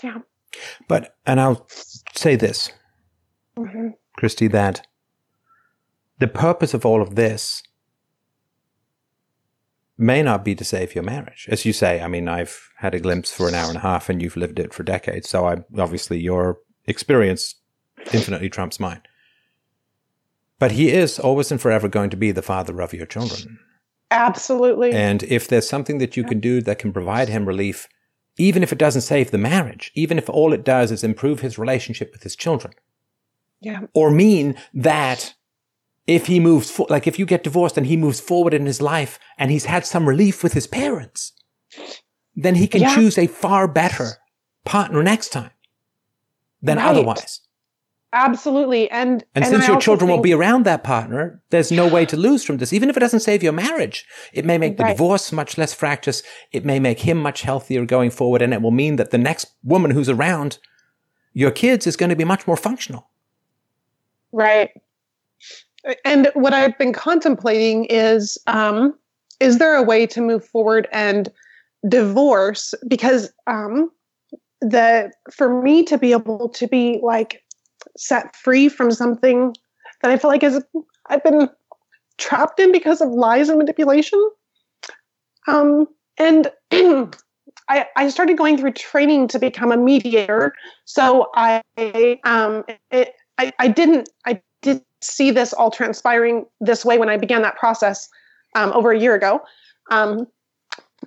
Yeah. 0.04 0.20
But 0.88 1.16
and 1.26 1.40
I'll 1.40 1.68
say 2.14 2.36
this, 2.36 2.72
hmm 3.58 3.90
Christy, 4.18 4.48
that 4.48 4.88
the 6.20 6.28
purpose 6.28 6.74
of 6.74 6.86
all 6.86 7.02
of 7.02 7.16
this 7.16 7.62
may 9.98 10.22
not 10.22 10.44
be 10.44 10.56
to 10.56 10.64
save 10.64 10.96
your 10.96 11.04
marriage. 11.04 11.48
As 11.50 11.66
you 11.66 11.74
say, 11.74 12.02
I 12.02 12.08
mean, 12.08 12.28
I've 12.28 12.70
had 12.78 12.94
a 12.94 13.00
glimpse 13.00 13.32
for 13.32 13.48
an 13.48 13.56
hour 13.56 13.68
and 13.68 13.78
a 13.78 13.82
half 13.82 14.10
and 14.10 14.22
you've 14.22 14.38
lived 14.38 14.60
it 14.60 14.74
for 14.74 14.84
decades. 14.84 15.30
So 15.30 15.46
I 15.46 15.58
obviously 15.78 16.20
your 16.20 16.60
experience 16.86 17.56
infinitely 18.14 18.50
trumps 18.50 18.80
mine. 18.80 19.02
But 20.60 20.72
he 20.72 20.90
is 20.90 21.20
always 21.20 21.52
and 21.52 21.60
forever 21.60 21.88
going 21.88 22.10
to 22.10 22.18
be 22.18 22.32
the 22.32 22.42
father 22.42 22.82
of 22.82 22.94
your 22.94 23.06
children. 23.06 23.60
Absolutely. 24.12 24.92
And 24.92 25.24
if 25.24 25.48
there's 25.48 25.68
something 25.68 25.98
that 25.98 26.16
you 26.16 26.24
can 26.24 26.40
do 26.40 26.62
that 26.62 26.80
can 26.80 26.94
provide 26.94 27.28
him 27.28 27.46
relief, 27.46 27.88
even 28.38 28.64
if 28.64 28.72
it 28.72 28.78
doesn't 28.78 29.02
save 29.02 29.32
the 29.32 29.38
marriage, 29.38 29.92
even 29.96 30.18
if 30.18 30.30
all 30.30 30.54
it 30.54 30.64
does 30.64 30.92
is 30.92 31.04
improve 31.04 31.40
his 31.42 31.58
relationship 31.58 32.12
with 32.14 32.24
his 32.24 32.36
children, 32.36 32.74
yeah. 33.62 33.82
or 33.94 34.12
mean 34.12 34.56
that 34.74 35.34
if 36.08 36.28
he 36.28 36.40
moves, 36.40 36.70
fo- 36.70 36.88
like 36.90 37.08
if 37.08 37.18
you 37.18 37.26
get 37.26 37.44
divorced 37.44 37.78
and 37.78 37.88
he 37.88 37.98
moves 37.98 38.20
forward 38.20 38.54
in 38.54 38.66
his 38.66 38.82
life 38.82 39.18
and 39.38 39.50
he's 39.52 39.66
had 39.66 39.86
some 39.86 40.08
relief 40.08 40.44
with 40.44 40.54
his 40.54 40.68
parents, 40.68 41.32
then 42.36 42.56
he 42.56 42.68
can 42.68 42.82
Yeah. 42.82 42.94
choose 42.96 43.18
a 43.18 43.28
far 43.28 43.68
better 43.68 44.12
partner 44.66 45.02
next 45.02 45.30
time 45.30 45.52
than 46.62 46.78
Right. 46.78 46.88
otherwise. 46.88 47.42
Absolutely. 48.14 48.90
And 48.92 49.26
And, 49.36 49.44
and 49.44 49.46
since 49.48 49.66
I 49.66 49.68
your 49.74 49.82
children 49.82 50.10
won't 50.10 50.24
be 50.24 50.32
around 50.34 50.64
that 50.66 50.84
partner, 50.86 51.42
there's 51.50 51.70
no 51.72 51.86
way 51.88 52.06
to 52.06 52.16
lose 52.16 52.46
from 52.46 52.58
this. 52.58 52.72
Even 52.72 52.90
if 52.90 52.96
it 52.96 53.02
doesn't 53.02 53.20
save 53.20 53.44
your 53.44 53.52
marriage, 53.52 54.06
it 54.32 54.46
may 54.46 54.58
make 54.58 54.78
the 54.78 54.84
Right. 54.84 54.92
divorce 54.96 55.34
much 55.34 55.58
less 55.58 55.74
fractious. 55.74 56.24
It 56.54 56.64
may 56.64 56.80
make 56.80 57.00
him 57.00 57.18
much 57.18 57.42
healthier 57.42 57.84
going 57.86 58.12
forward. 58.12 58.42
And 58.42 58.54
it 58.54 58.62
will 58.62 58.72
mean 58.72 58.96
that 58.96 59.12
the 59.12 59.18
next 59.18 59.48
woman 59.64 59.92
who's 59.92 60.08
around 60.08 60.60
your 61.34 61.52
kids 61.52 61.86
is 61.88 61.98
going 61.98 62.10
to 62.10 62.16
be 62.16 62.24
much 62.24 62.48
more 62.48 62.56
functional. 62.56 63.10
Right. 64.36 64.70
And 66.04 66.30
what 66.34 66.52
I've 66.52 66.78
been 66.78 66.92
contemplating 66.92 67.86
is 67.86 68.38
um, 68.48 68.94
is 69.40 69.60
there 69.60 69.76
a 69.76 69.82
way 69.82 70.06
to 70.08 70.20
move 70.20 70.46
forward 70.46 70.90
and 70.92 71.32
divorce? 71.88 72.74
Because 72.86 73.32
um, 73.48 73.90
the 74.60 75.10
for 75.32 75.62
me 75.62 75.84
to 75.84 75.98
be 75.98 76.12
able 76.12 76.50
to 76.50 76.68
be 76.68 77.00
like 77.02 77.44
set 77.96 78.36
free 78.36 78.68
from 78.68 78.92
something 78.92 79.56
that 80.02 80.12
I 80.12 80.18
feel 80.18 80.30
like 80.30 80.44
is 80.44 80.62
I've 81.08 81.24
been 81.24 81.50
trapped 82.18 82.60
in 82.60 82.74
because 82.74 83.00
of 83.00 83.08
lies 83.12 83.48
and 83.48 83.58
manipulation. 83.58 84.22
Um, 85.48 85.88
and 86.18 86.52
I, 87.70 87.86
I 87.96 88.10
started 88.10 88.38
going 88.38 88.58
through 88.58 88.74
training 88.74 89.30
to 89.30 89.40
become 89.40 89.72
a 89.72 89.78
mediator. 89.78 90.54
So 90.84 91.30
I 91.36 91.62
um, 92.26 92.66
it, 92.92 93.14
I, 93.38 93.52
I 93.60 93.68
didn't 93.68 94.10
I 94.26 94.42
did 94.62 94.82
see 95.02 95.32
this 95.32 95.54
all 95.54 95.72
transpiring 95.72 96.46
this 96.60 96.84
way 96.86 96.98
when 96.98 97.10
I 97.10 97.18
began 97.18 97.42
that 97.44 97.58
process 97.58 98.08
um, 98.56 98.72
over 98.74 98.92
a 98.92 99.00
year 99.00 99.16
ago. 99.16 99.42
Um, 99.92 100.28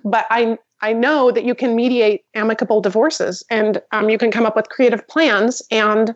but 0.03 0.25
I 0.29 0.57
I 0.81 0.93
know 0.93 1.31
that 1.31 1.43
you 1.43 1.55
can 1.55 1.75
mediate 1.75 2.21
amicable 2.35 2.81
divorces 2.81 3.43
and 3.49 3.81
um, 3.91 4.09
you 4.09 4.17
can 4.17 4.31
come 4.31 4.45
up 4.45 4.55
with 4.55 4.69
creative 4.69 5.05
plans. 5.07 5.61
And 5.71 6.15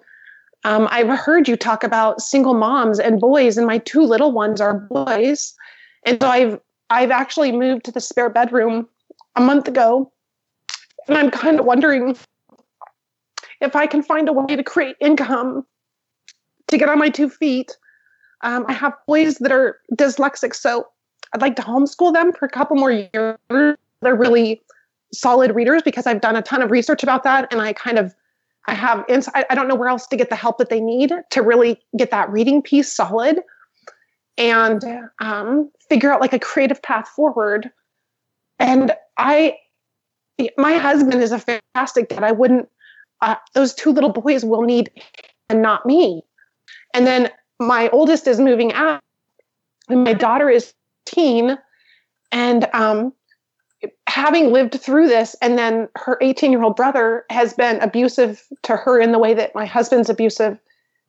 um, 0.64 0.88
I've 0.90 1.10
heard 1.20 1.50
you 1.50 1.58
talk 1.58 1.84
about 1.84 2.22
single 2.22 2.54
moms 2.54 3.00
and 3.00 3.20
boys, 3.20 3.58
and 3.58 3.68
my 3.68 3.80
two 3.80 4.04
little 4.04 4.32
ones 4.32 4.62
are 4.62 4.80
boys. 4.80 5.54
And 6.06 6.22
so 6.22 6.30
I've 6.30 6.60
I've 6.90 7.12
actually 7.12 7.52
moved 7.52 7.86
to 7.86 7.92
the 7.92 8.00
spare 8.00 8.30
bedroom 8.30 8.88
a 9.36 9.42
month 9.42 9.68
ago, 9.68 10.12
and 11.08 11.18
I'm 11.18 11.32
kind 11.32 11.60
of 11.60 11.66
wondering 11.66 12.16
if 13.60 13.76
I 13.76 13.88
can 13.88 14.04
find 14.04 14.30
a 14.30 14.34
way 14.34 14.56
to 14.56 14.64
create 14.64 14.96
income 15.02 15.66
to 16.74 16.78
get 16.78 16.90
on 16.90 17.00
my 17.00 17.10
two 17.10 17.30
feet. 17.30 17.78
Um, 18.42 18.66
I 18.68 18.74
have 18.74 18.94
boys 19.08 19.36
that 19.36 19.52
are 19.52 19.80
dyslexic, 19.96 20.54
so 20.54 20.88
I'd 21.34 21.42
like 21.42 21.56
to 21.56 21.62
homeschool 21.62 22.14
them 22.14 22.34
for 22.34 22.46
a 22.46 22.50
couple 22.50 22.76
more 22.76 22.92
years. 22.92 23.38
They're 23.50 24.16
really 24.16 24.62
solid 25.14 25.56
readers 25.56 25.82
because 25.82 26.06
I've 26.06 26.20
done 26.20 26.36
a 26.36 26.42
ton 26.42 26.62
of 26.62 26.72
research 26.72 27.04
about 27.04 27.24
that, 27.24 27.52
and 27.52 27.62
I 27.62 27.74
kind 27.74 27.98
of 27.98 28.14
I 28.68 28.74
have 28.74 29.06
ins- 29.08 29.30
I, 29.34 29.46
I 29.50 29.56
don't 29.56 29.68
know 29.68 29.76
where 29.76 29.90
else 29.90 30.08
to 30.08 30.18
get 30.18 30.30
the 30.30 30.36
help 30.36 30.58
that 30.58 30.70
they 30.70 30.82
need 30.82 31.12
to 31.32 31.42
really 31.42 31.80
get 31.98 32.12
that 32.12 32.30
reading 32.30 32.62
piece 32.62 32.92
solid 32.92 33.40
and 34.38 34.84
um, 35.20 35.70
figure 35.90 36.12
out 36.12 36.22
like 36.22 36.34
a 36.34 36.40
creative 36.40 36.82
path 36.82 37.08
forward. 37.08 37.70
And 38.60 38.94
I, 39.18 39.58
my 40.58 40.74
husband 40.74 41.22
is 41.22 41.32
a 41.32 41.40
fantastic 41.40 42.10
dad. 42.10 42.24
I 42.24 42.32
wouldn't. 42.32 42.70
Uh, 43.22 43.36
those 43.54 43.74
two 43.74 43.92
little 43.92 44.12
boys 44.12 44.44
will 44.44 44.64
need, 44.64 44.90
and 45.50 45.62
not 45.62 45.86
me. 45.86 46.24
And 46.94 47.08
then 47.08 47.30
my 47.60 47.90
oldest 47.90 48.28
is 48.28 48.40
moving 48.40 48.74
out, 48.74 49.02
and 49.90 50.04
my 50.04 50.14
daughter 50.14 50.50
is 50.50 50.74
teen, 51.06 51.58
and 52.32 52.68
um, 52.74 53.14
having 54.08 54.52
lived 54.52 54.80
through 54.80 55.08
this, 55.08 55.36
and 55.42 55.58
then 55.58 55.88
her 55.96 56.18
18 56.22 56.52
year 56.52 56.64
old 56.64 56.76
brother 56.76 57.26
has 57.30 57.54
been 57.54 57.82
abusive 57.82 58.44
to 58.64 58.76
her 58.76 59.00
in 59.00 59.12
the 59.12 59.20
way 59.20 59.34
that 59.34 59.56
my 59.56 59.66
husband's 59.66 60.10
abusive 60.10 60.58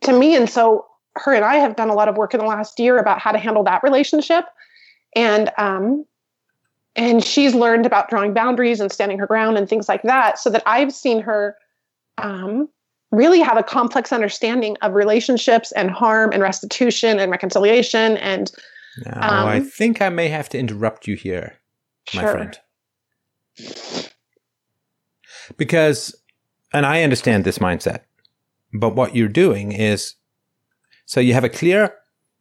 to 0.02 0.18
me, 0.18 0.34
and 0.34 0.48
so 0.48 0.86
her 1.16 1.32
and 1.32 1.44
I 1.44 1.56
have 1.56 1.76
done 1.76 1.90
a 1.90 1.94
lot 1.94 2.08
of 2.08 2.16
work 2.16 2.34
in 2.34 2.40
the 2.40 2.46
last 2.46 2.78
year 2.80 2.98
about 2.98 3.20
how 3.20 3.32
to 3.32 3.38
handle 3.38 3.64
that 3.64 3.82
relationship, 3.82 4.46
and 5.14 5.50
um, 5.58 6.04
and 6.96 7.24
she's 7.24 7.54
learned 7.54 7.86
about 7.86 8.08
drawing 8.08 8.34
boundaries 8.34 8.80
and 8.80 8.90
standing 8.90 9.18
her 9.18 9.26
ground 9.26 9.56
and 9.56 9.68
things 9.68 9.88
like 9.88 10.02
that, 10.02 10.38
so 10.38 10.50
that 10.50 10.62
I've 10.66 10.92
seen 10.92 11.20
her 11.20 11.56
um, 12.18 12.68
really 13.16 13.40
have 13.40 13.56
a 13.56 13.62
complex 13.62 14.12
understanding 14.12 14.76
of 14.82 14.92
relationships 14.94 15.72
and 15.72 15.90
harm 15.90 16.30
and 16.32 16.42
restitution 16.42 17.18
and 17.18 17.30
reconciliation 17.30 18.16
and 18.18 18.50
Now, 19.04 19.46
I 19.46 19.56
Um, 19.56 19.64
think 19.64 20.00
I 20.00 20.08
may 20.08 20.28
have 20.28 20.48
to 20.50 20.58
interrupt 20.58 21.08
you 21.08 21.16
here, 21.16 21.58
my 22.14 22.22
Sure. 22.22 22.30
friend. 22.30 22.58
Because, 25.56 26.14
and 26.72 26.86
I 26.86 27.02
understand 27.02 27.44
this 27.44 27.58
mindset, 27.58 28.00
but 28.72 28.94
what 28.94 29.14
you're 29.14 29.28
doing 29.28 29.72
is 29.72 30.14
so 31.06 31.20
you 31.20 31.34
have 31.34 31.44
a 31.44 31.50
clear 31.50 31.94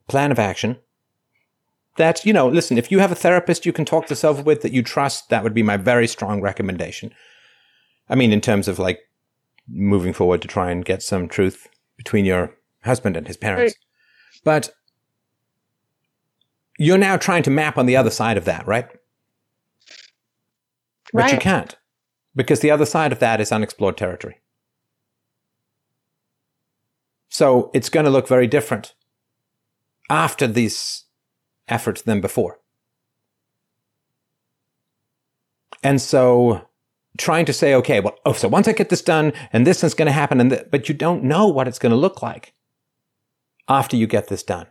plan 0.08 0.32
of 0.32 0.40
action 0.40 0.77
that, 1.98 2.26
you 2.26 2.34
know, 2.34 2.48
listen, 2.48 2.77
if 2.77 2.92
you 2.92 3.00
have 3.00 3.11
a 3.11 3.16
therapist 3.16 3.66
you 3.66 3.74
can 3.74 3.85
talk 3.85 4.08
this 4.08 4.24
over 4.24 4.42
with 4.42 4.61
that 4.61 4.72
you 4.72 4.82
trust, 4.82 5.30
that 5.30 5.43
would 5.43 5.53
be 5.53 5.64
my 5.64 5.77
very 5.77 6.08
strong 6.08 6.42
recommendation. 6.42 7.14
I 8.10 8.16
mean, 8.16 8.32
in 8.32 8.42
terms 8.42 8.68
of 8.68 8.80
like 8.80 9.00
moving 9.67 10.14
forward 10.14 10.42
to 10.42 10.48
try 10.48 10.72
and 10.72 10.83
get 10.85 11.01
some 11.03 11.27
truth 11.27 11.67
between 11.98 12.25
your 12.25 12.56
husband 12.83 13.16
and 13.17 13.27
his 13.27 13.38
parents. 13.38 13.75
But 14.43 14.72
you're 16.77 16.98
now 16.98 17.17
trying 17.17 17.43
to 17.43 17.50
map 17.51 17.77
on 17.77 17.85
the 17.85 17.95
other 17.95 18.09
side 18.09 18.38
of 18.38 18.45
that, 18.45 18.67
right? 18.67 18.88
But 21.14 21.32
you 21.32 21.38
can't 21.38 21.75
because 22.35 22.61
the 22.61 22.72
other 22.72 22.85
side 22.85 23.11
of 23.11 23.19
that 23.19 23.40
is 23.40 23.51
unexplored 23.51 23.98
territory. 23.98 24.40
So 27.30 27.72
it's 27.74 27.90
going 27.90 28.06
to 28.06 28.11
look 28.11 28.27
very 28.27 28.48
different 28.48 28.93
after 30.09 30.48
these 30.48 31.06
efforts 31.67 32.01
than 32.01 32.22
before. 32.22 32.59
And 35.82 36.01
so 36.01 36.67
trying 37.17 37.45
to 37.45 37.53
say, 37.53 37.74
okay, 37.75 38.00
well, 38.00 38.17
oh, 38.25 38.33
so 38.33 38.48
once 38.48 38.67
I 38.67 38.74
get 38.74 38.90
this 38.90 39.01
done 39.01 39.33
and 39.51 39.67
this 39.67 39.83
is 39.83 39.93
going 39.93 40.08
to 40.08 40.11
happen, 40.11 40.40
and 40.40 40.50
th- 40.50 40.67
but 40.72 40.90
you 40.90 40.95
don't 40.95 41.24
know 41.24 41.48
what 41.48 41.67
it's 41.67 41.80
going 41.80 41.92
to 41.92 41.98
look 41.98 42.22
like 42.22 42.53
after 43.67 43.95
you 43.95 44.08
get 44.08 44.27
this 44.27 44.43
done. 44.43 44.67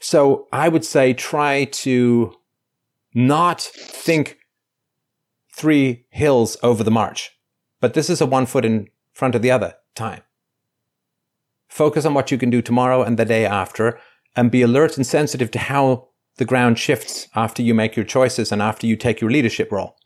So 0.00 0.48
I 0.52 0.68
would 0.68 0.84
say 0.84 1.14
try 1.14 1.64
to 1.64 2.34
not 3.14 3.60
think 3.60 4.38
three 5.52 6.06
hills 6.10 6.56
over 6.62 6.82
the 6.82 6.90
march, 6.90 7.38
but 7.80 7.94
this 7.94 8.10
is 8.10 8.20
a 8.20 8.26
one 8.26 8.46
foot 8.46 8.64
in 8.64 8.88
front 9.12 9.34
of 9.34 9.42
the 9.42 9.50
other 9.50 9.74
time. 9.94 10.22
Focus 11.68 12.04
on 12.04 12.14
what 12.14 12.30
you 12.30 12.38
can 12.38 12.50
do 12.50 12.62
tomorrow 12.62 13.02
and 13.02 13.18
the 13.18 13.24
day 13.24 13.46
after 13.46 13.98
and 14.36 14.50
be 14.50 14.62
alert 14.62 14.96
and 14.96 15.06
sensitive 15.06 15.50
to 15.52 15.58
how 15.58 16.08
the 16.36 16.44
ground 16.44 16.78
shifts 16.78 17.28
after 17.34 17.62
you 17.62 17.74
make 17.74 17.96
your 17.96 18.04
choices 18.04 18.50
and 18.50 18.60
after 18.60 18.86
you 18.86 18.96
take 18.96 19.20
your 19.20 19.30
leadership 19.30 19.70
role. 19.70 19.96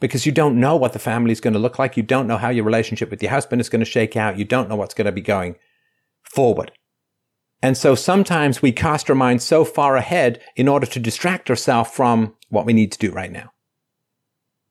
Because 0.00 0.26
you 0.26 0.32
don't 0.32 0.58
know 0.58 0.76
what 0.76 0.92
the 0.92 0.98
family 0.98 1.32
is 1.32 1.40
going 1.40 1.52
to 1.52 1.58
look 1.58 1.78
like. 1.78 1.96
You 1.96 2.02
don't 2.02 2.26
know 2.26 2.38
how 2.38 2.48
your 2.48 2.64
relationship 2.64 3.10
with 3.10 3.22
your 3.22 3.30
husband 3.30 3.60
is 3.60 3.68
going 3.68 3.80
to 3.80 3.86
shake 3.86 4.16
out. 4.16 4.38
You 4.38 4.44
don't 4.44 4.68
know 4.68 4.76
what's 4.76 4.94
going 4.94 5.06
to 5.06 5.12
be 5.12 5.20
going 5.20 5.56
forward. 6.22 6.72
And 7.62 7.76
so 7.76 7.94
sometimes 7.94 8.62
we 8.62 8.72
cast 8.72 9.10
our 9.10 9.16
minds 9.16 9.44
so 9.44 9.64
far 9.64 9.96
ahead 9.96 10.40
in 10.56 10.66
order 10.68 10.86
to 10.86 10.98
distract 10.98 11.50
ourselves 11.50 11.90
from 11.90 12.34
what 12.48 12.64
we 12.64 12.72
need 12.72 12.92
to 12.92 12.98
do 12.98 13.12
right 13.12 13.30
now. 13.30 13.52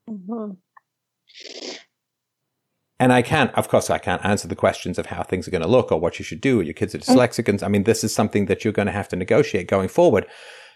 Mhm. 0.08 0.56
And 2.98 3.12
I 3.12 3.22
can't, 3.22 3.54
of 3.54 3.68
course, 3.68 3.88
I 3.88 3.98
can't 3.98 4.24
answer 4.24 4.46
the 4.46 4.56
questions 4.56 4.98
of 4.98 5.06
how 5.06 5.22
things 5.22 5.48
are 5.48 5.50
going 5.50 5.62
to 5.62 5.68
look 5.68 5.90
or 5.90 5.98
what 5.98 6.18
you 6.18 6.24
should 6.24 6.40
do. 6.40 6.60
Your 6.60 6.74
kids 6.74 6.94
are 6.94 6.98
dyslexic. 6.98 7.62
I 7.62 7.68
mean, 7.68 7.84
this 7.84 8.04
is 8.04 8.12
something 8.12 8.44
that 8.46 8.62
you're 8.62 8.74
going 8.74 8.86
to 8.86 8.92
have 8.92 9.08
to 9.08 9.16
negotiate 9.16 9.68
going 9.68 9.88
forward. 9.88 10.26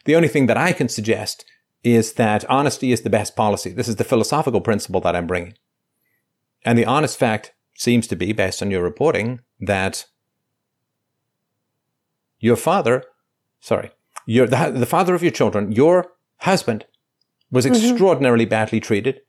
The 0.07 0.17
only 0.17 0.29
thing 0.29 0.47
that 0.47 0.57
I 0.57 0.73
can 0.73 0.89
suggest 0.89 1.45
is 1.85 2.15
that 2.15 2.49
honesty 2.51 2.91
is 2.93 3.03
the 3.03 3.11
best 3.11 3.37
policy. 3.37 3.71
This 3.71 3.89
is 3.89 3.97
the 3.97 4.05
philosophical 4.05 4.61
principle 4.61 5.01
that 5.03 5.15
I'm 5.15 5.27
bringing. 5.27 5.55
And 6.65 6.79
the 6.79 6.87
honest 6.87 7.19
fact 7.19 7.53
seems 7.77 8.07
to 8.09 8.17
be, 8.17 8.33
based 8.33 8.63
on 8.63 8.71
your 8.71 8.83
reporting, 8.83 9.41
that 9.61 10.07
your 12.39 12.57
father, 12.57 13.05
sorry, 13.61 13.91
your, 14.27 14.47
the, 14.47 14.73
the 14.75 14.87
father 14.87 15.15
of 15.15 15.23
your 15.23 15.31
children, 15.33 15.73
your 15.73 16.13
husband 16.39 16.87
was 17.51 17.67
Mhm. 17.67 17.77
extraordinarily 17.77 18.47
badly 18.47 18.81
treated. 18.81 19.21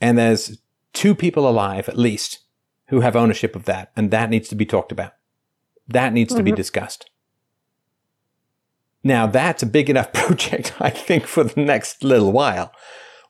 And 0.00 0.16
there's 0.16 0.58
two 0.92 1.14
people 1.14 1.48
alive 1.48 1.88
at 1.88 1.98
least 1.98 2.40
who 2.88 3.00
have 3.00 3.16
ownership 3.16 3.56
of 3.56 3.64
that. 3.64 3.90
And 3.96 4.10
that 4.12 4.30
needs 4.30 4.48
to 4.48 4.54
be 4.54 4.66
talked 4.66 4.92
about. 4.92 5.12
That 5.88 6.12
needs 6.12 6.34
to 6.34 6.42
be 6.42 6.52
Mhm. 6.52 6.56
discussed. 6.56 7.10
Now 9.04 9.26
that's 9.26 9.62
a 9.62 9.66
big 9.66 9.90
enough 9.90 10.12
project, 10.14 10.74
I 10.80 10.90
think, 10.90 11.26
for 11.26 11.44
the 11.44 11.60
next 11.60 12.02
little 12.02 12.32
while. 12.32 12.72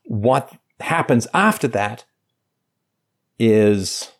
What 0.04 0.52
happens 0.80 1.26
after 1.34 1.68
that 1.68 2.04
is 3.38 4.12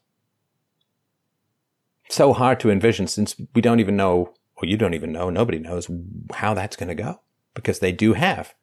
so 2.10 2.32
hard 2.32 2.60
to 2.60 2.70
envision 2.70 3.06
since 3.06 3.36
we 3.54 3.62
don't 3.62 3.80
even 3.80 3.96
know, 3.96 4.34
or 4.56 4.66
you 4.66 4.76
don't 4.76 4.94
even 4.94 5.12
know, 5.12 5.30
nobody 5.30 5.58
knows 5.58 5.88
how 6.34 6.54
that's 6.54 6.76
going 6.76 6.88
to 6.88 7.02
go 7.02 7.20
because 7.54 7.78
they 7.78 7.92
do 7.92 8.14
have 8.14 8.54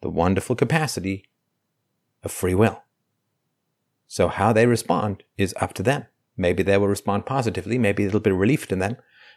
the 0.00 0.10
wonderful 0.10 0.56
capacity 0.56 1.24
of 2.22 2.32
free 2.32 2.54
will. 2.54 2.82
So 4.08 4.28
how 4.28 4.52
they 4.52 4.66
respond 4.66 5.24
is 5.36 5.54
up 5.60 5.74
to 5.74 5.82
them. 5.82 6.06
Maybe 6.36 6.62
they 6.62 6.76
will 6.76 6.88
respond 6.88 7.26
positively. 7.26 7.78
Maybe 7.78 8.06
bit 8.06 8.32
of 8.32 8.38
relief 8.38 8.66
to 8.68 8.76
them. 8.76 8.96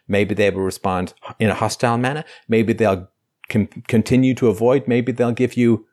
Maybe 0.10 0.36
they 0.36 0.50
will 0.50 0.64
respond 0.64 1.14
in 1.40 1.50
a 1.50 1.54
hostile 1.54 1.98
manner. 1.98 2.26
Maybe 2.48 2.74
they'll 2.74 3.08
continue 3.48 4.34
to 4.36 4.48
avoid. 4.48 4.88
Maybe 4.88 5.12
they'll 5.12 5.32
give 5.32 5.56
you 5.56 5.86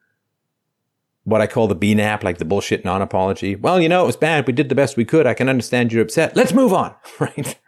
what 1.25 1.41
I 1.41 1.47
call 1.47 1.69
the 1.69 1.77
BNAP, 1.77 2.23
like 2.23 2.39
the 2.39 2.45
bullshit 2.45 2.85
non-apology. 2.85 3.57
Well, 3.57 3.81
you 3.81 3.89
know, 3.89 4.05
it 4.05 4.07
was 4.07 4.17
bad. 4.17 4.47
We 4.47 4.53
did 4.53 4.69
the 4.69 4.75
best 4.75 4.97
we 4.97 5.05
could. 5.05 5.27
I 5.27 5.35
can 5.35 5.49
understand 5.49 5.93
you're 5.93 6.03
upset. 6.03 6.37
Let's 6.37 6.53
move 6.53 6.73
on. 6.73 6.95
Right. 7.21 7.59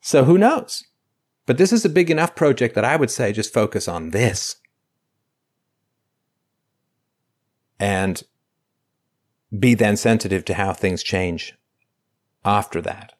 So 0.00 0.24
who 0.24 0.38
knows? 0.38 0.84
But 1.44 1.58
this 1.58 1.72
is 1.72 1.84
a 1.84 1.88
big 1.88 2.10
enough 2.10 2.36
project 2.36 2.74
that 2.76 2.84
I 2.84 2.96
would 2.96 3.10
say 3.10 3.32
just 3.32 3.52
focus 3.52 3.88
on 3.88 4.10
this. 4.10 4.56
And 7.80 8.22
be 9.58 9.74
then 9.74 9.96
sensitive 9.96 10.44
to 10.44 10.54
how 10.54 10.72
things 10.72 11.02
change 11.02 11.54
after 12.44 12.80
that. 12.82 13.14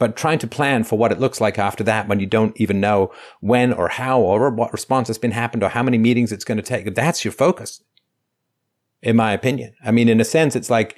But 0.00 0.16
trying 0.16 0.38
to 0.38 0.46
plan 0.46 0.84
for 0.84 0.98
what 0.98 1.12
it 1.12 1.20
looks 1.20 1.42
like 1.42 1.58
after 1.58 1.84
that 1.84 2.08
when 2.08 2.20
you 2.20 2.26
don't 2.26 2.58
even 2.58 2.80
know 2.80 3.12
when 3.40 3.70
or 3.70 3.88
how 3.88 4.18
or 4.18 4.48
what 4.50 4.72
response 4.72 5.08
has 5.08 5.18
been 5.18 5.30
happened 5.30 5.62
or 5.62 5.68
how 5.68 5.82
many 5.82 5.98
meetings 5.98 6.32
it's 6.32 6.44
going 6.44 6.56
to 6.56 6.62
take, 6.62 6.92
that's 6.94 7.22
your 7.22 7.32
focus, 7.32 7.82
in 9.02 9.14
my 9.14 9.32
opinion. 9.32 9.74
I 9.84 9.90
mean, 9.90 10.08
in 10.08 10.18
a 10.18 10.24
sense, 10.24 10.56
it's 10.56 10.70
like 10.70 10.96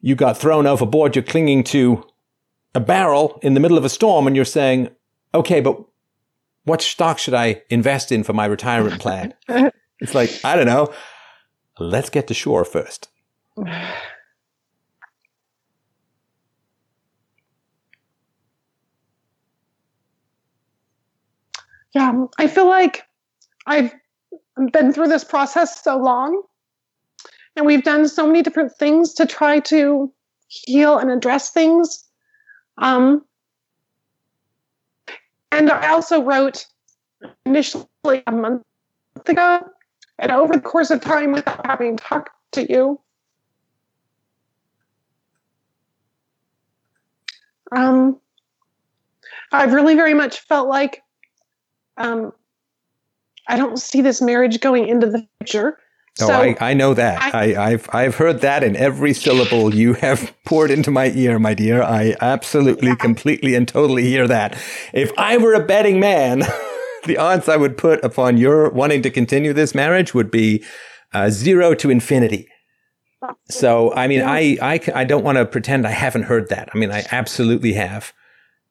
you 0.00 0.14
got 0.14 0.38
thrown 0.38 0.66
overboard, 0.66 1.14
you're 1.14 1.22
clinging 1.22 1.62
to 1.64 2.02
a 2.74 2.80
barrel 2.80 3.38
in 3.42 3.52
the 3.52 3.60
middle 3.60 3.76
of 3.76 3.84
a 3.84 3.90
storm 3.90 4.26
and 4.26 4.34
you're 4.34 4.46
saying, 4.46 4.88
okay, 5.34 5.60
but 5.60 5.78
what 6.64 6.80
stock 6.80 7.18
should 7.18 7.34
I 7.34 7.62
invest 7.68 8.10
in 8.10 8.24
for 8.24 8.32
my 8.32 8.46
retirement 8.46 8.98
plan? 8.98 9.34
it's 10.00 10.14
like, 10.14 10.30
I 10.42 10.56
don't 10.56 10.66
know. 10.66 10.90
Let's 11.78 12.08
get 12.08 12.28
to 12.28 12.34
shore 12.34 12.64
first. 12.64 13.08
Yeah, 21.94 22.26
I 22.38 22.46
feel 22.46 22.66
like 22.66 23.04
I've 23.66 23.94
been 24.72 24.92
through 24.92 25.08
this 25.08 25.24
process 25.24 25.82
so 25.82 25.98
long 25.98 26.42
and 27.56 27.66
we've 27.66 27.84
done 27.84 28.08
so 28.08 28.26
many 28.26 28.42
different 28.42 28.72
things 28.78 29.14
to 29.14 29.26
try 29.26 29.60
to 29.60 30.12
heal 30.48 30.98
and 30.98 31.10
address 31.10 31.50
things. 31.50 32.04
Um, 32.78 33.24
and 35.50 35.70
I 35.70 35.88
also 35.88 36.22
wrote 36.22 36.66
initially 37.44 37.86
a 38.26 38.32
month 38.32 38.62
ago, 39.26 39.68
and 40.18 40.32
over 40.32 40.54
the 40.54 40.60
course 40.60 40.90
of 40.90 41.00
time, 41.00 41.32
without 41.32 41.66
having 41.66 41.96
talked 41.96 42.30
to 42.52 42.70
you, 42.70 43.00
um, 47.76 48.18
I've 49.52 49.74
really 49.74 49.94
very 49.94 50.14
much 50.14 50.40
felt 50.40 50.68
like 50.68 51.02
um, 52.02 52.32
I 53.48 53.56
don't 53.56 53.78
see 53.78 54.02
this 54.02 54.20
marriage 54.20 54.60
going 54.60 54.88
into 54.88 55.06
the 55.08 55.26
future. 55.38 55.78
Oh, 56.20 56.26
so 56.26 56.34
I, 56.34 56.56
I 56.60 56.74
know 56.74 56.92
that. 56.92 57.34
I, 57.34 57.54
I, 57.56 57.70
have 57.70 57.88
I've 57.92 58.14
heard 58.16 58.42
that 58.42 58.62
in 58.62 58.76
every 58.76 59.14
syllable 59.14 59.74
you 59.74 59.94
have 59.94 60.34
poured 60.46 60.70
into 60.70 60.90
my 60.90 61.10
ear, 61.10 61.38
my 61.38 61.54
dear. 61.54 61.82
I 61.82 62.14
absolutely, 62.20 62.88
yeah. 62.88 62.96
completely, 62.96 63.54
and 63.54 63.66
totally 63.66 64.04
hear 64.04 64.28
that. 64.28 64.58
If 64.92 65.10
I 65.16 65.38
were 65.38 65.54
a 65.54 65.64
betting 65.64 66.00
man, 66.00 66.40
the 67.06 67.16
odds 67.16 67.48
I 67.48 67.56
would 67.56 67.78
put 67.78 68.04
upon 68.04 68.36
your 68.36 68.68
wanting 68.70 69.00
to 69.02 69.10
continue 69.10 69.54
this 69.54 69.74
marriage 69.74 70.12
would 70.12 70.30
be 70.30 70.62
uh, 71.14 71.30
zero 71.30 71.74
to 71.74 71.88
infinity. 71.88 72.46
So, 73.48 73.94
I 73.94 74.08
mean. 74.08 74.22
I, 74.22 74.58
I, 74.60 74.80
I 74.94 75.04
don't 75.04 75.24
want 75.24 75.38
to 75.38 75.46
pretend 75.46 75.86
I 75.86 75.92
haven't 75.92 76.24
heard 76.24 76.48
that. 76.48 76.68
I 76.74 76.78
mean, 76.78 76.90
I 76.90 77.04
absolutely 77.10 77.72
have. 77.74 78.12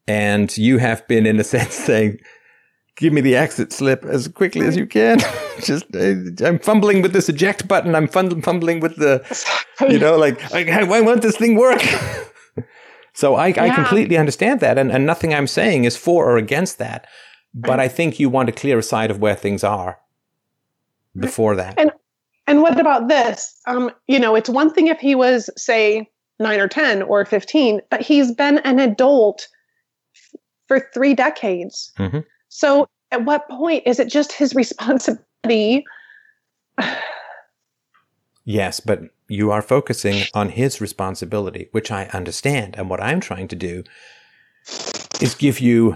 And 0.08 0.56
you 0.58 0.78
have 0.78 1.08
been, 1.08 1.26
in 1.26 1.40
a 1.40 1.44
sense, 1.46 1.74
saying, 1.74 2.20
give 2.98 3.14
me 3.14 3.22
the 3.22 3.36
exit 3.36 3.72
slip 3.72 4.04
as 4.06 4.28
quickly 4.28 4.66
as 4.66 4.76
you 4.76 4.86
can. 4.86 5.20
Just, 5.64 5.86
I'm 5.96 6.60
fumbling 6.60 7.02
with 7.02 7.14
this 7.14 7.30
eject 7.30 7.68
button. 7.68 7.96
I'm 7.96 8.08
fumbling 8.08 8.80
with 8.80 8.98
the, 8.98 9.24
you 9.90 10.00
know, 10.00 10.18
like, 10.18 10.54
I, 10.54 10.82
I 10.82 11.02
want 11.02 11.22
this 11.22 11.38
thing 11.38 11.56
work. 11.56 11.82
so 13.14 13.36
I, 13.36 13.48
yeah. 13.48 13.64
I 13.64 13.70
completely 13.76 14.18
understand 14.18 14.60
that. 14.60 14.78
And, 14.78 14.92
and 14.92 15.06
nothing 15.06 15.34
I'm 15.34 15.48
saying 15.48 15.86
is 15.86 15.98
for 15.98 16.30
or 16.30 16.38
against 16.38 16.78
that. 16.80 17.08
But 17.54 17.80
I 17.80 17.88
think 17.88 18.20
you 18.20 18.30
want 18.30 18.48
to 18.48 18.54
clear 18.54 18.80
a 18.80 18.84
side 18.84 19.12
of 19.12 19.20
where 19.20 19.36
things 19.36 19.64
are 19.64 20.00
before 21.18 21.56
that. 21.58 21.78
And, 21.78 21.92
and 22.48 22.62
what 22.62 22.80
about 22.80 23.10
this? 23.10 23.60
Um, 23.68 23.92
you 24.08 24.20
know, 24.20 24.36
it's 24.36 24.50
one 24.50 24.74
thing 24.74 24.88
if 24.88 25.00
he 25.00 25.16
was, 25.16 25.50
say, 25.58 26.10
nine 26.40 26.60
or 26.60 26.68
10 26.68 27.04
or 27.04 27.26
15, 27.26 27.82
but 27.90 28.02
he's 28.02 28.32
been 28.32 28.60
an 28.60 28.80
adult 28.80 29.48
for 30.68 30.90
three 30.94 31.14
decades. 31.14 31.92
Mm-hmm. 32.00 32.20
So 32.54 32.90
at 33.12 33.24
what 33.24 33.48
point 33.48 33.84
is 33.86 33.98
it 33.98 34.10
just 34.10 34.34
his 34.34 34.54
responsibility? 34.54 35.86
yes, 38.44 38.82
but 38.82 39.04
you 39.30 39.52
are 39.52 39.62
focusing 39.62 40.24
on 40.34 40.50
his 40.50 40.82
responsibility, 40.82 41.70
which 41.72 41.92
I 41.92 42.08
understand. 42.08 42.76
And 42.78 42.90
what 42.90 43.02
I'm 43.02 43.22
trying 43.22 43.48
to 43.48 43.56
do 43.56 43.84
is 45.22 45.34
give 45.34 45.62
you 45.62 45.96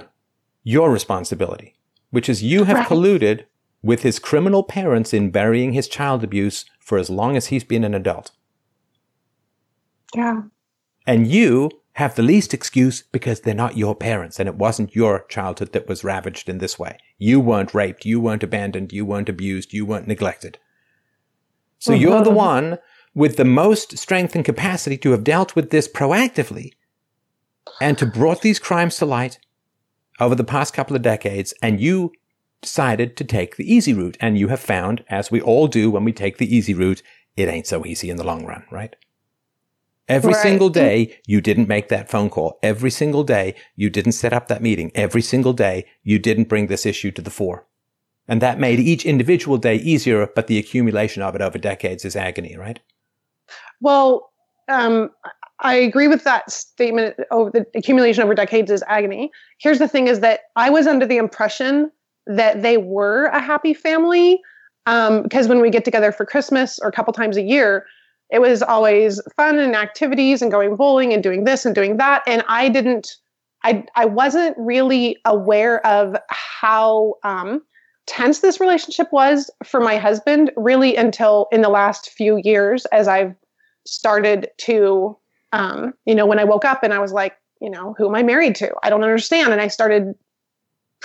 your 0.63 0.89
responsibility, 0.89 1.75
which 2.11 2.29
is 2.29 2.41
you 2.41 2.63
have 2.63 2.77
right. 2.77 2.87
colluded 2.87 3.43
with 3.83 4.03
his 4.03 4.17
criminal 4.17 4.63
parents 4.63 5.13
in 5.13 5.31
burying 5.31 5.73
his 5.73 5.89
child 5.89 6.23
abuse 6.23 6.63
for 6.79 6.97
as 6.97 7.09
long 7.09 7.35
as 7.35 7.47
he's 7.47 7.65
been 7.65 7.83
an 7.83 7.93
adult. 7.93 8.31
Yeah. 10.15 10.43
And 11.05 11.27
you 11.27 11.69
have 11.95 12.15
the 12.15 12.23
least 12.23 12.53
excuse 12.53 13.03
because 13.13 13.41
they're 13.41 13.53
not 13.53 13.77
your 13.77 13.95
parents 13.95 14.37
and 14.37 14.49
it 14.49 14.55
wasn't 14.55 14.95
your 14.95 15.25
childhood 15.29 15.71
that 15.71 15.87
was 15.87 16.03
ravaged 16.03 16.49
in 16.49 16.57
this 16.57 16.77
way. 16.77 16.97
You 17.17 17.39
weren't 17.39 17.73
raped. 17.73 18.05
You 18.05 18.19
weren't 18.19 18.43
abandoned. 18.43 18.91
You 18.91 19.05
weren't 19.05 19.29
abused. 19.29 19.71
You 19.71 19.85
weren't 19.85 20.07
neglected. 20.07 20.59
So 21.79 21.93
mm-hmm. 21.93 22.01
you're 22.01 22.23
the 22.23 22.31
one 22.31 22.79
with 23.13 23.37
the 23.37 23.45
most 23.45 23.97
strength 23.97 24.35
and 24.35 24.43
capacity 24.43 24.97
to 24.97 25.11
have 25.11 25.23
dealt 25.23 25.55
with 25.55 25.69
this 25.69 25.87
proactively 25.87 26.73
and 27.79 27.97
to 27.97 28.05
brought 28.05 28.41
these 28.41 28.59
crimes 28.59 28.97
to 28.97 29.05
light 29.05 29.39
over 30.19 30.35
the 30.35 30.43
past 30.43 30.73
couple 30.73 30.97
of 30.97 31.01
decades. 31.01 31.53
And 31.61 31.79
you 31.79 32.11
decided 32.61 33.15
to 33.15 33.23
take 33.23 33.55
the 33.55 33.73
easy 33.73 33.93
route. 33.93 34.17
And 34.19 34.37
you 34.37 34.49
have 34.49 34.59
found, 34.59 35.05
as 35.07 35.31
we 35.31 35.39
all 35.39 35.67
do 35.67 35.89
when 35.89 36.03
we 36.03 36.11
take 36.11 36.39
the 36.39 36.55
easy 36.55 36.73
route, 36.73 37.01
it 37.37 37.47
ain't 37.47 37.67
so 37.67 37.85
easy 37.85 38.09
in 38.09 38.17
the 38.17 38.25
long 38.25 38.45
run, 38.45 38.65
right? 38.69 38.97
Every 40.07 40.33
right. 40.33 40.41
single 40.41 40.69
day, 40.69 41.19
you 41.25 41.41
didn't 41.41 41.67
make 41.67 41.89
that 41.89 42.09
phone 42.09 42.29
call. 42.29 42.59
Every 42.61 42.91
single 42.91 43.23
day, 43.23 43.55
you 43.75 43.89
didn't 43.89 44.11
set 44.11 44.33
up 44.33 44.47
that 44.47 44.61
meeting. 44.61 44.91
Every 44.93 45.21
single 45.21 45.53
day, 45.53 45.85
you 46.03 46.19
didn't 46.19 46.47
bring 46.47 46.67
this 46.67 46.85
issue 46.85 47.11
to 47.11 47.21
the 47.21 47.31
fore. 47.31 47.65
And 48.27 48.41
that 48.41 48.59
made 48.59 48.79
each 48.79 49.05
individual 49.05 49.57
day 49.57 49.75
easier, 49.77 50.27
but 50.35 50.47
the 50.47 50.57
accumulation 50.57 51.23
of 51.23 51.35
it 51.35 51.41
over 51.41 51.57
decades 51.57 52.05
is 52.05 52.15
agony, 52.15 52.55
right? 52.55 52.79
Well, 53.81 54.31
um, 54.67 55.09
I 55.59 55.75
agree 55.75 56.07
with 56.07 56.23
that 56.23 56.51
statement. 56.51 57.15
Over 57.31 57.51
the 57.51 57.65
accumulation 57.75 58.23
over 58.23 58.35
decades 58.35 58.71
is 58.71 58.83
agony. 58.87 59.31
Here's 59.59 59.79
the 59.79 59.87
thing: 59.87 60.07
is 60.07 60.19
that 60.21 60.41
I 60.55 60.69
was 60.69 60.87
under 60.87 61.05
the 61.05 61.17
impression 61.17 61.91
that 62.27 62.61
they 62.61 62.77
were 62.77 63.25
a 63.25 63.39
happy 63.39 63.73
family 63.73 64.41
because 64.85 65.45
um, 65.45 65.49
when 65.49 65.61
we 65.61 65.69
get 65.69 65.85
together 65.85 66.11
for 66.11 66.25
Christmas 66.25 66.79
or 66.79 66.89
a 66.89 66.91
couple 66.91 67.13
times 67.13 67.37
a 67.37 67.41
year, 67.41 67.85
it 68.31 68.39
was 68.39 68.61
always 68.61 69.21
fun 69.35 69.59
and 69.59 69.75
activities 69.75 70.41
and 70.41 70.51
going 70.51 70.75
bowling 70.75 71.13
and 71.13 71.23
doing 71.23 71.43
this 71.43 71.65
and 71.65 71.75
doing 71.75 71.97
that. 71.97 72.23
And 72.27 72.43
i 72.47 72.69
didn't 72.69 73.15
i 73.63 73.83
i 73.95 74.05
wasn't 74.05 74.55
really 74.57 75.17
aware 75.25 75.85
of 75.85 76.15
how 76.29 77.15
um, 77.23 77.61
tense 78.07 78.39
this 78.39 78.59
relationship 78.59 79.11
was 79.11 79.49
for 79.65 79.79
my 79.81 79.97
husband 79.97 80.51
really 80.55 80.95
until 80.95 81.47
in 81.51 81.61
the 81.61 81.69
last 81.69 82.11
few 82.11 82.39
years 82.43 82.85
as 82.87 83.07
i've 83.07 83.33
started 83.85 84.47
to 84.57 85.17
um, 85.53 85.93
you 86.05 86.13
know 86.13 86.25
when 86.25 86.39
i 86.39 86.43
woke 86.43 86.65
up 86.65 86.83
and 86.83 86.93
i 86.93 86.99
was 86.99 87.11
like 87.11 87.37
you 87.61 87.69
know 87.69 87.95
who 87.97 88.07
am 88.07 88.15
i 88.15 88.23
married 88.23 88.55
to? 88.55 88.71
I 88.83 88.89
don't 88.89 89.03
understand. 89.03 89.51
And 89.51 89.61
i 89.61 89.67
started 89.67 90.13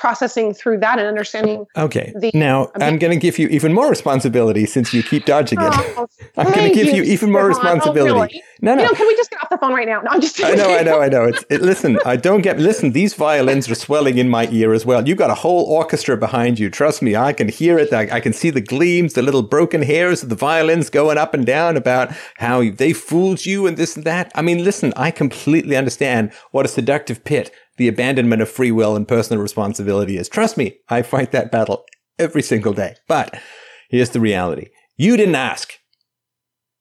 processing 0.01 0.55
through 0.55 0.79
that 0.79 0.99
and 0.99 1.07
understanding. 1.07 1.67
Okay. 1.77 2.13
The, 2.19 2.31
now 2.33 2.73
I'm 2.81 2.99
going 2.99 3.13
to 3.13 3.19
give 3.19 3.39
you 3.39 3.49
even 3.49 3.75
more 3.75 3.91
responsibility 3.91 4.65
since 4.65 4.95
you 4.95 5.03
keep 5.03 5.27
dodging 5.27 5.61
it. 5.61 5.71
Oh, 5.71 6.09
I'm 6.39 6.51
going 6.53 6.71
to 6.71 6.75
give 6.75 6.87
you, 6.87 7.03
you 7.03 7.13
even 7.13 7.31
more 7.31 7.43
oh, 7.43 7.49
responsibility. 7.49 8.11
Oh, 8.11 8.23
really? 8.23 8.43
No, 8.63 8.75
no. 8.75 8.83
You 8.83 8.89
know, 8.89 8.95
can 8.95 9.07
we 9.07 9.15
just 9.17 9.31
get 9.31 9.43
off 9.43 9.51
the 9.51 9.59
phone 9.59 9.75
right 9.75 9.87
now? 9.87 10.01
No, 10.01 10.09
I'm 10.11 10.23
just. 10.23 10.43
I 10.43 10.55
know, 10.55 10.75
I 10.75 10.83
know, 10.83 11.03
I 11.03 11.09
know. 11.09 11.25
It's 11.25 11.45
it, 11.51 11.61
listen. 11.61 11.99
I 12.07 12.17
don't 12.17 12.41
get. 12.41 12.59
Listen, 12.59 12.93
these 12.93 13.13
violins 13.13 13.71
are 13.71 13.75
swelling 13.75 14.17
in 14.17 14.31
my 14.31 14.49
ear 14.51 14.73
as 14.73 14.87
well. 14.87 15.07
You've 15.07 15.19
got 15.19 15.29
a 15.29 15.35
whole 15.35 15.65
orchestra 15.65 16.17
behind 16.17 16.59
you. 16.59 16.71
Trust 16.71 17.03
me, 17.03 17.15
I 17.15 17.35
can 17.35 17.49
hear 17.51 17.79
it. 17.79 17.93
I, 17.93 18.09
I 18.11 18.21
can 18.21 18.33
see 18.33 18.49
the 18.49 18.63
gleams, 18.63 19.13
the 19.13 19.23
little 19.23 19.43
broken 19.43 19.83
hairs 19.83 20.23
of 20.23 20.31
the 20.31 20.35
violins 20.35 20.89
going 20.89 21.19
up 21.19 21.35
and 21.35 21.45
down 21.45 21.77
about 21.77 22.11
how 22.37 22.71
they 22.71 22.95
fooled 22.95 23.45
you 23.45 23.67
and 23.67 23.77
this 23.77 23.97
and 23.97 24.05
that. 24.05 24.33
I 24.35 24.41
mean, 24.41 24.65
listen. 24.65 24.95
I 24.97 25.11
completely 25.11 25.77
understand 25.77 26.33
what 26.53 26.65
a 26.65 26.69
seductive 26.69 27.23
pit 27.23 27.51
the 27.81 27.89
abandonment 27.89 28.43
of 28.43 28.49
free 28.51 28.71
will 28.71 28.95
and 28.95 29.09
personal 29.09 29.43
responsibility 29.43 30.19
is. 30.19 30.29
Trust 30.29 30.59
me, 30.59 30.77
I 30.91 31.01
fight 31.01 31.33
that 31.33 31.51
battle 31.51 31.87
every 32.19 32.43
single 32.43 32.75
day. 32.75 32.95
But 33.09 33.41
here's 33.89 34.11
the 34.11 34.21
reality. 34.21 34.67
You 34.99 35.17
didn't 35.17 35.35
ask. 35.35 35.73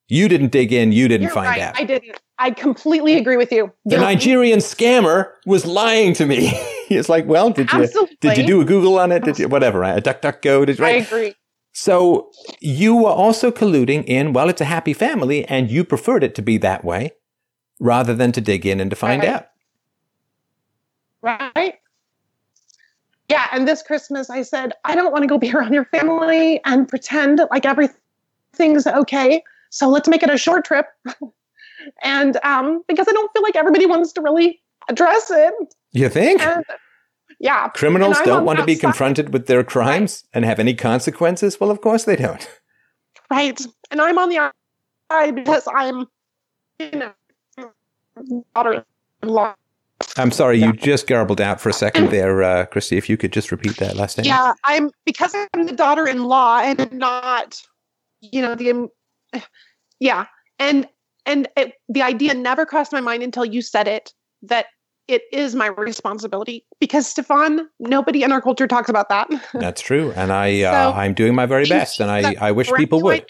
You 0.10 0.28
didn't 0.28 0.52
dig 0.52 0.74
in. 0.74 0.92
You 0.92 1.08
didn't 1.08 1.24
You're 1.28 1.32
find 1.34 1.48
right. 1.52 1.61
out. 1.61 1.80
I 1.80 1.86
didn't. 1.86 2.19
I 2.38 2.52
completely 2.52 3.16
agree 3.16 3.38
with 3.38 3.50
you. 3.50 3.72
The. 3.86 3.95
Nigerian 3.95 4.60
scammer 4.60 5.30
was 5.45 5.66
lying 5.66 6.14
to 6.16 6.26
me. 6.26 6.50
it's 6.90 7.08
like, 7.08 7.26
well, 7.28 7.50
did 7.50 7.72
you 7.72 7.84
Absolutely. 7.84 8.18
did 8.19 8.38
you 8.38 8.45
do 8.45 8.60
a 8.60 8.66
Google 8.66 9.00
on 9.00 9.14
it? 9.14 9.24
Did 9.24 9.40
you 9.40 9.48
whatever? 9.48 9.80
right? 9.80 9.98
A 9.98 10.02
duck 10.02 10.19
duck 10.19 10.42
go? 10.42 10.66
Did 10.66 10.80
you, 10.80 10.86
I 10.86 10.90
agree. 10.90 11.34
So 11.72 12.30
you 12.60 12.94
were 12.98 13.10
also 13.11 13.52
colluding 13.52 14.03
in, 14.06 14.34
well, 14.34 14.50
it's 14.50 14.60
a 14.60 14.66
happy 14.66 14.92
family, 14.92 15.45
and 15.45 15.72
you 15.72 15.86
preferred 15.86 16.26
it 16.26 16.36
to 16.36 16.42
be 16.42 16.58
that 16.58 16.84
way 16.84 17.11
rather 17.80 18.14
than 18.14 18.34
to 18.34 18.42
dig 18.42 18.66
in 18.66 18.82
and 18.82 18.90
to 18.90 18.98
find 18.98 19.22
Right. 19.22 19.30
out. 19.32 19.45
Right? 21.22 21.75
Yeah, 23.30 23.48
and 23.51 23.67
this 23.67 23.83
Christmas 23.83 24.30
I 24.30 24.41
said, 24.41 24.73
I 24.85 24.95
don't 24.95 25.11
want 25.11 25.23
to 25.23 25.27
go 25.27 25.38
be 25.38 25.53
around 25.53 25.73
your 25.73 25.85
family 25.85 26.61
and 26.65 26.88
pretend 26.88 27.41
like 27.51 27.65
everything's 27.65 28.88
okay. 28.88 29.43
So 29.69 29.88
let's 29.88 30.07
make 30.07 30.23
it 30.23 30.30
a 30.30 30.38
short 30.38 30.65
trip. 30.65 30.88
and 32.03 32.38
um, 32.43 32.83
because 32.88 33.07
I 33.07 33.11
don't 33.11 33.31
feel 33.31 33.43
like 33.43 33.56
everybody 33.56 33.85
wants 33.85 34.14
to 34.14 34.22
really 34.22 34.59
address 34.89 35.30
it. 35.30 35.53
You 35.91 36.09
think? 36.09 36.41
And 36.41 36.65
yeah. 37.39 37.69
Criminals 37.69 38.17
don't 38.25 38.39
on 38.39 38.45
want 38.45 38.59
to 38.59 38.65
be 38.65 38.75
confronted 38.75 39.31
with 39.31 39.48
their 39.48 39.64
crimes 39.64 40.25
and 40.33 40.43
have 40.43 40.59
any 40.59 40.73
consequences? 40.73 41.59
Well, 41.59 41.72
of 41.72 41.81
course 41.81 42.03
they 42.03 42.15
don't. 42.15 42.48
Right. 43.31 43.61
And 43.91 44.01
I'm 44.01 44.17
on 44.17 44.30
the 44.30 44.51
side 45.11 45.35
because 45.35 45.67
I'm, 45.73 46.07
you 46.80 46.91
know, 46.91 47.11
daughter 48.56 48.85
in 49.23 49.30
law. 49.30 49.56
I'm 50.18 50.32
sorry, 50.32 50.60
you 50.60 50.74
just 50.74 51.08
garbled 51.08 51.42
out 51.42 51.62
for 51.62 51.70
a 51.70 51.74
second 51.74 52.10
there, 52.12 52.44
uh, 52.44 52.66
Christy. 52.66 52.98
If 52.98 53.10
you 53.10 53.18
could 53.18 53.32
just 53.32 53.52
repeat 53.52 53.78
that 53.78 53.96
last 53.96 54.18
name. 54.18 54.26
Yeah, 54.26 54.54
I'm 54.64 54.90
because 55.06 55.36
I'm 55.36 55.66
the 55.66 55.76
daughter-in-law 55.76 56.62
and 56.62 56.92
not, 56.92 57.62
you 58.22 58.42
know, 58.42 58.56
the 58.56 58.72
um, 58.72 58.90
yeah, 60.00 60.26
and 60.58 60.88
and 61.26 61.48
it, 61.56 61.74
the 61.88 62.02
idea 62.02 62.34
never 62.34 62.66
crossed 62.66 62.92
my 62.92 63.02
mind 63.02 63.24
until 63.24 63.46
you 63.46 63.62
said 63.62 63.88
it 63.88 64.14
that 64.44 64.68
it 65.08 65.24
is 65.34 65.56
my 65.56 65.68
responsibility 65.68 66.66
because 66.80 67.08
Stefan, 67.08 67.68
nobody 67.80 68.24
in 68.24 68.32
our 68.32 68.42
culture 68.42 68.68
talks 68.68 68.90
about 68.90 69.10
that. 69.10 69.28
That's 69.54 69.82
true, 69.82 70.14
and 70.16 70.32
I 70.32 70.62
uh, 70.64 70.92
I'm 70.94 71.14
doing 71.14 71.36
my 71.36 71.46
very 71.46 71.66
best, 71.66 72.00
and 72.00 72.12
I, 72.12 72.36
I 72.40 72.52
wish 72.52 72.72
people 72.74 73.02
would. 73.02 73.26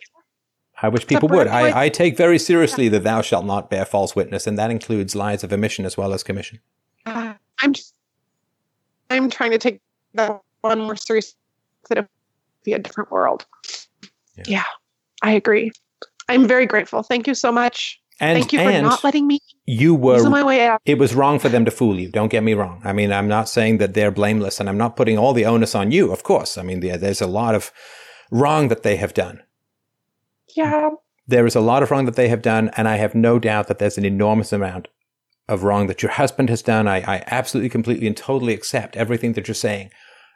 I 0.82 0.90
wish 0.90 1.08
people 1.08 1.30
would. 1.30 1.48
I, 1.48 1.86
I 1.86 1.90
take 1.90 2.16
very 2.16 2.40
seriously 2.40 2.90
the 2.90 3.00
"thou 3.00 3.22
shalt 3.22 3.46
not 3.46 3.70
bear 3.70 3.86
false 3.86 4.16
witness," 4.16 4.48
and 4.48 4.58
that 4.58 4.72
includes 4.72 5.16
lies 5.16 5.44
of 5.44 5.52
omission 5.52 5.86
as 5.86 5.98
well 5.98 6.14
as 6.14 6.24
commission. 6.24 6.60
Uh, 7.06 7.34
I'm 7.62 7.74
just, 7.74 7.96
I'm 9.10 9.30
trying 9.30 9.52
to 9.52 9.58
take 9.58 9.82
that 10.14 10.42
one 10.62 10.80
more 10.80 10.96
seriously. 10.96 11.36
That 11.90 11.98
it 11.98 12.02
would 12.02 12.10
be 12.64 12.74
a 12.74 12.80
different 12.80 13.12
world. 13.12 13.46
Yeah. 14.38 14.44
Yeah. 14.48 14.64
I 15.22 15.32
agree. 15.32 15.72
I'm 16.30 16.48
very 16.48 16.66
grateful. 16.66 17.04
Thank 17.04 17.28
you 17.28 17.34
so 17.34 17.52
much. 17.52 18.00
And 18.22 18.38
Thank 18.38 18.54
you 18.54 18.60
for 18.60 18.82
not 18.82 19.04
letting 19.04 19.28
me 19.28 19.40
you 19.66 19.96
were 19.96 20.30
my 20.30 20.44
way 20.44 20.66
out. 20.66 20.82
it 20.86 20.98
was 20.98 21.16
wrong 21.16 21.40
for 21.40 21.48
them 21.48 21.64
to 21.64 21.72
fool 21.72 22.00
you. 22.00 22.10
Don't 22.10 22.30
get 22.30 22.44
me 22.44 22.54
wrong. 22.54 22.82
I 22.84 22.92
mean, 22.92 23.14
I'm 23.14 23.28
not 23.30 23.48
saying 23.48 23.78
that 23.78 23.94
they're 23.94 24.12
blameless, 24.12 24.60
and 24.60 24.68
I'm 24.68 24.78
not 24.78 24.98
putting 24.98 25.18
all 25.18 25.32
the 25.32 25.46
onus 25.46 25.74
on 25.74 25.92
you. 25.92 26.12
Of 26.12 26.24
course, 26.24 26.58
I 26.58 26.64
mean, 26.64 26.82
there's 26.82 27.22
a 27.22 27.28
lot 27.28 27.56
of 27.56 27.72
wrong 28.30 28.68
that 28.68 28.84
they 28.84 28.98
have 28.98 29.14
done. 29.14 29.42
Yeah. 30.56 30.90
There 31.28 31.46
is 31.46 31.56
a 31.56 31.62
lot 31.62 31.84
of 31.84 31.92
wrong 31.92 32.06
that 32.06 32.16
they 32.16 32.30
have 32.30 32.42
done, 32.42 32.70
and 32.76 32.88
I 32.88 32.96
have 32.98 33.14
no 33.14 33.38
doubt 33.40 33.68
that 33.68 33.78
there's 33.80 33.98
an 33.98 34.06
enormous 34.06 34.52
amount 34.52 34.88
of 35.48 35.64
wrong 35.64 35.88
that 35.88 36.02
your 36.02 36.12
husband 36.12 36.50
has 36.50 36.62
done. 36.62 36.88
I, 36.88 36.98
I 37.02 37.24
absolutely, 37.28 37.70
completely, 37.70 38.08
and 38.08 38.18
totally 38.18 38.54
accept 38.54 38.96
everything 38.96 39.34
that 39.34 39.48
you're 39.48 39.56
saying 39.56 39.92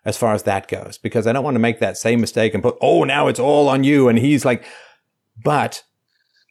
as 0.05 0.17
far 0.17 0.33
as 0.33 0.43
that 0.43 0.67
goes, 0.67 0.97
because 0.97 1.25
I 1.25 1.31
don't 1.31 1.43
want 1.43 1.55
to 1.55 1.59
make 1.59 1.79
that 1.79 1.97
same 1.97 2.19
mistake 2.19 2.53
and 2.53 2.61
put, 2.61 2.77
oh, 2.81 3.03
now 3.03 3.27
it's 3.27 3.39
all 3.39 3.69
on 3.69 3.83
you. 3.83 4.09
And 4.09 4.19
he's 4.19 4.43
like, 4.43 4.65
but 5.43 5.83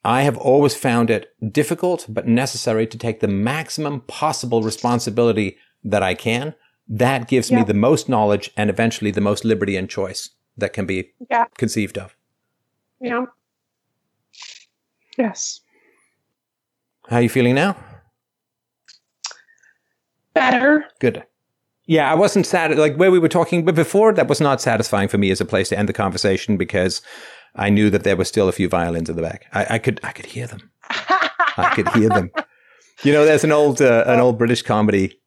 I 0.05 0.23
have 0.23 0.39
always 0.39 0.75
found 0.75 1.11
it 1.11 1.35
difficult 1.53 2.07
but 2.09 2.27
necessary 2.27 2.87
to 2.87 2.99
take 2.99 3.21
the 3.21 3.29
maximum 3.29 4.01
possible 4.03 4.63
responsibility 4.63 5.59
that 5.85 6.03
I 6.03 6.15
can. 6.15 6.55
That 6.89 7.29
gives 7.29 7.53
me 7.53 7.63
the 7.63 7.75
most 7.75 8.09
knowledge 8.09 8.51
and 8.57 8.71
eventually 8.71 9.11
the 9.11 9.21
most 9.21 9.45
liberty 9.45 9.77
and 9.77 9.89
choice 9.89 10.31
that 10.57 10.73
can 10.73 10.87
be 10.87 11.13
Yeah. 11.31 11.45
conceived 11.57 11.99
of. 11.99 12.17
Yeah. 13.01 13.27
Yes. 15.19 15.61
How 17.09 17.17
are 17.17 17.23
you 17.23 17.29
feeling 17.29 17.55
now? 17.55 17.77
Better. 20.35 20.85
Good. 21.01 21.25
Yeah, 21.87 22.11
I 22.11 22.15
wasn't 22.15 22.47
sad. 22.47 22.77
Like 22.79 22.97
where 22.97 23.11
we 23.11 23.19
were 23.19 23.29
talking, 23.29 23.65
but 23.65 23.75
before 23.75 24.13
that 24.15 24.29
was 24.29 24.41
not 24.41 24.61
satisfying 24.61 25.09
for 25.09 25.19
me 25.19 25.31
as 25.31 25.41
a 25.41 25.45
place 25.45 25.69
to 25.71 25.79
end 25.79 25.89
the 25.89 25.93
conversation 25.93 26.57
because 26.57 27.03
I 27.55 27.69
knew 27.71 27.91
that 27.91 28.05
there 28.05 28.17
were 28.17 28.25
still 28.25 28.49
a 28.49 28.53
few 28.53 28.69
violins 28.69 29.11
in 29.11 29.17
the 29.17 29.23
back. 29.23 29.47
I, 29.53 29.75
I 29.75 29.79
could, 29.79 30.01
I 30.03 30.13
could 30.13 30.27
hear 30.27 30.47
them. 30.47 30.71
I 30.89 31.73
could 31.75 31.89
hear 31.91 32.09
them. 32.09 32.31
You 33.05 33.13
know, 33.13 33.25
there's 33.25 33.43
an 33.43 33.51
old, 33.51 33.83
uh, 33.83 34.05
an 34.07 34.21
old 34.21 34.39
British 34.39 34.63
comedy 34.63 35.21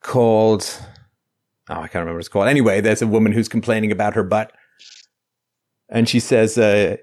called. 0.00 0.64
Oh, 1.68 1.74
I 1.74 1.80
can't 1.80 1.96
remember 1.96 2.14
what 2.14 2.20
it's 2.20 2.28
called. 2.28 2.48
Anyway, 2.48 2.80
there's 2.80 3.02
a 3.02 3.06
woman 3.06 3.32
who's 3.32 3.48
complaining 3.48 3.92
about 3.92 4.14
her 4.14 4.22
butt, 4.22 4.52
and 5.90 6.08
she 6.08 6.18
says, 6.18 6.56
uh, 6.56 6.96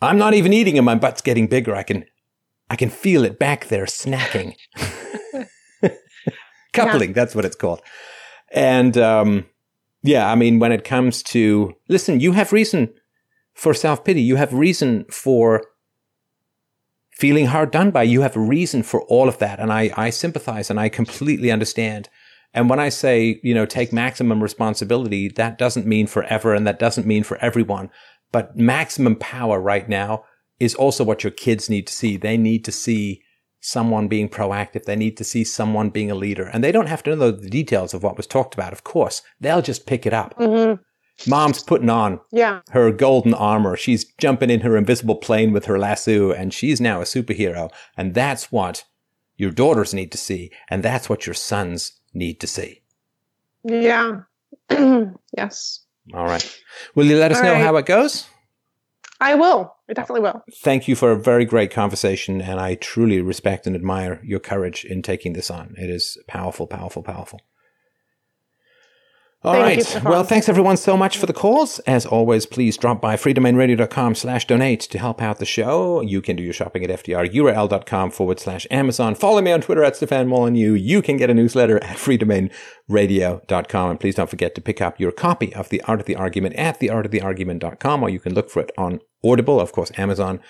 "I'm 0.00 0.18
not 0.18 0.34
even 0.34 0.52
eating, 0.52 0.78
and 0.78 0.84
my 0.84 0.94
butt's 0.94 1.22
getting 1.22 1.46
bigger. 1.46 1.74
I 1.74 1.82
can, 1.82 2.04
I 2.70 2.76
can 2.76 2.90
feel 2.90 3.24
it 3.24 3.38
back 3.38 3.66
there 3.68 3.86
snacking." 3.86 4.56
Coupling, 6.72 7.12
that's 7.12 7.34
what 7.34 7.44
it's 7.44 7.56
called. 7.56 7.80
And 8.50 8.96
um, 8.98 9.46
yeah, 10.02 10.30
I 10.30 10.34
mean, 10.34 10.58
when 10.58 10.72
it 10.72 10.84
comes 10.84 11.22
to 11.24 11.74
listen, 11.88 12.20
you 12.20 12.32
have 12.32 12.52
reason 12.52 12.92
for 13.54 13.72
self 13.72 14.04
pity. 14.04 14.22
You 14.22 14.36
have 14.36 14.52
reason 14.52 15.06
for 15.10 15.64
feeling 17.14 17.46
hard 17.46 17.70
done 17.70 17.90
by. 17.90 18.02
You 18.02 18.22
have 18.22 18.36
a 18.36 18.40
reason 18.40 18.82
for 18.82 19.02
all 19.02 19.28
of 19.28 19.38
that. 19.38 19.60
And 19.60 19.72
I, 19.72 19.92
I 19.96 20.10
sympathize 20.10 20.68
and 20.68 20.78
I 20.80 20.88
completely 20.88 21.50
understand. 21.50 22.08
And 22.52 22.68
when 22.68 22.78
I 22.80 22.88
say, 22.88 23.40
you 23.42 23.54
know, 23.54 23.66
take 23.66 23.92
maximum 23.92 24.42
responsibility, 24.42 25.28
that 25.28 25.58
doesn't 25.58 25.86
mean 25.86 26.06
forever 26.06 26.54
and 26.54 26.66
that 26.66 26.78
doesn't 26.78 27.06
mean 27.06 27.24
for 27.24 27.36
everyone. 27.38 27.90
But 28.34 28.56
maximum 28.56 29.14
power 29.14 29.60
right 29.60 29.88
now 29.88 30.24
is 30.58 30.74
also 30.74 31.04
what 31.04 31.22
your 31.22 31.30
kids 31.30 31.70
need 31.70 31.86
to 31.86 31.92
see. 31.92 32.16
They 32.16 32.36
need 32.36 32.64
to 32.64 32.72
see 32.72 33.22
someone 33.60 34.08
being 34.08 34.28
proactive. 34.28 34.86
They 34.86 34.96
need 34.96 35.16
to 35.18 35.24
see 35.24 35.44
someone 35.44 35.90
being 35.90 36.10
a 36.10 36.16
leader. 36.16 36.50
And 36.52 36.64
they 36.64 36.72
don't 36.72 36.88
have 36.88 37.04
to 37.04 37.14
know 37.14 37.30
the 37.30 37.48
details 37.48 37.94
of 37.94 38.02
what 38.02 38.16
was 38.16 38.26
talked 38.26 38.52
about, 38.54 38.72
of 38.72 38.82
course. 38.82 39.22
They'll 39.40 39.62
just 39.62 39.86
pick 39.86 40.04
it 40.04 40.12
up. 40.12 40.34
hmm 40.36 40.72
Mom's 41.28 41.62
putting 41.62 41.90
on 41.90 42.18
Yeah. 42.32 42.62
her 42.70 42.90
golden 42.90 43.34
armor. 43.34 43.76
She's 43.76 44.04
jumping 44.18 44.50
in 44.50 44.62
her 44.62 44.76
invisible 44.76 45.14
plane 45.14 45.52
with 45.52 45.66
her 45.66 45.78
lasso, 45.78 46.32
and 46.32 46.52
she's 46.52 46.80
now 46.80 47.00
a 47.00 47.04
superhero. 47.04 47.70
And 47.96 48.14
that's 48.14 48.50
what 48.50 48.82
your 49.36 49.52
daughters 49.52 49.94
need 49.94 50.10
to 50.10 50.18
see, 50.18 50.50
and 50.68 50.82
that's 50.82 51.08
what 51.08 51.24
your 51.24 51.34
sons 51.34 51.92
need 52.12 52.40
to 52.40 52.48
see. 52.48 52.82
Yeah. 53.62 54.22
yes. 55.38 55.83
All 56.12 56.24
right. 56.24 56.60
Will 56.94 57.06
you 57.06 57.16
let 57.16 57.32
us 57.32 57.38
All 57.38 57.44
know 57.44 57.52
right. 57.54 57.62
how 57.62 57.76
it 57.76 57.86
goes? 57.86 58.26
I 59.20 59.36
will. 59.36 59.74
I 59.88 59.94
definitely 59.94 60.22
will. 60.22 60.42
Thank 60.62 60.86
you 60.88 60.96
for 60.96 61.12
a 61.12 61.18
very 61.18 61.44
great 61.44 61.70
conversation, 61.70 62.42
and 62.42 62.60
I 62.60 62.74
truly 62.74 63.20
respect 63.20 63.66
and 63.66 63.74
admire 63.74 64.20
your 64.24 64.40
courage 64.40 64.84
in 64.84 65.02
taking 65.02 65.32
this 65.32 65.50
on. 65.50 65.74
It 65.78 65.88
is 65.88 66.18
powerful, 66.26 66.66
powerful, 66.66 67.02
powerful. 67.02 67.40
All 69.44 69.52
Thank 69.52 69.94
right. 69.94 70.04
well, 70.04 70.24
thanks 70.24 70.48
everyone 70.48 70.78
so 70.78 70.96
much 70.96 71.18
for 71.18 71.26
the 71.26 71.34
calls. 71.34 71.78
As 71.80 72.06
always, 72.06 72.46
please 72.46 72.78
drop 72.78 73.02
by 73.02 73.16
freedomainradio.com 73.16 74.14
slash 74.14 74.46
donate 74.46 74.80
to 74.80 74.98
help 74.98 75.20
out 75.20 75.38
the 75.38 75.44
show. 75.44 76.00
You 76.00 76.22
can 76.22 76.34
do 76.34 76.42
your 76.42 76.54
shopping 76.54 76.82
at 76.82 76.88
fdrurl.com 76.88 78.10
forward 78.10 78.40
slash 78.40 78.66
Amazon. 78.70 79.14
Follow 79.14 79.42
me 79.42 79.52
on 79.52 79.60
Twitter 79.60 79.84
at 79.84 79.96
Stefan 79.96 80.28
Molyneux. 80.28 80.72
You 80.72 81.02
can 81.02 81.18
get 81.18 81.28
a 81.28 81.34
newsletter 81.34 81.76
at 81.84 81.98
freedomainradio.com. 81.98 83.90
And 83.90 84.00
please 84.00 84.14
don't 84.14 84.30
forget 84.30 84.54
to 84.54 84.62
pick 84.62 84.80
up 84.80 84.98
your 84.98 85.12
copy 85.12 85.54
of 85.54 85.68
The 85.68 85.82
Art 85.82 86.00
of 86.00 86.06
the 86.06 86.16
Argument 86.16 86.54
at 86.54 86.80
theartoftheargument.com 86.80 88.02
or 88.02 88.08
you 88.08 88.20
can 88.20 88.32
look 88.32 88.48
for 88.48 88.62
it 88.62 88.72
on 88.78 89.00
Audible, 89.22 89.60
of 89.60 89.72
course, 89.72 89.92
Amazon. 89.98 90.40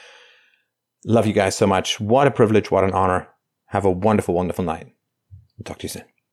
Love 1.05 1.27
you 1.27 1.33
guys 1.33 1.57
so 1.57 1.67
much. 1.67 1.99
What 1.99 2.29
a 2.29 2.31
privilege. 2.31 2.71
What 2.71 2.85
an 2.85 2.93
honor. 2.93 3.27
Have 3.67 3.85
a 3.85 3.91
wonderful, 3.91 4.37
wonderful 4.37 4.65
night. 4.65 4.87
We'll 5.59 5.65
talk 5.65 5.79
to 5.79 5.85
you 5.85 5.89
soon. 5.89 6.05